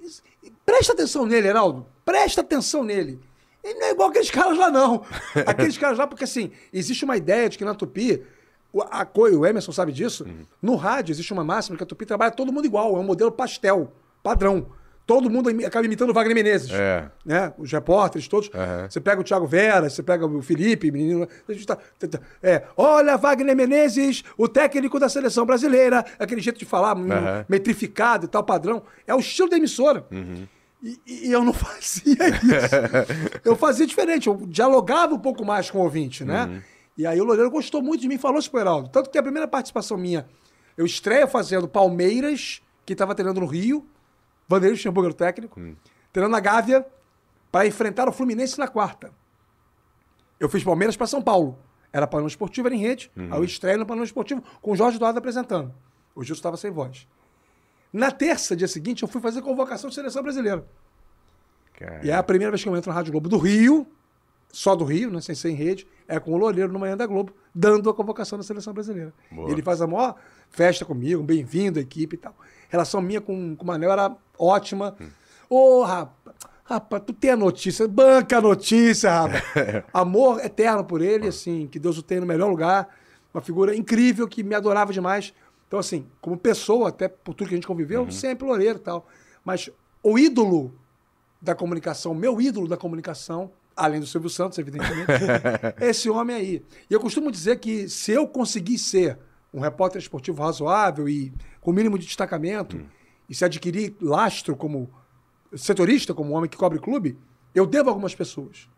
Isso- 0.00 0.22
Presta 0.64 0.92
atenção 0.92 1.24
nele, 1.26 1.46
Heraldo. 1.48 1.86
Presta 2.06 2.40
atenção 2.40 2.82
nele. 2.82 3.20
Ele 3.62 3.74
não 3.80 3.86
é 3.88 3.90
igual 3.90 4.08
aqueles 4.08 4.30
caras 4.32 4.56
lá, 4.56 4.70
não. 4.70 5.02
Aqueles 5.44 5.76
caras 5.76 5.98
lá, 5.98 6.06
porque 6.06 6.24
assim, 6.24 6.50
existe 6.72 7.04
uma 7.04 7.16
ideia 7.16 7.48
de 7.50 7.58
que 7.58 7.64
na 7.64 7.74
Tupi, 7.74 8.22
o, 8.72 8.80
a 8.80 9.04
coisa, 9.04 9.36
o 9.36 9.44
Emerson 9.44 9.72
sabe 9.72 9.90
disso, 9.92 10.24
no 10.62 10.76
rádio 10.76 11.12
existe 11.12 11.32
uma 11.32 11.44
máxima 11.44 11.76
que 11.76 11.82
a 11.82 11.86
Tupi 11.86 12.06
trabalha 12.06 12.30
todo 12.30 12.52
mundo 12.52 12.64
igual, 12.64 12.96
é 12.96 13.00
um 13.00 13.04
modelo 13.04 13.32
pastel, 13.32 13.92
padrão. 14.22 14.68
Todo 15.04 15.30
mundo 15.30 15.48
acaba 15.64 15.86
imitando 15.86 16.10
o 16.10 16.12
Wagner 16.12 16.34
Menezes. 16.34 16.68
É. 16.72 17.08
Né? 17.24 17.52
Os 17.58 17.70
repórteres 17.70 18.26
todos. 18.26 18.50
Aham. 18.52 18.88
Você 18.90 19.00
pega 19.00 19.20
o 19.20 19.24
Thiago 19.24 19.46
Vera, 19.46 19.88
você 19.88 20.02
pega 20.02 20.26
o 20.26 20.42
Felipe, 20.42 20.90
menino. 20.90 21.28
a 21.48 21.52
gente 21.52 21.64
tá- 21.64 21.76
tá- 21.96 22.08
tá- 22.08 22.20
é, 22.42 22.64
olha, 22.76 23.16
Wagner 23.16 23.54
Menezes, 23.54 24.24
o 24.36 24.48
técnico 24.48 24.98
da 24.98 25.08
seleção 25.08 25.46
brasileira, 25.46 26.04
aquele 26.18 26.40
jeito 26.40 26.58
de 26.58 26.64
falar, 26.64 26.96
Aham. 26.96 27.44
metrificado 27.48 28.24
e 28.24 28.28
tal, 28.28 28.42
padrão. 28.42 28.82
É 29.06 29.14
o 29.14 29.20
estilo 29.20 29.48
da 29.48 29.56
emissora. 29.56 30.04
E, 30.82 31.00
e 31.06 31.32
eu 31.32 31.42
não 31.44 31.52
fazia 31.54 32.12
isso. 32.12 33.42
eu 33.44 33.56
fazia 33.56 33.86
diferente, 33.86 34.26
eu 34.26 34.36
dialogava 34.46 35.14
um 35.14 35.18
pouco 35.18 35.44
mais 35.44 35.70
com 35.70 35.78
o 35.78 35.82
ouvinte, 35.82 36.24
né? 36.24 36.62
E 36.96 37.06
aí 37.06 37.20
o 37.20 37.24
Loureiro 37.24 37.50
gostou 37.50 37.82
muito 37.82 38.00
de 38.00 38.08
mim, 38.08 38.16
falou 38.18 38.38
isso 38.38 38.50
pro 38.50 38.60
Heraldo. 38.60 38.88
Tanto 38.88 39.10
que 39.10 39.18
a 39.18 39.22
primeira 39.22 39.46
participação 39.46 39.98
minha, 39.98 40.26
eu 40.76 40.86
estreia 40.86 41.26
fazendo 41.26 41.68
Palmeiras, 41.68 42.62
que 42.84 42.92
estava 42.92 43.14
treinando 43.14 43.40
no 43.40 43.46
Rio, 43.46 43.86
Vanderlei 44.48 44.72
Luxemburgo 44.76 45.08
era 45.08 45.12
o 45.12 45.16
técnico, 45.16 45.60
treinando 46.12 46.32
na 46.32 46.40
Gávea, 46.40 46.86
para 47.50 47.66
enfrentar 47.66 48.08
o 48.08 48.12
Fluminense 48.12 48.58
na 48.58 48.68
quarta. 48.68 49.10
Eu 50.38 50.48
fiz 50.48 50.62
Palmeiras 50.62 50.96
para 50.96 51.06
São 51.06 51.22
Paulo. 51.22 51.58
Era 51.92 52.06
panorama 52.06 52.28
esportivo, 52.28 52.68
era 52.68 52.74
em 52.74 52.78
rede. 52.78 53.10
Aí 53.16 53.38
eu 53.38 53.44
estreio 53.44 53.78
no 53.78 53.86
panorama 53.86 54.04
esportivo 54.04 54.42
com 54.60 54.72
o 54.72 54.76
Jorge 54.76 54.96
Eduardo 54.96 55.18
apresentando. 55.18 55.74
O 56.14 56.22
Gilson 56.22 56.40
estava 56.40 56.56
sem 56.56 56.70
voz. 56.70 57.06
Na 57.96 58.10
terça, 58.10 58.54
dia 58.54 58.68
seguinte, 58.68 59.02
eu 59.02 59.08
fui 59.08 59.22
fazer 59.22 59.40
convocação 59.40 59.88
de 59.88 59.96
seleção 59.96 60.22
brasileira. 60.22 60.62
Cara. 61.78 62.00
E 62.04 62.10
é 62.10 62.14
a 62.14 62.22
primeira 62.22 62.50
vez 62.50 62.62
que 62.62 62.68
eu 62.68 62.76
entro 62.76 62.90
na 62.90 62.94
Rádio 62.94 63.10
Globo 63.10 63.26
do 63.26 63.38
Rio, 63.38 63.86
só 64.52 64.76
do 64.76 64.84
Rio, 64.84 65.10
né, 65.10 65.20
sem 65.22 65.34
ser 65.34 65.48
em 65.48 65.54
rede, 65.54 65.86
é 66.06 66.20
com 66.20 66.34
o 66.34 66.36
Loureiro 66.36 66.70
no 66.70 66.78
Manhã 66.78 66.94
da 66.94 67.06
Globo, 67.06 67.32
dando 67.54 67.88
a 67.88 67.94
convocação 67.94 68.36
da 68.36 68.44
seleção 68.44 68.74
brasileira. 68.74 69.14
Boa. 69.30 69.50
Ele 69.50 69.62
faz 69.62 69.80
a 69.80 69.86
maior 69.86 70.14
festa 70.50 70.84
comigo, 70.84 71.22
um 71.22 71.24
bem-vindo 71.24 71.78
à 71.78 71.82
equipe 71.82 72.16
e 72.16 72.18
tal. 72.18 72.34
Relação 72.68 73.00
minha 73.00 73.20
com, 73.20 73.56
com 73.56 73.64
o 73.64 73.66
Manel 73.66 73.90
era 73.90 74.14
ótima. 74.38 74.94
Ô, 75.48 75.82
rapaz, 75.82 76.36
rapaz, 76.64 77.02
tu 77.06 77.14
tem 77.14 77.30
a 77.30 77.36
notícia, 77.36 77.88
banca 77.88 78.36
a 78.36 78.40
notícia, 78.42 79.10
rapaz. 79.10 79.42
Amor 79.90 80.44
eterno 80.44 80.84
por 80.84 81.00
ele, 81.00 81.28
assim, 81.28 81.66
que 81.66 81.78
Deus 81.78 81.96
o 81.96 82.02
tenha 82.02 82.20
no 82.20 82.26
melhor 82.26 82.50
lugar. 82.50 82.88
Uma 83.32 83.40
figura 83.40 83.74
incrível 83.74 84.28
que 84.28 84.42
me 84.42 84.54
adorava 84.54 84.92
demais. 84.92 85.32
Então, 85.66 85.78
assim, 85.78 86.06
como 86.20 86.36
pessoa, 86.36 86.88
até 86.88 87.08
por 87.08 87.34
tudo 87.34 87.48
que 87.48 87.54
a 87.54 87.56
gente 87.56 87.66
conviveu, 87.66 88.10
sempre 88.10 88.46
Loureiro 88.46 88.78
e 88.78 88.82
tal. 88.82 89.06
Mas 89.44 89.70
o 90.02 90.18
ídolo 90.18 90.72
da 91.40 91.54
comunicação, 91.54 92.14
meu 92.14 92.40
ídolo 92.40 92.68
da 92.68 92.76
comunicação, 92.76 93.50
além 93.76 94.00
do 94.00 94.06
Silvio 94.06 94.30
Santos, 94.30 94.58
evidentemente, 94.58 95.10
é 95.78 95.88
esse 95.90 96.08
homem 96.08 96.36
aí. 96.36 96.64
E 96.88 96.94
eu 96.94 97.00
costumo 97.00 97.30
dizer 97.30 97.58
que 97.58 97.88
se 97.88 98.12
eu 98.12 98.26
conseguir 98.26 98.78
ser 98.78 99.18
um 99.52 99.60
repórter 99.60 100.00
esportivo 100.00 100.42
razoável 100.42 101.08
e 101.08 101.32
com 101.60 101.70
o 101.70 101.74
mínimo 101.74 101.98
de 101.98 102.06
destacamento, 102.06 102.80
e 103.28 103.34
se 103.34 103.44
adquirir 103.44 103.96
lastro 104.00 104.54
como 104.56 104.88
setorista, 105.54 106.14
como 106.14 106.32
homem 106.32 106.48
que 106.48 106.56
cobre 106.56 106.78
clube, 106.78 107.18
eu 107.54 107.66
devo 107.66 107.88
a 107.88 107.92
algumas 107.92 108.14
pessoas. 108.14 108.68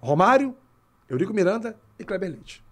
Romário, 0.00 0.56
Eurico 1.08 1.34
Miranda 1.34 1.78
e 1.98 2.04
Kleber 2.04 2.30
Leite. 2.30 2.64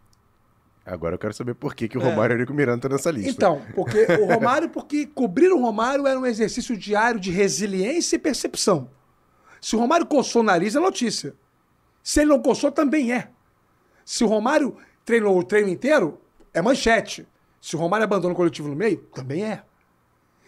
Agora 0.85 1.15
eu 1.15 1.19
quero 1.19 1.35
saber 1.35 1.55
por 1.55 1.75
que, 1.75 1.89
que 1.89 1.99
o 1.99 2.01
Romário 2.01 2.33
e 2.33 2.35
o 2.35 2.39
Eurico 2.39 2.55
Miranda 2.55 2.81
tá 2.81 2.89
nessa 2.89 3.11
lista. 3.11 3.31
Então, 3.31 3.63
porque 3.75 4.07
o 4.21 4.27
Romário, 4.33 4.69
porque 4.69 5.07
cobrir 5.07 5.53
o 5.53 5.61
Romário 5.61 6.07
era 6.07 6.19
um 6.19 6.27
exercício 6.27 6.77
diário 6.77 7.21
de 7.21 7.31
resiliência 7.31 8.17
e 8.17 8.19
percepção. 8.19 8.91
Se 9.61 9.77
o 9.77 9.79
Romário 9.79 10.07
coçou 10.07 10.41
o 10.41 10.45
nariz, 10.45 10.75
é 10.75 10.81
notícia. 10.81 11.35
Se 12.03 12.21
ele 12.21 12.31
não 12.31 12.41
coçou, 12.41 12.73
também 12.73 13.13
é. 13.13 13.29
Se 14.05 14.25
o 14.25 14.27
Romário 14.27 14.77
treinou 15.05 15.39
o 15.39 15.45
treino 15.45 15.69
inteiro, 15.69 16.19
é 16.53 16.63
manchete. 16.63 17.29
Se 17.61 17.77
o 17.77 17.79
Romário 17.79 18.05
abandona 18.05 18.33
o 18.33 18.37
coletivo 18.37 18.69
no 18.69 18.75
meio, 18.75 18.99
também 19.15 19.45
é. 19.45 19.63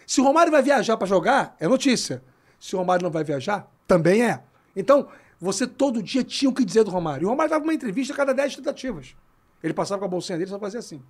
Se 0.05 0.19
o 0.19 0.23
Romário 0.23 0.51
vai 0.51 0.63
viajar 0.63 0.97
para 0.97 1.07
jogar, 1.07 1.55
é 1.59 1.67
notícia. 1.67 2.23
Se 2.59 2.75
o 2.75 2.79
Romário 2.79 3.03
não 3.03 3.11
vai 3.11 3.23
viajar, 3.23 3.71
também 3.87 4.25
é. 4.25 4.41
Então, 4.75 5.07
você 5.39 5.67
todo 5.67 6.01
dia 6.01 6.23
tinha 6.23 6.49
o 6.49 6.53
que 6.53 6.65
dizer 6.65 6.83
do 6.83 6.91
Romário. 6.91 7.23
E 7.23 7.25
o 7.25 7.29
Romário 7.29 7.51
dava 7.51 7.63
uma 7.63 7.73
entrevista 7.73 8.13
a 8.13 8.17
cada 8.17 8.33
10 8.33 8.57
tentativas. 8.57 9.15
Ele 9.63 9.73
passava 9.73 9.99
com 9.99 10.05
a 10.05 10.09
bolsinha 10.09 10.37
dele 10.37 10.49
e 10.49 10.51
só 10.51 10.59
fazia 10.59 10.79
assim. 10.79 11.01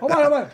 Romário, 0.00 0.24
Romário. 0.24 0.50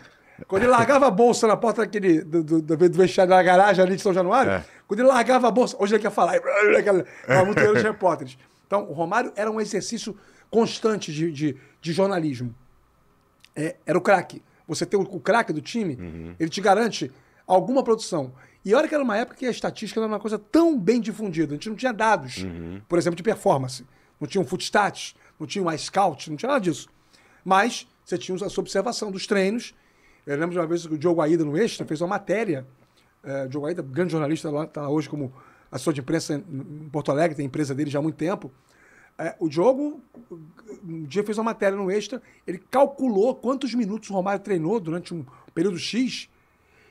Quando 0.47 0.63
ele 0.63 0.71
largava 0.71 1.07
a 1.07 1.11
bolsa 1.11 1.47
na 1.47 1.55
porta 1.55 1.81
daquele, 1.81 2.21
do, 2.21 2.43
do, 2.43 2.61
do, 2.61 2.77
do 2.89 2.97
vestiário 2.97 3.29
da 3.29 3.41
garagem 3.41 3.83
ali 3.83 3.95
de 3.95 4.01
São 4.01 4.13
Januário, 4.13 4.51
É. 4.51 4.65
quando 4.87 4.99
ele 4.99 5.07
largava 5.09 5.47
a 5.47 5.51
bolsa, 5.51 5.75
hoje 5.79 5.95
ele 5.95 6.01
quer 6.01 6.11
falar, 6.11 6.33
muito 7.45 7.59
erro 7.59 7.75
de 7.75 7.81
repórteres. 7.83 8.37
Então, 8.65 8.89
o 8.89 8.93
Romário 8.93 9.31
era 9.35 9.49
um 9.51 9.61
exercício 9.61 10.17
constante 10.49 11.11
de, 11.13 11.31
de, 11.31 11.57
de 11.81 11.91
jornalismo. 11.93 12.53
É, 13.55 13.75
era 13.85 13.97
o 13.97 14.01
craque. 14.01 14.41
Você 14.67 14.85
ter 14.85 14.97
o, 14.97 15.01
o 15.01 15.19
craque 15.19 15.53
do 15.53 15.61
time, 15.61 16.35
ele 16.39 16.49
te 16.49 16.59
garante 16.61 17.11
alguma 17.45 17.83
produção. 17.83 18.33
E 18.65 18.73
olha 18.73 18.87
que 18.87 18.95
era 18.95 19.03
uma 19.03 19.17
época 19.17 19.37
que 19.37 19.45
a 19.45 19.51
estatística 19.51 19.99
era 19.99 20.07
uma 20.07 20.19
coisa 20.19 20.39
tão 20.39 20.77
bem 20.79 20.99
difundida. 20.99 21.53
A 21.53 21.55
gente 21.55 21.69
não 21.69 21.75
tinha 21.75 21.93
dados, 21.93 22.43
por 22.89 22.97
exemplo, 22.97 23.15
de 23.15 23.21
performance. 23.23 23.85
Não 24.19 24.27
tinha 24.27 24.41
um 24.41 24.45
footstats, 24.45 25.15
não 25.39 25.47
tinha 25.47 25.63
um 25.63 25.71
iScout, 25.71 26.29
não 26.29 26.37
tinha 26.37 26.49
nada 26.49 26.61
disso. 26.61 26.89
Mas 27.43 27.87
você 28.05 28.17
tinha 28.17 28.35
essa 28.35 28.59
observação 28.59 29.11
dos 29.11 29.27
treinos. 29.27 29.73
Eu 30.25 30.37
lembro 30.37 30.51
de 30.51 30.59
uma 30.59 30.67
vez 30.67 30.85
que 30.85 30.93
o 30.93 30.97
Diogo 30.97 31.21
Aida, 31.21 31.43
no 31.43 31.57
Extra, 31.57 31.85
fez 31.85 32.01
uma 32.01 32.07
matéria. 32.07 32.65
É, 33.23 33.45
o 33.45 33.49
Diogo 33.49 33.67
Aida, 33.67 33.81
grande 33.81 34.11
jornalista, 34.11 34.49
lá, 34.49 34.63
está 34.63 34.87
hoje 34.87 35.09
como 35.09 35.33
assessor 35.71 35.93
de 35.93 36.01
imprensa 36.01 36.35
em 36.35 36.89
Porto 36.89 37.11
Alegre, 37.11 37.35
tem 37.35 37.45
empresa 37.45 37.73
dele 37.73 37.89
já 37.89 37.99
há 37.99 38.01
muito 38.01 38.15
tempo. 38.15 38.51
É, 39.17 39.35
o 39.39 39.47
Diogo, 39.47 40.01
um 40.83 41.03
dia 41.05 41.23
fez 41.23 41.37
uma 41.37 41.45
matéria 41.45 41.77
no 41.77 41.91
Extra, 41.91 42.21
ele 42.47 42.57
calculou 42.57 43.35
quantos 43.35 43.73
minutos 43.73 44.09
o 44.09 44.13
Romário 44.13 44.43
treinou 44.43 44.79
durante 44.79 45.13
um 45.13 45.25
período 45.53 45.77
X, 45.77 46.29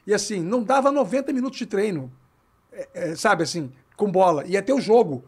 e 0.06 0.12
assim, 0.12 0.40
não 0.40 0.62
dava 0.62 0.90
90 0.90 1.32
minutos 1.32 1.58
de 1.58 1.66
treino, 1.66 2.12
É, 2.72 2.88
é, 2.94 3.14
sabe 3.14 3.42
assim, 3.42 3.70
com 3.96 4.10
bola, 4.10 4.46
ia 4.46 4.62
ter 4.62 4.72
o 4.72 4.80
jogo. 4.80 5.22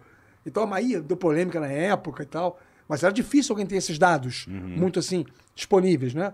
Então 0.47 0.63
a 0.63 0.67
Maia 0.67 1.01
deu 1.01 1.17
polêmica 1.17 1.61
na 1.61 1.69
época 1.69 2.23
e 2.23 2.27
tal, 2.27 2.59
mas 2.89 3.03
era 3.03 3.13
difícil 3.13 3.53
alguém 3.53 3.67
ter 3.67 3.77
esses 3.77 3.99
dados 3.99 4.47
muito 4.49 4.99
assim, 4.99 5.25
disponíveis, 5.55 6.15
né? 6.15 6.33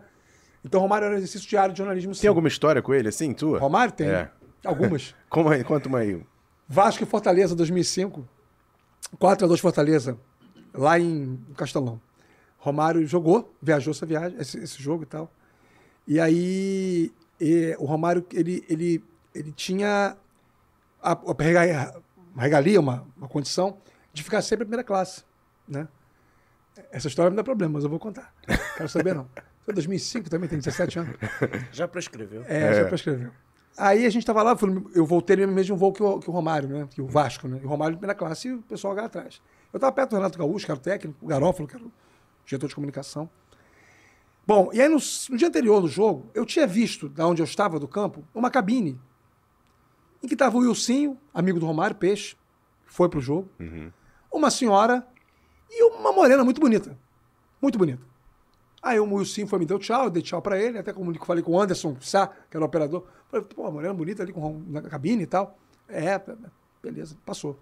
Então 0.64 0.80
Romário 0.80 1.06
era 1.06 1.14
um 1.14 1.18
exercício 1.18 1.48
diário 1.48 1.72
de 1.72 1.78
jornalismo 1.78 2.14
sim. 2.14 2.22
Tem 2.22 2.28
alguma 2.28 2.48
história 2.48 2.82
com 2.82 2.92
ele, 2.92 3.08
assim, 3.08 3.32
tua? 3.32 3.58
Romário 3.58 3.92
tem, 3.92 4.08
É. 4.08 4.30
algumas. 4.64 5.14
Como 5.30 5.48
aí? 5.48 5.64
Conta 5.64 5.88
uma 5.88 5.98
aí. 5.98 6.22
Vasco 6.68 7.02
e 7.02 7.06
Fortaleza 7.06 7.54
2005. 7.56 8.28
4 9.18 9.44
a 9.44 9.48
2 9.48 9.58
Fortaleza, 9.60 10.18
lá 10.74 10.98
em 10.98 11.36
Castelão. 11.56 12.00
Romário 12.58 13.04
jogou, 13.06 13.52
viajou 13.60 13.90
essa 13.92 14.04
viagem, 14.06 14.38
esse, 14.38 14.58
esse 14.58 14.80
jogo 14.82 15.02
e 15.02 15.06
tal. 15.06 15.32
E 16.06 16.20
aí 16.20 17.10
e 17.40 17.74
o 17.78 17.86
Romário 17.86 18.24
ele, 18.32 18.62
ele, 18.68 19.02
ele 19.34 19.50
tinha 19.52 20.16
a, 21.02 21.12
a 21.12 21.42
regalia, 21.42 21.94
uma 22.34 22.42
regalia, 22.42 22.78
uma, 22.78 23.06
uma 23.16 23.28
condição 23.28 23.78
de 24.12 24.22
ficar 24.22 24.42
sempre 24.42 24.64
em 24.64 24.66
primeira 24.66 24.84
classe, 24.84 25.24
né? 25.66 25.88
Essa 26.90 27.08
história 27.08 27.30
não 27.30 27.36
dá 27.36 27.44
problema, 27.44 27.74
mas 27.74 27.84
eu 27.84 27.90
vou 27.90 27.98
contar. 27.98 28.34
Quero 28.76 28.88
saber 28.88 29.14
não. 29.14 29.28
Foi 29.62 29.74
2005 29.74 30.30
também, 30.30 30.48
tem 30.48 30.58
17 30.58 30.98
anos. 30.98 31.16
Já 31.72 31.86
prescreveu. 31.86 32.42
É, 32.46 32.74
já 32.74 32.84
prescreveu. 32.86 33.30
Aí 33.76 34.04
a 34.04 34.10
gente 34.10 34.26
tava 34.26 34.42
lá, 34.42 34.56
eu 34.94 35.06
voltei 35.06 35.36
no 35.36 35.52
mesmo 35.52 35.76
voo 35.76 35.92
que 35.92 36.02
o, 36.02 36.18
que 36.18 36.28
o 36.28 36.32
Romário, 36.32 36.68
né? 36.68 36.88
Que 36.90 37.00
o 37.00 37.06
Vasco, 37.06 37.48
né? 37.48 37.60
E 37.62 37.64
o 37.64 37.68
Romário 37.68 37.98
na 38.02 38.14
classe 38.14 38.48
e 38.48 38.52
o 38.54 38.62
pessoal 38.62 38.94
lá 38.94 39.04
atrás. 39.04 39.40
Eu 39.72 39.78
tava 39.78 39.92
perto 39.92 40.10
do 40.10 40.16
Renato 40.16 40.38
Gaúcho, 40.38 40.66
que 40.66 40.72
era 40.72 40.78
o 40.78 40.82
técnico, 40.82 41.18
o 41.22 41.26
Garófalo, 41.26 41.68
que 41.68 41.76
era 41.76 41.84
o 41.84 41.92
diretor 42.44 42.68
de 42.68 42.74
comunicação. 42.74 43.30
Bom, 44.46 44.70
e 44.72 44.80
aí 44.80 44.88
no, 44.88 44.98
no 45.30 45.36
dia 45.36 45.48
anterior 45.48 45.80
do 45.80 45.88
jogo, 45.88 46.28
eu 46.34 46.44
tinha 46.44 46.66
visto, 46.66 47.08
da 47.08 47.26
onde 47.26 47.40
eu 47.40 47.44
estava, 47.44 47.78
do 47.78 47.86
campo, 47.86 48.24
uma 48.34 48.50
cabine 48.50 49.00
em 50.22 50.28
que 50.28 50.34
estava 50.34 50.56
o 50.56 50.60
Wilsinho, 50.60 51.16
amigo 51.32 51.58
do 51.58 51.66
Romário, 51.66 51.96
peixe, 51.96 52.36
foi 52.84 53.08
pro 53.08 53.20
jogo, 53.20 53.48
uma 54.30 54.50
senhora 54.50 55.06
e 55.70 55.84
uma 55.84 56.12
morena 56.12 56.44
muito 56.44 56.60
bonita. 56.60 56.98
Muito 57.62 57.78
bonita. 57.78 58.02
Aí 58.82 58.98
o 58.98 59.14
Wilson 59.14 59.46
foi 59.46 59.58
me 59.58 59.66
deu 59.66 59.78
tchau, 59.78 60.04
eu 60.04 60.10
dei 60.10 60.22
tchau 60.22 60.40
pra 60.40 60.58
ele, 60.58 60.78
até 60.78 60.92
como 60.92 61.12
falei 61.24 61.42
com 61.42 61.52
o 61.52 61.60
Anderson 61.60 61.96
Sá, 62.00 62.26
que 62.26 62.56
era 62.56 62.64
o 62.64 62.66
operador. 62.66 63.04
Falei, 63.28 63.46
pô, 63.46 63.70
mulher 63.70 63.92
bonita 63.92 64.22
ali 64.22 64.32
com, 64.32 64.62
na 64.66 64.82
cabine 64.82 65.22
e 65.22 65.26
tal. 65.26 65.56
É, 65.88 66.20
beleza, 66.82 67.16
passou. 67.24 67.58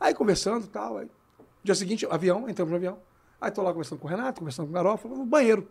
Aí 0.00 0.14
conversando 0.14 0.64
e 0.64 0.68
tal. 0.68 0.98
Aí, 0.98 1.08
dia 1.62 1.74
seguinte, 1.74 2.06
avião, 2.10 2.48
entramos 2.48 2.70
no 2.70 2.76
avião. 2.76 2.98
Aí 3.40 3.50
tô 3.50 3.62
lá 3.62 3.70
conversando 3.70 4.00
com 4.00 4.08
o 4.08 4.10
Renato, 4.10 4.40
conversando 4.40 4.66
com 4.66 4.72
o 4.72 4.74
Garofa, 4.74 5.08
no 5.08 5.24
banheiro. 5.24 5.68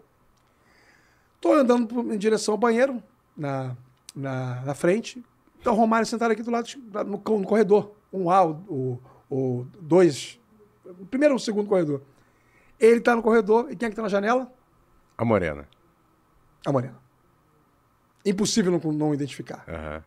Tô 1.41 1.53
andando 1.53 2.13
em 2.13 2.17
direção 2.17 2.53
ao 2.53 2.57
banheiro, 2.57 3.03
na, 3.35 3.75
na, 4.15 4.61
na 4.61 4.73
frente. 4.73 5.23
Então 5.59 5.73
o 5.73 5.75
Romário 5.75 6.07
sentado 6.07 6.31
aqui 6.31 6.41
do 6.41 6.49
lado, 6.49 6.67
no, 7.05 7.17
no 7.17 7.45
corredor. 7.45 7.91
Um 8.11 8.29
A, 8.29 8.45
o, 8.45 8.99
o 9.29 9.65
dois. 9.81 10.39
O 10.99 11.05
primeiro 11.05 11.33
ou 11.33 11.37
o 11.37 11.39
segundo 11.39 11.67
corredor. 11.67 12.01
Ele 12.79 13.01
tá 13.01 13.15
no 13.15 13.23
corredor, 13.23 13.71
e 13.71 13.75
quem 13.75 13.87
é 13.87 13.89
que 13.89 13.95
tá 13.95 14.01
na 14.01 14.07
janela? 14.07 14.51
A 15.17 15.25
Morena. 15.25 15.67
A 16.65 16.71
Morena. 16.71 16.97
Impossível 18.25 18.71
não, 18.71 18.91
não 18.91 19.13
identificar. 19.13 19.63
Aham. 19.67 20.03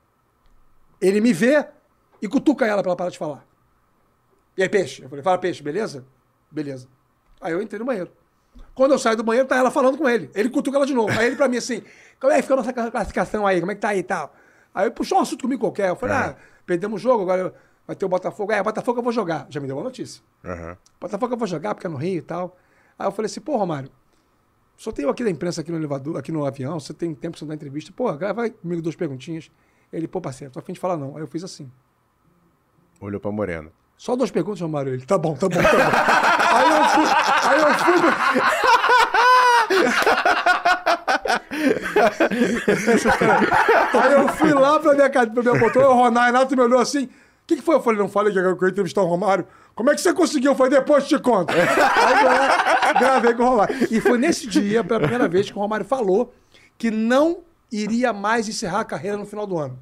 Ele 1.01 1.21
me 1.21 1.33
vê 1.33 1.67
e 2.21 2.29
cutuca 2.29 2.67
ela 2.67 2.83
pra 2.83 2.91
ela 2.91 2.97
parar 2.97 3.11
de 3.11 3.19
falar. 3.19 3.45
E 4.57 4.63
aí, 4.63 4.69
peixe? 4.69 5.03
Eu 5.03 5.09
falei, 5.09 5.23
fala, 5.23 5.39
peixe, 5.39 5.63
beleza? 5.63 6.05
Beleza. 6.51 6.87
Aí 7.41 7.53
eu 7.53 7.63
entrei 7.63 7.79
no 7.79 7.87
banheiro. 7.87 8.13
Quando 8.75 8.93
eu 8.93 8.99
saio 8.99 9.17
do 9.17 9.23
banheiro, 9.23 9.49
tá 9.49 9.57
ela 9.57 9.71
falando 9.71 9.97
com 9.97 10.09
ele. 10.09 10.31
Ele 10.35 10.51
cutuca 10.51 10.77
ela 10.77 10.87
de 10.87 10.95
novo. 10.95 11.19
Aí 11.19 11.27
ele 11.27 11.37
pra 11.37 11.49
mim 11.49 11.57
assim, 11.57 11.83
como 12.21 12.33
é 12.33 12.37
que 12.37 12.43
ficou 12.43 12.59
a 12.59 12.63
nossa 12.63 12.73
classificação 12.73 13.47
aí? 13.47 13.61
Como 13.61 13.73
é 13.73 13.75
que 13.75 13.81
tá 13.81 13.89
aí 13.89 14.01
e 14.01 14.03
tal? 14.03 14.35
Aí 14.75 14.91
puxou 14.91 15.19
um 15.19 15.23
assunto 15.23 15.43
comigo 15.43 15.61
qualquer. 15.61 15.89
Eu 15.89 15.97
falei, 15.97 16.15
ah, 16.15 16.37
perdemos 16.67 17.01
o 17.01 17.03
jogo, 17.03 17.23
agora 17.23 17.55
vai 17.91 17.97
ter 17.97 18.07
o 18.07 18.09
Botafogo. 18.09 18.53
É, 18.53 18.63
Botafogo 18.63 19.01
eu 19.01 19.03
vou 19.03 19.13
jogar. 19.13 19.49
Já 19.51 19.59
me 19.59 19.67
deu 19.67 19.77
uma 19.77 19.83
notícia. 19.83 20.23
Aham. 20.45 20.77
Botafogo 21.01 21.35
eu 21.35 21.37
vou 21.37 21.49
jogar 21.49 21.75
porque 21.75 21.89
é 21.89 21.91
no 21.91 21.97
Rio 21.97 22.19
e 22.19 22.23
tal. 22.23 22.57
Aí 22.97 23.05
eu 23.05 23.11
falei 23.11 23.27
assim, 23.27 23.41
pô, 23.41 23.57
Romário, 23.57 23.91
só 24.77 24.93
tenho 24.93 25.09
aqui 25.09 25.25
da 25.25 25.31
imprensa 25.31 25.61
aqui 25.61 25.73
no 25.73 25.79
elevador, 25.79 26.17
aqui 26.17 26.31
no 26.31 26.47
avião, 26.47 26.79
você 26.79 26.95
tem 26.95 27.13
tempo 27.13 27.33
pra 27.33 27.41
você 27.41 27.47
dar 27.47 27.55
entrevista. 27.55 27.93
Pô, 27.95 28.13
grava 28.13 28.43
aí 28.43 28.51
comigo 28.51 28.81
duas 28.81 28.95
perguntinhas. 28.95 29.51
Ele, 29.93 30.07
pô, 30.07 30.21
parceiro, 30.21 30.53
tô 30.53 30.61
a 30.61 30.63
fim 30.63 30.73
de 30.73 30.79
falar 30.79 30.97
não. 30.97 31.17
Aí 31.17 31.23
eu 31.23 31.27
fiz 31.27 31.43
assim. 31.43 31.69
Olhou 33.01 33.19
pra 33.19 33.33
Morena. 33.33 33.73
Só 33.97 34.15
duas 34.15 34.31
perguntas, 34.31 34.61
Romário. 34.61 34.95
Ele, 34.95 35.05
tá 35.05 35.19
bom, 35.19 35.35
tá 35.35 35.49
bom, 35.49 35.57
tá 35.57 35.63
bom. 35.63 35.79
aí 36.55 36.71
eu 36.71 36.85
fui, 36.91 37.07
aí 37.49 37.61
eu 37.61 37.75
fui. 37.75 37.95
aí 44.01 44.13
eu 44.13 44.29
fui 44.29 44.53
lá 44.55 44.79
pra 44.79 44.95
minha, 44.95 45.11
pra 45.11 45.27
minha 45.27 45.59
poltrona, 45.59 45.89
o 45.89 45.95
Ronaldo 45.95 46.57
me 46.57 46.63
olhou 46.63 46.79
assim. 46.79 47.09
O 47.51 47.53
que, 47.53 47.57
que 47.57 47.63
foi? 47.67 47.75
Eu 47.75 47.81
falei, 47.83 47.99
não 47.99 48.09
falei 48.09 48.33
que 48.33 48.39
eu 48.39 48.45
ia 48.63 48.69
entrevistar 48.69 49.03
o 49.03 49.07
Romário. 49.07 49.45
Como 49.75 49.91
é 49.91 49.95
que 49.97 50.01
você 50.01 50.13
conseguiu? 50.13 50.55
Foi 50.55 50.71
depois 50.71 51.09
te 51.09 51.19
conto. 51.19 51.53
Aí 51.53 51.59
eu 51.59 52.25
lá, 52.25 52.93
gravei 52.93 53.35
com 53.35 53.43
o 53.43 53.49
Romário. 53.49 53.89
E 53.91 54.01
foi 54.01 54.19
nesse 54.19 54.47
dia, 54.47 54.85
pela 54.85 55.01
primeira 55.01 55.27
vez, 55.27 55.51
que 55.51 55.57
o 55.57 55.61
Romário 55.61 55.85
falou 55.85 56.33
que 56.79 56.91
não 56.93 57.39
iria 57.73 58.13
mais 58.13 58.49
encerrar 58.49 58.81
a 58.81 58.85
carreira 58.85 59.17
no 59.17 59.27
final 59.27 59.47
do 59.49 59.59
ano. 59.59 59.77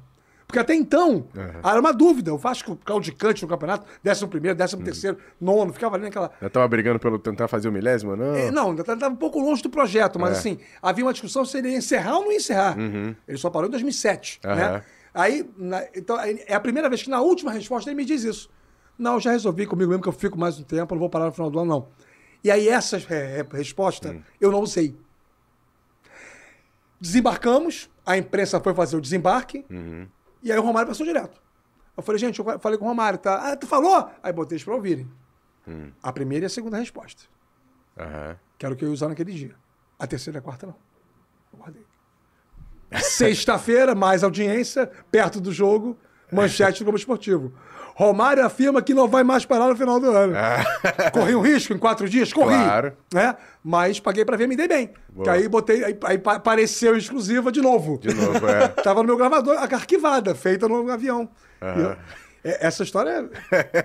Porque 0.47 0.57
até 0.57 0.73
então, 0.73 1.27
era 1.63 1.79
uma 1.79 1.93
dúvida. 1.93 2.33
O 2.33 2.37
Vasco 2.39 2.75
claudicante 2.83 3.43
no 3.43 3.47
campeonato, 3.47 3.85
décimo 4.03 4.27
primeiro, 4.29 4.57
décimo 4.57 4.83
terceiro, 4.83 5.15
nono, 5.39 5.71
ficava 5.71 5.95
ali 5.95 6.05
naquela. 6.05 6.31
Já 6.41 6.49
tava 6.49 6.67
brigando 6.67 6.97
pelo 6.97 7.19
tentar 7.19 7.47
fazer 7.47 7.69
o 7.69 7.71
milésimo, 7.71 8.15
não? 8.15 8.33
É, 8.35 8.49
não, 8.49 8.69
ainda 8.71 8.81
estava 8.81 9.09
um 9.09 9.15
pouco 9.15 9.39
longe 9.39 9.61
do 9.61 9.69
projeto, 9.69 10.17
mas 10.19 10.31
É. 10.31 10.39
assim, 10.39 10.57
havia 10.81 11.05
uma 11.05 11.13
discussão 11.13 11.45
se 11.45 11.55
ele 11.59 11.69
ia 11.69 11.77
encerrar 11.77 12.15
ou 12.17 12.23
não 12.23 12.31
ia 12.31 12.37
encerrar. 12.37 12.75
Ele 13.27 13.37
só 13.37 13.51
parou 13.51 13.67
em 13.67 13.71
2007, 13.71 14.39
Aham. 14.43 14.55
né? 14.55 14.83
Aí, 15.13 15.49
na- 15.57 15.83
então, 15.95 16.17
é 16.19 16.53
a 16.53 16.59
primeira 16.59 16.87
vez 16.89 17.01
que 17.03 17.09
na 17.09 17.21
última 17.21 17.51
resposta 17.51 17.89
ele 17.89 17.97
me 17.97 18.05
diz 18.05 18.23
isso. 18.23 18.49
Não, 18.97 19.13
eu 19.15 19.19
já 19.19 19.31
resolvi 19.31 19.65
comigo 19.65 19.89
mesmo 19.89 20.03
que 20.03 20.09
eu 20.09 20.13
fico 20.13 20.37
mais 20.37 20.59
um 20.59 20.63
tempo, 20.63 20.93
não 20.93 20.99
vou 20.99 21.09
parar 21.09 21.25
no 21.25 21.31
final 21.31 21.49
do 21.49 21.59
ano, 21.59 21.69
não. 21.69 21.87
E 22.43 22.51
aí 22.51 22.67
essa 22.69 22.97
é, 23.13 23.39
é, 23.39 23.47
resposta 23.57 24.09
eu 24.39 24.51
não 24.51 24.61
usei. 24.61 24.95
Desembarcamos, 26.99 27.89
a 28.05 28.17
imprensa 28.17 28.59
foi 28.59 28.73
fazer 28.73 28.97
o 28.97 29.01
desembarque, 29.01 29.65
e 30.43 30.51
aí 30.51 30.57
o 30.57 30.61
Romário 30.61 30.87
passou 30.89 31.05
direto. 31.05 31.41
Eu 31.95 32.03
falei, 32.03 32.19
gente, 32.19 32.39
eu 32.39 32.59
falei 32.59 32.77
com 32.77 32.85
o 32.85 32.87
Romário, 32.87 33.19
tá? 33.19 33.51
Ah, 33.51 33.55
tu 33.57 33.67
falou? 33.67 34.09
Aí 34.21 34.31
botei 34.33 34.55
eles 34.55 34.63
pra 34.63 34.75
ouvirem. 34.75 35.09
A 36.01 36.11
primeira 36.11 36.45
e 36.45 36.47
a 36.47 36.49
segunda 36.49 36.77
resposta. 36.77 37.23
Aham. 37.97 38.37
Que 38.57 38.65
era 38.65 38.73
o 38.73 38.77
que 38.77 38.83
eu 38.83 38.89
ia 38.89 38.93
usar 38.93 39.07
naquele 39.07 39.31
dia. 39.33 39.55
A 39.97 40.07
terceira 40.07 40.37
e 40.37 40.39
a 40.39 40.41
quarta, 40.41 40.65
não. 40.67 40.75
Eu 41.53 41.59
guardei. 41.59 41.85
Sexta-feira, 43.01 43.93
mais 43.95 44.23
audiência, 44.23 44.89
perto 45.11 45.39
do 45.39 45.51
jogo. 45.51 45.97
Manchete 46.31 46.79
do 46.79 46.85
Globo 46.85 46.97
Esportivo. 46.97 47.51
Romário 47.95 48.45
afirma 48.45 48.81
que 48.81 48.93
não 48.93 49.07
vai 49.09 49.23
mais 49.23 49.45
parar 49.45 49.67
no 49.67 49.75
final 49.75 49.99
do 49.99 50.09
ano. 50.11 50.33
Corri 51.11 51.35
um 51.35 51.41
risco 51.41 51.73
em 51.73 51.77
quatro 51.77 52.07
dias? 52.07 52.31
Corri. 52.31 52.55
Claro. 52.55 52.93
Né? 53.13 53.35
Mas 53.63 53.99
paguei 53.99 54.23
pra 54.23 54.37
ver, 54.37 54.47
me 54.47 54.55
dei 54.55 54.67
bem. 54.67 54.91
Que 55.23 55.29
aí 55.29 55.49
botei, 55.49 55.83
aí, 55.83 55.97
aí 56.05 56.17
pa- 56.17 56.35
apareceu 56.35 56.95
exclusiva 56.95 57.51
de 57.51 57.61
novo. 57.61 57.97
De 57.99 58.13
novo, 58.13 58.47
é. 58.47 58.67
Tava 58.83 59.01
no 59.01 59.07
meu 59.07 59.17
gravador, 59.17 59.57
arquivada, 59.57 60.33
feita 60.33 60.67
no 60.69 60.89
avião. 60.89 61.27
E 61.61 61.79
eu- 61.81 61.89
é- 62.41 62.67
essa 62.67 62.83
história 62.83 63.29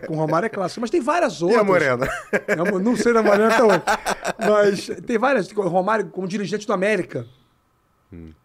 com 0.07 0.15
o 0.15 0.17
Romário 0.17 0.47
é 0.47 0.51
clássica, 0.51 0.81
mas 0.83 0.91
tem 0.91 1.01
várias 1.01 1.41
E 1.41 1.45
outras. 1.45 1.61
a 1.63 1.65
Morena? 1.65 2.07
Não, 2.57 2.79
não 2.79 2.97
sei 2.97 3.13
da 3.13 3.23
Morena 3.23 3.49
até 3.49 3.65
hoje. 3.65 3.83
Mas 4.39 4.87
tem 5.05 5.19
várias. 5.19 5.51
Romário, 5.51 6.07
como 6.07 6.29
dirigente 6.29 6.67
do 6.67 6.73
América. 6.73 7.27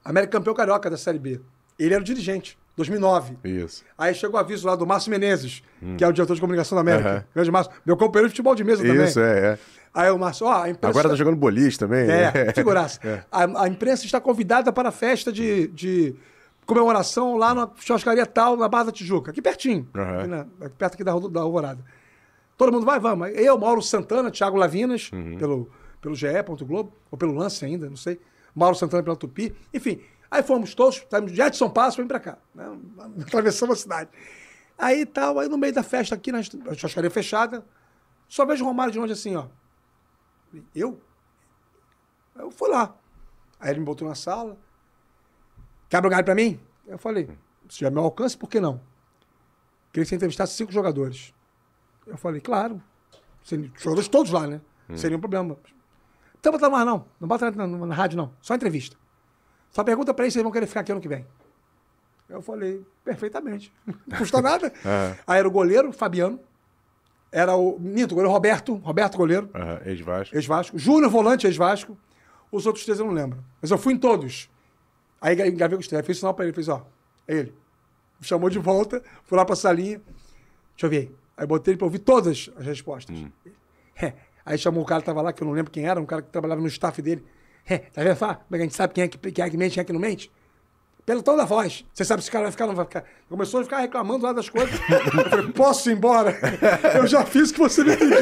América 0.04 0.32
campeão 0.38 0.54
carioca 0.54 0.90
da 0.90 0.98
Série 0.98 1.20
B. 1.20 1.40
Ele 1.78 1.94
era 1.94 2.02
o 2.02 2.06
dirigente, 2.06 2.58
2009. 2.76 3.38
Isso. 3.44 3.86
Aí 3.98 4.14
chegou 4.14 4.36
o 4.38 4.40
aviso 4.40 4.68
lá 4.68 4.76
do 4.76 4.86
Márcio 4.86 5.10
Menezes, 5.12 5.64
que 5.98 6.04
é 6.04 6.08
o 6.08 6.12
diretor 6.12 6.34
de 6.36 6.42
comunicação 6.42 6.76
da 6.76 6.82
América. 6.82 7.10
Aham. 7.10 7.26
Grande 7.34 7.52
Márcio. 7.52 7.74
Meu 7.86 7.96
companheiro 7.96 8.28
de 8.28 8.34
futebol 8.34 8.56
de 8.56 8.64
mesa 8.64 8.84
também. 8.84 9.06
Isso, 9.06 9.20
é, 9.20 9.40
é. 9.54 9.60
Aí 9.94 10.12
o 10.12 10.18
Márcio, 10.20 10.46
ó, 10.48 10.64
a 10.64 10.70
imprensa. 10.70 10.88
Agora 10.90 11.10
tá 11.10 11.16
jogando 11.16 11.36
boliche 11.38 11.78
também. 11.80 12.06
né? 12.08 12.32
É, 12.36 12.54
figuraça. 12.54 13.00
A, 13.32 13.64
a 13.64 13.68
imprensa 13.68 14.06
está 14.06 14.20
convidada 14.20 14.72
para 14.74 14.90
a 14.90 14.92
festa 14.92 15.32
de, 15.32 15.68
de 15.70 16.16
comemoração 16.66 17.36
lá 17.38 17.54
na 17.56 17.70
churrascaria 17.78 18.26
tal, 18.26 18.56
na 18.58 18.68
Barra 18.68 18.86
da 18.86 18.92
Tijuca, 18.92 19.32
aqui 19.32 19.42
pertinho, 19.42 19.88
Aham. 19.96 20.18
aqui 20.20 20.28
na- 20.28 20.46
perto 20.78 20.94
aqui 20.96 21.04
da, 21.04 21.18
da 21.18 21.42
Alvorada. 21.42 21.84
Todo 22.58 22.72
mundo 22.72 22.86
vai, 22.86 23.00
vamos. 23.00 23.30
Eu, 23.36 23.58
Mauro 23.58 23.82
Santana, 23.82 24.30
Thiago 24.30 24.58
Lavinas, 24.58 25.10
Uhum. 25.14 25.38
pelo, 25.38 25.70
pelo 26.02 26.14
GE. 26.14 26.28
Globo, 26.66 26.92
ou 27.10 27.18
pelo 27.18 27.34
Lance 27.34 27.64
ainda, 27.66 27.90
não 27.90 27.96
sei. 27.96 28.20
Mauro 28.56 28.76
Santana 28.76 29.04
pela 29.04 29.16
Tupi. 29.16 29.56
Enfim, 29.74 30.02
aí 30.30 30.44
fomos 30.44 30.74
todos, 30.76 31.06
saímos 31.10 31.32
de 31.32 31.42
Edson 31.42 31.70
Passo, 31.70 31.98
vem 31.98 32.08
pra 32.08 32.20
cá. 32.20 32.38
Né? 32.54 32.66
Atravessamos 33.22 33.80
a 33.80 33.82
cidade. 33.82 34.10
Aí 34.78 35.06
tal, 35.06 35.40
aí 35.40 35.50
no 35.50 35.58
meio 35.58 35.74
da 35.74 35.84
festa 35.84 36.16
aqui, 36.16 36.32
na 36.32 36.42
churrascaria 36.42 37.10
fechada, 37.10 37.66
só 38.28 38.46
vejo 38.46 38.64
o 38.64 38.68
Romário 38.68 38.94
de 38.94 39.00
longe 39.00 39.14
assim, 39.14 39.36
ó. 39.36 39.48
Eu? 40.74 41.02
Eu 42.36 42.50
fui 42.50 42.70
lá. 42.70 42.96
Aí 43.60 43.72
ele 43.72 43.80
me 43.80 43.86
botou 43.86 44.08
na 44.08 44.16
sala. 44.16 44.58
Quebra 45.90 46.08
o 46.08 46.12
galho 46.12 46.24
pra 46.24 46.36
mim? 46.36 46.60
Eu 46.88 46.98
falei, 46.98 47.28
se 47.68 47.78
tiver 47.78 47.92
meu 47.92 48.04
alcance, 48.04 48.38
por 48.38 48.50
que 48.50 48.60
não? 48.60 48.80
Queria 49.92 50.06
que 50.06 50.06
você 50.06 50.16
entrevistasse 50.16 50.54
cinco 50.54 50.72
jogadores. 50.72 51.34
Eu 52.08 52.18
falei, 52.18 52.40
claro. 52.40 52.82
Jogadores 53.76 54.08
todos 54.08 54.32
lá, 54.32 54.48
né? 54.48 54.62
Sem 54.96 55.10
nenhum 55.10 55.20
problema. 55.20 55.58
Então 56.40 56.52
bota 56.52 56.70
mais 56.70 56.86
não. 56.86 57.06
Não 57.20 57.28
bota 57.28 57.52
na, 57.52 57.68
na- 57.68 57.86
na 57.86 57.96
rádio, 57.96 58.18
não. 58.18 58.32
Só 58.42 58.56
entrevista. 58.56 58.96
Só 59.72 59.84
pergunta 59.84 60.14
pra 60.14 60.26
eles 60.26 60.34
se 60.34 60.40
eles 60.40 60.44
vão 60.44 60.52
querer 60.52 60.66
ficar 60.68 60.80
aqui 60.82 60.92
ano 60.92 61.02
que 61.02 61.08
vem. 61.08 61.26
Eu 62.28 62.42
falei, 62.42 62.86
perfeitamente. 63.04 63.74
Não 63.86 64.18
custa 64.18 64.42
nada. 64.42 64.72
Aí 65.28 65.40
era 65.40 65.48
o 65.48 65.52
goleiro, 65.52 65.92
Fabiano. 65.92 66.40
Era 67.32 67.56
o. 67.56 67.78
Minto, 67.80 68.12
o 68.12 68.16
goleiro 68.16 68.32
Roberto. 68.32 68.76
Roberto 68.76 69.18
Goleiro 69.18 69.50
Aham, 69.54 69.82
Ex-Vasco. 69.86 70.36
ex-Vasco. 70.36 70.78
Júnior 70.80 71.12
Volante, 71.12 71.46
ex-Vasco. 71.46 71.98
Os 72.52 72.66
outros 72.66 72.84
três 72.86 73.00
eu 73.00 73.06
não 73.06 73.14
lembro. 73.14 73.44
Mas 73.62 73.70
eu 73.70 73.78
fui 73.78 73.94
em 73.94 73.98
todos. 73.98 74.50
Aí 75.22 75.36
gravei 75.36 75.76
com 75.76 75.78
o 75.78 75.82
Estreia. 75.82 76.04
Fiz 76.04 76.18
sinal 76.18 76.34
pra 76.34 76.46
ele. 76.46 76.54
Fiz, 76.54 76.68
ó, 76.68 76.86
é 77.28 77.36
ele. 77.36 77.54
Me 78.20 78.26
chamou 78.26 78.50
de 78.50 78.58
volta. 78.58 79.04
Fui 79.26 79.38
lá 79.38 79.46
pra 79.46 79.56
salinha. 79.56 80.00
Deixa 80.72 80.86
eu 80.86 80.90
ver 80.90 80.98
aí. 80.98 81.16
Aí 81.38 81.46
botei 81.48 81.74
ele 81.74 81.78
pra 81.78 81.86
ouvir 81.86 82.00
todas 82.00 82.50
as 82.58 82.66
respostas. 82.66 83.16
É. 83.96 84.14
Aí 84.46 84.58
chamou 84.58 84.84
o 84.84 84.86
cara 84.86 85.02
que 85.02 85.06
tava 85.06 85.22
lá, 85.22 85.32
que 85.34 85.42
eu 85.44 85.48
não 85.48 85.54
lembro 85.54 85.72
quem 85.72 85.86
era, 85.88 86.00
um 86.00 86.06
cara 86.06 86.22
que 86.22 86.30
trabalhava 86.30 86.62
no 86.62 86.68
staff 86.68 87.02
dele. 87.02 87.24
É, 87.70 87.78
tá 87.78 88.02
vendo? 88.04 88.18
Como 88.18 88.32
é 88.32 88.38
que 88.50 88.56
a 88.56 88.60
gente 88.62 88.76
sabe 88.76 88.94
quem 88.94 89.04
é 89.04 89.08
que, 89.08 89.18
quem 89.32 89.46
é 89.46 89.50
que 89.50 89.58
mente 89.58 89.72
e 89.72 89.76
quem 89.76 89.82
é 89.82 89.86
que 89.86 89.94
não 89.94 90.00
mente? 90.00 90.32
Pelo 91.06 91.24
tom 91.24 91.36
da 91.36 91.46
voz. 91.46 91.84
Você 91.94 92.06
sabe 92.06 92.22
se 92.24 92.30
o 92.30 92.32
cara 92.32 92.44
vai 92.44 92.52
ficar 92.52 92.66
ou 92.66 92.70
não 92.70 92.76
vai 92.76 92.86
ficar. 92.86 93.04
Começou 93.28 93.62
a 93.62 93.64
ficar 93.64 93.80
reclamando 93.80 94.24
lá 94.26 94.32
das 94.34 94.48
coisas. 94.48 94.80
Eu 94.90 95.30
falei, 95.30 95.48
posso 95.52 95.90
ir 95.90 95.94
embora? 95.94 96.38
Eu 96.96 97.08
já 97.08 97.26
fiz 97.26 97.50
o 97.50 97.54
que 97.54 97.60
você 97.60 97.84
me 97.84 97.98
pediu. 97.98 98.18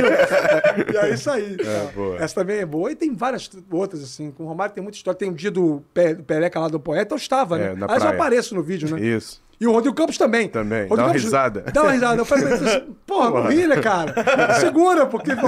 E 0.94 0.98
aí 0.98 1.18
saí. 1.18 1.58
Boa. 1.94 2.18
Essa 2.18 2.36
também 2.36 2.60
é 2.60 2.66
boa. 2.66 2.90
E 2.90 2.96
tem 2.96 3.14
várias 3.14 3.50
outras, 3.72 4.02
assim. 4.02 4.32
Com 4.32 4.44
o 4.46 4.48
Romário 4.48 4.74
tem 4.74 4.82
muita 4.82 4.98
história. 4.98 5.18
Tem 5.18 5.30
um 5.30 5.34
dia 5.34 5.52
do 5.52 5.84
Pe- 5.94 6.14
do 6.16 6.24
Pereca 6.24 6.60
lá 6.62 6.70
do 6.70 6.80
poeta, 6.80 7.14
eu 7.14 7.18
estava, 7.18 7.60
É, 7.60 7.76
né? 7.76 7.86
Aliás, 7.90 8.04
eu 8.04 8.10
apareço 8.12 8.56
no 8.56 8.64
vídeo, 8.64 8.90
né? 8.96 9.02
Isso. 9.02 9.42
E 9.60 9.66
o 9.66 9.72
Rodrigo 9.72 9.96
Campos 9.96 10.18
também. 10.18 10.48
Também. 10.50 10.82
Rodrigo 10.88 10.96
Dá 10.98 11.02
uma 11.04 11.08
Campos- 11.10 11.24
risada. 11.24 11.62
Dá 11.74 11.82
uma 11.84 11.92
risada. 11.92 12.22
Eu 12.22 12.26
falei, 12.26 12.54
assim, 12.54 12.96
porra, 13.08 13.30
não 13.32 13.48
ri, 13.50 13.66
né, 13.68 13.82
cara? 13.82 14.14
Segura, 14.60 15.06
porque, 15.08 15.36
pô. 15.36 15.48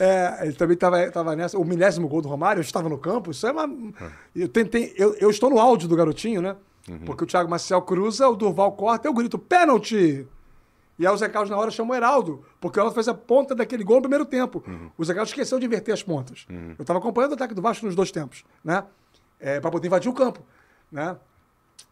é, 0.00 0.38
ele 0.42 0.52
também 0.54 0.76
tava, 0.76 1.10
tava 1.10 1.36
nessa. 1.36 1.58
O 1.58 1.64
milésimo 1.64 2.08
gol 2.08 2.22
do 2.22 2.28
Romário, 2.28 2.60
eu 2.60 2.64
estava 2.64 2.88
no 2.88 2.96
campo. 2.96 3.30
Isso 3.30 3.46
é 3.46 3.52
uma. 3.52 3.68
Eu, 4.34 4.48
tentei, 4.48 4.94
eu, 4.96 5.14
eu 5.20 5.28
estou 5.28 5.50
no 5.50 5.58
áudio 5.58 5.86
do 5.88 5.94
garotinho, 5.96 6.40
né? 6.40 6.56
Porque 7.06 7.24
o 7.24 7.26
Thiago 7.26 7.48
Marcel 7.48 7.80
cruza, 7.82 8.28
o 8.28 8.36
Durval 8.36 8.72
corta, 8.72 9.08
eu 9.08 9.14
grito, 9.14 9.38
pênalti! 9.38 10.26
E 10.98 11.06
aí 11.06 11.12
o 11.12 11.16
Zé 11.16 11.28
Carlos 11.28 11.50
na 11.50 11.56
hora 11.56 11.70
chamou 11.70 11.92
o 11.92 11.96
Heraldo, 11.96 12.44
porque 12.60 12.78
o 12.78 12.80
Heraldo 12.80 12.94
fez 12.94 13.08
a 13.08 13.14
ponta 13.14 13.54
daquele 13.54 13.82
gol 13.82 13.96
no 13.96 14.02
primeiro 14.02 14.24
tempo. 14.26 14.62
O 14.96 15.04
Zé 15.04 15.12
Carlos 15.14 15.30
esqueceu 15.30 15.58
de 15.58 15.66
inverter 15.66 15.92
as 15.94 16.02
pontas. 16.02 16.46
Eu 16.48 16.82
estava 16.82 16.98
acompanhando 16.98 17.32
o 17.32 17.34
ataque 17.34 17.54
do 17.54 17.60
Vasco 17.62 17.84
nos 17.86 17.94
dois 17.96 18.10
tempos, 18.12 18.44
né? 18.62 18.84
É, 19.40 19.60
para 19.60 19.70
poder 19.70 19.86
invadir 19.88 20.08
o 20.10 20.12
campo, 20.14 20.40
né? 20.92 21.16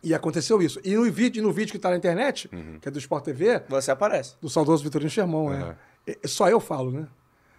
E 0.02 0.14
aconteceu 0.14 0.60
isso. 0.60 0.80
E 0.84 0.94
no 0.96 1.04
vídeo, 1.10 1.42
no 1.42 1.52
vídeo 1.52 1.70
que 1.70 1.76
está 1.76 1.90
na 1.90 1.96
internet, 1.96 2.48
que 2.80 2.88
é 2.88 2.90
do 2.90 2.98
Sport 2.98 3.24
TV, 3.24 3.62
Você 3.68 3.90
aparece. 3.90 4.34
do 4.40 4.48
saudoso 4.50 4.82
Vitorino 4.82 5.08
Sherman, 5.10 5.76
é. 6.06 6.12
É, 6.12 6.26
Só 6.26 6.48
eu 6.48 6.58
falo, 6.58 6.90
né? 6.90 7.06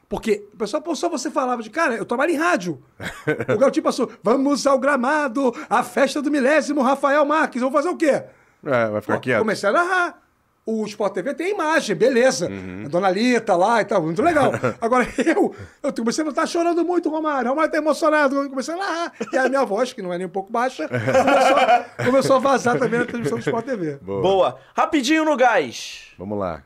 Porque 0.09 0.45
o 0.53 0.57
pessoal, 0.57 0.95
só 0.95 1.09
você 1.09 1.31
falava 1.31 1.63
de, 1.63 1.69
cara, 1.69 1.95
eu 1.95 2.05
trabalho 2.05 2.31
em 2.33 2.37
rádio. 2.37 2.79
o 3.49 3.57
garotinho 3.57 3.83
passou, 3.83 4.11
vamos 4.21 4.67
ao 4.67 4.77
gramado, 4.77 5.53
a 5.69 5.81
festa 5.81 6.21
do 6.21 6.29
milésimo 6.29 6.81
Rafael 6.81 7.25
Marques, 7.25 7.61
vamos 7.61 7.75
fazer 7.75 7.89
o 7.89 7.97
quê? 7.97 8.23
É, 8.65 8.89
vai 8.89 9.01
ficar 9.01 9.15
Pô, 9.15 9.19
quieto. 9.21 9.39
Comecei 9.39 9.69
a 9.69 9.71
narrar. 9.71 10.22
O 10.65 10.85
Sport 10.85 11.13
TV 11.13 11.33
tem 11.33 11.51
imagem, 11.51 11.93
beleza. 11.93 12.47
A 12.85 12.87
Dona 12.87 13.09
Lita 13.09 13.53
lá 13.53 13.81
e 13.81 13.85
tal, 13.85 14.01
muito 14.01 14.21
legal. 14.21 14.51
Agora 14.79 15.05
eu, 15.17 15.53
eu 15.83 15.93
comecei 15.93 16.23
a 16.25 16.29
estar 16.29 16.45
chorando 16.45 16.85
muito, 16.85 17.09
Romário. 17.09 17.49
Romário 17.49 17.69
tá 17.69 17.77
emocionado. 17.77 18.43
Eu 18.43 18.49
comecei 18.49 18.73
a 18.73 18.77
narrar. 18.77 19.13
E 19.33 19.37
a 19.37 19.49
minha 19.49 19.65
voz, 19.65 19.91
que 19.91 20.01
não 20.01 20.13
é 20.13 20.17
nem 20.17 20.25
um 20.25 20.29
pouco 20.29 20.49
baixa, 20.49 20.87
começou, 20.87 22.05
começou 22.05 22.35
a 22.37 22.39
vazar 22.39 22.79
também 22.79 22.99
na 22.99 23.05
transmissão 23.05 23.37
do 23.37 23.41
Sport 23.41 23.65
TV. 23.65 23.97
Boa. 24.01 24.21
Boa. 24.21 24.59
Rapidinho 24.73 25.25
no 25.25 25.35
gás. 25.35 26.13
Vamos 26.17 26.39
lá. 26.39 26.63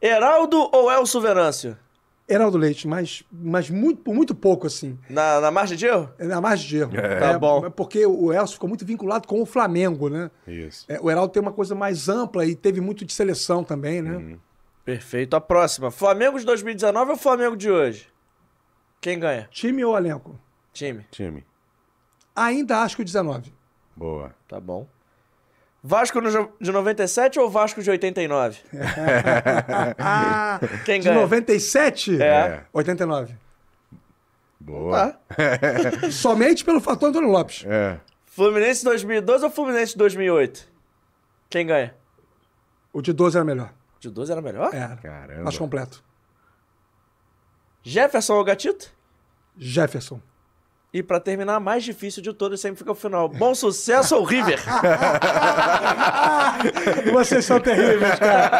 Heraldo 0.00 0.68
ou 0.72 0.90
Elcio 0.90 1.20
Venâncio? 1.20 1.76
Heraldo 2.28 2.56
Leite, 2.56 2.86
mas, 2.86 3.24
mas 3.30 3.68
muito, 3.68 4.02
por 4.02 4.14
muito 4.14 4.34
pouco, 4.34 4.66
assim. 4.66 4.98
Na, 5.08 5.40
na 5.40 5.50
margem 5.50 5.76
de 5.76 5.86
erro? 5.86 6.10
É 6.18 6.24
na 6.24 6.40
margem 6.40 6.68
de 6.68 6.76
erro. 6.78 6.92
Tá 7.18 7.38
bom. 7.38 7.66
é 7.66 7.70
Porque 7.70 8.06
o 8.06 8.32
Elcio 8.32 8.54
ficou 8.54 8.68
muito 8.68 8.86
vinculado 8.86 9.26
com 9.26 9.42
o 9.42 9.46
Flamengo, 9.46 10.08
né? 10.08 10.30
Isso. 10.46 10.86
É, 10.88 11.00
o 11.00 11.10
Heraldo 11.10 11.32
tem 11.32 11.42
uma 11.42 11.52
coisa 11.52 11.74
mais 11.74 12.08
ampla 12.08 12.46
e 12.46 12.54
teve 12.54 12.80
muito 12.80 13.04
de 13.04 13.12
seleção 13.12 13.64
também, 13.64 14.00
né? 14.00 14.16
Uhum. 14.16 14.38
Perfeito. 14.84 15.34
A 15.36 15.40
próxima. 15.40 15.90
Flamengo 15.90 16.38
de 16.38 16.44
2019 16.46 17.10
ou 17.12 17.16
Flamengo 17.16 17.56
de 17.56 17.70
hoje? 17.70 18.08
Quem 19.00 19.18
ganha? 19.18 19.48
Time 19.50 19.84
ou 19.84 19.96
elenco? 19.96 20.38
Time. 20.72 21.06
Time. 21.10 21.44
Ainda 22.34 22.78
acho 22.78 22.96
que 22.96 23.02
o 23.02 23.04
19. 23.04 23.52
Boa. 23.96 24.34
Tá 24.48 24.58
bom. 24.58 24.86
Vasco 25.82 26.20
de 26.60 26.70
97 26.70 27.40
ou 27.40 27.50
Vasco 27.50 27.82
de 27.82 27.90
89? 27.90 28.60
Ah, 29.98 30.60
Quem 30.86 31.00
de 31.00 31.08
ganha? 31.08 31.20
97? 31.20 32.22
É. 32.22 32.64
89. 32.72 33.34
Boa. 34.60 35.10
Tá. 35.10 35.18
Somente 36.12 36.64
pelo 36.64 36.80
fator 36.80 37.08
Antônio 37.08 37.28
Lopes. 37.28 37.64
É. 37.66 37.98
Fluminense 38.26 38.84
2012 38.84 39.44
ou 39.44 39.50
Fluminense 39.50 39.98
2008? 39.98 40.68
Quem 41.50 41.66
ganha? 41.66 41.94
O 42.92 43.02
de 43.02 43.12
12 43.12 43.36
era 43.36 43.44
melhor. 43.44 43.72
De 43.98 44.08
12 44.08 44.30
era 44.30 44.40
melhor? 44.40 44.72
Era. 44.72 44.96
Caramba. 44.96 45.42
Mais 45.42 45.58
completo. 45.58 46.02
Jefferson 47.82 48.34
ou 48.34 48.44
Gatito? 48.44 48.92
Jefferson. 49.58 50.20
E 50.94 51.02
pra 51.02 51.18
terminar, 51.18 51.54
a 51.56 51.60
mais 51.60 51.82
difícil 51.84 52.22
de 52.22 52.34
todos 52.34 52.60
sempre 52.60 52.76
fica 52.76 52.92
o 52.92 52.94
final. 52.94 53.26
Bom 53.26 53.54
sucesso 53.54 54.14
ou 54.14 54.24
River? 54.24 54.60
Vocês 57.12 57.44
são 57.46 57.58
terríveis, 57.60 58.18
cara. 58.18 58.50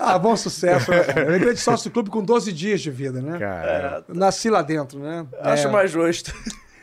Ah, 0.00 0.18
bom 0.18 0.36
sucesso. 0.36 0.90
Né? 0.90 1.04
cara? 1.04 1.30
Eu 1.30 1.36
entrei 1.36 1.54
de 1.54 1.60
sócio 1.60 1.88
do 1.88 1.92
clube 1.92 2.10
com 2.10 2.22
12 2.22 2.52
dias 2.52 2.80
de 2.82 2.90
vida, 2.90 3.22
né? 3.22 3.38
Cara. 3.38 4.04
Nasci 4.08 4.50
lá 4.50 4.60
dentro, 4.60 4.98
né? 4.98 5.26
Acho 5.40 5.68
É, 5.68 5.70
mais 5.70 5.90
justo. 5.90 6.34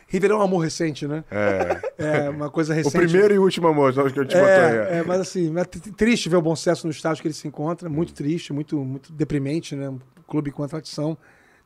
River 0.08 0.30
é 0.30 0.34
um 0.34 0.42
amor 0.42 0.58
recente, 0.58 1.06
né? 1.06 1.22
É. 1.30 2.26
É 2.26 2.30
uma 2.30 2.50
coisa 2.50 2.72
O 2.72 2.76
recente. 2.76 2.96
primeiro 2.96 3.34
e 3.34 3.38
último 3.38 3.68
amor 3.68 3.92
que 4.12 4.18
eu 4.18 4.24
te. 4.24 4.36
É, 4.36 4.98
é, 4.98 5.04
mas 5.06 5.20
assim, 5.20 5.52
é 5.58 5.64
triste 5.64 6.28
ver 6.28 6.36
o 6.36 6.42
bom 6.42 6.54
sucesso 6.56 6.86
no 6.86 6.90
estágio 6.92 7.22
que 7.22 7.28
ele 7.28 7.34
se 7.34 7.46
encontra, 7.46 7.88
muito 7.88 8.12
triste, 8.12 8.52
muito, 8.52 8.76
muito 8.78 9.12
deprimente, 9.12 9.74
né? 9.76 9.88
Um 9.88 9.98
clube 10.26 10.50
com 10.50 10.62
a 10.62 10.68
tradição. 10.68 11.16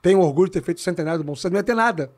Tenho 0.03 0.21
orgulho 0.21 0.49
de 0.49 0.55
ter 0.55 0.63
feito 0.63 0.79
o 0.79 0.83
centenário 0.83 1.19
do 1.19 1.25
bom 1.25 1.35
sucesso, 1.35 1.53
não 1.53 1.61
ia 1.61 1.65
ter 1.65 1.75
nada. 1.75 2.11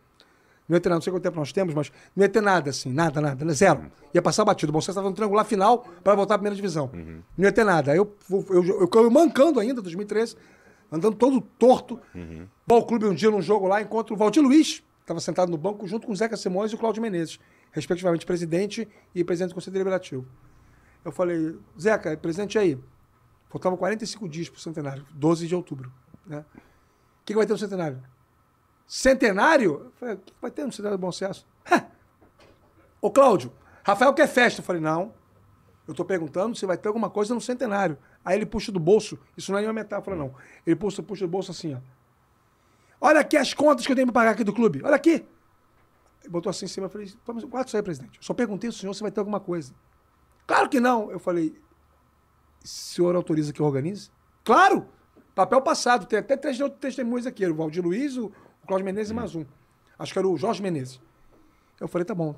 Não 0.73 0.77
ia 0.79 0.81
ter 0.81 0.89
nada, 0.89 0.97
não 0.97 1.03
sei 1.03 1.13
quanto 1.13 1.23
tempo 1.23 1.37
nós 1.37 1.53
temos, 1.53 1.75
mas 1.75 1.93
não 2.17 2.25
ia 2.25 2.29
ter 2.31 2.41
nada, 2.41 2.71
assim, 2.71 2.91
nada, 2.91 3.21
nada, 3.21 3.53
zero. 3.53 3.93
Ia 4.15 4.23
passar 4.23 4.43
batido. 4.43 4.71
O 4.71 4.73
bom 4.73 4.81
sucesso 4.81 4.93
estava 4.93 5.11
no 5.11 5.15
triangular 5.15 5.45
final 5.45 5.87
para 6.03 6.15
voltar 6.15 6.37
à 6.37 6.39
primeira 6.39 6.57
divisão. 6.57 6.91
Não 7.37 7.45
ia 7.45 7.53
ter 7.53 7.63
nada. 7.63 7.93
Aí 7.93 7.99
eu, 7.99 8.17
eu, 8.31 8.65
eu, 8.65 8.91
eu 8.91 9.11
mancando 9.11 9.61
ainda, 9.61 9.83
2013, 9.83 10.35
andando 10.91 11.15
todo 11.15 11.43
torto. 11.43 12.01
Vou 12.67 12.79
ao 12.79 12.87
clube 12.87 13.05
um 13.05 13.13
dia 13.13 13.31
num 13.31 13.43
jogo 13.43 13.69
lá, 13.69 13.83
encontro 13.83 14.15
o 14.15 14.17
Valdir 14.17 14.43
Luiz, 14.43 14.83
estava 15.03 15.21
sentado 15.21 15.51
no 15.51 15.59
banco 15.59 15.87
junto 15.87 16.07
com 16.07 16.13
o 16.15 16.17
Zeca 16.17 16.39
Simões 16.39 16.73
e 16.73 16.75
o 16.75 16.79
Cláudio 16.79 17.03
Menezes, 17.03 17.39
respectivamente 17.71 18.25
presidente 18.25 18.89
e 19.15 19.23
presidente 19.23 19.51
do 19.51 19.55
Conselho 19.57 19.75
Deliberativo. 19.75 20.25
Eu 21.05 21.13
falei, 21.13 21.55
Zeca, 21.79 22.17
presente 22.17 22.59
aí. 22.59 22.79
Faltavam 23.51 23.77
45 23.77 24.27
dias 24.27 24.49
pro 24.49 24.59
centenário, 24.59 25.05
12 25.13 25.47
de 25.47 25.55
outubro. 25.55 25.93
Né? 26.27 26.39
O 26.39 27.25
que, 27.27 27.35
que 27.35 27.37
vai 27.37 27.45
ter 27.45 27.53
no 27.53 27.59
centenário? 27.59 28.03
Centenário? 28.95 29.85
Eu 29.87 29.93
falei, 29.93 30.19
vai 30.39 30.51
ter 30.51 30.67
no 30.67 30.71
centenário 30.71 30.99
do 30.99 31.01
Bom 31.01 31.11
Sucesso? 31.11 31.47
Ô, 33.01 33.11
Cláudio, 33.11 33.51
Rafael 33.83 34.13
quer 34.13 34.29
festa. 34.29 34.61
Eu 34.61 34.65
falei, 34.67 34.83
não. 34.83 35.15
Eu 35.89 35.95
tô 35.95 36.05
perguntando 36.05 36.55
se 36.55 36.67
vai 36.67 36.77
ter 36.77 36.89
alguma 36.89 37.09
coisa 37.09 37.35
no 37.35 37.41
centenário. 37.41 37.97
Aí 38.23 38.37
ele 38.37 38.45
puxa 38.45 38.71
do 38.71 38.79
bolso. 38.79 39.19
Isso 39.35 39.51
não 39.51 39.57
é 39.57 39.63
nenhuma 39.63 39.81
metáfora, 39.81 40.15
não. 40.15 40.35
Ele 40.67 40.77
puxa, 40.77 41.03
puxa 41.03 41.27
do 41.27 41.31
bolso 41.31 41.51
assim, 41.53 41.75
ó. 41.75 41.79
Olha 43.01 43.21
aqui 43.21 43.39
as 43.39 43.55
contas 43.55 43.87
que 43.87 43.93
eu 43.93 43.97
tenho 43.97 44.09
pra 44.09 44.21
pagar 44.21 44.33
aqui 44.33 44.45
do 44.45 44.53
clube. 44.53 44.83
Olha 44.85 44.97
aqui. 44.97 45.27
Ele 46.21 46.29
botou 46.29 46.51
assim 46.51 46.67
em 46.67 46.69
cima. 46.69 46.85
Eu 46.85 46.91
falei, 46.91 47.11
guarda 47.49 47.69
isso 47.69 47.77
aí, 47.79 47.83
presidente. 47.83 48.19
Eu 48.19 48.23
só 48.23 48.35
perguntei 48.35 48.69
ao 48.69 48.75
senhor 48.75 48.93
se 48.93 49.01
vai 49.01 49.11
ter 49.11 49.21
alguma 49.21 49.41
coisa. 49.41 49.73
Claro 50.47 50.69
que 50.69 50.79
não. 50.79 51.11
Eu 51.11 51.19
falei, 51.19 51.59
o 52.63 52.69
senhor 52.69 53.17
autoriza 53.17 53.55
que 53.55 53.61
eu 53.61 53.65
organize? 53.65 54.11
Claro! 54.45 54.87
Papel 55.35 55.63
passado. 55.63 56.05
Tem 56.05 56.19
até 56.19 56.37
três 56.37 56.61
outros 56.61 56.79
testemunhos 56.79 57.27
aqui. 57.27 57.47
O 57.47 57.55
Valdir 57.55 57.83
Luiz, 57.83 58.19
o 58.19 58.31
Cláudio 58.73 58.87
Menezes 58.87 59.11
e 59.11 59.15
mais 59.15 59.35
um. 59.37 59.45
Acho 59.99 60.15
que 60.15 60.19
era 60.19 60.27
o 60.27 60.35
Jorge 60.35 60.63
Menezes. 60.63 60.99
Eu 61.79 61.87
falei, 61.87 62.07
tá 62.07 62.15
bom, 62.15 62.35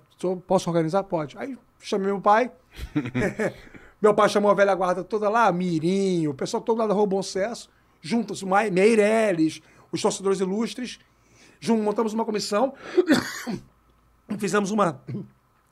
posso 0.48 0.69
organizar? 0.69 1.05
Pode. 1.05 1.39
Aí 1.39 1.56
chamei 1.78 2.09
meu 2.09 2.20
pai. 2.20 2.51
meu 4.02 4.12
pai 4.12 4.28
chamou 4.28 4.51
a 4.51 4.55
velha 4.55 4.74
guarda 4.74 5.05
toda 5.05 5.28
lá, 5.28 5.52
Mirinho, 5.52 6.32
o 6.32 6.35
pessoal 6.35 6.61
todo 6.61 6.78
lá 6.78 6.89
da 6.89 6.94
Rua 6.94 7.06
Bom 7.06 7.23
Sucesso, 7.23 7.70
juntos, 8.02 8.43
Meirelles, 8.43 9.62
os 9.93 10.02
torcedores 10.02 10.40
ilustres. 10.40 10.98
Jun- 11.61 11.81
montamos 11.81 12.12
uma 12.12 12.24
comissão, 12.24 12.74
fizemos 14.36 14.73
uma, 14.73 15.01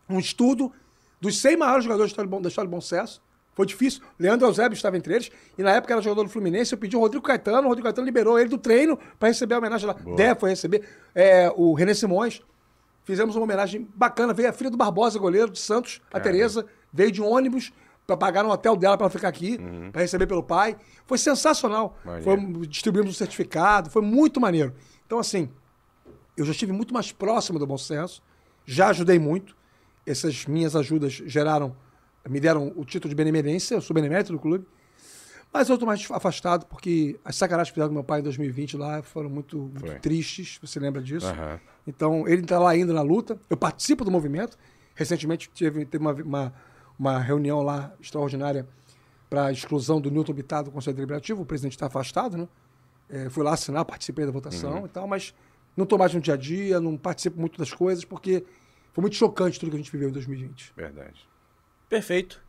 um 0.09 0.21
estudo 0.21 0.73
dos 1.21 1.39
100 1.41 1.57
maiores 1.57 1.83
jogadores 1.85 2.11
da 2.11 2.13
história, 2.13 2.29
do 2.29 2.31
bom, 2.31 2.41
da 2.41 2.49
história 2.49 2.69
do 2.69 2.71
Bom 2.71 2.81
Sucesso. 2.81 3.21
Foi 3.55 3.67
difícil. 3.67 4.03
Leandro 4.19 4.47
Eusébio 4.47 4.75
estava 4.75 4.97
entre 4.97 5.15
eles. 5.15 5.31
E 5.59 5.63
na 5.63 5.73
época 5.73 5.93
era 5.93 6.01
jogador 6.01 6.25
do 6.25 6.31
Fluminense. 6.31 6.73
Eu 6.73 6.79
pedi 6.79 6.97
o 6.97 7.01
Rodrigo 7.01 7.25
Caetano. 7.25 7.67
O 7.67 7.69
Rodrigo 7.69 7.85
Caetano 7.85 8.05
liberou 8.05 8.39
ele 8.39 8.49
do 8.49 8.59
treino 8.59 8.99
para 9.19 9.29
receber 9.29 9.55
a 9.55 9.59
homenagem 9.59 9.87
lá. 9.87 9.95
Dé 10.17 10.35
foi 10.35 10.51
receber. 10.51 10.89
É, 11.15 11.53
o 11.55 11.75
René 11.75 11.95
Simões. 11.95 12.43
Fizemos 13.05 13.37
uma 13.37 13.45
homenagem 13.45 13.89
bacana. 13.95 14.33
Veio 14.33 14.49
a 14.49 14.53
filha 14.53 14.71
do 14.71 14.77
Barbosa, 14.77 15.19
goleiro 15.19 15.51
de 15.51 15.59
Santos, 15.59 16.01
a 16.13 16.21
Tereza. 16.21 16.65
Veio 16.93 17.11
de 17.11 17.21
um 17.21 17.27
ônibus 17.27 17.73
para 18.07 18.17
pagar 18.17 18.43
no 18.43 18.51
hotel 18.51 18.77
dela 18.77 18.97
para 18.97 19.09
ficar 19.11 19.29
aqui, 19.29 19.59
para 19.93 20.03
receber 20.03 20.27
pelo 20.27 20.43
pai. 20.43 20.77
Foi 21.07 21.19
sensacional. 21.19 21.99
Maneiro. 22.05 22.25
Foi, 22.25 22.67
distribuímos 22.67 23.11
um 23.11 23.15
certificado. 23.15 23.91
Foi 23.91 24.03
muito 24.03 24.41
maneiro. 24.41 24.73
Então, 25.07 25.19
assim, 25.19 25.51
eu 26.37 26.45
já 26.45 26.53
estive 26.53 26.73
muito 26.73 26.95
mais 26.95 27.13
próximo 27.13 27.59
do 27.59 27.67
Bom 27.67 27.77
Sucesso, 27.77 28.23
já 28.65 28.89
ajudei 28.89 29.19
muito. 29.19 29.55
Essas 30.07 30.47
minhas 30.47 30.75
ajudas 30.75 31.13
geraram, 31.13 31.77
me 32.29 32.41
deram 32.41 32.73
o 32.77 32.85
título 32.85 33.09
de 33.09 33.15
benemerência, 33.15 33.75
eu 33.75 33.81
sou 33.81 33.95
benemérito 33.95 34.33
do 34.33 34.39
clube. 34.39 34.67
Mas 35.53 35.69
eu 35.69 35.75
estou 35.75 35.87
mais 35.87 36.07
afastado 36.11 36.65
porque 36.67 37.19
as 37.25 37.37
sacaragens 37.37 37.71
que 37.71 37.75
fizeram 37.75 37.89
com 37.89 37.95
meu 37.95 38.05
pai 38.05 38.21
em 38.21 38.23
2020 38.23 38.77
lá 38.77 39.03
foram 39.03 39.29
muito, 39.29 39.59
muito 39.59 40.01
tristes, 40.01 40.59
você 40.63 40.81
lembra 40.81 41.03
disso? 41.03 41.27
Aham. 41.27 41.61
Então, 41.87 42.27
ele 42.27 42.43
está 42.43 42.59
lá 42.59 42.71
ainda 42.71 42.93
na 42.93 43.03
luta. 43.03 43.39
Eu 43.51 43.57
participo 43.57 44.05
do 44.05 44.11
movimento. 44.11 44.57
Recentemente 44.95 45.51
teve, 45.51 45.85
teve 45.85 46.03
uma, 46.03 46.13
uma, 46.13 46.55
uma 46.99 47.19
reunião 47.19 47.61
lá 47.61 47.93
extraordinária 48.01 48.67
para 49.29 49.47
a 49.47 49.53
exclusão 49.53 50.01
do 50.01 50.11
Newton 50.11 50.33
Bittar 50.33 50.63
do 50.63 50.71
Conselho 50.71 50.97
Deliberativo. 50.97 51.43
O 51.43 51.47
presidente 51.47 51.73
está 51.73 51.87
afastado, 51.87 52.37
né? 52.39 52.49
É, 53.11 53.29
fui 53.29 53.43
lá 53.43 53.53
assinar, 53.53 53.85
participei 53.85 54.25
da 54.25 54.33
votação 54.33 54.87
e 54.87 54.89
tal, 54.89 55.07
mas 55.07 55.35
não 55.77 55.85
estou 55.85 55.99
mais 55.99 56.15
no 56.15 56.21
dia 56.21 56.35
a 56.35 56.37
dia, 56.37 56.81
não 56.81 56.97
participo 56.97 57.39
muito 57.39 57.59
das 57.59 57.73
coisas, 57.73 58.05
porque 58.05 58.45
foi 58.93 59.03
muito 59.03 59.17
chocante 59.17 59.61
tudo 59.61 59.71
que 59.71 59.77
a 59.77 59.79
gente 59.79 59.93
viveu 59.93 60.09
em 60.09 60.13
2020. 60.13 60.73
Verdade. 60.75 61.29
Perfeito. 61.93 62.41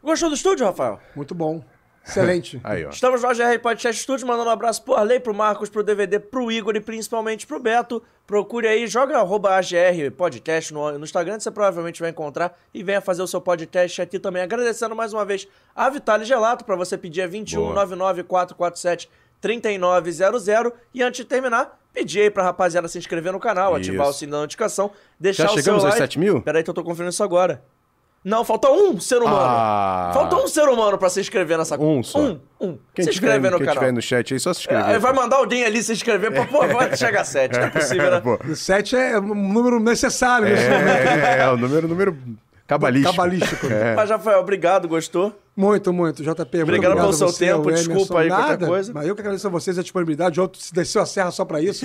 Gostou 0.00 0.28
do 0.28 0.36
estúdio, 0.36 0.64
Rafael? 0.64 1.00
Muito 1.16 1.34
bom. 1.34 1.60
Excelente. 2.06 2.60
Aí, 2.62 2.86
ó. 2.86 2.90
Estamos 2.90 3.20
no 3.20 3.28
AGR 3.28 3.58
Podcast 3.60 4.00
Studios, 4.00 4.22
mandando 4.22 4.48
um 4.48 4.52
abraço 4.52 4.84
pro 4.84 4.94
Arley, 4.94 5.18
pro 5.18 5.34
Marcos, 5.34 5.68
pro 5.68 5.82
DVD, 5.82 6.20
pro 6.20 6.52
Igor 6.52 6.76
e 6.76 6.80
principalmente 6.80 7.48
pro 7.48 7.58
Beto. 7.58 8.00
Procure 8.28 8.68
aí, 8.68 8.86
joga 8.86 9.18
arroba 9.18 9.56
AGR 9.56 10.12
Podcast 10.16 10.72
no, 10.72 10.96
no 10.96 11.04
Instagram, 11.04 11.40
você 11.40 11.50
provavelmente 11.50 12.00
vai 12.00 12.10
encontrar. 12.10 12.56
E 12.72 12.84
venha 12.84 13.00
fazer 13.00 13.22
o 13.22 13.26
seu 13.26 13.40
podcast 13.40 14.02
aqui 14.02 14.20
também. 14.20 14.40
Agradecendo 14.40 14.94
mais 14.94 15.12
uma 15.12 15.24
vez 15.24 15.48
a 15.74 15.90
Vitale 15.90 16.24
Gelato, 16.24 16.64
pra 16.64 16.76
você 16.76 16.96
pedir 16.96 17.22
é 17.22 17.26
21 17.26 17.72
99 17.74 18.22
447 18.22 19.10
3900. 19.40 20.72
E 20.94 21.02
antes 21.02 21.18
de 21.18 21.24
terminar, 21.24 21.76
pedir 21.92 22.20
aí 22.20 22.30
pra 22.30 22.44
rapaziada 22.44 22.86
se 22.86 22.98
inscrever 22.98 23.32
no 23.32 23.40
canal, 23.40 23.74
ativar 23.74 24.06
o 24.06 24.10
Isso. 24.10 24.20
sininho 24.20 24.36
da 24.36 24.42
notificação, 24.42 24.92
deixar 25.18 25.42
Já 25.42 25.48
o 25.48 25.54
seu 25.54 25.58
chegamos 25.64 25.84
aos 25.84 25.94
like. 25.94 26.04
7 26.04 26.20
mil? 26.20 26.40
Peraí 26.40 26.62
que 26.62 26.70
eu 26.70 26.74
tô 26.74 26.84
conferindo 26.84 27.10
isso 27.10 27.24
agora. 27.24 27.60
Não, 28.22 28.44
falta 28.44 28.70
um 28.70 29.00
ser 29.00 29.16
humano. 29.18 29.38
Ah. 29.38 30.10
Falta 30.12 30.36
um 30.36 30.46
ser 30.46 30.68
humano 30.68 30.98
pra 30.98 31.08
se 31.08 31.20
inscrever 31.20 31.56
nessa 31.56 31.80
Um 31.80 32.02
só. 32.02 32.18
Um, 32.18 32.40
um. 32.60 32.78
Quem 32.94 33.04
se 33.06 33.12
tiver, 33.12 33.28
inscrever 33.28 33.50
no 33.50 33.56
quem 33.56 33.66
canal. 33.66 33.82
tiver 33.82 33.92
no 33.92 34.02
chat 34.02 34.34
aí, 34.34 34.38
só 34.40 34.52
se 34.52 34.60
inscrever. 34.60 34.84
Aí 34.84 34.98
vai 34.98 35.12
mandar 35.14 35.36
alguém 35.36 35.64
ali 35.64 35.82
se 35.82 35.92
inscrever 35.92 36.30
pra, 36.30 36.44
pô, 36.44 36.66
vai 36.66 36.94
chegar 36.98 37.22
a 37.22 37.24
7. 37.24 37.58
Não 37.58 37.64
é 37.64 37.70
possível, 37.70 38.10
né? 38.10 38.20
Pô. 38.20 38.38
O 38.46 38.54
7 38.54 38.94
é 38.94 39.18
um 39.18 39.34
número 39.34 39.80
necessário 39.80 40.48
nesse 40.48 40.68
momento. 40.68 40.86
É, 40.86 41.38
é, 41.40 41.48
o 41.48 41.56
número, 41.56 41.88
número 41.88 42.18
cabalístico. 42.70 43.14
Cabalístico. 43.16 43.66
Mas, 43.96 44.08
Rafael, 44.10 44.40
obrigado, 44.40 44.86
gostou? 44.88 45.32
Muito, 45.56 45.92
muito. 45.92 46.22
JP, 46.22 46.32
muito 46.58 46.62
Obrigado 46.62 46.96
pelo 46.96 47.12
seu 47.12 47.28
você, 47.28 47.46
tempo, 47.46 47.70
desculpa 47.70 48.20
aí 48.20 48.28
qualquer 48.28 48.48
Nada, 48.50 48.66
coisa. 48.66 48.92
Mas 48.94 49.06
eu 49.06 49.14
que 49.14 49.20
agradeço 49.20 49.46
a 49.46 49.50
vocês 49.50 49.78
a 49.78 49.82
disponibilidade. 49.82 50.38
O 50.40 50.42
outro 50.44 50.60
se 50.60 50.72
desceu 50.72 51.02
a 51.02 51.06
serra 51.06 51.30
só 51.30 51.44
pra 51.44 51.60
isso. 51.60 51.84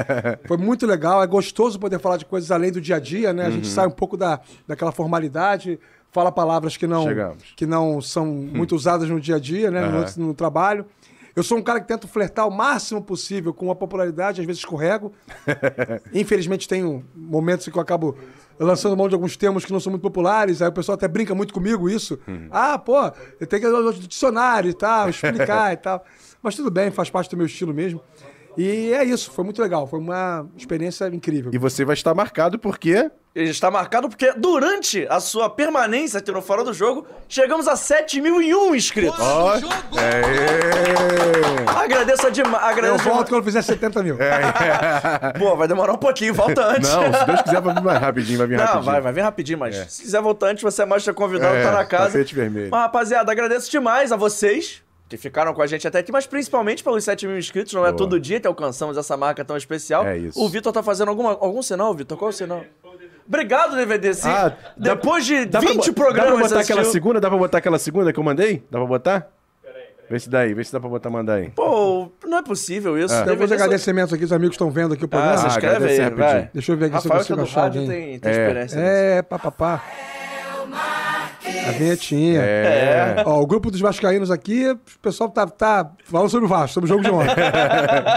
Foi 0.46 0.56
muito 0.56 0.86
legal. 0.86 1.22
É 1.22 1.26
gostoso 1.26 1.80
poder 1.80 1.98
falar 1.98 2.18
de 2.18 2.24
coisas 2.24 2.50
além 2.50 2.70
do 2.70 2.80
dia 2.80 2.96
a 2.96 3.00
dia, 3.00 3.32
né? 3.32 3.44
A 3.44 3.46
Uhum. 3.46 3.52
gente 3.52 3.66
sai 3.68 3.86
um 3.86 3.90
pouco 3.90 4.16
da, 4.16 4.38
daquela 4.68 4.92
formalidade, 4.92 5.80
fala 6.12 6.30
palavras 6.30 6.76
que 6.76 6.86
não, 6.86 7.04
Chegamos. 7.04 7.42
que 7.56 7.66
não 7.66 8.00
são 8.00 8.26
muito 8.26 8.76
usadas 8.76 9.08
no 9.08 9.18
dia 9.20 9.36
a 9.36 9.40
dia, 9.40 9.70
né? 9.70 9.80
No, 10.16 10.26
no 10.26 10.34
trabalho. 10.34 10.86
Eu 11.34 11.42
sou 11.42 11.58
um 11.58 11.62
cara 11.62 11.80
que 11.80 11.86
tento 11.88 12.06
flertar 12.08 12.46
o 12.48 12.50
máximo 12.50 13.02
possível 13.02 13.52
com 13.52 13.70
a 13.70 13.74
popularidade, 13.74 14.40
às 14.40 14.46
vezes 14.46 14.60
escorrego. 14.60 15.12
Infelizmente, 16.14 16.66
tenho 16.68 17.04
momentos 17.14 17.66
em 17.68 17.70
que 17.70 17.76
eu 17.76 17.82
acabo 17.82 18.16
lançando 18.58 18.96
mão 18.96 19.08
de 19.08 19.14
alguns 19.14 19.36
termos 19.36 19.64
que 19.64 19.72
não 19.72 19.80
são 19.80 19.90
muito 19.90 20.02
populares, 20.02 20.62
aí 20.62 20.68
o 20.68 20.72
pessoal 20.72 20.94
até 20.94 21.06
brinca 21.06 21.34
muito 21.34 21.52
comigo 21.52 21.88
isso. 21.88 22.18
Ah, 22.50 22.78
pô, 22.78 22.96
eu 23.40 23.46
tenho 23.46 23.62
que 23.62 23.68
ir 23.68 23.70
no 23.70 23.92
dicionário 23.92 24.70
e 24.70 24.74
tal, 24.74 25.08
explicar 25.10 25.72
e 25.72 25.76
tal. 25.76 26.04
Mas 26.42 26.54
tudo 26.54 26.70
bem, 26.70 26.90
faz 26.90 27.10
parte 27.10 27.30
do 27.30 27.36
meu 27.36 27.46
estilo 27.46 27.74
mesmo. 27.74 28.00
E 28.56 28.92
é 28.92 29.04
isso, 29.04 29.30
foi 29.30 29.44
muito 29.44 29.60
legal, 29.60 29.86
foi 29.86 29.98
uma 29.98 30.46
experiência 30.56 31.06
incrível. 31.08 31.50
E 31.52 31.58
você 31.58 31.84
vai 31.84 31.94
estar 31.94 32.14
marcado 32.14 32.58
porque 32.58 33.10
Ele 33.34 33.50
está 33.50 33.70
marcado 33.70 34.08
porque 34.08 34.32
durante 34.32 35.06
a 35.10 35.20
sua 35.20 35.50
permanência 35.50 36.18
aqui 36.20 36.32
no 36.32 36.40
Fora 36.40 36.64
do 36.64 36.72
Jogo, 36.72 37.06
chegamos 37.28 37.68
a 37.68 37.74
7.001 37.74 38.74
inscritos. 38.74 39.18
Do 39.18 39.60
jogo! 39.60 39.74
Agradeço 41.66 42.30
demais. 42.30 42.78
Eu 42.78 42.96
volto 42.98 43.28
quando 43.28 43.40
eu 43.40 43.44
fizer 43.44 43.62
70 43.62 44.02
mil. 44.02 44.16
Pô, 45.38 45.54
vai 45.56 45.68
demorar 45.68 45.92
um 45.92 45.98
pouquinho, 45.98 46.32
volta 46.34 46.64
antes. 46.66 46.90
Não, 46.90 47.12
se 47.12 47.24
Deus 47.26 47.42
quiser, 47.42 47.60
vai 47.60 47.74
vir 47.74 47.82
mais 47.82 48.00
rapidinho, 48.00 48.38
vai 48.38 48.46
vir 48.46 48.56
Não, 48.56 48.64
rapidinho. 48.64 48.84
vai, 48.92 49.00
vai 49.00 49.12
vir 49.12 49.20
rapidinho, 49.20 49.58
mas 49.58 49.76
se 49.92 50.02
quiser 50.02 50.20
voltar 50.22 50.48
antes, 50.48 50.62
você 50.62 50.82
é 50.82 50.86
mais 50.86 51.06
convidado, 51.10 51.54
É, 51.56 51.62
tá 51.62 51.72
na 51.72 51.84
casa. 51.84 52.12
tapete 52.12 52.34
vermelho. 52.34 52.68
Mas, 52.70 52.80
rapaziada, 52.80 53.30
agradeço 53.30 53.70
demais 53.70 54.12
a 54.12 54.16
vocês 54.16 54.82
que 55.08 55.16
ficaram 55.16 55.54
com 55.54 55.62
a 55.62 55.66
gente 55.66 55.86
até 55.86 56.00
aqui, 56.00 56.10
mas 56.10 56.26
principalmente 56.26 56.82
pelos 56.82 57.04
7 57.04 57.26
mil 57.26 57.38
inscritos. 57.38 57.72
Não 57.72 57.82
é 57.84 57.88
Boa. 57.90 57.96
todo 57.96 58.18
dia 58.18 58.40
que 58.40 58.46
alcançamos 58.46 58.96
essa 58.96 59.16
marca 59.16 59.44
tão 59.44 59.56
especial. 59.56 60.04
É 60.06 60.18
isso. 60.18 60.40
O 60.42 60.48
Vitor 60.48 60.72
tá 60.72 60.82
fazendo 60.82 61.08
alguma, 61.08 61.30
algum 61.30 61.62
sinal, 61.62 61.94
Vitor? 61.94 62.18
Qual 62.18 62.30
é 62.30 62.34
o 62.34 62.36
sinal? 62.36 62.64
Obrigado, 63.26 63.74
DVD. 63.76 64.14
Se 64.14 64.28
Ah, 64.28 64.56
depois 64.76 65.24
de 65.26 65.46
Dá 65.46 65.60
pra 65.60 65.68
20 65.70 65.86
bo- 65.88 65.94
programas 65.94 66.30
Dá 66.32 66.38
pra 66.38 66.48
botar 66.48 66.60
aquela 66.60 66.84
segunda? 66.84 67.20
Dá 67.20 67.28
pra 67.28 67.38
botar 67.38 67.58
aquela 67.58 67.78
segunda 67.78 68.12
que 68.12 68.18
eu 68.18 68.24
mandei? 68.24 68.62
Dá 68.70 68.78
pra 68.78 68.86
botar? 68.86 69.28
Vê 70.08 70.20
se 70.20 70.30
dá 70.30 70.40
aí, 70.40 70.54
vê 70.54 70.62
se 70.62 70.72
dá 70.72 70.78
pra 70.78 70.88
botar, 70.88 71.10
mandar 71.10 71.34
aí. 71.34 71.50
Pô, 71.50 72.08
não 72.24 72.38
é 72.38 72.42
possível 72.42 72.96
isso. 72.96 73.12
Ah. 73.12 73.22
Tem 73.22 73.32
alguns 73.32 73.50
agradecimentos 73.50 74.12
aqui, 74.14 74.22
os 74.24 74.32
amigos 74.32 74.54
estão 74.54 74.70
vendo 74.70 74.94
aqui 74.94 75.04
o 75.04 75.08
programa. 75.08 75.34
Ah, 75.34 75.38
se 75.38 75.44
Ah, 75.46 75.48
inscreve 75.48 75.88
aí, 75.88 75.98
rapidinho. 75.98 76.16
vai. 76.28 76.50
Deixa 76.54 76.70
eu 76.72 76.76
ver 76.76 76.84
aqui 76.86 77.00
se 77.00 77.08
eu 77.08 77.10
Rafael, 77.12 77.26
que 77.26 77.32
é 77.32 77.34
consigo 77.34 77.36
do 77.36 77.42
achar 77.42 77.60
rádio, 77.62 77.80
alguém. 77.80 77.96
tem, 78.10 78.18
tem 78.20 78.30
É. 78.32 78.34
experiência. 78.46 78.78
É, 78.78 79.22
papapá. 79.22 79.82
A 81.68 81.72
vinhetinha. 81.72 82.40
É. 82.40 83.22
Ó, 83.26 83.40
o 83.40 83.46
grupo 83.46 83.70
dos 83.70 83.80
vascaínos 83.80 84.30
aqui, 84.30 84.70
o 84.70 84.78
pessoal 85.00 85.30
tá, 85.30 85.46
tá 85.46 85.90
falando 86.04 86.28
sobre 86.28 86.46
o 86.46 86.48
Vasco, 86.48 86.74
sobre 86.74 86.90
o 86.90 86.92
jogo 86.92 87.02
de 87.02 87.10
ontem. 87.10 87.34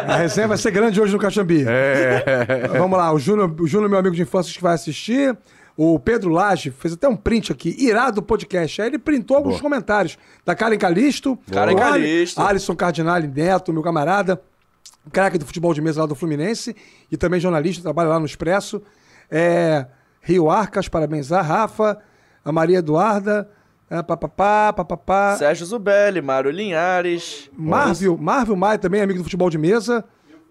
A 0.08 0.18
resenha 0.18 0.48
vai 0.48 0.58
ser 0.58 0.72
grande 0.72 1.02
hoje 1.02 1.14
no 1.14 1.20
Caxambi. 1.20 1.66
É. 1.68 2.68
Vamos 2.78 2.98
lá, 2.98 3.12
o 3.14 3.20
Júnior, 3.20 3.54
o 3.60 3.68
Júnior, 3.68 3.90
meu 3.90 4.00
amigo 4.00 4.16
de 4.16 4.22
infância, 4.22 4.54
que 4.54 4.62
vai 4.62 4.76
assistir. 4.76 5.38
O 5.82 5.98
Pedro 5.98 6.30
Lage 6.30 6.72
fez 6.72 6.94
até 6.94 7.08
um 7.08 7.16
print 7.16 7.54
aqui, 7.54 7.74
irado 7.80 8.22
podcast. 8.22 8.82
Aí 8.82 8.90
ele 8.90 9.00
printou 9.00 9.38
alguns 9.38 9.54
Boa. 9.54 9.62
comentários 9.62 10.18
da 10.46 10.54
Karen 10.54 10.78
Calisto. 10.78 11.40
Karen 11.50 11.74
Calisto. 11.74 12.42
Alisson 12.42 12.76
Cardinale 12.76 13.28
Neto, 13.28 13.72
meu 13.72 13.82
camarada. 13.82 14.42
Craque 15.10 15.38
do 15.38 15.46
futebol 15.46 15.74
de 15.74 15.82
mesa 15.82 16.02
lá 16.02 16.06
do 16.06 16.16
Fluminense. 16.16 16.76
E 17.10 17.16
também 17.16 17.40
jornalista, 17.40 17.82
trabalha 17.82 18.10
lá 18.10 18.20
no 18.20 18.26
Expresso. 18.26 18.82
É, 19.32 19.86
Rio 20.22 20.50
Arcas, 20.50 20.90
parabéns 20.90 21.32
a 21.32 21.42
Rafa. 21.42 21.98
A 22.44 22.52
Maria 22.52 22.80
Eduarda. 22.80 23.50
É, 23.90 24.04
papapá, 24.04 24.72
papapá. 24.72 25.36
Sérgio 25.38 25.66
Zubelli, 25.66 26.22
Mário 26.22 26.52
Linhares. 26.52 27.50
Marvel, 27.58 28.16
Marvel 28.18 28.56
Maia 28.56 28.78
também, 28.78 29.02
amigo 29.02 29.20
do 29.20 29.24
futebol 29.24 29.50
de 29.50 29.58
mesa. 29.58 30.06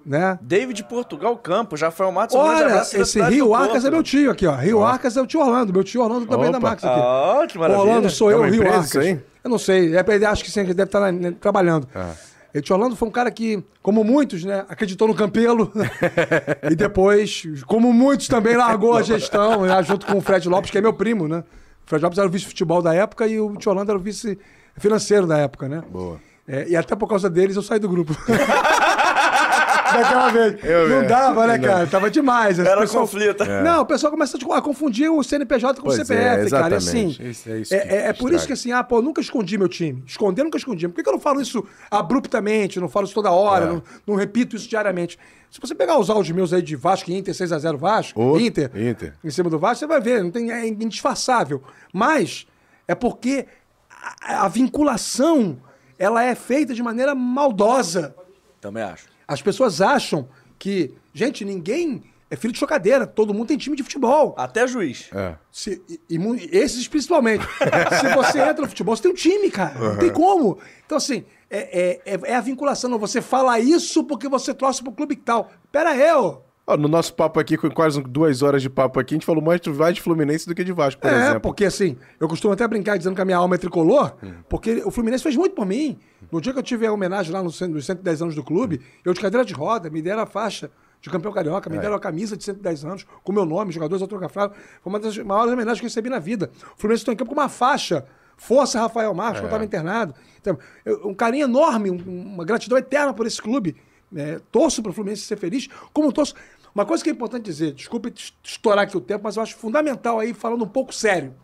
né? 0.05 0.39
David 0.43 0.82
Portugal 0.85 1.36
Campos, 1.36 1.78
já 1.78 1.90
foi 1.90 2.06
o 2.06 2.10
Matos. 2.12 2.35
Olha, 2.35 2.81
esse 2.81 3.23
Rio 3.23 3.55
Arcas 3.55 3.85
é 3.85 3.90
meu 3.90 4.02
tio 4.02 4.31
aqui, 4.32 4.44
ó. 4.47 4.55
Rio 4.56 4.82
Arcas 4.85 5.16
é 5.16 5.23
o 5.23 5.27
tio 5.27 5.40
Orlando. 5.40 5.73
Meu 5.73 5.85
tio 5.85 6.02
Orlando 6.02 6.27
também 6.27 6.48
é 6.48 6.51
da 6.51 6.59
Opa. 6.59 6.70
Max 6.70 6.82
aqui. 6.85 6.98
Ah, 7.01 7.47
que 7.47 7.56
O 7.56 7.60
maravilha. 7.60 7.86
Orlando 7.86 8.10
sou 8.10 8.31
É 8.31 8.35
eu, 8.35 8.43
Rio 8.43 8.55
empresa 8.55 8.77
Arcas. 8.77 8.97
aí? 8.97 9.20
Eu 9.44 9.51
não 9.51 9.59
sei, 9.59 9.97
é, 9.97 10.05
ele 10.09 10.27
acho 10.27 10.43
que 10.44 10.51
sim, 10.51 10.60
ele 10.60 10.74
deve 10.74 10.89
estar 10.89 11.12
né, 11.12 11.31
trabalhando. 11.40 11.86
Ah. 11.94 12.12
E 12.52 12.59
o 12.59 12.62
tio 12.62 12.74
Orlando 12.74 12.97
foi 12.97 13.06
um 13.06 13.12
cara 13.12 13.31
que, 13.31 13.62
como 13.82 14.02
muitos, 14.02 14.43
né, 14.43 14.65
acreditou 14.69 15.06
no 15.06 15.15
Campelo 15.15 15.70
e 16.69 16.74
depois, 16.74 17.44
como 17.66 17.93
muitos, 17.93 18.27
também 18.27 18.56
largou 18.56 18.97
a 18.97 19.02
gestão, 19.02 19.62
né, 19.62 19.82
junto 19.85 20.06
com 20.06 20.19
o 20.19 20.20
Fred 20.20 20.48
Lopes, 20.48 20.70
que 20.70 20.78
é 20.78 20.81
meu 20.81 20.93
primo, 20.93 21.28
né? 21.28 21.44
O 21.89 21.90
Fred 21.90 22.05
Lopes 22.05 22.19
era 22.19 22.28
o 22.28 22.31
vice-futebol 22.31 22.82
da 22.82 22.93
época 22.93 23.27
e 23.27 23.40
o 23.40 23.56
tio 23.56 23.70
Orlando 23.70 23.90
era 23.93 23.98
o 23.98 24.02
vice-financeiro 24.02 25.27
da 25.27 25.39
época, 25.39 25.66
né? 25.70 25.82
Boa. 25.90 26.20
É, 26.47 26.69
e 26.69 26.77
até 26.77 26.94
por 26.94 27.09
causa 27.09 27.31
deles 27.31 27.56
eu 27.56 27.62
saí 27.62 27.78
do 27.78 27.89
grupo. 27.89 28.15
Daquela 29.93 30.28
vez. 30.32 30.65
Eu 30.65 30.89
não 30.89 30.97
mesmo. 30.97 31.09
dava, 31.09 31.47
né, 31.47 31.59
Não. 31.59 31.69
cara? 31.69 31.86
Tava 31.86 32.10
demais. 32.10 32.59
Era 32.59 32.86
conflito. 32.86 33.44
Não, 33.65 33.82
o 33.82 33.86
pessoal 33.86 34.10
começa 34.10 34.36
a 34.36 34.62
confundir 34.62 35.10
o 35.10 35.23
CNPJ 35.23 35.81
com 35.81 35.89
o 35.89 35.93
é, 35.93 35.97
CPF, 35.97 36.51
cara. 36.51 36.77
Assim. 36.77 37.09
Isso 37.20 37.48
é 37.51 37.59
isso 37.59 37.74
é, 37.74 37.78
que 37.81 37.94
é- 37.94 38.06
é 38.09 38.12
por 38.12 38.32
isso 38.32 38.47
que 38.47 38.52
assim, 38.52 38.73
ah, 38.73 38.82
pô, 38.85 38.98
eu 38.98 39.02
nunca 39.02 39.20
escondi 39.20 39.56
meu 39.59 39.69
time. 39.69 40.02
Esconder, 40.06 40.43
nunca 40.44 40.59
escondi. 40.59 40.86
Por 40.89 40.94
que, 40.97 41.02
que 41.02 41.09
eu 41.09 41.12
não 41.15 41.20
falo 41.20 41.40
isso 41.40 41.66
abruptamente? 41.90 42.81
Não 42.81 42.89
falo 42.89 43.06
isso 43.06 43.15
toda 43.15 43.31
hora, 43.31 43.65
É. 43.65 43.69
não, 43.69 43.82
não 44.06 44.15
repito 44.15 44.56
isso 44.56 44.69
diariamente. 44.69 45.19
Se 45.51 45.60
você 45.60 45.74
pegar 45.74 45.98
os 45.98 46.10
áudios 46.10 46.35
meus 46.36 46.52
aí 46.52 46.60
de 46.60 46.77
Vasco 46.77 47.10
e 47.10 47.16
Inter, 47.16 47.32
6x0 47.35 47.77
Vasco, 47.78 48.39
Inter, 48.39 48.70
Inter. 48.74 49.15
em 49.24 49.31
cima 49.31 49.48
do 49.48 49.59
Vasco, 49.59 49.78
você 49.81 49.86
vai 49.86 50.01
ver, 50.01 50.23
não 50.23 50.31
tem, 50.31 50.51
é 50.52 50.66
indisfarçável. 50.69 51.62
Mas 51.93 52.47
é 52.86 52.94
porque 52.94 53.47
a, 54.23 54.44
a 54.44 54.48
vinculação 54.48 55.59
ela 55.98 56.23
é 56.23 56.35
feita 56.35 56.74
de 56.74 56.82
maneira 56.82 57.15
maldosa. 57.15 58.15
Também 58.60 58.82
acho. 58.82 59.08
As 59.29 59.43
pessoas 59.43 59.81
acham 59.83 60.27
que, 60.59 60.95
gente, 61.13 61.45
ninguém 61.45 62.03
é 62.31 62.37
filho 62.37 62.53
de 62.53 62.59
chocadeira, 62.59 63.07
todo 63.07 63.33
mundo 63.35 63.49
tem 63.49 63.57
time 63.59 63.77
de 63.77 63.83
futebol. 63.83 64.35
Até 64.37 64.67
juiz. 64.67 65.09
É. 65.15 65.37
Se- 65.53 65.81
e- 65.89 66.01
e 66.11 66.49
esses 66.57 66.89
principalmente. 66.89 67.45
Se 68.01 68.15
você 68.15 68.41
entra 68.41 68.63
no 68.63 68.69
futebol, 68.69 68.97
você 68.97 69.03
tem 69.03 69.13
um 69.13 69.15
time, 69.15 69.51
cara. 69.51 69.79
Não 69.79 69.99
tem 69.99 70.11
como. 70.13 70.59
Então, 70.85 70.97
assim, 70.99 71.25
é, 71.51 72.01
é, 72.07 72.15
é- 72.15 72.21
é 72.33 72.35
a 72.35 72.41
vinculação. 72.41 72.91
Não, 72.91 72.99
você 72.99 73.21
fala 73.23 73.61
isso 73.61 74.03
porque 74.05 74.29
você 74.29 74.53
torce 74.55 74.83
pro 74.83 74.93
clube 74.93 75.13
e 75.15 75.19
tal. 75.19 75.51
Pera 75.71 75.91
aí, 75.91 76.13
ô. 76.15 76.43
Ó, 76.70 76.77
no 76.77 76.86
nosso 76.86 77.15
papo 77.15 77.40
aqui, 77.40 77.57
com 77.57 77.70
quase 77.70 77.99
duas 78.03 78.43
horas 78.43 78.61
de 78.61 78.69
papo 78.69 79.01
aqui, 79.01 79.15
a 79.15 79.16
gente 79.16 79.24
falou 79.24 79.43
mais 79.43 79.59
de 79.59 80.03
Fluminense 80.03 80.47
do 80.47 80.55
que 80.55 80.62
de 80.62 80.70
Vasco, 80.70 81.01
por 81.01 81.11
é, 81.11 81.16
exemplo. 81.19 81.40
porque 81.40 81.65
assim, 81.65 81.97
eu 82.20 82.28
costumo 82.28 82.53
até 82.53 82.69
brincar 82.69 82.99
dizendo 82.99 83.15
que 83.16 83.23
a 83.23 83.24
minha 83.24 83.39
alma 83.39 83.55
é 83.55 83.59
tricolor, 83.59 84.12
porque 84.51 84.82
o 84.85 84.90
Fluminense 84.90 85.23
fez 85.23 85.35
muito 85.35 85.55
por 85.55 85.65
mim. 85.65 85.99
No 86.31 86.43
dia 86.43 86.53
que 86.53 86.59
eu 86.59 86.62
tive 86.62 86.86
a 86.86 86.93
homenagem 86.93 87.32
lá 87.32 87.39
no, 87.43 87.45
nos 87.69 87.86
110 87.86 88.20
anos 88.20 88.35
do 88.35 88.45
clube, 88.45 88.82
eu 89.03 89.15
de 89.15 89.20
cadeira 89.20 89.47
de 89.47 89.55
roda, 89.55 89.89
me 89.89 90.03
deram 90.03 90.23
a 90.24 90.27
faixa 90.27 90.70
de 91.01 91.09
campeão 91.09 91.32
carioca, 91.32 91.70
me 91.70 91.78
deram 91.78 91.95
a 91.95 92.01
camisa 92.01 92.36
de 92.36 92.45
110 92.45 92.85
anos, 92.85 93.07
com 93.24 93.32
meu 93.32 93.47
nome, 93.47 93.73
jogadores 93.73 94.03
autografados. 94.03 94.55
Foi 94.82 94.93
uma 94.93 95.01
das 95.01 95.16
maiores 95.16 95.51
homenagens 95.51 95.81
que 95.81 95.86
eu 95.86 95.89
recebi 95.89 96.11
na 96.11 96.19
vida. 96.19 96.51
O 96.77 96.78
Fluminense 96.78 97.01
está 97.03 97.12
em 97.15 97.16
campo 97.16 97.35
com 97.35 97.40
uma 97.40 97.49
faixa. 97.49 98.05
Força 98.36 98.78
Rafael 98.78 99.15
Marcos, 99.15 99.40
que 99.40 99.45
eu 99.45 99.49
estava 99.49 99.65
internado. 99.65 100.15
Então, 100.39 100.59
eu- 100.85 101.09
um 101.09 101.15
carinho 101.15 101.45
enorme, 101.45 101.90
um- 101.90 102.35
uma 102.35 102.45
gratidão 102.45 102.77
eterna 102.77 103.15
por 103.15 103.27
esse 103.27 103.40
clube. 103.40 103.74
É, 104.15 104.40
torço 104.51 104.82
para 104.82 104.90
o 104.90 104.93
Fluminense 104.95 105.23
ser 105.23 105.36
feliz, 105.36 105.69
como 105.93 106.11
torço. 106.12 106.35
Uma 106.79 106.87
coisa 106.87 107.03
que 107.03 107.11
é 107.11 107.13
importante 107.13 107.45
dizer, 107.45 107.73
desculpe 107.73 108.09
est- 108.09 108.37
estourar 108.45 108.85
aqui 108.85 108.97
o 108.97 109.01
tempo, 109.01 109.25
mas 109.25 109.35
eu 109.37 109.43
acho 109.43 109.57
fundamental 109.57 110.21
aí, 110.21 110.33
falando 110.33 110.63
um 110.65 110.69
pouco 110.69 110.95
sério. 110.95 111.35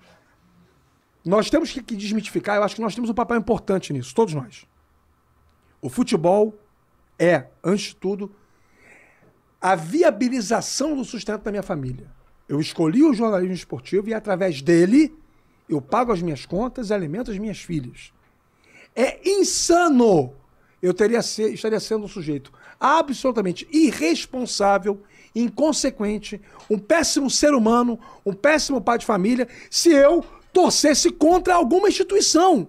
Nós 1.24 1.51
temos 1.51 1.73
que, 1.73 1.81
desmitificar, 1.97 2.55
eu 2.55 2.62
acho 2.62 2.77
que 2.77 2.81
nós 2.81 2.94
temos 2.94 3.11
um 3.11 3.15
papel 3.15 3.39
importante 3.39 3.93
nisso, 3.93 4.15
todos 4.15 4.32
nós. 4.32 4.65
O 5.82 5.89
futebol 5.89 6.56
é, 7.19 7.48
antes 7.65 7.86
de 7.86 7.97
tudo, 7.97 8.32
a 9.61 9.74
viabilização 9.74 10.94
do 10.94 11.05
sustento 11.05 11.43
da 11.43 11.51
minha 11.51 11.65
família. 11.65 12.09
Eu 12.48 12.61
escolhi 12.61 13.02
o 13.02 13.12
jornalismo 13.12 13.55
esportivo 13.56 14.09
e, 14.09 14.15
através 14.15 14.62
dele, 14.62 15.19
eu 15.69 15.82
pago 15.82 16.12
as 16.12 16.23
minhas 16.23 16.47
contas 16.47 16.90
e 16.90 16.94
alimento 16.94 17.32
as 17.32 17.39
minhas 17.39 17.59
filhas. 17.59 18.12
É 18.94 19.28
insano! 19.28 20.32
Eu 20.81 20.94
teria 20.94 21.23
se- 21.23 21.55
estaria 21.55 21.81
sendo 21.81 22.05
um 22.05 22.09
sujeito 22.09 22.52
absolutamente 22.78 23.66
irresponsável, 23.73 25.02
inconsequente, 25.35 26.40
um 26.70 26.78
péssimo 26.78 27.28
ser 27.28 27.55
humano, 27.55 27.98
um 28.24 28.32
péssimo 28.32 28.81
pai 28.81 28.98
de 28.98 29.06
família, 29.06 29.48
se 29.70 29.90
eu 29.90 30.24
torcesse 30.52 31.11
contra 31.11 31.55
alguma 31.55 31.89
instituição. 31.89 32.69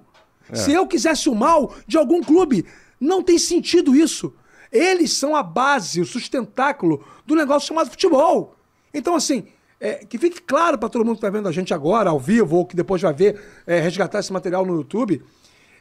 Se 0.54 0.72
eu 0.72 0.86
quisesse 0.86 1.28
o 1.28 1.36
mal 1.36 1.74
de 1.88 1.98
algum 1.98 2.22
clube. 2.22 2.66
Não 3.00 3.24
tem 3.24 3.38
sentido 3.38 3.96
isso. 3.96 4.34
Eles 4.72 5.14
são 5.14 5.36
a 5.36 5.42
base, 5.42 6.02
o 6.02 6.06
sustentáculo 6.06 7.06
do 7.26 7.36
negócio 7.36 7.68
chamado 7.68 7.90
futebol. 7.90 8.56
Então, 8.94 9.16
assim, 9.16 9.48
é, 9.80 10.06
que 10.06 10.18
fique 10.18 10.42
claro 10.42 10.78
para 10.78 10.90
todo 10.90 11.04
mundo 11.04 11.16
que 11.16 11.26
está 11.26 11.30
vendo 11.30 11.48
a 11.48 11.52
gente 11.52 11.74
agora, 11.74 12.10
ao 12.10 12.20
vivo, 12.20 12.58
ou 12.58 12.66
que 12.66 12.76
depois 12.76 13.02
vai 13.02 13.14
ver, 13.14 13.42
é, 13.66 13.80
resgatar 13.80 14.20
esse 14.20 14.32
material 14.32 14.66
no 14.66 14.76
YouTube. 14.76 15.24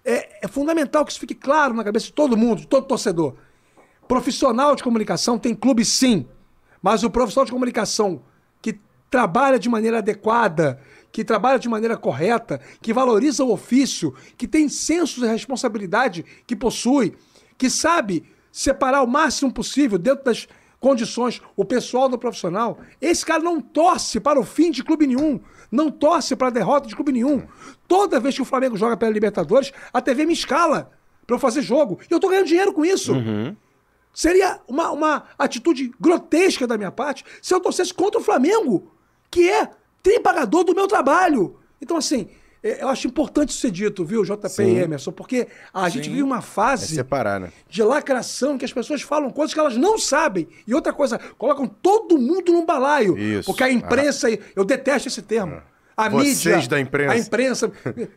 É, 0.05 0.45
é 0.45 0.49
fundamental 0.49 1.05
que 1.05 1.13
isso 1.13 1.21
fique 1.21 1.35
claro 1.35 1.75
na 1.75 1.85
cabeça 1.85 2.07
de 2.07 2.13
todo 2.13 2.37
mundo, 2.37 2.61
de 2.61 2.67
todo 2.67 2.87
torcedor. 2.87 3.35
Profissional 4.07 4.75
de 4.75 4.83
comunicação 4.83 5.39
tem 5.39 5.55
clube 5.55 5.85
sim, 5.85 6.27
mas 6.85 7.03
o 7.03 7.09
profissional 7.09 7.47
de 7.47 7.51
comunicação 7.51 8.21
que 8.61 8.79
trabalha 9.09 9.59
de 9.59 9.71
maneira 9.71 9.99
adequada, 9.99 10.79
que 11.11 11.25
trabalha 11.25 11.59
de 11.59 11.67
maneira 11.67 11.97
correta, 11.97 12.61
que 12.83 12.93
valoriza 12.93 13.43
o 13.43 13.51
ofício, 13.51 14.15
que 14.37 14.47
tem 14.47 14.69
senso 14.69 15.19
de 15.19 15.27
responsabilidade 15.27 16.27
que 16.47 16.55
possui, 16.55 17.15
que 17.57 17.71
sabe 17.71 18.23
separar 18.53 19.03
o 19.03 19.07
máximo 19.07 19.51
possível 19.51 19.97
dentro 19.97 20.27
das 20.27 20.47
condições 20.79 21.41
o 21.57 21.65
pessoal 21.65 22.07
do 22.07 22.19
profissional, 22.19 22.79
esse 23.01 23.25
cara 23.25 23.43
não 23.43 23.63
torce 23.63 24.21
para 24.21 24.39
o 24.39 24.45
fim 24.45 24.71
de 24.71 24.85
clube 24.85 25.07
nenhum, 25.07 25.41
não 25.73 25.91
torce 25.91 26.37
para 26.37 26.49
a 26.49 26.51
derrota 26.51 26.87
de 26.87 26.95
clube 26.95 27.13
nenhum. 27.13 27.45
Toda 27.89 28.21
vez 28.21 28.35
que 28.35 28.43
o 28.43 28.45
Flamengo 28.45 28.77
joga 28.77 28.95
pela 28.95 29.11
Libertadores, 29.11 29.73
a 29.91 30.03
TV 30.03 30.27
me 30.27 30.35
escala 30.35 30.91
para 31.27 31.35
eu 31.35 31.41
fazer 31.41 31.63
jogo. 31.63 31.99
E 32.11 32.13
eu 32.13 32.21
tô 32.21 32.29
ganhando 32.29 32.47
dinheiro 32.47 32.75
com 32.75 32.85
isso. 32.85 33.15
Seria 34.15 34.61
uma, 34.69 34.91
uma 34.93 35.25
atitude 35.37 35.93
grotesca 36.01 36.67
da 36.67 36.79
minha 36.79 36.93
parte 36.93 37.25
se 37.43 37.53
eu 37.53 37.61
torcesse 37.61 37.93
contra 37.93 38.21
o 38.21 38.25
Flamengo, 38.25 38.93
que 39.31 39.51
é 39.51 39.69
tripagador 40.03 40.63
do 40.65 40.75
meu 40.75 40.87
trabalho. 40.87 41.57
Então, 41.83 41.97
assim, 41.97 42.29
é, 42.63 42.83
eu 42.83 42.89
acho 42.89 43.07
importante 43.09 43.51
isso 43.51 43.59
ser 43.61 43.71
dito, 43.71 44.05
viu, 44.05 44.23
JP 44.25 44.63
e 44.63 44.79
Emerson, 44.79 45.13
porque 45.13 45.49
a 45.73 45.89
gente 45.89 46.09
vive 46.09 46.23
uma 46.23 46.39
É 46.39 46.43
fase 46.43 46.95
separar, 46.95 47.41
né? 47.41 47.53
de 47.69 47.83
lacração 47.83 48.57
que 48.57 48.65
as 48.65 48.73
pessoas 48.73 49.03
falam 49.03 49.31
coisas 49.31 49.53
que 49.53 49.61
elas 49.61 49.77
não 49.77 49.99
sabem. 49.99 50.49
E 50.67 50.75
outra 50.75 50.93
coisa, 50.93 51.19
colocam 51.37 51.67
todo 51.67 52.17
mundo 52.17 52.53
num 52.53 52.65
balaio. 52.65 53.19
Isso. 53.19 53.47
Porque 53.47 53.65
a 53.65 53.71
imprensa, 53.71 54.29
eu 54.55 54.65
detesto 54.65 55.09
esse 55.09 55.21
termo. 55.21 55.61
A 55.97 56.09
Vocês 56.09 56.45
mídia. 56.45 56.69
da 56.69 56.81
imprensa. 56.81 57.13
A 57.13 57.19
imprensa. 57.19 57.73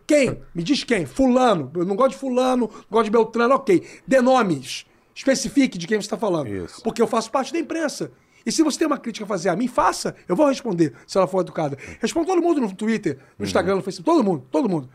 Quem? 0.08 0.42
Me 0.54 0.64
diz 0.64 0.84
quem? 0.84 1.06
Fulano. 1.06 1.72
Eu 1.76 1.86
não 1.86 1.96
gosto 1.96 2.12
de 2.12 2.18
Fulano, 2.18 2.68
não 2.72 2.86
gosto 2.90 3.06
de 3.06 3.12
Beltrano, 3.12 3.54
ok. 3.56 3.86
Dê 4.08 4.22
nomes. 4.22 4.86
Especifique 5.18 5.80
de 5.80 5.88
quem 5.88 5.98
você 5.98 6.06
está 6.06 6.16
falando. 6.16 6.48
Isso. 6.48 6.84
Porque 6.84 7.02
eu 7.02 7.08
faço 7.08 7.32
parte 7.32 7.52
da 7.52 7.58
imprensa. 7.58 8.12
E 8.46 8.52
se 8.52 8.62
você 8.62 8.78
tem 8.78 8.86
uma 8.88 9.00
crítica 9.00 9.26
a 9.26 9.28
fazer 9.28 9.50
a 9.50 9.56
mim, 9.56 9.68
faça. 9.68 10.16
Eu 10.28 10.36
vou 10.36 10.48
responder, 10.48 10.94
se 11.08 11.18
ela 11.18 11.28
for 11.28 11.42
educada. 11.42 11.76
Respondo 12.00 12.28
todo 12.28 12.40
mundo 12.40 12.62
no 12.62 12.74
Twitter, 12.74 13.18
no 13.38 13.44
Instagram, 13.44 13.78
no 13.78 13.82
Facebook. 13.82 14.06
Todo 14.06 14.24
mundo, 14.24 14.46
todo 14.52 14.70
mundo. 14.70 14.88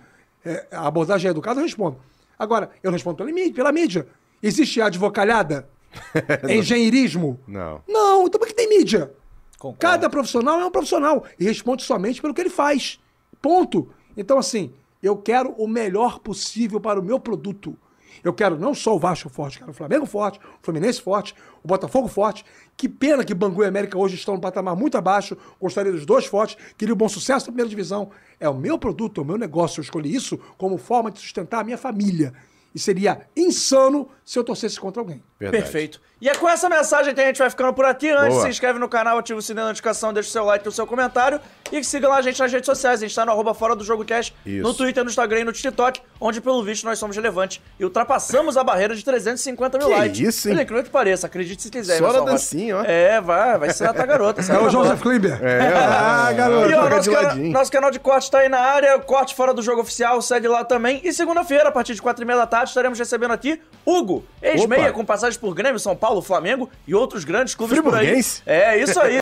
É, 0.45 0.69
a 0.71 0.87
abordagem 0.87 1.27
é 1.27 1.33
educada, 1.33 1.61
eu 1.61 1.65
respondo. 1.65 1.97
Agora, 2.39 2.71
eu 2.85 2.91
não 2.91 2.93
respondo 2.93 3.17
pela 3.17 3.33
mídia. 3.33 3.53
Pela 3.53 3.73
mídia. 3.73 4.07
Existe 4.41 4.81
advocalhada? 4.81 5.69
Engenheirismo? 6.49 7.41
Não. 7.47 7.83
Não, 7.89 8.27
então 8.27 8.39
por 8.39 8.47
que 8.47 8.55
tem 8.55 8.69
mídia? 8.69 9.13
Concordo. 9.59 9.81
Cada 9.81 10.09
profissional 10.09 10.61
é 10.61 10.65
um 10.65 10.71
profissional 10.71 11.25
e 11.39 11.45
responde 11.45 11.83
somente 11.83 12.23
pelo 12.23 12.33
que 12.33 12.41
ele 12.41 12.49
faz. 12.49 13.01
Ponto. 13.41 13.91
Então, 14.17 14.39
assim, 14.39 14.73
eu 15.03 15.17
quero 15.17 15.51
o 15.59 15.67
melhor 15.67 16.21
possível 16.21 16.81
para 16.81 17.01
o 17.01 17.03
meu 17.03 17.19
produto. 17.19 17.77
Eu 18.23 18.33
quero 18.33 18.59
não 18.59 18.75
só 18.75 18.95
o 18.95 18.99
Vasco 18.99 19.29
forte, 19.29 19.59
quero 19.59 19.71
o 19.71 19.75
Flamengo 19.75 20.07
forte, 20.07 20.39
o 20.39 20.63
Fluminense 20.63 21.01
forte, 21.01 21.35
o 21.63 21.69
Botafogo 21.69 22.09
forte. 22.09 22.45
Que 22.77 22.89
pena 22.89 23.25
que 23.25 23.35
Bangu 23.35 23.63
e 23.63 23.67
América 23.67 23.99
hoje 23.99 24.15
estão 24.15 24.35
no 24.35 24.41
patamar 24.41 24.75
muito 24.75 24.97
abaixo. 24.97 25.37
Gostaria 25.61 25.93
dos 25.93 26.07
dois 26.07 26.27
fortes, 26.27 26.57
queria 26.77 26.95
um 26.95 26.97
bom 26.97 27.09
sucesso 27.09 27.47
na 27.47 27.53
primeira 27.53 27.69
divisão. 27.69 28.11
É 28.41 28.49
o 28.49 28.55
meu 28.55 28.79
produto, 28.79 29.21
é 29.21 29.25
o 29.25 29.27
meu 29.27 29.39
negócio. 29.39 29.81
Eu 29.81 29.83
escolhi 29.83 30.15
isso 30.15 30.39
como 30.57 30.79
forma 30.79 31.11
de 31.11 31.21
sustentar 31.21 31.61
a 31.61 31.65
minha 31.65 31.79
família. 31.79 32.33
E 32.75 32.79
seria 32.79 33.27
insano 33.37 34.09
se 34.25 34.39
eu 34.39 34.45
torcesse 34.45 34.81
contra 34.81 35.01
alguém. 35.03 35.23
Verdade. 35.39 35.63
Perfeito. 35.63 36.01
E 36.23 36.29
é 36.29 36.35
com 36.37 36.49
essa 36.49 36.69
mensagem 36.69 37.13
que 37.13 37.21
a 37.21 37.27
gente 37.27 37.39
vai 37.41 37.51
ficando 37.51 37.73
por 37.75 37.85
aqui. 37.85 38.09
Antes, 38.09 38.29
Boa. 38.35 38.43
se 38.45 38.49
inscreve 38.49 38.79
no 38.79 38.89
canal, 38.89 39.19
ativa 39.19 39.41
o 39.41 39.43
sininho 39.43 39.63
da 39.65 39.69
notificação, 39.71 40.13
deixa 40.13 40.29
o 40.29 40.33
seu 40.33 40.45
like 40.45 40.65
e 40.65 40.69
o 40.69 40.71
seu 40.71 40.87
comentário. 40.87 41.41
E 41.73 41.83
siga 41.83 42.07
lá 42.09 42.19
a 42.19 42.23
gente 42.23 42.39
nas 42.39 42.53
redes 42.53 42.67
sociais. 42.67 43.01
A 43.03 43.07
gente 43.07 43.13
tá 43.17 43.25
no 43.27 43.33
arroba 43.33 43.53
Fora 43.55 43.75
do 43.75 43.83
Jogo 43.83 44.05
Cast, 44.05 44.33
Isso. 44.47 44.63
no 44.63 44.73
Twitter, 44.73 45.03
no 45.03 45.11
Instagram 45.11 45.41
e 45.41 45.45
no 45.45 45.53
TikTok. 45.53 46.01
onde 46.21 46.41
pelo 46.41 46.63
visto 46.63 46.85
nós 46.85 46.97
somos 47.01 47.17
relevantes 47.17 47.61
e 47.77 47.83
ultrapassamos 47.85 48.57
a 48.57 48.63
barreira 48.63 48.95
de 48.95 49.05
350 49.05 49.79
mil 49.79 49.89
Que 49.89 49.93
likes. 49.95 50.21
isso, 50.21 50.47
hein? 50.49 50.55
Ele 50.55 50.63
incrível 50.63 50.85
que 50.85 50.91
pareça, 50.91 51.27
acredite 51.27 51.61
se 51.61 51.71
quiser. 51.71 51.99
Só 51.99 52.13
na 52.13 52.21
dancinha, 52.21 52.77
ó. 52.79 52.85
É, 52.85 53.21
vai, 53.21 53.59
vai 53.59 53.71
ser 53.71 53.89
a 53.89 53.93
garota. 53.93 54.41
É 54.43 54.59
o 54.61 54.71
Joseph. 54.71 55.01
Klimber. 55.03 55.43
É, 55.43 55.73
Ah, 55.75 56.33
garoto. 56.33 56.71
E 56.71 56.75
ó, 56.75 56.89
nosso, 56.89 57.11
cana- 57.11 57.35
nosso 57.35 57.73
canal 57.73 57.91
de 57.91 57.99
corte 57.99 58.31
tá 58.31 58.39
aí 58.39 58.49
na 58.49 58.61
área, 58.61 58.97
corte 59.01 59.35
fora 59.35 59.53
do 59.53 59.61
jogo 59.61 59.81
oficial, 59.81 60.23
segue 60.23 60.47
lá 60.47 60.65
também. 60.65 61.01
E 61.03 61.13
segunda-feira, 61.13 61.71
a 61.71 61.73
partir 61.73 61.95
de 61.95 62.03
quatro 62.03 62.23
e 62.23 62.27
meia 62.27 62.39
da 62.39 62.47
tarde, 62.47 62.69
estaremos 62.69 62.97
recebendo 62.97 63.33
aqui 63.33 63.61
Hugo, 63.85 64.25
ex-meia, 64.41 64.93
com 64.93 65.05
passagens 65.05 65.37
por 65.37 65.53
Grêmio, 65.55 65.81
São 65.81 65.97
Paulo, 65.97 66.12
Flamengo 66.21 66.69
e 66.87 66.95
outros 66.95 67.25
grandes 67.25 67.55
clubes 67.55 67.79
por 67.81 67.95
aí. 67.95 68.09
É, 68.45 68.77
isso 68.83 69.01
aí. 69.01 69.11